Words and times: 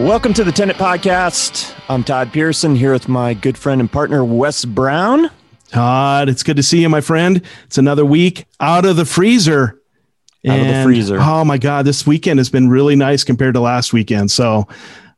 Welcome 0.00 0.32
to 0.34 0.44
the 0.44 0.50
Tenant 0.50 0.78
Podcast. 0.78 1.78
I'm 1.90 2.02
Todd 2.02 2.32
Pearson 2.32 2.74
here 2.74 2.92
with 2.94 3.06
my 3.06 3.34
good 3.34 3.58
friend 3.58 3.82
and 3.82 3.92
partner, 3.92 4.24
Wes 4.24 4.64
Brown. 4.64 5.30
Todd, 5.68 6.30
it's 6.30 6.42
good 6.42 6.56
to 6.56 6.62
see 6.62 6.80
you, 6.80 6.88
my 6.88 7.02
friend. 7.02 7.42
It's 7.66 7.76
another 7.76 8.04
week 8.06 8.46
out 8.60 8.86
of 8.86 8.96
the 8.96 9.04
freezer. 9.04 9.78
Out 10.48 10.58
of 10.58 10.66
the 10.66 10.82
freezer. 10.84 11.18
Oh 11.20 11.44
my 11.44 11.58
God, 11.58 11.84
this 11.84 12.06
weekend 12.06 12.38
has 12.40 12.48
been 12.48 12.70
really 12.70 12.96
nice 12.96 13.24
compared 13.24 13.52
to 13.54 13.60
last 13.60 13.92
weekend. 13.92 14.30
So, 14.30 14.66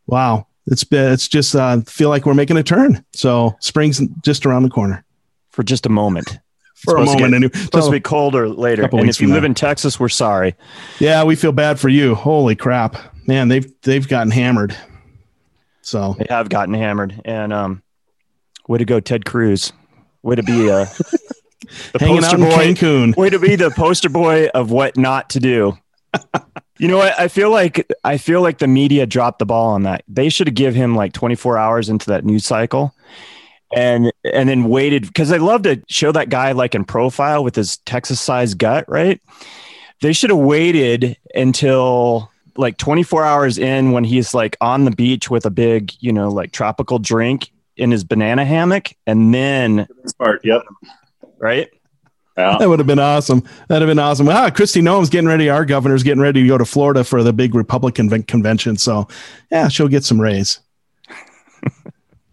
wow, 0.09 0.49
it's 0.67 0.83
been, 0.83 1.13
it's 1.13 1.29
just 1.29 1.55
uh, 1.55 1.81
feel 1.83 2.09
like 2.09 2.27
we're 2.27 2.35
making 2.35 2.57
a 2.57 2.65
turn. 2.65 3.05
So, 3.13 3.57
spring's 3.61 4.01
just 4.25 4.45
around 4.47 4.65
the 4.65 4.71
corner 4.71 5.05
For 5.51 5.63
just 5.63 5.87
a 5.87 5.91
moment. 5.91 6.41
for 6.75 6.97
a 6.97 7.05
moment. 7.05 7.35
anyway. 7.35 7.53
Supposed 7.55 7.87
to 7.87 7.93
be 7.93 8.01
colder 8.01 8.49
later. 8.49 8.89
And 8.93 9.09
if 9.09 9.21
you 9.21 9.29
live 9.29 9.45
now. 9.45 9.47
in 9.47 9.55
Texas, 9.55 10.01
we're 10.01 10.09
sorry. 10.09 10.57
yeah, 10.99 11.23
we 11.23 11.37
feel 11.37 11.53
bad 11.53 11.79
for 11.79 11.89
you. 11.89 12.17
Holy 12.17 12.57
crap, 12.57 12.97
man! 13.27 13.49
They've 13.49 13.71
they've 13.83 14.07
gotten 14.07 14.31
hammered. 14.31 14.77
So 15.83 16.15
They 16.19 16.27
have 16.29 16.49
gotten 16.49 16.75
hammered. 16.75 17.21
And 17.25 17.53
um, 17.53 17.83
way 18.69 18.79
to 18.79 18.85
go, 18.85 19.01
Ted 19.01 19.25
Cruz. 19.25 19.73
Way 20.23 20.37
to 20.37 20.43
be 20.43 20.71
uh, 20.71 20.85
the 21.93 21.99
hanging 21.99 22.23
poster 22.23 22.39
boy. 22.39 22.51
Cancun. 22.51 23.17
way 23.17 23.31
to 23.31 23.39
be 23.39 23.57
the 23.57 23.71
poster 23.71 24.09
boy 24.09 24.47
of 24.55 24.71
what 24.71 24.97
not 24.97 25.31
to 25.31 25.41
do. 25.41 25.77
You 26.79 26.89
know 26.89 26.97
what? 26.97 27.17
I 27.17 27.29
feel 27.29 27.51
like 27.51 27.87
I 28.03 28.19
feel 28.19 28.43
like 28.43 28.59
the 28.59 28.67
media 28.67 29.07
dropped 29.07 29.39
the 29.39 29.47
ball 29.47 29.69
on 29.69 29.85
that. 29.85 30.03
They 30.09 30.29
should 30.29 30.49
have 30.49 30.57
give 30.57 30.75
him 30.75 30.97
like 30.97 31.13
24 31.13 31.57
hours 31.57 31.89
into 31.89 32.07
that 32.07 32.25
news 32.25 32.45
cycle, 32.45 32.93
and 33.73 34.13
and 34.25 34.49
then 34.49 34.65
waited 34.65 35.07
because 35.07 35.29
they 35.29 35.39
love 35.39 35.63
to 35.63 35.81
show 35.89 36.11
that 36.11 36.29
guy 36.29 36.51
like 36.51 36.75
in 36.75 36.85
profile 36.85 37.45
with 37.45 37.55
his 37.55 37.77
Texas 37.87 38.21
sized 38.21 38.59
gut, 38.59 38.85
right? 38.89 39.21
They 40.01 40.13
should 40.13 40.31
have 40.31 40.41
waited 40.41 41.17
until 41.37 42.32
like 42.57 42.77
24 42.79 43.25
hours 43.25 43.59
in 43.59 43.93
when 43.93 44.05
he's 44.05 44.35
like 44.35 44.57
on 44.61 44.85
the 44.85 44.91
beach 44.91 45.31
with 45.31 45.47
a 45.47 45.51
big, 45.51 45.93
you 46.01 46.13
know, 46.13 46.29
like 46.29 46.53
tropical 46.53 46.99
drink 46.99 47.51
in 47.77 47.91
his 47.91 48.05
banana 48.05 48.45
hammock, 48.45 48.91
and 49.07 49.33
then 49.35 49.87
Smart. 50.07 50.45
Yep. 50.45 50.63
right. 51.39 51.69
Yeah. 52.37 52.57
That 52.59 52.69
would 52.69 52.79
have 52.79 52.87
been 52.87 52.99
awesome. 52.99 53.43
That'd 53.69 53.87
have 53.87 53.91
been 53.91 53.99
awesome. 53.99 54.29
Ah, 54.29 54.49
Kristi 54.49 54.83
Noem's 54.83 55.11
getting 55.11 55.29
ready. 55.29 55.51
Our 55.51 55.67
governor's 55.67 56.03
getting 56.03 56.23
ready 56.23 56.43
to 56.43 56.49
go 56.49 56.57
to 56.57 56.65
Florida 56.65 57.05
for 57.05 57.23
the 57.23 57.33
big 57.33 57.55
Republican 57.55 58.23
convention. 58.23 58.79
So, 58.79 59.07
yeah, 59.51 59.69
she'll 59.69 59.89
get 59.89 60.05
some 60.05 60.21
raise. 60.21 60.61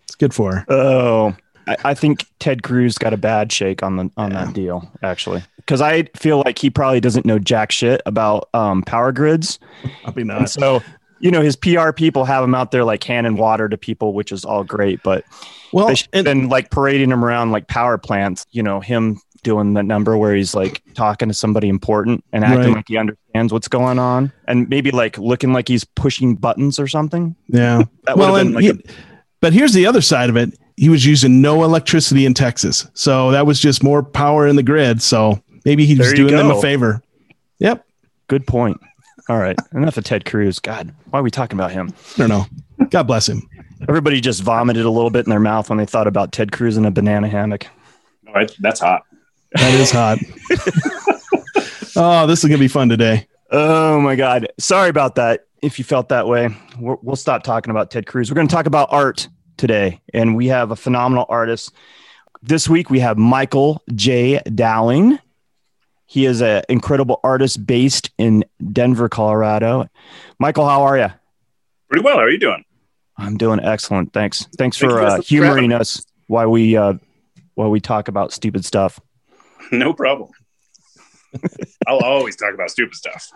it's 0.04 0.16
good 0.18 0.34
for 0.34 0.56
her. 0.56 0.66
Oh, 0.70 1.36
I, 1.68 1.78
I 1.84 1.94
think 1.94 2.26
Ted 2.40 2.64
Cruz 2.64 2.98
got 2.98 3.14
a 3.14 3.18
bad 3.18 3.52
shake 3.52 3.84
on 3.84 3.98
the 3.98 4.12
on 4.16 4.32
that 4.32 4.54
deal 4.54 4.90
actually, 5.04 5.44
because 5.70 5.82
I 5.82 6.06
feel 6.16 6.42
like 6.44 6.58
he 6.58 6.72
probably 6.72 7.00
doesn't 7.00 7.28
know 7.28 7.38
jack 7.38 7.72
shit 7.72 8.02
about 8.08 8.50
um, 8.56 8.82
power 8.82 9.12
grids, 9.12 9.60
I'll 10.04 10.12
be 10.12 10.24
and 10.24 10.50
so 10.50 10.82
you 11.20 11.30
know 11.30 11.42
his 11.44 11.56
PR 11.56 11.92
people 11.92 12.26
have 12.26 12.44
him 12.44 12.56
out 12.56 12.72
there 12.72 12.84
like 12.84 13.04
handing 13.04 13.38
water 13.38 13.70
to 13.70 13.78
people, 13.78 14.14
which 14.14 14.32
is 14.32 14.44
all 14.46 14.64
great, 14.64 15.04
but 15.04 15.24
Well, 15.72 15.86
they 15.90 15.96
and, 16.12 16.26
been 16.26 16.50
like 16.50 16.72
parading 16.72 17.12
him 17.12 17.24
around 17.24 17.52
like 17.52 17.68
power 17.68 18.00
plants. 18.00 18.48
You 18.50 18.64
know 18.64 18.80
him 18.80 19.22
doing 19.44 19.76
the 19.76 19.84
number 19.84 20.18
where 20.18 20.34
he's 20.34 20.56
like 20.56 20.82
talking 20.96 21.28
to 21.28 21.36
somebody 21.36 21.70
important 21.70 22.24
and 22.34 22.44
acting 22.44 22.70
Right. 22.70 22.76
like 22.78 22.88
he 22.88 22.98
understands 22.98 23.54
what's 23.54 23.68
going 23.68 24.00
on, 24.00 24.32
and 24.48 24.68
maybe 24.70 24.90
like 24.90 25.20
looking 25.20 25.54
like 25.54 25.68
he's 25.68 25.84
pushing 25.84 26.34
buttons 26.34 26.80
or 26.80 26.88
something. 26.88 27.36
yeah. 27.48 27.84
That 28.06 28.18
well, 28.18 28.38
and 28.38 28.56
been 28.56 28.56
like 28.56 28.76
he- 28.88 28.96
but 29.40 29.54
here's 29.54 29.74
the 29.74 29.86
other 29.86 30.02
side 30.02 30.32
of 30.32 30.36
it. 30.36 30.58
He 30.78 30.90
was 30.90 31.06
using 31.06 31.42
no 31.42 31.64
electricity 31.64 32.26
in 32.26 32.34
Texas. 32.34 32.88
So 32.96 33.30
that 33.32 33.46
was 33.46 33.60
just 33.60 33.84
more 33.84 34.02
power 34.02 34.48
in 34.48 34.56
the 34.56 34.64
grid. 34.64 35.02
So 35.04 35.42
maybe 35.66 35.86
he 35.86 35.96
was 35.96 36.08
There 36.08 36.18
you 36.18 36.28
doing 36.28 36.38
them 36.38 36.52
a 36.52 36.62
favor. 36.62 37.02
Yep. 37.60 37.86
Good 38.28 38.48
point. 38.48 38.80
All 39.28 39.38
right, 39.38 39.58
enough 39.74 39.98
of 39.98 40.04
Ted 40.04 40.26
Cruz. 40.26 40.60
God, 40.60 40.94
why 41.10 41.20
are 41.20 41.24
we 41.24 41.32
talking 41.32 41.58
about 41.58 41.72
him? 41.72 41.94
I 42.16 42.28
don't 42.28 42.30
know. 42.30 42.46
God 42.90 43.04
bless 43.04 43.30
him. 43.30 43.48
Everybody 43.88 44.22
just 44.22 44.42
vomited 44.42 44.86
a 44.86 44.90
little 44.90 45.10
bit 45.10 45.26
in 45.26 45.30
their 45.30 45.40
mouth 45.40 45.70
when 45.70 45.78
they 45.78 45.86
thought 45.86 46.08
about 46.08 46.32
Ted 46.32 46.52
Cruz 46.52 46.78
in 46.78 46.86
a 46.86 46.92
banana 46.92 47.28
hammock. 47.28 47.68
All 48.28 48.34
right. 48.34 48.52
That's 48.60 48.80
hot. 48.80 49.04
That 49.54 49.74
is 49.74 49.92
hot. 49.92 50.20
oh, 51.96 52.28
this 52.28 52.44
is 52.44 52.50
going 52.50 52.58
to 52.58 52.64
be 52.64 52.68
fun 52.68 52.90
today. 52.90 53.28
Oh 53.52 54.00
my 54.00 54.16
God. 54.16 54.48
Sorry 54.60 54.90
about 54.90 55.16
that. 55.16 55.46
If 55.62 55.80
you 55.80 55.86
felt 55.86 56.10
that 56.10 56.28
way, 56.28 56.50
we're, 56.80 56.98
we'll 57.02 57.16
stop 57.16 57.44
talking 57.44 57.72
about 57.72 57.90
Ted 57.90 58.06
Cruz. 58.06 58.30
We're 58.30 58.36
going 58.36 58.48
to 58.48 58.54
talk 58.54 58.66
about 58.66 58.90
art 58.92 59.28
today, 59.58 60.02
and 60.14 60.36
we 60.36 60.48
have 60.48 60.72
a 60.72 60.76
phenomenal 60.76 61.26
artist. 61.30 61.74
This 62.42 62.70
week 62.70 62.90
we 62.90 63.00
have 63.00 63.18
Michael 63.18 63.82
J. 63.94 64.42
Dowling. 64.56 65.20
He 66.10 66.26
is 66.26 66.42
an 66.42 66.64
incredible 66.70 67.20
artist 67.24 67.68
based 67.68 68.10
in 68.18 68.44
Denver, 68.74 69.10
Colorado. 69.10 69.88
Michael, 70.40 70.68
how 70.68 70.82
are 70.82 70.98
you? 70.98 71.10
Pretty 71.88 72.04
well. 72.04 72.16
How 72.16 72.24
are 72.24 72.32
you 72.32 72.40
doing? 72.40 72.66
I'm 73.16 73.38
doing 73.38 73.60
excellent. 73.60 74.12
Thanks. 74.12 74.48
Thanks 74.58 74.76
for 74.76 75.02
uh, 75.02 75.22
humoring 75.22 75.72
us 75.72 76.04
while 76.26 76.50
we 76.50 76.76
uh, 76.76 76.94
while 77.54 77.70
we 77.70 77.80
talk 77.80 78.08
about 78.08 78.34
stupid 78.34 78.66
stuff. 78.66 79.00
No 79.72 79.94
problem. 79.94 80.32
I'll 81.88 82.00
always 82.00 82.36
talk 82.36 82.56
about 82.56 82.72
stupid 82.72 82.96
stuff. 82.96 83.30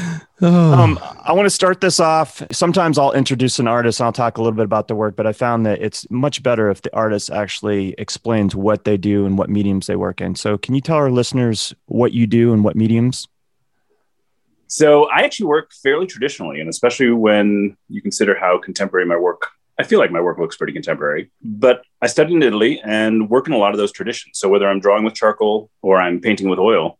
Oh, 0.42 0.72
Um, 0.72 0.98
I 1.22 1.32
want 1.32 1.46
to 1.46 1.50
start 1.50 1.80
this 1.80 1.98
off. 1.98 2.42
Sometimes 2.52 2.98
I'll 2.98 3.12
introduce 3.12 3.58
an 3.58 3.66
artist 3.66 4.00
and 4.00 4.06
I'll 4.06 4.12
talk 4.12 4.36
a 4.36 4.42
little 4.42 4.56
bit 4.56 4.64
about 4.64 4.86
their 4.86 4.96
work, 4.96 5.16
but 5.16 5.26
I 5.26 5.32
found 5.32 5.64
that 5.64 5.80
it's 5.80 6.08
much 6.10 6.42
better 6.42 6.70
if 6.70 6.82
the 6.82 6.94
artist 6.94 7.30
actually 7.30 7.94
explains 7.96 8.54
what 8.54 8.84
they 8.84 8.98
do 8.98 9.24
and 9.24 9.38
what 9.38 9.48
mediums 9.48 9.86
they 9.86 9.96
work 9.96 10.20
in. 10.20 10.34
So, 10.34 10.58
can 10.58 10.74
you 10.74 10.82
tell 10.82 10.96
our 10.96 11.10
listeners 11.10 11.74
what 11.86 12.12
you 12.12 12.26
do 12.26 12.52
and 12.52 12.62
what 12.64 12.76
mediums? 12.76 13.28
So 14.68 15.08
I 15.08 15.20
actually 15.20 15.46
work 15.46 15.72
fairly 15.72 16.06
traditionally, 16.06 16.60
and 16.60 16.68
especially 16.68 17.10
when 17.10 17.76
you 17.88 18.02
consider 18.02 18.36
how 18.36 18.58
contemporary 18.58 19.06
my 19.06 19.16
work. 19.16 19.48
I 19.78 19.84
feel 19.84 19.98
like 19.98 20.10
my 20.10 20.20
work 20.20 20.38
looks 20.38 20.56
pretty 20.56 20.72
contemporary, 20.72 21.30
but 21.42 21.82
I 22.00 22.06
studied 22.06 22.34
in 22.34 22.42
Italy 22.42 22.80
and 22.82 23.28
work 23.30 23.46
in 23.46 23.52
a 23.52 23.58
lot 23.58 23.72
of 23.72 23.78
those 23.78 23.92
traditions. 23.92 24.38
So 24.38 24.48
whether 24.48 24.68
I'm 24.68 24.80
drawing 24.80 25.04
with 25.04 25.14
charcoal 25.14 25.70
or 25.82 26.00
I'm 26.00 26.20
painting 26.20 26.48
with 26.48 26.58
oil, 26.58 26.98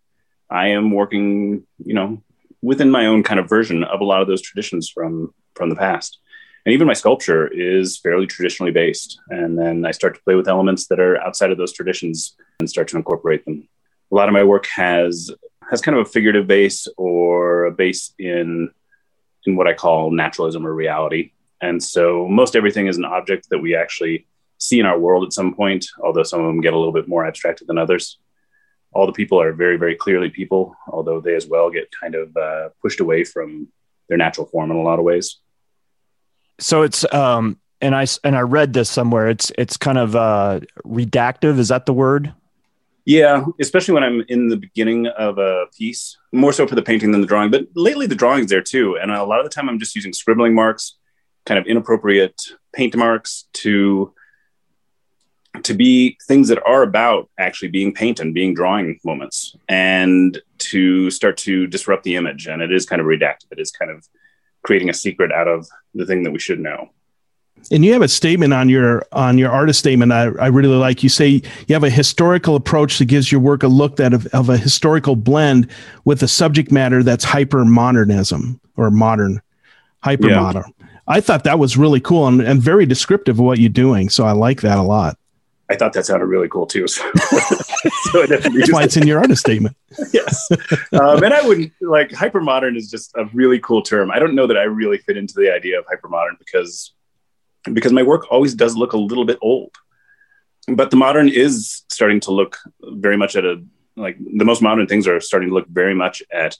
I 0.50 0.68
am 0.68 0.90
working, 0.90 1.66
you 1.84 1.94
know, 1.94 2.22
within 2.66 2.90
my 2.90 3.06
own 3.06 3.22
kind 3.22 3.38
of 3.38 3.48
version 3.48 3.84
of 3.84 4.00
a 4.00 4.04
lot 4.04 4.20
of 4.20 4.26
those 4.26 4.42
traditions 4.42 4.90
from 4.90 5.32
from 5.54 5.70
the 5.70 5.76
past. 5.76 6.18
And 6.64 6.72
even 6.72 6.88
my 6.88 6.94
sculpture 6.94 7.46
is 7.46 7.96
fairly 7.98 8.26
traditionally 8.26 8.72
based. 8.72 9.20
And 9.30 9.56
then 9.56 9.86
I 9.86 9.92
start 9.92 10.16
to 10.16 10.22
play 10.22 10.34
with 10.34 10.48
elements 10.48 10.88
that 10.88 10.98
are 10.98 11.16
outside 11.18 11.52
of 11.52 11.58
those 11.58 11.72
traditions 11.72 12.34
and 12.58 12.68
start 12.68 12.88
to 12.88 12.96
incorporate 12.96 13.44
them. 13.44 13.68
A 14.10 14.14
lot 14.16 14.28
of 14.28 14.32
my 14.32 14.42
work 14.42 14.66
has 14.66 15.30
has 15.70 15.80
kind 15.80 15.96
of 15.96 16.06
a 16.06 16.10
figurative 16.10 16.48
base 16.48 16.88
or 16.96 17.66
a 17.66 17.72
base 17.72 18.12
in 18.18 18.70
in 19.46 19.56
what 19.56 19.68
I 19.68 19.74
call 19.74 20.10
naturalism 20.10 20.66
or 20.66 20.74
reality. 20.74 21.30
And 21.60 21.80
so 21.80 22.26
most 22.26 22.56
everything 22.56 22.88
is 22.88 22.98
an 22.98 23.04
object 23.04 23.48
that 23.50 23.60
we 23.60 23.76
actually 23.76 24.26
see 24.58 24.80
in 24.80 24.86
our 24.86 24.98
world 24.98 25.24
at 25.24 25.32
some 25.32 25.54
point, 25.54 25.86
although 26.02 26.24
some 26.24 26.40
of 26.40 26.46
them 26.46 26.60
get 26.60 26.74
a 26.74 26.78
little 26.78 26.92
bit 26.92 27.06
more 27.06 27.24
abstracted 27.24 27.68
than 27.68 27.78
others. 27.78 28.18
All 28.96 29.06
the 29.06 29.12
people 29.20 29.40
are 29.40 29.52
very, 29.52 29.76
very 29.76 29.94
clearly 29.94 30.30
people, 30.30 30.74
although 30.88 31.20
they 31.20 31.34
as 31.34 31.46
well 31.46 31.68
get 31.70 31.86
kind 32.00 32.14
of 32.14 32.36
uh, 32.36 32.68
pushed 32.82 33.00
away 33.00 33.24
from 33.24 33.68
their 34.08 34.18
natural 34.18 34.46
form 34.46 34.70
in 34.70 34.76
a 34.76 34.82
lot 34.82 34.98
of 34.98 35.04
ways. 35.04 35.26
So 36.58 36.82
it's 36.82 37.02
um, 37.12 37.60
and 37.80 37.94
I 37.94 38.06
and 38.24 38.34
I 38.34 38.40
read 38.40 38.72
this 38.72 38.88
somewhere. 38.88 39.28
It's 39.28 39.52
it's 39.58 39.76
kind 39.76 39.98
of 39.98 40.16
uh, 40.16 40.60
redactive. 40.84 41.58
Is 41.58 41.68
that 41.68 41.84
the 41.86 41.92
word? 41.92 42.32
Yeah, 43.04 43.44
especially 43.60 43.94
when 43.94 44.02
I'm 44.02 44.24
in 44.28 44.48
the 44.48 44.56
beginning 44.56 45.06
of 45.06 45.38
a 45.38 45.66
piece, 45.78 46.16
more 46.32 46.52
so 46.52 46.66
for 46.66 46.74
the 46.74 46.82
painting 46.82 47.12
than 47.12 47.20
the 47.20 47.26
drawing. 47.26 47.50
But 47.52 47.66
lately, 47.76 48.06
the 48.06 48.16
drawing's 48.16 48.50
there 48.50 48.62
too, 48.62 48.96
and 49.00 49.12
a 49.12 49.24
lot 49.24 49.38
of 49.38 49.44
the 49.44 49.50
time, 49.50 49.68
I'm 49.68 49.78
just 49.78 49.94
using 49.94 50.12
scribbling 50.12 50.54
marks, 50.54 50.96
kind 51.44 51.58
of 51.60 51.66
inappropriate 51.66 52.40
paint 52.74 52.96
marks 52.96 53.44
to 53.62 54.12
to 55.66 55.74
be 55.74 56.16
things 56.26 56.48
that 56.48 56.62
are 56.66 56.82
about 56.82 57.28
actually 57.38 57.68
being 57.68 57.92
paint 57.92 58.20
and 58.20 58.34
being 58.34 58.54
drawing 58.54 58.98
moments, 59.04 59.54
and 59.68 60.40
to 60.58 61.10
start 61.10 61.36
to 61.38 61.66
disrupt 61.66 62.02
the 62.04 62.16
image. 62.16 62.46
And 62.46 62.62
it 62.62 62.72
is 62.72 62.86
kind 62.86 63.00
of 63.00 63.06
redacted. 63.06 63.52
It 63.52 63.60
is 63.60 63.70
kind 63.70 63.90
of 63.90 64.08
creating 64.62 64.90
a 64.90 64.94
secret 64.94 65.30
out 65.30 65.48
of 65.48 65.68
the 65.94 66.06
thing 66.06 66.24
that 66.24 66.32
we 66.32 66.40
should 66.40 66.60
know. 66.60 66.90
and 67.70 67.84
you 67.84 67.92
have 67.92 68.02
a 68.02 68.08
statement 68.08 68.52
on 68.52 68.68
your 68.68 69.04
on 69.12 69.38
your 69.38 69.50
artist 69.50 69.78
statement 69.78 70.12
I, 70.12 70.24
I 70.40 70.48
really 70.48 70.76
like. 70.76 71.02
You 71.02 71.08
say 71.08 71.28
you 71.28 71.72
have 71.72 71.84
a 71.84 71.90
historical 71.90 72.56
approach 72.56 72.98
that 72.98 73.06
gives 73.06 73.30
your 73.30 73.40
work 73.40 73.62
a 73.62 73.68
look 73.68 73.96
that 73.96 74.12
of, 74.12 74.26
of 74.28 74.48
a 74.48 74.56
historical 74.56 75.16
blend 75.16 75.68
with 76.04 76.22
a 76.22 76.28
subject 76.28 76.70
matter 76.70 77.02
that's 77.02 77.24
hyper 77.24 77.64
modernism 77.64 78.60
or 78.76 78.90
modern, 78.90 79.40
hyper 80.00 80.28
modern. 80.30 80.72
I 81.08 81.20
thought 81.20 81.44
that 81.44 81.58
was 81.58 81.76
really 81.76 82.00
cool 82.00 82.26
and, 82.26 82.40
and 82.40 82.60
very 82.60 82.84
descriptive 82.84 83.38
of 83.38 83.44
what 83.44 83.58
you're 83.58 83.68
doing. 83.68 84.08
So 84.08 84.26
I 84.26 84.32
like 84.32 84.60
that 84.62 84.78
a 84.78 84.82
lot. 84.82 85.16
I 85.68 85.74
thought 85.74 85.92
that 85.94 86.06
sounded 86.06 86.26
really 86.26 86.48
cool 86.48 86.66
too. 86.66 86.86
So, 86.86 87.02
so 88.12 88.22
I 88.22 88.26
definitely 88.26 88.36
That's 88.36 88.54
used 88.54 88.72
why 88.72 88.84
it's 88.84 88.96
in 88.96 89.06
your 89.06 89.18
artist 89.18 89.40
statement. 89.40 89.76
yes. 90.12 90.48
Um, 90.92 91.24
and 91.24 91.34
I 91.34 91.42
wouldn't 91.46 91.72
like 91.80 92.10
hypermodern 92.10 92.76
is 92.76 92.88
just 92.90 93.12
a 93.16 93.24
really 93.32 93.58
cool 93.58 93.82
term. 93.82 94.10
I 94.10 94.18
don't 94.18 94.34
know 94.34 94.46
that 94.46 94.56
I 94.56 94.62
really 94.62 94.98
fit 94.98 95.16
into 95.16 95.34
the 95.34 95.52
idea 95.52 95.78
of 95.78 95.86
hypermodern 95.86 96.38
because 96.38 96.92
because 97.72 97.92
my 97.92 98.02
work 98.02 98.30
always 98.30 98.54
does 98.54 98.76
look 98.76 98.92
a 98.92 98.98
little 98.98 99.24
bit 99.24 99.38
old. 99.42 99.74
But 100.68 100.90
the 100.90 100.96
modern 100.96 101.28
is 101.28 101.82
starting 101.88 102.20
to 102.20 102.32
look 102.32 102.58
very 102.82 103.16
much 103.16 103.34
at 103.34 103.44
a 103.44 103.62
like 103.96 104.18
the 104.18 104.44
most 104.44 104.62
modern 104.62 104.86
things 104.86 105.08
are 105.08 105.20
starting 105.20 105.48
to 105.48 105.54
look 105.54 105.68
very 105.68 105.94
much 105.94 106.22
at 106.32 106.56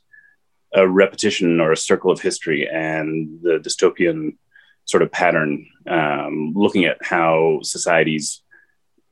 a 0.75 0.87
repetition 0.87 1.61
or 1.61 1.73
a 1.73 1.77
circle 1.77 2.11
of 2.11 2.21
history 2.21 2.69
and 2.69 3.41
the 3.43 3.59
dystopian 3.59 4.37
sort 4.85 5.03
of 5.03 5.13
pattern, 5.13 5.67
um, 5.89 6.53
looking 6.55 6.85
at 6.85 6.99
how 7.03 7.61
societies 7.63 8.43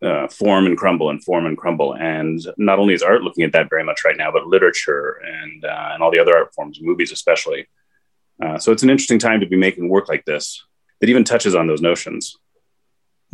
uh, 0.02 0.29
form 0.29 0.67
and 0.67 0.76
crumble 0.76 1.11
and 1.11 1.23
form 1.23 1.46
and 1.46 1.56
crumble. 1.56 1.94
And 1.94 2.41
not 2.56 2.79
only 2.79 2.94
is 2.94 3.02
art 3.02 3.23
looking 3.23 3.44
at 3.44 3.52
that 3.52 3.70
very 3.70 3.85
much 3.85 4.05
right 4.05 4.17
now, 4.17 4.31
but 4.32 4.46
literature 4.46 5.20
and 5.25 5.64
uh, 5.64 5.91
and 5.93 6.02
all 6.02 6.11
the 6.11 6.20
other 6.20 6.37
art 6.37 6.55
forms, 6.55 6.79
movies 6.81 7.12
especially. 7.12 7.67
Uh, 8.43 8.58
so 8.58 8.73
it's 8.73 8.82
an 8.82 8.91
interesting 8.91 9.19
time 9.19 9.41
to 9.41 9.46
be 9.46 9.56
making 9.56 9.88
work 9.88 10.08
like 10.08 10.25
this 10.25 10.64
that 11.00 11.08
even 11.08 11.25
touches 11.25 11.55
on 11.55 11.67
those 11.67 11.81
notions. 11.81 12.37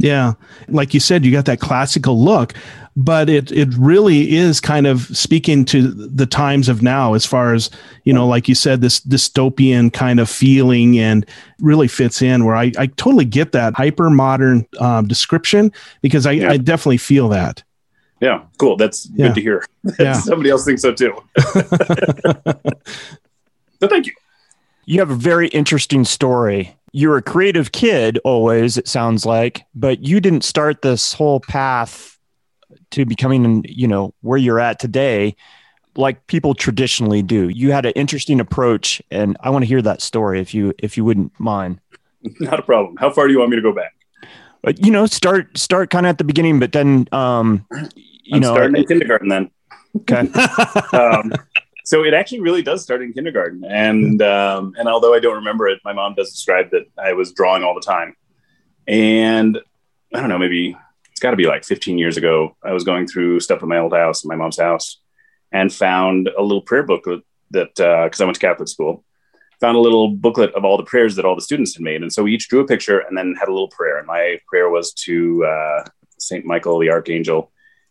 Yeah. 0.01 0.33
Like 0.69 0.95
you 0.95 1.01
said, 1.01 1.27
you 1.27 1.31
got 1.31 1.45
that 1.45 1.61
classical 1.61 2.19
look, 2.19 2.55
but 2.97 3.29
it 3.29 3.53
it 3.53 3.69
really 3.77 4.35
is 4.35 4.59
kind 4.59 4.87
of 4.87 5.03
speaking 5.17 5.67
to 5.67 5.91
the 5.91 6.25
times 6.25 6.71
of 6.71 6.83
now 6.83 7.13
as 7.13 7.27
far 7.27 7.53
as, 7.53 7.69
you 8.05 8.15
know, 8.15 8.27
like 8.27 8.49
you 8.49 8.55
said, 8.55 8.81
this 8.81 9.01
dystopian 9.01 9.93
kind 9.93 10.19
of 10.19 10.31
feeling 10.31 10.99
and 10.99 11.27
really 11.61 11.87
fits 11.87 12.23
in 12.23 12.47
where 12.47 12.57
I, 12.57 12.73
I 12.79 12.87
totally 12.87 13.27
get 13.27 13.53
that 13.53 13.75
hyper 13.75 14.09
modern 14.09 14.67
um, 14.79 15.07
description 15.07 15.71
because 16.01 16.25
I, 16.25 16.33
yeah. 16.33 16.51
I 16.51 16.57
definitely 16.57 16.97
feel 16.97 17.29
that. 17.29 17.63
Yeah, 18.21 18.45
cool. 18.59 18.77
That's 18.77 19.07
yeah. 19.13 19.29
good 19.29 19.35
to 19.35 19.43
hear. 19.43 19.67
Yeah. 19.99 20.13
Somebody 20.13 20.51
else 20.51 20.67
thinks 20.67 20.83
so 20.83 20.93
too. 20.93 21.15
so 21.39 21.63
thank 23.89 24.07
you. 24.07 24.13
You 24.85 25.01
have 25.01 25.11
a 25.11 25.15
very 25.15 25.49
interesting 25.49 26.05
story 26.05 26.77
you're 26.93 27.17
a 27.17 27.23
creative 27.23 27.73
kid 27.73 28.19
always 28.25 28.77
it 28.77 28.89
sounds 28.89 29.25
like 29.25 29.65
but 29.75 30.03
you 30.03 30.21
didn't 30.21 30.45
start 30.45 30.83
this 30.83 31.13
whole 31.13 31.41
path 31.41 32.19
to 32.91 33.05
becoming 33.05 33.65
you 33.69 33.87
know 33.87 34.13
where 34.21 34.39
you're 34.39 34.61
at 34.61 34.79
today 34.79 35.35
like 35.97 36.27
people 36.27 36.55
traditionally 36.55 37.23
do. 37.23 37.49
You 37.49 37.73
had 37.73 37.87
an 37.87 37.93
interesting 37.93 38.41
approach 38.41 39.03
and 39.11 39.37
i 39.41 39.51
want 39.51 39.63
to 39.63 39.67
hear 39.67 39.83
that 39.83 40.03
story 40.03 40.41
if 40.41 40.55
you 40.55 40.75
if 40.79 40.97
you 40.97 41.05
wouldn't 41.05 41.39
mind. 41.39 41.81
Not 42.41 42.59
a 42.59 42.63
problem. 42.63 42.97
How 42.97 43.11
far 43.11 43.27
do 43.27 43.33
you 43.33 43.39
want 43.39 43.51
me 43.51 43.57
to 43.57 43.63
go 43.63 43.73
back? 43.73 43.95
But 44.63 44.85
you 44.85 44.91
know 44.91 45.07
start 45.07 45.57
start 45.57 45.91
kind 45.91 46.07
of 46.07 46.11
at 46.11 46.19
the 46.19 46.25
beginning 46.25 46.59
but 46.59 46.73
then 46.73 47.09
um 47.13 47.67
you 47.95 48.37
I'm 48.37 48.41
know 48.41 48.55
starting 48.55 48.77
in 48.77 48.87
kindergarten 48.87 49.29
then. 49.29 49.51
Okay. 49.99 50.29
Um, 50.93 51.33
so 51.91 52.05
it 52.05 52.15
actually 52.15 52.39
really 52.39 52.63
does 52.63 52.85
start 52.85 53.03
in 53.03 53.13
kindergarten. 53.13 53.65
And 53.65 54.23
um, 54.23 54.77
and 54.79 54.89
although 54.89 55.13
I 55.13 55.19
don't 55.19 55.35
remember 55.35 55.67
it, 55.67 55.81
my 55.85 55.93
mom 55.93 56.15
does 56.15 56.31
describe 56.31 56.71
that 56.71 56.85
I 56.97 57.15
was 57.15 57.33
drawing 57.33 57.65
all 57.65 57.75
the 57.75 57.81
time. 57.81 58.15
And 58.87 59.59
I 60.15 60.21
don't 60.21 60.29
know, 60.29 60.39
maybe 60.39 60.77
it's 61.11 61.19
got 61.19 61.33
to 61.33 61.37
be 61.37 61.49
like 61.49 61.65
15 61.65 61.99
years 61.99 62.17
ago. 62.17 62.57
I 62.63 62.73
was 62.73 62.85
going 62.85 63.09
through 63.09 63.41
stuff 63.41 63.61
at 63.61 63.69
my 63.69 63.79
old 63.79 63.93
house, 63.93 64.25
my 64.25 64.37
mom's 64.37 64.61
house, 64.61 65.01
and 65.51 65.73
found 65.73 66.29
a 66.29 66.43
little 66.43 66.63
prayer 66.63 66.85
booklet 66.85 67.23
that 67.51 67.75
because 67.75 68.21
uh, 68.21 68.23
I 68.23 68.27
went 68.27 68.37
to 68.37 68.47
Catholic 68.47 68.69
school, 68.69 69.05
found 69.61 69.77
a 69.77 69.81
little 69.81 70.11
booklet 70.11 70.55
of 70.55 70.65
all 70.65 70.77
the 70.77 70.85
prayers 70.85 71.17
that 71.17 71.25
all 71.25 71.35
the 71.35 71.43
students 71.43 71.75
had 71.75 71.83
made. 71.83 72.03
And 72.03 72.13
so 72.13 72.23
we 72.23 72.35
each 72.35 72.49
drew 72.49 72.61
a 72.61 72.69
picture 72.69 73.01
and 73.01 73.19
then 73.19 73.35
had 73.37 73.49
a 73.49 73.53
little 73.53 73.67
prayer. 73.67 73.99
And 73.99 74.07
my 74.07 74.39
prayer 74.47 74.71
was 74.71 74.93
to 75.07 75.45
uh, 75.45 75.85
Saint 76.21 76.45
Michael 76.45 76.79
the 76.79 76.91
Archangel, 76.91 77.51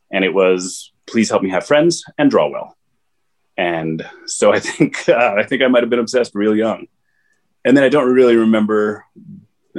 and 0.10 0.24
it 0.24 0.34
was, 0.34 0.94
"Please 1.06 1.30
help 1.30 1.44
me 1.44 1.50
have 1.50 1.68
friends 1.68 2.06
and 2.18 2.32
draw 2.32 2.48
well." 2.48 2.78
And 3.60 4.10
so 4.26 4.54
I 4.54 4.60
think 4.62 5.08
uh, 5.10 5.36
I 5.38 5.44
think 5.44 5.62
I 5.62 5.68
might 5.68 5.84
have 5.84 5.90
been 5.90 6.00
obsessed 6.00 6.34
real 6.34 6.56
young, 6.56 6.88
and 7.66 7.76
then 7.76 7.84
I 7.84 7.90
don't 7.90 8.12
really 8.12 8.38
remember 8.38 9.06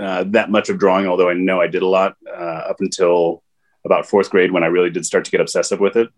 uh, 0.01 0.25
that 0.29 0.51
much 0.51 0.69
of 0.69 0.79
drawing, 0.79 1.07
although 1.07 1.31
I 1.31 1.35
know 1.35 1.61
I 1.61 1.67
did 1.67 1.83
a 1.83 1.87
lot 1.87 2.17
uh, 2.29 2.63
up 2.71 2.77
until 2.81 3.43
about 3.85 4.07
fourth 4.07 4.31
grade 4.31 4.53
when 4.53 4.63
I 4.63 4.67
really 4.67 4.91
did 4.91 5.07
start 5.07 5.25
to 5.25 5.31
get 5.31 5.41
obsessive 5.41 5.81
with 5.81 5.97
it. 5.97 6.11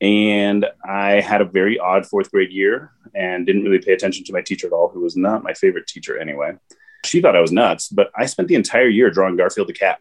And 0.00 0.66
I 0.84 1.20
had 1.20 1.42
a 1.42 1.44
very 1.44 1.78
odd 1.78 2.06
fourth 2.06 2.30
grade 2.30 2.50
year 2.50 2.90
and 3.14 3.46
didn't 3.46 3.62
really 3.62 3.78
pay 3.78 3.92
attention 3.92 4.24
to 4.24 4.32
my 4.32 4.40
teacher 4.40 4.66
at 4.66 4.72
all, 4.72 4.88
who 4.88 5.00
was 5.00 5.16
not 5.16 5.44
my 5.44 5.52
favorite 5.52 5.86
teacher 5.86 6.18
anyway. 6.18 6.54
She 7.04 7.20
thought 7.20 7.36
I 7.36 7.40
was 7.40 7.52
nuts, 7.52 7.88
but 7.88 8.10
I 8.16 8.26
spent 8.26 8.48
the 8.48 8.54
entire 8.54 8.88
year 8.88 9.10
drawing 9.10 9.36
Garfield 9.36 9.68
the 9.68 9.74
cat. 9.74 10.00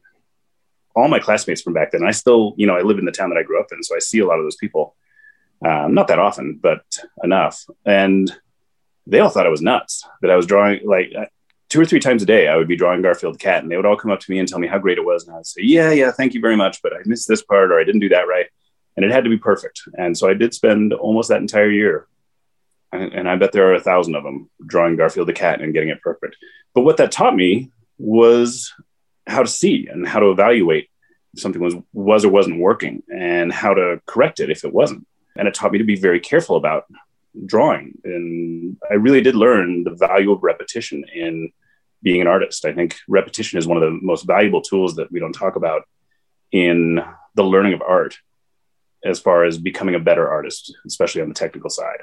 All 0.95 1.07
my 1.07 1.19
classmates 1.19 1.62
from 1.62 1.74
back 1.74 1.91
then, 1.91 2.03
I 2.03 2.12
still, 2.12 2.53
you 2.57 2.65
know, 2.65 2.75
I 2.75 2.81
live 2.81 2.97
in 2.97 3.06
the 3.06 3.12
town 3.12 3.29
that 3.29 3.38
I 3.38 3.44
grew 3.44 3.59
up 3.59 3.67
in, 3.71 3.83
so 3.83 3.95
I 3.95 4.00
see 4.00 4.19
a 4.19 4.25
lot 4.25 4.39
of 4.39 4.45
those 4.45 4.56
people 4.56 4.95
um, 5.65 5.93
not 5.93 6.07
that 6.07 6.19
often, 6.19 6.59
but 6.61 6.83
enough. 7.23 7.65
And 7.85 8.31
they 9.05 9.19
all 9.19 9.29
thought 9.29 9.45
I 9.45 9.51
was 9.51 9.61
nuts 9.61 10.05
that 10.21 10.31
I 10.31 10.35
was 10.35 10.45
drawing 10.45 10.85
like 10.85 11.11
uh, 11.17 11.25
two 11.69 11.79
or 11.79 11.85
three 11.85 11.99
times 11.99 12.23
a 12.23 12.25
day. 12.25 12.47
I 12.47 12.55
would 12.55 12.67
be 12.67 12.75
drawing 12.75 13.01
Garfield 13.01 13.35
the 13.35 13.39
cat, 13.39 13.61
and 13.63 13.71
they 13.71 13.77
would 13.77 13.85
all 13.85 13.95
come 13.95 14.11
up 14.11 14.19
to 14.21 14.31
me 14.31 14.39
and 14.39 14.47
tell 14.47 14.59
me 14.59 14.67
how 14.67 14.79
great 14.79 14.97
it 14.97 15.05
was, 15.05 15.25
and 15.25 15.33
I 15.33 15.37
would 15.37 15.45
say, 15.45 15.61
"Yeah, 15.63 15.91
yeah, 15.91 16.11
thank 16.11 16.33
you 16.33 16.41
very 16.41 16.55
much, 16.55 16.81
but 16.81 16.93
I 16.93 16.99
missed 17.05 17.27
this 17.27 17.43
part 17.43 17.71
or 17.71 17.79
I 17.79 17.83
didn't 17.83 18.01
do 18.01 18.09
that 18.09 18.27
right," 18.27 18.47
and 18.95 19.05
it 19.05 19.11
had 19.11 19.23
to 19.23 19.29
be 19.29 19.37
perfect. 19.37 19.81
And 19.97 20.17
so 20.17 20.29
I 20.29 20.33
did 20.33 20.53
spend 20.53 20.93
almost 20.93 21.29
that 21.29 21.41
entire 21.41 21.69
year, 21.69 22.07
and, 22.91 23.13
and 23.13 23.29
I 23.29 23.35
bet 23.35 23.51
there 23.51 23.67
are 23.69 23.75
a 23.75 23.81
thousand 23.81 24.15
of 24.15 24.23
them 24.23 24.49
drawing 24.65 24.95
Garfield 24.95 25.27
the 25.27 25.33
cat 25.33 25.61
and 25.61 25.73
getting 25.73 25.89
it 25.89 26.01
perfect. 26.01 26.37
But 26.73 26.81
what 26.81 26.97
that 26.97 27.11
taught 27.11 27.35
me 27.35 27.71
was 27.97 28.73
how 29.27 29.43
to 29.43 29.49
see 29.49 29.87
and 29.87 30.07
how 30.07 30.19
to 30.19 30.31
evaluate 30.31 30.89
if 31.33 31.41
something 31.41 31.61
was 31.61 31.75
was 31.93 32.25
or 32.25 32.29
wasn't 32.29 32.59
working, 32.59 33.03
and 33.13 33.51
how 33.51 33.73
to 33.75 34.01
correct 34.07 34.39
it 34.39 34.49
if 34.49 34.63
it 34.63 34.73
wasn't 34.73 35.05
and 35.37 35.47
it 35.47 35.53
taught 35.53 35.71
me 35.71 35.77
to 35.77 35.83
be 35.83 35.95
very 35.95 36.19
careful 36.19 36.55
about 36.55 36.85
drawing. 37.45 37.97
And 38.03 38.77
I 38.89 38.95
really 38.95 39.21
did 39.21 39.35
learn 39.35 39.83
the 39.83 39.95
value 39.95 40.31
of 40.31 40.43
repetition 40.43 41.05
in 41.13 41.51
being 42.03 42.21
an 42.21 42.27
artist. 42.27 42.65
I 42.65 42.73
think 42.73 42.97
repetition 43.07 43.59
is 43.59 43.67
one 43.67 43.77
of 43.77 43.83
the 43.83 43.99
most 44.01 44.25
valuable 44.25 44.61
tools 44.61 44.95
that 44.95 45.11
we 45.11 45.19
don't 45.19 45.33
talk 45.33 45.55
about 45.55 45.87
in 46.51 46.99
the 47.35 47.43
learning 47.43 47.73
of 47.73 47.81
art 47.81 48.17
as 49.03 49.19
far 49.19 49.45
as 49.45 49.57
becoming 49.57 49.95
a 49.95 49.99
better 49.99 50.29
artist, 50.29 50.75
especially 50.85 51.21
on 51.21 51.29
the 51.29 51.35
technical 51.35 51.69
side. 51.69 51.99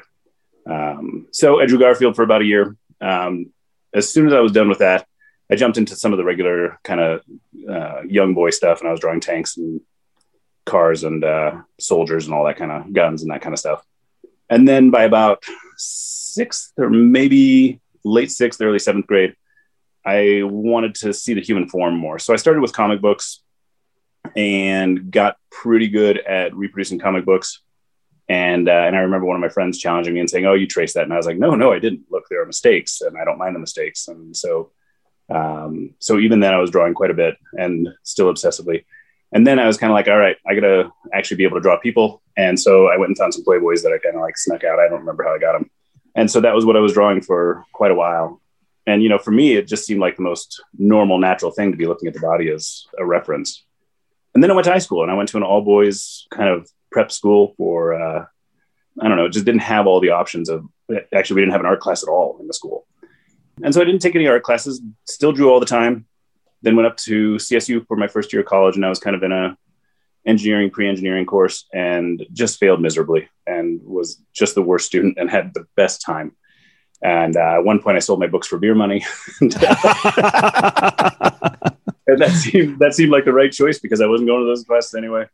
Um, 0.68 1.28
so 1.32 1.60
I 1.60 1.66
Garfield 1.66 2.16
for 2.16 2.22
about 2.22 2.42
a 2.42 2.46
year. 2.46 2.76
Um, 3.00 3.52
as 3.94 4.10
soon 4.10 4.26
as 4.26 4.32
I 4.32 4.40
was 4.40 4.52
done 4.52 4.68
with 4.68 4.78
that, 4.78 5.06
I 5.50 5.56
jumped 5.56 5.78
into 5.78 5.96
some 5.96 6.12
of 6.12 6.18
the 6.18 6.24
regular 6.24 6.78
kind 6.84 7.00
of 7.00 7.22
uh, 7.68 8.02
young 8.02 8.34
boy 8.34 8.50
stuff, 8.50 8.80
and 8.80 8.88
I 8.88 8.92
was 8.92 9.00
drawing 9.00 9.20
tanks 9.20 9.56
and 9.56 9.80
cars 10.68 11.04
and 11.04 11.24
uh, 11.24 11.62
soldiers 11.80 12.26
and 12.26 12.34
all 12.34 12.44
that 12.44 12.56
kind 12.56 12.70
of 12.70 12.92
guns 12.92 13.22
and 13.22 13.30
that 13.30 13.42
kind 13.42 13.52
of 13.52 13.58
stuff. 13.58 13.84
And 14.50 14.66
then 14.66 14.90
by 14.90 15.04
about 15.04 15.42
sixth 15.76 16.72
or 16.78 16.90
maybe 16.90 17.80
late 18.04 18.30
sixth, 18.30 18.60
early 18.60 18.78
seventh 18.78 19.06
grade, 19.06 19.34
I 20.04 20.42
wanted 20.44 20.94
to 20.96 21.12
see 21.12 21.34
the 21.34 21.40
human 21.40 21.68
form 21.68 21.94
more. 21.96 22.18
So 22.18 22.32
I 22.32 22.36
started 22.36 22.60
with 22.60 22.72
comic 22.72 23.00
books 23.00 23.40
and 24.36 25.10
got 25.10 25.36
pretty 25.50 25.88
good 25.88 26.18
at 26.18 26.54
reproducing 26.54 26.98
comic 26.98 27.24
books. 27.24 27.60
And 28.28 28.68
uh, 28.68 28.84
and 28.86 28.94
I 28.94 29.00
remember 29.00 29.26
one 29.26 29.36
of 29.36 29.40
my 29.40 29.48
friends 29.48 29.78
challenging 29.78 30.12
me 30.12 30.20
and 30.20 30.28
saying, 30.28 30.44
"Oh, 30.44 30.52
you 30.52 30.66
traced 30.66 30.94
that?" 30.94 31.04
And 31.04 31.14
I 31.14 31.16
was 31.16 31.24
like, 31.24 31.38
"No, 31.38 31.54
no, 31.54 31.72
I 31.72 31.78
didn't. 31.78 32.04
Look, 32.10 32.24
there 32.28 32.42
are 32.42 32.46
mistakes, 32.46 33.00
and 33.00 33.16
I 33.16 33.24
don't 33.24 33.38
mind 33.38 33.54
the 33.54 33.60
mistakes." 33.60 34.06
And 34.06 34.36
so, 34.36 34.70
um, 35.30 35.94
so 35.98 36.18
even 36.18 36.40
then, 36.40 36.52
I 36.52 36.58
was 36.58 36.70
drawing 36.70 36.92
quite 36.92 37.10
a 37.10 37.14
bit 37.14 37.36
and 37.54 37.88
still 38.02 38.30
obsessively. 38.30 38.84
And 39.32 39.46
then 39.46 39.58
I 39.58 39.66
was 39.66 39.76
kind 39.76 39.90
of 39.90 39.94
like, 39.94 40.08
all 40.08 40.16
right, 40.16 40.36
I 40.46 40.54
gotta 40.54 40.90
actually 41.12 41.36
be 41.38 41.44
able 41.44 41.58
to 41.58 41.62
draw 41.62 41.78
people. 41.78 42.22
And 42.36 42.58
so 42.58 42.88
I 42.88 42.96
went 42.96 43.10
and 43.10 43.18
found 43.18 43.34
some 43.34 43.44
Playboys 43.44 43.82
that 43.82 43.92
I 43.92 43.98
kind 43.98 44.16
of 44.16 44.22
like 44.22 44.38
snuck 44.38 44.64
out. 44.64 44.78
I 44.78 44.88
don't 44.88 45.00
remember 45.00 45.24
how 45.24 45.34
I 45.34 45.38
got 45.38 45.52
them. 45.52 45.70
And 46.14 46.30
so 46.30 46.40
that 46.40 46.54
was 46.54 46.64
what 46.64 46.76
I 46.76 46.80
was 46.80 46.92
drawing 46.92 47.20
for 47.20 47.64
quite 47.72 47.90
a 47.90 47.94
while. 47.94 48.40
And 48.86 49.02
you 49.02 49.08
know, 49.08 49.18
for 49.18 49.30
me, 49.30 49.54
it 49.54 49.68
just 49.68 49.84
seemed 49.84 50.00
like 50.00 50.16
the 50.16 50.22
most 50.22 50.62
normal, 50.78 51.18
natural 51.18 51.50
thing 51.50 51.70
to 51.72 51.76
be 51.76 51.86
looking 51.86 52.08
at 52.08 52.14
the 52.14 52.20
body 52.20 52.50
as 52.50 52.86
a 52.98 53.04
reference. 53.04 53.64
And 54.34 54.42
then 54.42 54.50
I 54.50 54.54
went 54.54 54.64
to 54.64 54.72
high 54.72 54.78
school, 54.78 55.02
and 55.02 55.10
I 55.10 55.14
went 55.14 55.28
to 55.30 55.36
an 55.36 55.42
all 55.42 55.62
boys 55.62 56.26
kind 56.30 56.48
of 56.48 56.70
prep 56.90 57.12
school 57.12 57.54
for 57.56 57.94
uh, 57.94 58.24
I 59.00 59.08
don't 59.08 59.16
know, 59.16 59.28
just 59.28 59.44
didn't 59.44 59.60
have 59.60 59.86
all 59.86 60.00
the 60.00 60.10
options 60.10 60.48
of. 60.48 60.64
Actually, 61.14 61.34
we 61.34 61.40
didn't 61.42 61.52
have 61.52 61.60
an 61.60 61.66
art 61.66 61.80
class 61.80 62.02
at 62.02 62.08
all 62.08 62.38
in 62.40 62.46
the 62.46 62.54
school, 62.54 62.86
and 63.62 63.74
so 63.74 63.80
I 63.82 63.84
didn't 63.84 64.00
take 64.00 64.14
any 64.14 64.26
art 64.26 64.42
classes. 64.42 64.80
Still 65.04 65.32
drew 65.32 65.50
all 65.50 65.60
the 65.60 65.66
time 65.66 66.06
then 66.62 66.76
went 66.76 66.86
up 66.86 66.96
to 66.96 67.36
CSU 67.36 67.86
for 67.86 67.96
my 67.96 68.08
first 68.08 68.32
year 68.32 68.40
of 68.40 68.48
college, 68.48 68.76
and 68.76 68.84
I 68.84 68.88
was 68.88 68.98
kind 68.98 69.16
of 69.16 69.22
in 69.22 69.32
a 69.32 69.56
engineering 70.26 70.70
pre-engineering 70.70 71.24
course 71.26 71.66
and 71.72 72.24
just 72.32 72.58
failed 72.58 72.82
miserably 72.82 73.28
and 73.46 73.80
was 73.82 74.20
just 74.34 74.54
the 74.54 74.62
worst 74.62 74.86
student 74.86 75.16
and 75.18 75.30
had 75.30 75.54
the 75.54 75.66
best 75.74 76.02
time. 76.02 76.36
And 77.02 77.36
uh, 77.36 77.54
at 77.58 77.64
one 77.64 77.80
point, 77.80 77.96
I 77.96 78.00
sold 78.00 78.20
my 78.20 78.26
books 78.26 78.48
for 78.48 78.58
beer 78.58 78.74
money, 78.74 79.04
and, 79.40 79.54
and 79.54 79.62
that 82.20 82.32
seemed 82.32 82.80
that 82.80 82.94
seemed 82.94 83.12
like 83.12 83.24
the 83.24 83.32
right 83.32 83.52
choice 83.52 83.78
because 83.78 84.00
I 84.00 84.06
wasn't 84.06 84.28
going 84.28 84.40
to 84.40 84.46
those 84.46 84.64
classes 84.64 84.94
anyway. 84.94 85.26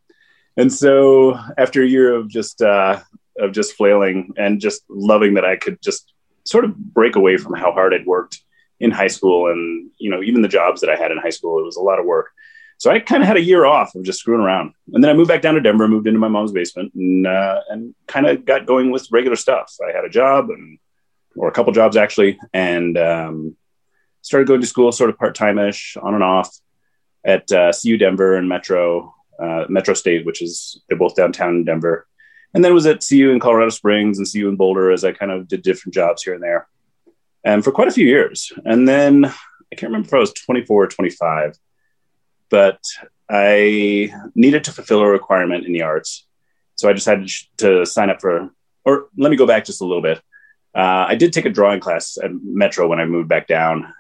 And 0.59 0.73
so, 0.73 1.39
after 1.57 1.83
a 1.83 1.87
year 1.87 2.15
of 2.15 2.29
just 2.29 2.61
uh, 2.61 3.01
of 3.39 3.53
just 3.53 3.73
flailing 3.73 4.35
and 4.37 4.61
just 4.61 4.83
loving 4.91 5.35
that 5.35 5.45
I 5.47 5.57
could 5.57 5.81
just 5.83 6.13
sort 6.45 6.67
of 6.67 6.77
break 6.77 7.17
away 7.17 7.39
from 7.39 7.55
how 7.55 7.73
hard 7.73 7.95
I'd 7.95 8.07
worked 8.07 8.44
in 8.81 8.91
high 8.91 9.09
school 9.09 9.51
and 9.51 9.91
you 9.99 10.11
know 10.11 10.23
even 10.23 10.43
the 10.43 10.49
jobs 10.49 10.81
that 10.81 10.91
i 10.91 10.97
had 10.97 11.11
in 11.11 11.19
high 11.19 11.31
school 11.31 11.59
it 11.59 11.65
was 11.65 11.77
a 11.77 11.83
lot 11.83 11.99
of 11.99 12.07
work. 12.07 12.31
So 12.79 12.91
i 12.91 12.99
kind 12.99 13.23
of 13.23 13.27
had 13.27 13.37
a 13.37 13.43
year 13.43 13.65
off 13.65 13.95
of 13.95 14.03
just 14.03 14.21
screwing 14.21 14.41
around. 14.41 14.75
And 14.93 15.03
then 15.03 15.11
i 15.11 15.15
moved 15.15 15.29
back 15.29 15.43
down 15.43 15.55
to 15.55 15.61
denver 15.61 15.89
moved 15.89 16.07
into 16.07 16.21
my 16.21 16.29
mom's 16.29 16.53
basement 16.53 16.93
and 16.95 17.27
uh, 17.27 17.61
and 17.69 17.95
kind 18.07 18.27
of 18.27 18.45
got 18.45 18.67
going 18.67 18.91
with 18.91 19.11
regular 19.11 19.37
stuff. 19.37 19.75
I 19.87 19.93
had 19.93 20.05
a 20.05 20.11
job 20.11 20.51
and 20.51 20.79
or 21.37 21.49
a 21.49 21.53
couple 21.53 21.73
jobs 21.73 21.97
actually 21.97 22.39
and 22.53 22.97
um, 22.99 23.57
started 24.23 24.49
going 24.49 24.61
to 24.61 24.67
school 24.67 24.93
sort 24.93 25.11
of 25.11 25.19
part-time-ish 25.19 25.97
on 26.01 26.15
and 26.15 26.23
off 26.23 26.57
at 27.25 27.51
uh, 27.53 27.73
cu 27.73 27.97
denver 27.97 28.37
and 28.37 28.49
metro 28.49 29.15
uh, 29.41 29.65
metro 29.69 29.95
state 29.95 30.25
which 30.27 30.43
is 30.43 30.83
they're 30.89 30.99
both 30.99 31.17
downtown 31.17 31.57
in 31.57 31.65
denver. 31.65 32.07
And 32.55 32.65
then 32.65 32.73
was 32.73 32.87
at 32.87 33.05
CU 33.07 33.31
in 33.31 33.41
Colorado 33.41 33.71
Springs 33.71 34.19
and 34.19 34.29
CU 34.31 34.49
in 34.49 34.55
Boulder 34.55 34.93
as 34.93 35.05
I 35.05 35.11
kind 35.13 35.33
of 35.33 35.49
did 35.49 35.63
different 35.63 35.93
jobs 35.93 36.23
here 36.23 36.35
and 36.35 36.43
there. 36.43 36.69
And 37.45 37.63
for 37.63 37.73
quite 37.73 37.89
a 37.89 37.93
few 37.93 38.07
years. 38.07 38.53
And 38.65 38.89
then 38.89 39.27
I 39.27 39.77
can't 39.77 39.91
remember 39.91 40.09
if 40.09 40.15
I 40.15 40.19
was 40.19 40.33
24 40.33 40.85
or 40.85 40.87
25, 40.87 41.59
but 42.49 42.81
I 43.29 44.13
needed 44.35 44.65
to 44.65 44.73
fulfill 44.73 45.01
a 45.01 45.07
requirement 45.07 45.67
in 45.67 45.73
the 45.73 45.83
arts. 45.83 46.27
So 46.77 46.89
I 46.89 46.93
decided 46.93 47.31
to 47.59 47.85
sign 47.85 48.11
up 48.11 48.21
for, 48.21 48.51
or 48.85 49.09
let 49.17 49.31
me 49.31 49.37
go 49.37 49.47
back 49.47 49.65
just 49.65 49.81
a 49.81 49.85
little 49.85 50.03
bit. 50.03 50.19
Uh, 50.75 51.07
I 51.09 51.15
did 51.15 51.33
take 51.33 51.45
a 51.45 51.51
drawing 51.51 51.81
class 51.81 52.19
at 52.23 52.31
Metro 52.43 52.89
when 52.89 53.01
I 53.01 53.05
moved 53.05 53.29
back 53.29 53.47
down, 53.47 53.93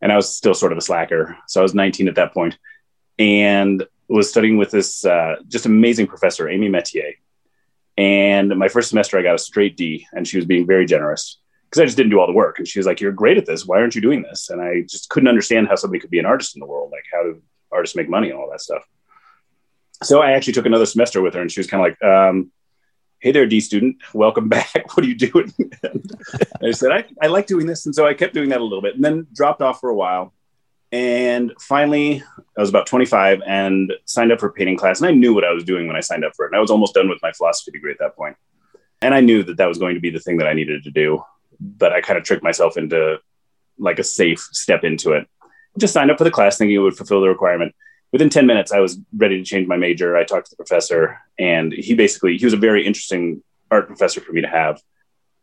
and 0.00 0.10
I 0.10 0.16
was 0.16 0.34
still 0.34 0.54
sort 0.54 0.72
of 0.72 0.78
a 0.78 0.82
slacker. 0.82 1.36
So 1.46 1.60
I 1.60 1.62
was 1.62 1.74
19 1.74 2.08
at 2.08 2.16
that 2.16 2.34
point, 2.34 2.58
and 3.18 3.86
was 4.08 4.30
studying 4.30 4.56
with 4.56 4.70
this 4.70 5.04
uh, 5.04 5.36
just 5.46 5.66
amazing 5.66 6.06
professor, 6.06 6.48
Amy 6.48 6.68
Metier. 6.68 7.14
And 7.96 8.56
my 8.56 8.68
first 8.68 8.88
semester, 8.88 9.18
I 9.18 9.22
got 9.22 9.34
a 9.34 9.38
straight 9.38 9.76
D, 9.76 10.06
and 10.12 10.26
she 10.26 10.38
was 10.38 10.46
being 10.46 10.66
very 10.66 10.86
generous 10.86 11.38
because 11.68 11.82
I 11.82 11.84
just 11.84 11.96
didn't 11.96 12.10
do 12.10 12.20
all 12.20 12.26
the 12.26 12.32
work. 12.32 12.58
And 12.58 12.66
she 12.66 12.78
was 12.78 12.86
like, 12.86 13.00
"You're 13.00 13.12
great 13.12 13.36
at 13.36 13.46
this. 13.46 13.66
Why 13.66 13.78
aren't 13.78 13.94
you 13.94 14.00
doing 14.00 14.22
this?" 14.22 14.50
And 14.50 14.60
I 14.60 14.82
just 14.82 15.08
couldn't 15.10 15.28
understand 15.28 15.68
how 15.68 15.76
somebody 15.76 16.00
could 16.00 16.10
be 16.10 16.18
an 16.18 16.26
artist 16.26 16.56
in 16.56 16.60
the 16.60 16.66
world. 16.66 16.90
Like, 16.90 17.04
how 17.12 17.22
do 17.22 17.42
artists 17.70 17.96
make 17.96 18.08
money 18.08 18.30
and 18.30 18.38
all 18.38 18.50
that 18.50 18.60
stuff? 18.60 18.82
So 20.02 20.22
I 20.22 20.32
actually 20.32 20.54
took 20.54 20.66
another 20.66 20.86
semester 20.86 21.20
with 21.20 21.34
her, 21.34 21.40
and 21.40 21.50
she 21.50 21.60
was 21.60 21.66
kind 21.66 21.84
of 21.84 21.90
like, 21.90 22.10
um, 22.10 22.50
"Hey 23.18 23.32
there, 23.32 23.46
D 23.46 23.60
student, 23.60 23.96
welcome 24.14 24.48
back. 24.56 24.96
What 24.96 25.04
are 25.04 25.08
you 25.08 25.16
doing?" 25.16 25.52
I 26.62 26.70
said, 26.70 26.92
I, 26.92 27.04
"I 27.20 27.26
like 27.26 27.46
doing 27.46 27.66
this," 27.66 27.84
and 27.86 27.94
so 27.94 28.06
I 28.06 28.14
kept 28.14 28.34
doing 28.34 28.48
that 28.50 28.60
a 28.60 28.64
little 28.64 28.82
bit, 28.82 28.94
and 28.94 29.04
then 29.04 29.26
dropped 29.34 29.60
off 29.60 29.80
for 29.80 29.90
a 29.90 29.94
while. 29.94 30.32
And 30.90 31.52
finally, 31.60 32.22
I 32.56 32.60
was 32.60 32.70
about 32.70 32.86
25 32.86 33.42
and 33.46 33.92
signed 34.06 34.32
up 34.32 34.40
for 34.40 34.50
painting 34.50 34.78
class. 34.78 35.02
And 35.02 35.08
I 35.08 35.12
knew 35.12 35.34
what 35.34 35.44
I 35.44 35.52
was 35.52 35.62
doing 35.62 35.86
when 35.86 35.96
I 35.96 36.00
signed 36.00 36.24
up 36.24 36.32
for 36.34 36.46
it. 36.46 36.48
And 36.48 36.56
I 36.56 36.60
was 36.60 36.70
almost 36.70 36.94
done 36.94 37.10
with 37.10 37.18
my 37.22 37.30
philosophy 37.30 37.72
degree 37.72 37.92
at 37.92 37.98
that 37.98 38.16
point. 38.16 38.38
And 39.02 39.14
I 39.14 39.20
knew 39.20 39.42
that 39.42 39.58
that 39.58 39.68
was 39.68 39.76
going 39.76 39.96
to 39.96 40.00
be 40.00 40.08
the 40.08 40.18
thing 40.18 40.38
that 40.38 40.48
I 40.48 40.54
needed 40.54 40.84
to 40.84 40.90
do 40.90 41.22
but 41.60 41.92
I 41.92 42.00
kind 42.00 42.18
of 42.18 42.24
tricked 42.24 42.42
myself 42.42 42.76
into 42.76 43.18
like 43.78 43.98
a 43.98 44.04
safe 44.04 44.40
step 44.52 44.84
into 44.84 45.12
it. 45.12 45.28
Just 45.78 45.94
signed 45.94 46.10
up 46.10 46.18
for 46.18 46.24
the 46.24 46.30
class 46.30 46.58
thinking 46.58 46.76
it 46.76 46.80
would 46.80 46.96
fulfill 46.96 47.20
the 47.20 47.28
requirement. 47.28 47.74
Within 48.12 48.30
10 48.30 48.46
minutes, 48.46 48.72
I 48.72 48.80
was 48.80 48.98
ready 49.16 49.38
to 49.38 49.44
change 49.44 49.68
my 49.68 49.76
major. 49.76 50.16
I 50.16 50.24
talked 50.24 50.46
to 50.46 50.50
the 50.50 50.56
professor, 50.56 51.20
and 51.38 51.72
he 51.72 51.94
basically, 51.94 52.38
he 52.38 52.44
was 52.44 52.54
a 52.54 52.58
very 52.58 52.86
interesting 52.86 53.42
art 53.70 53.86
professor 53.86 54.20
for 54.20 54.32
me 54.32 54.40
to 54.40 54.48
have. 54.48 54.80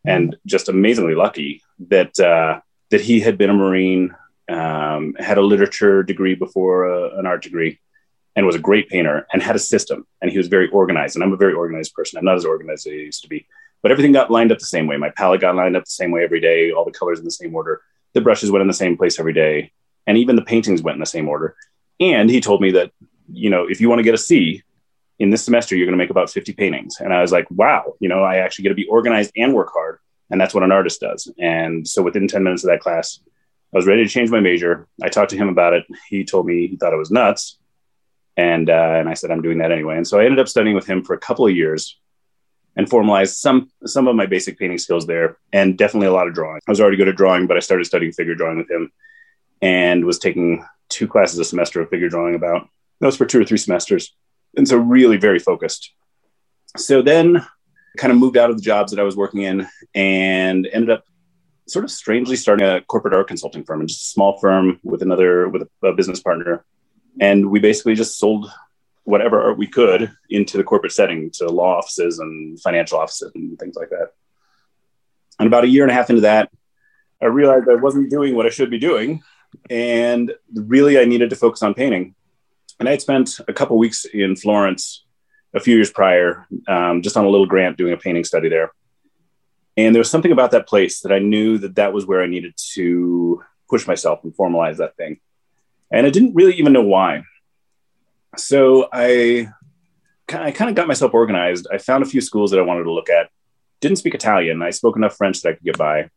And 0.03 0.36
just 0.45 0.67
amazingly 0.67 1.15
lucky 1.15 1.62
that, 1.88 2.19
uh, 2.19 2.60
that 2.89 3.01
he 3.01 3.19
had 3.19 3.38
been 3.38 3.50
a 3.50 3.53
Marine, 3.53 4.15
um, 4.50 5.15
had 5.17 5.38
a 5.38 5.41
literature 5.41 6.03
degree 6.03 6.36
before 6.36 6.91
uh, 6.91 7.17
an 7.17 7.25
art 7.25 7.43
degree, 7.43 7.79
and 8.36 8.45
was 8.45 8.55
a 8.55 8.60
great 8.60 8.89
painter 8.89 9.25
and 9.31 9.41
had 9.41 9.55
a 9.55 9.60
system. 9.60 10.05
And 10.22 10.29
he 10.29 10.38
was 10.38 10.48
very 10.48 10.69
organized. 10.69 11.15
And 11.15 11.24
I'm 11.24 11.34
a 11.34 11.38
very 11.38 11.53
organized 11.53 11.93
person. 11.93 12.17
I'm 12.17 12.25
not 12.25 12.36
as 12.36 12.45
organized 12.45 12.88
as 12.88 12.91
I 12.91 12.95
used 12.95 13.22
to 13.24 13.29
be 13.29 13.48
but 13.85 13.91
everything 13.91 14.13
got 14.13 14.31
lined 14.31 14.51
up 14.51 14.57
the 14.57 14.65
same 14.65 14.87
way. 14.87 14.97
My 14.97 15.11
palette 15.11 15.41
got 15.41 15.55
lined 15.55 15.77
up 15.77 15.85
the 15.85 15.91
same 15.91 16.09
way 16.09 16.23
every 16.23 16.41
day, 16.41 16.71
all 16.71 16.85
the 16.85 16.89
colors 16.89 17.19
in 17.19 17.25
the 17.25 17.29
same 17.29 17.53
order. 17.53 17.83
The 18.13 18.21
brushes 18.21 18.49
went 18.49 18.63
in 18.63 18.67
the 18.67 18.73
same 18.73 18.97
place 18.97 19.19
every 19.19 19.31
day. 19.31 19.73
And 20.07 20.17
even 20.17 20.35
the 20.35 20.41
paintings 20.41 20.81
went 20.81 20.95
in 20.95 21.01
the 21.01 21.05
same 21.05 21.29
order. 21.29 21.55
And 21.99 22.27
he 22.27 22.41
told 22.41 22.61
me 22.61 22.71
that, 22.71 22.91
you 23.31 23.51
know, 23.51 23.67
if 23.69 23.79
you 23.79 23.87
want 23.87 23.99
to 23.99 24.03
get 24.03 24.15
a 24.15 24.17
C 24.17 24.63
in 25.19 25.29
this 25.29 25.45
semester, 25.45 25.75
you're 25.75 25.85
going 25.85 25.99
to 25.99 26.03
make 26.03 26.09
about 26.09 26.31
50 26.31 26.53
paintings. 26.53 26.99
And 26.99 27.13
I 27.13 27.21
was 27.21 27.31
like, 27.31 27.45
wow, 27.51 27.93
you 27.99 28.09
know, 28.09 28.23
I 28.23 28.37
actually 28.37 28.63
get 28.63 28.69
to 28.69 28.73
be 28.73 28.87
organized 28.87 29.33
and 29.37 29.53
work 29.53 29.69
hard. 29.71 29.99
And 30.31 30.41
that's 30.41 30.55
what 30.55 30.63
an 30.63 30.71
artist 30.71 31.01
does. 31.01 31.31
And 31.37 31.87
so 31.87 32.01
within 32.01 32.27
10 32.27 32.43
minutes 32.43 32.63
of 32.63 32.71
that 32.71 32.79
class, 32.79 33.19
I 33.71 33.77
was 33.77 33.85
ready 33.85 34.03
to 34.03 34.09
change 34.09 34.31
my 34.31 34.39
major. 34.39 34.87
I 35.03 35.09
talked 35.09 35.29
to 35.29 35.37
him 35.37 35.49
about 35.49 35.73
it. 35.73 35.85
He 36.09 36.25
told 36.25 36.47
me 36.47 36.65
he 36.65 36.75
thought 36.75 36.93
it 36.93 36.97
was 36.97 37.11
nuts. 37.11 37.59
And, 38.35 38.67
uh, 38.67 38.95
and 38.95 39.07
I 39.07 39.13
said, 39.13 39.29
I'm 39.29 39.43
doing 39.43 39.59
that 39.59 39.71
anyway. 39.71 39.95
And 39.97 40.07
so 40.07 40.19
I 40.19 40.25
ended 40.25 40.39
up 40.39 40.47
studying 40.47 40.75
with 40.75 40.87
him 40.87 41.03
for 41.03 41.13
a 41.13 41.19
couple 41.19 41.45
of 41.45 41.55
years 41.55 41.99
and 42.75 42.89
formalized 42.89 43.38
some 43.38 43.72
some 43.86 44.08
of 44.08 44.15
my 44.15 44.25
basic 44.25 44.60
painting 44.60 44.77
skills 44.77 45.05
there 45.05 45.38
and 45.53 45.77
definitely 45.77 46.08
a 46.08 46.13
lot 46.13 46.27
of 46.27 46.34
drawing. 46.34 46.62
I 46.67 46.72
was 46.72 46.82
already 46.82 46.98
good 46.98 47.08
at 47.08 47.15
drawing, 47.15 47.48
but 47.48 47.58
I 47.58 47.62
started 47.62 47.86
studying 47.86 48.12
figure 48.12 48.36
drawing 48.36 48.58
with 48.58 48.70
him 48.70 48.91
and 49.62 50.05
was 50.05 50.20
taking 50.20 50.65
two 50.89 51.08
classes 51.08 51.39
a 51.39 51.46
semester 51.46 51.82
of 51.82 51.89
figure 51.89 52.10
drawing 52.10 52.36
about. 52.36 52.67
That 53.00 53.08
was 53.08 53.17
for 53.17 53.25
two 53.25 53.41
or 53.41 53.46
three 53.46 53.58
semesters. 53.58 54.15
And 54.58 54.67
so 54.67 54.77
really 54.77 55.17
very 55.17 55.39
focused. 55.39 55.94
So 56.77 57.01
then 57.01 57.46
kind 57.98 58.12
of 58.12 58.20
moved 58.20 58.38
out 58.38 58.50
of 58.50 58.58
the 58.58 58.62
jobs 58.62 58.91
that 58.91 59.00
I 59.00 59.03
was 59.03 59.15
working 59.15 59.41
in 59.41 59.67
and 59.94 60.67
ended 60.72 60.89
up 60.89 61.05
sort 61.67 61.86
of 61.86 61.91
strangely 61.91 62.36
starting 62.36 62.67
a 62.67 62.82
corporate 62.82 63.13
art 63.13 63.27
consulting 63.27 63.63
firm 63.63 63.79
and 63.79 63.89
just 63.89 64.03
a 64.03 64.08
small 64.08 64.38
firm 64.39 64.79
with 64.84 65.01
another 65.01 65.50
with 65.50 65.63
a, 65.63 65.88
a 65.88 65.94
business 65.94 66.20
partner. 66.20 66.63
And 67.20 67.50
we 67.50 67.60
basically 67.60 67.96
just 67.96 68.20
sold 68.20 68.51
whatever 69.05 69.53
we 69.53 69.67
could 69.67 70.12
into 70.29 70.57
the 70.57 70.63
corporate 70.63 70.91
setting 70.91 71.31
to 71.31 71.47
law 71.47 71.77
offices 71.77 72.19
and 72.19 72.59
financial 72.59 73.00
offices 73.00 73.31
and 73.35 73.57
things 73.57 73.75
like 73.75 73.89
that. 73.89 74.09
And 75.39 75.47
about 75.47 75.63
a 75.63 75.69
year 75.69 75.83
and 75.83 75.91
a 75.91 75.93
half 75.93 76.09
into 76.09 76.24
that, 76.24 76.51
I 77.21 77.27
realized 77.27 77.69
I 77.69 77.75
wasn't 77.75 78.09
doing 78.09 78.35
what 78.35 78.45
I 78.45 78.50
should 78.50 78.69
be 78.69 78.79
doing. 78.79 79.21
And 79.69 80.33
really, 80.53 81.00
I 81.00 81.05
needed 81.05 81.29
to 81.29 81.35
focus 81.35 81.63
on 81.63 81.74
painting. 81.74 82.15
And 82.79 82.89
I 82.89 82.91
had 82.91 83.01
spent 83.01 83.39
a 83.47 83.53
couple 83.53 83.77
weeks 83.77 84.05
in 84.05 84.35
Florence 84.35 85.05
a 85.53 85.59
few 85.59 85.75
years 85.75 85.91
prior, 85.91 86.45
um, 86.67 87.01
just 87.01 87.15
on 87.15 87.25
a 87.25 87.29
little 87.29 87.45
grant 87.45 87.77
doing 87.77 87.93
a 87.93 87.97
painting 87.97 88.25
study 88.25 88.50
there. 88.50 88.71
And 89.77 89.93
there 89.93 90.01
was 90.01 90.12
something 90.12 90.31
about 90.31 90.51
that 90.51 90.67
place 90.67 91.01
that 91.01 91.13
I 91.13 91.19
knew 91.19 91.57
that 91.59 91.75
that 91.75 91.93
was 91.93 92.05
where 92.05 92.21
I 92.21 92.27
needed 92.27 92.53
to 92.74 93.41
push 93.69 93.88
myself 93.88 94.24
and 94.24 94.35
formalize 94.35 94.77
that 94.77 94.97
thing. 94.97 95.19
And 95.91 96.05
I 96.05 96.09
didn't 96.09 96.33
really 96.33 96.55
even 96.55 96.74
know 96.74 96.83
why 96.83 97.24
so 98.37 98.87
I, 98.91 99.49
I 100.29 100.51
kind 100.51 100.69
of 100.69 100.75
got 100.75 100.87
myself 100.87 101.13
organized. 101.13 101.67
I 101.71 101.77
found 101.77 102.03
a 102.03 102.07
few 102.07 102.21
schools 102.21 102.51
that 102.51 102.59
I 102.59 102.63
wanted 102.63 102.83
to 102.83 102.91
look 102.91 103.09
at. 103.09 103.29
Didn't 103.81 103.97
speak 103.97 104.15
Italian. 104.15 104.61
I 104.61 104.71
spoke 104.71 104.95
enough 104.95 105.17
French 105.17 105.41
that 105.41 105.49
I 105.49 105.53
could 105.53 105.63
get 105.63 105.77
by. 105.77 106.09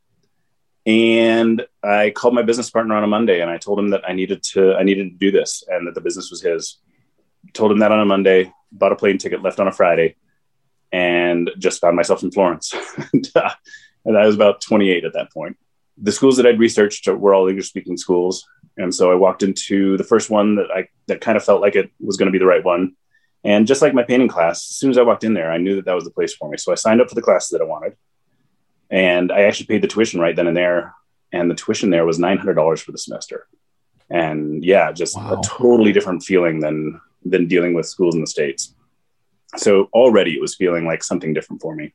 And 0.86 1.66
I 1.82 2.10
called 2.10 2.34
my 2.34 2.42
business 2.42 2.70
partner 2.70 2.94
on 2.94 3.04
a 3.04 3.08
Monday 3.08 3.42
and 3.42 3.50
I 3.50 3.58
told 3.58 3.78
him 3.78 3.90
that 3.90 4.08
I 4.08 4.14
needed 4.14 4.42
to 4.54 4.74
I 4.74 4.84
needed 4.84 5.10
to 5.10 5.16
do 5.18 5.30
this 5.30 5.62
and 5.68 5.86
that 5.86 5.94
the 5.94 6.00
business 6.00 6.30
was 6.30 6.40
his. 6.40 6.78
Told 7.52 7.72
him 7.72 7.80
that 7.80 7.92
on 7.92 8.00
a 8.00 8.06
Monday, 8.06 8.52
bought 8.72 8.92
a 8.92 8.96
plane 8.96 9.18
ticket, 9.18 9.42
left 9.42 9.60
on 9.60 9.68
a 9.68 9.72
Friday, 9.72 10.16
and 10.90 11.50
just 11.58 11.80
found 11.80 11.96
myself 11.96 12.22
in 12.22 12.30
Florence. 12.30 12.74
and, 13.12 13.30
uh, 13.34 13.50
and 14.04 14.16
I 14.16 14.26
was 14.26 14.34
about 14.34 14.60
28 14.60 15.04
at 15.04 15.12
that 15.12 15.32
point. 15.32 15.58
The 16.00 16.12
schools 16.12 16.36
that 16.36 16.46
I'd 16.46 16.58
researched 16.58 17.06
were 17.06 17.34
all 17.34 17.48
English 17.48 17.68
speaking 17.68 17.96
schools. 17.96 18.46
And 18.78 18.94
so 18.94 19.10
I 19.10 19.16
walked 19.16 19.42
into 19.42 19.96
the 19.96 20.04
first 20.04 20.30
one 20.30 20.54
that 20.54 20.70
I 20.72 20.88
that 21.08 21.20
kind 21.20 21.36
of 21.36 21.44
felt 21.44 21.60
like 21.60 21.74
it 21.74 21.90
was 22.00 22.16
going 22.16 22.28
to 22.28 22.32
be 22.32 22.38
the 22.38 22.46
right 22.46 22.64
one. 22.64 22.94
And 23.44 23.66
just 23.66 23.82
like 23.82 23.92
my 23.92 24.04
painting 24.04 24.28
class, 24.28 24.70
as 24.70 24.76
soon 24.76 24.90
as 24.90 24.98
I 24.98 25.02
walked 25.02 25.24
in 25.24 25.34
there, 25.34 25.50
I 25.50 25.58
knew 25.58 25.76
that 25.76 25.84
that 25.84 25.94
was 25.94 26.04
the 26.04 26.10
place 26.10 26.34
for 26.34 26.48
me. 26.48 26.56
So 26.56 26.72
I 26.72 26.76
signed 26.76 27.00
up 27.00 27.08
for 27.08 27.14
the 27.14 27.22
classes 27.22 27.50
that 27.50 27.60
I 27.60 27.64
wanted, 27.64 27.96
and 28.88 29.32
I 29.32 29.42
actually 29.42 29.66
paid 29.66 29.82
the 29.82 29.88
tuition 29.88 30.20
right 30.20 30.34
then 30.34 30.46
and 30.46 30.56
there. 30.56 30.94
And 31.32 31.50
the 31.50 31.54
tuition 31.54 31.90
there 31.90 32.06
was 32.06 32.18
nine 32.18 32.38
hundred 32.38 32.54
dollars 32.54 32.80
for 32.80 32.92
the 32.92 32.98
semester. 32.98 33.48
And 34.10 34.64
yeah, 34.64 34.92
just 34.92 35.16
wow. 35.16 35.38
a 35.38 35.42
totally 35.44 35.92
different 35.92 36.22
feeling 36.22 36.60
than 36.60 37.00
than 37.24 37.48
dealing 37.48 37.74
with 37.74 37.86
schools 37.86 38.14
in 38.14 38.20
the 38.20 38.26
states. 38.26 38.74
So 39.56 39.88
already 39.92 40.34
it 40.34 40.40
was 40.40 40.54
feeling 40.54 40.86
like 40.86 41.02
something 41.02 41.34
different 41.34 41.62
for 41.62 41.74
me. 41.74 41.94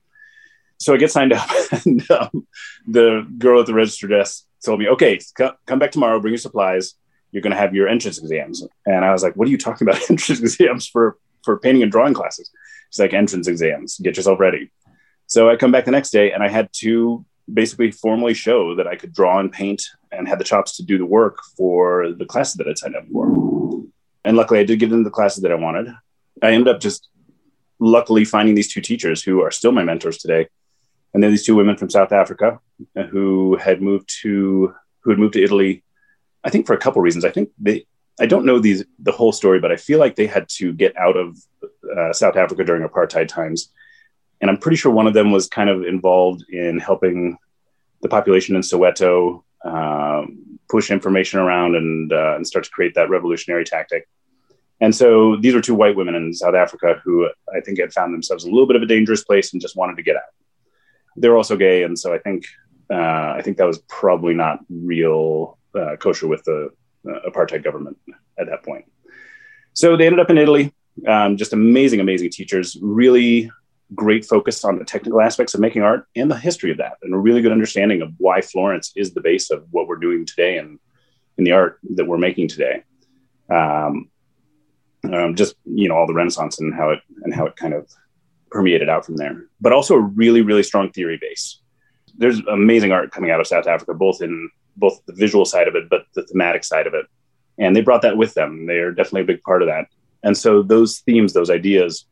So 0.79 0.93
I 0.93 0.97
get 0.97 1.11
signed 1.11 1.31
up, 1.33 1.49
and 1.85 2.11
um, 2.11 2.47
the 2.87 3.25
girl 3.37 3.61
at 3.61 3.67
the 3.67 3.73
register 3.73 4.07
desk 4.07 4.45
told 4.63 4.79
me, 4.79 4.87
okay, 4.89 5.19
come 5.65 5.79
back 5.79 5.91
tomorrow, 5.91 6.19
bring 6.19 6.33
your 6.33 6.39
supplies. 6.39 6.95
You're 7.31 7.41
going 7.41 7.51
to 7.51 7.57
have 7.57 7.73
your 7.73 7.87
entrance 7.87 8.19
exams. 8.19 8.65
And 8.85 9.03
I 9.03 9.11
was 9.11 9.23
like, 9.23 9.35
what 9.35 9.47
are 9.47 9.51
you 9.51 9.57
talking 9.57 9.87
about 9.87 10.01
entrance 10.09 10.39
exams 10.39 10.87
for, 10.87 11.17
for 11.43 11.59
painting 11.59 11.83
and 11.83 11.91
drawing 11.91 12.13
classes? 12.13 12.49
She's 12.89 12.99
like, 12.99 13.13
entrance 13.13 13.47
exams, 13.47 13.97
get 13.99 14.17
yourself 14.17 14.39
ready. 14.39 14.71
So 15.27 15.49
I 15.49 15.55
come 15.55 15.71
back 15.71 15.85
the 15.85 15.91
next 15.91 16.11
day 16.11 16.31
and 16.31 16.43
I 16.43 16.49
had 16.49 16.69
to 16.73 17.25
basically 17.51 17.91
formally 17.91 18.33
show 18.33 18.75
that 18.75 18.87
I 18.87 18.95
could 18.95 19.13
draw 19.13 19.39
and 19.39 19.51
paint 19.51 19.83
and 20.11 20.27
had 20.27 20.39
the 20.39 20.43
chops 20.43 20.77
to 20.77 20.83
do 20.83 20.97
the 20.97 21.05
work 21.05 21.39
for 21.57 22.11
the 22.13 22.25
classes 22.25 22.55
that 22.55 22.67
I'd 22.67 22.77
signed 22.77 22.95
up 22.95 23.05
for. 23.11 23.83
And 24.23 24.37
luckily 24.37 24.59
I 24.59 24.63
did 24.63 24.79
get 24.79 24.91
into 24.91 25.03
the 25.03 25.09
classes 25.09 25.41
that 25.41 25.51
I 25.51 25.55
wanted. 25.55 25.93
I 26.41 26.51
ended 26.51 26.73
up 26.73 26.79
just 26.79 27.09
luckily 27.79 28.23
finding 28.25 28.55
these 28.55 28.71
two 28.71 28.79
teachers 28.79 29.23
who 29.23 29.41
are 29.41 29.51
still 29.51 29.71
my 29.71 29.83
mentors 29.83 30.17
today 30.17 30.47
and 31.13 31.21
then 31.21 31.31
these 31.31 31.45
two 31.45 31.55
women 31.55 31.77
from 31.77 31.89
South 31.89 32.11
Africa 32.11 32.59
who 33.09 33.57
had 33.57 33.81
moved 33.81 34.09
to 34.21 34.73
who 35.01 35.09
had 35.09 35.19
moved 35.19 35.33
to 35.33 35.43
Italy. 35.43 35.83
I 36.43 36.49
think 36.49 36.67
for 36.67 36.73
a 36.73 36.79
couple 36.79 37.01
reasons. 37.01 37.25
I 37.25 37.31
think 37.31 37.49
they. 37.59 37.85
I 38.19 38.27
don't 38.27 38.45
know 38.45 38.59
these 38.59 38.83
the 38.99 39.11
whole 39.11 39.31
story, 39.31 39.59
but 39.59 39.71
I 39.71 39.75
feel 39.75 39.99
like 39.99 40.15
they 40.15 40.27
had 40.27 40.47
to 40.57 40.71
get 40.73 40.95
out 40.97 41.17
of 41.17 41.37
uh, 41.97 42.13
South 42.13 42.35
Africa 42.35 42.63
during 42.63 42.87
apartheid 42.87 43.27
times, 43.27 43.71
and 44.39 44.49
I'm 44.49 44.57
pretty 44.57 44.77
sure 44.77 44.91
one 44.91 45.07
of 45.07 45.13
them 45.13 45.31
was 45.31 45.47
kind 45.47 45.69
of 45.69 45.83
involved 45.83 46.45
in 46.49 46.79
helping 46.79 47.37
the 48.01 48.09
population 48.09 48.55
in 48.55 48.61
Soweto 48.61 49.43
um, 49.65 50.59
push 50.69 50.91
information 50.91 51.39
around 51.39 51.75
and 51.75 52.13
uh, 52.13 52.35
and 52.35 52.45
start 52.45 52.65
to 52.65 52.71
create 52.71 52.93
that 52.95 53.09
revolutionary 53.09 53.65
tactic. 53.65 54.07
And 54.79 54.93
so 54.93 55.37
these 55.37 55.53
were 55.53 55.61
two 55.61 55.75
white 55.75 55.95
women 55.95 56.13
in 56.13 56.33
South 56.33 56.55
Africa 56.55 57.01
who 57.03 57.29
I 57.55 57.61
think 57.61 57.79
had 57.79 57.93
found 57.93 58.13
themselves 58.13 58.43
a 58.43 58.49
little 58.49 58.67
bit 58.67 58.75
of 58.75 58.81
a 58.81 58.87
dangerous 58.87 59.23
place 59.23 59.53
and 59.53 59.61
just 59.61 59.77
wanted 59.77 59.95
to 59.95 60.03
get 60.03 60.17
out 60.17 60.23
they're 61.15 61.37
also 61.37 61.55
gay, 61.55 61.83
and 61.83 61.97
so 61.97 62.13
I 62.13 62.19
think 62.19 62.45
uh, 62.45 62.62
I 62.95 63.41
think 63.43 63.57
that 63.57 63.67
was 63.67 63.79
probably 63.87 64.33
not 64.33 64.59
real 64.69 65.57
uh, 65.75 65.95
kosher 65.97 66.27
with 66.27 66.43
the 66.43 66.69
uh, 67.07 67.29
apartheid 67.29 67.63
government 67.63 67.97
at 68.37 68.47
that 68.47 68.63
point. 68.63 68.85
So 69.73 69.97
they 69.97 70.05
ended 70.05 70.19
up 70.19 70.29
in 70.29 70.37
Italy. 70.37 70.73
Um, 71.07 71.37
just 71.37 71.53
amazing, 71.53 71.99
amazing 71.99 72.29
teachers. 72.29 72.77
Really 72.81 73.49
great 73.95 74.25
focus 74.25 74.63
on 74.63 74.77
the 74.77 74.85
technical 74.85 75.21
aspects 75.21 75.53
of 75.53 75.59
making 75.59 75.81
art 75.81 76.07
and 76.15 76.29
the 76.29 76.37
history 76.37 76.71
of 76.71 76.77
that, 76.77 76.97
and 77.01 77.13
a 77.13 77.17
really 77.17 77.41
good 77.41 77.51
understanding 77.51 78.01
of 78.01 78.11
why 78.17 78.41
Florence 78.41 78.91
is 78.95 79.13
the 79.13 79.21
base 79.21 79.49
of 79.49 79.65
what 79.71 79.87
we're 79.87 79.97
doing 79.97 80.25
today 80.25 80.57
and 80.57 80.79
in 81.37 81.43
the 81.43 81.51
art 81.51 81.79
that 81.95 82.05
we're 82.05 82.17
making 82.17 82.47
today. 82.47 82.83
Um, 83.49 84.09
um, 85.11 85.35
just 85.35 85.55
you 85.65 85.89
know 85.89 85.95
all 85.95 86.07
the 86.07 86.13
Renaissance 86.13 86.59
and 86.59 86.73
how 86.73 86.91
it 86.91 86.99
and 87.23 87.33
how 87.33 87.45
it 87.45 87.55
kind 87.55 87.73
of 87.73 87.89
permeated 88.51 88.89
out 88.89 89.05
from 89.05 89.17
there. 89.17 89.45
But 89.59 89.73
also 89.73 89.95
a 89.95 90.01
really 90.01 90.41
really 90.41 90.63
strong 90.63 90.91
theory 90.91 91.17
base. 91.19 91.59
There's 92.17 92.39
amazing 92.47 92.91
art 92.91 93.11
coming 93.11 93.31
out 93.31 93.39
of 93.39 93.47
South 93.47 93.67
Africa, 93.67 93.93
both 93.93 94.21
in 94.21 94.49
both 94.75 95.01
the 95.05 95.13
visual 95.13 95.45
side 95.45 95.67
of 95.67 95.75
it, 95.75 95.89
but 95.89 96.05
the 96.13 96.23
thematic 96.23 96.63
side 96.63 96.87
of 96.87 96.93
it, 96.93 97.05
and 97.57 97.75
they 97.75 97.81
brought 97.81 98.01
that 98.01 98.17
with 98.17 98.33
them. 98.33 98.65
They 98.65 98.79
are 98.79 98.91
definitely 98.91 99.21
a 99.21 99.25
big 99.25 99.41
part 99.41 99.61
of 99.61 99.67
that. 99.67 99.87
And 100.23 100.37
so 100.37 100.61
those 100.61 100.99
themes, 100.99 101.33
those 101.33 101.49
ideas, 101.49 102.05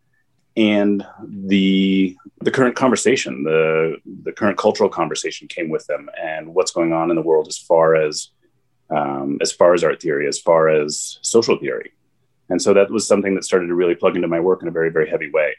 and 0.58 1.06
the 1.26 2.16
the 2.42 2.52
current 2.52 2.76
conversation, 2.76 3.44
the 3.44 3.98
the 4.24 4.32
current 4.32 4.58
cultural 4.58 4.90
conversation 4.90 5.48
came 5.48 5.70
with 5.70 5.86
them, 5.88 6.10
and 6.22 6.54
what's 6.54 6.72
going 6.72 6.94
on 6.94 7.10
in 7.10 7.16
the 7.16 7.22
world 7.22 7.48
as 7.48 7.58
far 7.58 7.96
as 7.96 8.30
um, 8.90 9.38
as 9.42 9.52
far 9.52 9.74
as 9.74 9.84
art 9.84 10.02
theory, 10.02 10.28
as 10.28 10.40
far 10.40 10.68
as 10.68 11.20
social 11.22 11.58
theory. 11.58 11.94
And 12.50 12.62
so 12.62 12.74
that 12.74 12.92
was 12.92 13.08
something 13.08 13.34
that 13.36 13.46
started 13.46 13.68
to 13.68 13.76
really 13.76 13.96
plug 13.96 14.18
into 14.18 14.28
my 14.28 14.42
work 14.42 14.62
in 14.62 14.68
a 14.68 14.72
very, 14.72 14.90
very 14.90 15.10
heavy 15.10 15.32
way. 15.32 15.56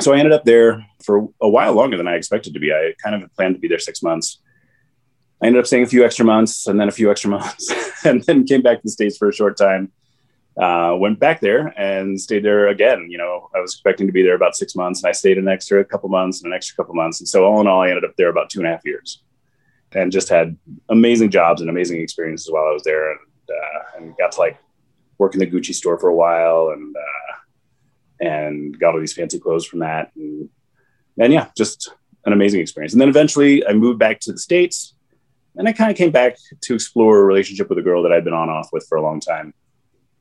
So 0.00 0.12
I 0.12 0.18
ended 0.18 0.32
up 0.32 0.44
there 0.44 0.86
for 1.02 1.28
a 1.40 1.48
while 1.48 1.72
longer 1.72 1.96
than 1.96 2.06
I 2.06 2.14
expected 2.14 2.54
to 2.54 2.60
be. 2.60 2.72
I 2.72 2.94
kind 3.02 3.20
of 3.20 3.34
planned 3.34 3.56
to 3.56 3.60
be 3.60 3.68
there 3.68 3.78
six 3.78 4.02
months. 4.02 4.38
I 5.42 5.46
ended 5.46 5.60
up 5.60 5.66
staying 5.66 5.84
a 5.84 5.88
few 5.88 6.04
extra 6.04 6.24
months 6.24 6.66
and 6.66 6.80
then 6.80 6.88
a 6.88 6.92
few 6.92 7.10
extra 7.10 7.30
months, 7.38 7.72
and 8.04 8.22
then 8.24 8.44
came 8.44 8.62
back 8.62 8.78
to 8.78 8.82
the 8.84 8.90
States 8.90 9.16
for 9.16 9.28
a 9.28 9.34
short 9.34 9.56
time. 9.56 9.92
Uh, 10.60 10.96
went 10.98 11.20
back 11.20 11.40
there 11.40 11.68
and 11.78 12.20
stayed 12.20 12.44
there 12.44 12.66
again. 12.66 13.06
You 13.08 13.18
know, 13.18 13.48
I 13.54 13.60
was 13.60 13.74
expecting 13.74 14.08
to 14.08 14.12
be 14.12 14.24
there 14.24 14.34
about 14.34 14.56
six 14.56 14.74
months, 14.74 15.02
and 15.02 15.08
I 15.08 15.12
stayed 15.12 15.38
an 15.38 15.46
extra 15.46 15.84
couple 15.84 16.08
months 16.08 16.42
and 16.42 16.52
an 16.52 16.56
extra 16.56 16.76
couple 16.76 16.94
months. 16.96 17.20
And 17.20 17.28
so, 17.28 17.44
all 17.44 17.60
in 17.60 17.68
all, 17.68 17.82
I 17.82 17.90
ended 17.90 18.04
up 18.04 18.16
there 18.16 18.28
about 18.28 18.50
two 18.50 18.58
and 18.58 18.66
a 18.66 18.72
half 18.72 18.84
years 18.84 19.22
and 19.92 20.12
just 20.12 20.28
had 20.28 20.56
amazing 20.88 21.30
jobs 21.30 21.60
and 21.60 21.70
amazing 21.70 22.00
experiences 22.00 22.50
while 22.50 22.64
I 22.64 22.72
was 22.72 22.82
there, 22.82 23.12
and 23.12 23.20
uh, 23.48 23.82
and 23.96 24.16
got 24.16 24.32
to 24.32 24.40
like 24.40 24.58
work 25.18 25.34
in 25.34 25.40
the 25.40 25.46
Gucci 25.46 25.74
store 25.74 25.98
for 25.98 26.08
a 26.08 26.14
while, 26.14 26.70
and 26.70 26.94
uh, 26.96 27.27
and 28.20 28.78
got 28.78 28.94
all 28.94 29.00
these 29.00 29.12
fancy 29.12 29.38
clothes 29.38 29.66
from 29.66 29.80
that, 29.80 30.12
and 30.14 30.48
and 31.18 31.32
yeah, 31.32 31.48
just 31.56 31.90
an 32.24 32.32
amazing 32.32 32.60
experience. 32.60 32.92
And 32.92 33.00
then 33.00 33.08
eventually, 33.08 33.66
I 33.66 33.72
moved 33.72 33.98
back 33.98 34.20
to 34.20 34.32
the 34.32 34.38
states, 34.38 34.94
and 35.56 35.68
I 35.68 35.72
kind 35.72 35.90
of 35.90 35.96
came 35.96 36.10
back 36.10 36.36
to 36.62 36.74
explore 36.74 37.18
a 37.18 37.24
relationship 37.24 37.68
with 37.68 37.78
a 37.78 37.82
girl 37.82 38.02
that 38.02 38.12
I'd 38.12 38.24
been 38.24 38.34
on 38.34 38.48
off 38.48 38.68
with 38.72 38.86
for 38.88 38.96
a 38.96 39.02
long 39.02 39.20
time. 39.20 39.54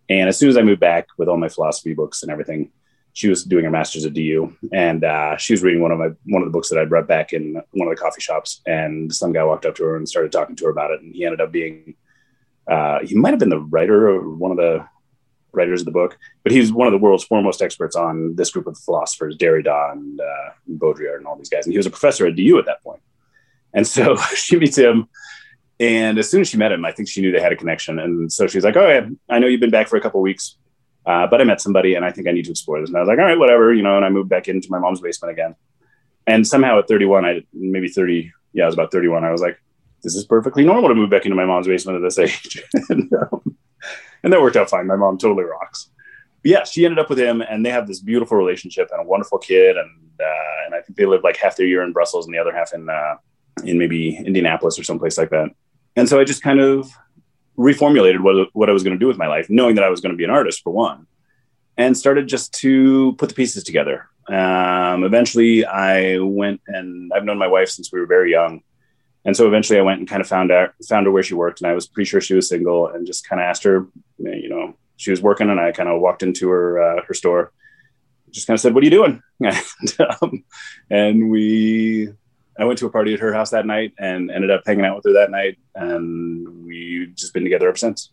And 0.10 0.30
as 0.30 0.38
soon 0.38 0.50
as 0.50 0.58
I 0.58 0.62
moved 0.62 0.80
back 0.80 1.08
with 1.18 1.28
all 1.28 1.38
my 1.38 1.50
philosophy 1.50 1.94
books 1.94 2.24
and 2.24 2.32
everything, 2.32 2.72
she 3.14 3.28
was 3.28 3.44
doing 3.44 3.66
her 3.66 3.72
master's 3.72 4.06
at 4.06 4.14
DU, 4.14 4.56
and 4.72 5.04
uh, 5.04 5.38
she 5.38 5.54
was 5.54 5.64
reading 5.64 5.82
one 5.82 5.92
of 5.92 6.00
my 6.00 6.10
one 6.26 6.42
of 6.42 6.48
the 6.48 6.52
books 6.52 6.70
that 6.70 6.80
I'd 6.80 6.90
brought 6.90 7.08
back 7.08 7.34
in 7.34 7.62
one 7.72 7.88
of 7.88 7.96
the 7.96 8.02
coffee 8.02 8.22
shops. 8.22 8.62
And 8.66 9.14
some 9.14 9.34
guy 9.34 9.44
walked 9.44 9.66
up 9.66 9.76
to 9.76 9.84
her 9.84 9.98
and 9.98 10.08
started 10.08 10.32
talking 10.32 10.56
to 10.56 10.66
her 10.66 10.72
about 10.72 10.92
it, 10.92 11.02
and 11.02 11.14
he 11.16 11.26
ended 11.26 11.42
up 11.42 11.52
being 11.52 11.96
uh, 12.68 13.00
he 13.04 13.16
might 13.16 13.32
have 13.32 13.40
been 13.40 13.50
the 13.50 13.60
writer 13.60 14.10
or 14.10 14.30
one 14.30 14.52
of 14.52 14.58
the 14.58 14.86
writers 15.58 15.82
of 15.82 15.86
the 15.86 15.92
book, 15.92 16.18
but 16.44 16.52
he's 16.52 16.72
one 16.72 16.88
of 16.88 16.92
the 16.92 16.98
world's 16.98 17.24
foremost 17.24 17.62
experts 17.62 17.96
on 17.96 18.36
this 18.36 18.52
group 18.52 18.68
of 18.68 18.78
philosophers, 18.78 19.36
Derrida 19.36 19.92
and 19.92 20.22
uh, 20.22 20.50
Baudrillard 20.70 21.18
and 21.18 21.28
all 21.28 21.36
these 21.36 21.50
guys. 21.50 21.66
And 21.66 21.74
he 21.74 21.78
was 21.78 21.86
a 21.86 21.92
professor 21.92 22.26
at 22.28 22.36
DU 22.36 22.58
at 22.58 22.66
that 22.66 22.84
point. 22.84 23.02
And 23.74 23.86
so 23.86 24.16
she 24.36 24.58
meets 24.58 24.78
him. 24.78 25.10
And 25.80 26.18
as 26.18 26.30
soon 26.30 26.42
as 26.42 26.48
she 26.48 26.58
met 26.58 26.72
him, 26.72 26.86
I 26.86 26.92
think 26.92 27.10
she 27.10 27.22
knew 27.22 27.32
they 27.32 27.42
had 27.42 27.52
a 27.52 27.58
connection. 27.58 28.00
And 28.00 28.32
so 28.32 28.48
she's 28.48 28.64
like, 28.64 28.78
Oh, 28.78 28.88
yeah, 28.88 29.08
I 29.30 29.40
know 29.40 29.48
you've 29.48 29.60
been 29.60 29.70
back 29.70 29.88
for 29.88 29.98
a 29.98 30.02
couple 30.02 30.22
weeks. 30.22 30.56
Uh, 31.08 31.26
but 31.26 31.40
I 31.40 31.46
met 31.46 31.62
somebody 31.62 31.96
and 31.96 32.04
I 32.04 32.12
think 32.12 32.28
I 32.28 32.32
need 32.32 32.44
to 32.46 32.52
explore 32.52 32.82
this. 32.82 32.90
And 32.90 32.98
I 32.98 33.00
was 33.00 33.08
like, 33.08 33.18
all 33.18 33.24
right, 33.24 33.40
whatever, 33.40 33.74
you 33.74 33.82
know, 33.82 33.96
and 33.96 34.04
I 34.04 34.10
moved 34.10 34.28
back 34.28 34.50
into 34.50 34.68
my 34.70 34.78
mom's 34.78 35.00
basement 35.00 35.32
again. 35.32 35.56
And 36.28 36.46
somehow 36.46 36.80
at 36.80 36.90
31, 36.90 37.24
I 37.24 37.44
maybe 37.54 37.88
30, 37.88 38.30
yeah, 38.52 38.64
I 38.64 38.66
was 38.66 38.76
about 38.76 38.92
31. 38.92 39.24
I 39.24 39.32
was 39.32 39.40
like, 39.40 39.58
this 40.04 40.16
is 40.16 40.26
perfectly 40.26 40.66
normal 40.66 40.90
to 40.90 40.96
move 40.96 41.10
back 41.10 41.26
into 41.26 41.38
my 41.38 41.46
mom's 41.46 41.66
basement 41.66 41.96
at 41.96 42.02
this 42.02 42.20
age. 42.20 42.62
and, 42.90 43.10
um, 43.14 43.57
and 44.24 44.34
that 44.34 44.42
worked 44.42 44.56
out 44.56 44.70
fine. 44.70 44.88
My 44.88 44.96
mom 44.96 45.18
totally 45.18 45.46
rocks. 45.46 45.90
But 46.44 46.52
yeah, 46.52 46.64
she 46.64 46.86
ended 46.86 47.00
up 47.00 47.10
with 47.10 47.20
him 47.20 47.42
and 47.42 47.66
they 47.66 47.70
have 47.70 47.88
this 47.88 48.00
beautiful 48.00 48.38
relationship 48.38 48.90
and 48.92 49.02
a 49.02 49.04
wonderful 49.04 49.38
kid. 49.38 49.78
And, 49.78 49.90
uh, 50.20 50.66
and 50.66 50.76
I 50.76 50.82
think 50.82 50.98
they 50.98 51.06
live 51.06 51.24
like 51.24 51.38
half 51.38 51.56
their 51.56 51.68
year 51.68 51.84
in 51.84 51.94
Brussels 51.94 52.26
and 52.26 52.34
the 52.34 52.40
other 52.40 52.54
half 52.54 52.74
in, 52.74 52.90
uh, 52.90 53.16
in 53.64 53.78
maybe 53.78 54.16
Indianapolis 54.18 54.78
or 54.78 54.84
someplace 54.84 55.18
like 55.18 55.30
that. 55.32 55.50
And 55.96 56.08
so 56.08 56.20
I 56.20 56.24
just 56.24 56.44
kind 56.44 56.60
of 56.60 56.90
reformulated 57.58 58.22
what, 58.22 58.50
what 58.54 58.70
I 58.70 58.74
was 58.74 58.84
going 58.84 58.96
to 58.96 59.00
do 59.00 59.08
with 59.08 59.18
my 59.18 59.28
life, 59.28 59.48
knowing 59.50 59.76
that 59.76 59.84
I 59.84 59.90
was 59.90 60.00
going 60.00 60.12
to 60.12 60.18
be 60.18 60.24
an 60.24 60.30
artist 60.30 60.62
for 60.64 60.72
one, 60.72 61.08
and 61.76 61.98
started 61.98 62.28
just 62.28 62.54
to 62.56 63.14
put 63.18 63.30
the 63.30 63.36
pieces 63.36 63.64
together. 63.64 64.08
Um, 64.28 65.04
eventually, 65.04 65.66
I 65.66 66.20
went 66.20 66.62
and 66.68 67.12
I've 67.14 67.24
known 67.24 67.38
my 67.38 67.48
wife 67.48 67.70
since 67.70 67.92
we 67.92 68.00
were 68.00 68.06
very 68.06 68.30
young. 68.32 68.62
And 69.26 69.36
so 69.36 69.48
eventually 69.48 69.80
I 69.80 69.84
went 69.84 70.00
and 70.00 70.08
kind 70.08 70.22
of 70.22 70.28
found 70.28 70.52
out, 70.52 70.74
found 70.88 71.06
her 71.06 71.12
where 71.12 71.24
she 71.24 71.34
worked. 71.34 71.62
And 71.62 71.70
I 71.70 71.74
was 71.74 71.88
pretty 71.88 72.08
sure 72.08 72.22
she 72.22 72.34
was 72.34 72.48
single 72.48 72.88
and 72.88 73.06
just 73.06 73.28
kind 73.28 73.42
of 73.42 73.46
asked 73.46 73.64
her, 73.64 73.88
you 74.20 74.50
know, 74.50 74.76
she 74.96 75.12
was 75.12 75.22
working 75.22 75.50
and 75.50 75.60
I 75.60 75.72
kind 75.72 75.90
of 75.90 76.00
walked 76.00 76.24
into 76.24 76.50
her, 76.50 76.82
uh, 76.82 77.04
her 77.06 77.14
store, 77.14 77.52
just 78.32 78.48
kind 78.48 78.56
of 78.56 78.62
said, 78.62 78.74
what 78.74 78.82
are 78.84 78.86
you 78.86 78.92
doing? 78.92 79.22
and, 79.40 79.98
um, 80.22 80.44
and 80.90 81.30
we 81.30 82.10
I 82.60 82.66
went 82.66 82.80
to 82.80 82.88
a 82.88 82.90
party 82.90 83.14
at 83.14 83.20
her 83.20 83.34
house 83.34 83.52
that 83.52 83.66
night 83.66 83.94
and 84.00 84.32
ended 84.32 84.50
up 84.50 84.64
hanging 84.66 84.86
out 84.86 84.96
with 84.96 85.06
her 85.06 85.14
that 85.14 85.30
night, 85.30 85.60
and 85.76 86.66
we've 86.66 87.14
just 87.16 87.34
been 87.34 87.44
together 87.44 87.68
ever 87.68 87.78
since. 87.78 88.12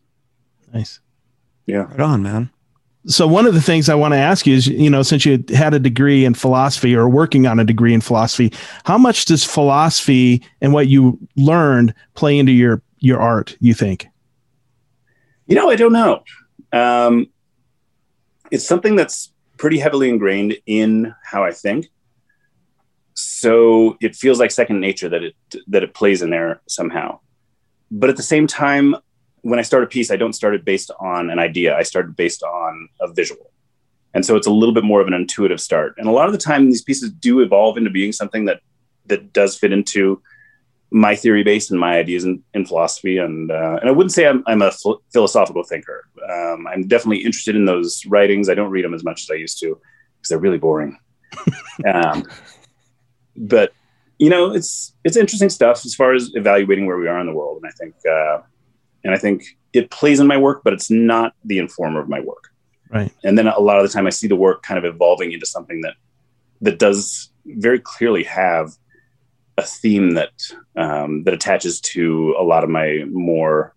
Nice. 0.73 1.01
Yeah. 1.67 1.87
Right 1.91 2.01
on, 2.01 2.23
man. 2.23 2.51
So 3.07 3.27
one 3.27 3.47
of 3.47 3.55
the 3.55 3.61
things 3.61 3.89
I 3.89 3.95
want 3.95 4.15
to 4.15 4.19
ask 4.19 4.47
you 4.47 4.55
is, 4.55 4.67
you 4.67 4.89
know, 4.89 5.03
since 5.03 5.27
you 5.27 5.45
had 5.55 5.75
a 5.75 5.79
degree 5.79 6.25
in 6.25 6.35
philosophy 6.35 6.95
or 6.95 7.09
working 7.09 7.47
on 7.47 7.61
a 7.61 7.65
degree 7.65 7.93
in 7.93 8.01
philosophy, 8.01 8.53
how 8.85 8.97
much 8.97 9.27
does 9.27 9.45
philosophy 9.45 10.43
and 10.63 10.73
what 10.73 10.89
you 10.89 11.19
learned 11.37 11.95
play 12.15 12.39
into 12.39 12.53
your 12.53 12.83
your 13.01 13.21
art? 13.21 13.57
You 13.61 13.75
think? 13.75 14.07
You 15.47 15.55
know, 15.55 15.69
I 15.69 15.77
don't 15.77 15.93
know. 15.93 16.23
Um, 16.73 17.27
it's 18.51 18.67
something 18.67 18.97
that's 18.97 19.33
pretty 19.59 19.79
heavily 19.79 20.09
ingrained 20.09 20.57
in 20.67 21.15
how 21.23 21.45
I 21.45 21.53
think 21.53 21.91
so 23.15 23.97
it 24.01 24.17
feels 24.17 24.41
like 24.41 24.51
second 24.51 24.81
nature 24.81 25.09
that 25.09 25.23
it 25.23 25.35
that 25.69 25.83
it 25.83 25.95
plays 25.95 26.23
in 26.23 26.31
there 26.31 26.61
somehow 26.69 27.19
but 27.91 28.11
at 28.11 28.17
the 28.17 28.23
same 28.23 28.47
time 28.47 28.97
when 29.45 29.59
i 29.59 29.63
start 29.63 29.85
a 29.85 29.87
piece 29.87 30.11
i 30.11 30.17
don't 30.17 30.33
start 30.33 30.55
it 30.55 30.65
based 30.65 30.91
on 31.01 31.31
an 31.31 31.39
idea. 31.39 31.77
I 31.77 31.83
start 31.83 32.07
it 32.07 32.17
based 32.17 32.43
on 32.43 32.89
a 33.01 33.13
visual. 33.13 33.51
And 34.15 34.25
so 34.25 34.37
it's 34.37 34.47
a 34.47 34.53
little 34.53 34.75
bit 34.75 34.85
more 34.85 35.01
of 35.01 35.09
an 35.09 35.15
intuitive 35.15 35.61
start. 35.61 35.95
And 35.99 36.09
a 36.09 36.13
lot 36.13 36.27
of 36.27 36.33
the 36.33 36.39
time 36.39 36.67
these 36.67 36.83
pieces 36.83 37.11
do 37.11 37.41
evolve 37.41 37.77
into 37.77 37.91
being 37.91 38.13
something 38.13 38.45
that 38.45 38.61
that 39.07 39.33
does 39.33 39.57
fit 39.59 39.73
into 39.73 40.23
my 40.91 41.17
theory 41.17 41.43
base 41.43 41.71
and 41.71 41.81
my 41.81 41.99
ideas 41.99 42.25
in, 42.25 42.43
in 42.55 42.65
philosophy. 42.65 43.19
And 43.19 43.51
uh, 43.51 43.79
and 43.81 43.89
i 43.89 43.93
wouldn't 43.93 44.13
say 44.13 44.27
i'm, 44.27 44.43
I'm 44.47 44.63
a 44.63 44.71
ph- 44.71 45.03
philosophical 45.13 45.65
thinker. 45.65 46.09
Um, 46.33 46.67
i'm 46.67 46.87
definitely 46.87 47.25
interested 47.25 47.57
in 47.57 47.65
those 47.65 48.05
writings. 48.07 48.49
I 48.49 48.55
don't 48.55 48.71
read 48.71 48.85
them 48.85 48.95
as 48.95 49.05
much 49.05 49.23
as 49.23 49.31
i 49.31 49.35
used 49.35 49.59
to 49.61 49.79
because 50.17 50.29
they're 50.29 50.39
really 50.47 50.59
boring. 50.59 50.99
Um, 51.93 52.25
but 53.37 53.73
you 54.21 54.31
know, 54.31 54.53
it's 54.55 54.95
it's 55.03 55.17
interesting 55.17 55.51
stuff 55.51 55.85
as 55.85 55.95
far 55.95 56.15
as 56.15 56.31
evaluating 56.35 56.87
where 56.87 56.99
we 56.99 57.09
are 57.09 57.19
in 57.19 57.27
the 57.27 57.33
world, 57.33 57.61
and 57.61 57.67
I 57.67 57.73
think 57.73 57.95
uh, 58.09 58.39
and 59.05 59.15
I 59.15 59.19
think 59.19 59.45
it 59.73 59.91
plays 59.91 60.21
in 60.21 60.27
my 60.27 60.37
work, 60.37 60.63
but 60.65 60.73
it's 60.73 60.91
not 60.91 61.35
the 61.45 61.59
informer 61.59 62.01
of 62.01 62.09
my 62.09 62.21
work. 62.21 62.51
Right. 62.91 63.13
And 63.25 63.37
then 63.37 63.47
a 63.47 63.61
lot 63.61 63.79
of 63.79 63.83
the 63.83 63.93
time, 63.93 64.07
I 64.07 64.11
see 64.11 64.29
the 64.29 64.37
work 64.37 64.63
kind 64.63 64.79
of 64.79 64.85
evolving 64.85 65.33
into 65.33 65.47
something 65.47 65.81
that 65.83 65.95
that 66.61 66.79
does 66.79 67.31
very 67.45 67.81
clearly 67.81 68.25
have 68.25 68.73
a 69.59 69.63
theme 69.63 70.13
that 70.13 70.33
um, 70.77 71.25
that 71.25 71.35
attaches 71.35 71.81
to 71.81 72.35
a 72.39 72.43
lot 72.43 72.65
of 72.65 72.71
my 72.71 73.05
more 73.11 73.75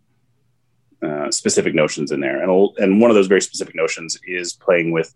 uh, 1.01 1.29
specific 1.31 1.73
notions 1.73 2.11
in 2.11 2.19
there. 2.19 2.41
And 2.41 2.69
and 2.77 3.01
one 3.01 3.11
of 3.11 3.15
those 3.15 3.27
very 3.27 3.41
specific 3.41 3.75
notions 3.75 4.19
is 4.25 4.53
playing 4.53 4.91
with 4.91 5.13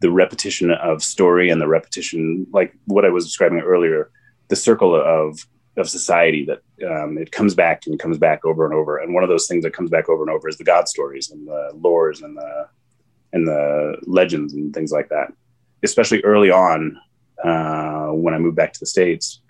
the 0.00 0.10
repetition 0.10 0.70
of 0.70 1.02
story 1.02 1.50
and 1.50 1.60
the 1.60 1.68
repetition, 1.68 2.46
like 2.52 2.72
what 2.86 3.04
I 3.04 3.10
was 3.10 3.26
describing 3.26 3.60
earlier, 3.60 4.10
the 4.48 4.56
circle 4.56 4.94
of 4.94 5.46
of 5.76 5.88
society 5.88 6.46
that 6.46 6.62
um, 6.86 7.16
it 7.16 7.30
comes 7.30 7.54
back 7.54 7.86
and 7.86 7.98
comes 7.98 8.18
back 8.18 8.44
over 8.44 8.64
and 8.64 8.74
over. 8.74 8.98
And 8.98 9.14
one 9.14 9.22
of 9.22 9.28
those 9.28 9.46
things 9.46 9.64
that 9.64 9.72
comes 9.72 9.90
back 9.90 10.08
over 10.08 10.22
and 10.22 10.30
over 10.30 10.48
is 10.48 10.58
the 10.58 10.64
God 10.64 10.88
stories 10.88 11.30
and 11.30 11.46
the 11.46 11.70
lores 11.74 12.22
and 12.22 12.36
the 12.36 12.68
and 13.32 13.46
the 13.46 13.96
legends 14.06 14.52
and 14.54 14.74
things 14.74 14.90
like 14.90 15.08
that. 15.10 15.32
Especially 15.82 16.20
early 16.22 16.50
on, 16.50 16.98
uh, 17.42 18.08
when 18.08 18.34
I 18.34 18.38
moved 18.38 18.56
back 18.56 18.72
to 18.72 18.80
the 18.80 18.86
states, 18.86 19.40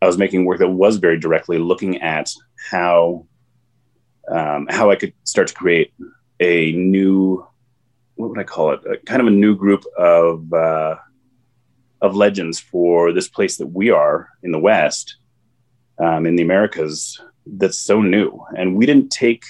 I 0.00 0.06
was 0.06 0.16
making 0.16 0.44
work 0.44 0.60
that 0.60 0.68
was 0.68 0.96
very 0.96 1.18
directly 1.18 1.58
looking 1.58 2.00
at 2.00 2.30
how 2.70 3.26
um, 4.28 4.66
how 4.70 4.90
I 4.90 4.96
could 4.96 5.12
start 5.24 5.48
to 5.48 5.54
create 5.54 5.92
a 6.40 6.72
new 6.72 7.46
what 8.18 8.30
would 8.30 8.38
I 8.38 8.44
call 8.44 8.72
it? 8.72 8.80
A, 8.84 8.96
kind 8.98 9.20
of 9.20 9.28
a 9.28 9.30
new 9.30 9.56
group 9.56 9.84
of 9.96 10.52
uh, 10.52 10.96
of 12.00 12.16
legends 12.16 12.58
for 12.58 13.12
this 13.12 13.28
place 13.28 13.56
that 13.56 13.68
we 13.68 13.90
are 13.90 14.28
in 14.42 14.52
the 14.52 14.58
West, 14.58 15.16
um, 15.98 16.26
in 16.26 16.36
the 16.36 16.42
Americas. 16.42 17.20
That's 17.46 17.78
so 17.78 18.02
new, 18.02 18.44
and 18.56 18.76
we 18.76 18.84
didn't 18.84 19.10
take 19.10 19.44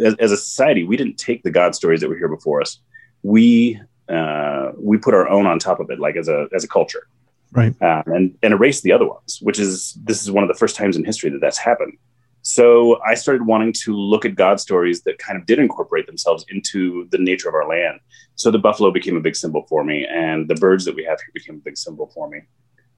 as, 0.00 0.14
as, 0.18 0.32
a 0.32 0.36
society. 0.36 0.82
We 0.82 0.96
didn't 0.96 1.18
take 1.18 1.44
the 1.44 1.50
God 1.50 1.74
stories 1.74 2.00
that 2.00 2.08
were 2.08 2.16
here 2.16 2.28
before 2.28 2.60
us. 2.60 2.80
We 3.22 3.80
uh, 4.08 4.72
we 4.76 4.98
put 4.98 5.14
our 5.14 5.28
own 5.28 5.46
on 5.46 5.58
top 5.58 5.78
of 5.78 5.90
it, 5.90 6.00
like 6.00 6.16
as 6.16 6.28
a 6.28 6.48
as 6.52 6.64
a 6.64 6.68
culture. 6.68 7.06
right, 7.52 7.80
um, 7.80 8.02
and 8.06 8.38
and 8.42 8.52
erase 8.54 8.80
the 8.80 8.92
other 8.92 9.06
ones. 9.06 9.38
Which 9.40 9.58
is 9.58 9.96
this 10.02 10.22
is 10.22 10.32
one 10.32 10.42
of 10.42 10.48
the 10.48 10.54
first 10.54 10.74
times 10.74 10.96
in 10.96 11.04
history 11.04 11.30
that 11.30 11.40
that's 11.40 11.58
happened. 11.58 11.96
So 12.42 13.00
I 13.02 13.14
started 13.14 13.46
wanting 13.46 13.72
to 13.84 13.94
look 13.94 14.24
at 14.24 14.34
God 14.34 14.58
stories 14.58 15.02
that 15.02 15.18
kind 15.18 15.38
of 15.38 15.46
did 15.46 15.58
incorporate 15.58 16.06
themselves 16.06 16.44
into 16.48 17.06
the 17.10 17.18
nature 17.18 17.48
of 17.48 17.54
our 17.54 17.68
land. 17.68 18.00
So 18.36 18.50
the 18.50 18.58
buffalo 18.58 18.90
became 18.90 19.16
a 19.16 19.20
big 19.20 19.36
symbol 19.36 19.66
for 19.68 19.84
me, 19.84 20.06
and 20.06 20.48
the 20.48 20.54
birds 20.54 20.84
that 20.86 20.94
we 20.94 21.04
have 21.04 21.20
here 21.20 21.30
became 21.34 21.56
a 21.56 21.64
big 21.64 21.76
symbol 21.76 22.06
for 22.14 22.28
me. 22.28 22.40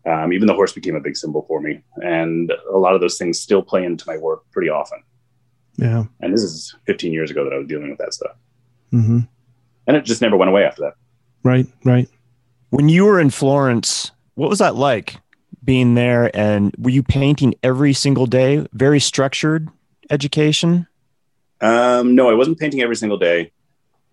Um, 0.07 0.33
even 0.33 0.47
the 0.47 0.55
horse 0.55 0.73
became 0.73 0.97
a 0.97 1.01
big 1.01 1.17
symbol 1.17 1.43
for 1.43 1.61
me, 1.61 1.83
and 1.97 2.53
a 2.73 2.79
lot 2.79 2.95
of 2.95 3.01
those 3.01 3.19
things 3.19 3.39
still 3.39 3.63
play 3.63 3.85
into 3.85 4.05
my 4.07 4.17
work 4.17 4.43
pretty 4.51 4.71
often. 4.71 5.03
Yeah. 5.77 6.05
And 6.21 6.33
this 6.33 6.43
is 6.43 6.75
15 6.87 7.13
years 7.13 7.31
ago 7.31 7.45
that 7.45 7.53
I 7.53 7.59
was 7.59 7.67
dealing 7.67 7.91
with 7.91 7.99
that 7.99 8.15
stuff. 8.15 8.37
Mm-hmm. 8.93 9.21
And 9.87 9.97
it 9.97 10.05
just 10.05 10.21
never 10.21 10.37
went 10.37 10.51
away 10.51 10.65
after 10.65 10.83
that. 10.83 10.95
Right, 11.43 11.67
right. 11.85 12.09
When 12.71 12.89
you 12.89 13.05
were 13.05 13.19
in 13.19 13.31
Florence, 13.31 14.11
what 14.35 14.51
was 14.51 14.59
that 14.59 14.77
like 14.77 15.17
being 15.65 15.95
there? 15.95 16.35
And 16.37 16.75
were 16.79 16.91
you 16.91 17.03
painting 17.03 17.55
every 17.63 17.93
single 17.93 18.27
day? 18.27 18.67
Very 18.73 19.01
structured 19.01 19.69
education? 20.11 20.87
Um, 21.61 22.15
no, 22.15 22.31
I 22.31 22.35
wasn't 22.35 22.59
painting 22.59 22.83
every 22.83 22.97
single 22.97 23.19
day. 23.19 23.53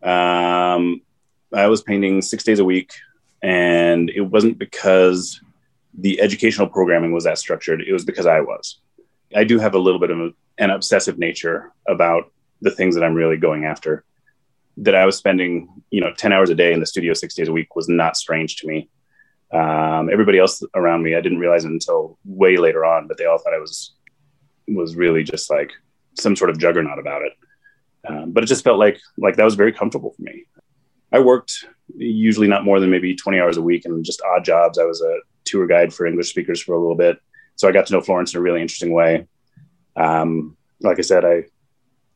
Um, 0.04 1.02
I 1.54 1.68
was 1.68 1.82
painting 1.82 2.22
six 2.22 2.44
days 2.44 2.60
a 2.60 2.66
week, 2.66 2.94
and 3.42 4.10
it 4.10 4.22
wasn't 4.22 4.58
because 4.58 5.42
the 5.98 6.22
educational 6.22 6.68
programming 6.68 7.12
was 7.12 7.24
that 7.24 7.40
structured. 7.40 7.82
It 7.82 7.92
was 7.92 8.06
because 8.06 8.26
I 8.26 8.40
was. 8.42 8.80
I 9.36 9.44
do 9.44 9.60
have 9.60 9.74
a 9.74 9.80
little 9.80 10.00
bit 10.00 10.12
of 10.12 10.34
an 10.60 10.70
obsessive 10.70 11.18
nature 11.18 11.72
about 11.88 12.32
the 12.62 12.72
things 12.72 12.96
that 12.96 13.04
I'm 13.04 13.16
really 13.16 13.38
going 13.38 13.66
after. 13.66 14.04
That 14.78 14.96
I 14.96 15.06
was 15.06 15.18
spending, 15.18 15.70
you 15.90 16.02
know, 16.02 16.14
10 16.14 16.32
hours 16.32 16.52
a 16.52 16.56
day 16.56 16.72
in 16.72 16.80
the 16.80 16.86
studio 16.86 17.14
six 17.14 17.34
days 17.34 17.48
a 17.48 17.52
week 17.52 17.76
was 17.76 17.90
not 17.90 18.16
strange 18.16 18.58
to 18.58 18.68
me. 18.68 18.90
Um, 19.52 20.10
everybody 20.12 20.38
else 20.38 20.62
around 20.76 21.04
me, 21.04 21.16
I 21.16 21.22
didn't 21.22 21.40
realize 21.40 21.66
it 21.66 21.72
until 21.72 22.20
way 22.26 22.58
later 22.58 22.86
on, 22.86 23.08
but 23.08 23.18
they 23.18 23.26
all 23.26 23.38
thought 23.38 23.54
I 23.54 23.60
was 23.60 23.94
was 24.68 24.98
really 24.98 25.24
just 25.24 25.50
like 25.50 25.72
some 26.20 26.36
sort 26.36 26.50
of 26.50 26.60
juggernaut 26.60 27.00
about 27.00 27.22
it. 27.22 27.32
Um, 28.08 28.32
but 28.32 28.44
it 28.44 28.48
just 28.48 28.64
felt 28.64 28.78
like 28.78 29.00
like 29.18 29.38
that 29.38 29.46
was 29.46 29.56
very 29.56 29.72
comfortable 29.72 30.12
for 30.12 30.22
me. 30.22 30.46
I 31.12 31.20
worked 31.20 31.66
usually 31.96 32.48
not 32.48 32.66
more 32.66 32.80
than 32.80 32.90
maybe 32.90 33.16
20 33.16 33.40
hours 33.40 33.58
a 33.58 33.62
week 33.62 33.86
and 33.86 34.04
just 34.04 34.22
odd 34.22 34.44
jobs. 34.44 34.78
I 34.78 34.84
was 34.84 35.02
a 35.02 35.20
tour 35.48 35.68
guide 35.68 35.94
for 35.94 36.06
English 36.06 36.30
speakers 36.30 36.62
for 36.62 36.74
a 36.74 36.80
little 36.80 36.96
bit. 36.96 37.20
So 37.56 37.68
I 37.68 37.72
got 37.72 37.88
to 37.88 37.94
know 37.94 38.02
Florence 38.02 38.34
in 38.34 38.40
a 38.40 38.42
really 38.42 38.62
interesting 38.62 38.94
way. 38.94 39.28
Um, 39.96 40.56
like 40.82 41.00
I 41.00 41.02
said, 41.02 41.26
I 41.26 41.46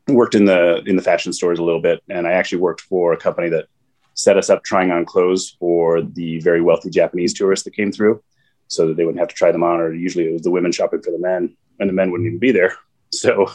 worked 0.07 0.35
in 0.35 0.45
the 0.45 0.83
in 0.85 0.95
the 0.95 1.01
fashion 1.01 1.33
stores 1.33 1.59
a 1.59 1.63
little 1.63 1.81
bit, 1.81 2.01
and 2.09 2.27
I 2.27 2.33
actually 2.33 2.59
worked 2.59 2.81
for 2.81 3.13
a 3.13 3.17
company 3.17 3.49
that 3.49 3.65
set 4.13 4.37
us 4.37 4.49
up 4.49 4.63
trying 4.63 4.91
on 4.91 5.05
clothes 5.05 5.55
for 5.59 6.01
the 6.01 6.39
very 6.41 6.61
wealthy 6.61 6.89
Japanese 6.89 7.33
tourists 7.33 7.63
that 7.65 7.75
came 7.75 7.91
through, 7.91 8.21
so 8.67 8.87
that 8.87 8.97
they 8.97 9.05
wouldn't 9.05 9.19
have 9.19 9.29
to 9.29 9.35
try 9.35 9.51
them 9.51 9.63
on. 9.63 9.79
Or 9.79 9.93
usually 9.93 10.27
it 10.27 10.33
was 10.33 10.43
the 10.43 10.51
women 10.51 10.71
shopping 10.71 11.01
for 11.01 11.11
the 11.11 11.19
men, 11.19 11.55
and 11.79 11.89
the 11.89 11.93
men 11.93 12.11
wouldn't 12.11 12.27
even 12.27 12.39
be 12.39 12.51
there. 12.51 12.75
So, 13.13 13.51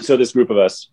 so 0.00 0.16
this 0.16 0.30
group 0.30 0.50
of 0.50 0.56
us 0.56 0.88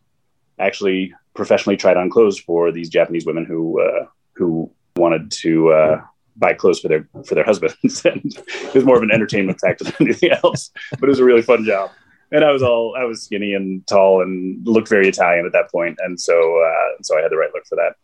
actually 0.57 1.13
professionally 1.35 1.77
tried 1.77 1.97
on 1.97 2.09
clothes 2.09 2.39
for 2.39 2.71
these 2.71 2.89
Japanese 2.89 3.27
women 3.27 3.45
who 3.45 3.79
uh, 3.79 4.07
who 4.33 4.71
wanted 4.95 5.29
to 5.43 5.69
uh, 5.71 6.01
buy 6.35 6.53
clothes 6.53 6.79
for 6.79 6.87
their 6.87 7.07
for 7.25 7.35
their 7.35 7.43
husbands. 7.43 8.05
and 8.05 8.23
it 8.25 8.73
was 8.73 8.85
more 8.85 8.97
of 8.97 9.03
an 9.03 9.11
entertainment 9.11 9.59
factor 9.59 9.85
than 9.85 9.95
anything 9.99 10.31
else, 10.43 10.71
but 10.91 11.03
it 11.03 11.09
was 11.09 11.19
a 11.19 11.25
really 11.25 11.41
fun 11.41 11.63
job. 11.63 11.91
And 12.31 12.45
I 12.45 12.51
was 12.51 12.63
all 12.63 12.95
I 12.97 13.03
was 13.03 13.23
skinny 13.23 13.53
and 13.53 13.85
tall 13.87 14.21
and 14.21 14.65
looked 14.65 14.87
very 14.87 15.07
Italian 15.07 15.45
at 15.45 15.51
that 15.53 15.69
point, 15.71 15.97
and 16.01 16.19
so 16.19 16.33
uh, 16.33 17.01
so 17.01 17.17
I 17.17 17.21
had 17.21 17.31
the 17.31 17.37
right 17.37 17.53
look 17.53 17.65
for 17.65 17.75
that. 17.75 17.95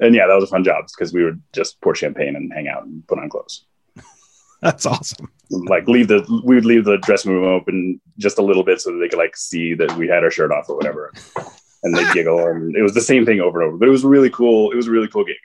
And 0.00 0.14
yeah, 0.14 0.26
that 0.26 0.34
was 0.34 0.44
a 0.44 0.48
fun 0.48 0.64
job 0.64 0.84
because 0.86 1.12
we 1.12 1.24
would 1.24 1.42
just 1.52 1.80
pour 1.80 1.94
champagne 1.94 2.36
and 2.36 2.52
hang 2.52 2.68
out 2.68 2.84
and 2.84 3.06
put 3.06 3.18
on 3.18 3.28
clothes. 3.28 3.64
That's 4.62 4.86
awesome. 4.86 5.30
Like 5.50 5.86
leave 5.86 6.08
the 6.08 6.24
we 6.44 6.54
would 6.54 6.64
leave 6.64 6.84
the 6.84 6.98
dressing 6.98 7.32
room 7.32 7.44
open 7.44 8.00
just 8.18 8.38
a 8.38 8.42
little 8.42 8.64
bit 8.64 8.80
so 8.80 8.92
that 8.92 8.98
they 8.98 9.08
could 9.08 9.18
like 9.18 9.36
see 9.36 9.74
that 9.74 9.96
we 9.96 10.08
had 10.08 10.24
our 10.24 10.30
shirt 10.30 10.52
off 10.52 10.68
or 10.68 10.76
whatever, 10.76 11.12
and 11.82 11.96
they 11.96 12.10
giggle 12.12 12.38
and 12.46 12.76
it 12.76 12.82
was 12.82 12.94
the 12.94 13.00
same 13.00 13.26
thing 13.26 13.40
over 13.40 13.60
and 13.60 13.68
over. 13.68 13.78
But 13.78 13.88
it 13.88 13.92
was 13.92 14.04
really 14.04 14.30
cool. 14.30 14.70
It 14.70 14.76
was 14.76 14.86
a 14.86 14.90
really 14.90 15.08
cool 15.08 15.24
gig. 15.24 15.36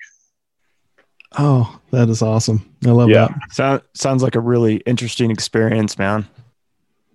Oh, 1.37 1.79
that 1.91 2.09
is 2.09 2.21
awesome. 2.21 2.63
I 2.85 2.91
love 2.91 3.09
Yeah. 3.09 3.27
that. 3.27 3.39
Sound, 3.51 3.81
sounds 3.93 4.21
like 4.23 4.35
a 4.35 4.39
really 4.39 4.75
interesting 4.85 5.31
experience, 5.31 5.97
man. 5.97 6.27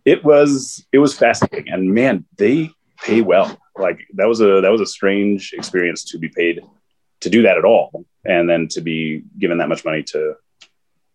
it 0.05 0.25
was 0.25 0.87
it 0.93 0.99
was 0.99 1.15
fascinating 1.19 1.71
and 1.71 1.93
man 1.93 2.25
they 2.39 2.71
pay 3.03 3.21
well 3.21 3.59
like 3.77 3.99
that 4.15 4.27
was 4.27 4.41
a 4.41 4.61
that 4.63 4.71
was 4.71 4.81
a 4.81 4.87
strange 4.87 5.53
experience 5.53 6.03
to 6.05 6.17
be 6.19 6.29
paid 6.31 6.61
to 7.21 7.29
do 7.29 7.43
that 7.43 7.59
at 7.59 7.65
all 7.65 8.07
and 8.25 8.49
then 8.49 8.67
to 8.69 8.81
be 8.81 9.23
given 9.39 9.59
that 9.59 9.69
much 9.69 9.85
money 9.85 10.03
to 10.03 10.35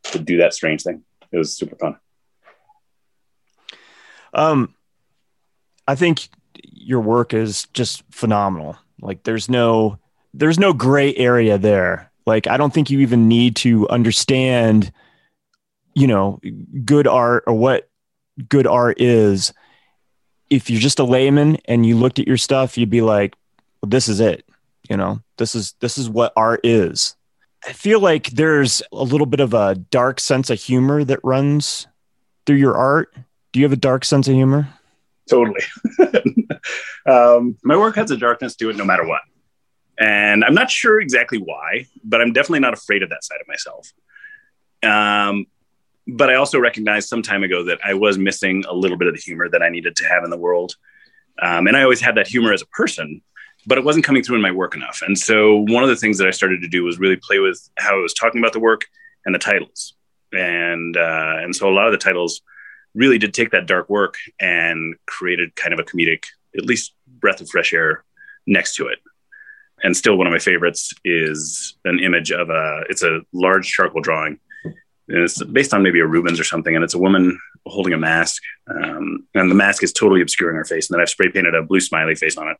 to 0.03 0.19
do 0.19 0.37
that 0.37 0.53
strange 0.53 0.83
thing 0.83 1.01
it 1.31 1.37
was 1.37 1.57
super 1.57 1.75
fun 1.77 1.95
Um, 4.33 4.75
I 5.87 5.95
think 5.95 6.29
your 6.63 6.99
work 7.01 7.33
is 7.33 7.67
just 7.73 8.03
phenomenal. 8.11 8.77
Like 9.01 9.23
there's 9.23 9.49
no 9.49 9.97
there's 10.33 10.59
no 10.59 10.73
gray 10.73 11.15
area 11.15 11.57
there. 11.57 12.11
Like 12.25 12.47
I 12.47 12.57
don't 12.57 12.73
think 12.73 12.89
you 12.89 12.99
even 12.99 13.27
need 13.27 13.55
to 13.57 13.87
understand, 13.89 14.91
you 15.93 16.07
know, 16.07 16.39
good 16.85 17.07
art 17.07 17.43
or 17.47 17.53
what 17.53 17.89
good 18.49 18.67
art 18.67 18.99
is. 19.01 19.53
If 20.49 20.69
you're 20.69 20.81
just 20.81 20.99
a 20.99 21.03
layman 21.03 21.57
and 21.65 21.85
you 21.85 21.97
looked 21.97 22.19
at 22.19 22.27
your 22.27 22.37
stuff, 22.37 22.77
you'd 22.77 22.89
be 22.89 23.01
like, 23.01 23.35
well, 23.81 23.89
"This 23.89 24.07
is 24.07 24.19
it." 24.19 24.45
You 24.89 24.97
know, 24.97 25.21
this 25.37 25.55
is 25.55 25.73
this 25.79 25.97
is 25.97 26.09
what 26.09 26.33
art 26.35 26.61
is. 26.63 27.15
I 27.65 27.71
feel 27.71 27.99
like 27.99 28.27
there's 28.31 28.81
a 28.91 29.03
little 29.03 29.25
bit 29.25 29.39
of 29.39 29.53
a 29.53 29.75
dark 29.75 30.19
sense 30.19 30.49
of 30.49 30.59
humor 30.59 31.03
that 31.05 31.19
runs 31.23 31.87
through 32.45 32.57
your 32.57 32.75
art. 32.75 33.15
Do 33.53 33.59
you 33.59 33.65
have 33.65 33.71
a 33.71 33.77
dark 33.77 34.03
sense 34.03 34.27
of 34.27 34.33
humor? 34.33 34.67
totally 35.29 35.61
um, 37.05 37.57
my 37.63 37.77
work 37.77 37.95
has 37.95 38.11
a 38.11 38.17
darkness 38.17 38.55
to 38.55 38.69
it 38.69 38.75
no 38.75 38.85
matter 38.85 39.05
what 39.07 39.21
and 39.99 40.43
i'm 40.43 40.53
not 40.53 40.71
sure 40.71 40.99
exactly 40.99 41.37
why 41.37 41.85
but 42.03 42.21
i'm 42.21 42.33
definitely 42.33 42.59
not 42.59 42.73
afraid 42.73 43.03
of 43.03 43.09
that 43.09 43.23
side 43.23 43.39
of 43.41 43.47
myself. 43.47 43.91
Um, 44.81 45.45
but 46.07 46.29
i 46.29 46.35
also 46.35 46.59
recognized 46.59 47.09
some 47.09 47.21
time 47.21 47.43
ago 47.43 47.63
that 47.63 47.79
i 47.83 47.93
was 47.93 48.17
missing 48.17 48.63
a 48.67 48.73
little 48.73 48.97
bit 48.97 49.07
of 49.07 49.13
the 49.13 49.21
humor 49.21 49.49
that 49.49 49.61
i 49.61 49.69
needed 49.69 49.95
to 49.97 50.07
have 50.07 50.23
in 50.23 50.29
the 50.29 50.37
world. 50.37 50.75
Um, 51.41 51.67
and 51.67 51.77
i 51.77 51.83
always 51.83 52.01
had 52.01 52.15
that 52.15 52.27
humor 52.27 52.53
as 52.53 52.61
a 52.61 52.67
person 52.67 53.21
but 53.65 53.77
it 53.77 53.83
wasn't 53.83 54.05
coming 54.05 54.23
through 54.23 54.35
in 54.35 54.41
my 54.41 54.51
work 54.51 54.75
enough. 54.75 55.01
And 55.05 55.17
so 55.17 55.63
one 55.69 55.83
of 55.83 55.89
the 55.89 55.95
things 55.95 56.17
that 56.17 56.27
i 56.27 56.31
started 56.31 56.61
to 56.61 56.67
do 56.67 56.83
was 56.83 56.99
really 56.99 57.15
play 57.15 57.39
with 57.39 57.69
how 57.77 57.97
i 57.97 58.01
was 58.01 58.13
talking 58.13 58.41
about 58.41 58.53
the 58.53 58.59
work 58.59 58.85
and 59.25 59.33
the 59.33 59.39
titles. 59.39 59.93
And 60.31 60.97
uh, 60.97 61.37
and 61.41 61.55
so 61.55 61.69
a 61.69 61.73
lot 61.73 61.85
of 61.85 61.91
the 61.91 61.97
titles 61.97 62.41
really 62.95 63.17
did 63.17 63.33
take 63.33 63.51
that 63.51 63.67
dark 63.67 63.89
work 63.89 64.15
and 64.39 64.95
created 65.05 65.55
kind 65.55 65.73
of 65.73 65.79
a 65.79 65.83
comedic, 65.83 66.25
at 66.57 66.65
least 66.65 66.93
breath 67.07 67.41
of 67.41 67.49
fresh 67.49 67.73
air 67.73 68.03
next 68.45 68.75
to 68.75 68.87
it. 68.87 68.99
And 69.83 69.95
still, 69.95 70.15
one 70.15 70.27
of 70.27 70.31
my 70.31 70.39
favorites 70.39 70.93
is 71.03 71.75
an 71.85 71.99
image 71.99 72.31
of 72.31 72.49
a. 72.49 72.83
It's 72.89 73.03
a 73.03 73.21
large 73.33 73.69
charcoal 73.69 74.01
drawing, 74.01 74.39
and 74.63 75.23
it's 75.23 75.43
based 75.43 75.73
on 75.73 75.83
maybe 75.83 75.99
a 75.99 76.05
Rubens 76.05 76.39
or 76.39 76.45
something. 76.45 76.73
And 76.73 76.83
it's 76.83 76.93
a 76.93 76.99
woman 76.99 77.37
holding 77.65 77.93
a 77.93 77.97
mask, 77.97 78.41
um, 78.67 79.27
and 79.35 79.51
the 79.51 79.55
mask 79.55 79.83
is 79.83 79.91
totally 79.91 80.21
obscuring 80.21 80.55
her 80.55 80.65
face. 80.65 80.89
And 80.89 80.95
then 80.95 81.01
I've 81.01 81.09
spray 81.09 81.29
painted 81.29 81.55
a 81.55 81.63
blue 81.63 81.81
smiley 81.81 82.15
face 82.15 82.37
on 82.37 82.47
it. 82.47 82.57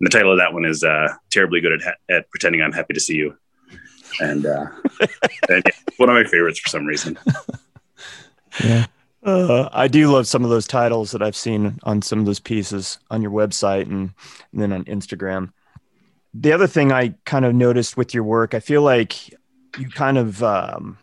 And 0.00 0.06
the 0.06 0.10
title 0.10 0.32
of 0.32 0.38
that 0.38 0.52
one 0.52 0.64
is 0.66 0.84
uh, 0.84 1.08
"Terribly 1.30 1.60
Good 1.60 1.72
at, 1.72 1.82
ha- 1.82 2.14
at 2.14 2.30
Pretending 2.30 2.60
I'm 2.60 2.72
Happy 2.72 2.94
to 2.94 3.00
See 3.00 3.16
You." 3.16 3.36
And, 4.20 4.44
uh, 4.44 4.66
and 5.48 5.62
yeah, 5.64 5.72
one 5.96 6.08
of 6.08 6.14
my 6.14 6.24
favorites 6.24 6.58
for 6.58 6.68
some 6.68 6.84
reason. 6.84 7.18
Yeah. 8.64 8.86
Uh, 9.22 9.68
I 9.72 9.88
do 9.88 10.10
love 10.10 10.26
some 10.26 10.44
of 10.44 10.50
those 10.50 10.66
titles 10.66 11.10
that 11.10 11.22
I've 11.22 11.36
seen 11.36 11.78
on 11.82 12.00
some 12.02 12.18
of 12.18 12.26
those 12.26 12.40
pieces 12.40 12.98
on 13.10 13.20
your 13.20 13.30
website 13.30 13.82
and, 13.82 14.12
and 14.52 14.60
then 14.60 14.72
on 14.72 14.84
Instagram. 14.84 15.52
The 16.32 16.52
other 16.52 16.66
thing 16.66 16.92
I 16.92 17.14
kind 17.24 17.44
of 17.44 17.54
noticed 17.54 17.96
with 17.96 18.14
your 18.14 18.22
work, 18.22 18.54
I 18.54 18.60
feel 18.60 18.82
like 18.82 19.30
you 19.78 19.88
kind 19.88 20.16
of 20.16 20.42
um, 20.42 20.98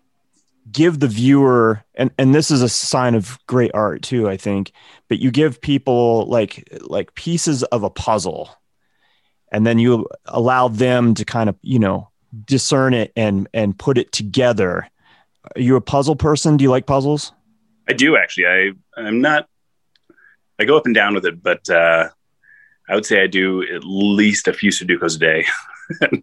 give 0.71 0.99
the 0.99 1.07
viewer, 1.07 1.83
and, 1.95 2.11
and 2.17 2.33
this 2.33 2.51
is 2.51 2.61
a 2.61 2.69
sign 2.69 3.15
of 3.15 3.37
great 3.47 3.71
art 3.73 4.01
too, 4.01 4.29
I 4.29 4.37
think, 4.37 4.71
but 5.07 5.19
you 5.19 5.31
give 5.31 5.61
people 5.61 6.25
like 6.27 6.67
like 6.81 7.13
pieces 7.15 7.63
of 7.63 7.83
a 7.83 7.89
puzzle, 7.89 8.49
and 9.51 9.65
then 9.65 9.79
you 9.79 10.07
allow 10.25 10.67
them 10.67 11.13
to 11.15 11.25
kind 11.25 11.49
of 11.49 11.55
you 11.61 11.79
know 11.79 12.09
discern 12.45 12.93
it 12.93 13.11
and 13.15 13.47
and 13.53 13.77
put 13.77 13.97
it 13.97 14.11
together. 14.11 14.89
Are 15.55 15.61
you 15.61 15.75
a 15.75 15.81
puzzle 15.81 16.15
person? 16.15 16.57
Do 16.57 16.63
you 16.63 16.69
like 16.69 16.85
puzzles? 16.85 17.31
I 17.87 17.93
do 17.93 18.17
actually. 18.17 18.47
I 18.47 18.71
I'm 18.95 19.21
not. 19.21 19.47
I 20.59 20.65
go 20.65 20.75
up 20.75 20.85
and 20.85 20.95
down 20.95 21.13
with 21.13 21.25
it, 21.25 21.41
but 21.41 21.69
uh, 21.69 22.09
I 22.89 22.95
would 22.95 23.05
say 23.05 23.21
I 23.21 23.27
do 23.27 23.63
at 23.63 23.83
least 23.83 24.47
a 24.47 24.53
few 24.53 24.71
Sudokus 24.71 25.17
a 25.17 25.19
day, 25.19 25.45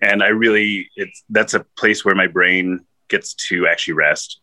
and 0.00 0.22
I 0.22 0.28
really 0.28 0.90
it's 0.96 1.22
that's 1.30 1.54
a 1.54 1.60
place 1.76 2.04
where 2.04 2.14
my 2.14 2.26
brain 2.26 2.84
gets 3.08 3.34
to 3.34 3.66
actually 3.66 3.94
rest 3.94 4.40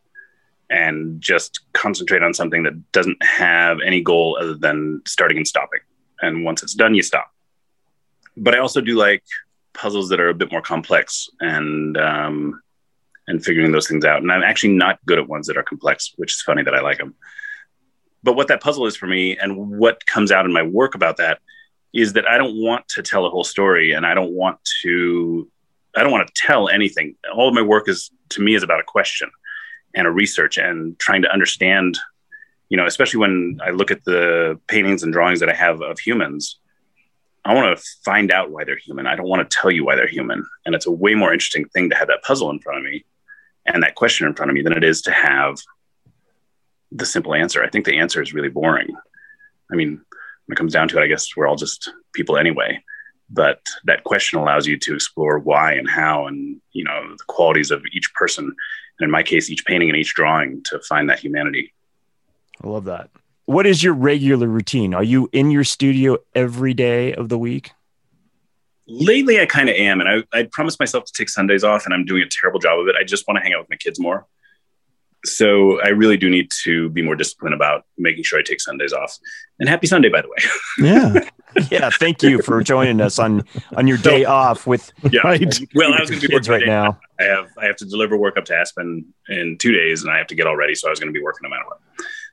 and 0.69 1.19
just 1.19 1.59
concentrate 1.73 2.23
on 2.23 2.33
something 2.33 2.63
that 2.63 2.91
doesn't 2.93 3.21
have 3.21 3.79
any 3.85 4.01
goal 4.01 4.37
other 4.39 4.55
than 4.55 5.01
starting 5.05 5.37
and 5.37 5.47
stopping. 5.47 5.81
And 6.21 6.45
once 6.45 6.63
it's 6.63 6.73
done, 6.73 6.95
you 6.95 7.03
stop. 7.03 7.29
But 8.37 8.55
I 8.55 8.59
also 8.59 8.79
do 8.79 8.95
like 8.95 9.23
puzzles 9.73 10.09
that 10.09 10.21
are 10.21 10.29
a 10.29 10.33
bit 10.33 10.51
more 10.51 10.61
complex 10.61 11.29
and 11.41 11.97
um, 11.97 12.61
and 13.27 13.43
figuring 13.43 13.71
those 13.71 13.87
things 13.87 14.05
out. 14.05 14.21
And 14.21 14.31
I'm 14.31 14.43
actually 14.43 14.73
not 14.73 14.99
good 15.05 15.19
at 15.19 15.27
ones 15.27 15.47
that 15.47 15.57
are 15.57 15.63
complex, 15.63 16.13
which 16.15 16.33
is 16.33 16.41
funny 16.41 16.63
that 16.63 16.73
I 16.73 16.81
like 16.81 16.97
them. 16.97 17.15
But 18.23 18.35
what 18.35 18.47
that 18.49 18.61
puzzle 18.61 18.85
is 18.85 18.95
for 18.95 19.07
me 19.07 19.37
and 19.37 19.79
what 19.79 20.05
comes 20.05 20.31
out 20.31 20.45
in 20.45 20.53
my 20.53 20.61
work 20.61 20.95
about 20.95 21.17
that 21.17 21.39
is 21.93 22.13
that 22.13 22.27
I 22.27 22.37
don't 22.37 22.55
want 22.55 22.87
to 22.89 23.01
tell 23.01 23.25
a 23.25 23.29
whole 23.29 23.43
story 23.43 23.91
and 23.91 24.05
I 24.05 24.13
don't 24.13 24.31
want 24.31 24.57
to 24.83 25.49
I 25.95 26.03
don't 26.03 26.11
want 26.11 26.25
to 26.27 26.33
tell 26.35 26.69
anything. 26.69 27.15
All 27.33 27.49
of 27.49 27.53
my 27.53 27.61
work 27.61 27.89
is 27.89 28.11
to 28.29 28.41
me 28.41 28.55
is 28.55 28.63
about 28.63 28.79
a 28.79 28.83
question 28.83 29.29
and 29.93 30.07
a 30.07 30.11
research 30.11 30.57
and 30.57 30.97
trying 30.99 31.21
to 31.23 31.31
understand, 31.31 31.97
you 32.69 32.77
know, 32.77 32.85
especially 32.85 33.19
when 33.19 33.59
I 33.61 33.71
look 33.71 33.91
at 33.91 34.05
the 34.05 34.57
paintings 34.67 35.03
and 35.03 35.11
drawings 35.11 35.41
that 35.41 35.49
I 35.49 35.53
have 35.53 35.81
of 35.81 35.99
humans, 35.99 36.59
I 37.43 37.53
want 37.53 37.77
to 37.77 37.83
find 38.05 38.31
out 38.31 38.51
why 38.51 38.63
they're 38.63 38.77
human. 38.77 39.05
I 39.05 39.15
don't 39.15 39.27
want 39.27 39.49
to 39.49 39.57
tell 39.57 39.71
you 39.71 39.83
why 39.83 39.95
they're 39.95 40.07
human. 40.07 40.45
And 40.65 40.75
it's 40.75 40.85
a 40.85 40.91
way 40.91 41.13
more 41.13 41.33
interesting 41.33 41.65
thing 41.69 41.89
to 41.89 41.95
have 41.95 42.07
that 42.07 42.23
puzzle 42.23 42.49
in 42.51 42.59
front 42.59 42.79
of 42.79 42.85
me 42.85 43.03
and 43.65 43.83
that 43.83 43.95
question 43.95 44.27
in 44.27 44.33
front 44.33 44.49
of 44.49 44.55
me 44.55 44.61
than 44.61 44.73
it 44.73 44.83
is 44.83 45.01
to 45.03 45.11
have 45.11 45.57
the 46.91 47.05
simple 47.05 47.33
answer. 47.33 47.63
I 47.63 47.69
think 47.69 47.85
the 47.85 47.97
answer 47.97 48.21
is 48.21 48.33
really 48.33 48.49
boring. 48.49 48.89
I 49.71 49.75
mean, 49.75 50.01
when 50.45 50.55
it 50.55 50.57
comes 50.57 50.73
down 50.73 50.87
to 50.89 50.97
it, 50.97 51.03
I 51.03 51.07
guess 51.07 51.35
we're 51.35 51.47
all 51.47 51.55
just 51.55 51.89
people 52.13 52.37
anyway. 52.37 52.83
But 53.29 53.61
that 53.85 54.03
question 54.03 54.39
allows 54.39 54.67
you 54.67 54.77
to 54.77 54.93
explore 54.93 55.39
why 55.39 55.73
and 55.73 55.89
how, 55.89 56.27
and 56.27 56.59
you 56.73 56.83
know 56.83 57.15
the 57.17 57.23
qualities 57.27 57.71
of 57.71 57.81
each 57.93 58.13
person, 58.13 58.45
and 58.45 59.05
in 59.05 59.09
my 59.09 59.23
case, 59.23 59.49
each 59.49 59.65
painting 59.65 59.89
and 59.89 59.97
each 59.97 60.13
drawing 60.13 60.61
to 60.65 60.79
find 60.81 61.09
that 61.09 61.19
humanity. 61.19 61.73
I 62.61 62.67
love 62.67 62.85
that. 62.85 63.09
What 63.45 63.65
is 63.65 63.81
your 63.81 63.93
regular 63.93 64.47
routine? 64.47 64.93
Are 64.93 65.03
you 65.03 65.29
in 65.31 65.49
your 65.49 65.63
studio 65.63 66.17
every 66.35 66.73
day 66.73 67.13
of 67.13 67.29
the 67.29 67.37
week? 67.37 67.71
Lately, 68.85 69.39
I 69.39 69.45
kind 69.45 69.69
of 69.69 69.75
am, 69.75 70.01
and 70.01 70.25
I, 70.33 70.37
I 70.37 70.49
promised 70.51 70.79
myself 70.79 71.05
to 71.05 71.13
take 71.13 71.29
Sundays 71.29 71.63
off, 71.63 71.85
and 71.85 71.93
I'm 71.93 72.03
doing 72.03 72.23
a 72.23 72.29
terrible 72.29 72.59
job 72.59 72.79
of 72.79 72.87
it. 72.89 72.95
I 72.99 73.05
just 73.05 73.25
want 73.27 73.37
to 73.37 73.43
hang 73.43 73.53
out 73.53 73.61
with 73.61 73.69
my 73.69 73.77
kids 73.77 73.97
more 73.97 74.27
so 75.25 75.81
I 75.81 75.89
really 75.89 76.17
do 76.17 76.29
need 76.29 76.51
to 76.63 76.89
be 76.89 77.01
more 77.01 77.15
disciplined 77.15 77.53
about 77.53 77.85
making 77.97 78.23
sure 78.23 78.39
I 78.39 78.43
take 78.43 78.61
Sundays 78.61 78.93
off. 78.93 79.17
And 79.59 79.69
happy 79.69 79.87
Sunday, 79.87 80.09
by 80.09 80.21
the 80.21 80.29
way. 80.29 80.35
Yeah. 80.79 81.29
yeah. 81.69 81.89
Thank 81.89 82.23
you 82.23 82.41
for 82.41 82.63
joining 82.63 83.01
us 83.01 83.19
on 83.19 83.43
on 83.75 83.85
your 83.85 83.97
day 83.97 84.23
off 84.23 84.65
with 84.65 84.91
yeah. 85.11 85.19
Right. 85.21 85.59
Well, 85.75 85.93
I 85.93 85.99
was 85.99 86.09
going 86.09 86.21
to 86.21 86.27
be 86.29 86.33
kids 86.33 86.47
right 86.47 86.65
now. 86.65 86.97
I 87.19 87.23
have 87.23 87.49
I 87.57 87.65
have 87.65 87.75
to 87.77 87.85
deliver 87.85 88.17
work 88.17 88.37
up 88.37 88.45
to 88.45 88.55
Aspen 88.55 89.05
in 89.27 89.57
two 89.57 89.73
days, 89.73 90.01
and 90.01 90.11
I 90.11 90.17
have 90.17 90.27
to 90.27 90.35
get 90.35 90.47
all 90.47 90.55
ready. 90.55 90.75
So 90.75 90.87
I 90.87 90.91
was 90.91 90.99
going 90.99 91.13
to 91.13 91.17
be 91.17 91.21
working 91.21 91.41
no 91.43 91.49
matter 91.49 91.65
what. 91.67 91.79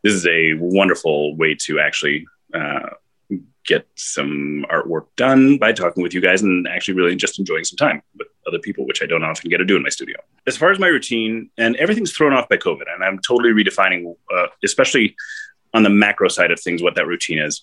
This 0.05 0.15
is 0.15 0.25
a 0.27 0.55
wonderful 0.61 1.37
way 1.37 1.57
to 1.63 1.81
actually 1.81 2.27
uh, 2.55 2.91
get 3.69 3.87
some 3.97 4.65
artwork 4.71 5.07
done 5.17 5.59
by 5.59 5.73
talking 5.73 6.03
with 6.03 6.15
you 6.15 6.21
guys 6.21 6.43
and 6.43 6.67
actually 6.67 6.95
really 6.95 7.15
just 7.15 7.39
enjoying 7.39 7.65
some 7.65 7.77
time 7.77 8.03
with 8.17 8.27
other 8.47 8.59
people, 8.59 8.87
which 8.87 9.03
I 9.03 9.07
don't 9.07 9.23
often 9.23 9.51
get 9.51 9.59
to 9.59 9.65
do 9.65 9.77
in 9.77 9.83
my 9.83 9.91
studio. 9.91 10.17
As 10.47 10.57
far 10.57 10.71
as 10.71 10.79
my 10.79 10.87
routine, 10.87 11.51
and 11.59 11.77
everything's 11.77 12.13
thrown 12.13 12.33
off 12.33 12.49
by 12.49 12.57
COVID, 12.57 12.85
and 12.93 13.05
I'm 13.05 13.19
totally 13.19 13.53
redefining, 13.53 14.17
uh, 14.35 14.47
especially 14.65 15.15
on 15.75 15.83
the 15.83 15.91
macro 15.91 16.29
side 16.29 16.51
of 16.51 16.59
things, 16.59 16.83
what 16.83 16.95
that 16.95 17.07
routine 17.07 17.39
is. 17.39 17.63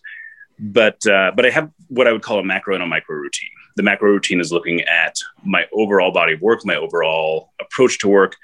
But 0.60 1.06
uh, 1.08 1.32
but 1.36 1.45
I 1.45 1.49
have 1.49 1.71
what 1.89 2.08
I 2.08 2.13
would 2.13 2.21
call 2.21 2.39
a 2.39 2.43
macro 2.43 2.75
and 2.75 2.84
a 2.84 2.88
micro 2.88 3.15
routine. 3.15 3.49
The 3.75 3.84
macro 3.84 4.10
routine 4.10 4.39
is 4.39 4.54
looking 4.54 4.82
at 4.82 5.17
my 5.43 5.65
overall 5.73 6.12
body 6.12 6.34
of 6.34 6.41
work, 6.41 6.65
my 6.65 6.75
overall 6.75 7.51
approach 7.60 7.99
to 7.99 8.08
work, 8.08 8.38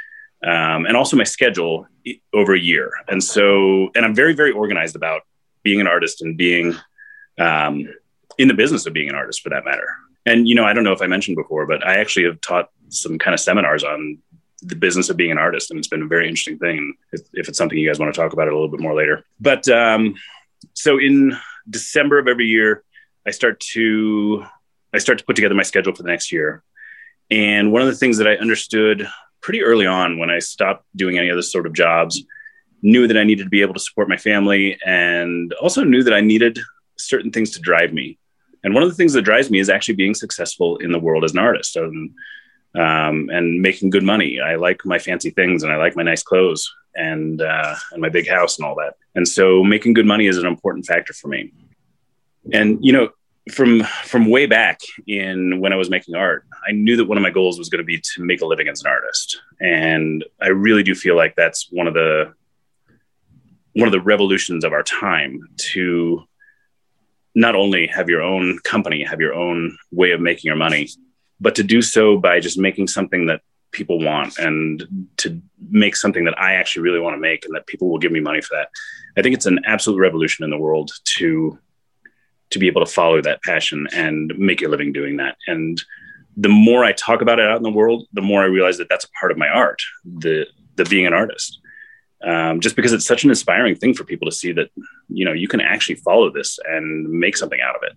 um, 0.43 0.85
and 0.85 0.97
also 0.97 1.15
my 1.15 1.23
schedule 1.23 1.87
over 2.33 2.53
a 2.53 2.59
year. 2.59 2.91
And 3.07 3.23
so, 3.23 3.91
and 3.95 4.03
I'm 4.03 4.15
very 4.15 4.33
very 4.33 4.51
organized 4.51 4.95
about 4.95 5.21
being 5.63 5.79
an 5.79 5.87
artist 5.87 6.21
and 6.21 6.35
being 6.35 6.75
um, 7.39 7.87
in 8.37 8.47
the 8.47 8.53
business 8.53 8.85
of 8.85 8.93
being 8.93 9.09
an 9.09 9.15
artist 9.15 9.41
for 9.41 9.49
that 9.49 9.65
matter. 9.65 9.87
And, 10.25 10.47
you 10.47 10.55
know, 10.55 10.65
I 10.65 10.73
don't 10.73 10.83
know 10.83 10.91
if 10.91 11.01
I 11.01 11.07
mentioned 11.07 11.35
before, 11.35 11.65
but 11.65 11.85
I 11.85 11.97
actually 11.97 12.25
have 12.25 12.39
taught 12.41 12.69
some 12.89 13.17
kind 13.17 13.33
of 13.33 13.39
seminars 13.39 13.83
on 13.83 14.19
the 14.61 14.75
business 14.75 15.09
of 15.09 15.17
being 15.17 15.31
an 15.31 15.37
artist. 15.37 15.71
And 15.71 15.79
it's 15.79 15.87
been 15.87 16.03
a 16.03 16.07
very 16.07 16.27
interesting 16.27 16.59
thing. 16.59 16.93
If, 17.11 17.21
if 17.33 17.49
it's 17.49 17.57
something 17.57 17.77
you 17.77 17.87
guys 17.87 17.99
want 17.99 18.13
to 18.13 18.19
talk 18.19 18.33
about 18.33 18.47
it 18.47 18.53
a 18.53 18.55
little 18.55 18.69
bit 18.69 18.79
more 18.79 18.93
later. 18.93 19.25
But 19.39 19.67
um, 19.69 20.15
so 20.73 20.99
in 20.99 21.35
December 21.69 22.19
of 22.19 22.27
every 22.27 22.47
year, 22.47 22.83
I 23.25 23.31
start 23.31 23.59
to 23.73 24.45
I 24.93 24.97
start 24.97 25.19
to 25.19 25.25
put 25.25 25.35
together 25.35 25.55
my 25.55 25.63
schedule 25.63 25.95
for 25.95 26.03
the 26.03 26.09
next 26.09 26.31
year. 26.31 26.63
And 27.29 27.71
one 27.71 27.81
of 27.81 27.87
the 27.87 27.95
things 27.95 28.17
that 28.17 28.27
I 28.27 28.35
understood 28.35 29.07
pretty 29.41 29.63
early 29.63 29.85
on 29.85 30.19
when 30.19 30.29
I 30.29 30.39
stopped 30.39 30.85
doing 30.95 31.17
any 31.17 31.31
other 31.31 31.41
sort 31.41 31.65
of 31.65 31.73
jobs, 31.73 32.21
knew 32.81 33.07
that 33.07 33.17
I 33.17 33.23
needed 33.23 33.43
to 33.43 33.49
be 33.49 33.61
able 33.61 33.73
to 33.73 33.79
support 33.79 34.09
my 34.09 34.17
family 34.17 34.77
and 34.85 35.53
also 35.53 35.83
knew 35.83 36.03
that 36.03 36.13
I 36.13 36.21
needed 36.21 36.59
certain 36.97 37.31
things 37.31 37.51
to 37.51 37.61
drive 37.61 37.93
me. 37.93 38.17
And 38.63 38.73
one 38.73 38.83
of 38.83 38.89
the 38.89 38.95
things 38.95 39.13
that 39.13 39.23
drives 39.23 39.49
me 39.49 39.59
is 39.59 39.69
actually 39.69 39.95
being 39.95 40.13
successful 40.13 40.77
in 40.77 40.91
the 40.91 40.99
world 40.99 41.23
as 41.23 41.33
an 41.33 41.39
artist 41.39 41.75
and, 41.75 42.11
um, 42.75 43.29
and 43.29 43.61
making 43.61 43.89
good 43.89 44.03
money. 44.03 44.39
I 44.39 44.55
like 44.55 44.85
my 44.85 44.99
fancy 44.99 45.31
things 45.31 45.63
and 45.63 45.71
I 45.71 45.77
like 45.77 45.95
my 45.95 46.03
nice 46.03 46.23
clothes 46.23 46.71
and, 46.95 47.41
uh, 47.41 47.75
and 47.91 48.01
my 48.01 48.09
big 48.09 48.29
house 48.29 48.57
and 48.57 48.67
all 48.67 48.75
that. 48.75 48.95
And 49.15 49.27
so 49.27 49.63
making 49.63 49.93
good 49.93 50.05
money 50.05 50.27
is 50.27 50.37
an 50.37 50.45
important 50.45 50.85
factor 50.85 51.13
for 51.13 51.27
me. 51.27 51.51
And, 52.53 52.83
you 52.83 52.93
know, 52.93 53.09
from 53.51 53.83
from 54.03 54.29
way 54.29 54.45
back 54.45 54.79
in 55.07 55.59
when 55.59 55.73
I 55.73 55.75
was 55.75 55.89
making 55.89 56.15
art, 56.15 56.45
I 56.67 56.71
knew 56.71 56.95
that 56.97 57.05
one 57.05 57.17
of 57.17 57.23
my 57.23 57.31
goals 57.31 57.57
was 57.57 57.69
going 57.69 57.79
to 57.79 57.85
be 57.85 57.99
to 57.99 58.23
make 58.23 58.41
a 58.41 58.45
living 58.45 58.67
as 58.67 58.81
an 58.81 58.87
artist, 58.87 59.41
and 59.59 60.23
I 60.41 60.49
really 60.49 60.83
do 60.83 60.93
feel 60.93 61.15
like 61.15 61.35
that's 61.35 61.67
one 61.71 61.87
of 61.87 61.93
the 61.93 62.33
one 63.73 63.87
of 63.87 63.91
the 63.91 64.01
revolutions 64.01 64.63
of 64.63 64.73
our 64.73 64.83
time 64.83 65.39
to 65.57 66.23
not 67.35 67.55
only 67.55 67.87
have 67.87 68.09
your 68.09 68.21
own 68.21 68.59
company, 68.59 69.03
have 69.03 69.21
your 69.21 69.33
own 69.33 69.77
way 69.91 70.11
of 70.11 70.21
making 70.21 70.49
your 70.49 70.57
money, 70.57 70.89
but 71.39 71.55
to 71.55 71.63
do 71.63 71.81
so 71.81 72.17
by 72.17 72.39
just 72.39 72.57
making 72.57 72.87
something 72.87 73.25
that 73.27 73.41
people 73.71 73.99
want 73.99 74.37
and 74.37 74.85
to 75.17 75.41
make 75.69 75.95
something 75.95 76.25
that 76.25 76.37
I 76.37 76.53
actually 76.53 76.83
really 76.83 76.99
want 76.99 77.15
to 77.15 77.19
make 77.19 77.45
and 77.45 77.55
that 77.55 77.67
people 77.67 77.89
will 77.89 77.99
give 77.99 78.11
me 78.11 78.19
money 78.19 78.41
for 78.41 78.55
that. 78.55 78.69
I 79.17 79.21
think 79.21 79.33
it's 79.33 79.45
an 79.45 79.61
absolute 79.65 79.99
revolution 79.99 80.43
in 80.43 80.49
the 80.49 80.57
world 80.57 80.91
to 81.17 81.57
to 82.49 82.59
be 82.59 82.67
able 82.67 82.83
to 82.85 82.91
follow 82.91 83.21
that 83.21 83.41
passion 83.43 83.87
and 83.93 84.33
make 84.37 84.59
your 84.59 84.69
living 84.69 84.91
doing 84.91 85.15
that. 85.15 85.37
And 85.47 85.81
the 86.35 86.49
more 86.49 86.83
I 86.83 86.91
talk 86.91 87.21
about 87.21 87.39
it 87.39 87.47
out 87.47 87.55
in 87.55 87.63
the 87.63 87.69
world, 87.69 88.07
the 88.11 88.21
more 88.21 88.41
I 88.41 88.47
realize 88.47 88.77
that 88.77 88.89
that's 88.89 89.05
a 89.05 89.11
part 89.17 89.31
of 89.31 89.37
my 89.37 89.47
art, 89.47 89.81
the 90.03 90.47
the 90.75 90.83
being 90.85 91.05
an 91.05 91.13
artist 91.13 91.61
um, 92.23 92.59
just 92.59 92.75
because 92.75 92.93
it's 92.93 93.05
such 93.05 93.23
an 93.23 93.29
inspiring 93.29 93.75
thing 93.75 93.93
for 93.93 94.03
people 94.03 94.29
to 94.29 94.35
see 94.35 94.51
that 94.53 94.69
you 95.09 95.25
know 95.25 95.33
you 95.33 95.47
can 95.47 95.61
actually 95.61 95.95
follow 95.95 96.31
this 96.31 96.59
and 96.65 97.09
make 97.09 97.37
something 97.37 97.59
out 97.61 97.75
of 97.75 97.81
it. 97.83 97.93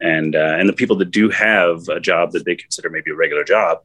And 0.00 0.36
uh, 0.36 0.56
and 0.58 0.68
the 0.68 0.74
people 0.74 0.96
that 0.96 1.10
do 1.10 1.30
have 1.30 1.88
a 1.88 2.00
job 2.00 2.32
that 2.32 2.44
they 2.44 2.56
consider 2.56 2.90
maybe 2.90 3.10
a 3.10 3.14
regular 3.14 3.44
job 3.44 3.78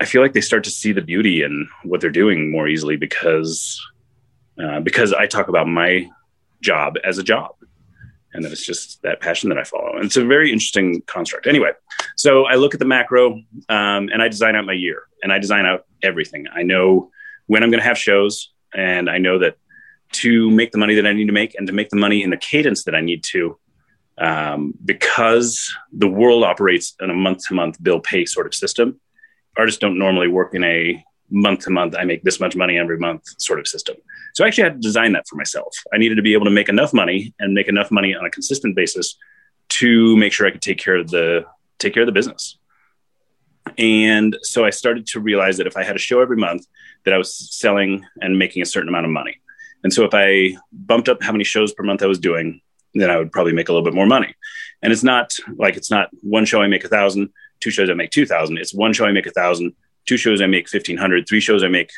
i 0.00 0.04
feel 0.04 0.22
like 0.22 0.32
they 0.32 0.40
start 0.40 0.64
to 0.64 0.70
see 0.70 0.92
the 0.92 1.02
beauty 1.02 1.42
in 1.42 1.68
what 1.84 2.00
they're 2.00 2.10
doing 2.10 2.50
more 2.50 2.66
easily 2.66 2.96
because 2.96 3.80
uh, 4.62 4.80
because 4.80 5.12
i 5.12 5.26
talk 5.26 5.48
about 5.48 5.68
my 5.68 6.08
job 6.60 6.96
as 7.04 7.18
a 7.18 7.22
job. 7.22 7.52
And 8.32 8.44
that 8.44 8.52
it's 8.52 8.64
just 8.64 9.02
that 9.02 9.20
passion 9.20 9.48
that 9.48 9.58
i 9.58 9.64
follow. 9.64 9.96
And 9.96 10.04
it's 10.04 10.16
a 10.16 10.24
very 10.24 10.52
interesting 10.52 11.02
construct. 11.06 11.46
Anyway 11.46 11.72
so 12.16 12.44
i 12.46 12.54
look 12.54 12.74
at 12.74 12.80
the 12.80 12.86
macro 12.86 13.34
um, 13.68 14.08
and 14.12 14.22
i 14.22 14.28
design 14.28 14.56
out 14.56 14.64
my 14.64 14.72
year. 14.72 15.04
And 15.22 15.32
i 15.32 15.38
design 15.38 15.66
out 15.66 15.86
everything. 16.02 16.46
I 16.52 16.62
know 16.62 17.10
when 17.46 17.62
i'm 17.62 17.70
going 17.70 17.80
to 17.80 17.86
have 17.86 17.98
shows 17.98 18.52
and 18.74 19.08
I 19.08 19.18
know 19.18 19.38
that 19.38 19.56
to 20.12 20.50
make 20.50 20.72
the 20.72 20.78
money 20.78 20.94
that 20.94 21.06
I 21.06 21.12
need 21.12 21.26
to 21.26 21.32
make 21.32 21.54
and 21.54 21.66
to 21.66 21.72
make 21.72 21.90
the 21.90 21.96
money 21.96 22.22
in 22.22 22.30
the 22.30 22.36
cadence 22.36 22.84
that 22.84 22.94
I 22.94 23.00
need 23.00 23.22
to, 23.24 23.58
um, 24.18 24.74
because 24.84 25.72
the 25.92 26.08
world 26.08 26.44
operates 26.44 26.94
in 27.00 27.10
a 27.10 27.14
month 27.14 27.46
to 27.48 27.54
month 27.54 27.82
bill 27.82 28.00
pay 28.00 28.24
sort 28.24 28.46
of 28.46 28.54
system, 28.54 29.00
artists 29.56 29.78
don't 29.78 29.98
normally 29.98 30.28
work 30.28 30.54
in 30.54 30.64
a 30.64 31.04
month 31.30 31.60
to 31.60 31.70
month, 31.70 31.94
I 31.96 32.04
make 32.04 32.22
this 32.22 32.40
much 32.40 32.56
money 32.56 32.78
every 32.78 32.98
month 32.98 33.22
sort 33.38 33.60
of 33.60 33.68
system. 33.68 33.96
So 34.34 34.44
I 34.44 34.48
actually 34.48 34.64
had 34.64 34.74
to 34.74 34.80
design 34.80 35.12
that 35.12 35.26
for 35.28 35.36
myself. 35.36 35.74
I 35.92 35.98
needed 35.98 36.16
to 36.16 36.22
be 36.22 36.32
able 36.34 36.44
to 36.44 36.50
make 36.50 36.68
enough 36.68 36.92
money 36.92 37.34
and 37.38 37.54
make 37.54 37.68
enough 37.68 37.90
money 37.90 38.14
on 38.14 38.24
a 38.24 38.30
consistent 38.30 38.74
basis 38.74 39.16
to 39.70 40.16
make 40.16 40.32
sure 40.32 40.46
I 40.46 40.50
could 40.50 40.62
take 40.62 40.78
care 40.78 40.96
of 40.96 41.10
the 41.10 41.44
take 41.78 41.94
care 41.94 42.02
of 42.02 42.06
the 42.06 42.12
business. 42.12 42.58
And 43.78 44.36
so 44.42 44.64
I 44.64 44.70
started 44.70 45.06
to 45.08 45.20
realize 45.20 45.56
that 45.58 45.66
if 45.66 45.76
I 45.76 45.84
had 45.84 45.96
a 45.96 45.98
show 45.98 46.20
every 46.20 46.36
month, 46.36 46.66
that 47.04 47.14
I 47.14 47.18
was 47.18 47.34
selling 47.34 48.04
and 48.20 48.38
making 48.38 48.62
a 48.62 48.66
certain 48.66 48.88
amount 48.88 49.06
of 49.06 49.12
money. 49.12 49.40
And 49.82 49.92
so 49.92 50.04
if 50.04 50.10
I 50.12 50.56
bumped 50.72 51.08
up 51.08 51.22
how 51.22 51.32
many 51.32 51.44
shows 51.44 51.72
per 51.72 51.82
month 51.82 52.02
I 52.02 52.06
was 52.06 52.18
doing, 52.18 52.60
then 52.94 53.10
I 53.10 53.16
would 53.16 53.32
probably 53.32 53.52
make 53.52 53.68
a 53.68 53.72
little 53.72 53.84
bit 53.84 53.94
more 53.94 54.06
money. 54.06 54.34
And 54.82 54.92
it's 54.92 55.02
not 55.02 55.34
like 55.56 55.76
it's 55.76 55.90
not 55.90 56.10
one 56.22 56.44
show 56.44 56.60
I 56.60 56.66
make 56.66 56.84
a 56.84 56.88
thousand, 56.88 57.30
two 57.60 57.70
shows 57.70 57.88
I 57.88 57.94
make 57.94 58.10
two 58.10 58.26
thousand. 58.26 58.58
It's 58.58 58.74
one 58.74 58.92
show 58.92 59.06
I 59.06 59.12
make 59.12 59.26
a 59.26 59.30
thousand, 59.30 59.74
two 60.06 60.16
shows 60.16 60.42
I 60.42 60.46
make 60.46 60.68
fifteen 60.68 60.96
hundred, 60.96 61.28
three 61.28 61.40
shows 61.40 61.62
I 61.62 61.68
make 61.68 61.90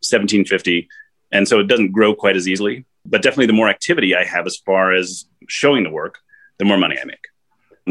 seventeen 0.00 0.44
fifty, 0.44 0.88
and 1.32 1.48
so 1.48 1.58
it 1.58 1.66
doesn't 1.66 1.92
grow 1.92 2.14
quite 2.14 2.36
as 2.36 2.46
easily. 2.46 2.84
But 3.04 3.22
definitely, 3.22 3.46
the 3.46 3.54
more 3.54 3.68
activity 3.68 4.14
I 4.14 4.24
have 4.24 4.46
as 4.46 4.56
far 4.58 4.92
as 4.92 5.24
showing 5.48 5.82
the 5.82 5.90
work, 5.90 6.18
the 6.58 6.64
more 6.64 6.78
money 6.78 6.96
I 7.00 7.04
make. 7.04 7.26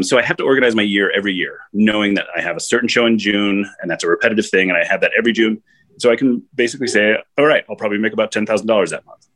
And 0.00 0.06
so 0.06 0.18
I 0.18 0.22
have 0.22 0.38
to 0.38 0.44
organize 0.44 0.74
my 0.74 0.80
year 0.80 1.10
every 1.10 1.34
year, 1.34 1.60
knowing 1.74 2.14
that 2.14 2.24
I 2.34 2.40
have 2.40 2.56
a 2.56 2.60
certain 2.60 2.88
show 2.88 3.04
in 3.04 3.18
June, 3.18 3.70
and 3.82 3.90
that's 3.90 4.02
a 4.02 4.08
repetitive 4.08 4.48
thing, 4.48 4.70
and 4.70 4.78
I 4.78 4.82
have 4.82 5.02
that 5.02 5.12
every 5.16 5.34
June. 5.34 5.62
So 5.98 6.10
I 6.10 6.16
can 6.16 6.42
basically 6.54 6.86
say, 6.86 7.16
all 7.36 7.44
right, 7.44 7.66
I'll 7.68 7.76
probably 7.76 7.98
make 7.98 8.14
about 8.14 8.32
ten 8.32 8.46
thousand 8.46 8.66
dollars 8.66 8.92
that 8.92 9.04
month. 9.04 9.26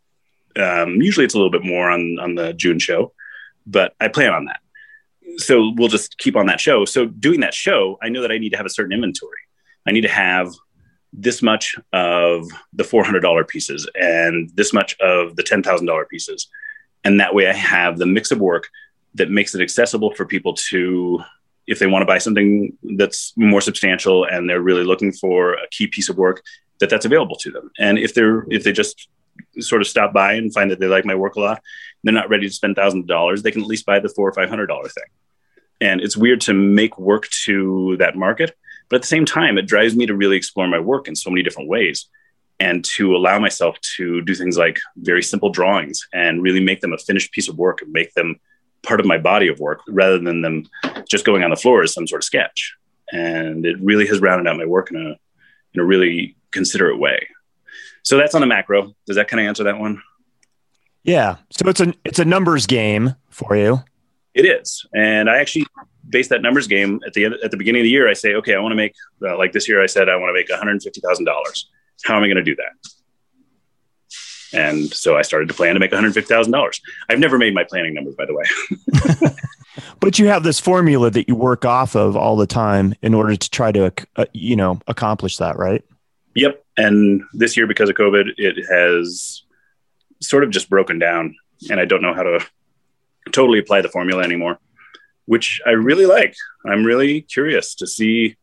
Um, 0.56 1.02
usually, 1.02 1.26
it's 1.26 1.34
a 1.34 1.36
little 1.36 1.50
bit 1.50 1.66
more 1.66 1.90
on 1.90 2.18
on 2.18 2.34
the 2.34 2.54
June 2.54 2.78
show, 2.78 3.12
but 3.66 3.94
I 4.00 4.08
plan 4.08 4.32
on 4.32 4.46
that. 4.46 4.60
So 5.36 5.74
we'll 5.76 5.88
just 5.88 6.16
keep 6.16 6.34
on 6.34 6.46
that 6.46 6.60
show. 6.60 6.86
So 6.86 7.04
doing 7.04 7.40
that 7.40 7.52
show, 7.52 7.98
I 8.02 8.08
know 8.08 8.22
that 8.22 8.32
I 8.32 8.38
need 8.38 8.52
to 8.52 8.56
have 8.56 8.64
a 8.64 8.70
certain 8.70 8.94
inventory. 8.94 9.40
I 9.86 9.92
need 9.92 10.02
to 10.02 10.08
have 10.08 10.50
this 11.12 11.42
much 11.42 11.76
of 11.92 12.48
the 12.72 12.84
$400 12.84 13.46
pieces 13.48 13.86
and 13.94 14.50
this 14.54 14.72
much 14.72 14.98
of 14.98 15.36
the 15.36 15.42
$10,000 15.42 16.08
pieces. 16.08 16.48
And 17.04 17.20
that 17.20 17.34
way 17.34 17.48
I 17.48 17.52
have 17.52 17.98
the 17.98 18.06
mix 18.06 18.30
of 18.30 18.40
work 18.40 18.70
that 19.14 19.30
makes 19.30 19.54
it 19.54 19.62
accessible 19.62 20.14
for 20.14 20.26
people 20.26 20.54
to, 20.54 21.20
if 21.66 21.78
they 21.78 21.86
want 21.86 22.02
to 22.02 22.06
buy 22.06 22.18
something 22.18 22.76
that's 22.96 23.32
more 23.36 23.60
substantial 23.60 24.24
and 24.24 24.48
they're 24.48 24.60
really 24.60 24.84
looking 24.84 25.12
for 25.12 25.54
a 25.54 25.68
key 25.70 25.86
piece 25.86 26.08
of 26.08 26.16
work, 26.16 26.42
that 26.80 26.90
that's 26.90 27.06
available 27.06 27.36
to 27.36 27.50
them. 27.50 27.70
And 27.78 27.98
if 27.98 28.14
they're, 28.14 28.44
if 28.50 28.64
they 28.64 28.72
just 28.72 29.08
sort 29.60 29.80
of 29.80 29.88
stop 29.88 30.12
by 30.12 30.34
and 30.34 30.52
find 30.52 30.70
that 30.70 30.80
they 30.80 30.86
like 30.86 31.04
my 31.04 31.14
work 31.14 31.36
a 31.36 31.40
lot, 31.40 31.62
they're 32.02 32.12
not 32.12 32.28
ready 32.28 32.46
to 32.46 32.52
spend 32.52 32.76
thousands 32.76 33.04
of 33.04 33.08
dollars, 33.08 33.42
they 33.42 33.50
can 33.50 33.62
at 33.62 33.68
least 33.68 33.86
buy 33.86 33.98
the 34.00 34.08
four 34.08 34.28
or 34.28 34.32
five 34.32 34.48
hundred 34.48 34.66
dollar 34.66 34.88
thing. 34.88 35.04
And 35.80 36.00
it's 36.00 36.16
weird 36.16 36.40
to 36.42 36.54
make 36.54 36.98
work 36.98 37.28
to 37.44 37.96
that 37.98 38.16
market, 38.16 38.56
but 38.88 38.96
at 38.96 39.02
the 39.02 39.08
same 39.08 39.24
time, 39.24 39.58
it 39.58 39.66
drives 39.66 39.96
me 39.96 40.06
to 40.06 40.14
really 40.14 40.36
explore 40.36 40.68
my 40.68 40.78
work 40.78 41.08
in 41.08 41.16
so 41.16 41.30
many 41.30 41.42
different 41.42 41.68
ways 41.68 42.08
and 42.60 42.84
to 42.84 43.16
allow 43.16 43.38
myself 43.38 43.76
to 43.96 44.22
do 44.22 44.34
things 44.34 44.56
like 44.56 44.78
very 44.96 45.22
simple 45.22 45.50
drawings 45.50 46.06
and 46.12 46.42
really 46.42 46.60
make 46.60 46.80
them 46.80 46.92
a 46.92 46.98
finished 46.98 47.32
piece 47.32 47.48
of 47.48 47.58
work 47.58 47.82
and 47.82 47.92
make 47.92 48.14
them 48.14 48.38
part 48.84 49.00
of 49.00 49.06
my 49.06 49.18
body 49.18 49.48
of 49.48 49.58
work 49.58 49.80
rather 49.88 50.18
than 50.18 50.42
them 50.42 50.68
just 51.08 51.24
going 51.24 51.42
on 51.42 51.50
the 51.50 51.56
floor 51.56 51.82
as 51.82 51.92
some 51.92 52.06
sort 52.06 52.20
of 52.20 52.24
sketch. 52.24 52.74
And 53.12 53.66
it 53.66 53.76
really 53.80 54.06
has 54.06 54.20
rounded 54.20 54.48
out 54.48 54.56
my 54.56 54.64
work 54.64 54.90
in 54.90 54.96
a 54.96 55.18
in 55.74 55.80
a 55.80 55.84
really 55.84 56.36
considerate 56.52 56.98
way. 56.98 57.28
So 58.02 58.16
that's 58.16 58.34
on 58.34 58.40
the 58.40 58.46
macro. 58.46 58.94
Does 59.06 59.16
that 59.16 59.28
kind 59.28 59.40
of 59.40 59.48
answer 59.48 59.64
that 59.64 59.78
one? 59.78 60.02
Yeah. 61.02 61.36
So 61.50 61.68
it's 61.68 61.80
a 61.80 61.94
it's 62.04 62.18
a 62.18 62.24
numbers 62.24 62.66
game 62.66 63.14
for 63.30 63.56
you. 63.56 63.82
It 64.34 64.46
is, 64.46 64.84
and 64.92 65.30
I 65.30 65.38
actually 65.38 65.66
base 66.08 66.28
that 66.28 66.42
numbers 66.42 66.66
game 66.66 67.00
at 67.06 67.12
the 67.12 67.26
end, 67.26 67.34
at 67.44 67.50
the 67.52 67.56
beginning 67.56 67.82
of 67.82 67.84
the 67.84 67.90
year. 67.90 68.08
I 68.08 68.14
say, 68.14 68.34
okay, 68.34 68.54
I 68.54 68.58
want 68.58 68.72
to 68.72 68.76
make 68.76 68.94
uh, 69.22 69.38
like 69.38 69.52
this 69.52 69.68
year. 69.68 69.82
I 69.82 69.86
said 69.86 70.08
I 70.08 70.16
want 70.16 70.30
to 70.30 70.34
make 70.34 70.48
one 70.48 70.58
hundred 70.58 70.82
fifty 70.82 71.00
thousand 71.00 71.24
dollars. 71.24 71.70
How 72.04 72.16
am 72.16 72.24
I 72.24 72.26
going 72.26 72.36
to 72.36 72.42
do 72.42 72.56
that? 72.56 72.72
And 74.54 74.92
so 74.92 75.16
I 75.16 75.22
started 75.22 75.48
to 75.48 75.54
plan 75.54 75.74
to 75.74 75.80
make 75.80 75.90
one 75.90 76.00
hundred 76.00 76.14
fifty 76.14 76.32
thousand 76.32 76.52
dollars. 76.52 76.80
I've 77.08 77.18
never 77.18 77.38
made 77.38 77.54
my 77.54 77.64
planning 77.64 77.94
numbers, 77.94 78.14
by 78.14 78.26
the 78.26 78.34
way. 78.34 79.34
but 80.00 80.18
you 80.18 80.28
have 80.28 80.42
this 80.42 80.60
formula 80.60 81.10
that 81.10 81.28
you 81.28 81.34
work 81.34 81.64
off 81.64 81.94
of 81.96 82.16
all 82.16 82.36
the 82.36 82.46
time 82.46 82.94
in 83.02 83.14
order 83.14 83.36
to 83.36 83.50
try 83.50 83.72
to, 83.72 83.92
uh, 84.16 84.24
you 84.32 84.56
know, 84.56 84.78
accomplish 84.86 85.38
that, 85.38 85.56
right? 85.56 85.84
Yep. 86.34 86.64
And 86.76 87.22
this 87.32 87.56
year, 87.56 87.66
because 87.66 87.88
of 87.88 87.96
COVID, 87.96 88.34
it 88.36 88.64
has 88.66 89.42
sort 90.20 90.44
of 90.44 90.50
just 90.50 90.70
broken 90.70 90.98
down, 90.98 91.36
and 91.70 91.80
I 91.80 91.84
don't 91.84 92.02
know 92.02 92.14
how 92.14 92.22
to 92.22 92.40
totally 93.32 93.58
apply 93.58 93.80
the 93.82 93.88
formula 93.88 94.22
anymore, 94.22 94.58
which 95.26 95.60
I 95.66 95.70
really 95.70 96.06
like. 96.06 96.34
I'm 96.66 96.84
really 96.84 97.22
curious 97.22 97.74
to 97.76 97.86
see 97.86 98.36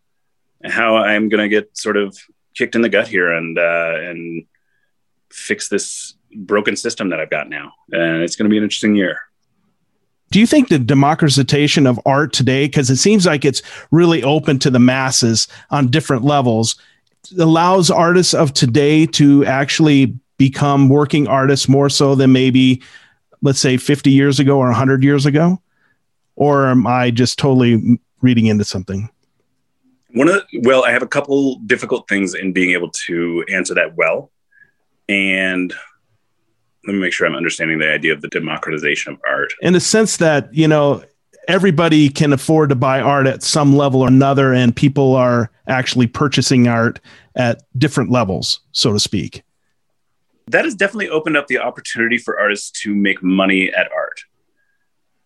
how 0.66 0.98
I'm 0.98 1.30
going 1.30 1.42
to 1.42 1.50
get 1.50 1.78
sort 1.78 1.98
of 1.98 2.18
kicked 2.56 2.76
in 2.76 2.82
the 2.82 2.90
gut 2.90 3.08
here 3.08 3.32
and 3.32 3.58
uh, 3.58 3.96
and 4.00 4.46
fix 5.32 5.70
this 5.70 6.14
broken 6.36 6.76
system 6.76 7.10
that 7.10 7.20
I've 7.20 7.30
got 7.30 7.50
now. 7.50 7.74
And 7.92 8.24
it's 8.24 8.36
going 8.36 8.46
to 8.46 8.50
be 8.50 8.58
an 8.58 8.64
interesting 8.64 8.96
year. 8.96 9.20
Do 10.32 10.40
you 10.40 10.48
think 10.48 10.70
the 10.70 10.80
democratization 10.80 11.86
of 11.86 12.00
art 12.06 12.32
today, 12.32 12.66
because 12.66 12.90
it 12.90 12.96
seems 12.96 13.26
like 13.26 13.44
it's 13.44 13.62
really 13.92 14.24
open 14.24 14.60
to 14.60 14.70
the 14.70 14.80
masses 14.80 15.48
on 15.72 15.88
different 15.88 16.24
levels, 16.24 16.78
allows 17.38 17.92
artists 17.92 18.34
of 18.34 18.54
today 18.54 19.06
to 19.08 19.46
actually 19.46 20.18
become 20.38 20.88
working 20.88 21.28
artists 21.28 21.68
more 21.68 21.90
so 21.90 22.16
than 22.16 22.32
maybe, 22.32 22.82
let's 23.42 23.60
say, 23.60 23.76
50 23.76 24.10
years 24.10 24.40
ago 24.40 24.58
or 24.58 24.68
100 24.68 25.04
years 25.04 25.26
ago? 25.26 25.62
Or 26.38 26.68
am 26.68 26.88
I 26.88 27.12
just 27.12 27.38
totally 27.38 28.00
reading 28.22 28.46
into 28.46 28.64
something? 28.64 29.10
One 30.14 30.30
of 30.30 30.36
the, 30.36 30.62
well, 30.62 30.86
I 30.86 30.92
have 30.92 31.04
a 31.04 31.08
couple 31.08 31.56
difficult 31.66 32.08
things 32.08 32.34
in 32.34 32.54
being 32.54 32.72
able 32.72 32.90
to 33.06 33.44
answer 33.50 33.74
that 33.76 33.96
well. 33.96 34.32
And 35.12 35.74
let 36.88 36.94
me 36.94 37.00
make 37.00 37.12
sure 37.12 37.28
I'm 37.28 37.36
understanding 37.36 37.80
the 37.80 37.92
idea 37.92 38.14
of 38.14 38.22
the 38.22 38.30
democratization 38.30 39.14
of 39.14 39.20
art. 39.30 39.54
In 39.62 39.74
the 39.74 39.82
sense 39.82 40.18
that, 40.18 40.54
you 40.54 40.70
know, 40.70 41.04
everybody 41.50 42.08
can 42.08 42.32
afford 42.32 42.70
to 42.70 42.76
buy 42.76 43.02
art 43.02 43.28
at 43.28 43.44
some 43.44 43.76
level 43.76 44.02
or 44.02 44.08
another, 44.08 44.54
and 44.54 44.74
people 44.74 45.16
are 45.16 45.52
actually 45.68 46.08
purchasing 46.08 46.70
art 46.70 47.02
at 47.36 47.62
different 47.78 48.10
levels, 48.10 48.62
so 48.72 48.94
to 48.94 49.00
speak. 49.00 49.44
That 50.48 50.64
has 50.64 50.76
definitely 50.76 51.10
opened 51.10 51.36
up 51.36 51.48
the 51.48 51.58
opportunity 51.58 52.18
for 52.18 52.40
artists 52.40 52.72
to 52.82 52.96
make 52.96 53.22
money 53.22 53.70
at 53.74 53.92
art. 53.92 54.24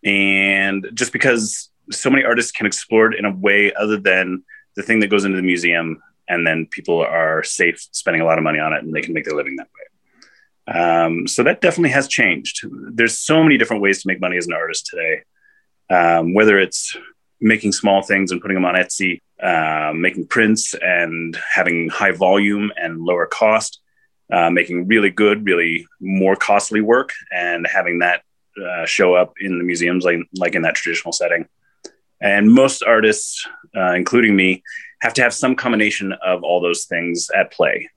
And 0.03 0.89
just 0.95 1.13
because 1.13 1.69
so 1.91 2.09
many 2.09 2.23
artists 2.23 2.51
can 2.51 2.65
explore 2.65 3.11
it 3.11 3.19
in 3.19 3.25
a 3.25 3.31
way 3.31 3.71
other 3.73 3.97
than 3.97 4.43
the 4.75 4.81
thing 4.81 4.99
that 5.01 5.07
goes 5.07 5.25
into 5.25 5.37
the 5.37 5.43
museum 5.43 6.01
and 6.27 6.45
then 6.45 6.67
people 6.69 6.99
are 7.01 7.43
safe 7.43 7.88
spending 7.91 8.21
a 8.21 8.25
lot 8.25 8.38
of 8.38 8.43
money 8.43 8.59
on 8.59 8.73
it 8.73 8.83
and 8.83 8.93
they 8.93 9.01
can 9.01 9.13
make 9.13 9.25
their 9.25 9.35
living 9.35 9.55
that 9.57 9.67
way. 9.75 9.85
Um, 10.67 11.27
so 11.27 11.43
that 11.43 11.61
definitely 11.61 11.91
has 11.91 12.07
changed. 12.07 12.65
There's 12.93 13.17
so 13.17 13.43
many 13.43 13.57
different 13.57 13.83
ways 13.83 14.01
to 14.01 14.07
make 14.07 14.19
money 14.19 14.38
as 14.38 14.47
an 14.47 14.53
artist 14.53 14.88
today, 14.88 15.21
um, 15.89 16.33
whether 16.33 16.57
it's 16.59 16.97
making 17.39 17.71
small 17.71 18.01
things 18.01 18.31
and 18.31 18.41
putting 18.41 18.55
them 18.55 18.65
on 18.65 18.75
Etsy, 18.75 19.21
uh, 19.41 19.93
making 19.93 20.27
prints 20.27 20.73
and 20.73 21.38
having 21.53 21.89
high 21.89 22.11
volume 22.11 22.71
and 22.77 23.01
lower 23.01 23.27
cost, 23.27 23.79
uh, 24.31 24.49
making 24.49 24.88
really 24.88 25.11
good, 25.11 25.45
really 25.45 25.85
more 25.99 26.35
costly 26.35 26.81
work 26.81 27.11
and 27.31 27.67
having 27.67 27.99
that 27.99 28.23
uh, 28.63 28.85
show 28.85 29.13
up 29.13 29.33
in 29.39 29.59
the 29.59 29.63
museums 29.63 30.03
like, 30.03 30.17
like 30.38 30.55
in 30.55 30.63
that 30.63 30.75
traditional 30.75 31.11
setting. 31.11 31.47
And 32.21 32.51
most 32.51 32.81
artists, 32.81 33.45
uh, 33.75 33.93
including 33.93 34.35
me, 34.35 34.63
have 35.05 35.13
to 35.13 35.21
have 35.21 35.33
some 35.33 35.55
combination 35.55 36.13
of 36.25 36.43
all 36.43 36.59
those 36.59 36.85
things 36.85 37.29
at 37.29 37.51
play. 37.51 37.89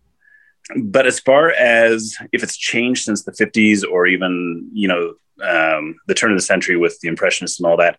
But 0.77 1.07
as 1.07 1.18
far 1.18 1.51
as 1.53 2.14
if 2.33 2.42
it's 2.42 2.57
changed 2.57 3.05
since 3.05 3.25
the 3.25 3.33
50s 3.33 3.83
or 3.90 4.07
even, 4.07 4.68
you 4.75 4.88
know, 4.88 5.14
um, 5.42 5.97
the 6.07 6.14
turn 6.14 6.31
of 6.31 6.37
the 6.37 6.42
century 6.42 6.77
with 6.77 7.01
the 7.01 7.09
Impressionists 7.09 7.59
and 7.59 7.66
all 7.66 7.79
that, 7.79 7.99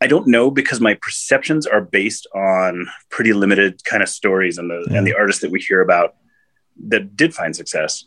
I 0.00 0.06
don't 0.06 0.28
know 0.28 0.50
because 0.50 0.80
my 0.80 0.94
perceptions 0.94 1.66
are 1.66 1.82
based 1.82 2.26
on 2.34 2.88
pretty 3.10 3.34
limited 3.34 3.84
kind 3.84 4.02
of 4.02 4.08
stories 4.08 4.56
and 4.56 4.70
the, 4.70 4.86
yeah. 4.90 4.96
and 4.96 5.06
the 5.06 5.14
artists 5.14 5.42
that 5.42 5.50
we 5.50 5.60
hear 5.60 5.82
about 5.82 6.16
that 6.88 7.14
did 7.14 7.34
find 7.34 7.54
success. 7.54 8.02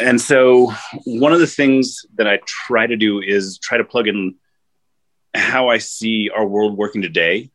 And 0.00 0.20
so 0.20 0.72
one 1.04 1.32
of 1.32 1.38
the 1.38 1.46
things 1.46 2.04
that 2.16 2.26
I 2.26 2.40
try 2.44 2.88
to 2.88 2.96
do 2.96 3.20
is 3.20 3.56
try 3.58 3.78
to 3.78 3.84
plug 3.84 4.08
in 4.08 4.34
how 5.32 5.68
I 5.68 5.78
see 5.78 6.28
our 6.34 6.44
world 6.44 6.76
working 6.76 7.02
today 7.02 7.52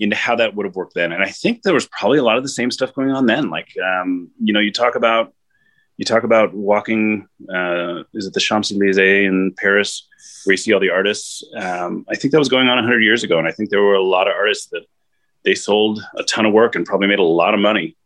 into 0.00 0.16
how 0.16 0.34
that 0.36 0.56
would 0.56 0.66
have 0.66 0.74
worked 0.74 0.94
then. 0.94 1.12
And 1.12 1.22
I 1.22 1.28
think 1.28 1.62
there 1.62 1.74
was 1.74 1.86
probably 1.86 2.18
a 2.18 2.24
lot 2.24 2.38
of 2.38 2.42
the 2.42 2.48
same 2.48 2.70
stuff 2.70 2.94
going 2.94 3.10
on 3.10 3.26
then. 3.26 3.50
Like, 3.50 3.68
um, 3.78 4.30
you 4.42 4.52
know, 4.52 4.60
you 4.60 4.72
talk 4.72 4.96
about 4.96 5.32
you 5.98 6.06
talk 6.06 6.24
about 6.24 6.54
walking. 6.54 7.28
Uh, 7.54 8.04
is 8.14 8.26
it 8.26 8.32
the 8.32 8.40
Champs 8.40 8.72
Elysees 8.72 8.98
in 8.98 9.54
Paris, 9.58 10.08
where 10.44 10.54
you 10.54 10.56
see 10.56 10.72
all 10.72 10.80
the 10.80 10.88
artists? 10.88 11.44
Um, 11.54 12.06
I 12.08 12.16
think 12.16 12.32
that 12.32 12.38
was 12.38 12.48
going 12.48 12.68
on 12.68 12.76
100 12.76 13.00
years 13.00 13.22
ago, 13.22 13.38
and 13.38 13.46
I 13.46 13.52
think 13.52 13.68
there 13.68 13.82
were 13.82 13.94
a 13.94 14.02
lot 14.02 14.26
of 14.26 14.32
artists 14.34 14.68
that 14.68 14.86
they 15.44 15.54
sold 15.54 16.00
a 16.16 16.22
ton 16.22 16.46
of 16.46 16.54
work 16.54 16.74
and 16.74 16.86
probably 16.86 17.06
made 17.06 17.18
a 17.18 17.22
lot 17.22 17.52
of 17.52 17.60
money. 17.60 17.98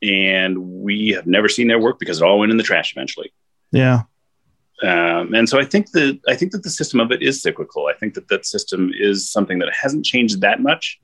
And 0.00 0.58
we 0.58 1.08
have 1.10 1.26
never 1.26 1.48
seen 1.48 1.66
their 1.66 1.80
work 1.80 1.98
because 1.98 2.20
it 2.20 2.24
all 2.24 2.38
went 2.38 2.52
in 2.52 2.56
the 2.56 2.62
trash 2.62 2.92
eventually. 2.92 3.32
Yeah. 3.72 4.02
Um, 4.82 5.34
and 5.34 5.48
so 5.48 5.60
I 5.60 5.64
think 5.64 5.90
that 5.90 6.20
I 6.26 6.34
think 6.34 6.52
that 6.52 6.62
the 6.62 6.70
system 6.70 7.00
of 7.00 7.12
it 7.12 7.20
is 7.20 7.42
cyclical. 7.42 7.86
I 7.86 7.94
think 7.94 8.14
that 8.14 8.28
that 8.28 8.46
system 8.46 8.92
is 8.96 9.28
something 9.28 9.58
that 9.58 9.72
hasn't 9.74 10.06
changed 10.06 10.40
that 10.40 10.60
much, 10.60 11.00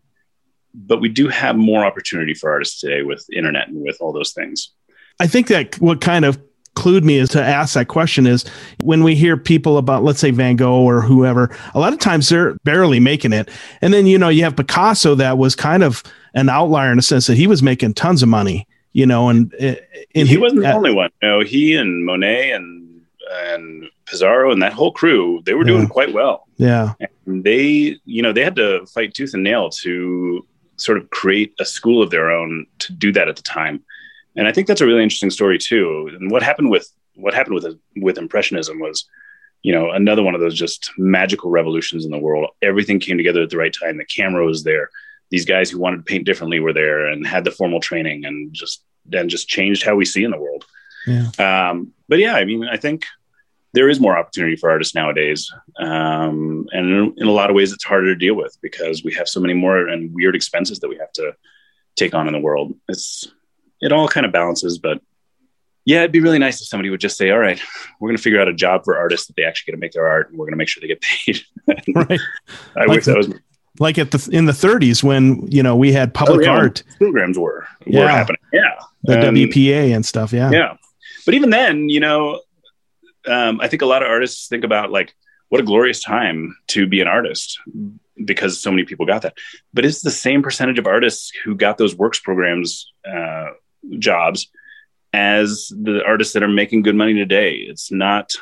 but 0.76 1.00
we 1.00 1.08
do 1.08 1.28
have 1.28 1.56
more 1.56 1.84
opportunity 1.84 2.34
for 2.34 2.50
artists 2.50 2.80
today 2.80 3.02
with 3.02 3.26
internet 3.32 3.68
and 3.68 3.82
with 3.82 3.96
all 4.00 4.12
those 4.12 4.32
things. 4.32 4.70
I 5.18 5.26
think 5.26 5.48
that 5.48 5.80
what 5.80 6.00
kind 6.00 6.24
of 6.24 6.38
clued 6.74 7.02
me 7.02 7.16
is 7.16 7.30
to 7.30 7.42
ask 7.42 7.74
that 7.74 7.88
question 7.88 8.26
is 8.26 8.44
when 8.82 9.02
we 9.02 9.14
hear 9.14 9.36
people 9.36 9.78
about 9.78 10.04
let's 10.04 10.20
say 10.20 10.30
Van 10.30 10.56
Gogh 10.56 10.82
or 10.82 11.00
whoever, 11.00 11.50
a 11.74 11.80
lot 11.80 11.92
of 11.94 11.98
times 11.98 12.28
they're 12.28 12.54
barely 12.64 13.00
making 13.00 13.32
it, 13.32 13.48
and 13.80 13.94
then 13.94 14.06
you 14.06 14.18
know 14.18 14.28
you 14.28 14.44
have 14.44 14.56
Picasso 14.56 15.14
that 15.14 15.38
was 15.38 15.56
kind 15.56 15.82
of 15.82 16.02
an 16.34 16.48
outlier 16.50 16.90
in 16.90 16.96
the 16.96 17.02
sense 17.02 17.26
that 17.26 17.36
he 17.36 17.46
was 17.46 17.62
making 17.62 17.94
tons 17.94 18.22
of 18.22 18.28
money, 18.28 18.66
you 18.92 19.06
know, 19.06 19.30
and, 19.30 19.54
eh, 19.58 19.76
and 20.14 20.28
he 20.28 20.36
wasn't 20.36 20.60
the 20.60 20.72
only 20.72 20.92
one. 20.92 21.10
Know, 21.22 21.40
he 21.40 21.74
and 21.74 22.04
Monet 22.04 22.50
and 22.52 22.86
and 23.28 23.88
Pissarro 24.06 24.52
and 24.52 24.62
that 24.62 24.72
whole 24.72 24.92
crew, 24.92 25.42
they 25.44 25.54
were 25.54 25.64
doing 25.64 25.82
yeah. 25.82 25.88
quite 25.88 26.12
well. 26.12 26.46
Yeah. 26.58 26.94
And 27.26 27.42
they, 27.42 27.98
you 28.04 28.22
know, 28.22 28.32
they 28.32 28.44
had 28.44 28.56
to 28.56 28.86
fight 28.86 29.14
tooth 29.14 29.34
and 29.34 29.42
nail 29.42 29.68
to 29.70 30.46
sort 30.76 30.98
of 30.98 31.10
create 31.10 31.54
a 31.58 31.64
school 31.64 32.02
of 32.02 32.10
their 32.10 32.30
own 32.30 32.66
to 32.80 32.92
do 32.92 33.12
that 33.12 33.28
at 33.28 33.36
the 33.36 33.42
time. 33.42 33.82
And 34.36 34.46
I 34.46 34.52
think 34.52 34.66
that's 34.66 34.80
a 34.80 34.86
really 34.86 35.02
interesting 35.02 35.30
story 35.30 35.58
too. 35.58 36.10
And 36.14 36.30
what 36.30 36.42
happened 36.42 36.70
with 36.70 36.90
what 37.14 37.34
happened 37.34 37.54
with 37.54 37.78
with 37.96 38.18
impressionism 38.18 38.78
was, 38.78 39.06
you 39.62 39.72
know, 39.72 39.90
another 39.90 40.22
one 40.22 40.34
of 40.34 40.40
those 40.40 40.54
just 40.54 40.90
magical 40.98 41.50
revolutions 41.50 42.04
in 42.04 42.10
the 42.10 42.18
world. 42.18 42.50
Everything 42.62 43.00
came 43.00 43.16
together 43.16 43.42
at 43.42 43.50
the 43.50 43.56
right 43.56 43.74
time. 43.74 43.96
The 43.96 44.04
camera 44.04 44.44
was 44.44 44.64
there. 44.64 44.90
These 45.30 45.46
guys 45.46 45.70
who 45.70 45.78
wanted 45.78 45.98
to 45.98 46.02
paint 46.02 46.24
differently 46.24 46.60
were 46.60 46.72
there 46.72 47.06
and 47.06 47.26
had 47.26 47.44
the 47.44 47.50
formal 47.50 47.80
training 47.80 48.24
and 48.24 48.52
just 48.52 48.84
then 49.06 49.28
just 49.28 49.48
changed 49.48 49.82
how 49.82 49.96
we 49.96 50.04
see 50.04 50.24
in 50.24 50.30
the 50.30 50.38
world. 50.38 50.64
Yeah. 51.06 51.30
Um, 51.38 51.92
but 52.08 52.18
yeah, 52.18 52.34
I 52.34 52.44
mean, 52.44 52.64
I 52.64 52.76
think 52.76 53.06
there 53.76 53.90
is 53.90 54.00
more 54.00 54.16
opportunity 54.16 54.56
for 54.56 54.70
artists 54.70 54.94
nowadays, 54.94 55.52
um, 55.78 56.66
and 56.72 56.90
in, 56.90 57.14
in, 57.18 57.26
a 57.26 57.30
lot 57.30 57.50
of 57.50 57.56
ways, 57.56 57.74
it's 57.74 57.84
harder 57.84 58.06
to 58.06 58.14
deal 58.14 58.34
with 58.34 58.56
because 58.62 59.04
we 59.04 59.12
have 59.12 59.28
so 59.28 59.38
many 59.38 59.52
more 59.52 59.86
and 59.86 60.14
weird 60.14 60.34
expenses 60.34 60.80
that 60.80 60.88
we 60.88 60.96
have 60.96 61.12
to 61.12 61.34
take 61.94 62.14
on 62.14 62.26
in 62.26 62.32
the 62.32 62.40
world. 62.40 62.74
It's 62.88 63.30
it 63.82 63.92
all 63.92 64.08
kind 64.08 64.24
of 64.24 64.32
balances. 64.32 64.78
But 64.78 65.02
yeah, 65.84 65.98
it'd 65.98 66.10
be 66.10 66.20
really 66.20 66.38
nice 66.38 66.58
if 66.62 66.68
somebody 66.68 66.88
would 66.88 67.00
just 67.00 67.18
say, 67.18 67.30
"All 67.30 67.38
right, 67.38 67.60
we're 68.00 68.08
going 68.08 68.16
to 68.16 68.22
figure 68.22 68.40
out 68.40 68.48
a 68.48 68.54
job 68.54 68.82
for 68.82 68.96
artists 68.96 69.26
that 69.26 69.36
they 69.36 69.44
actually 69.44 69.72
get 69.72 69.76
to 69.76 69.80
make 69.80 69.92
their 69.92 70.08
art, 70.08 70.30
and 70.30 70.38
we're 70.38 70.46
going 70.46 70.54
to 70.54 70.58
make 70.58 70.68
sure 70.68 70.80
they 70.80 70.86
get 70.86 71.02
paid." 71.02 71.42
right. 71.94 72.20
I 72.76 72.80
like 72.80 72.88
wish 72.88 73.04
the, 73.04 73.12
that 73.12 73.18
was 73.18 73.34
like 73.78 73.98
at 73.98 74.10
the 74.10 74.30
in 74.32 74.46
the 74.46 74.52
30s 74.52 75.02
when 75.02 75.46
you 75.52 75.62
know 75.62 75.76
we 75.76 75.92
had 75.92 76.14
public 76.14 76.40
oh, 76.40 76.44
yeah, 76.44 76.58
art 76.58 76.82
programs 76.96 77.38
were 77.38 77.66
yeah. 77.84 78.00
were 78.00 78.08
happening. 78.08 78.40
Yeah, 78.54 78.72
the 79.02 79.28
um, 79.28 79.34
WPA 79.34 79.94
and 79.94 80.06
stuff. 80.06 80.32
Yeah, 80.32 80.50
yeah. 80.50 80.76
But 81.26 81.34
even 81.34 81.50
then, 81.50 81.88
you 81.88 82.00
know, 82.00 82.40
um, 83.26 83.60
I 83.60 83.68
think 83.68 83.82
a 83.82 83.86
lot 83.86 84.02
of 84.02 84.08
artists 84.08 84.48
think 84.48 84.64
about 84.64 84.90
like 84.90 85.14
what 85.48 85.60
a 85.60 85.64
glorious 85.64 86.02
time 86.02 86.56
to 86.68 86.86
be 86.86 87.00
an 87.00 87.08
artist 87.08 87.58
because 88.24 88.60
so 88.60 88.70
many 88.70 88.84
people 88.84 89.06
got 89.06 89.22
that. 89.22 89.36
But 89.72 89.84
it's 89.84 90.02
the 90.02 90.10
same 90.10 90.42
percentage 90.42 90.78
of 90.78 90.86
artists 90.86 91.30
who 91.44 91.54
got 91.54 91.78
those 91.78 91.96
works 91.96 92.18
programs 92.18 92.90
uh, 93.08 93.50
jobs 93.98 94.48
as 95.12 95.72
the 95.74 96.02
artists 96.04 96.34
that 96.34 96.42
are 96.42 96.48
making 96.48 96.82
good 96.82 96.96
money 96.96 97.14
today. 97.14 97.54
It's 97.54 97.92
not 97.92 98.32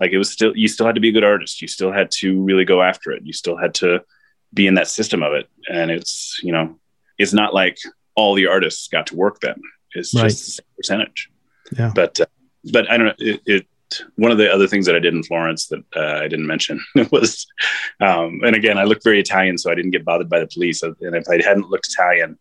like 0.00 0.12
it 0.12 0.18
was 0.18 0.30
still, 0.30 0.56
you 0.56 0.68
still 0.68 0.86
had 0.86 0.96
to 0.96 1.00
be 1.00 1.08
a 1.08 1.12
good 1.12 1.24
artist. 1.24 1.62
You 1.62 1.68
still 1.68 1.92
had 1.92 2.10
to 2.12 2.42
really 2.42 2.64
go 2.64 2.82
after 2.82 3.12
it. 3.12 3.22
You 3.24 3.32
still 3.32 3.56
had 3.56 3.74
to 3.74 4.04
be 4.52 4.66
in 4.66 4.74
that 4.74 4.88
system 4.88 5.22
of 5.22 5.32
it. 5.32 5.48
And 5.68 5.90
it's, 5.90 6.38
you 6.42 6.52
know, 6.52 6.78
it's 7.18 7.32
not 7.32 7.54
like 7.54 7.78
all 8.14 8.34
the 8.34 8.48
artists 8.48 8.88
got 8.88 9.06
to 9.08 9.16
work 9.16 9.40
then. 9.40 9.60
It's 9.94 10.14
right. 10.14 10.28
just 10.28 10.44
the 10.44 10.50
same 10.50 10.66
percentage. 10.76 11.30
Yeah. 11.76 11.92
But, 11.94 12.20
uh, 12.20 12.26
but 12.72 12.90
I 12.90 12.96
don't 12.96 13.06
know. 13.06 13.14
It, 13.18 13.40
it, 13.46 13.66
one 14.16 14.30
of 14.30 14.38
the 14.38 14.52
other 14.52 14.66
things 14.66 14.86
that 14.86 14.96
I 14.96 14.98
did 14.98 15.14
in 15.14 15.22
Florence 15.22 15.66
that 15.68 15.82
uh, 15.96 16.22
I 16.24 16.28
didn't 16.28 16.46
mention 16.46 16.84
was, 17.10 17.46
um, 18.00 18.40
and 18.44 18.54
again, 18.54 18.78
I 18.78 18.84
look 18.84 19.02
very 19.02 19.20
Italian, 19.20 19.58
so 19.58 19.70
I 19.70 19.74
didn't 19.74 19.90
get 19.90 20.04
bothered 20.04 20.28
by 20.28 20.40
the 20.40 20.46
police. 20.46 20.82
And 20.82 20.96
if 21.00 21.28
I 21.28 21.42
hadn't 21.42 21.70
looked 21.70 21.88
Italian, 21.88 22.38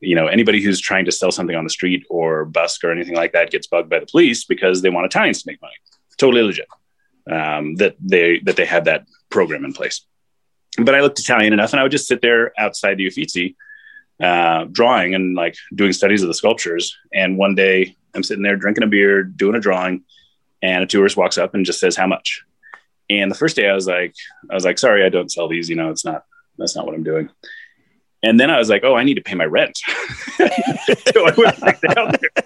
you 0.00 0.16
know, 0.16 0.26
anybody 0.26 0.60
who's 0.60 0.80
trying 0.80 1.04
to 1.04 1.12
sell 1.12 1.30
something 1.30 1.56
on 1.56 1.64
the 1.64 1.70
street 1.70 2.04
or 2.10 2.44
busk 2.44 2.82
or 2.84 2.90
anything 2.90 3.14
like 3.14 3.32
that 3.32 3.50
gets 3.50 3.68
bugged 3.68 3.88
by 3.88 4.00
the 4.00 4.06
police 4.06 4.44
because 4.44 4.82
they 4.82 4.90
want 4.90 5.06
Italians 5.06 5.42
to 5.42 5.50
make 5.50 5.62
money. 5.62 5.74
Totally 6.16 6.42
legit. 6.42 6.66
Um, 7.30 7.76
that 7.76 7.94
they 8.00 8.40
that 8.40 8.56
they 8.56 8.64
had 8.64 8.86
that 8.86 9.06
program 9.30 9.64
in 9.64 9.72
place. 9.72 10.04
But 10.76 10.94
I 10.94 11.00
looked 11.00 11.20
Italian 11.20 11.52
enough, 11.52 11.72
and 11.72 11.78
I 11.78 11.82
would 11.84 11.92
just 11.92 12.08
sit 12.08 12.20
there 12.20 12.52
outside 12.58 12.96
the 12.96 13.06
Uffizi, 13.06 13.56
uh, 14.20 14.64
drawing 14.64 15.14
and 15.14 15.36
like 15.36 15.54
doing 15.74 15.92
studies 15.92 16.22
of 16.22 16.28
the 16.28 16.34
sculptures. 16.34 16.96
And 17.12 17.36
one 17.36 17.54
day, 17.54 17.96
I'm 18.14 18.22
sitting 18.22 18.42
there 18.42 18.56
drinking 18.56 18.84
a 18.84 18.88
beer, 18.88 19.22
doing 19.22 19.54
a 19.54 19.60
drawing, 19.60 20.02
and 20.62 20.82
a 20.82 20.86
tourist 20.86 21.16
walks 21.16 21.38
up 21.38 21.54
and 21.54 21.66
just 21.66 21.80
says, 21.80 21.96
"How 21.96 22.06
much?" 22.06 22.42
And 23.10 23.30
the 23.30 23.36
first 23.36 23.56
day, 23.56 23.68
I 23.68 23.74
was 23.74 23.86
like, 23.86 24.14
I 24.50 24.54
was 24.54 24.64
like, 24.64 24.78
"Sorry, 24.78 25.04
I 25.04 25.08
don't 25.08 25.30
sell 25.30 25.48
these. 25.48 25.68
You 25.68 25.76
know, 25.76 25.90
it's 25.90 26.04
not 26.04 26.24
that's 26.58 26.76
not 26.76 26.86
what 26.86 26.94
I'm 26.94 27.04
doing." 27.04 27.30
And 28.22 28.38
then 28.38 28.50
I 28.50 28.58
was 28.58 28.70
like, 28.70 28.84
oh, 28.84 28.94
I 28.94 29.02
need 29.02 29.14
to 29.14 29.20
pay 29.20 29.34
my 29.34 29.44
rent. 29.44 29.78
so 30.36 31.26
I 31.26 31.34
went 31.36 31.60
back 31.60 31.80
down 31.80 32.12
there 32.20 32.44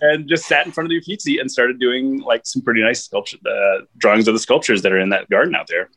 and 0.00 0.26
just 0.26 0.46
sat 0.46 0.64
in 0.64 0.72
front 0.72 0.86
of 0.86 0.90
the 0.90 0.96
Uffizi 0.96 1.38
and 1.38 1.50
started 1.50 1.78
doing 1.78 2.20
like 2.20 2.46
some 2.46 2.62
pretty 2.62 2.82
nice 2.82 3.04
sculpture, 3.04 3.36
uh, 3.46 3.84
drawings 3.98 4.28
of 4.28 4.34
the 4.34 4.40
sculptures 4.40 4.80
that 4.82 4.92
are 4.92 4.98
in 4.98 5.10
that 5.10 5.28
garden 5.28 5.54
out 5.54 5.66
there 5.66 5.90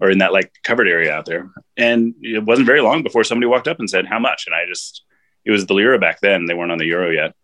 or 0.00 0.10
in 0.10 0.18
that 0.18 0.34
like 0.34 0.52
covered 0.62 0.88
area 0.88 1.10
out 1.10 1.24
there. 1.24 1.50
And 1.78 2.14
it 2.20 2.44
wasn't 2.44 2.66
very 2.66 2.82
long 2.82 3.02
before 3.02 3.24
somebody 3.24 3.46
walked 3.46 3.66
up 3.66 3.78
and 3.78 3.88
said, 3.88 4.06
how 4.06 4.18
much? 4.18 4.44
And 4.46 4.54
I 4.54 4.66
just, 4.68 5.04
it 5.46 5.50
was 5.50 5.64
the 5.64 5.74
lira 5.74 5.98
back 5.98 6.20
then. 6.20 6.44
They 6.44 6.54
weren't 6.54 6.72
on 6.72 6.78
the 6.78 6.84
euro 6.84 7.10
yet. 7.10 7.34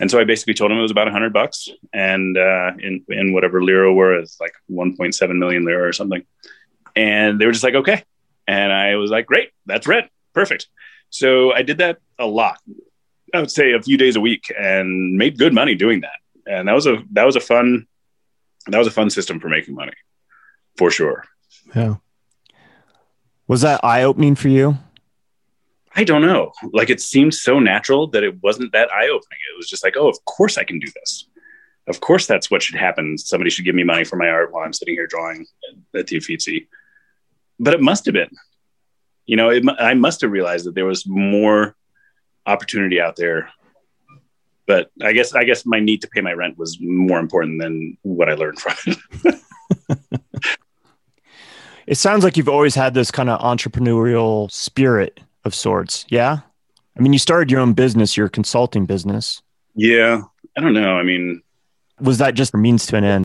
And 0.00 0.10
so 0.10 0.20
I 0.20 0.24
basically 0.24 0.54
told 0.54 0.70
them 0.70 0.78
it 0.78 0.82
was 0.82 0.90
about 0.90 1.08
a 1.08 1.12
hundred 1.12 1.32
bucks 1.32 1.68
and 1.92 2.36
uh, 2.36 2.72
in, 2.78 3.04
in 3.08 3.32
whatever 3.32 3.62
lira 3.62 3.92
were, 3.92 4.18
it's 4.18 4.40
like 4.40 4.52
1.7 4.70 5.38
million 5.38 5.64
lira 5.64 5.88
or 5.88 5.92
something. 5.92 6.24
And 6.94 7.40
they 7.40 7.46
were 7.46 7.52
just 7.52 7.64
like, 7.64 7.74
okay. 7.74 8.04
And 8.46 8.72
I 8.72 8.96
was 8.96 9.10
like, 9.10 9.26
great, 9.26 9.50
that's 9.66 9.86
rent. 9.86 10.08
Perfect. 10.34 10.68
So 11.10 11.52
I 11.52 11.62
did 11.62 11.78
that 11.78 11.98
a 12.18 12.26
lot. 12.26 12.58
I 13.34 13.40
would 13.40 13.50
say 13.50 13.72
a 13.72 13.82
few 13.82 13.96
days 13.96 14.16
a 14.16 14.20
week 14.20 14.52
and 14.58 15.16
made 15.16 15.38
good 15.38 15.52
money 15.52 15.74
doing 15.74 16.00
that. 16.00 16.18
And 16.46 16.68
that 16.68 16.74
was 16.74 16.86
a 16.86 17.02
that 17.12 17.24
was 17.24 17.36
a 17.36 17.40
fun 17.40 17.86
that 18.68 18.78
was 18.78 18.86
a 18.86 18.90
fun 18.90 19.10
system 19.10 19.38
for 19.38 19.48
making 19.48 19.74
money 19.74 19.92
for 20.76 20.90
sure. 20.90 21.24
Yeah. 21.74 21.96
Was 23.46 23.62
that 23.62 23.84
eye 23.84 24.02
opening 24.02 24.34
for 24.34 24.48
you? 24.48 24.78
I 25.98 26.04
don't 26.04 26.22
know. 26.22 26.52
Like 26.72 26.90
it 26.90 27.00
seemed 27.00 27.34
so 27.34 27.58
natural 27.58 28.06
that 28.08 28.22
it 28.22 28.42
wasn't 28.42 28.72
that 28.72 28.90
eye 28.90 29.08
opening. 29.08 29.38
It 29.52 29.56
was 29.56 29.68
just 29.68 29.84
like, 29.84 29.96
oh, 29.96 30.08
of 30.08 30.24
course 30.24 30.56
I 30.56 30.64
can 30.64 30.78
do 30.78 30.86
this. 30.94 31.26
Of 31.86 32.00
course 32.00 32.26
that's 32.26 32.50
what 32.50 32.62
should 32.62 32.76
happen. 32.76 33.18
Somebody 33.18 33.50
should 33.50 33.64
give 33.64 33.74
me 33.74 33.84
money 33.84 34.04
for 34.04 34.16
my 34.16 34.28
art 34.28 34.52
while 34.52 34.64
I'm 34.64 34.72
sitting 34.72 34.94
here 34.94 35.06
drawing 35.06 35.46
at 35.94 36.06
the 36.06 36.16
Uffizi. 36.16 36.68
But 37.58 37.74
it 37.74 37.80
must 37.80 38.06
have 38.06 38.14
been 38.14 38.30
you 39.28 39.36
know, 39.36 39.50
it, 39.50 39.62
I 39.78 39.94
must 39.94 40.22
have 40.22 40.32
realized 40.32 40.64
that 40.66 40.74
there 40.74 40.86
was 40.86 41.06
more 41.06 41.76
opportunity 42.46 42.98
out 42.98 43.14
there. 43.14 43.50
But 44.66 44.90
I 45.02 45.12
guess 45.12 45.34
I 45.34 45.44
guess 45.44 45.64
my 45.64 45.80
need 45.80 46.00
to 46.02 46.08
pay 46.08 46.22
my 46.22 46.32
rent 46.32 46.58
was 46.58 46.78
more 46.80 47.20
important 47.20 47.60
than 47.60 47.96
what 48.02 48.28
I 48.28 48.34
learned 48.34 48.58
from 48.58 48.74
it. 48.86 49.40
it 51.86 51.94
sounds 51.96 52.24
like 52.24 52.36
you've 52.36 52.48
always 52.48 52.74
had 52.74 52.94
this 52.94 53.10
kind 53.10 53.28
of 53.28 53.40
entrepreneurial 53.40 54.50
spirit 54.50 55.20
of 55.44 55.54
sorts. 55.54 56.06
Yeah. 56.08 56.40
I 56.96 57.02
mean, 57.02 57.12
you 57.12 57.18
started 57.18 57.50
your 57.50 57.60
own 57.60 57.72
business, 57.72 58.16
your 58.16 58.28
consulting 58.28 58.86
business. 58.86 59.42
Yeah. 59.74 60.22
I 60.56 60.60
don't 60.60 60.74
know. 60.74 60.96
I 60.96 61.02
mean, 61.02 61.42
was 62.00 62.18
that 62.18 62.34
just 62.34 62.54
a 62.54 62.58
means 62.58 62.86
to 62.86 62.96
an 62.96 63.04
end? 63.04 63.24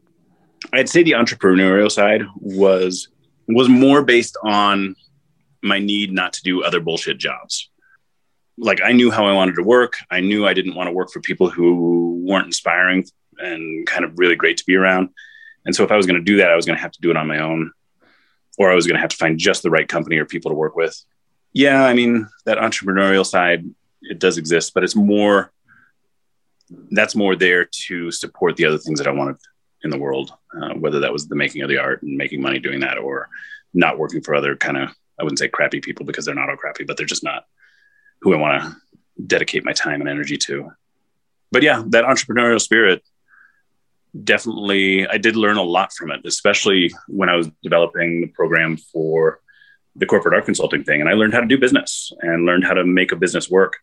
I'd 0.72 0.90
say 0.90 1.04
the 1.04 1.12
entrepreneurial 1.12 1.92
side 1.92 2.24
was 2.36 3.10
was 3.48 3.68
more 3.68 4.04
based 4.04 4.38
on 4.44 4.96
my 5.62 5.80
need 5.80 6.12
not 6.12 6.34
to 6.34 6.44
do 6.44 6.64
other 6.64 6.80
bullshit 6.80 7.18
jobs. 7.18 7.70
Like 8.58 8.82
I 8.84 8.92
knew 8.92 9.12
how 9.12 9.26
I 9.26 9.34
wanted 9.34 9.56
to 9.56 9.64
work. 9.64 9.96
I 10.10 10.22
knew 10.22 10.48
I 10.48 10.54
didn't 10.54 10.76
want 10.76 10.88
to 10.88 10.94
work 10.94 11.12
for 11.12 11.20
people 11.20 11.50
who 11.50 12.22
weren't 12.26 12.46
inspiring 12.46 13.06
and 13.40 13.86
kind 13.88 14.06
of 14.06 14.18
really 14.18 14.36
great 14.36 14.58
to 14.58 14.66
be 14.66 14.76
around. 14.76 15.10
And 15.66 15.76
so 15.76 15.84
if 15.84 15.92
I 15.92 15.98
was 15.98 16.06
going 16.06 16.20
to 16.20 16.24
do 16.24 16.38
that, 16.38 16.52
I 16.52 16.56
was 16.56 16.66
going 16.66 16.78
to 16.78 16.82
have 16.82 16.92
to 16.92 17.02
do 17.02 17.10
it 17.10 17.18
on 17.18 17.28
my 17.28 17.40
own 17.40 17.72
or 18.58 18.72
I 18.72 18.76
was 18.76 18.86
going 18.86 18.96
to 18.96 19.02
have 19.02 19.10
to 19.10 19.18
find 19.18 19.40
just 19.40 19.64
the 19.64 19.72
right 19.72 19.88
company 19.88 20.18
or 20.18 20.26
people 20.26 20.52
to 20.52 20.56
work 20.56 20.76
with. 20.76 20.96
Yeah, 21.54 21.84
I 21.84 21.94
mean, 21.94 22.28
that 22.46 22.58
entrepreneurial 22.58 23.26
side 23.26 23.66
it 24.02 24.20
does 24.20 24.38
exist, 24.38 24.74
but 24.74 24.84
it's 24.84 24.96
more 24.96 25.52
that's 26.92 27.16
more 27.16 27.36
there 27.36 27.66
to 27.66 28.10
support 28.12 28.56
the 28.56 28.66
other 28.66 28.78
things 28.78 29.00
that 29.00 29.08
I 29.08 29.12
wanted 29.12 29.38
in 29.84 29.90
the 29.90 29.98
world, 29.98 30.32
uh, 30.60 30.74
whether 30.74 31.02
that 31.02 31.14
was 31.14 31.28
the 31.28 31.36
making 31.36 31.62
of 31.62 31.70
the 31.70 31.78
art 31.78 32.02
and 32.02 32.18
making 32.18 32.42
money 32.42 32.58
doing 32.58 32.80
that 32.80 32.98
or 32.98 33.30
not 33.74 34.00
working 34.00 34.22
for 34.22 34.34
other 34.34 34.56
kind 34.56 34.78
of 34.78 34.90
I 35.20 35.24
wouldn't 35.24 35.40
say 35.40 35.48
crappy 35.48 35.80
people 35.80 36.06
because 36.06 36.26
they're 36.26 36.36
not 36.36 36.50
all 36.50 36.58
crappy, 36.58 36.86
but 36.86 36.98
they're 36.98 37.06
just 37.06 37.24
not 37.24 37.46
who 38.22 38.34
I 38.34 38.38
want 38.38 38.62
to 38.62 38.76
dedicate 39.26 39.64
my 39.64 39.74
time 39.74 40.02
and 40.02 40.10
energy 40.10 40.38
to. 40.38 40.72
But 41.52 41.62
yeah, 41.62 41.84
that 41.88 42.06
entrepreneurial 42.06 42.60
spirit 42.60 43.04
definitely, 44.24 45.08
I 45.08 45.18
did 45.18 45.36
learn 45.36 45.58
a 45.58 45.64
lot 45.64 45.94
from 45.94 46.12
it, 46.12 46.22
especially 46.26 46.92
when 47.08 47.30
I 47.30 47.36
was 47.36 47.50
developing 47.62 48.22
the 48.22 48.28
program 48.28 48.78
for 48.78 49.40
the 49.96 50.06
corporate 50.06 50.34
art 50.34 50.46
consulting 50.46 50.84
thing. 50.84 51.02
And 51.02 51.10
I 51.10 51.14
learned 51.14 51.34
how 51.34 51.40
to 51.40 51.48
do 51.48 51.58
business 51.58 52.12
and 52.22 52.46
learned 52.46 52.64
how 52.64 52.74
to 52.74 52.84
make 52.84 53.12
a 53.12 53.16
business 53.16 53.50
work. 53.50 53.78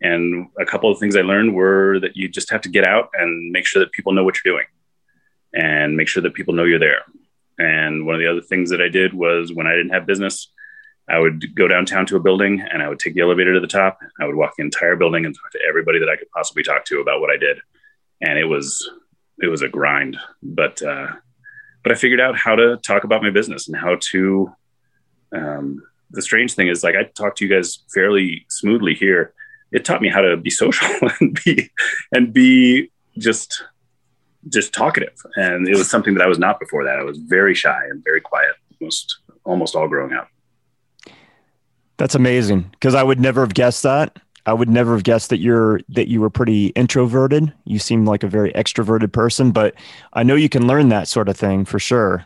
And 0.00 0.48
a 0.58 0.64
couple 0.64 0.90
of 0.90 0.98
things 0.98 1.16
I 1.16 1.20
learned 1.20 1.54
were 1.54 2.00
that 2.00 2.16
you 2.16 2.28
just 2.28 2.50
have 2.50 2.62
to 2.62 2.70
get 2.70 2.86
out 2.86 3.10
and 3.12 3.52
make 3.52 3.66
sure 3.66 3.80
that 3.80 3.92
people 3.92 4.12
know 4.12 4.24
what 4.24 4.36
you're 4.42 4.54
doing 4.54 4.66
and 5.52 5.96
make 5.96 6.08
sure 6.08 6.22
that 6.22 6.34
people 6.34 6.54
know 6.54 6.64
you're 6.64 6.78
there. 6.78 7.02
And 7.58 8.06
one 8.06 8.14
of 8.14 8.20
the 8.20 8.30
other 8.30 8.40
things 8.40 8.70
that 8.70 8.80
I 8.80 8.88
did 8.88 9.12
was 9.12 9.52
when 9.52 9.66
I 9.66 9.74
didn't 9.74 9.92
have 9.92 10.06
business, 10.06 10.50
I 11.08 11.18
would 11.18 11.54
go 11.54 11.68
downtown 11.68 12.06
to 12.06 12.16
a 12.16 12.20
building 12.20 12.62
and 12.62 12.82
I 12.82 12.88
would 12.88 12.98
take 12.98 13.14
the 13.14 13.20
elevator 13.20 13.52
to 13.52 13.60
the 13.60 13.66
top. 13.66 13.98
I 14.18 14.24
would 14.24 14.36
walk 14.36 14.54
the 14.56 14.62
entire 14.62 14.96
building 14.96 15.26
and 15.26 15.34
talk 15.34 15.50
to 15.52 15.60
everybody 15.68 15.98
that 15.98 16.08
I 16.08 16.16
could 16.16 16.30
possibly 16.30 16.62
talk 16.62 16.86
to 16.86 17.00
about 17.00 17.20
what 17.20 17.30
I 17.30 17.36
did. 17.36 17.58
And 18.22 18.38
it 18.38 18.44
was 18.44 18.88
it 19.42 19.48
was 19.48 19.62
a 19.62 19.68
grind, 19.68 20.18
but 20.42 20.80
uh, 20.82 21.08
but 21.82 21.92
I 21.92 21.94
figured 21.94 22.20
out 22.20 22.38
how 22.38 22.54
to 22.54 22.76
talk 22.78 23.04
about 23.04 23.22
my 23.22 23.30
business 23.30 23.68
and 23.68 23.76
how 23.76 23.96
to. 24.12 24.52
Um, 25.32 25.82
the 26.10 26.22
strange 26.22 26.54
thing 26.54 26.68
is, 26.68 26.82
like 26.82 26.96
I 26.96 27.04
talked 27.04 27.38
to 27.38 27.46
you 27.46 27.54
guys 27.54 27.80
fairly 27.92 28.46
smoothly 28.48 28.94
here. 28.94 29.32
It 29.72 29.84
taught 29.84 30.02
me 30.02 30.08
how 30.08 30.20
to 30.20 30.36
be 30.36 30.50
social 30.50 30.88
and 31.20 31.38
be 31.44 31.70
and 32.12 32.32
be 32.32 32.90
just 33.18 33.62
just 34.48 34.72
talkative. 34.72 35.14
And 35.36 35.68
it 35.68 35.76
was 35.76 35.90
something 35.90 36.14
that 36.14 36.22
I 36.22 36.26
was 36.26 36.38
not 36.38 36.58
before 36.58 36.84
that. 36.84 36.98
I 36.98 37.04
was 37.04 37.18
very 37.18 37.54
shy 37.54 37.84
and 37.90 38.02
very 38.02 38.20
quiet, 38.20 38.54
almost 38.80 39.18
almost 39.44 39.76
all 39.76 39.88
growing 39.88 40.12
up. 40.12 40.28
That's 41.96 42.14
amazing 42.14 42.70
because 42.70 42.94
I 42.94 43.02
would 43.02 43.20
never 43.20 43.42
have 43.42 43.54
guessed 43.54 43.82
that. 43.82 44.18
I 44.46 44.54
would 44.54 44.70
never 44.70 44.92
have 44.92 45.04
guessed 45.04 45.30
that 45.30 45.38
you're 45.38 45.80
that 45.90 46.08
you 46.08 46.20
were 46.20 46.30
pretty 46.30 46.68
introverted. 46.68 47.52
You 47.64 47.78
seem 47.78 48.06
like 48.06 48.22
a 48.22 48.28
very 48.28 48.52
extroverted 48.52 49.12
person, 49.12 49.52
but 49.52 49.74
I 50.12 50.22
know 50.22 50.34
you 50.34 50.48
can 50.48 50.66
learn 50.66 50.88
that 50.88 51.08
sort 51.08 51.28
of 51.28 51.36
thing 51.36 51.64
for 51.64 51.78
sure. 51.78 52.24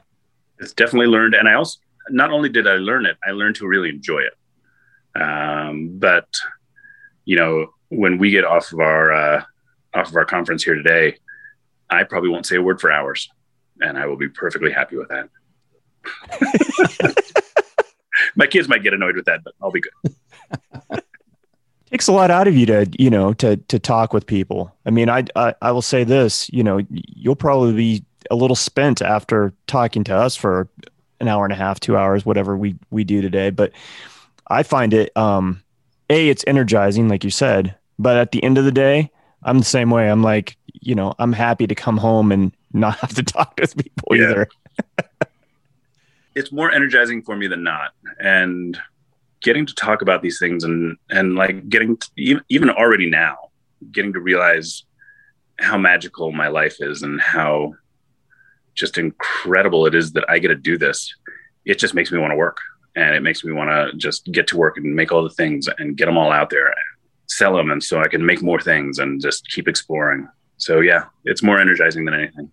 It's 0.60 0.72
definitely 0.72 1.08
learned, 1.08 1.34
and 1.34 1.48
I 1.48 1.54
also 1.54 1.78
not 2.10 2.30
only 2.30 2.48
did 2.48 2.66
I 2.66 2.76
learn 2.76 3.06
it, 3.06 3.16
I 3.26 3.30
learned 3.30 3.56
to 3.56 3.66
really 3.66 3.88
enjoy 3.88 4.20
it. 4.20 5.20
Um, 5.20 5.98
but 5.98 6.28
you 7.24 7.36
know, 7.36 7.68
when 7.88 8.18
we 8.18 8.30
get 8.30 8.44
off 8.44 8.72
of 8.72 8.80
our 8.80 9.12
uh, 9.12 9.44
off 9.94 10.08
of 10.08 10.16
our 10.16 10.24
conference 10.24 10.64
here 10.64 10.74
today, 10.74 11.18
I 11.88 12.04
probably 12.04 12.30
won't 12.30 12.46
say 12.46 12.56
a 12.56 12.62
word 12.62 12.80
for 12.80 12.90
hours, 12.90 13.28
and 13.80 13.96
I 13.96 14.06
will 14.06 14.16
be 14.16 14.28
perfectly 14.28 14.72
happy 14.72 14.96
with 14.96 15.08
that. 15.08 15.28
my 18.36 18.46
kids 18.46 18.68
might 18.68 18.82
get 18.82 18.92
annoyed 18.92 19.16
with 19.16 19.24
that, 19.26 19.42
but 19.44 19.54
I'll 19.62 19.70
be 19.70 19.80
good. 19.80 20.14
takes 21.94 22.08
a 22.08 22.12
lot 22.12 22.28
out 22.28 22.48
of 22.48 22.56
you 22.56 22.66
to 22.66 22.90
you 22.98 23.08
know 23.08 23.32
to 23.32 23.56
to 23.56 23.78
talk 23.78 24.12
with 24.12 24.26
people 24.26 24.74
i 24.84 24.90
mean 24.90 25.08
I, 25.08 25.22
I 25.36 25.54
i 25.62 25.70
will 25.70 25.80
say 25.80 26.02
this 26.02 26.50
you 26.52 26.64
know 26.64 26.80
you'll 26.90 27.36
probably 27.36 27.72
be 27.72 28.04
a 28.32 28.34
little 28.34 28.56
spent 28.56 29.00
after 29.00 29.54
talking 29.68 30.02
to 30.04 30.16
us 30.16 30.34
for 30.34 30.68
an 31.20 31.28
hour 31.28 31.44
and 31.44 31.52
a 31.52 31.56
half 31.56 31.80
two 31.80 31.96
hours 31.96 32.26
whatever 32.26 32.56
we 32.56 32.76
we 32.90 33.04
do 33.04 33.22
today. 33.22 33.50
But 33.50 33.72
i 34.48 34.62
find 34.62 34.92
it 34.92 35.16
um 35.16 35.62
a 36.10 36.28
it's 36.28 36.44
energizing 36.46 37.08
like 37.08 37.24
you 37.24 37.30
said 37.30 37.74
but 37.98 38.18
at 38.18 38.32
the 38.32 38.44
end 38.44 38.58
of 38.58 38.66
the 38.66 38.72
day 38.72 39.10
i'm 39.42 39.58
the 39.58 39.64
same 39.64 39.90
way. 39.90 40.10
I'm 40.10 40.22
like 40.22 40.56
you 40.80 40.94
know 40.94 41.14
i'm 41.18 41.32
happy 41.32 41.66
to 41.66 41.74
come 41.74 41.96
home 41.96 42.30
and 42.30 42.52
not 42.72 42.98
have 43.00 43.14
to 43.14 43.22
talk 43.22 43.56
to 43.56 43.68
people 43.68 44.16
yeah. 44.16 44.24
either. 44.24 44.48
It's 46.36 46.50
more 46.50 46.72
energizing 46.72 47.22
for 47.22 47.36
me 47.36 47.46
than 47.46 47.62
not. 47.62 47.92
And 48.18 48.76
getting 49.40 49.66
to 49.66 49.74
talk 49.74 50.02
about 50.02 50.22
these 50.22 50.38
things 50.38 50.64
and 50.64 50.96
and 51.10 51.36
like 51.36 51.68
getting 51.68 51.96
to, 51.96 52.10
even, 52.16 52.42
even 52.48 52.70
already 52.70 53.08
now 53.08 53.36
getting 53.92 54.12
to 54.14 54.20
realize 54.20 54.84
how 55.60 55.78
magical 55.78 56.32
my 56.32 56.48
life 56.48 56.78
is 56.80 57.02
and 57.02 57.20
how 57.20 57.74
just 58.74 58.98
incredible 58.98 59.86
it 59.86 59.94
is 59.94 60.12
that 60.12 60.24
I 60.28 60.38
get 60.38 60.48
to 60.48 60.54
do 60.54 60.76
this. 60.76 61.14
It 61.64 61.78
just 61.78 61.94
makes 61.94 62.12
me 62.12 62.18
want 62.18 62.32
to 62.32 62.36
work 62.36 62.58
and 62.96 63.14
it 63.14 63.22
makes 63.22 63.44
me 63.44 63.52
want 63.52 63.70
to 63.70 63.96
just 63.96 64.30
get 64.32 64.46
to 64.48 64.56
work 64.56 64.76
and 64.76 64.94
make 64.94 65.12
all 65.12 65.22
the 65.22 65.30
things 65.30 65.68
and 65.78 65.96
get 65.96 66.06
them 66.06 66.16
all 66.16 66.30
out 66.30 66.50
there 66.50 66.66
and 66.66 66.76
sell 67.26 67.56
them. 67.56 67.70
And 67.70 67.82
so 67.82 68.00
I 68.00 68.08
can 68.08 68.24
make 68.24 68.42
more 68.42 68.60
things 68.60 68.98
and 68.98 69.20
just 69.20 69.48
keep 69.48 69.68
exploring. 69.68 70.28
So 70.58 70.80
yeah, 70.80 71.06
it's 71.24 71.42
more 71.42 71.60
energizing 71.60 72.04
than 72.04 72.14
anything. 72.14 72.50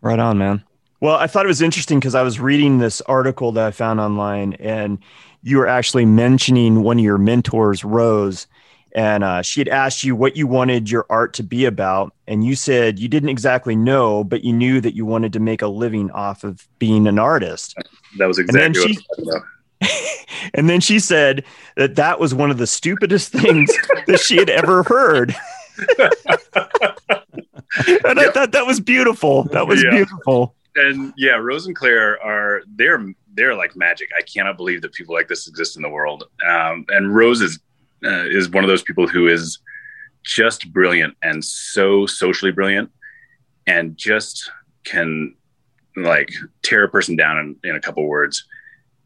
Right 0.00 0.18
on, 0.18 0.38
man. 0.38 0.64
Well, 1.00 1.16
I 1.16 1.28
thought 1.28 1.44
it 1.44 1.48
was 1.48 1.62
interesting 1.62 2.00
because 2.00 2.16
I 2.16 2.22
was 2.22 2.40
reading 2.40 2.78
this 2.78 3.00
article 3.02 3.52
that 3.52 3.66
I 3.66 3.70
found 3.70 4.00
online 4.00 4.54
and 4.54 4.98
you 5.42 5.58
were 5.58 5.68
actually 5.68 6.04
mentioning 6.04 6.82
one 6.82 6.98
of 6.98 7.04
your 7.04 7.18
mentors, 7.18 7.84
Rose, 7.84 8.48
and 8.92 9.22
uh, 9.24 9.42
she 9.42 9.60
had 9.60 9.68
asked 9.68 10.04
you 10.04 10.16
what 10.16 10.36
you 10.36 10.46
wanted 10.46 10.90
your 10.90 11.06
art 11.10 11.34
to 11.34 11.42
be 11.42 11.64
about. 11.64 12.14
And 12.26 12.44
you 12.44 12.56
said 12.56 12.98
you 12.98 13.08
didn't 13.08 13.28
exactly 13.28 13.76
know, 13.76 14.24
but 14.24 14.44
you 14.44 14.52
knew 14.52 14.80
that 14.80 14.94
you 14.94 15.04
wanted 15.04 15.32
to 15.34 15.40
make 15.40 15.62
a 15.62 15.68
living 15.68 16.10
off 16.10 16.44
of 16.44 16.66
being 16.78 17.06
an 17.06 17.18
artist. 17.18 17.74
That 18.18 18.26
was 18.26 18.38
exactly 18.38 18.98
what 19.18 19.42
and 20.54 20.68
then 20.68 20.80
she 20.80 20.98
said 20.98 21.44
that 21.76 21.96
that 21.96 22.18
was 22.18 22.34
one 22.34 22.50
of 22.50 22.58
the 22.58 22.66
stupidest 22.66 23.32
things 23.32 23.70
that 24.06 24.20
she 24.20 24.36
had 24.36 24.50
ever 24.50 24.82
heard. 24.82 25.34
and 28.06 28.18
I 28.18 28.30
thought 28.30 28.52
that 28.52 28.66
was 28.66 28.80
beautiful. 28.80 29.44
That 29.44 29.68
was 29.68 29.82
yeah. 29.82 29.90
beautiful. 29.90 30.54
And 30.74 31.12
yeah, 31.16 31.34
Rose 31.34 31.66
and 31.66 31.76
Claire 31.76 32.22
are 32.22 32.62
they're 32.66 33.04
they're 33.34 33.54
like 33.54 33.76
magic. 33.76 34.08
I 34.18 34.22
cannot 34.22 34.56
believe 34.56 34.82
that 34.82 34.92
people 34.92 35.14
like 35.14 35.28
this 35.28 35.46
exist 35.46 35.76
in 35.76 35.82
the 35.82 35.88
world. 35.88 36.24
Um, 36.48 36.84
and 36.88 37.14
Rose 37.14 37.40
is 37.40 37.60
uh, 38.04 38.26
is 38.26 38.50
one 38.50 38.64
of 38.64 38.68
those 38.68 38.82
people 38.82 39.06
who 39.06 39.28
is 39.28 39.58
just 40.24 40.72
brilliant 40.72 41.16
and 41.22 41.44
so 41.44 42.06
socially 42.06 42.52
brilliant, 42.52 42.90
and 43.66 43.96
just 43.96 44.50
can 44.84 45.34
like 45.96 46.30
tear 46.62 46.84
a 46.84 46.88
person 46.88 47.16
down 47.16 47.38
in, 47.38 47.70
in 47.70 47.76
a 47.76 47.80
couple 47.80 48.06
words. 48.06 48.46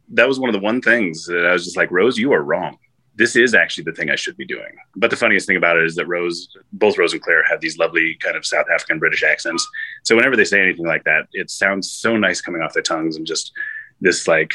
That 0.08 0.28
was 0.28 0.38
one 0.38 0.50
of 0.50 0.54
the 0.54 0.60
one 0.60 0.82
things 0.82 1.24
that 1.26 1.46
I 1.46 1.52
was 1.52 1.64
just 1.64 1.76
like, 1.76 1.90
Rose, 1.90 2.18
you 2.18 2.32
are 2.32 2.42
wrong. 2.42 2.76
This 3.14 3.36
is 3.36 3.54
actually 3.54 3.84
the 3.84 3.92
thing 3.92 4.10
I 4.10 4.16
should 4.16 4.36
be 4.36 4.46
doing. 4.46 4.74
But 4.96 5.10
the 5.10 5.16
funniest 5.16 5.46
thing 5.46 5.56
about 5.56 5.76
it 5.76 5.84
is 5.84 5.94
that 5.96 6.08
Rose, 6.08 6.48
both 6.72 6.98
Rose 6.98 7.12
and 7.12 7.22
Claire, 7.22 7.44
have 7.44 7.60
these 7.60 7.78
lovely 7.78 8.16
kind 8.16 8.36
of 8.36 8.46
South 8.46 8.66
African 8.72 8.98
British 8.98 9.22
accents. 9.22 9.66
So 10.02 10.16
whenever 10.16 10.36
they 10.36 10.44
say 10.44 10.60
anything 10.60 10.86
like 10.86 11.04
that, 11.04 11.28
it 11.32 11.50
sounds 11.50 11.90
so 11.90 12.16
nice 12.16 12.40
coming 12.40 12.62
off 12.62 12.72
their 12.72 12.82
tongues 12.82 13.16
and 13.16 13.26
just 13.26 13.52
this 14.00 14.26
like 14.26 14.52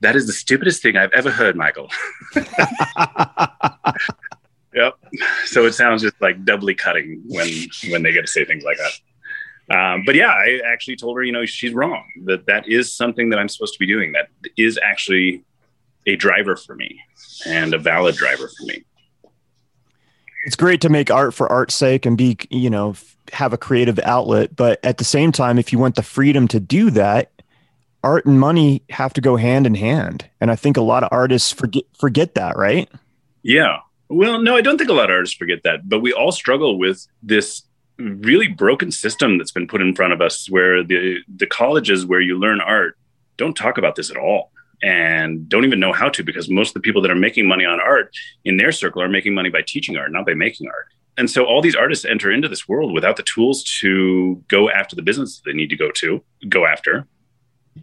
that 0.00 0.16
is 0.16 0.26
the 0.26 0.32
stupidest 0.32 0.82
thing 0.82 0.96
I've 0.96 1.12
ever 1.12 1.30
heard, 1.30 1.56
Michael. 1.56 1.88
yep. 4.74 4.94
So 5.46 5.64
it 5.64 5.72
sounds 5.72 6.02
just 6.02 6.20
like 6.20 6.44
doubly 6.44 6.74
cutting 6.74 7.22
when 7.26 7.48
when 7.90 8.02
they 8.02 8.12
get 8.12 8.22
to 8.22 8.26
say 8.26 8.44
things 8.44 8.64
like 8.64 8.76
that. 8.78 8.92
Um, 9.70 10.02
but 10.04 10.14
yeah, 10.14 10.28
I 10.28 10.60
actually 10.66 10.96
told 10.96 11.16
her, 11.16 11.22
you 11.22 11.32
know, 11.32 11.46
she's 11.46 11.72
wrong. 11.72 12.04
That 12.24 12.46
that 12.46 12.68
is 12.68 12.92
something 12.92 13.30
that 13.30 13.38
I'm 13.38 13.48
supposed 13.48 13.72
to 13.74 13.78
be 13.78 13.86
doing. 13.86 14.12
That 14.12 14.28
is 14.56 14.78
actually 14.82 15.42
a 16.06 16.16
driver 16.16 16.56
for 16.56 16.74
me 16.74 17.00
and 17.46 17.72
a 17.72 17.78
valid 17.78 18.16
driver 18.16 18.48
for 18.48 18.66
me. 18.66 18.84
It's 20.44 20.56
great 20.56 20.82
to 20.82 20.90
make 20.90 21.10
art 21.10 21.32
for 21.32 21.50
art's 21.50 21.74
sake 21.74 22.04
and 22.04 22.18
be, 22.18 22.36
you 22.50 22.68
know, 22.68 22.94
have 23.32 23.54
a 23.54 23.56
creative 23.56 23.98
outlet. 24.00 24.54
But 24.54 24.84
at 24.84 24.98
the 24.98 25.04
same 25.04 25.32
time, 25.32 25.58
if 25.58 25.72
you 25.72 25.78
want 25.78 25.94
the 25.94 26.02
freedom 26.02 26.46
to 26.48 26.60
do 26.60 26.90
that, 26.90 27.32
art 28.04 28.26
and 28.26 28.38
money 28.38 28.82
have 28.90 29.12
to 29.14 29.20
go 29.20 29.36
hand 29.36 29.66
in 29.66 29.74
hand. 29.74 30.28
And 30.40 30.50
I 30.50 30.56
think 30.56 30.76
a 30.76 30.82
lot 30.82 31.02
of 31.02 31.08
artists 31.10 31.50
forget 31.50 31.84
forget 31.98 32.34
that, 32.34 32.56
right? 32.56 32.88
Yeah. 33.42 33.78
Well, 34.08 34.40
no, 34.40 34.54
I 34.54 34.60
don't 34.60 34.78
think 34.78 34.90
a 34.90 34.94
lot 34.94 35.10
of 35.10 35.14
artists 35.14 35.36
forget 35.36 35.62
that, 35.64 35.88
but 35.88 36.00
we 36.00 36.12
all 36.12 36.30
struggle 36.30 36.78
with 36.78 37.06
this 37.22 37.62
really 37.98 38.48
broken 38.48 38.90
system 38.90 39.38
that's 39.38 39.52
been 39.52 39.66
put 39.66 39.80
in 39.80 39.94
front 39.94 40.12
of 40.12 40.20
us 40.20 40.48
where 40.50 40.82
the 40.84 41.18
the 41.34 41.46
colleges 41.46 42.04
where 42.04 42.20
you 42.20 42.38
learn 42.38 42.60
art 42.60 42.96
don't 43.36 43.56
talk 43.56 43.78
about 43.78 43.96
this 43.96 44.10
at 44.10 44.16
all 44.16 44.52
and 44.82 45.48
don't 45.48 45.64
even 45.64 45.80
know 45.80 45.92
how 45.92 46.08
to 46.08 46.22
because 46.22 46.48
most 46.48 46.70
of 46.70 46.74
the 46.74 46.80
people 46.80 47.00
that 47.02 47.10
are 47.10 47.16
making 47.16 47.48
money 47.48 47.64
on 47.64 47.80
art 47.80 48.14
in 48.44 48.56
their 48.56 48.72
circle 48.72 49.00
are 49.00 49.08
making 49.08 49.34
money 49.34 49.48
by 49.48 49.62
teaching 49.66 49.96
art, 49.96 50.12
not 50.12 50.26
by 50.26 50.34
making 50.34 50.68
art. 50.68 50.86
And 51.16 51.30
so 51.30 51.44
all 51.44 51.62
these 51.62 51.76
artists 51.76 52.04
enter 52.04 52.30
into 52.30 52.48
this 52.48 52.68
world 52.68 52.92
without 52.92 53.16
the 53.16 53.22
tools 53.22 53.62
to 53.80 54.42
go 54.48 54.68
after 54.68 54.96
the 54.96 55.02
business 55.02 55.36
that 55.36 55.50
they 55.50 55.56
need 55.56 55.70
to 55.70 55.76
go 55.76 55.90
to 55.92 56.22
go 56.48 56.66
after 56.66 57.06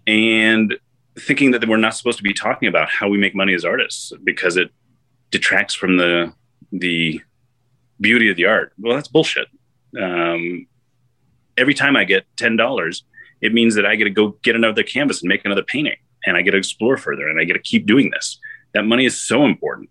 and 0.07 0.77
thinking 1.19 1.51
that 1.51 1.67
we're 1.67 1.77
not 1.77 1.95
supposed 1.95 2.17
to 2.17 2.23
be 2.23 2.33
talking 2.33 2.67
about 2.67 2.89
how 2.89 3.09
we 3.09 3.17
make 3.17 3.35
money 3.35 3.53
as 3.53 3.65
artists 3.65 4.13
because 4.23 4.57
it 4.57 4.71
detracts 5.29 5.73
from 5.73 5.97
the 5.97 6.33
the 6.71 7.21
beauty 7.99 8.29
of 8.29 8.37
the 8.37 8.45
art. 8.45 8.73
Well, 8.79 8.95
that's 8.95 9.07
bullshit. 9.07 9.47
Um, 9.99 10.67
every 11.57 11.73
time 11.73 11.95
I 11.95 12.03
get 12.03 12.25
ten 12.37 12.55
dollars, 12.55 13.03
it 13.41 13.53
means 13.53 13.75
that 13.75 13.85
I 13.85 13.95
get 13.95 14.05
to 14.05 14.09
go 14.09 14.37
get 14.41 14.55
another 14.55 14.83
canvas 14.83 15.21
and 15.21 15.29
make 15.29 15.45
another 15.45 15.63
painting, 15.63 15.97
and 16.25 16.37
I 16.37 16.41
get 16.41 16.51
to 16.51 16.57
explore 16.57 16.97
further, 16.97 17.27
and 17.27 17.39
I 17.39 17.43
get 17.43 17.53
to 17.53 17.59
keep 17.59 17.85
doing 17.85 18.09
this. 18.11 18.39
That 18.73 18.83
money 18.83 19.05
is 19.05 19.19
so 19.19 19.45
important, 19.45 19.89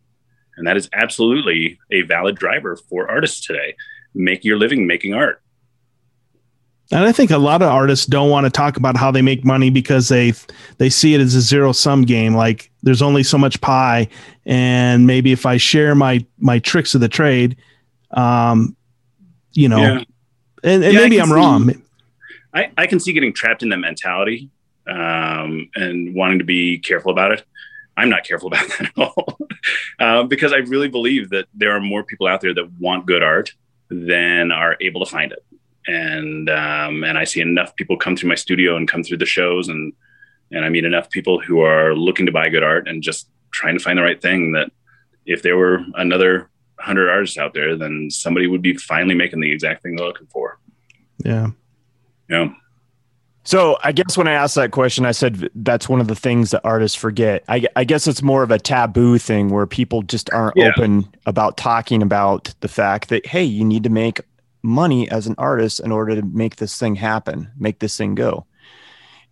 and 0.56 0.66
that 0.66 0.76
is 0.76 0.88
absolutely 0.92 1.78
a 1.90 2.02
valid 2.02 2.36
driver 2.36 2.76
for 2.76 3.10
artists 3.10 3.46
today. 3.46 3.74
Make 4.14 4.44
your 4.44 4.58
living 4.58 4.86
making 4.86 5.14
art. 5.14 5.42
And 6.92 7.04
I 7.04 7.12
think 7.12 7.30
a 7.30 7.38
lot 7.38 7.62
of 7.62 7.68
artists 7.68 8.04
don't 8.04 8.30
want 8.30 8.46
to 8.46 8.50
talk 8.50 8.76
about 8.76 8.96
how 8.96 9.12
they 9.12 9.22
make 9.22 9.44
money 9.44 9.70
because 9.70 10.08
they 10.08 10.32
they 10.78 10.90
see 10.90 11.14
it 11.14 11.20
as 11.20 11.34
a 11.36 11.40
zero 11.40 11.70
sum 11.70 12.02
game. 12.02 12.34
Like 12.34 12.70
there's 12.82 13.00
only 13.00 13.22
so 13.22 13.38
much 13.38 13.60
pie, 13.60 14.08
and 14.44 15.06
maybe 15.06 15.30
if 15.30 15.46
I 15.46 15.56
share 15.56 15.94
my 15.94 16.24
my 16.38 16.58
tricks 16.58 16.94
of 16.96 17.00
the 17.00 17.08
trade, 17.08 17.56
um, 18.10 18.76
you 19.52 19.68
know, 19.68 19.78
yeah. 19.78 20.04
and, 20.64 20.82
and 20.82 20.92
yeah, 20.92 21.00
maybe 21.00 21.20
I'm 21.20 21.28
see, 21.28 21.34
wrong. 21.34 21.82
I, 22.52 22.72
I 22.76 22.86
can 22.88 22.98
see 22.98 23.12
getting 23.12 23.32
trapped 23.32 23.62
in 23.62 23.68
that 23.68 23.78
mentality 23.78 24.50
um, 24.88 25.70
and 25.76 26.12
wanting 26.12 26.40
to 26.40 26.44
be 26.44 26.78
careful 26.78 27.12
about 27.12 27.30
it. 27.30 27.44
I'm 27.96 28.08
not 28.08 28.24
careful 28.24 28.48
about 28.52 28.68
that 28.68 28.80
at 28.80 28.92
all 28.98 29.38
uh, 30.00 30.24
because 30.24 30.52
I 30.52 30.56
really 30.56 30.88
believe 30.88 31.30
that 31.30 31.46
there 31.54 31.70
are 31.76 31.80
more 31.80 32.02
people 32.02 32.26
out 32.26 32.40
there 32.40 32.52
that 32.52 32.72
want 32.80 33.06
good 33.06 33.22
art 33.22 33.52
than 33.90 34.50
are 34.50 34.76
able 34.80 35.04
to 35.04 35.10
find 35.10 35.30
it 35.30 35.44
and 35.86 36.48
um, 36.50 37.04
and 37.04 37.18
I 37.18 37.24
see 37.24 37.40
enough 37.40 37.74
people 37.76 37.96
come 37.96 38.16
through 38.16 38.28
my 38.28 38.34
studio 38.34 38.76
and 38.76 38.88
come 38.88 39.02
through 39.02 39.18
the 39.18 39.26
shows, 39.26 39.68
and 39.68 39.92
and 40.50 40.64
I 40.64 40.68
meet 40.68 40.84
enough 40.84 41.10
people 41.10 41.40
who 41.40 41.60
are 41.60 41.94
looking 41.94 42.26
to 42.26 42.32
buy 42.32 42.48
good 42.48 42.64
art 42.64 42.88
and 42.88 43.02
just 43.02 43.28
trying 43.52 43.76
to 43.78 43.82
find 43.82 43.98
the 43.98 44.02
right 44.02 44.20
thing. 44.20 44.52
That 44.52 44.70
if 45.26 45.42
there 45.42 45.56
were 45.56 45.84
another 45.94 46.50
hundred 46.78 47.10
artists 47.10 47.38
out 47.38 47.54
there, 47.54 47.76
then 47.76 48.10
somebody 48.10 48.46
would 48.46 48.62
be 48.62 48.74
finally 48.76 49.14
making 49.14 49.40
the 49.40 49.52
exact 49.52 49.82
thing 49.82 49.96
they're 49.96 50.06
looking 50.06 50.28
for. 50.28 50.58
Yeah. 51.24 51.50
Yeah. 52.28 52.50
So 53.44 53.78
I 53.82 53.92
guess 53.92 54.18
when 54.18 54.28
I 54.28 54.32
asked 54.32 54.54
that 54.56 54.70
question, 54.70 55.06
I 55.06 55.12
said 55.12 55.50
that's 55.54 55.88
one 55.88 56.00
of 56.00 56.08
the 56.08 56.14
things 56.14 56.50
that 56.50 56.60
artists 56.62 56.96
forget. 56.96 57.42
I, 57.48 57.66
I 57.74 57.84
guess 57.84 58.06
it's 58.06 58.22
more 58.22 58.42
of 58.42 58.50
a 58.50 58.58
taboo 58.58 59.18
thing 59.18 59.48
where 59.48 59.66
people 59.66 60.02
just 60.02 60.30
aren't 60.32 60.56
yeah. 60.56 60.68
open 60.68 61.08
about 61.26 61.56
talking 61.56 62.02
about 62.02 62.54
the 62.60 62.68
fact 62.68 63.08
that 63.08 63.26
hey, 63.26 63.44
you 63.44 63.64
need 63.64 63.82
to 63.84 63.90
make 63.90 64.20
money 64.62 65.10
as 65.10 65.26
an 65.26 65.34
artist 65.38 65.80
in 65.80 65.92
order 65.92 66.14
to 66.16 66.22
make 66.22 66.56
this 66.56 66.78
thing 66.78 66.94
happen, 66.96 67.50
make 67.58 67.78
this 67.78 67.96
thing 67.96 68.14
go. 68.14 68.46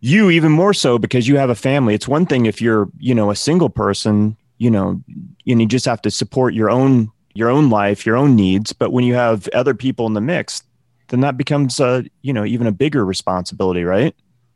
You 0.01 0.31
even 0.31 0.53
more 0.53 0.75
so 0.75 0.99
because 0.99 1.27
you 1.27 1.37
have 1.39 1.51
a 1.51 1.55
family. 1.55 1.95
It's 1.95 2.07
one 2.07 2.27
thing 2.27 2.47
if 2.47 2.61
you're, 2.63 2.89
you 2.99 3.15
know, 3.15 3.31
a 3.31 3.37
single 3.37 3.69
person, 3.69 4.37
you 4.59 4.71
know, 4.71 5.03
and 5.47 5.61
you 5.61 5.67
just 5.67 5.87
have 5.87 6.03
to 6.03 6.11
support 6.11 6.55
your 6.55 6.71
own 6.71 7.11
your 7.35 7.51
own 7.51 7.71
life, 7.71 8.05
your 8.05 8.17
own 8.17 8.35
needs, 8.35 8.73
but 8.73 8.91
when 8.91 9.05
you 9.05 9.15
have 9.15 9.49
other 9.49 9.73
people 9.73 10.07
in 10.07 10.15
the 10.15 10.21
mix, 10.21 10.63
then 11.09 11.21
that 11.21 11.37
becomes 11.37 11.79
a, 11.79 12.05
you 12.21 12.33
know, 12.33 12.45
even 12.45 12.67
a 12.67 12.73
bigger 12.73 13.05
responsibility, 13.05 13.85
right? 13.85 14.15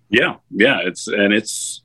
Yeah. 0.08 0.36
Yeah, 0.50 0.80
it's 0.82 1.06
and 1.06 1.32
it's 1.32 1.82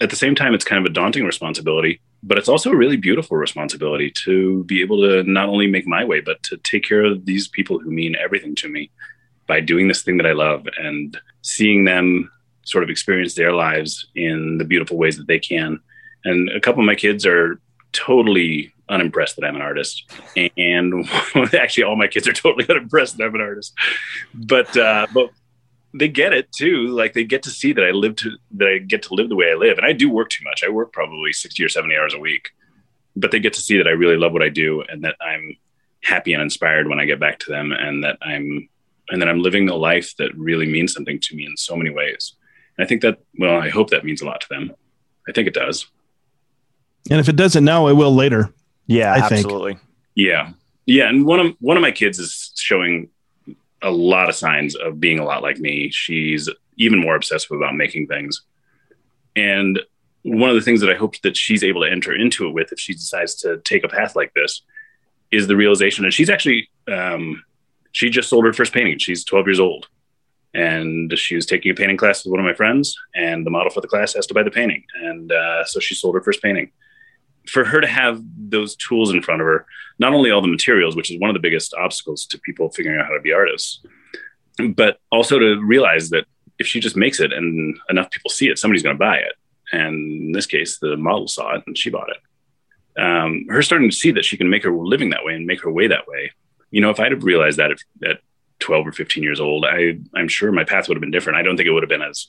at 0.00 0.10
the 0.10 0.16
same 0.16 0.34
time 0.34 0.54
it's 0.54 0.64
kind 0.64 0.84
of 0.84 0.90
a 0.90 0.92
daunting 0.92 1.24
responsibility 1.24 2.00
but 2.22 2.38
it's 2.38 2.48
also 2.48 2.70
a 2.70 2.76
really 2.76 2.96
beautiful 2.96 3.36
responsibility 3.36 4.10
to 4.24 4.64
be 4.64 4.82
able 4.82 5.00
to 5.02 5.22
not 5.24 5.48
only 5.48 5.66
make 5.66 5.86
my 5.86 6.04
way, 6.04 6.20
but 6.20 6.42
to 6.44 6.56
take 6.58 6.84
care 6.84 7.04
of 7.04 7.24
these 7.24 7.48
people 7.48 7.78
who 7.78 7.90
mean 7.90 8.14
everything 8.16 8.54
to 8.56 8.68
me 8.68 8.90
by 9.46 9.60
doing 9.60 9.88
this 9.88 10.02
thing 10.02 10.16
that 10.18 10.26
I 10.26 10.32
love 10.32 10.66
and 10.78 11.18
seeing 11.42 11.84
them 11.84 12.30
sort 12.64 12.84
of 12.84 12.90
experience 12.90 13.34
their 13.34 13.52
lives 13.52 14.06
in 14.14 14.58
the 14.58 14.64
beautiful 14.64 14.96
ways 14.96 15.16
that 15.16 15.26
they 15.26 15.38
can. 15.38 15.80
And 16.24 16.50
a 16.50 16.60
couple 16.60 16.82
of 16.82 16.86
my 16.86 16.94
kids 16.94 17.24
are 17.24 17.60
totally 17.92 18.72
unimpressed 18.88 19.36
that 19.36 19.44
I'm 19.44 19.56
an 19.56 19.62
artist, 19.62 20.10
and 20.56 21.08
actually, 21.54 21.84
all 21.84 21.96
my 21.96 22.08
kids 22.08 22.28
are 22.28 22.32
totally 22.32 22.66
unimpressed 22.68 23.16
that 23.16 23.24
I'm 23.24 23.34
an 23.34 23.40
artist. 23.40 23.72
But 24.34 24.76
uh, 24.76 25.06
but 25.14 25.30
they 25.92 26.08
get 26.08 26.32
it 26.32 26.52
too. 26.52 26.88
Like 26.88 27.12
they 27.12 27.24
get 27.24 27.42
to 27.44 27.50
see 27.50 27.72
that 27.72 27.84
I 27.84 27.90
live 27.90 28.16
to 28.16 28.30
that 28.52 28.68
I 28.68 28.78
get 28.78 29.02
to 29.04 29.14
live 29.14 29.28
the 29.28 29.36
way 29.36 29.50
I 29.50 29.54
live, 29.54 29.78
and 29.78 29.86
I 29.86 29.92
do 29.92 30.10
work 30.10 30.30
too 30.30 30.44
much. 30.44 30.62
I 30.64 30.68
work 30.68 30.92
probably 30.92 31.32
sixty 31.32 31.64
or 31.64 31.68
seventy 31.68 31.96
hours 31.96 32.14
a 32.14 32.18
week, 32.18 32.50
but 33.16 33.30
they 33.30 33.40
get 33.40 33.54
to 33.54 33.60
see 33.60 33.76
that 33.78 33.86
I 33.86 33.92
really 33.92 34.16
love 34.16 34.32
what 34.32 34.42
I 34.42 34.48
do, 34.48 34.82
and 34.82 35.04
that 35.04 35.16
I'm 35.20 35.56
happy 36.02 36.32
and 36.32 36.42
inspired 36.42 36.88
when 36.88 37.00
I 37.00 37.04
get 37.04 37.20
back 37.20 37.38
to 37.40 37.50
them, 37.50 37.72
and 37.72 38.04
that 38.04 38.18
I'm 38.22 38.68
and 39.10 39.20
that 39.20 39.28
I'm 39.28 39.42
living 39.42 39.68
a 39.68 39.74
life 39.74 40.16
that 40.18 40.36
really 40.36 40.66
means 40.66 40.92
something 40.92 41.18
to 41.20 41.34
me 41.34 41.44
in 41.44 41.56
so 41.56 41.76
many 41.76 41.90
ways. 41.90 42.34
And 42.76 42.84
I 42.84 42.88
think 42.88 43.02
that 43.02 43.18
well, 43.38 43.60
I 43.60 43.68
hope 43.68 43.90
that 43.90 44.04
means 44.04 44.22
a 44.22 44.26
lot 44.26 44.40
to 44.42 44.48
them. 44.48 44.72
I 45.28 45.32
think 45.32 45.48
it 45.48 45.54
does. 45.54 45.86
And 47.10 47.18
if 47.18 47.28
it 47.28 47.36
doesn't 47.36 47.64
now, 47.64 47.88
it 47.88 47.94
will 47.94 48.14
later. 48.14 48.52
Yeah, 48.86 49.12
I 49.12 49.18
absolutely. 49.18 49.74
Think. 49.74 49.86
Yeah, 50.14 50.50
yeah. 50.86 51.08
And 51.08 51.26
one 51.26 51.40
of 51.40 51.56
one 51.60 51.76
of 51.76 51.80
my 51.80 51.90
kids 51.90 52.18
is 52.18 52.52
showing 52.56 53.08
a 53.82 53.90
lot 53.90 54.28
of 54.28 54.34
signs 54.34 54.74
of 54.76 55.00
being 55.00 55.18
a 55.18 55.24
lot 55.24 55.42
like 55.42 55.58
me. 55.58 55.90
She's 55.90 56.48
even 56.76 56.98
more 56.98 57.16
obsessive 57.16 57.50
about 57.52 57.76
making 57.76 58.06
things. 58.06 58.42
And 59.36 59.80
one 60.22 60.50
of 60.50 60.56
the 60.56 60.62
things 60.62 60.80
that 60.80 60.90
I 60.90 60.94
hope 60.94 61.20
that 61.22 61.36
she's 61.36 61.64
able 61.64 61.82
to 61.82 61.90
enter 61.90 62.14
into 62.14 62.46
it 62.46 62.52
with 62.52 62.72
if 62.72 62.80
she 62.80 62.92
decides 62.92 63.34
to 63.36 63.58
take 63.58 63.84
a 63.84 63.88
path 63.88 64.16
like 64.16 64.34
this 64.34 64.62
is 65.30 65.46
the 65.46 65.56
realization 65.56 66.04
that 66.04 66.12
she's 66.12 66.28
actually 66.28 66.68
um, 66.88 67.42
she 67.92 68.10
just 68.10 68.28
sold 68.28 68.44
her 68.44 68.52
first 68.52 68.72
painting. 68.72 68.98
She's 68.98 69.24
12 69.24 69.46
years 69.46 69.60
old. 69.60 69.86
And 70.52 71.16
she 71.16 71.36
was 71.36 71.46
taking 71.46 71.70
a 71.70 71.74
painting 71.74 71.96
class 71.96 72.24
with 72.24 72.32
one 72.32 72.40
of 72.40 72.44
my 72.44 72.54
friends, 72.54 72.96
and 73.14 73.46
the 73.46 73.50
model 73.50 73.70
for 73.70 73.80
the 73.80 73.86
class 73.86 74.14
has 74.14 74.26
to 74.26 74.34
buy 74.34 74.42
the 74.42 74.50
painting. 74.50 74.82
And 75.00 75.30
uh, 75.30 75.64
so 75.64 75.78
she 75.78 75.94
sold 75.94 76.16
her 76.16 76.20
first 76.20 76.42
painting 76.42 76.72
for 77.48 77.64
her 77.64 77.80
to 77.80 77.86
have 77.86 78.22
those 78.36 78.76
tools 78.76 79.12
in 79.12 79.22
front 79.22 79.40
of 79.40 79.46
her, 79.46 79.66
not 79.98 80.12
only 80.12 80.30
all 80.30 80.42
the 80.42 80.48
materials, 80.48 80.96
which 80.96 81.10
is 81.10 81.20
one 81.20 81.30
of 81.30 81.34
the 81.34 81.40
biggest 81.40 81.74
obstacles 81.74 82.26
to 82.26 82.38
people 82.38 82.70
figuring 82.70 82.98
out 82.98 83.06
how 83.06 83.14
to 83.14 83.20
be 83.20 83.32
artists, 83.32 83.80
but 84.74 84.98
also 85.10 85.38
to 85.38 85.60
realize 85.60 86.10
that 86.10 86.26
if 86.58 86.66
she 86.66 86.80
just 86.80 86.96
makes 86.96 87.20
it 87.20 87.32
and 87.32 87.78
enough 87.88 88.10
people 88.10 88.30
see 88.30 88.48
it, 88.48 88.58
somebody's 88.58 88.82
going 88.82 88.94
to 88.94 88.98
buy 88.98 89.16
it. 89.16 89.32
And 89.72 89.94
in 90.22 90.32
this 90.32 90.46
case, 90.46 90.78
the 90.78 90.96
model 90.96 91.28
saw 91.28 91.56
it 91.56 91.62
and 91.66 91.76
she 91.76 91.90
bought 91.90 92.10
it. 92.10 93.00
Um, 93.00 93.46
her 93.48 93.62
starting 93.62 93.88
to 93.88 93.96
see 93.96 94.10
that 94.12 94.24
she 94.24 94.36
can 94.36 94.50
make 94.50 94.64
her 94.64 94.72
living 94.72 95.10
that 95.10 95.24
way 95.24 95.34
and 95.34 95.46
make 95.46 95.62
her 95.62 95.70
way 95.70 95.86
that 95.86 96.06
way. 96.06 96.32
You 96.70 96.80
know, 96.80 96.90
if 96.90 97.00
I'd 97.00 97.12
have 97.12 97.24
realized 97.24 97.58
that 97.58 97.70
if, 97.70 97.82
at 98.04 98.20
12 98.58 98.88
or 98.88 98.92
15 98.92 99.22
years 99.22 99.40
old, 99.40 99.64
I, 99.64 99.98
I'm 100.14 100.28
sure 100.28 100.52
my 100.52 100.64
path 100.64 100.88
would 100.88 100.96
have 100.96 101.00
been 101.00 101.10
different. 101.10 101.38
I 101.38 101.42
don't 101.42 101.56
think 101.56 101.66
it 101.66 101.72
would 101.72 101.82
have 101.82 101.88
been 101.88 102.02
as 102.02 102.28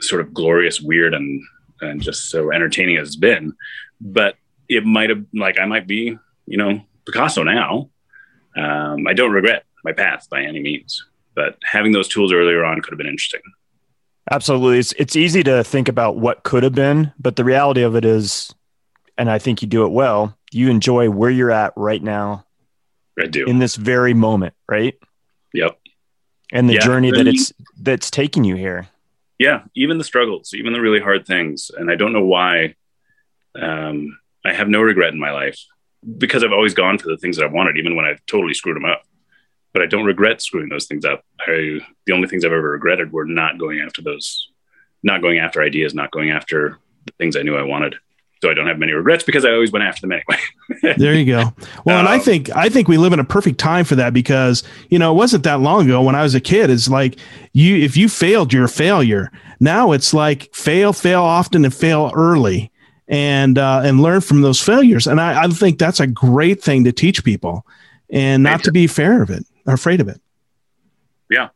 sort 0.00 0.20
of 0.20 0.34
glorious, 0.34 0.80
weird, 0.80 1.14
and 1.14 1.42
and 1.80 2.00
just 2.00 2.30
so 2.30 2.52
entertaining 2.52 2.96
as 2.96 3.08
it's 3.08 3.16
been 3.16 3.54
but 4.00 4.36
it 4.68 4.84
might 4.84 5.10
have 5.10 5.24
like 5.34 5.58
I 5.58 5.66
might 5.66 5.86
be, 5.86 6.16
you 6.46 6.56
know, 6.56 6.80
Picasso 7.04 7.42
now. 7.42 7.90
Um, 8.56 9.06
I 9.06 9.12
don't 9.12 9.32
regret 9.32 9.64
my 9.84 9.92
path 9.92 10.28
by 10.30 10.42
any 10.42 10.60
means, 10.60 11.04
but 11.34 11.58
having 11.62 11.92
those 11.92 12.08
tools 12.08 12.32
earlier 12.32 12.64
on 12.64 12.80
could 12.80 12.92
have 12.92 12.98
been 12.98 13.06
interesting. 13.06 13.42
Absolutely. 14.30 14.78
It's 14.78 14.92
it's 14.92 15.16
easy 15.16 15.42
to 15.44 15.62
think 15.62 15.88
about 15.88 16.16
what 16.16 16.42
could 16.42 16.62
have 16.62 16.74
been, 16.74 17.12
but 17.18 17.36
the 17.36 17.44
reality 17.44 17.82
of 17.82 17.94
it 17.94 18.04
is, 18.04 18.52
and 19.16 19.30
I 19.30 19.38
think 19.38 19.62
you 19.62 19.68
do 19.68 19.84
it 19.84 19.90
well, 19.90 20.36
you 20.52 20.68
enjoy 20.68 21.10
where 21.10 21.30
you're 21.30 21.52
at 21.52 21.72
right 21.76 22.02
now. 22.02 22.44
I 23.18 23.26
do. 23.26 23.46
In 23.46 23.60
this 23.60 23.76
very 23.76 24.14
moment, 24.14 24.54
right? 24.68 24.94
Yep. 25.54 25.78
And 26.52 26.68
the 26.68 26.74
yeah, 26.74 26.80
journey 26.80 27.10
that 27.10 27.26
it's 27.26 27.52
that's 27.80 28.10
taking 28.10 28.44
you 28.44 28.56
here. 28.56 28.88
Yeah, 29.38 29.64
even 29.74 29.98
the 29.98 30.04
struggles, 30.04 30.54
even 30.54 30.72
the 30.72 30.80
really 30.80 31.00
hard 31.00 31.26
things. 31.26 31.70
And 31.76 31.90
I 31.90 31.94
don't 31.94 32.12
know 32.12 32.24
why 32.24 32.74
um, 33.60 34.18
I 34.44 34.52
have 34.52 34.68
no 34.68 34.80
regret 34.80 35.12
in 35.12 35.20
my 35.20 35.30
life 35.30 35.58
because 36.18 36.44
I've 36.44 36.52
always 36.52 36.74
gone 36.74 36.98
for 36.98 37.08
the 37.08 37.16
things 37.16 37.36
that 37.36 37.44
I 37.44 37.52
wanted, 37.52 37.76
even 37.76 37.96
when 37.96 38.04
I've 38.04 38.24
totally 38.26 38.54
screwed 38.54 38.76
them 38.76 38.84
up. 38.84 39.02
But 39.72 39.82
I 39.82 39.86
don't 39.86 40.06
regret 40.06 40.40
screwing 40.40 40.70
those 40.70 40.86
things 40.86 41.04
up. 41.04 41.22
I, 41.40 41.80
the 42.06 42.12
only 42.12 42.28
things 42.28 42.44
I've 42.44 42.52
ever 42.52 42.70
regretted 42.70 43.12
were 43.12 43.26
not 43.26 43.58
going 43.58 43.80
after 43.80 44.00
those, 44.00 44.50
not 45.02 45.20
going 45.20 45.38
after 45.38 45.62
ideas, 45.62 45.94
not 45.94 46.10
going 46.10 46.30
after 46.30 46.78
the 47.04 47.12
things 47.18 47.36
I 47.36 47.42
knew 47.42 47.56
I 47.56 47.62
wanted. 47.62 47.96
So 48.42 48.50
I 48.50 48.54
don't 48.54 48.66
have 48.66 48.78
many 48.78 48.92
regrets 48.92 49.24
because 49.24 49.44
I 49.44 49.52
always 49.52 49.72
went 49.72 49.84
after 49.84 50.02
them 50.02 50.12
anyway. 50.12 50.96
there 50.98 51.14
you 51.14 51.24
go. 51.24 51.54
Well, 51.84 51.96
um, 51.96 52.00
and 52.00 52.08
I 52.08 52.16
um, 52.16 52.20
think 52.20 52.54
I 52.54 52.68
think 52.68 52.86
we 52.86 52.98
live 52.98 53.12
in 53.12 53.18
a 53.18 53.24
perfect 53.24 53.58
time 53.58 53.84
for 53.84 53.94
that 53.94 54.12
because 54.12 54.62
you 54.90 54.98
know 54.98 55.12
it 55.12 55.16
wasn't 55.16 55.44
that 55.44 55.60
long 55.60 55.86
ago 55.86 56.02
when 56.02 56.14
I 56.14 56.22
was 56.22 56.34
a 56.34 56.40
kid. 56.40 56.68
It's 56.68 56.88
like 56.88 57.18
you 57.52 57.76
if 57.76 57.96
you 57.96 58.08
failed, 58.08 58.52
you're 58.52 58.64
a 58.64 58.68
failure. 58.68 59.32
Now 59.58 59.92
it's 59.92 60.12
like 60.12 60.54
fail, 60.54 60.92
fail 60.92 61.22
often, 61.22 61.64
and 61.64 61.74
fail 61.74 62.12
early 62.14 62.70
and 63.08 63.58
uh, 63.58 63.82
and 63.84 64.00
learn 64.00 64.20
from 64.20 64.42
those 64.42 64.60
failures. 64.60 65.06
And 65.06 65.20
I, 65.20 65.44
I 65.44 65.48
think 65.48 65.78
that's 65.78 66.00
a 66.00 66.06
great 66.06 66.62
thing 66.62 66.84
to 66.84 66.92
teach 66.92 67.24
people, 67.24 67.66
and 68.10 68.42
not 68.42 68.64
to 68.64 68.72
be 68.72 68.86
fair 68.86 69.22
of 69.22 69.30
it, 69.30 69.44
afraid 69.66 70.00
of 70.00 70.08
it. 70.08 70.20
Yeah. 71.30 71.48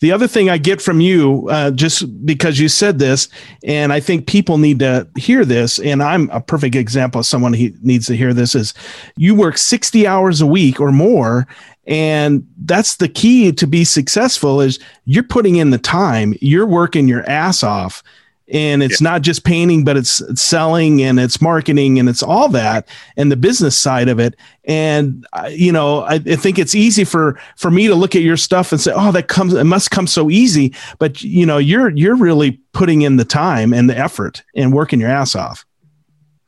The 0.00 0.12
other 0.12 0.26
thing 0.26 0.50
I 0.50 0.58
get 0.58 0.80
from 0.80 1.00
you, 1.00 1.48
uh, 1.50 1.70
just 1.70 2.24
because 2.26 2.58
you 2.58 2.68
said 2.68 2.98
this, 2.98 3.28
and 3.64 3.92
I 3.92 4.00
think 4.00 4.26
people 4.26 4.58
need 4.58 4.78
to 4.80 5.08
hear 5.16 5.44
this, 5.44 5.78
and 5.78 6.02
I'm 6.02 6.30
a 6.30 6.40
perfect 6.40 6.74
example 6.74 7.20
of 7.20 7.26
someone 7.26 7.52
who 7.52 7.70
needs 7.82 8.06
to 8.06 8.16
hear 8.16 8.32
this, 8.34 8.54
is 8.54 8.74
you 9.16 9.34
work 9.34 9.58
60 9.58 10.06
hours 10.06 10.40
a 10.40 10.46
week 10.46 10.80
or 10.80 10.92
more. 10.92 11.46
And 11.86 12.46
that's 12.64 12.96
the 12.96 13.08
key 13.08 13.50
to 13.52 13.66
be 13.66 13.84
successful 13.84 14.60
is 14.60 14.78
you're 15.06 15.24
putting 15.24 15.56
in 15.56 15.70
the 15.70 15.78
time, 15.78 16.34
you're 16.40 16.66
working 16.66 17.08
your 17.08 17.28
ass 17.28 17.62
off 17.62 18.02
and 18.50 18.82
it's 18.82 19.00
yeah. 19.00 19.10
not 19.10 19.22
just 19.22 19.44
painting 19.44 19.84
but 19.84 19.96
it's, 19.96 20.20
it's, 20.22 20.42
selling 20.42 21.02
and 21.02 21.20
it's 21.20 21.40
marketing 21.40 21.98
and 21.98 22.08
it's 22.08 22.22
all 22.22 22.48
that 22.48 22.88
and 23.16 23.30
the 23.30 23.36
business 23.36 23.78
side 23.78 24.08
of 24.08 24.18
it. 24.18 24.36
And 24.64 25.26
uh, 25.32 25.48
you 25.50 25.72
know 25.72 26.00
I, 26.00 26.14
I, 26.14 26.36
think 26.36 26.58
it's 26.58 26.74
easy 26.74 27.04
for 27.04 27.40
for 27.56 27.70
me 27.70 27.86
to 27.86 27.94
look 27.94 28.14
at 28.14 28.22
your 28.22 28.36
stuff 28.36 28.72
and 28.72 28.80
say 28.80 28.92
oh 28.94 29.12
that 29.12 29.28
comes 29.28 29.54
it 29.54 29.64
must 29.64 29.90
come 29.90 30.06
so 30.06 30.30
easy. 30.30 30.74
But 30.98 31.22
you 31.22 31.46
know 31.46 31.58
you're 31.58 31.90
you're 31.90 32.16
really 32.16 32.60
putting 32.72 33.02
in 33.02 33.16
the 33.16 33.24
time 33.24 33.72
and 33.72 33.88
the 33.88 33.96
effort 33.96 34.42
and 34.54 34.72
working 34.72 35.00
your 35.00 35.10
ass 35.10 35.34
off. 35.34 35.64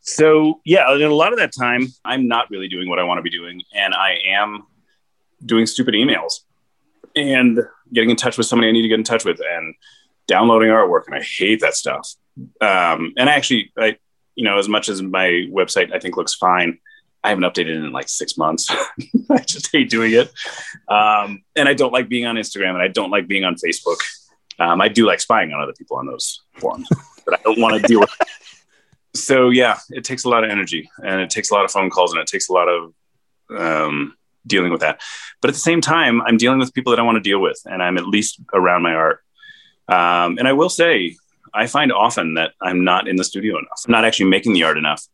So 0.00 0.61
yeah 0.64 0.92
in 0.94 1.03
a 1.03 1.14
lot 1.14 1.32
of 1.32 1.38
that 1.38 1.53
time 1.53 1.86
i'm 2.05 2.26
not 2.26 2.50
really 2.50 2.66
doing 2.66 2.88
what 2.88 2.98
i 2.98 3.05
want 3.05 3.18
to 3.18 3.22
be 3.22 3.30
doing 3.30 3.62
and 3.72 3.94
i 3.94 4.18
am 4.26 4.64
doing 5.46 5.64
stupid 5.64 5.94
emails 5.94 6.40
and 7.14 7.61
getting 7.92 8.11
in 8.11 8.16
touch 8.16 8.36
with 8.36 8.46
somebody 8.46 8.68
i 8.68 8.72
need 8.72 8.82
to 8.82 8.88
get 8.88 8.98
in 8.98 9.05
touch 9.05 9.24
with. 9.24 9.40
And 9.40 9.74
downloading 10.27 10.70
artwork, 10.70 11.07
and 11.07 11.14
I 11.14 11.23
hate 11.23 11.61
that 11.61 11.75
stuff. 11.75 12.14
Um, 12.61 13.12
and 13.16 13.29
actually, 13.29 13.73
I, 13.77 13.97
you 14.35 14.45
know, 14.45 14.59
as 14.59 14.68
much 14.68 14.89
as 14.89 15.03
my 15.03 15.47
website 15.51 15.95
I 15.95 15.99
think 15.99 16.16
looks 16.16 16.35
fine, 16.35 16.79
I 17.25 17.29
haven't 17.29 17.45
updated 17.45 17.77
it 17.77 17.85
in 17.85 17.93
like 17.93 18.09
six 18.09 18.37
months. 18.37 18.70
I 19.31 19.39
just 19.39 19.70
hate 19.73 19.91
doing 19.91 20.12
it. 20.12 20.33
Um, 20.89 21.43
and 21.55 21.68
I 21.68 21.75
don't 21.75 21.93
like 21.93 22.09
being 22.09 22.27
on 22.27 22.37
Instagram, 22.37 22.70
and 22.70 22.83
I 22.83 22.89
don't 22.89 23.11
like 23.11 23.29
being 23.29 23.45
on 23.45 23.55
Facebook. 23.55 23.99
Um, 24.59 24.81
I 24.81 24.89
do 24.89 25.07
like 25.07 25.20
spying 25.20 25.53
on 25.53 25.61
other 25.62 25.73
people 25.73 25.97
on 25.97 26.07
those 26.07 26.43
forums, 26.55 26.89
but 27.25 27.39
I 27.39 27.43
don't 27.43 27.61
want 27.61 27.81
to 27.81 27.87
deal 27.87 28.01
with. 28.01 28.11
It. 28.20 28.29
So 29.14 29.51
yeah, 29.51 29.79
it 29.91 30.05
takes 30.05 30.25
a 30.25 30.31
lot 30.31 30.43
of 30.43 30.49
energy, 30.49 30.89
and 31.05 31.20
it 31.20 31.29
takes 31.29 31.51
a 31.51 31.55
lot 31.55 31.66
of 31.66 31.70
phone 31.70 31.91
calls, 31.91 32.12
and 32.12 32.20
it 32.23 32.27
takes 32.27 32.49
a 32.49 32.53
lot 32.55 32.66
of 32.66 32.95
um, 33.55 34.16
dealing 34.47 34.73
with 34.73 34.81
that. 34.81 35.03
But 35.43 35.49
at 35.49 35.55
the 35.55 35.61
same 35.61 35.83
time, 35.83 36.23
I'm 36.23 36.39
dealing 36.39 36.59
with 36.59 36.73
people 36.73 36.93
that 36.93 36.99
I 36.99 37.03
want 37.03 37.16
to 37.16 37.20
deal 37.20 37.39
with, 37.39 37.61
and 37.66 37.83
I'm 37.83 37.99
at 37.99 38.07
least 38.07 38.41
around 38.55 38.83
my 38.83 38.95
art. 38.95 39.23
Um, 39.89 40.39
and 40.39 40.47
I 40.47 40.53
will 40.53 40.68
say, 40.68 41.16
I 41.55 41.66
find 41.66 41.93
often 41.93 42.35
that 42.35 42.53
I'm 42.61 42.85
not 42.85 43.09
in 43.09 43.16
the 43.16 43.24
studio 43.24 43.59
enough. 43.59 43.83
I'm 43.87 43.93
not 43.93 44.05
actually 44.05 44.30
making 44.30 44.55
the 44.55 44.64
art 44.64 44.78
enough. 44.78 45.07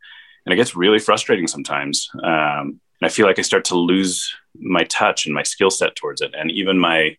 And 0.47 0.53
it 0.53 0.57
gets 0.57 0.77
really 0.77 0.99
frustrating 0.99 1.47
sometimes. 1.47 2.09
Um, 2.23 2.81
and 3.01 3.07
I 3.07 3.09
feel 3.09 3.27
like 3.27 3.39
I 3.39 3.43
start 3.43 3.64
to 3.66 3.77
lose 3.77 4.35
my 4.55 4.85
touch 4.85 5.27
and 5.27 5.35
my 5.35 5.43
skill 5.43 5.71
set 5.71 5.95
towards 5.97 6.21
it. 6.21 6.35
And 6.37 6.51
even 6.51 6.79
my 6.79 7.16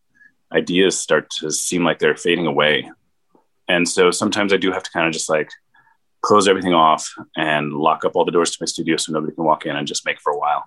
ideas 0.52 1.00
start 1.00 1.30
to 1.39 1.52
seem 1.52 1.84
like 1.84 2.00
they're 2.00 2.16
fading 2.16 2.47
away. 2.47 2.89
And 3.68 3.88
so 3.88 4.10
sometimes 4.12 4.52
I 4.52 4.58
do 4.58 4.72
have 4.72 4.84
to 4.84 4.91
kind 4.91 5.08
of 5.08 5.14
just 5.14 5.30
like 5.30 5.50
close 6.22 6.47
everything 6.47 6.74
off 6.74 7.14
and 7.36 7.72
lock 7.72 8.04
up 8.04 8.16
all 8.16 8.26
the 8.26 8.32
doors 8.32 8.52
to 8.52 8.58
my 8.62 8.66
studio 8.66 8.97
so 8.97 9.12
nobody 9.12 9.34
can 9.34 9.43
walk 9.43 9.66
in 9.66 9.76
and 9.76 9.88
just 9.88 10.06
make 10.06 10.20
for 10.20 10.34
a 10.34 10.38
while. 10.38 10.66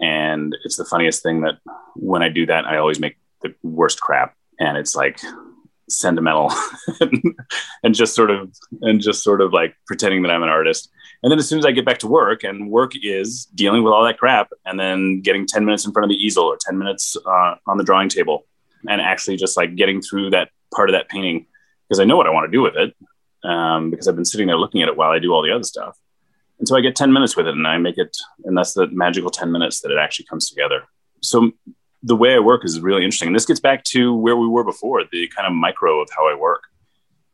And 0.00 0.56
it's 0.64 0.76
the 0.76 0.84
funniest 0.84 1.22
thing 1.22 1.42
that 1.42 1.58
when 1.94 2.22
I 2.22 2.28
do 2.28 2.46
that, 2.46 2.66
I 2.66 2.78
always 2.78 2.98
make 2.98 3.16
the 3.42 3.54
worst 3.62 4.00
crap. 4.00 4.34
And 4.58 4.76
it's 4.76 4.96
like 4.96 5.20
sentimental 5.92 6.52
and 7.82 7.94
just 7.94 8.14
sort 8.14 8.30
of 8.30 8.54
and 8.80 9.00
just 9.00 9.22
sort 9.22 9.40
of 9.40 9.52
like 9.52 9.74
pretending 9.86 10.22
that 10.22 10.30
I'm 10.30 10.42
an 10.42 10.48
artist. 10.48 10.90
And 11.22 11.30
then 11.30 11.38
as 11.38 11.48
soon 11.48 11.58
as 11.58 11.66
I 11.66 11.70
get 11.70 11.84
back 11.84 11.98
to 11.98 12.08
work, 12.08 12.42
and 12.42 12.70
work 12.70 12.92
is 13.00 13.46
dealing 13.54 13.84
with 13.84 13.92
all 13.92 14.04
that 14.04 14.18
crap, 14.18 14.50
and 14.66 14.78
then 14.78 15.20
getting 15.20 15.46
ten 15.46 15.64
minutes 15.64 15.86
in 15.86 15.92
front 15.92 16.04
of 16.04 16.10
the 16.10 16.22
easel 16.22 16.44
or 16.44 16.58
ten 16.60 16.78
minutes 16.78 17.16
uh, 17.26 17.54
on 17.66 17.78
the 17.78 17.84
drawing 17.84 18.08
table, 18.08 18.46
and 18.88 19.00
actually 19.00 19.36
just 19.36 19.56
like 19.56 19.76
getting 19.76 20.02
through 20.02 20.30
that 20.30 20.50
part 20.74 20.88
of 20.88 20.94
that 20.94 21.08
painting 21.08 21.46
because 21.88 22.00
I 22.00 22.04
know 22.04 22.16
what 22.16 22.26
I 22.26 22.30
want 22.30 22.50
to 22.50 22.56
do 22.56 22.62
with 22.62 22.76
it 22.76 22.94
um, 23.44 23.90
because 23.90 24.08
I've 24.08 24.16
been 24.16 24.24
sitting 24.24 24.46
there 24.46 24.56
looking 24.56 24.82
at 24.82 24.88
it 24.88 24.96
while 24.96 25.10
I 25.10 25.18
do 25.18 25.32
all 25.32 25.42
the 25.42 25.52
other 25.52 25.64
stuff. 25.64 25.98
And 26.58 26.68
so 26.68 26.76
I 26.76 26.80
get 26.80 26.96
10 26.96 27.12
minutes 27.12 27.36
with 27.36 27.46
it 27.46 27.54
and 27.54 27.66
I 27.66 27.76
make 27.78 27.98
it, 27.98 28.16
and 28.44 28.56
that's 28.56 28.72
the 28.72 28.86
magical 28.86 29.30
10 29.30 29.50
minutes 29.50 29.80
that 29.80 29.90
it 29.90 29.98
actually 29.98 30.26
comes 30.26 30.48
together. 30.48 30.84
So 31.20 31.52
the 32.02 32.16
way 32.16 32.34
I 32.34 32.40
work 32.40 32.64
is 32.64 32.80
really 32.80 33.04
interesting. 33.04 33.28
And 33.28 33.36
this 33.36 33.46
gets 33.46 33.60
back 33.60 33.84
to 33.84 34.14
where 34.14 34.36
we 34.36 34.48
were 34.48 34.64
before, 34.64 35.04
the 35.10 35.28
kind 35.28 35.46
of 35.46 35.52
micro 35.52 36.00
of 36.00 36.08
how 36.14 36.28
I 36.28 36.34
work. 36.34 36.64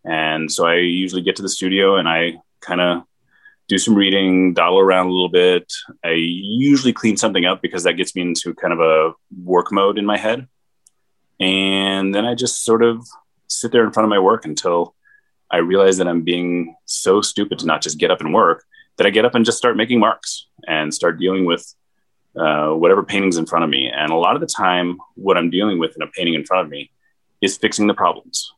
And 0.04 0.50
so 0.50 0.66
I 0.66 0.76
usually 0.76 1.22
get 1.22 1.36
to 1.36 1.42
the 1.42 1.48
studio 1.48 1.96
and 1.96 2.08
I 2.08 2.40
kind 2.60 2.80
of 2.80 3.02
do 3.68 3.78
some 3.78 3.94
reading, 3.94 4.54
dawdle 4.54 4.78
around 4.78 5.06
a 5.06 5.10
little 5.10 5.28
bit. 5.28 5.70
I 6.04 6.12
usually 6.12 6.92
clean 6.92 7.16
something 7.16 7.44
up 7.44 7.60
because 7.60 7.84
that 7.84 7.94
gets 7.94 8.14
me 8.14 8.22
into 8.22 8.54
kind 8.54 8.72
of 8.72 8.80
a 8.80 9.12
work 9.42 9.70
mode 9.70 9.98
in 9.98 10.06
my 10.06 10.16
head. 10.16 10.48
And 11.40 12.14
then 12.14 12.24
I 12.24 12.34
just 12.34 12.64
sort 12.64 12.82
of 12.82 13.06
sit 13.46 13.72
there 13.72 13.84
in 13.84 13.92
front 13.92 14.04
of 14.04 14.10
my 14.10 14.18
work 14.18 14.44
until 14.44 14.94
I 15.50 15.58
realize 15.58 15.98
that 15.98 16.08
I'm 16.08 16.22
being 16.22 16.76
so 16.84 17.20
stupid 17.20 17.58
to 17.60 17.66
not 17.66 17.82
just 17.82 17.98
get 17.98 18.10
up 18.10 18.20
and 18.20 18.34
work 18.34 18.64
that 18.96 19.06
I 19.06 19.10
get 19.10 19.24
up 19.24 19.34
and 19.34 19.44
just 19.44 19.58
start 19.58 19.76
making 19.76 20.00
marks 20.00 20.46
and 20.66 20.92
start 20.92 21.18
dealing 21.18 21.44
with 21.44 21.74
uh, 22.38 22.70
whatever 22.70 23.02
painting's 23.02 23.36
in 23.36 23.46
front 23.46 23.64
of 23.64 23.70
me. 23.70 23.90
And 23.92 24.10
a 24.10 24.16
lot 24.16 24.34
of 24.34 24.40
the 24.40 24.46
time, 24.46 24.98
what 25.14 25.36
I'm 25.36 25.50
dealing 25.50 25.78
with 25.78 25.96
in 25.96 26.02
a 26.02 26.06
painting 26.06 26.34
in 26.34 26.44
front 26.44 26.64
of 26.64 26.70
me 26.70 26.90
is 27.40 27.56
fixing 27.56 27.86
the 27.86 27.94
problems. 27.94 28.52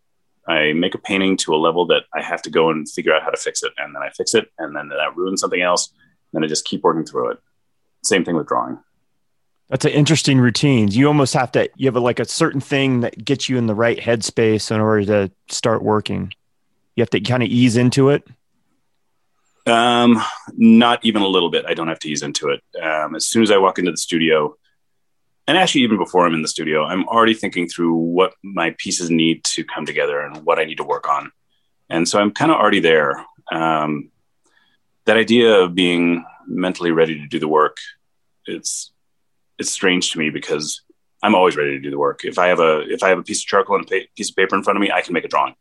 I 0.48 0.72
make 0.72 0.94
a 0.94 0.98
painting 0.98 1.36
to 1.38 1.54
a 1.54 1.56
level 1.56 1.86
that 1.86 2.04
I 2.14 2.22
have 2.22 2.42
to 2.42 2.50
go 2.50 2.70
and 2.70 2.88
figure 2.88 3.14
out 3.14 3.22
how 3.22 3.30
to 3.30 3.36
fix 3.36 3.62
it. 3.62 3.72
And 3.78 3.94
then 3.94 4.02
I 4.02 4.10
fix 4.10 4.34
it, 4.34 4.48
and 4.58 4.74
then 4.74 4.88
that 4.88 5.16
ruins 5.16 5.40
something 5.40 5.62
else. 5.62 5.92
And 6.32 6.44
I 6.44 6.48
just 6.48 6.64
keep 6.64 6.82
working 6.82 7.04
through 7.04 7.30
it. 7.32 7.38
Same 8.02 8.24
thing 8.24 8.36
with 8.36 8.48
drawing. 8.48 8.78
That's 9.68 9.84
an 9.84 9.92
interesting 9.92 10.40
routine. 10.40 10.88
You 10.88 11.06
almost 11.06 11.34
have 11.34 11.52
to, 11.52 11.70
you 11.76 11.86
have 11.86 11.96
a, 11.96 12.00
like 12.00 12.18
a 12.18 12.24
certain 12.24 12.60
thing 12.60 13.00
that 13.00 13.24
gets 13.24 13.48
you 13.48 13.56
in 13.56 13.66
the 13.66 13.74
right 13.74 13.98
headspace 13.98 14.70
in 14.70 14.80
order 14.80 15.04
to 15.06 15.32
start 15.48 15.82
working. 15.82 16.32
You 16.96 17.02
have 17.02 17.10
to 17.10 17.20
kind 17.20 17.42
of 17.42 17.48
ease 17.48 17.76
into 17.76 18.08
it. 18.08 18.26
Um, 19.66 20.22
not 20.56 21.04
even 21.04 21.22
a 21.22 21.26
little 21.26 21.50
bit. 21.50 21.64
I 21.66 21.74
don't 21.74 21.88
have 21.88 21.98
to 22.00 22.08
ease 22.08 22.22
into 22.22 22.48
it. 22.48 22.62
Um, 22.82 23.14
as 23.14 23.26
soon 23.26 23.42
as 23.42 23.50
I 23.50 23.58
walk 23.58 23.78
into 23.78 23.90
the 23.90 23.96
studio, 23.96 24.56
and 25.46 25.58
actually 25.58 25.82
even 25.82 25.98
before 25.98 26.26
I'm 26.26 26.34
in 26.34 26.42
the 26.42 26.48
studio, 26.48 26.84
I'm 26.84 27.06
already 27.08 27.34
thinking 27.34 27.68
through 27.68 27.94
what 27.94 28.34
my 28.42 28.74
pieces 28.78 29.10
need 29.10 29.44
to 29.44 29.64
come 29.64 29.84
together 29.84 30.20
and 30.20 30.44
what 30.44 30.58
I 30.58 30.64
need 30.64 30.76
to 30.76 30.84
work 30.84 31.08
on. 31.08 31.30
And 31.88 32.08
so 32.08 32.20
I'm 32.20 32.30
kind 32.30 32.50
of 32.50 32.58
already 32.58 32.80
there. 32.80 33.24
Um, 33.50 34.10
that 35.06 35.16
idea 35.16 35.52
of 35.54 35.74
being 35.74 36.24
mentally 36.46 36.92
ready 36.92 37.18
to 37.18 37.26
do 37.26 37.38
the 37.38 37.48
work, 37.48 37.78
it's 38.46 38.92
it's 39.58 39.70
strange 39.70 40.12
to 40.12 40.18
me 40.18 40.30
because 40.30 40.82
I'm 41.22 41.34
always 41.34 41.56
ready 41.56 41.72
to 41.72 41.80
do 41.80 41.90
the 41.90 41.98
work. 41.98 42.24
If 42.24 42.38
I 42.38 42.46
have 42.48 42.60
a 42.60 42.80
if 42.88 43.02
I 43.02 43.08
have 43.08 43.18
a 43.18 43.22
piece 43.22 43.42
of 43.42 43.46
charcoal 43.46 43.76
and 43.76 43.84
a 43.84 43.88
pa- 43.88 44.06
piece 44.16 44.30
of 44.30 44.36
paper 44.36 44.56
in 44.56 44.62
front 44.62 44.76
of 44.76 44.80
me, 44.80 44.90
I 44.90 45.02
can 45.02 45.12
make 45.12 45.24
a 45.24 45.28
drawing. 45.28 45.54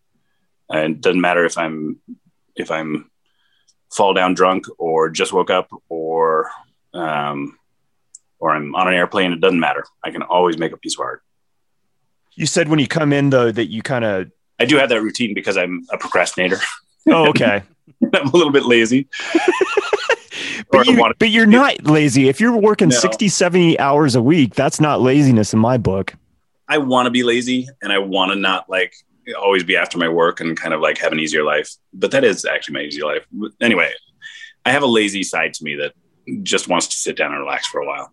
And 0.70 0.96
it 0.96 1.02
doesn't 1.02 1.22
matter 1.22 1.46
if 1.46 1.58
I'm 1.58 2.00
if 2.56 2.70
I'm 2.70 3.10
fall 3.92 4.14
down 4.14 4.34
drunk 4.34 4.66
or 4.78 5.10
just 5.10 5.34
woke 5.34 5.50
up 5.50 5.70
or 5.90 6.52
um, 6.94 7.58
or 8.40 8.52
I'm 8.52 8.74
on 8.76 8.88
an 8.88 8.94
airplane. 8.94 9.34
It 9.34 9.42
doesn't 9.42 9.60
matter. 9.60 9.86
I 10.04 10.12
can 10.12 10.22
always 10.24 10.58
make 10.58 10.72
a 10.72 10.78
piece 10.78 10.96
of 10.96 11.02
art. 11.02 11.22
You 12.34 12.46
said 12.46 12.70
when 12.70 12.80
you 12.80 12.88
come 12.88 13.12
in 13.12 13.30
though 13.30 13.52
that 13.52 13.70
you 13.70 13.82
kind 13.82 14.06
of 14.06 14.32
I 14.60 14.66
do 14.66 14.78
have 14.78 14.90
that 14.90 15.02
routine 15.02 15.34
because 15.34 15.58
I'm 15.58 15.86
a 15.92 15.98
procrastinator. 15.98 16.60
Oh, 17.08 17.30
okay. 17.30 17.64
I'm 18.14 18.28
a 18.28 18.32
little 18.36 18.52
bit 18.52 18.66
lazy. 18.66 19.08
but, 20.72 20.86
you, 20.86 21.14
but 21.18 21.30
you're 21.30 21.46
not 21.46 21.86
lazy. 21.86 22.28
If 22.28 22.40
you're 22.40 22.56
working 22.56 22.90
no. 22.90 22.96
60, 22.96 23.30
70 23.30 23.80
hours 23.80 24.16
a 24.16 24.22
week, 24.22 24.56
that's 24.56 24.80
not 24.80 25.02
laziness 25.02 25.54
in 25.54 25.60
my 25.60 25.78
book. 25.78 26.14
I 26.68 26.78
want 26.78 27.08
to 27.08 27.10
be 27.10 27.24
lazy 27.24 27.68
and 27.82 27.92
I 27.92 28.00
want 28.00 28.32
to 28.32 28.36
not 28.36 28.70
like 28.70 28.94
always 29.34 29.64
be 29.64 29.76
after 29.76 29.98
my 29.98 30.10
work 30.10 30.40
and 30.40 30.58
kind 30.58 30.74
of 30.74 30.82
like 30.82 30.98
have 31.00 31.12
an 31.12 31.20
easier 31.20 31.44
life. 31.44 31.70
But 31.94 32.12
that 32.12 32.24
is 32.24 32.46
actually 32.46 32.76
my 32.76 32.82
easy 32.82 33.02
life. 33.02 33.26
Anyway, 33.62 33.92
I 34.66 34.72
have 34.72 34.84
a 34.84 34.88
lazy 34.88 35.24
side 35.24 35.54
to 35.56 35.64
me 35.64 35.76
that 35.76 35.94
just 36.44 36.68
wants 36.68 36.88
to 36.88 36.96
sit 36.96 37.18
down 37.18 37.32
and 37.32 37.40
relax 37.40 37.68
for 37.68 37.82
a 37.82 37.88
while. 37.88 38.12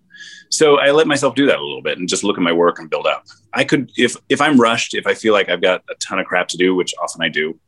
So 0.48 0.78
I 0.78 0.92
let 0.92 1.06
myself 1.06 1.34
do 1.34 1.46
that 1.46 1.58
a 1.58 1.62
little 1.62 1.82
bit 1.82 1.98
and 1.98 2.08
just 2.08 2.24
look 2.24 2.38
at 2.38 2.42
my 2.42 2.52
work 2.52 2.78
and 2.78 2.88
build 2.88 3.06
up. 3.06 3.24
I 3.52 3.64
could 3.64 3.90
if 3.96 4.16
if 4.28 4.40
I'm 4.40 4.60
rushed, 4.60 4.94
if 4.94 5.06
I 5.06 5.14
feel 5.14 5.32
like 5.32 5.48
I've 5.48 5.60
got 5.60 5.82
a 5.90 5.94
ton 5.96 6.18
of 6.18 6.26
crap 6.26 6.48
to 6.48 6.56
do, 6.56 6.74
which 6.74 6.94
often 7.02 7.22
I 7.22 7.28
do, 7.28 7.58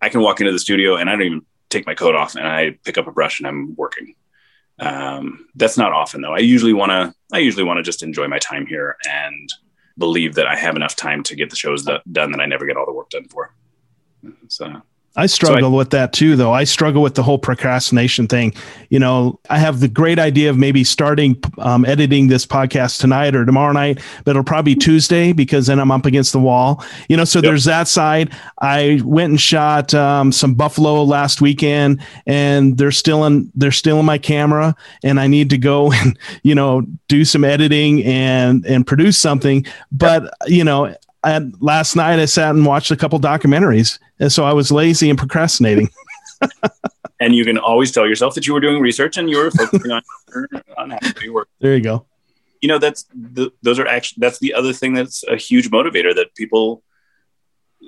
I 0.00 0.08
can 0.08 0.20
walk 0.20 0.40
into 0.40 0.52
the 0.52 0.58
studio 0.58 0.96
and 0.96 1.08
I 1.08 1.12
don't 1.12 1.22
even 1.22 1.42
take 1.70 1.86
my 1.86 1.94
coat 1.94 2.14
off 2.14 2.34
and 2.34 2.46
I 2.46 2.78
pick 2.84 2.98
up 2.98 3.06
a 3.06 3.12
brush 3.12 3.40
and 3.40 3.46
I'm 3.46 3.74
working. 3.76 4.14
Um, 4.78 5.46
that's 5.54 5.76
not 5.76 5.92
often 5.92 6.20
though. 6.20 6.34
I 6.34 6.38
usually 6.38 6.72
want 6.72 6.90
to 6.90 7.14
I 7.32 7.38
usually 7.38 7.64
want 7.64 7.78
to 7.78 7.82
just 7.82 8.02
enjoy 8.02 8.28
my 8.28 8.38
time 8.38 8.66
here 8.66 8.96
and 9.08 9.52
believe 9.98 10.34
that 10.36 10.46
I 10.46 10.56
have 10.56 10.76
enough 10.76 10.96
time 10.96 11.22
to 11.24 11.36
get 11.36 11.50
the 11.50 11.56
shows 11.56 11.84
that, 11.84 12.10
done 12.12 12.30
that 12.32 12.40
I 12.40 12.46
never 12.46 12.66
get 12.66 12.76
all 12.76 12.86
the 12.86 12.92
work 12.92 13.10
done 13.10 13.28
for. 13.28 13.52
So 14.48 14.82
I 15.16 15.26
struggle 15.26 15.70
so 15.70 15.74
I, 15.74 15.76
with 15.76 15.90
that 15.90 16.12
too, 16.12 16.36
though. 16.36 16.52
I 16.52 16.64
struggle 16.64 17.02
with 17.02 17.14
the 17.16 17.22
whole 17.22 17.38
procrastination 17.38 18.28
thing. 18.28 18.54
You 18.88 19.00
know, 19.00 19.40
I 19.50 19.58
have 19.58 19.80
the 19.80 19.88
great 19.88 20.18
idea 20.18 20.48
of 20.48 20.56
maybe 20.56 20.84
starting 20.84 21.42
um, 21.58 21.84
editing 21.84 22.28
this 22.28 22.46
podcast 22.46 23.00
tonight 23.00 23.34
or 23.34 23.44
tomorrow 23.44 23.72
night, 23.72 24.00
but 24.24 24.30
it'll 24.32 24.44
probably 24.44 24.74
be 24.74 24.80
Tuesday 24.80 25.32
because 25.32 25.66
then 25.66 25.80
I'm 25.80 25.90
up 25.90 26.06
against 26.06 26.32
the 26.32 26.38
wall. 26.38 26.84
You 27.08 27.16
know, 27.16 27.24
so 27.24 27.38
yep. 27.38 27.44
there's 27.44 27.64
that 27.64 27.88
side. 27.88 28.32
I 28.60 29.00
went 29.04 29.30
and 29.30 29.40
shot 29.40 29.92
um, 29.92 30.30
some 30.30 30.54
buffalo 30.54 31.02
last 31.02 31.40
weekend, 31.40 32.00
and 32.26 32.78
they're 32.78 32.92
still 32.92 33.24
in 33.24 33.50
they're 33.54 33.72
still 33.72 33.98
in 33.98 34.06
my 34.06 34.18
camera, 34.18 34.76
and 35.02 35.18
I 35.18 35.26
need 35.26 35.50
to 35.50 35.58
go 35.58 35.92
and 36.04 36.18
you 36.42 36.54
know 36.54 36.82
do 37.08 37.24
some 37.24 37.44
editing 37.44 38.04
and 38.04 38.64
and 38.66 38.86
produce 38.86 39.18
something. 39.18 39.66
But 39.90 40.22
yep. 40.22 40.32
you 40.46 40.64
know, 40.64 40.94
and 41.28 41.54
last 41.60 41.96
night 41.96 42.18
I 42.18 42.24
sat 42.24 42.54
and 42.54 42.64
watched 42.64 42.90
a 42.90 42.96
couple 42.96 43.18
documentaries, 43.20 43.98
and 44.18 44.32
so 44.32 44.44
I 44.44 44.52
was 44.52 44.72
lazy 44.72 45.10
and 45.10 45.18
procrastinating. 45.18 45.88
and 47.20 47.34
you 47.34 47.44
can 47.44 47.58
always 47.58 47.92
tell 47.92 48.06
yourself 48.06 48.34
that 48.34 48.46
you 48.46 48.54
were 48.54 48.60
doing 48.60 48.80
research 48.80 49.16
and 49.16 49.28
you 49.28 49.38
were 49.38 49.50
focusing 49.50 49.90
on 49.90 50.02
on 50.76 50.90
happy 50.90 51.28
work. 51.28 51.48
There 51.60 51.74
you 51.74 51.82
go. 51.82 52.06
You 52.60 52.68
know 52.68 52.78
that's 52.78 53.06
the, 53.14 53.52
those 53.62 53.78
are 53.78 53.86
actually 53.86 54.20
that's 54.20 54.38
the 54.38 54.54
other 54.54 54.72
thing 54.72 54.94
that's 54.94 55.24
a 55.24 55.36
huge 55.36 55.70
motivator 55.70 56.14
that 56.14 56.34
people 56.34 56.82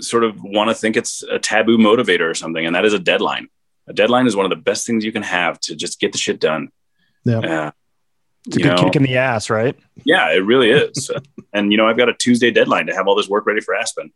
sort 0.01 0.25
of 0.25 0.41
want 0.43 0.71
to 0.71 0.75
think 0.75 0.97
it's 0.97 1.23
a 1.25 1.39
taboo 1.39 1.79
motivator 1.79 2.31
or 2.31 2.35
something, 2.35 2.65
and 2.65 2.75
that 2.77 2.85
is 2.85 2.93
a 2.93 2.99
deadline. 2.99 3.49
A 3.89 3.93
deadline 3.93 4.27
is 4.27 4.37
one 4.37 4.47
of 4.47 4.51
the 4.51 4.57
best 4.57 4.87
things 4.87 5.05
you 5.05 5.13
can 5.13 5.23
have 5.23 5.59
to 5.61 5.75
just 5.75 5.99
get 5.99 6.13
the 6.13 6.19
shit 6.19 6.39
done. 6.39 6.69
Yeah. 7.25 7.39
Uh, 7.39 7.71
it's 8.47 8.57
a 8.57 8.61
good 8.61 8.77
know, 8.77 8.85
kick 8.85 8.97
in 8.97 9.03
the 9.03 9.17
ass, 9.17 9.51
right? 9.51 9.77
Yeah, 10.05 10.33
it 10.33 10.45
really 10.45 10.71
is. 10.71 11.11
and 11.53 11.71
you 11.71 11.79
know, 11.79 11.87
I've 11.87 11.97
got 11.97 12.09
a 12.09 12.15
Tuesday 12.15 12.51
deadline 12.51 12.87
to 12.87 12.95
have 12.95 13.07
all 13.07 13.15
this 13.15 13.29
work 13.29 13.47
ready 13.47 13.61
for 13.61 13.75
Aspen, 13.75 14.13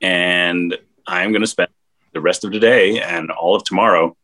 and 0.00 0.76
I'm 1.06 1.32
going 1.32 1.42
to 1.42 1.48
spend 1.48 1.70
the 2.12 2.20
rest 2.20 2.44
of 2.44 2.52
today 2.52 3.00
and 3.00 3.30
all 3.30 3.54
of 3.54 3.64
tomorrow 3.64 4.16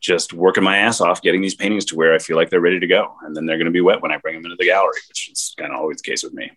just 0.00 0.34
working 0.34 0.62
my 0.62 0.78
ass 0.78 1.00
off 1.00 1.22
getting 1.22 1.40
these 1.40 1.54
paintings 1.54 1.86
to 1.86 1.96
where 1.96 2.12
I 2.12 2.18
feel 2.18 2.36
like 2.36 2.50
they're 2.50 2.60
ready 2.60 2.80
to 2.80 2.86
go, 2.86 3.14
and 3.22 3.34
then 3.34 3.46
they're 3.46 3.56
going 3.56 3.66
to 3.66 3.72
be 3.72 3.80
wet 3.80 4.02
when 4.02 4.12
I 4.12 4.18
bring 4.18 4.34
them 4.34 4.44
into 4.44 4.56
the 4.58 4.66
gallery, 4.66 5.00
which 5.08 5.30
is 5.30 5.54
kind 5.58 5.72
of 5.72 5.78
always 5.78 6.02
the 6.02 6.10
case 6.10 6.22
with 6.22 6.34
me. 6.34 6.50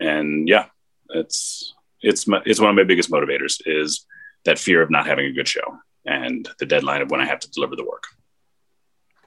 And 0.00 0.48
yeah, 0.48 0.66
it's 1.10 1.74
it's 2.02 2.26
my, 2.26 2.42
it's 2.44 2.60
one 2.60 2.70
of 2.70 2.76
my 2.76 2.84
biggest 2.84 3.10
motivators 3.10 3.60
is 3.64 4.04
that 4.44 4.58
fear 4.58 4.82
of 4.82 4.90
not 4.90 5.06
having 5.06 5.26
a 5.26 5.32
good 5.32 5.48
show 5.48 5.78
and 6.04 6.48
the 6.58 6.66
deadline 6.66 7.00
of 7.00 7.10
when 7.10 7.20
I 7.20 7.26
have 7.26 7.40
to 7.40 7.50
deliver 7.50 7.76
the 7.76 7.84
work. 7.84 8.04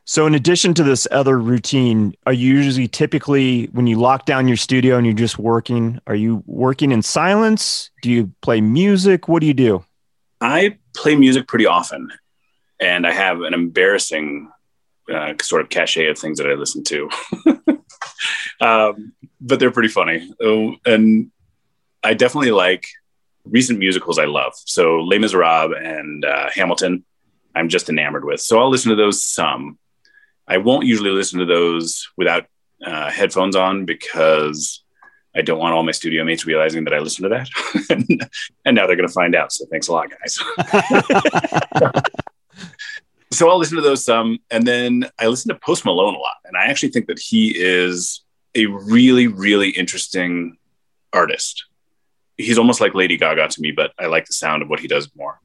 So, 0.09 0.25
in 0.25 0.35
addition 0.35 0.73
to 0.75 0.83
this 0.83 1.05
other 1.11 1.37
routine, 1.37 2.15
are 2.25 2.31
you 2.31 2.53
usually 2.53 2.87
typically 2.87 3.65
when 3.73 3.87
you 3.87 3.99
lock 3.99 4.25
down 4.25 4.47
your 4.47 4.55
studio 4.55 4.95
and 4.95 5.05
you're 5.05 5.13
just 5.13 5.37
working, 5.37 5.99
are 6.07 6.15
you 6.15 6.43
working 6.45 6.93
in 6.93 7.01
silence? 7.01 7.91
Do 8.01 8.09
you 8.09 8.31
play 8.41 8.61
music? 8.61 9.27
What 9.27 9.41
do 9.41 9.47
you 9.47 9.53
do? 9.53 9.83
I 10.39 10.77
play 10.95 11.17
music 11.17 11.45
pretty 11.49 11.65
often, 11.65 12.09
and 12.79 13.05
I 13.05 13.11
have 13.11 13.41
an 13.41 13.53
embarrassing 13.53 14.49
uh, 15.13 15.33
sort 15.41 15.61
of 15.61 15.67
cachet 15.67 16.07
of 16.07 16.17
things 16.17 16.37
that 16.37 16.49
I 16.49 16.53
listen 16.53 16.85
to. 16.85 17.09
um, 18.61 19.11
but 19.41 19.59
they're 19.59 19.71
pretty 19.71 19.89
funny. 19.89 20.31
Oh, 20.41 20.77
and 20.85 21.31
I 22.01 22.13
definitely 22.13 22.51
like 22.51 22.85
recent 23.43 23.77
musicals 23.77 24.19
I 24.19 24.25
love. 24.25 24.53
So, 24.55 25.01
Les 25.01 25.19
Miserables 25.19 25.75
and 25.77 26.23
uh, 26.23 26.49
Hamilton, 26.53 27.03
I'm 27.53 27.67
just 27.67 27.89
enamored 27.89 28.23
with. 28.23 28.39
So, 28.39 28.57
I'll 28.57 28.69
listen 28.69 28.91
to 28.91 28.95
those 28.95 29.21
some 29.21 29.77
I 30.47 30.57
won't 30.57 30.85
usually 30.85 31.09
listen 31.09 31.39
to 31.39 31.45
those 31.45 32.09
without 32.17 32.45
uh, 32.85 33.09
headphones 33.09 33.55
on 33.55 33.85
because 33.85 34.83
I 35.35 35.41
don't 35.41 35.59
want 35.59 35.73
all 35.73 35.83
my 35.83 35.91
studio 35.91 36.23
mates 36.23 36.45
realizing 36.45 36.83
that 36.85 36.93
I 36.93 36.99
listen 36.99 37.23
to 37.23 37.29
that. 37.29 37.49
and, 38.65 38.75
now 38.75 38.87
they're 38.87 38.95
going 38.95 39.07
to 39.07 39.13
find 39.13 39.35
out. 39.35 39.51
So 39.51 39.65
thanks 39.65 39.87
a 39.87 39.93
lot, 39.93 40.09
guys. 40.09 40.39
so 43.31 43.49
I'll 43.49 43.57
listen 43.57 43.75
to 43.75 43.81
those 43.81 44.05
some. 44.05 44.39
And 44.49 44.65
then 44.65 45.09
I 45.19 45.27
listen 45.27 45.49
to 45.49 45.59
Post 45.59 45.85
Malone 45.85 46.15
a 46.15 46.19
lot. 46.19 46.37
And 46.45 46.55
I 46.55 46.65
actually 46.67 46.89
think 46.89 47.07
that 47.07 47.19
he 47.19 47.53
is 47.55 48.23
a 48.55 48.65
really, 48.67 49.27
really 49.27 49.69
interesting 49.69 50.57
artist. 51.13 51.65
He's 52.37 52.57
almost 52.57 52.81
like 52.81 52.95
Lady 52.95 53.17
Gaga 53.17 53.49
to 53.49 53.61
me, 53.61 53.71
but 53.71 53.91
I 53.99 54.05
like 54.05 54.25
the 54.25 54.33
sound 54.33 54.61
of 54.61 54.69
what 54.69 54.79
he 54.79 54.87
does 54.87 55.09
more 55.15 55.39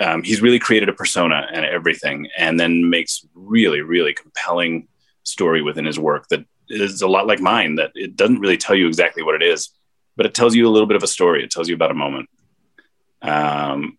um, 0.00 0.22
he's 0.22 0.42
really 0.42 0.58
created 0.58 0.88
a 0.88 0.92
persona 0.92 1.46
and 1.52 1.64
everything, 1.64 2.28
and 2.36 2.58
then 2.58 2.88
makes 2.88 3.26
really, 3.34 3.80
really 3.80 4.14
compelling 4.14 4.88
story 5.24 5.60
within 5.62 5.84
his 5.84 5.98
work 5.98 6.28
that 6.28 6.44
is 6.68 7.02
a 7.02 7.08
lot 7.08 7.26
like 7.26 7.40
mine. 7.40 7.76
That 7.76 7.92
it 7.94 8.16
doesn't 8.16 8.40
really 8.40 8.56
tell 8.56 8.76
you 8.76 8.86
exactly 8.86 9.22
what 9.22 9.34
it 9.34 9.42
is, 9.42 9.70
but 10.16 10.26
it 10.26 10.34
tells 10.34 10.54
you 10.54 10.68
a 10.68 10.70
little 10.70 10.86
bit 10.86 10.96
of 10.96 11.02
a 11.02 11.08
story. 11.08 11.42
It 11.42 11.50
tells 11.50 11.68
you 11.68 11.74
about 11.74 11.90
a 11.90 11.94
moment. 11.94 12.28
Um, 13.22 13.98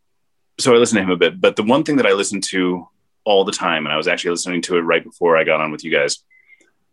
so 0.60 0.74
I 0.74 0.78
listen 0.78 0.98
to 0.98 1.04
him 1.04 1.10
a 1.10 1.18
bit, 1.18 1.40
but 1.40 1.56
the 1.56 1.64
one 1.64 1.84
thing 1.84 1.98
that 1.98 2.06
I 2.06 2.14
listen 2.14 2.42
to 2.42 2.88
all 3.26 3.44
the 3.44 3.52
time, 3.52 3.86
and 3.86 3.94
I 3.94 3.98
was 3.98 4.08
actually 4.08 4.32
listening 4.32 4.62
to 4.64 4.78
it 4.78 4.82
right 4.82 5.04
before 5.04 5.38
I 5.38 5.44
got 5.44 5.62
on 5.62 5.72
with 5.72 5.84
you 5.84 5.92
guys, 5.92 6.20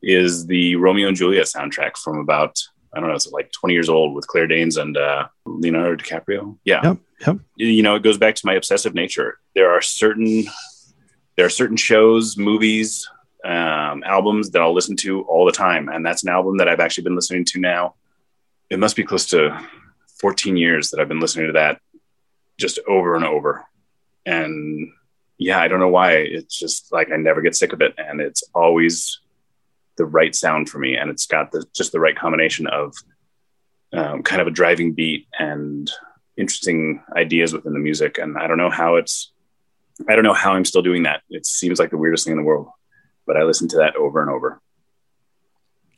is 0.02 0.46
the 0.46 0.76
Romeo 0.76 1.08
and 1.08 1.16
Juliet 1.16 1.46
soundtrack 1.46 1.96
from 1.96 2.18
about 2.18 2.60
I 2.96 3.00
don't 3.00 3.10
know, 3.10 3.14
it's 3.14 3.30
like 3.30 3.52
20 3.52 3.74
years 3.74 3.90
old 3.90 4.14
with 4.14 4.26
Claire 4.26 4.46
Danes 4.46 4.78
and 4.78 4.96
uh, 4.96 5.26
Leonardo 5.44 6.02
DiCaprio. 6.02 6.56
Yeah. 6.64 6.80
Yep. 6.82 6.98
Yep. 7.24 7.38
You 7.56 7.82
know, 7.82 7.94
it 7.94 8.02
goes 8.02 8.18
back 8.18 8.34
to 8.34 8.46
my 8.46 8.54
obsessive 8.54 8.94
nature. 8.94 9.38
There 9.54 9.70
are 9.70 9.80
certain 9.80 10.44
there 11.36 11.46
are 11.46 11.50
certain 11.50 11.76
shows, 11.76 12.36
movies, 12.36 13.08
um, 13.44 14.02
albums 14.04 14.50
that 14.50 14.62
I'll 14.62 14.74
listen 14.74 14.96
to 14.96 15.22
all 15.22 15.44
the 15.44 15.52
time. 15.52 15.88
And 15.88 16.04
that's 16.04 16.22
an 16.22 16.30
album 16.30 16.56
that 16.56 16.68
I've 16.68 16.80
actually 16.80 17.04
been 17.04 17.14
listening 17.14 17.44
to 17.46 17.60
now. 17.60 17.94
It 18.70 18.78
must 18.78 18.96
be 18.96 19.04
close 19.04 19.26
to 19.26 19.58
14 20.20 20.56
years 20.56 20.90
that 20.90 21.00
I've 21.00 21.08
been 21.08 21.20
listening 21.20 21.46
to 21.46 21.52
that 21.52 21.80
just 22.58 22.78
over 22.88 23.14
and 23.14 23.24
over. 23.24 23.64
And 24.24 24.90
yeah, 25.38 25.60
I 25.60 25.68
don't 25.68 25.80
know 25.80 25.88
why. 25.88 26.12
It's 26.14 26.58
just 26.58 26.90
like 26.90 27.12
I 27.12 27.16
never 27.16 27.42
get 27.42 27.54
sick 27.54 27.72
of 27.72 27.82
it. 27.82 27.94
And 27.98 28.20
it's 28.20 28.42
always 28.54 29.20
the 29.96 30.06
right 30.06 30.34
sound 30.34 30.68
for 30.68 30.78
me. 30.78 30.96
And 30.96 31.10
it's 31.10 31.26
got 31.26 31.52
the, 31.52 31.64
just 31.74 31.92
the 31.92 32.00
right 32.00 32.16
combination 32.16 32.66
of 32.66 32.94
um, 33.92 34.22
kind 34.22 34.40
of 34.40 34.48
a 34.48 34.52
driving 34.52 34.92
beat 34.92 35.28
and 35.38 35.90
interesting 36.36 37.02
ideas 37.14 37.52
within 37.52 37.72
the 37.72 37.78
music. 37.78 38.18
And 38.18 38.36
I 38.36 38.46
don't 38.46 38.58
know 38.58 38.70
how 38.70 38.96
it's, 38.96 39.32
I 40.08 40.14
don't 40.14 40.24
know 40.24 40.34
how 40.34 40.52
I'm 40.52 40.64
still 40.64 40.82
doing 40.82 41.04
that. 41.04 41.22
It 41.30 41.46
seems 41.46 41.78
like 41.78 41.90
the 41.90 41.96
weirdest 41.96 42.24
thing 42.24 42.32
in 42.32 42.38
the 42.38 42.44
world, 42.44 42.68
but 43.26 43.36
I 43.36 43.44
listen 43.44 43.68
to 43.68 43.78
that 43.78 43.96
over 43.96 44.20
and 44.20 44.30
over. 44.30 44.60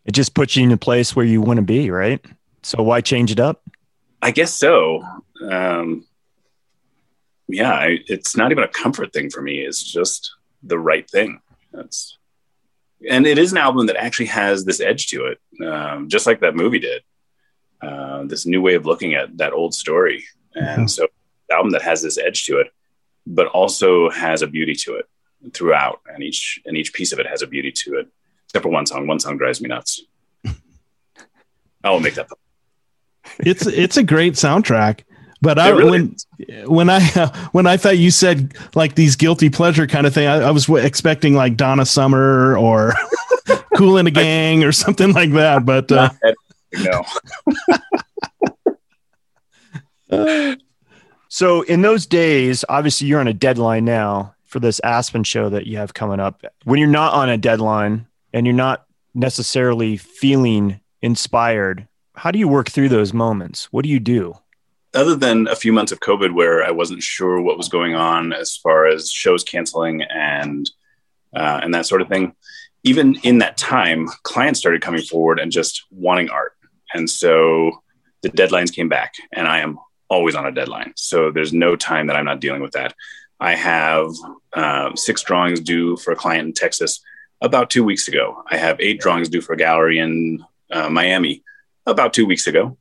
It 0.04 0.12
just 0.12 0.34
puts 0.34 0.56
you 0.56 0.64
in 0.64 0.72
a 0.72 0.76
place 0.76 1.14
where 1.14 1.26
you 1.26 1.40
want 1.40 1.58
to 1.58 1.62
be, 1.62 1.90
right? 1.90 2.24
So 2.62 2.82
why 2.82 3.00
change 3.00 3.30
it 3.30 3.40
up? 3.40 3.62
I 4.22 4.30
guess 4.30 4.54
so. 4.54 5.02
Um, 5.48 6.06
yeah, 7.48 7.72
I, 7.72 7.98
it's 8.06 8.36
not 8.36 8.50
even 8.52 8.64
a 8.64 8.68
comfort 8.68 9.12
thing 9.12 9.30
for 9.30 9.42
me. 9.42 9.60
It's 9.60 9.82
just 9.82 10.34
the 10.62 10.78
right 10.78 11.08
thing. 11.08 11.40
That's, 11.72 12.16
and 13.08 13.26
it 13.26 13.38
is 13.38 13.52
an 13.52 13.58
album 13.58 13.86
that 13.86 13.96
actually 13.96 14.26
has 14.26 14.64
this 14.64 14.80
edge 14.80 15.08
to 15.08 15.26
it, 15.26 15.66
um, 15.66 16.08
just 16.08 16.26
like 16.26 16.40
that 16.40 16.56
movie 16.56 16.78
did. 16.78 17.02
Uh, 17.80 18.24
this 18.24 18.44
new 18.44 18.60
way 18.60 18.74
of 18.74 18.86
looking 18.86 19.14
at 19.14 19.36
that 19.36 19.52
old 19.52 19.72
story, 19.72 20.24
and 20.54 20.66
mm-hmm. 20.66 20.86
so 20.86 21.06
album 21.50 21.72
that 21.72 21.82
has 21.82 22.02
this 22.02 22.18
edge 22.18 22.44
to 22.44 22.58
it, 22.58 22.72
but 23.26 23.46
also 23.46 24.10
has 24.10 24.42
a 24.42 24.46
beauty 24.46 24.74
to 24.74 24.96
it 24.96 25.06
throughout, 25.52 26.00
and 26.12 26.22
each 26.22 26.60
and 26.66 26.76
each 26.76 26.92
piece 26.92 27.12
of 27.12 27.18
it 27.18 27.26
has 27.26 27.42
a 27.42 27.46
beauty 27.46 27.72
to 27.72 27.98
it. 27.98 28.08
Except 28.46 28.62
for 28.62 28.70
one 28.70 28.86
song. 28.86 29.06
One 29.06 29.20
song 29.20 29.36
drives 29.36 29.60
me 29.60 29.68
nuts. 29.68 30.02
I 31.84 31.90
will 31.90 32.00
make 32.00 32.14
that. 32.14 32.28
it's 33.38 33.66
it's 33.66 33.96
a 33.96 34.02
great 34.02 34.34
soundtrack. 34.34 35.02
But 35.40 35.58
I 35.58 35.68
really 35.68 35.90
when 35.90 36.16
is. 36.40 36.68
when 36.68 36.90
I 36.90 37.00
when 37.52 37.66
I 37.66 37.76
thought 37.76 37.98
you 37.98 38.10
said 38.10 38.54
like 38.74 38.94
these 38.94 39.16
guilty 39.16 39.50
pleasure 39.50 39.86
kind 39.86 40.06
of 40.06 40.14
thing, 40.14 40.26
I, 40.26 40.48
I 40.48 40.50
was 40.50 40.68
expecting 40.68 41.34
like 41.34 41.56
Donna 41.56 41.86
Summer 41.86 42.56
or 42.56 42.94
Kool 43.76 43.98
and 43.98 44.06
the 44.06 44.10
Gang 44.10 44.64
or 44.64 44.72
something 44.72 45.12
like 45.12 45.32
that. 45.32 45.64
But 45.64 45.92
uh, 45.92 46.10
no. 46.72 47.04
so 51.28 51.62
in 51.62 51.82
those 51.82 52.06
days, 52.06 52.64
obviously 52.68 53.06
you're 53.06 53.20
on 53.20 53.28
a 53.28 53.34
deadline 53.34 53.84
now 53.84 54.34
for 54.44 54.60
this 54.60 54.80
Aspen 54.80 55.24
show 55.24 55.48
that 55.50 55.66
you 55.66 55.76
have 55.76 55.94
coming 55.94 56.20
up. 56.20 56.44
When 56.64 56.78
you're 56.78 56.88
not 56.88 57.12
on 57.14 57.28
a 57.28 57.36
deadline 57.36 58.06
and 58.32 58.46
you're 58.46 58.54
not 58.54 58.86
necessarily 59.14 59.96
feeling 59.96 60.80
inspired, 61.02 61.86
how 62.14 62.30
do 62.30 62.38
you 62.38 62.48
work 62.48 62.70
through 62.70 62.88
those 62.88 63.12
moments? 63.12 63.72
What 63.72 63.84
do 63.84 63.90
you 63.90 64.00
do? 64.00 64.34
other 64.94 65.14
than 65.14 65.46
a 65.48 65.56
few 65.56 65.72
months 65.72 65.92
of 65.92 66.00
COVID 66.00 66.34
where 66.34 66.64
I 66.64 66.70
wasn't 66.70 67.02
sure 67.02 67.40
what 67.40 67.58
was 67.58 67.68
going 67.68 67.94
on 67.94 68.32
as 68.32 68.56
far 68.56 68.86
as 68.86 69.10
shows 69.10 69.44
canceling 69.44 70.02
and 70.02 70.68
uh, 71.36 71.60
and 71.62 71.74
that 71.74 71.84
sort 71.84 72.00
of 72.00 72.08
thing, 72.08 72.34
even 72.84 73.16
in 73.16 73.38
that 73.38 73.58
time, 73.58 74.08
clients 74.22 74.58
started 74.58 74.80
coming 74.80 75.02
forward 75.02 75.38
and 75.38 75.52
just 75.52 75.84
wanting 75.90 76.30
art, 76.30 76.52
and 76.94 77.08
so 77.08 77.82
the 78.22 78.30
deadlines 78.30 78.74
came 78.74 78.88
back, 78.88 79.14
and 79.32 79.46
I 79.46 79.60
am 79.60 79.78
always 80.10 80.34
on 80.34 80.46
a 80.46 80.52
deadline, 80.52 80.92
so 80.96 81.30
there's 81.30 81.52
no 81.52 81.76
time 81.76 82.06
that 82.06 82.16
I'm 82.16 82.24
not 82.24 82.40
dealing 82.40 82.62
with 82.62 82.72
that. 82.72 82.94
I 83.40 83.54
have 83.54 84.10
uh, 84.52 84.94
six 84.96 85.22
drawings 85.22 85.60
due 85.60 85.96
for 85.96 86.12
a 86.12 86.16
client 86.16 86.46
in 86.48 86.52
Texas 86.52 87.00
about 87.40 87.70
two 87.70 87.84
weeks 87.84 88.08
ago. 88.08 88.42
I 88.50 88.56
have 88.56 88.80
eight 88.80 89.00
drawings 89.00 89.28
due 89.28 89.40
for 89.40 89.52
a 89.52 89.56
gallery 89.56 89.98
in 89.98 90.44
uh, 90.70 90.90
Miami 90.90 91.42
about 91.86 92.12
two 92.12 92.26
weeks 92.26 92.46
ago. 92.46 92.76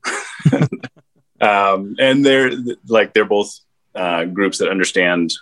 um, 1.42 1.96
and 2.00 2.26
they're 2.26 2.52
like 2.88 3.14
they're 3.14 3.26
both 3.26 3.60
uh, 3.94 4.26
groups 4.26 4.58
that 4.58 4.70
understand. 4.70 5.34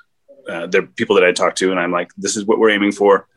Uh, 0.48 0.68
they're 0.68 0.86
people 0.86 1.16
that 1.16 1.26
I 1.26 1.32
talk 1.32 1.56
to, 1.56 1.72
and 1.72 1.80
I'm 1.80 1.92
like, 1.92 2.10
this 2.18 2.36
is 2.36 2.46
what 2.46 2.60
we're 2.60 2.70
aiming 2.72 2.92
for. 2.92 3.28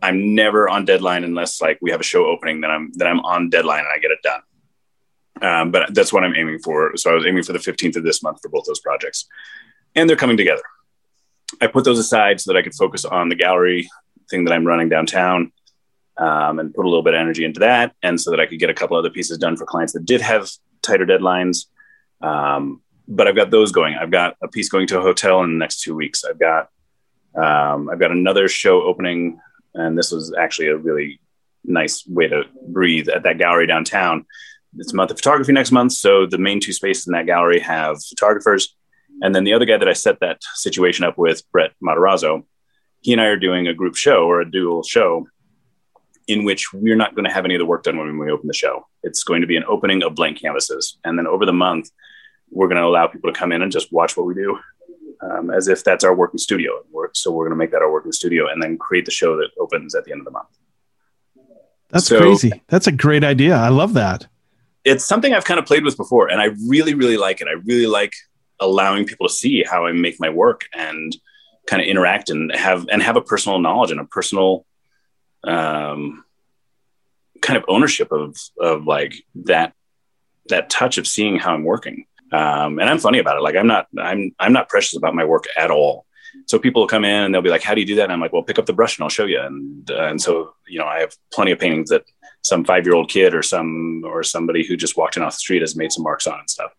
I'm 0.00 0.34
never 0.34 0.68
on 0.68 0.84
deadline 0.84 1.24
unless 1.24 1.60
like 1.60 1.78
we 1.82 1.90
have 1.90 2.00
a 2.00 2.04
show 2.04 2.26
opening 2.26 2.60
that 2.62 2.70
I'm 2.70 2.92
that 2.94 3.06
I'm 3.06 3.20
on 3.20 3.50
deadline 3.50 3.80
and 3.80 3.88
I 3.94 3.98
get 3.98 4.10
it 4.10 4.22
done. 4.22 4.40
Um, 5.42 5.70
but 5.70 5.94
that's 5.94 6.12
what 6.12 6.24
I'm 6.24 6.34
aiming 6.34 6.58
for. 6.60 6.96
So 6.96 7.10
I 7.10 7.14
was 7.14 7.26
aiming 7.26 7.44
for 7.44 7.52
the 7.52 7.58
15th 7.58 7.96
of 7.96 8.04
this 8.04 8.22
month 8.22 8.40
for 8.42 8.48
both 8.48 8.64
those 8.66 8.80
projects, 8.80 9.26
and 9.94 10.08
they're 10.08 10.16
coming 10.16 10.36
together. 10.36 10.62
I 11.60 11.66
put 11.66 11.84
those 11.84 11.98
aside 11.98 12.40
so 12.40 12.52
that 12.52 12.58
I 12.58 12.62
could 12.62 12.74
focus 12.74 13.04
on 13.04 13.28
the 13.28 13.34
gallery 13.34 13.88
thing 14.30 14.44
that 14.44 14.52
I'm 14.52 14.66
running 14.66 14.88
downtown, 14.88 15.52
um, 16.16 16.58
and 16.58 16.74
put 16.74 16.84
a 16.84 16.88
little 16.88 17.02
bit 17.02 17.14
of 17.14 17.20
energy 17.20 17.44
into 17.44 17.60
that, 17.60 17.94
and 18.02 18.20
so 18.20 18.30
that 18.30 18.40
I 18.40 18.46
could 18.46 18.58
get 18.58 18.70
a 18.70 18.74
couple 18.74 18.96
other 18.96 19.10
pieces 19.10 19.38
done 19.38 19.56
for 19.56 19.64
clients 19.64 19.92
that 19.92 20.04
did 20.04 20.20
have 20.20 20.50
tighter 20.82 21.06
deadlines. 21.06 21.66
Um, 22.20 22.82
but 23.06 23.26
I've 23.26 23.36
got 23.36 23.50
those 23.50 23.72
going. 23.72 23.94
I've 23.94 24.10
got 24.10 24.36
a 24.42 24.48
piece 24.48 24.68
going 24.68 24.86
to 24.88 24.98
a 24.98 25.02
hotel 25.02 25.42
in 25.42 25.52
the 25.52 25.58
next 25.58 25.80
two 25.80 25.94
weeks. 25.94 26.24
I've 26.24 26.38
got 26.38 26.68
um, 27.34 27.88
I've 27.88 28.00
got 28.00 28.10
another 28.10 28.48
show 28.48 28.82
opening, 28.82 29.40
and 29.74 29.96
this 29.96 30.10
was 30.10 30.34
actually 30.34 30.68
a 30.68 30.76
really 30.76 31.20
nice 31.64 32.06
way 32.06 32.28
to 32.28 32.44
breathe 32.66 33.08
at 33.08 33.22
that 33.22 33.38
gallery 33.38 33.66
downtown. 33.66 34.26
It's 34.78 34.92
a 34.92 34.96
month 34.96 35.10
of 35.10 35.18
photography 35.18 35.52
next 35.52 35.72
month, 35.72 35.92
so 35.92 36.26
the 36.26 36.38
main 36.38 36.60
two 36.60 36.72
spaces 36.72 37.06
in 37.06 37.12
that 37.12 37.26
gallery 37.26 37.60
have 37.60 38.02
photographers, 38.04 38.74
and 39.22 39.34
then 39.34 39.44
the 39.44 39.52
other 39.52 39.64
guy 39.64 39.76
that 39.76 39.88
I 39.88 39.92
set 39.92 40.20
that 40.20 40.42
situation 40.54 41.04
up 41.04 41.18
with, 41.18 41.42
Brett 41.50 41.72
Matarazzo, 41.82 42.44
he 43.00 43.12
and 43.12 43.20
I 43.20 43.26
are 43.26 43.36
doing 43.36 43.66
a 43.66 43.74
group 43.74 43.96
show 43.96 44.24
or 44.26 44.40
a 44.40 44.50
dual 44.50 44.82
show 44.82 45.26
in 46.26 46.44
which 46.44 46.72
we're 46.72 46.96
not 46.96 47.14
going 47.14 47.24
to 47.24 47.30
have 47.32 47.44
any 47.44 47.54
of 47.54 47.58
the 47.58 47.66
work 47.66 47.84
done 47.84 47.96
when 47.96 48.18
we 48.18 48.30
open 48.30 48.46
the 48.46 48.54
show. 48.54 48.86
It's 49.02 49.24
going 49.24 49.40
to 49.40 49.46
be 49.46 49.56
an 49.56 49.64
opening 49.66 50.02
of 50.02 50.14
blank 50.14 50.40
canvases. 50.40 50.98
And 51.04 51.18
then 51.18 51.26
over 51.26 51.46
the 51.46 51.54
month, 51.54 51.90
we're 52.50 52.68
going 52.68 52.80
to 52.80 52.86
allow 52.86 53.06
people 53.06 53.32
to 53.32 53.38
come 53.38 53.50
in 53.50 53.62
and 53.62 53.72
just 53.72 53.92
watch 53.92 54.16
what 54.16 54.26
we 54.26 54.34
do 54.34 54.58
um, 55.22 55.50
as 55.50 55.68
if 55.68 55.84
that's 55.84 56.04
our 56.04 56.14
working 56.14 56.38
studio. 56.38 56.82
So 57.14 57.30
we're 57.30 57.44
going 57.44 57.56
to 57.56 57.56
make 57.56 57.70
that 57.70 57.82
our 57.82 57.90
working 57.90 58.12
studio 58.12 58.46
and 58.48 58.62
then 58.62 58.76
create 58.76 59.06
the 59.06 59.10
show 59.10 59.36
that 59.36 59.50
opens 59.58 59.94
at 59.94 60.04
the 60.04 60.12
end 60.12 60.20
of 60.20 60.26
the 60.26 60.30
month. 60.32 60.48
That's 61.88 62.06
so, 62.06 62.20
crazy. 62.20 62.62
That's 62.68 62.86
a 62.86 62.92
great 62.92 63.24
idea. 63.24 63.56
I 63.56 63.68
love 63.68 63.94
that. 63.94 64.26
It's 64.88 65.04
something 65.04 65.34
I've 65.34 65.44
kind 65.44 65.60
of 65.60 65.66
played 65.66 65.84
with 65.84 65.96
before, 65.96 66.28
and 66.28 66.40
I 66.40 66.50
really, 66.66 66.94
really 66.94 67.16
like 67.16 67.40
it. 67.40 67.48
I 67.48 67.60
really 67.64 67.86
like 67.86 68.12
allowing 68.60 69.04
people 69.06 69.28
to 69.28 69.32
see 69.32 69.62
how 69.62 69.86
I 69.86 69.92
make 69.92 70.18
my 70.18 70.30
work 70.30 70.66
and 70.72 71.16
kind 71.66 71.82
of 71.82 71.88
interact 71.88 72.30
and 72.30 72.54
have 72.54 72.86
and 72.90 73.02
have 73.02 73.16
a 73.16 73.20
personal 73.20 73.58
knowledge 73.58 73.90
and 73.90 74.00
a 74.00 74.04
personal 74.04 74.64
um, 75.44 76.24
kind 77.40 77.56
of 77.56 77.64
ownership 77.68 78.10
of 78.10 78.36
of 78.58 78.84
like 78.86 79.14
that 79.44 79.74
that 80.48 80.70
touch 80.70 80.98
of 80.98 81.06
seeing 81.06 81.38
how 81.38 81.54
I'm 81.54 81.64
working. 81.64 82.06
Um, 82.32 82.78
and 82.78 82.88
I'm 82.90 82.98
funny 82.98 83.18
about 83.18 83.36
it. 83.36 83.42
Like 83.42 83.56
I'm 83.56 83.66
not 83.66 83.86
I'm 83.98 84.34
I'm 84.38 84.52
not 84.52 84.68
precious 84.68 84.96
about 84.96 85.14
my 85.14 85.24
work 85.24 85.44
at 85.56 85.70
all. 85.70 86.06
So 86.46 86.58
people 86.58 86.82
will 86.82 86.88
come 86.88 87.04
in 87.04 87.24
and 87.24 87.34
they'll 87.34 87.42
be 87.42 87.50
like, 87.50 87.62
"How 87.62 87.74
do 87.74 87.80
you 87.80 87.86
do 87.86 87.96
that?" 87.96 88.04
And 88.04 88.12
I'm 88.12 88.20
like, 88.20 88.32
"Well, 88.32 88.42
pick 88.42 88.58
up 88.58 88.66
the 88.66 88.72
brush 88.72 88.98
and 88.98 89.04
I'll 89.04 89.10
show 89.10 89.24
you." 89.24 89.40
And 89.40 89.90
uh, 89.90 90.04
and 90.04 90.20
so 90.20 90.54
you 90.66 90.78
know, 90.78 90.86
I 90.86 91.00
have 91.00 91.14
plenty 91.32 91.52
of 91.52 91.58
paintings 91.58 91.90
that 91.90 92.04
some 92.48 92.64
five 92.64 92.86
year 92.86 92.94
old 92.94 93.10
kid 93.10 93.34
or 93.34 93.42
some 93.42 94.02
or 94.04 94.22
somebody 94.22 94.66
who 94.66 94.76
just 94.76 94.96
walked 94.96 95.16
in 95.16 95.22
off 95.22 95.34
the 95.34 95.38
street 95.38 95.60
has 95.60 95.76
made 95.76 95.92
some 95.92 96.02
marks 96.02 96.26
on 96.26 96.40
and 96.40 96.50
stuff. 96.50 96.72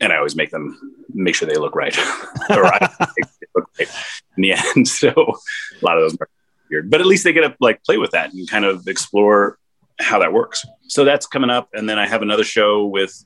And 0.00 0.12
I 0.12 0.16
always 0.16 0.36
make 0.36 0.50
them 0.50 0.78
make 1.14 1.34
sure 1.34 1.48
they 1.48 1.56
look 1.56 1.74
right, 1.74 1.96
or 2.50 2.66
I 2.66 2.90
look 3.54 3.70
right 3.78 3.88
in 4.36 4.42
the 4.42 4.52
end. 4.52 4.88
So 4.88 5.08
a 5.10 5.84
lot 5.84 5.96
of 5.96 6.02
those 6.02 6.16
are 6.20 6.28
weird, 6.70 6.90
but 6.90 7.00
at 7.00 7.06
least 7.06 7.24
they 7.24 7.32
get 7.32 7.42
to 7.42 7.54
like 7.60 7.82
play 7.84 7.96
with 7.96 8.10
that 8.12 8.32
and 8.32 8.48
kind 8.48 8.64
of 8.64 8.86
explore 8.86 9.58
how 10.00 10.18
that 10.18 10.32
works. 10.32 10.64
So 10.88 11.04
that's 11.04 11.26
coming 11.26 11.50
up. 11.50 11.68
And 11.72 11.88
then 11.88 11.98
I 11.98 12.06
have 12.06 12.22
another 12.22 12.44
show 12.44 12.86
with 12.86 13.24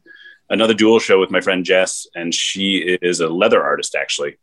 another 0.50 0.74
dual 0.74 0.98
show 0.98 1.18
with 1.18 1.30
my 1.30 1.40
friend 1.40 1.64
Jess, 1.64 2.06
and 2.14 2.32
she 2.34 2.98
is 3.02 3.20
a 3.20 3.28
leather 3.28 3.62
artist 3.62 3.94
actually. 3.94 4.38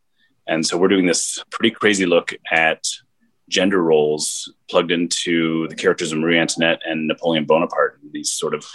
And 0.48 0.66
so 0.66 0.78
we're 0.78 0.90
doing 0.90 1.06
this 1.06 1.42
pretty 1.52 1.74
crazy 1.74 2.06
look 2.06 2.34
at 2.52 2.84
gender 3.54 3.82
roles 3.82 4.52
plugged 4.70 4.92
into 4.92 5.68
the 5.70 5.76
characters 5.76 6.12
of 6.12 6.18
Marie 6.18 6.40
Antoinette 6.40 6.82
and 6.86 7.08
Napoleon 7.08 7.46
Bonaparte, 7.46 8.00
these 8.12 8.32
sort 8.32 8.56
of 8.56 8.66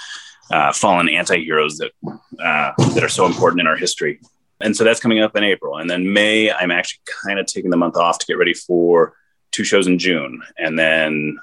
uh, 0.51 0.72
fallen 0.72 1.09
anti-heroes 1.09 1.79
that 1.79 1.91
uh, 2.05 2.72
that 2.95 3.03
are 3.03 3.09
so 3.09 3.26
important 3.26 3.61
in 3.61 3.66
our 3.66 3.76
history. 3.76 4.20
And 4.61 4.76
so 4.76 4.85
that's 4.85 5.01
coming 5.01 5.20
up 5.20 5.37
in 5.37 5.45
April. 5.45 5.76
And 5.76 5.91
then 5.91 6.12
May, 6.12 6.51
I'm 6.51 6.70
actually 6.70 7.01
kind 7.24 7.39
of 7.39 7.47
taking 7.47 7.70
the 7.70 7.76
month 7.76 7.97
off 7.97 8.18
to 8.18 8.26
get 8.26 8.39
ready 8.39 8.55
for 8.55 9.14
two 9.51 9.64
shows 9.64 9.87
in 9.87 9.99
June, 9.99 10.43
and 10.57 10.79
then 10.79 11.39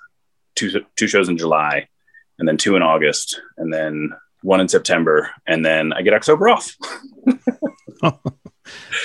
two 0.55 0.83
two 0.95 1.07
shows 1.07 1.29
in 1.29 1.37
July, 1.37 1.87
and 2.39 2.47
then 2.47 2.57
two 2.57 2.75
in 2.75 2.81
August, 2.81 3.41
and 3.57 3.73
then 3.73 4.11
one 4.41 4.61
in 4.61 4.67
September, 4.67 5.29
and 5.45 5.65
then 5.65 5.91
I 5.91 6.01
get 6.01 6.13
October 6.13 6.49
off. 6.49 6.75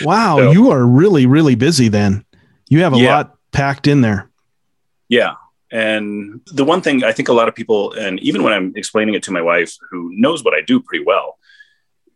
wow, 0.02 0.36
so, 0.36 0.52
you 0.52 0.70
are 0.70 0.84
really 0.84 1.26
really 1.26 1.56
busy 1.56 1.88
then. 1.88 2.24
You 2.68 2.82
have 2.82 2.94
a 2.94 2.98
yeah. 2.98 3.16
lot 3.16 3.39
packed 3.52 3.86
in 3.86 4.00
there. 4.00 4.30
Yeah. 5.08 5.34
And 5.72 6.40
the 6.46 6.64
one 6.64 6.82
thing 6.82 7.04
I 7.04 7.12
think 7.12 7.28
a 7.28 7.32
lot 7.32 7.48
of 7.48 7.54
people, 7.54 7.92
and 7.92 8.18
even 8.20 8.42
when 8.42 8.52
I'm 8.52 8.72
explaining 8.76 9.14
it 9.14 9.22
to 9.24 9.32
my 9.32 9.42
wife, 9.42 9.76
who 9.90 10.10
knows 10.12 10.42
what 10.42 10.54
I 10.54 10.62
do 10.62 10.80
pretty 10.80 11.04
well, 11.04 11.38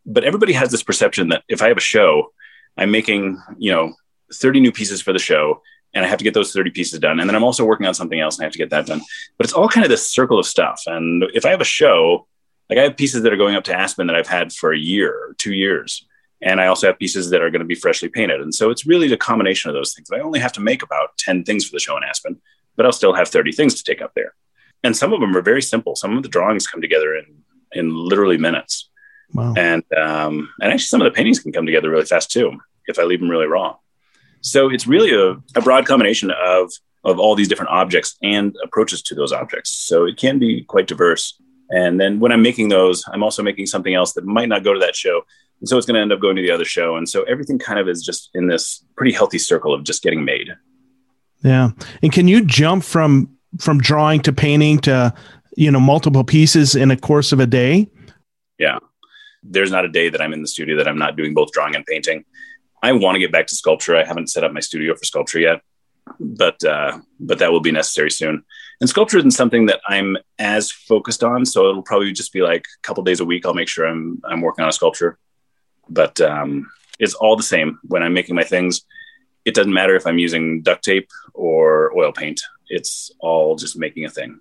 but 0.07 0.25
everybody 0.25 0.53
has 0.53 0.71
this 0.71 0.83
perception 0.83 1.29
that 1.29 1.45
if 1.49 1.63
I 1.63 1.69
have 1.69 1.77
a 1.77 1.81
show, 1.81 2.33
I'm 2.77 2.91
making, 2.91 3.41
you 3.59 3.73
know, 3.73 3.95
30 4.33 4.61
new 4.61 4.73
pieces 4.73 5.01
for 5.01 5.13
the 5.13 5.19
show 5.19 5.63
and 5.95 6.05
I 6.05 6.09
have 6.09 6.19
to 6.19 6.25
get 6.25 6.35
those 6.35 6.53
30 6.53 6.71
pieces 6.71 6.99
done. 6.99 7.21
And 7.21 7.29
then 7.29 7.37
I'm 7.37 7.45
also 7.45 7.65
working 7.65 7.87
on 7.87 7.95
something 7.95 8.19
else 8.19 8.37
and 8.37 8.43
I 8.43 8.47
have 8.47 8.53
to 8.53 8.59
get 8.59 8.71
that 8.71 8.87
done. 8.87 9.01
But 9.39 9.47
it's 9.47 9.53
all 9.53 9.69
kind 9.69 9.85
of 9.85 9.91
this 9.91 10.09
circle 10.09 10.39
of 10.39 10.47
stuff. 10.47 10.83
And 10.87 11.25
if 11.35 11.47
I 11.47 11.51
have 11.51 11.61
a 11.61 11.65
show, 11.65 12.27
like 12.69 12.79
I 12.79 12.83
have 12.83 12.97
pieces 12.97 13.23
that 13.23 13.33
are 13.33 13.37
going 13.37 13.55
up 13.55 13.65
to 13.65 13.75
Aspen 13.75 14.09
that 14.09 14.17
I've 14.17 14.27
had 14.27 14.53
for 14.53 14.73
a 14.73 14.79
year 14.79 15.11
or 15.11 15.35
two 15.39 15.53
years. 15.53 16.05
And 16.45 16.61
I 16.61 16.67
also 16.67 16.87
have 16.87 16.99
pieces 16.99 17.31
that 17.31 17.41
are 17.41 17.51
going 17.51 17.61
to 17.61 17.67
be 17.67 17.75
freshly 17.75 18.09
painted. 18.09 18.41
And 18.43 18.55
so 18.55 18.71
it's 18.71 18.87
really 18.87 19.09
the 19.09 19.17
combination 19.17 19.71
of 19.71 19.75
those 19.75 19.95
things. 19.95 20.11
I 20.13 20.21
only 20.21 20.39
have 20.39 20.53
to 20.53 20.61
make 20.61 20.83
about 20.83 21.17
10 21.17 21.43
things 21.45 21.65
for 21.65 21.73
the 21.75 21.81
show 21.81 21.97
in 21.97 22.05
Aspen, 22.05 22.39
but 22.77 22.85
I'll 22.85 22.93
still 22.93 23.15
have 23.15 23.29
30 23.29 23.51
things 23.53 23.75
to 23.75 23.83
take 23.83 24.03
up 24.03 24.13
there. 24.15 24.35
And 24.83 24.95
some 24.95 25.15
of 25.15 25.21
them 25.21 25.35
are 25.35 25.43
very 25.43 25.63
simple. 25.63 25.97
Some 25.97 26.17
of 26.17 26.23
the 26.23 26.29
drawings 26.29 26.67
come 26.67 26.83
together 26.83 27.17
in, 27.17 27.25
in 27.73 27.97
literally 27.97 28.37
minutes. 28.37 28.91
Wow. 29.33 29.55
And, 29.57 29.83
um, 29.97 30.51
and 30.61 30.71
actually 30.71 30.87
some 30.87 31.01
of 31.01 31.07
the 31.07 31.17
paintings 31.17 31.41
can 31.41 31.51
come 31.51 31.65
together 31.65 31.89
really 31.89 32.05
fast 32.05 32.31
too, 32.31 32.61
if 32.87 32.99
I 32.99 33.05
leave 33.05 33.21
them 33.21 33.31
really 33.31 33.47
raw. 33.47 33.77
So 34.43 34.69
it's 34.69 34.87
really 34.87 35.15
a, 35.15 35.43
a 35.59 35.63
broad 35.63 35.87
combination 35.87 36.31
of, 36.31 36.71
of 37.05 37.19
all 37.19 37.35
these 37.35 37.49
different 37.49 37.71
objects 37.71 38.17
and 38.23 38.55
approaches 38.63 39.01
to 39.05 39.15
those 39.15 39.33
objects. 39.33 39.71
So 39.71 40.05
it 40.05 40.19
can 40.19 40.39
be 40.39 40.63
quite 40.65 40.87
diverse. 40.87 41.41
And 41.71 41.99
then 41.99 42.21
when 42.21 42.31
I'm 42.31 42.43
making 42.43 42.69
those, 42.69 43.03
I'm 43.11 43.23
also 43.23 43.43
making 43.43 43.67
something 43.67 43.95
else 43.95 44.13
that 44.13 44.27
might 44.27 44.51
not 44.51 44.63
go 44.63 44.75
to 44.75 44.81
that 44.81 44.95
show. 44.95 45.23
And 45.61 45.69
so 45.69 45.77
it's 45.77 45.87
going 45.87 45.95
to 45.95 46.01
end 46.01 46.13
up 46.13 46.21
going 46.21 46.37
to 46.37 46.43
the 46.43 46.51
other 46.51 46.65
show. 46.65 46.97
And 46.97 47.09
so 47.09 47.23
everything 47.25 47.59
kind 47.59 47.79
of 47.79 47.89
is 47.89 48.03
just 48.03 48.31
in 48.35 48.49
this 48.49 48.85
pretty 48.97 49.13
healthy 49.13 49.39
circle 49.39 49.73
of 49.73 49.85
just 49.85 50.03
getting 50.03 50.25
made. 50.25 50.49
Yeah. 51.43 51.71
And 52.03 52.13
can 52.13 52.29
you 52.29 52.45
jump 52.45 52.85
from 52.85 53.31
from 53.59 53.79
drawing 53.79 54.21
to 54.23 54.33
painting 54.33 54.79
to, 54.81 55.15
you 55.57 55.71
know, 55.71 55.81
multiple 55.81 56.25
pieces 56.25 56.75
in 56.75 56.91
a 56.91 56.97
course 56.97 57.33
of 57.33 57.41
a 57.41 57.47
day? 57.47 57.89
Yeah. 58.59 58.79
There's 59.43 59.71
not 59.71 59.85
a 59.85 59.89
day 59.89 60.09
that 60.09 60.21
I'm 60.21 60.33
in 60.33 60.43
the 60.43 60.49
studio 60.49 60.77
that 60.79 60.89
I'm 60.89 60.99
not 60.99 61.17
doing 61.17 61.35
both 61.35 61.53
drawing 61.53 61.77
and 61.77 61.85
painting. 61.87 62.25
I 62.83 62.93
want 62.93 63.15
to 63.15 63.19
get 63.19 63.33
back 63.33 63.47
to 63.47 63.55
sculpture. 63.55 63.97
I 63.97 64.05
haven't 64.05 64.31
set 64.31 64.45
up 64.45 64.53
my 64.53 64.61
studio 64.61 64.95
for 64.95 65.05
sculpture 65.05 65.39
yet, 65.39 65.63
but 66.21 66.63
uh, 66.65 66.99
but 67.21 67.39
that 67.39 67.53
will 67.53 67.61
be 67.61 67.73
necessary 67.73 68.11
soon. 68.11 68.45
And 68.81 68.91
sculpture 68.91 69.19
isn't 69.19 69.31
something 69.31 69.67
that 69.67 69.81
I'm 69.89 70.17
as 70.39 70.71
focused 70.71 71.23
on, 71.23 71.47
so 71.47 71.69
it'll 71.69 71.83
probably 71.83 72.13
just 72.13 72.33
be 72.33 72.43
like 72.43 72.67
a 72.67 72.83
couple 72.83 73.03
days 73.03 73.21
a 73.21 73.25
week. 73.25 73.47
I'll 73.47 73.55
make 73.55 73.69
sure 73.69 73.87
I'm 73.87 74.21
I'm 74.25 74.41
working 74.41 74.63
on 74.63 74.69
a 74.69 74.73
sculpture, 74.73 75.19
but 75.89 76.21
um, 76.21 76.71
it's 76.99 77.15
all 77.15 77.37
the 77.37 77.43
same 77.43 77.79
when 77.85 78.03
I'm 78.03 78.15
making 78.15 78.35
my 78.35 78.45
things. 78.45 78.83
It 79.45 79.55
doesn't 79.55 79.73
matter 79.73 79.95
if 79.95 80.07
I'm 80.07 80.19
using 80.19 80.63
duct 80.63 80.85
tape 80.85 81.09
or 81.35 81.97
oil 81.97 82.13
paint. 82.13 82.41
It's 82.69 83.11
all 83.21 83.57
just 83.57 83.77
making 83.77 84.05
a 84.05 84.11
thing. 84.11 84.41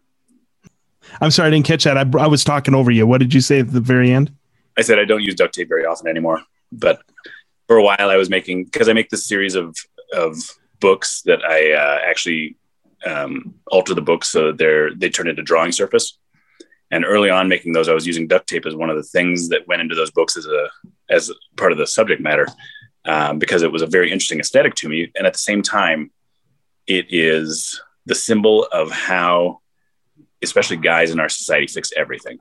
I'm 1.20 1.32
sorry, 1.32 1.48
I 1.48 1.52
didn't 1.52 1.66
catch 1.66 1.84
that. 1.84 1.98
I, 1.98 2.06
I 2.20 2.28
was 2.28 2.44
talking 2.44 2.74
over 2.74 2.90
you. 2.90 3.06
What 3.06 3.20
did 3.20 3.34
you 3.34 3.42
say 3.42 3.60
at 3.60 3.72
the 3.72 3.82
very 3.82 4.12
end? 4.12 4.32
I 4.78 4.82
said 4.82 5.00
I 5.00 5.06
don't 5.06 5.22
use 5.22 5.36
duct 5.36 5.54
tape 5.54 5.70
very 5.70 5.86
often 5.86 6.08
anymore, 6.08 6.42
but 6.72 7.02
for 7.68 7.78
a 7.78 7.84
while 7.84 8.10
I 8.10 8.18
was 8.18 8.30
making 8.30 8.66
because 8.66 8.90
I 8.90 8.94
make 8.94 9.10
this 9.10 9.26
series 9.26 9.56
of 9.56 9.78
of 10.14 10.38
books 10.80 11.22
that 11.24 11.44
I 11.44 11.74
uh, 11.74 12.00
actually 12.06 12.58
um, 13.06 13.54
alter 13.68 13.94
the 13.94 14.02
books 14.02 14.30
so 14.30 14.52
they're 14.52 14.94
they 14.96 15.10
turn 15.10 15.28
into 15.28 15.42
drawing 15.42 15.72
surface. 15.72 16.18
And 16.94 17.06
early 17.06 17.30
on 17.30 17.48
making 17.48 17.74
those, 17.74 17.90
I 17.90 17.94
was 17.94 18.06
using 18.06 18.28
duct 18.28 18.48
tape 18.48 18.66
as 18.66 18.76
one 18.76 18.90
of 18.90 18.96
the 18.96 19.04
things 19.04 19.50
that 19.50 19.68
went 19.68 19.82
into 19.82 19.96
those 19.96 20.12
books 20.12 20.38
as 20.38 20.46
a 20.46 20.70
as 21.10 21.32
part 21.58 21.72
of 21.72 21.78
the 21.78 21.88
subject 21.88 22.22
matter 22.22 22.48
um, 23.06 23.40
because 23.40 23.64
it 23.64 23.72
was 23.72 23.82
a 23.82 23.88
very 23.88 24.12
interesting 24.12 24.40
aesthetic 24.40 24.76
to 24.76 24.90
me. 24.90 25.12
And 25.16 25.28
at 25.28 25.34
the 25.34 25.40
same 25.40 25.62
time, 25.62 26.12
it 26.88 27.08
is 27.10 27.82
the 28.06 28.16
symbol 28.16 28.68
of 28.72 28.92
how, 28.92 29.62
especially 30.42 30.78
guys 30.78 31.12
in 31.12 31.20
our 31.20 31.30
society, 31.30 31.68
fix 31.68 31.92
everything. 31.96 32.38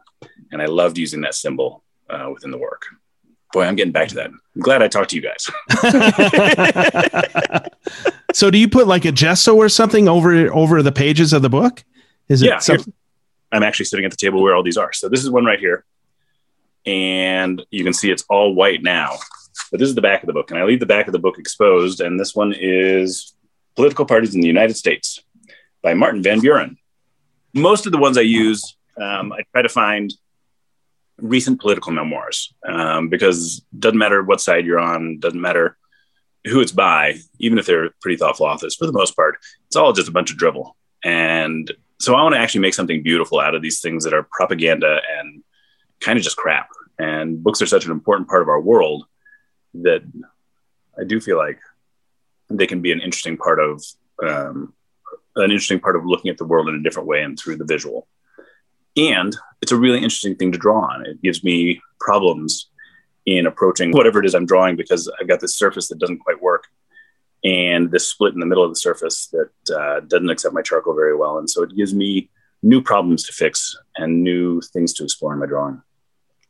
And 0.51 0.61
I 0.61 0.67
loved 0.67 0.99
using 0.99 1.23
that 1.23 1.35
symbol 1.35 1.83
uh, 2.11 2.29
within 2.33 2.51
the 2.51 2.59
work 2.59 2.87
boy, 3.53 3.65
I'm 3.65 3.77
getting 3.77 3.93
back 3.93 4.09
to 4.09 4.15
that. 4.17 4.31
I'm 4.31 4.61
glad 4.61 4.83
I 4.83 4.89
talked 4.89 5.11
to 5.11 5.17
you 5.17 5.23
guys. 5.23 5.51
so 8.33 8.51
do 8.51 8.59
you 8.59 8.69
put 8.69 8.87
like 8.87 9.05
a 9.05 9.13
gesso 9.13 9.55
or 9.55 9.69
something 9.69 10.09
over 10.09 10.53
over 10.53 10.83
the 10.83 10.93
pages 10.93 11.33
of 11.33 11.43
the 11.43 11.51
book? 11.51 11.85
Is 12.29 12.43
it 12.43 12.47
yeah, 12.47 12.59
something? 12.59 12.93
I'm 13.53 13.63
actually 13.63 13.87
sitting 13.87 14.05
at 14.05 14.11
the 14.11 14.17
table 14.17 14.43
where 14.43 14.55
all 14.55 14.63
these 14.63 14.77
are. 14.77 14.93
So 14.93 15.09
this 15.09 15.23
is 15.23 15.31
one 15.31 15.45
right 15.45 15.59
here. 15.59 15.85
And 16.87 17.65
you 17.71 17.85
can 17.85 17.93
see 17.93 18.11
it's 18.11 18.25
all 18.29 18.55
white 18.55 18.83
now. 18.83 19.19
But 19.71 19.79
this 19.79 19.89
is 19.89 19.95
the 19.95 20.03
back 20.03 20.23
of 20.23 20.27
the 20.27 20.33
book. 20.33 20.51
And 20.51 20.59
I 20.59 20.65
leave 20.65 20.81
the 20.81 20.87
back 20.87 21.07
of 21.07 21.13
the 21.13 21.19
book 21.19 21.39
exposed. 21.39 22.01
And 22.01 22.19
this 22.19 22.35
one 22.35 22.55
is 22.59 23.35
Political 23.77 24.07
Parties 24.07 24.35
in 24.35 24.41
the 24.41 24.47
United 24.47 24.77
States 24.77 25.23
by 25.83 25.95
Martin 25.95 26.23
Van 26.23 26.41
Buren. 26.41 26.77
Most 27.55 27.87
of 27.87 27.93
the 27.93 27.99
ones 27.99 28.17
I 28.17 28.23
use, 28.23 28.77
um, 29.01 29.33
I 29.33 29.43
try 29.53 29.63
to 29.63 29.69
find 29.69 30.13
recent 31.19 31.61
political 31.61 31.93
memoirs 31.93 32.53
um, 32.67 33.09
because 33.09 33.63
doesn't 33.79 33.99
matter 33.99 34.23
what 34.23 34.41
side 34.41 34.67
you're 34.67 34.81
on, 34.81 35.19
doesn't 35.21 35.41
matter 35.41 35.77
who 36.45 36.61
it's 36.61 36.73
by, 36.73 37.17
even 37.39 37.59
if 37.59 37.67
they're 37.67 37.91
pretty 38.01 38.17
thoughtful 38.17 38.47
authors. 38.47 38.75
For 38.75 38.87
the 38.87 38.93
most 38.93 39.15
part, 39.15 39.37
it's 39.67 39.77
all 39.77 39.93
just 39.93 40.09
a 40.09 40.13
bunch 40.13 40.31
of 40.31 40.39
drivel. 40.39 40.77
And 41.05 41.71
so 42.03 42.17
I 42.17 42.23
want 42.23 42.35
to 42.35 42.41
actually 42.41 42.63
make 42.63 42.75
something 42.75 43.03
beautiful 43.03 43.39
out 43.39 43.55
of 43.55 43.63
these 43.63 43.81
things 43.81 44.03
that 44.03 44.13
are 44.13 44.25
propaganda 44.25 45.01
and 45.19 45.43
kind 46.01 46.19
of 46.19 46.25
just 46.25 46.37
crap. 46.37 46.69
And 46.99 47.43
books 47.43 47.63
are 47.63 47.67
such 47.67 47.85
an 47.85 47.93
important 47.93 48.29
part 48.29 48.43
of 48.43 48.49
our 48.49 48.61
world 48.61 49.05
that 49.75 50.03
I 50.99 51.05
do 51.05 51.21
feel 51.21 51.39
like 51.39 51.61
they 52.51 52.67
can 52.67 52.83
be 52.83 52.91
an 52.91 53.01
interesting 53.01 53.37
part 53.37 53.61
of 53.61 53.85
um, 54.23 54.75
an 55.37 55.51
interesting 55.53 55.79
part 55.79 55.95
of 55.95 56.05
looking 56.05 56.31
at 56.31 56.39
the 56.39 56.45
world 56.45 56.69
in 56.69 56.75
a 56.75 56.83
different 56.83 57.09
way 57.09 57.23
and 57.23 57.39
through 57.39 57.57
the 57.57 57.65
visual. 57.65 58.09
And 58.97 59.37
it's 59.63 59.73
a 59.73 59.77
really 59.77 59.99
interesting 59.99 60.35
thing 60.35 60.51
to 60.51 60.59
draw 60.59 60.81
on. 60.81 61.07
It 61.07 61.23
gives 61.23 61.45
me 61.45 61.81
problems 62.01 62.69
in 63.27 63.47
approaching 63.47 63.93
whatever 63.93 64.19
it 64.19 64.27
is 64.27 64.35
I'm 64.35 64.45
drawing 64.45 64.75
because 64.75 65.11
I've 65.21 65.29
got 65.29 65.39
this 65.39 65.57
surface 65.57 65.87
that 65.89 66.01
doesn't 66.01 66.19
quite 66.19 66.43
work 66.43 66.67
and 67.45 67.91
this 67.91 68.09
split 68.09 68.35
in 68.35 68.41
the 68.41 68.47
middle 68.47 68.65
of 68.65 68.71
the 68.71 68.77
surface 68.77 69.29
that 69.29 69.77
uh, 69.77 70.01
doesn't 70.01 70.31
accept 70.31 70.55
my 70.55 70.63
charcoal 70.63 70.95
very 70.95 71.17
well. 71.17 71.39
And 71.39 71.51
so 71.51 71.63
it 71.63 71.75
gives 71.75 71.93
me 71.95 72.31
new 72.63 72.81
problems 72.81 73.25
to 73.25 73.33
fix 73.33 73.77
and 73.97 74.23
new 74.23 74.61
things 74.61 74.93
to 74.95 75.05
explore 75.05 75.33
in 75.33 75.41
my 75.41 75.47
drawing. 75.47 75.83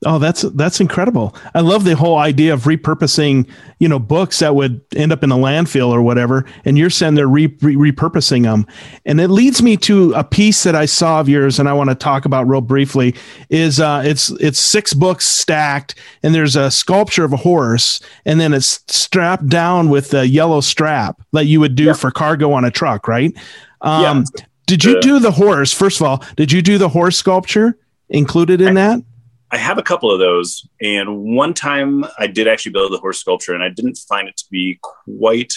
Oh, 0.04 0.18
that's 0.18 0.42
that's 0.42 0.80
incredible. 0.80 1.36
I 1.54 1.60
love 1.60 1.84
the 1.84 1.94
whole 1.94 2.18
idea 2.18 2.54
of 2.54 2.62
repurposing, 2.62 3.48
you 3.78 3.88
know, 3.88 4.00
books 4.00 4.40
that 4.40 4.54
would 4.54 4.80
end 4.96 5.12
up 5.12 5.22
in 5.22 5.30
a 5.30 5.36
landfill 5.36 5.90
or 5.90 6.02
whatever, 6.02 6.44
and 6.64 6.76
you're 6.76 6.90
saying 6.90 7.14
they're 7.14 7.28
re- 7.28 7.56
re- 7.60 7.92
repurposing 7.92 8.42
them. 8.42 8.66
And 9.06 9.20
it 9.20 9.28
leads 9.28 9.62
me 9.62 9.76
to 9.78 10.12
a 10.14 10.24
piece 10.24 10.64
that 10.64 10.74
I 10.74 10.86
saw 10.86 11.20
of 11.20 11.28
yours, 11.28 11.60
and 11.60 11.68
I 11.68 11.72
want 11.72 11.90
to 11.90 11.94
talk 11.94 12.24
about 12.24 12.48
real 12.48 12.60
briefly. 12.60 13.14
Is 13.48 13.78
uh, 13.78 14.02
it's 14.04 14.30
it's 14.32 14.58
six 14.58 14.92
books 14.92 15.24
stacked, 15.24 15.94
and 16.24 16.34
there's 16.34 16.56
a 16.56 16.70
sculpture 16.70 17.24
of 17.24 17.32
a 17.32 17.38
horse, 17.38 18.00
and 18.24 18.40
then 18.40 18.52
it's 18.52 18.82
strapped 18.88 19.48
down 19.48 19.88
with 19.88 20.14
a 20.14 20.26
yellow 20.26 20.60
strap 20.60 21.22
that 21.32 21.46
you 21.46 21.60
would 21.60 21.76
do 21.76 21.84
yeah. 21.84 21.92
for 21.92 22.10
cargo 22.10 22.52
on 22.52 22.64
a 22.64 22.70
truck, 22.72 23.06
right? 23.06 23.32
Um, 23.82 24.24
yeah. 24.36 24.44
Did 24.66 24.84
you 24.84 25.00
do 25.00 25.18
the 25.18 25.32
horse? 25.32 25.72
First 25.72 26.00
of 26.00 26.06
all, 26.06 26.24
did 26.36 26.50
you 26.50 26.62
do 26.62 26.78
the 26.78 26.88
horse 26.88 27.16
sculpture 27.16 27.78
included 28.08 28.60
in 28.60 28.76
I, 28.76 28.96
that? 28.96 29.04
I 29.52 29.58
have 29.58 29.76
a 29.76 29.82
couple 29.82 30.10
of 30.10 30.18
those, 30.18 30.66
and 30.80 31.36
one 31.36 31.52
time 31.52 32.06
I 32.18 32.26
did 32.26 32.48
actually 32.48 32.72
build 32.72 32.94
a 32.94 32.96
horse 32.96 33.18
sculpture, 33.18 33.52
and 33.52 33.62
I 33.62 33.68
didn't 33.68 33.98
find 34.08 34.26
it 34.26 34.36
to 34.38 34.44
be 34.50 34.78
quite 34.80 35.52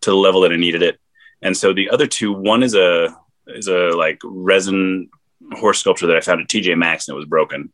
to 0.00 0.10
the 0.10 0.16
level 0.16 0.40
that 0.40 0.52
I 0.52 0.56
needed 0.56 0.82
it. 0.82 0.98
And 1.42 1.54
so 1.54 1.74
the 1.74 1.90
other 1.90 2.06
two, 2.06 2.32
one 2.32 2.62
is 2.62 2.74
a 2.74 3.14
is 3.48 3.68
a 3.68 3.90
like 3.90 4.18
resin 4.24 5.10
horse 5.52 5.80
sculpture 5.80 6.06
that 6.06 6.16
I 6.16 6.20
found 6.20 6.40
at 6.40 6.48
TJ 6.48 6.76
Maxx 6.76 7.06
and 7.06 7.14
it 7.14 7.16
was 7.16 7.26
broken. 7.26 7.72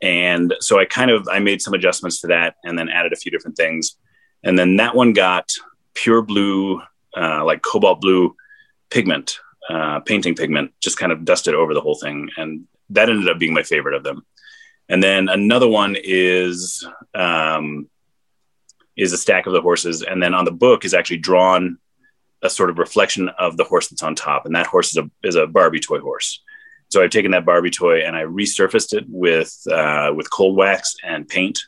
And 0.00 0.54
so 0.60 0.78
I 0.78 0.84
kind 0.84 1.10
of 1.10 1.28
I 1.28 1.40
made 1.40 1.60
some 1.60 1.74
adjustments 1.74 2.20
to 2.20 2.28
that 2.28 2.54
and 2.64 2.78
then 2.78 2.88
added 2.88 3.12
a 3.12 3.16
few 3.16 3.30
different 3.30 3.56
things. 3.56 3.96
And 4.44 4.58
then 4.58 4.76
that 4.76 4.94
one 4.94 5.12
got 5.12 5.50
pure 5.94 6.22
blue, 6.22 6.80
uh, 7.16 7.44
like 7.44 7.62
cobalt 7.62 8.00
blue 8.00 8.36
pigment, 8.90 9.40
uh, 9.68 10.00
painting 10.00 10.34
pigment, 10.34 10.72
just 10.80 10.98
kind 10.98 11.10
of 11.10 11.24
dusted 11.24 11.54
over 11.54 11.74
the 11.74 11.80
whole 11.80 11.96
thing. 11.96 12.28
And 12.36 12.66
that 12.90 13.10
ended 13.10 13.28
up 13.28 13.38
being 13.38 13.54
my 13.54 13.64
favorite 13.64 13.94
of 13.94 14.04
them. 14.04 14.24
And 14.88 15.02
then 15.02 15.28
another 15.28 15.68
one 15.68 15.96
is 15.98 16.86
um, 17.14 17.88
is 18.96 19.12
a 19.12 19.18
stack 19.18 19.46
of 19.46 19.52
the 19.52 19.60
horses, 19.60 20.02
and 20.02 20.22
then 20.22 20.34
on 20.34 20.44
the 20.44 20.52
book 20.52 20.84
is 20.84 20.94
actually 20.94 21.18
drawn 21.18 21.78
a 22.42 22.50
sort 22.50 22.70
of 22.70 22.78
reflection 22.78 23.28
of 23.30 23.56
the 23.56 23.64
horse 23.64 23.88
that's 23.88 24.02
on 24.02 24.14
top, 24.14 24.46
and 24.46 24.54
that 24.54 24.66
horse 24.66 24.90
is 24.90 24.96
a 24.96 25.10
is 25.24 25.34
a 25.34 25.46
Barbie 25.46 25.80
toy 25.80 26.00
horse. 26.00 26.42
So 26.88 27.02
I've 27.02 27.10
taken 27.10 27.32
that 27.32 27.44
Barbie 27.44 27.70
toy 27.70 28.02
and 28.06 28.14
I 28.14 28.22
resurfaced 28.22 28.94
it 28.94 29.04
with 29.08 29.60
uh, 29.70 30.12
with 30.14 30.30
cold 30.30 30.56
wax 30.56 30.96
and 31.02 31.28
paint, 31.28 31.58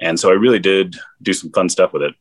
and 0.00 0.18
so 0.18 0.30
I 0.30 0.34
really 0.34 0.60
did 0.60 0.96
do 1.20 1.32
some 1.32 1.50
fun 1.50 1.68
stuff 1.68 1.92
with 1.92 2.02
it. 2.02 2.14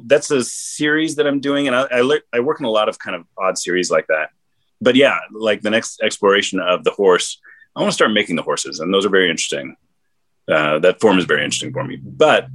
That's 0.00 0.30
a 0.30 0.42
series 0.42 1.16
that 1.16 1.26
I'm 1.26 1.40
doing, 1.40 1.66
and 1.66 1.76
I, 1.76 1.86
I, 1.90 2.20
I 2.32 2.40
work 2.40 2.58
in 2.58 2.66
a 2.66 2.70
lot 2.70 2.88
of 2.88 2.98
kind 2.98 3.14
of 3.14 3.26
odd 3.36 3.58
series 3.58 3.90
like 3.90 4.06
that. 4.08 4.30
But 4.80 4.96
yeah, 4.96 5.18
like 5.30 5.60
the 5.60 5.70
next 5.70 6.00
exploration 6.00 6.58
of 6.58 6.84
the 6.84 6.90
horse 6.90 7.38
I 7.76 7.80
want 7.80 7.90
to 7.90 7.94
start 7.94 8.12
making 8.12 8.36
the 8.36 8.42
horses, 8.42 8.80
and 8.80 8.92
those 8.92 9.04
are 9.04 9.10
very 9.10 9.30
interesting. 9.30 9.76
Uh, 10.46 10.78
that 10.80 11.00
form 11.00 11.18
is 11.18 11.24
very 11.24 11.42
interesting 11.42 11.72
for 11.72 11.84
me. 11.84 11.96
But 11.96 12.46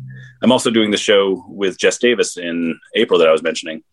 I'm 0.41 0.51
also 0.51 0.70
doing 0.70 0.91
the 0.91 0.97
show 0.97 1.43
with 1.47 1.78
Jess 1.78 1.97
Davis 1.97 2.38
in 2.38 2.80
April 2.95 3.20
that 3.20 3.28
I 3.28 3.32
was 3.32 3.43
mentioning, 3.43 3.84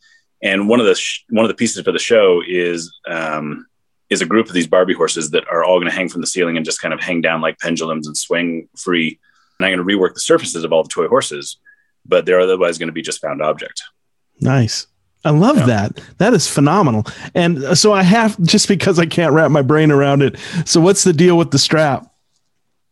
and 0.42 0.68
one 0.68 0.80
of 0.80 0.86
the 0.86 0.94
sh- 0.94 1.24
one 1.30 1.44
of 1.44 1.48
the 1.48 1.54
pieces 1.54 1.82
for 1.82 1.92
the 1.92 1.98
show 1.98 2.42
is 2.46 2.92
um, 3.08 3.66
is 4.10 4.20
a 4.20 4.26
group 4.26 4.46
of 4.46 4.52
these 4.52 4.66
Barbie 4.66 4.94
horses 4.94 5.30
that 5.30 5.48
are 5.48 5.64
all 5.64 5.78
going 5.78 5.90
to 5.90 5.96
hang 5.96 6.08
from 6.08 6.20
the 6.20 6.26
ceiling 6.26 6.56
and 6.56 6.64
just 6.64 6.80
kind 6.80 6.94
of 6.94 7.00
hang 7.00 7.20
down 7.20 7.40
like 7.40 7.58
pendulums 7.58 8.06
and 8.06 8.16
swing 8.16 8.68
free. 8.76 9.18
And 9.58 9.66
I'm 9.66 9.74
going 9.74 9.86
to 9.86 9.96
rework 9.96 10.14
the 10.14 10.20
surfaces 10.20 10.64
of 10.64 10.72
all 10.72 10.82
the 10.82 10.88
toy 10.88 11.08
horses, 11.08 11.58
but 12.04 12.26
they're 12.26 12.40
otherwise 12.40 12.78
going 12.78 12.88
to 12.88 12.92
be 12.92 13.02
just 13.02 13.20
found 13.20 13.42
object. 13.42 13.82
Nice. 14.40 14.86
I 15.26 15.30
love 15.30 15.56
yeah. 15.58 15.66
that. 15.66 16.00
That 16.18 16.34
is 16.34 16.46
phenomenal. 16.46 17.04
And 17.34 17.64
uh, 17.64 17.74
so 17.74 17.92
I 17.92 18.04
have 18.04 18.40
just 18.42 18.68
because 18.68 18.98
I 18.98 19.06
can't 19.06 19.32
wrap 19.32 19.50
my 19.50 19.62
brain 19.62 19.90
around 19.90 20.22
it. 20.22 20.38
So 20.64 20.80
what's 20.80 21.02
the 21.02 21.12
deal 21.12 21.36
with 21.36 21.50
the 21.50 21.58
strap? 21.58 22.12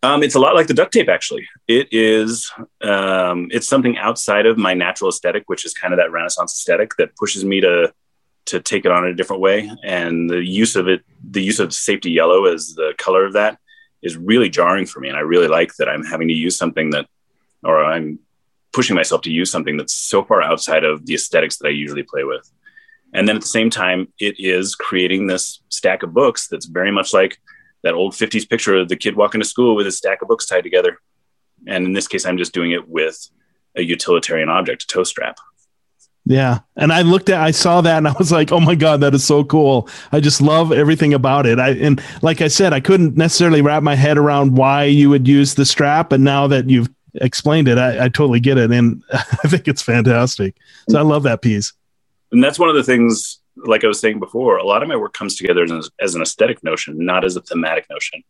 Um, 0.03 0.23
it's 0.23 0.35
a 0.35 0.41
lot 0.41 0.55
like 0.55 0.67
the 0.67 0.75
duct 0.75 0.93
tape, 0.93 1.09
actually. 1.09 1.47
It 1.69 1.89
is. 1.93 2.53
Um, 2.83 3.49
it's 3.53 3.69
something 3.69 3.97
outside 3.97 4.47
of 4.47 4.59
my 4.59 4.75
natural 4.75 5.09
aesthetic, 5.09 5.45
which 5.47 5.65
is 5.65 5.73
kind 5.73 5.95
of 5.95 5.99
that 5.99 6.11
Renaissance 6.11 6.53
aesthetic 6.53 6.97
that 6.99 7.17
pushes 7.17 7.45
me 7.45 7.61
to 7.61 7.95
to 8.47 8.61
take 8.61 8.85
it 8.85 8.91
on 8.91 9.07
in 9.07 9.11
a 9.11 9.15
different 9.15 9.41
way. 9.41 9.71
And 9.83 10.29
the 10.29 10.45
use 10.45 10.77
of 10.77 10.89
it, 10.89 11.03
the 11.31 11.43
use 11.43 11.61
of 11.61 11.73
safety 11.73 12.11
yellow 12.11 12.45
as 12.45 12.75
the 12.75 12.93
color 12.99 13.25
of 13.25 13.33
that, 13.33 13.59
is 14.03 14.19
really 14.19 14.51
jarring 14.51 14.85
for 14.85 15.01
me. 15.01 15.09
And 15.09 15.17
I 15.17 15.21
really 15.21 15.49
like 15.49 15.75
that 15.77 15.89
I'm 15.89 16.05
having 16.05 16.29
to 16.29 16.35
use 16.35 16.55
something 16.55 16.91
that, 16.91 17.07
or 17.63 17.83
I'm 17.83 18.19
pushing 18.75 18.97
myself 18.97 19.23
to 19.23 19.31
use 19.31 19.51
something 19.51 19.77
that's 19.77 19.95
so 19.95 20.23
far 20.25 20.43
outside 20.43 20.85
of 20.85 21.07
the 21.07 21.15
aesthetics 21.15 21.57
that 21.59 21.69
I 21.69 21.71
usually 21.71 22.03
play 22.03 22.25
with. 22.25 22.51
And 23.15 23.29
then 23.29 23.37
at 23.37 23.43
the 23.43 23.49
same 23.49 23.71
time, 23.71 24.13
it 24.19 24.35
is 24.39 24.75
creating 24.75 25.27
this 25.27 25.63
stack 25.69 26.03
of 26.03 26.13
books 26.13 26.49
that's 26.49 26.67
very 26.67 26.91
much 26.91 27.15
like 27.15 27.39
that 27.85 27.95
old 27.95 28.13
50s 28.13 28.49
picture 28.49 28.77
of 28.77 28.89
the 28.89 28.97
kid 28.97 29.15
walking 29.15 29.41
to 29.41 29.47
school 29.47 29.77
with 29.77 29.87
a 29.87 29.93
stack 29.93 30.21
of 30.21 30.29
books 30.29 30.47
tied 30.47 30.65
together. 30.65 30.99
And 31.67 31.87
in 31.87 31.93
this 31.93 32.09
case, 32.09 32.27
I'm 32.27 32.39
just 32.39 32.53
doing 32.53 32.73
it 32.73 32.89
with 32.89 33.29
a 33.77 33.83
utilitarian 33.83 34.49
object, 34.49 34.83
a 34.83 34.87
tow 34.87 35.05
strap. 35.05 35.39
Yeah. 36.27 36.61
And 36.75 36.93
I 36.93 37.03
looked 37.03 37.29
at, 37.29 37.41
I 37.41 37.51
saw 37.51 37.83
that 37.83 37.99
and 37.99 38.09
I 38.09 38.15
was 38.19 38.33
like, 38.33 38.51
oh 38.51 38.61
my 38.61 38.75
God, 38.75 39.01
that 39.01 39.15
is 39.15 39.25
so 39.25 39.45
cool. 39.45 39.89
I 40.11 40.21
just 40.21 40.41
love 40.41 40.73
everything 40.73 41.13
about 41.13 41.47
it. 41.47 41.61
I, 41.61 41.71
and 41.71 42.03
like 42.23 42.41
I 42.41 42.49
said, 42.49 42.73
I 42.73 42.81
couldn't 42.81 43.17
necessarily 43.17 43.61
wrap 43.61 43.83
my 43.83 43.95
head 43.95 44.17
around 44.17 44.57
why 44.57 44.85
you 44.85 45.11
would 45.11 45.29
use 45.29 45.55
the 45.55 45.67
strap. 45.67 46.13
And 46.13 46.25
now 46.25 46.47
that 46.47 46.71
you've 46.71 46.89
explained 47.15 47.69
it, 47.69 47.79
I, 47.79 48.05
I 48.05 48.09
totally 48.09 48.41
get 48.41 48.59
it. 48.59 48.71
And 48.71 49.03
I 49.13 49.49
think 49.49 49.69
it's 49.69 49.83
fantastic. 49.83 50.57
So 50.89 50.99
I 50.99 51.03
love 51.03 51.23
that 51.25 51.43
piece. 51.43 51.73
And 52.33 52.43
that's 52.43 52.59
one 52.59 52.69
of 52.69 52.75
the 52.75 52.83
things 52.83 53.41
like 53.57 53.85
I 53.85 53.87
was 53.87 54.01
saying 54.01 54.19
before, 54.19 54.57
a 54.57 54.65
lot 54.65 54.83
of 54.83 54.89
my 54.89 54.97
work 54.97 55.13
comes 55.13 55.37
together 55.37 55.63
as, 55.63 55.91
as 56.01 56.15
an 56.15 56.23
aesthetic 56.23 56.63
notion, 56.65 57.05
not 57.05 57.25
as 57.25 57.37
a 57.37 57.41
thematic 57.41 57.87
notion. 57.89 58.23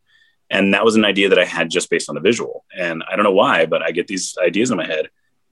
And 0.50 0.74
that 0.74 0.84
was 0.84 0.96
an 0.96 1.04
idea 1.04 1.30
that 1.30 1.38
I 1.38 1.44
had 1.44 1.70
just 1.70 1.88
based 1.88 2.08
on 2.08 2.14
the 2.14 2.20
visual. 2.20 2.64
And 2.78 3.02
I 3.10 3.16
don't 3.16 3.24
know 3.24 3.32
why, 3.32 3.66
but 3.66 3.82
I 3.82 3.90
get 3.90 4.06
these 4.06 4.36
ideas 4.42 4.70
in 4.70 4.76
my 4.76 4.86
head. 4.86 5.08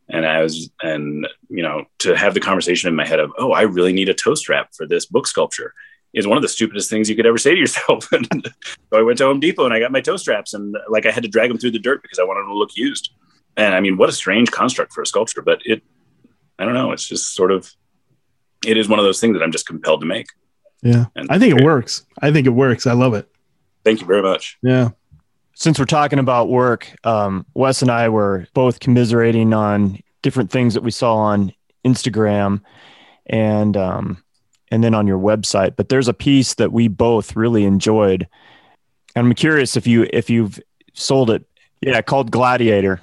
And 0.09 0.27
I 0.27 0.43
was, 0.43 0.71
and 0.83 1.27
you 1.49 1.63
know, 1.63 1.87
to 2.01 2.15
have 2.15 2.35
the 2.35 2.41
conversation 2.41 2.89
in 2.89 2.97
my 2.97 3.07
head 3.07 3.19
of, 3.19 3.33
oh, 3.39 3.53
I 3.53 3.63
really 3.63 3.93
need 3.93 4.11
a 4.11 4.15
tow 4.15 4.35
strap 4.35 4.75
for 4.75 4.87
this 4.87 5.07
book 5.07 5.27
sculpture 5.27 5.73
is 6.13 6.27
one 6.27 6.37
of 6.37 6.43
the 6.43 6.49
stupidest 6.49 6.91
things 6.91 7.09
you 7.09 7.17
could 7.17 7.27
ever 7.27 7.39
say 7.39 7.55
to 7.55 7.61
yourself. 7.61 8.05
so 8.13 8.21
I 8.93 9.03
went 9.03 9.19
to 9.19 9.25
Home 9.25 9.41
Depot 9.41 9.65
and 9.65 9.73
I 9.73 9.81
got 9.81 9.93
my 9.93 10.01
tow 10.01 10.17
straps 10.17 10.53
and 10.53 10.77
like 10.89 11.07
I 11.07 11.11
had 11.11 11.23
to 11.23 11.29
drag 11.29 11.49
them 11.49 11.59
through 11.59 11.71
the 11.71 11.79
dirt 11.79 12.03
because 12.03 12.19
I 12.19 12.25
wanted 12.25 12.43
them 12.43 12.51
to 12.51 12.59
look 12.59 12.77
used. 12.77 13.11
And 13.57 13.75
I 13.75 13.81
mean, 13.81 13.97
what 13.97 14.09
a 14.09 14.13
strange 14.13 14.51
construct 14.51 14.93
for 14.93 15.03
a 15.03 15.07
sculpture, 15.07 15.43
but 15.43 15.61
it, 15.65 15.83
I 16.59 16.65
don't 16.65 16.75
know, 16.75 16.93
it's 16.93 17.07
just 17.07 17.35
sort 17.35 17.53
of 17.53 17.73
it 18.67 18.77
is 18.77 18.89
one 18.89 18.99
of 18.99 19.05
those 19.05 19.21
things 19.21 19.37
that 19.37 19.43
I'm 19.43 19.53
just 19.53 19.67
compelled 19.67 20.01
to 20.01 20.07
make. 20.07 20.29
Yeah. 20.83 21.07
And 21.15 21.29
I 21.31 21.39
think 21.39 21.59
it 21.59 21.65
works. 21.65 22.05
I 22.21 22.33
think 22.33 22.47
it 22.47 22.51
works. 22.51 22.87
I 22.87 22.93
love 22.93 23.15
it. 23.15 23.29
Thank 23.85 24.01
you 24.01 24.07
very 24.07 24.23
much. 24.23 24.59
Yeah. 24.63 24.91
Since 25.55 25.79
we're 25.79 25.85
talking 25.85 26.19
about 26.19 26.49
work, 26.49 26.93
um, 27.05 27.47
Wes 27.55 27.83
and 27.83 27.91
I 27.91 28.09
were 28.09 28.47
both 28.55 28.81
commiserating 28.81 29.53
on 29.53 30.01
different 30.23 30.51
things 30.51 30.75
that 30.75 30.83
we 30.83 30.91
saw 30.91 31.17
on 31.17 31.53
Instagram 31.85 32.63
and 33.27 33.77
um, 33.77 34.23
and 34.71 34.83
then 34.83 34.95
on 34.95 35.07
your 35.07 35.19
website. 35.19 35.77
But 35.77 35.89
there's 35.89 36.09
a 36.09 36.15
piece 36.15 36.55
that 36.55 36.73
we 36.73 36.89
both 36.89 37.37
really 37.37 37.65
enjoyed. 37.65 38.27
And 39.15 39.27
I'm 39.27 39.35
curious 39.35 39.77
if 39.77 39.87
you 39.87 40.09
if 40.13 40.31
you've 40.31 40.59
sold 40.95 41.31
it. 41.31 41.45
Yeah, 41.81 42.01
called 42.01 42.31
Gladiator. 42.31 43.01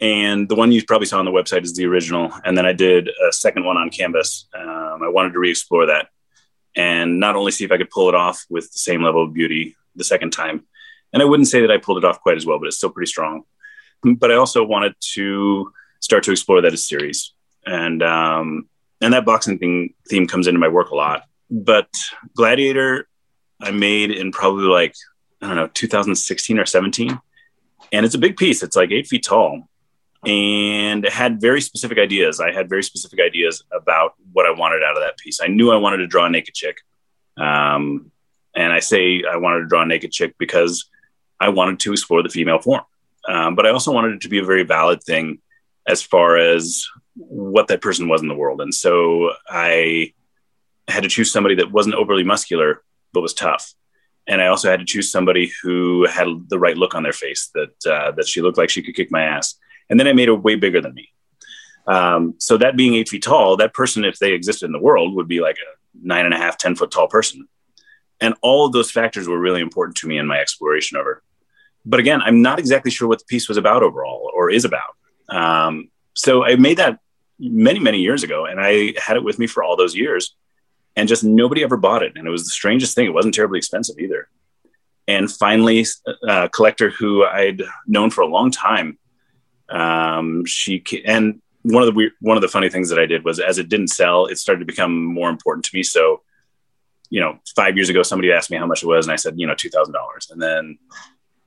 And 0.00 0.48
the 0.48 0.54
one 0.54 0.70
you 0.70 0.84
probably 0.84 1.06
saw 1.06 1.18
on 1.18 1.24
the 1.24 1.30
website 1.30 1.64
is 1.64 1.74
the 1.74 1.86
original. 1.86 2.32
And 2.44 2.56
then 2.56 2.66
I 2.66 2.72
did 2.72 3.08
a 3.08 3.32
second 3.32 3.64
one 3.64 3.76
on 3.76 3.90
canvas. 3.90 4.46
Um, 4.54 5.00
I 5.02 5.08
wanted 5.08 5.32
to 5.32 5.40
re 5.40 5.50
explore 5.50 5.86
that 5.86 6.08
and 6.76 7.18
not 7.18 7.34
only 7.34 7.50
see 7.50 7.64
if 7.64 7.72
I 7.72 7.76
could 7.76 7.90
pull 7.90 8.08
it 8.08 8.14
off 8.14 8.44
with 8.48 8.70
the 8.72 8.78
same 8.78 9.02
level 9.02 9.24
of 9.24 9.34
beauty 9.34 9.76
the 9.96 10.04
second 10.04 10.30
time. 10.30 10.64
And 11.12 11.22
I 11.22 11.24
wouldn't 11.24 11.48
say 11.48 11.62
that 11.62 11.70
I 11.70 11.78
pulled 11.78 11.98
it 11.98 12.04
off 12.04 12.20
quite 12.20 12.36
as 12.36 12.46
well, 12.46 12.58
but 12.58 12.66
it's 12.66 12.76
still 12.76 12.90
pretty 12.90 13.10
strong. 13.10 13.42
But 14.02 14.30
I 14.30 14.36
also 14.36 14.64
wanted 14.64 14.94
to 15.14 15.72
start 16.00 16.22
to 16.24 16.30
explore 16.30 16.60
that 16.60 16.72
as 16.72 16.80
a 16.80 16.82
series. 16.82 17.32
And, 17.66 18.02
um, 18.02 18.68
and 19.00 19.12
that 19.12 19.24
boxing 19.24 19.58
thing, 19.58 19.94
theme 20.08 20.28
comes 20.28 20.46
into 20.46 20.60
my 20.60 20.68
work 20.68 20.90
a 20.90 20.94
lot. 20.94 21.22
But 21.50 21.88
Gladiator, 22.36 23.08
I 23.60 23.72
made 23.72 24.12
in 24.12 24.30
probably 24.30 24.66
like, 24.66 24.94
I 25.42 25.48
don't 25.48 25.56
know, 25.56 25.68
2016 25.68 26.58
or 26.58 26.66
17. 26.66 27.18
And 27.90 28.06
it's 28.06 28.14
a 28.14 28.18
big 28.18 28.36
piece. 28.36 28.62
It's 28.62 28.76
like 28.76 28.92
eight 28.92 29.08
feet 29.08 29.24
tall 29.24 29.68
and 30.26 31.04
had 31.06 31.40
very 31.40 31.60
specific 31.60 31.98
ideas. 31.98 32.40
I 32.40 32.52
had 32.52 32.68
very 32.68 32.82
specific 32.82 33.20
ideas 33.20 33.62
about 33.72 34.14
what 34.32 34.46
I 34.46 34.50
wanted 34.50 34.82
out 34.82 34.96
of 34.96 35.02
that 35.02 35.16
piece. 35.16 35.40
I 35.40 35.46
knew 35.46 35.70
I 35.70 35.76
wanted 35.76 35.98
to 35.98 36.06
draw 36.06 36.26
a 36.26 36.30
naked 36.30 36.54
chick. 36.54 36.78
Um, 37.36 38.10
and 38.54 38.72
I 38.72 38.80
say 38.80 39.22
I 39.30 39.36
wanted 39.36 39.60
to 39.60 39.66
draw 39.66 39.82
a 39.82 39.86
naked 39.86 40.10
chick 40.10 40.34
because 40.38 40.88
I 41.40 41.50
wanted 41.50 41.80
to 41.80 41.92
explore 41.92 42.22
the 42.22 42.28
female 42.28 42.58
form. 42.58 42.82
Um, 43.28 43.54
but 43.54 43.66
I 43.66 43.70
also 43.70 43.92
wanted 43.92 44.14
it 44.14 44.20
to 44.22 44.28
be 44.28 44.38
a 44.38 44.44
very 44.44 44.64
valid 44.64 45.02
thing 45.02 45.38
as 45.86 46.02
far 46.02 46.36
as 46.36 46.86
what 47.14 47.68
that 47.68 47.80
person 47.80 48.08
was 48.08 48.22
in 48.22 48.28
the 48.28 48.34
world. 48.34 48.60
And 48.60 48.74
so 48.74 49.32
I 49.48 50.12
had 50.88 51.02
to 51.02 51.08
choose 51.08 51.30
somebody 51.30 51.54
that 51.56 51.70
wasn't 51.70 51.94
overly 51.94 52.24
muscular, 52.24 52.82
but 53.12 53.20
was 53.20 53.34
tough. 53.34 53.72
And 54.26 54.42
I 54.42 54.48
also 54.48 54.70
had 54.70 54.80
to 54.80 54.86
choose 54.86 55.10
somebody 55.10 55.52
who 55.62 56.06
had 56.06 56.26
the 56.48 56.58
right 56.58 56.76
look 56.76 56.94
on 56.94 57.02
their 57.02 57.12
face 57.12 57.50
that, 57.54 57.86
uh, 57.86 58.10
that 58.12 58.26
she 58.26 58.42
looked 58.42 58.58
like 58.58 58.70
she 58.70 58.82
could 58.82 58.94
kick 58.94 59.10
my 59.10 59.22
ass 59.22 59.54
and 59.90 59.98
then 59.98 60.06
I 60.06 60.12
made 60.12 60.28
her 60.28 60.34
way 60.34 60.54
bigger 60.54 60.80
than 60.80 60.94
me. 60.94 61.12
Um, 61.86 62.34
so 62.38 62.58
that 62.58 62.76
being 62.76 62.94
eight 62.94 63.08
feet 63.08 63.22
tall, 63.22 63.56
that 63.56 63.72
person, 63.72 64.04
if 64.04 64.18
they 64.18 64.32
existed 64.32 64.66
in 64.66 64.72
the 64.72 64.78
world, 64.78 65.14
would 65.14 65.28
be 65.28 65.40
like 65.40 65.56
a 65.56 66.06
nine 66.06 66.26
and 66.26 66.34
a 66.34 66.36
half, 66.36 66.58
10 66.58 66.76
foot 66.76 66.90
tall 66.90 67.08
person. 67.08 67.48
And 68.20 68.34
all 68.42 68.66
of 68.66 68.72
those 68.72 68.90
factors 68.90 69.26
were 69.26 69.38
really 69.38 69.60
important 69.60 69.96
to 69.98 70.06
me 70.06 70.18
in 70.18 70.26
my 70.26 70.38
exploration 70.38 70.98
of 70.98 71.04
her. 71.04 71.22
But 71.86 72.00
again, 72.00 72.20
I'm 72.20 72.42
not 72.42 72.58
exactly 72.58 72.90
sure 72.90 73.08
what 73.08 73.20
the 73.20 73.24
piece 73.24 73.48
was 73.48 73.56
about 73.56 73.82
overall 73.82 74.30
or 74.34 74.50
is 74.50 74.66
about. 74.66 74.96
Um, 75.30 75.90
so 76.14 76.44
I 76.44 76.56
made 76.56 76.76
that 76.78 76.98
many, 77.38 77.78
many 77.78 78.00
years 78.00 78.22
ago, 78.22 78.44
and 78.44 78.60
I 78.60 78.94
had 78.98 79.16
it 79.16 79.24
with 79.24 79.38
me 79.38 79.46
for 79.46 79.62
all 79.62 79.76
those 79.76 79.94
years, 79.94 80.34
and 80.96 81.08
just 81.08 81.24
nobody 81.24 81.62
ever 81.62 81.76
bought 81.76 82.02
it. 82.02 82.12
And 82.16 82.26
it 82.26 82.30
was 82.30 82.44
the 82.44 82.50
strangest 82.50 82.94
thing. 82.94 83.06
It 83.06 83.14
wasn't 83.14 83.34
terribly 83.34 83.58
expensive 83.58 83.98
either. 83.98 84.28
And 85.06 85.30
finally, 85.30 85.86
a 86.28 86.48
collector 86.50 86.90
who 86.90 87.24
I'd 87.24 87.62
known 87.86 88.10
for 88.10 88.20
a 88.20 88.26
long 88.26 88.50
time 88.50 88.98
um, 89.68 90.44
she 90.44 90.82
and 91.04 91.40
one 91.62 91.82
of 91.82 91.86
the 91.86 91.94
weird, 91.94 92.12
one 92.20 92.36
of 92.36 92.40
the 92.40 92.48
funny 92.48 92.70
things 92.70 92.88
that 92.90 92.98
I 92.98 93.06
did 93.06 93.24
was 93.24 93.40
as 93.40 93.58
it 93.58 93.68
didn't 93.68 93.88
sell, 93.88 94.26
it 94.26 94.38
started 94.38 94.60
to 94.60 94.64
become 94.64 95.04
more 95.04 95.28
important 95.28 95.64
to 95.66 95.70
me. 95.74 95.82
So, 95.82 96.22
you 97.10 97.20
know, 97.20 97.38
five 97.54 97.76
years 97.76 97.88
ago, 97.88 98.02
somebody 98.02 98.32
asked 98.32 98.50
me 98.50 98.56
how 98.56 98.66
much 98.66 98.82
it 98.82 98.86
was, 98.86 99.06
and 99.06 99.12
I 99.12 99.16
said, 99.16 99.34
you 99.36 99.46
know, 99.46 99.54
two 99.54 99.70
thousand 99.70 99.94
dollars. 99.94 100.30
And 100.30 100.40
then 100.40 100.78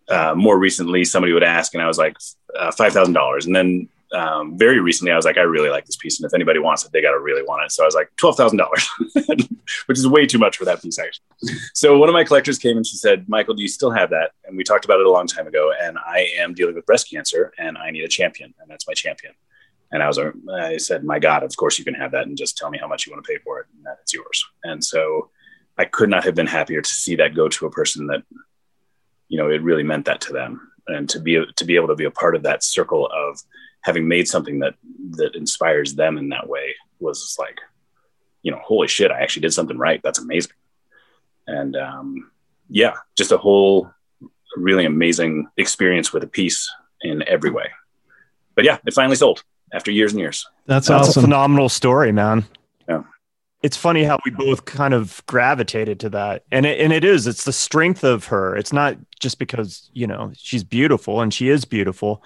uh, 0.10 0.34
more 0.35 0.57
recently, 0.57 1.06
somebody 1.06 1.34
would 1.34 1.43
ask, 1.43 1.73
and 1.73 1.81
I 1.81 1.88
was 1.88 1.98
like, 1.98 2.18
uh, 2.57 2.72
five 2.72 2.93
thousand 2.93 3.14
dollars. 3.14 3.45
And 3.45 3.56
then 3.56 3.89
um, 4.14 4.58
very 4.58 4.80
recently, 4.80 5.12
I 5.12 5.16
was 5.16 5.26
like, 5.26 5.38
I 5.38 5.42
really 5.42 5.70
like 5.70 5.86
this 5.86 5.96
piece, 5.96 6.20
and 6.20 6.26
if 6.26 6.34
anybody 6.34 6.60
wants 6.60 6.86
it, 6.86 6.92
they 6.92 7.02
got 7.02 7.12
to 7.12 7.20
really 7.20 7.44
want 7.44 7.64
it. 7.64 7.72
So 7.72 7.84
I 7.84 7.86
was 7.86 7.96
like, 7.96 8.12
twelve 8.18 8.36
thousand 8.36 8.58
dollars, 8.58 8.88
which 9.86 9.98
is 9.98 10.08
way 10.08 10.26
too 10.26 10.38
much 10.38 10.58
for 10.58 10.66
that 10.66 10.82
piece, 10.82 11.00
actually. 11.00 11.58
So 11.74 11.98
one 11.98 12.10
of 12.10 12.14
my 12.14 12.24
collectors 12.24 12.58
came 12.58 12.78
and 12.78 12.86
she 12.86 12.98
said, 12.98 13.30
Michael, 13.30 13.54
do 13.54 13.62
you 13.62 13.70
still 13.70 13.92
have 13.92 14.10
that? 14.10 14.32
And 14.46 14.58
we 14.58 14.64
talked 14.64 14.86
about 14.86 15.00
it 15.00 15.06
a 15.06 15.12
long 15.12 15.28
time 15.28 15.48
ago, 15.48 15.72
and 15.82 15.98
I 15.98 16.30
am 16.38 16.54
dealing 16.54 16.76
with 16.76 16.86
breast 16.86 17.10
cancer, 17.10 17.54
and 17.58 17.78
I 17.78 17.92
need 17.92 18.04
a 18.04 18.10
champion, 18.10 18.54
and 18.60 18.70
that's 18.70 18.88
my 18.88 18.94
champion. 18.94 19.34
And 19.94 20.02
I 20.02 20.08
was, 20.08 20.20
I 20.54 20.78
said, 20.78 21.04
my 21.04 21.20
God, 21.20 21.44
of 21.44 21.56
course 21.56 21.78
you 21.78 21.86
can 21.86 21.94
have 21.94 22.12
that, 22.12 22.28
and 22.28 22.38
just 22.38 22.58
tell 22.58 22.70
me 22.70 22.78
how 22.78 22.88
much 22.88 23.06
you 23.06 23.14
want 23.14 23.24
to 23.24 23.32
pay 23.32 23.40
for 23.40 23.60
it, 23.60 23.68
and 23.76 23.86
that 23.86 23.98
it's 24.02 24.14
yours. 24.14 24.46
And 24.64 24.84
so 24.84 25.30
I 25.78 25.86
could 25.86 26.10
not 26.10 26.26
have 26.26 26.36
been 26.36 26.48
happier 26.48 26.82
to 26.82 26.90
see 26.90 27.16
that 27.16 27.36
go 27.36 27.48
to 27.48 27.66
a 27.66 27.72
person 27.72 28.08
that, 28.08 28.24
you 29.30 29.38
know, 29.38 29.50
it 29.50 29.64
really 29.64 29.84
meant 29.84 30.06
that 30.06 30.22
to 30.22 30.34
them, 30.34 30.72
and 30.88 31.10
to 31.10 31.20
be 31.20 31.44
to 31.56 31.66
be 31.66 31.76
able 31.76 31.88
to 31.88 31.96
be 31.96 32.06
a 32.06 32.12
part 32.12 32.36
of 32.36 32.44
that 32.44 32.64
circle 32.64 33.08
of 33.08 33.42
having 33.82 34.08
made 34.08 34.28
something 34.28 34.60
that 34.60 34.76
that 35.12 35.36
inspires 35.36 35.95
them 35.95 36.18
in 36.18 36.30
that 36.30 36.48
way 36.48 36.76
was 36.99 37.36
like, 37.40 37.60
you 38.44 38.52
know, 38.52 38.60
holy 38.64 38.88
shit, 38.88 39.12
I 39.12 39.22
actually 39.22 39.41
did 39.41 39.53
something 39.53 39.78
right. 39.78 40.02
That's 40.03 40.20
amazing. 40.20 40.53
And 41.48 41.76
um, 41.76 42.32
yeah, 42.70 42.94
just 43.18 43.32
a 43.32 43.38
whole 43.38 43.91
really 44.56 44.86
amazing 44.86 45.48
experience 45.58 46.14
with 46.14 46.24
a 46.24 46.28
piece 46.28 46.70
in 47.02 47.28
every 47.28 47.49
way. 47.49 47.72
But 48.56 48.66
yeah, 48.66 48.78
it 48.86 48.94
finally 48.94 49.16
sold 49.16 49.44
after 49.74 49.91
years 49.91 50.12
and 50.12 50.20
years. 50.20 50.45
That's, 50.66 50.88
That's 50.88 51.10
awesome. 51.10 51.24
a 51.24 51.28
phenomenal 51.28 51.70
story, 51.70 52.12
man. 52.12 52.45
Yeah. 52.88 53.03
It's 53.64 53.78
funny 53.78 54.03
how 54.03 54.20
we 54.26 54.32
both 54.32 54.66
kind 54.66 54.94
of 54.94 55.24
gravitated 55.28 55.99
to 56.02 56.10
that. 56.10 56.44
And 56.52 56.66
it, 56.66 56.80
and 56.80 56.91
it 56.91 57.03
is, 57.03 57.28
it's 57.28 57.45
the 57.45 57.53
strength 57.53 58.03
of 58.03 58.26
her. 58.26 58.56
It's 58.56 58.74
not 58.74 58.98
just 59.20 59.40
because, 59.40 59.90
you 59.94 60.08
know, 60.08 60.32
she's 60.36 60.64
beautiful 60.64 61.22
and 61.22 61.34
she 61.34 61.49
is 61.49 61.64
beautiful, 61.64 62.24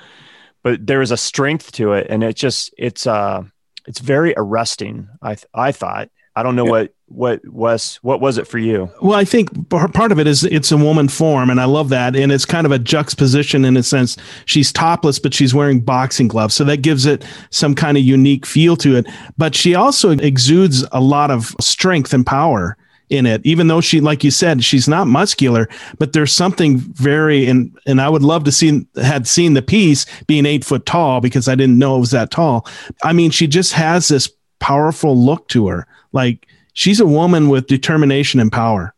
but 0.66 0.88
there 0.88 1.04
is 1.04 1.12
a 1.12 1.18
strength 1.18 1.72
to 1.74 1.94
it, 1.94 2.08
and 2.10 2.24
it 2.24 2.36
just 2.36 2.74
it's 2.76 3.06
uh 3.06 3.44
it's 3.86 4.00
very 4.00 4.34
arresting. 4.36 5.08
I 5.22 5.38
I 5.54 5.72
thought 5.72 6.10
I 6.36 6.42
don't 6.42 6.56
know 6.56 6.66
yeah. 6.66 6.72
what 6.72 6.94
what 7.06 7.48
was 7.48 7.98
what 8.02 8.20
was 8.20 8.40
it 8.40 8.48
for 8.48 8.58
you? 8.58 8.90
Well, 9.00 9.14
I 9.14 9.26
think 9.26 9.70
part 9.70 10.12
of 10.12 10.18
it 10.18 10.26
is 10.26 10.44
it's 10.44 10.72
a 10.72 10.78
woman 10.78 11.08
form, 11.08 11.52
and 11.52 11.62
I 11.62 11.66
love 11.66 11.90
that. 11.90 12.16
And 12.16 12.32
it's 12.32 12.46
kind 12.46 12.66
of 12.66 12.72
a 12.72 12.80
juxtaposition 12.80 13.64
in 13.64 13.78
a 13.78 13.84
sense. 13.84 14.18
She's 14.46 14.74
topless, 14.74 15.20
but 15.20 15.36
she's 15.36 15.54
wearing 15.54 15.82
boxing 15.82 16.28
gloves, 16.28 16.56
so 16.56 16.64
that 16.64 16.82
gives 16.82 17.06
it 17.06 17.24
some 17.52 17.76
kind 17.76 17.96
of 17.96 18.04
unique 18.04 18.48
feel 18.48 18.76
to 18.78 18.96
it. 18.96 19.06
But 19.38 19.54
she 19.54 19.76
also 19.76 20.10
exudes 20.10 20.84
a 20.92 21.00
lot 21.00 21.30
of 21.30 21.56
strength 21.62 22.12
and 22.12 22.26
power 22.26 22.76
in 23.10 23.26
it 23.26 23.40
even 23.46 23.68
though 23.68 23.82
she 23.82 24.02
like 24.02 24.24
you 24.24 24.32
said 24.32 24.64
she's 24.64 24.88
not 24.88 25.06
muscular 25.06 25.70
but 26.00 26.14
there's 26.14 26.34
something 26.34 26.78
very 26.78 27.46
and 27.46 27.78
and 27.86 28.02
i 28.02 28.10
would 28.10 28.24
love 28.24 28.44
to 28.44 28.52
see 28.52 28.86
had 28.96 29.28
seen 29.28 29.54
the 29.54 29.62
piece 29.62 30.06
being 30.26 30.46
eight 30.46 30.66
foot 30.66 30.86
tall 30.86 31.22
because 31.22 31.48
i 31.48 31.54
didn't 31.54 31.78
know 31.78 31.98
it 31.98 32.00
was 32.00 32.12
that 32.12 32.32
tall 32.32 32.66
i 33.04 33.14
mean 33.14 33.30
she 33.30 33.46
just 33.46 33.74
has 33.74 34.08
this 34.08 34.30
powerful 34.60 35.16
look 35.16 35.48
to 35.48 35.68
her 35.68 35.86
like 36.12 36.48
she's 36.76 37.00
a 37.00 37.06
woman 37.06 37.50
with 37.50 37.66
determination 37.66 38.40
and 38.40 38.52
power. 38.52 38.94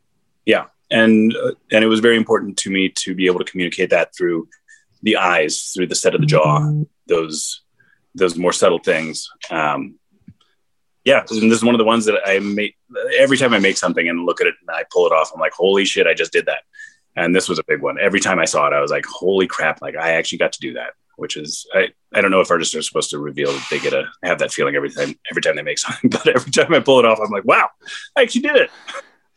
Yeah, 0.46 0.66
and 0.92 1.34
uh, 1.36 1.54
and 1.72 1.86
it 1.86 1.88
was 1.88 2.02
very 2.02 2.18
important 2.18 2.58
to 2.58 2.70
me 2.70 2.90
to 2.90 3.16
be 3.16 3.28
able 3.28 3.40
to 3.40 3.50
communicate 3.50 3.90
that 3.92 4.14
through 4.14 4.50
the 5.04 5.16
eyes, 5.16 5.72
through 5.74 5.88
the 5.88 5.96
set 5.96 6.14
of 6.14 6.20
the 6.20 6.28
jaw, 6.28 6.60
mm-hmm. 6.60 6.84
those 7.08 7.62
those 8.14 8.38
more 8.38 8.52
subtle 8.52 8.80
things. 8.80 9.30
Um, 9.50 9.98
yeah, 11.08 11.24
this 11.28 11.42
is 11.42 11.64
one 11.64 11.74
of 11.74 11.80
the 11.80 11.86
ones 11.86 12.04
that 12.06 12.20
I 12.26 12.40
make 12.40 12.76
every 13.18 13.38
time 13.38 13.54
I 13.54 13.60
make 13.60 13.78
something 13.78 14.10
and 14.10 14.26
look 14.26 14.42
at 14.42 14.48
it 14.48 14.56
and 14.60 14.70
I 14.70 14.84
pull 14.92 15.08
it 15.08 15.14
off. 15.14 15.32
I'm 15.34 15.40
like, 15.40 15.54
holy 15.54 15.86
shit, 15.86 16.06
I 16.06 16.14
just 16.14 16.34
did 16.34 16.48
that. 16.48 16.64
And 17.16 17.34
this 17.34 17.48
was 17.48 17.60
a 17.60 17.64
big 17.66 17.82
one. 17.82 17.98
Every 17.98 18.20
time 18.20 18.40
I 18.40 18.46
saw 18.46 18.68
it, 18.68 18.74
I 18.74 18.82
was 18.82 18.92
like, 18.92 19.06
holy 19.06 19.48
crap, 19.48 19.82
like 19.82 19.96
I 19.96 20.12
actually 20.12 20.40
got 20.40 20.52
to 20.54 20.60
do 20.60 20.74
that 20.74 20.92
which 21.18 21.36
is 21.36 21.66
I, 21.74 21.88
I 22.14 22.22
don't 22.22 22.30
know 22.30 22.42
if 22.42 22.52
artists 22.52 22.76
are 22.76 22.82
supposed 22.84 23.10
to 23.10 23.20
reveal 23.20 23.52
that 23.52 23.68
they 23.72 23.80
get 23.80 23.90
to 23.90 24.06
have 24.24 24.38
that 24.38 24.54
feeling 24.54 24.76
every 24.76 24.92
time 24.92 25.16
every 25.30 25.42
time 25.42 25.56
they 25.56 25.64
make 25.64 25.80
something, 25.80 26.10
but 26.12 26.28
every 26.28 26.52
time 26.52 26.74
I 26.74 26.80
pull 26.80 27.00
it 27.00 27.06
off, 27.06 27.20
I'm 27.20 27.32
like, 27.32 27.44
wow, 27.44 27.70
I 28.16 28.22
actually 28.22 28.42
did 28.42 28.56
it. 28.56 28.72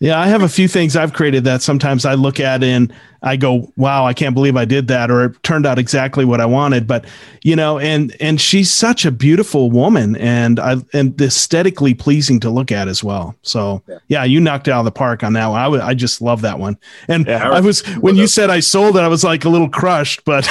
Yeah, 0.02 0.18
I 0.18 0.28
have 0.28 0.40
a 0.40 0.48
few 0.48 0.66
things 0.66 0.96
I've 0.96 1.12
created 1.12 1.44
that 1.44 1.60
sometimes 1.60 2.06
I 2.06 2.14
look 2.14 2.40
at 2.40 2.64
and 2.64 2.90
I 3.22 3.36
go, 3.36 3.70
"Wow, 3.76 4.06
I 4.06 4.14
can't 4.14 4.34
believe 4.34 4.56
I 4.56 4.64
did 4.64 4.88
that," 4.88 5.10
or 5.10 5.26
it 5.26 5.42
turned 5.42 5.66
out 5.66 5.78
exactly 5.78 6.24
what 6.24 6.40
I 6.40 6.46
wanted. 6.46 6.86
But 6.86 7.04
you 7.42 7.54
know, 7.54 7.78
and 7.78 8.16
and 8.18 8.40
she's 8.40 8.72
such 8.72 9.04
a 9.04 9.10
beautiful 9.10 9.70
woman, 9.70 10.16
and 10.16 10.58
I 10.58 10.76
and 10.94 11.20
aesthetically 11.20 11.92
pleasing 11.92 12.40
to 12.40 12.48
look 12.48 12.72
at 12.72 12.88
as 12.88 13.04
well. 13.04 13.34
So 13.42 13.82
yeah, 13.86 13.98
yeah 14.08 14.24
you 14.24 14.40
knocked 14.40 14.68
it 14.68 14.70
out 14.70 14.78
of 14.78 14.84
the 14.86 14.90
park 14.90 15.22
on 15.22 15.34
that 15.34 15.48
one. 15.48 15.60
I, 15.60 15.64
w- 15.64 15.82
I 15.82 15.92
just 15.92 16.22
love 16.22 16.40
that 16.40 16.58
one. 16.58 16.78
And 17.08 17.26
yeah, 17.26 17.50
I 17.50 17.60
was 17.60 17.82
when 17.96 18.16
you 18.16 18.26
said 18.26 18.48
I 18.48 18.60
sold 18.60 18.96
it, 18.96 19.00
I 19.00 19.08
was 19.08 19.22
like 19.22 19.44
a 19.44 19.50
little 19.50 19.68
crushed, 19.68 20.24
but 20.24 20.48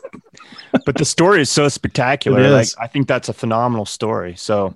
but 0.84 0.96
the 0.96 1.06
story 1.06 1.40
is 1.40 1.50
so 1.50 1.68
spectacular. 1.68 2.40
Is. 2.42 2.52
Like 2.52 2.84
I 2.84 2.86
think 2.86 3.08
that's 3.08 3.30
a 3.30 3.32
phenomenal 3.32 3.86
story. 3.86 4.36
So 4.36 4.74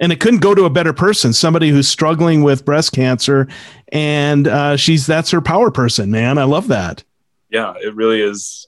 and 0.00 0.10
it 0.10 0.18
couldn't 0.18 0.40
go 0.40 0.54
to 0.54 0.64
a 0.64 0.70
better 0.70 0.92
person 0.92 1.32
somebody 1.32 1.68
who's 1.68 1.86
struggling 1.86 2.42
with 2.42 2.64
breast 2.64 2.92
cancer. 2.92 3.46
And 3.92 4.48
uh, 4.48 4.76
she's 4.76 5.06
that's 5.06 5.30
her 5.30 5.40
power 5.40 5.70
person 5.70 6.10
man. 6.10 6.38
I 6.38 6.44
love 6.44 6.68
that. 6.68 7.04
Yeah 7.50 7.74
it 7.80 7.94
really 7.94 8.20
is. 8.20 8.66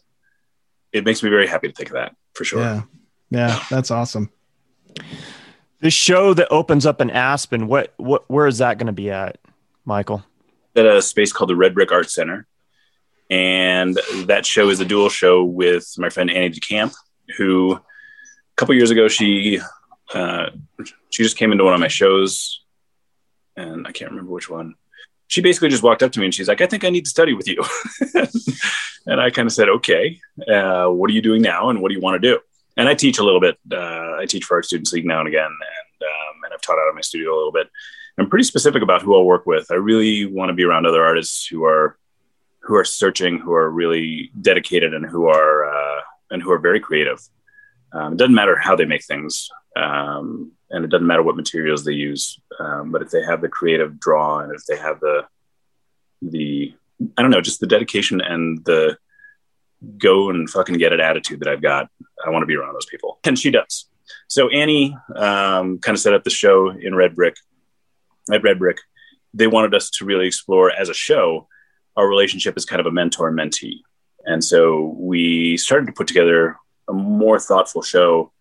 It 0.92 1.04
makes 1.04 1.22
me 1.22 1.30
very 1.30 1.46
happy 1.48 1.68
to 1.68 1.74
think 1.74 1.88
of 1.88 1.94
that 1.94 2.14
for 2.34 2.44
sure. 2.44 2.60
Yeah. 2.60 2.82
Yeah 3.30 3.64
that's 3.70 3.90
awesome. 3.90 4.30
This 5.80 5.94
show 5.94 6.32
that 6.34 6.52
opens 6.52 6.86
up 6.86 7.00
in 7.00 7.10
aspen 7.10 7.66
what 7.66 7.94
what 7.96 8.28
where 8.30 8.46
is 8.46 8.58
that 8.58 8.78
going 8.78 8.86
to 8.86 8.92
be 8.92 9.10
at 9.10 9.38
michael? 9.84 10.22
At 10.76 10.86
a 10.86 11.02
space 11.02 11.32
called 11.32 11.50
the 11.50 11.56
red 11.56 11.74
brick 11.74 11.90
art 11.90 12.10
center. 12.10 12.46
And 13.30 13.98
that 14.26 14.44
show 14.44 14.68
is 14.68 14.80
a 14.80 14.84
dual 14.84 15.08
show 15.08 15.42
with 15.42 15.94
my 15.96 16.10
friend 16.10 16.30
Annie 16.30 16.50
DeCamp, 16.50 16.94
who 17.38 17.72
a 17.76 17.82
couple 18.56 18.74
years 18.74 18.90
ago 18.90 19.08
she 19.08 19.58
uh, 20.14 20.50
she 21.10 21.22
just 21.22 21.36
came 21.36 21.52
into 21.52 21.64
one 21.64 21.74
of 21.74 21.80
my 21.80 21.88
shows, 21.88 22.62
and 23.56 23.86
I 23.86 23.92
can't 23.92 24.10
remember 24.10 24.32
which 24.32 24.50
one. 24.50 24.74
She 25.28 25.40
basically 25.40 25.70
just 25.70 25.82
walked 25.82 26.02
up 26.02 26.12
to 26.12 26.20
me 26.20 26.26
and 26.26 26.34
she's 26.34 26.48
like, 26.48 26.60
"I 26.60 26.66
think 26.66 26.84
I 26.84 26.90
need 26.90 27.04
to 27.04 27.10
study 27.10 27.32
with 27.32 27.48
you," 27.48 27.64
and 29.06 29.20
I 29.20 29.30
kind 29.30 29.46
of 29.46 29.52
said, 29.52 29.68
"Okay, 29.68 30.20
uh, 30.46 30.88
what 30.88 31.10
are 31.10 31.14
you 31.14 31.22
doing 31.22 31.42
now, 31.42 31.70
and 31.70 31.80
what 31.80 31.88
do 31.88 31.94
you 31.94 32.00
want 32.00 32.20
to 32.20 32.28
do?" 32.28 32.40
And 32.76 32.88
I 32.88 32.94
teach 32.94 33.18
a 33.18 33.24
little 33.24 33.40
bit. 33.40 33.58
Uh, 33.70 34.16
I 34.18 34.26
teach 34.26 34.44
for 34.44 34.56
Art 34.56 34.66
Students 34.66 34.92
League 34.92 35.06
now 35.06 35.20
and 35.20 35.28
again, 35.28 35.44
and 35.44 36.02
um, 36.02 36.44
and 36.44 36.54
I've 36.54 36.60
taught 36.60 36.78
out 36.78 36.88
of 36.88 36.94
my 36.94 37.00
studio 37.00 37.34
a 37.34 37.36
little 37.36 37.52
bit. 37.52 37.68
I'm 38.18 38.28
pretty 38.28 38.44
specific 38.44 38.82
about 38.82 39.02
who 39.02 39.14
I'll 39.14 39.24
work 39.24 39.46
with. 39.46 39.70
I 39.70 39.76
really 39.76 40.26
want 40.26 40.50
to 40.50 40.54
be 40.54 40.64
around 40.64 40.86
other 40.86 41.04
artists 41.04 41.46
who 41.46 41.64
are 41.64 41.98
who 42.60 42.74
are 42.76 42.84
searching, 42.84 43.38
who 43.38 43.52
are 43.52 43.70
really 43.70 44.30
dedicated, 44.40 44.94
and 44.94 45.04
who 45.06 45.28
are 45.28 45.64
uh, 45.64 46.00
and 46.30 46.42
who 46.42 46.52
are 46.52 46.58
very 46.58 46.80
creative. 46.80 47.20
Um, 47.92 48.14
it 48.14 48.16
doesn't 48.16 48.34
matter 48.34 48.56
how 48.56 48.76
they 48.76 48.84
make 48.84 49.04
things, 49.04 49.48
um, 49.76 50.52
and 50.70 50.84
it 50.84 50.88
doesn't 50.88 51.06
matter 51.06 51.22
what 51.22 51.36
materials 51.36 51.84
they 51.84 51.92
use. 51.92 52.38
Um, 52.58 52.90
but 52.92 53.02
if 53.02 53.10
they 53.10 53.22
have 53.22 53.40
the 53.40 53.48
creative 53.48 53.98
draw, 53.98 54.40
and 54.40 54.52
if 54.54 54.64
they 54.66 54.76
have 54.76 55.00
the 55.00 55.26
the 56.20 56.74
I 57.16 57.22
don't 57.22 57.30
know, 57.30 57.40
just 57.40 57.60
the 57.60 57.66
dedication 57.66 58.20
and 58.20 58.64
the 58.64 58.96
go 59.98 60.30
and 60.30 60.48
fucking 60.48 60.76
get 60.76 60.92
it 60.92 61.00
attitude 61.00 61.40
that 61.40 61.48
I've 61.48 61.62
got, 61.62 61.88
I 62.24 62.30
want 62.30 62.42
to 62.42 62.46
be 62.46 62.56
around 62.56 62.74
those 62.74 62.86
people, 62.86 63.18
and 63.24 63.38
she 63.38 63.50
does. 63.50 63.86
So 64.28 64.48
Annie 64.48 64.96
um, 65.16 65.78
kind 65.78 65.94
of 65.94 66.00
set 66.00 66.14
up 66.14 66.24
the 66.24 66.30
show 66.30 66.70
in 66.70 66.94
Red 66.94 67.14
Brick. 67.14 67.36
At 68.32 68.42
Red 68.42 68.58
Brick, 68.58 68.78
they 69.34 69.48
wanted 69.48 69.74
us 69.74 69.90
to 69.90 70.04
really 70.04 70.26
explore 70.26 70.70
as 70.70 70.88
a 70.88 70.94
show 70.94 71.48
our 71.96 72.08
relationship 72.08 72.54
as 72.56 72.64
kind 72.64 72.80
of 72.80 72.86
a 72.86 72.90
mentor 72.90 73.32
mentee. 73.32 73.80
And 74.24 74.42
so 74.42 74.94
we 74.98 75.56
started 75.56 75.86
to 75.86 75.92
put 75.92 76.06
together 76.06 76.56
a 76.88 76.92
more 76.92 77.38
thoughtful 77.38 77.82
show 77.82 78.32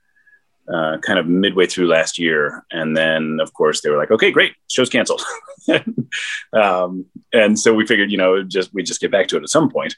uh, 0.73 0.97
kind 0.99 1.19
of 1.19 1.27
midway 1.27 1.65
through 1.65 1.87
last 1.87 2.17
year. 2.17 2.65
And 2.71 2.95
then, 2.95 3.39
of 3.41 3.53
course, 3.53 3.81
they 3.81 3.89
were 3.89 3.97
like, 3.97 4.11
okay, 4.11 4.31
great, 4.31 4.53
show's 4.69 4.89
canceled. 4.89 5.21
um, 6.53 7.05
and 7.33 7.59
so 7.59 7.73
we 7.73 7.85
figured, 7.85 8.11
you 8.11 8.17
know, 8.17 8.43
just 8.43 8.73
we 8.73 8.83
just 8.83 9.01
get 9.01 9.11
back 9.11 9.27
to 9.27 9.37
it 9.37 9.43
at 9.43 9.49
some 9.49 9.69
point. 9.69 9.95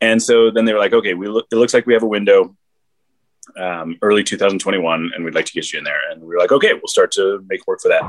And 0.00 0.22
so 0.22 0.50
then 0.50 0.64
they 0.64 0.72
were 0.72 0.78
like, 0.78 0.92
okay, 0.92 1.14
we 1.14 1.28
look, 1.28 1.46
it 1.50 1.56
looks 1.56 1.74
like 1.74 1.86
we 1.86 1.94
have 1.94 2.02
a 2.02 2.06
window 2.06 2.54
um, 3.56 3.96
early 4.02 4.22
2021, 4.22 5.12
and 5.14 5.24
we'd 5.24 5.34
like 5.34 5.46
to 5.46 5.52
get 5.52 5.72
you 5.72 5.78
in 5.78 5.84
there. 5.84 6.00
And 6.10 6.20
we 6.20 6.28
were 6.28 6.38
like, 6.38 6.52
okay, 6.52 6.74
we'll 6.74 6.88
start 6.88 7.12
to 7.12 7.44
make 7.48 7.66
work 7.66 7.80
for 7.80 7.88
that. 7.88 8.02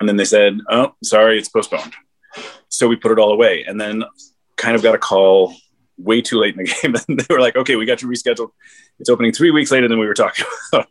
And 0.00 0.08
then 0.08 0.16
they 0.16 0.24
said, 0.24 0.58
oh, 0.68 0.94
sorry, 1.02 1.38
it's 1.38 1.48
postponed 1.48 1.94
so 2.68 2.88
we 2.88 2.96
put 2.96 3.12
it 3.12 3.18
all 3.18 3.32
away 3.32 3.64
and 3.64 3.80
then 3.80 4.04
kind 4.56 4.76
of 4.76 4.82
got 4.82 4.94
a 4.94 4.98
call 4.98 5.54
way 5.96 6.20
too 6.20 6.40
late 6.40 6.56
in 6.56 6.64
the 6.64 6.74
game. 6.82 6.94
And 7.08 7.20
they 7.20 7.34
were 7.34 7.40
like 7.40 7.56
okay 7.56 7.76
we 7.76 7.86
got 7.86 8.02
you 8.02 8.08
rescheduled. 8.08 8.50
It's 8.98 9.10
opening 9.10 9.32
three 9.32 9.50
weeks 9.50 9.70
later 9.70 9.88
than 9.88 9.98
we 9.98 10.06
were 10.06 10.14
talking 10.14 10.44
about 10.72 10.88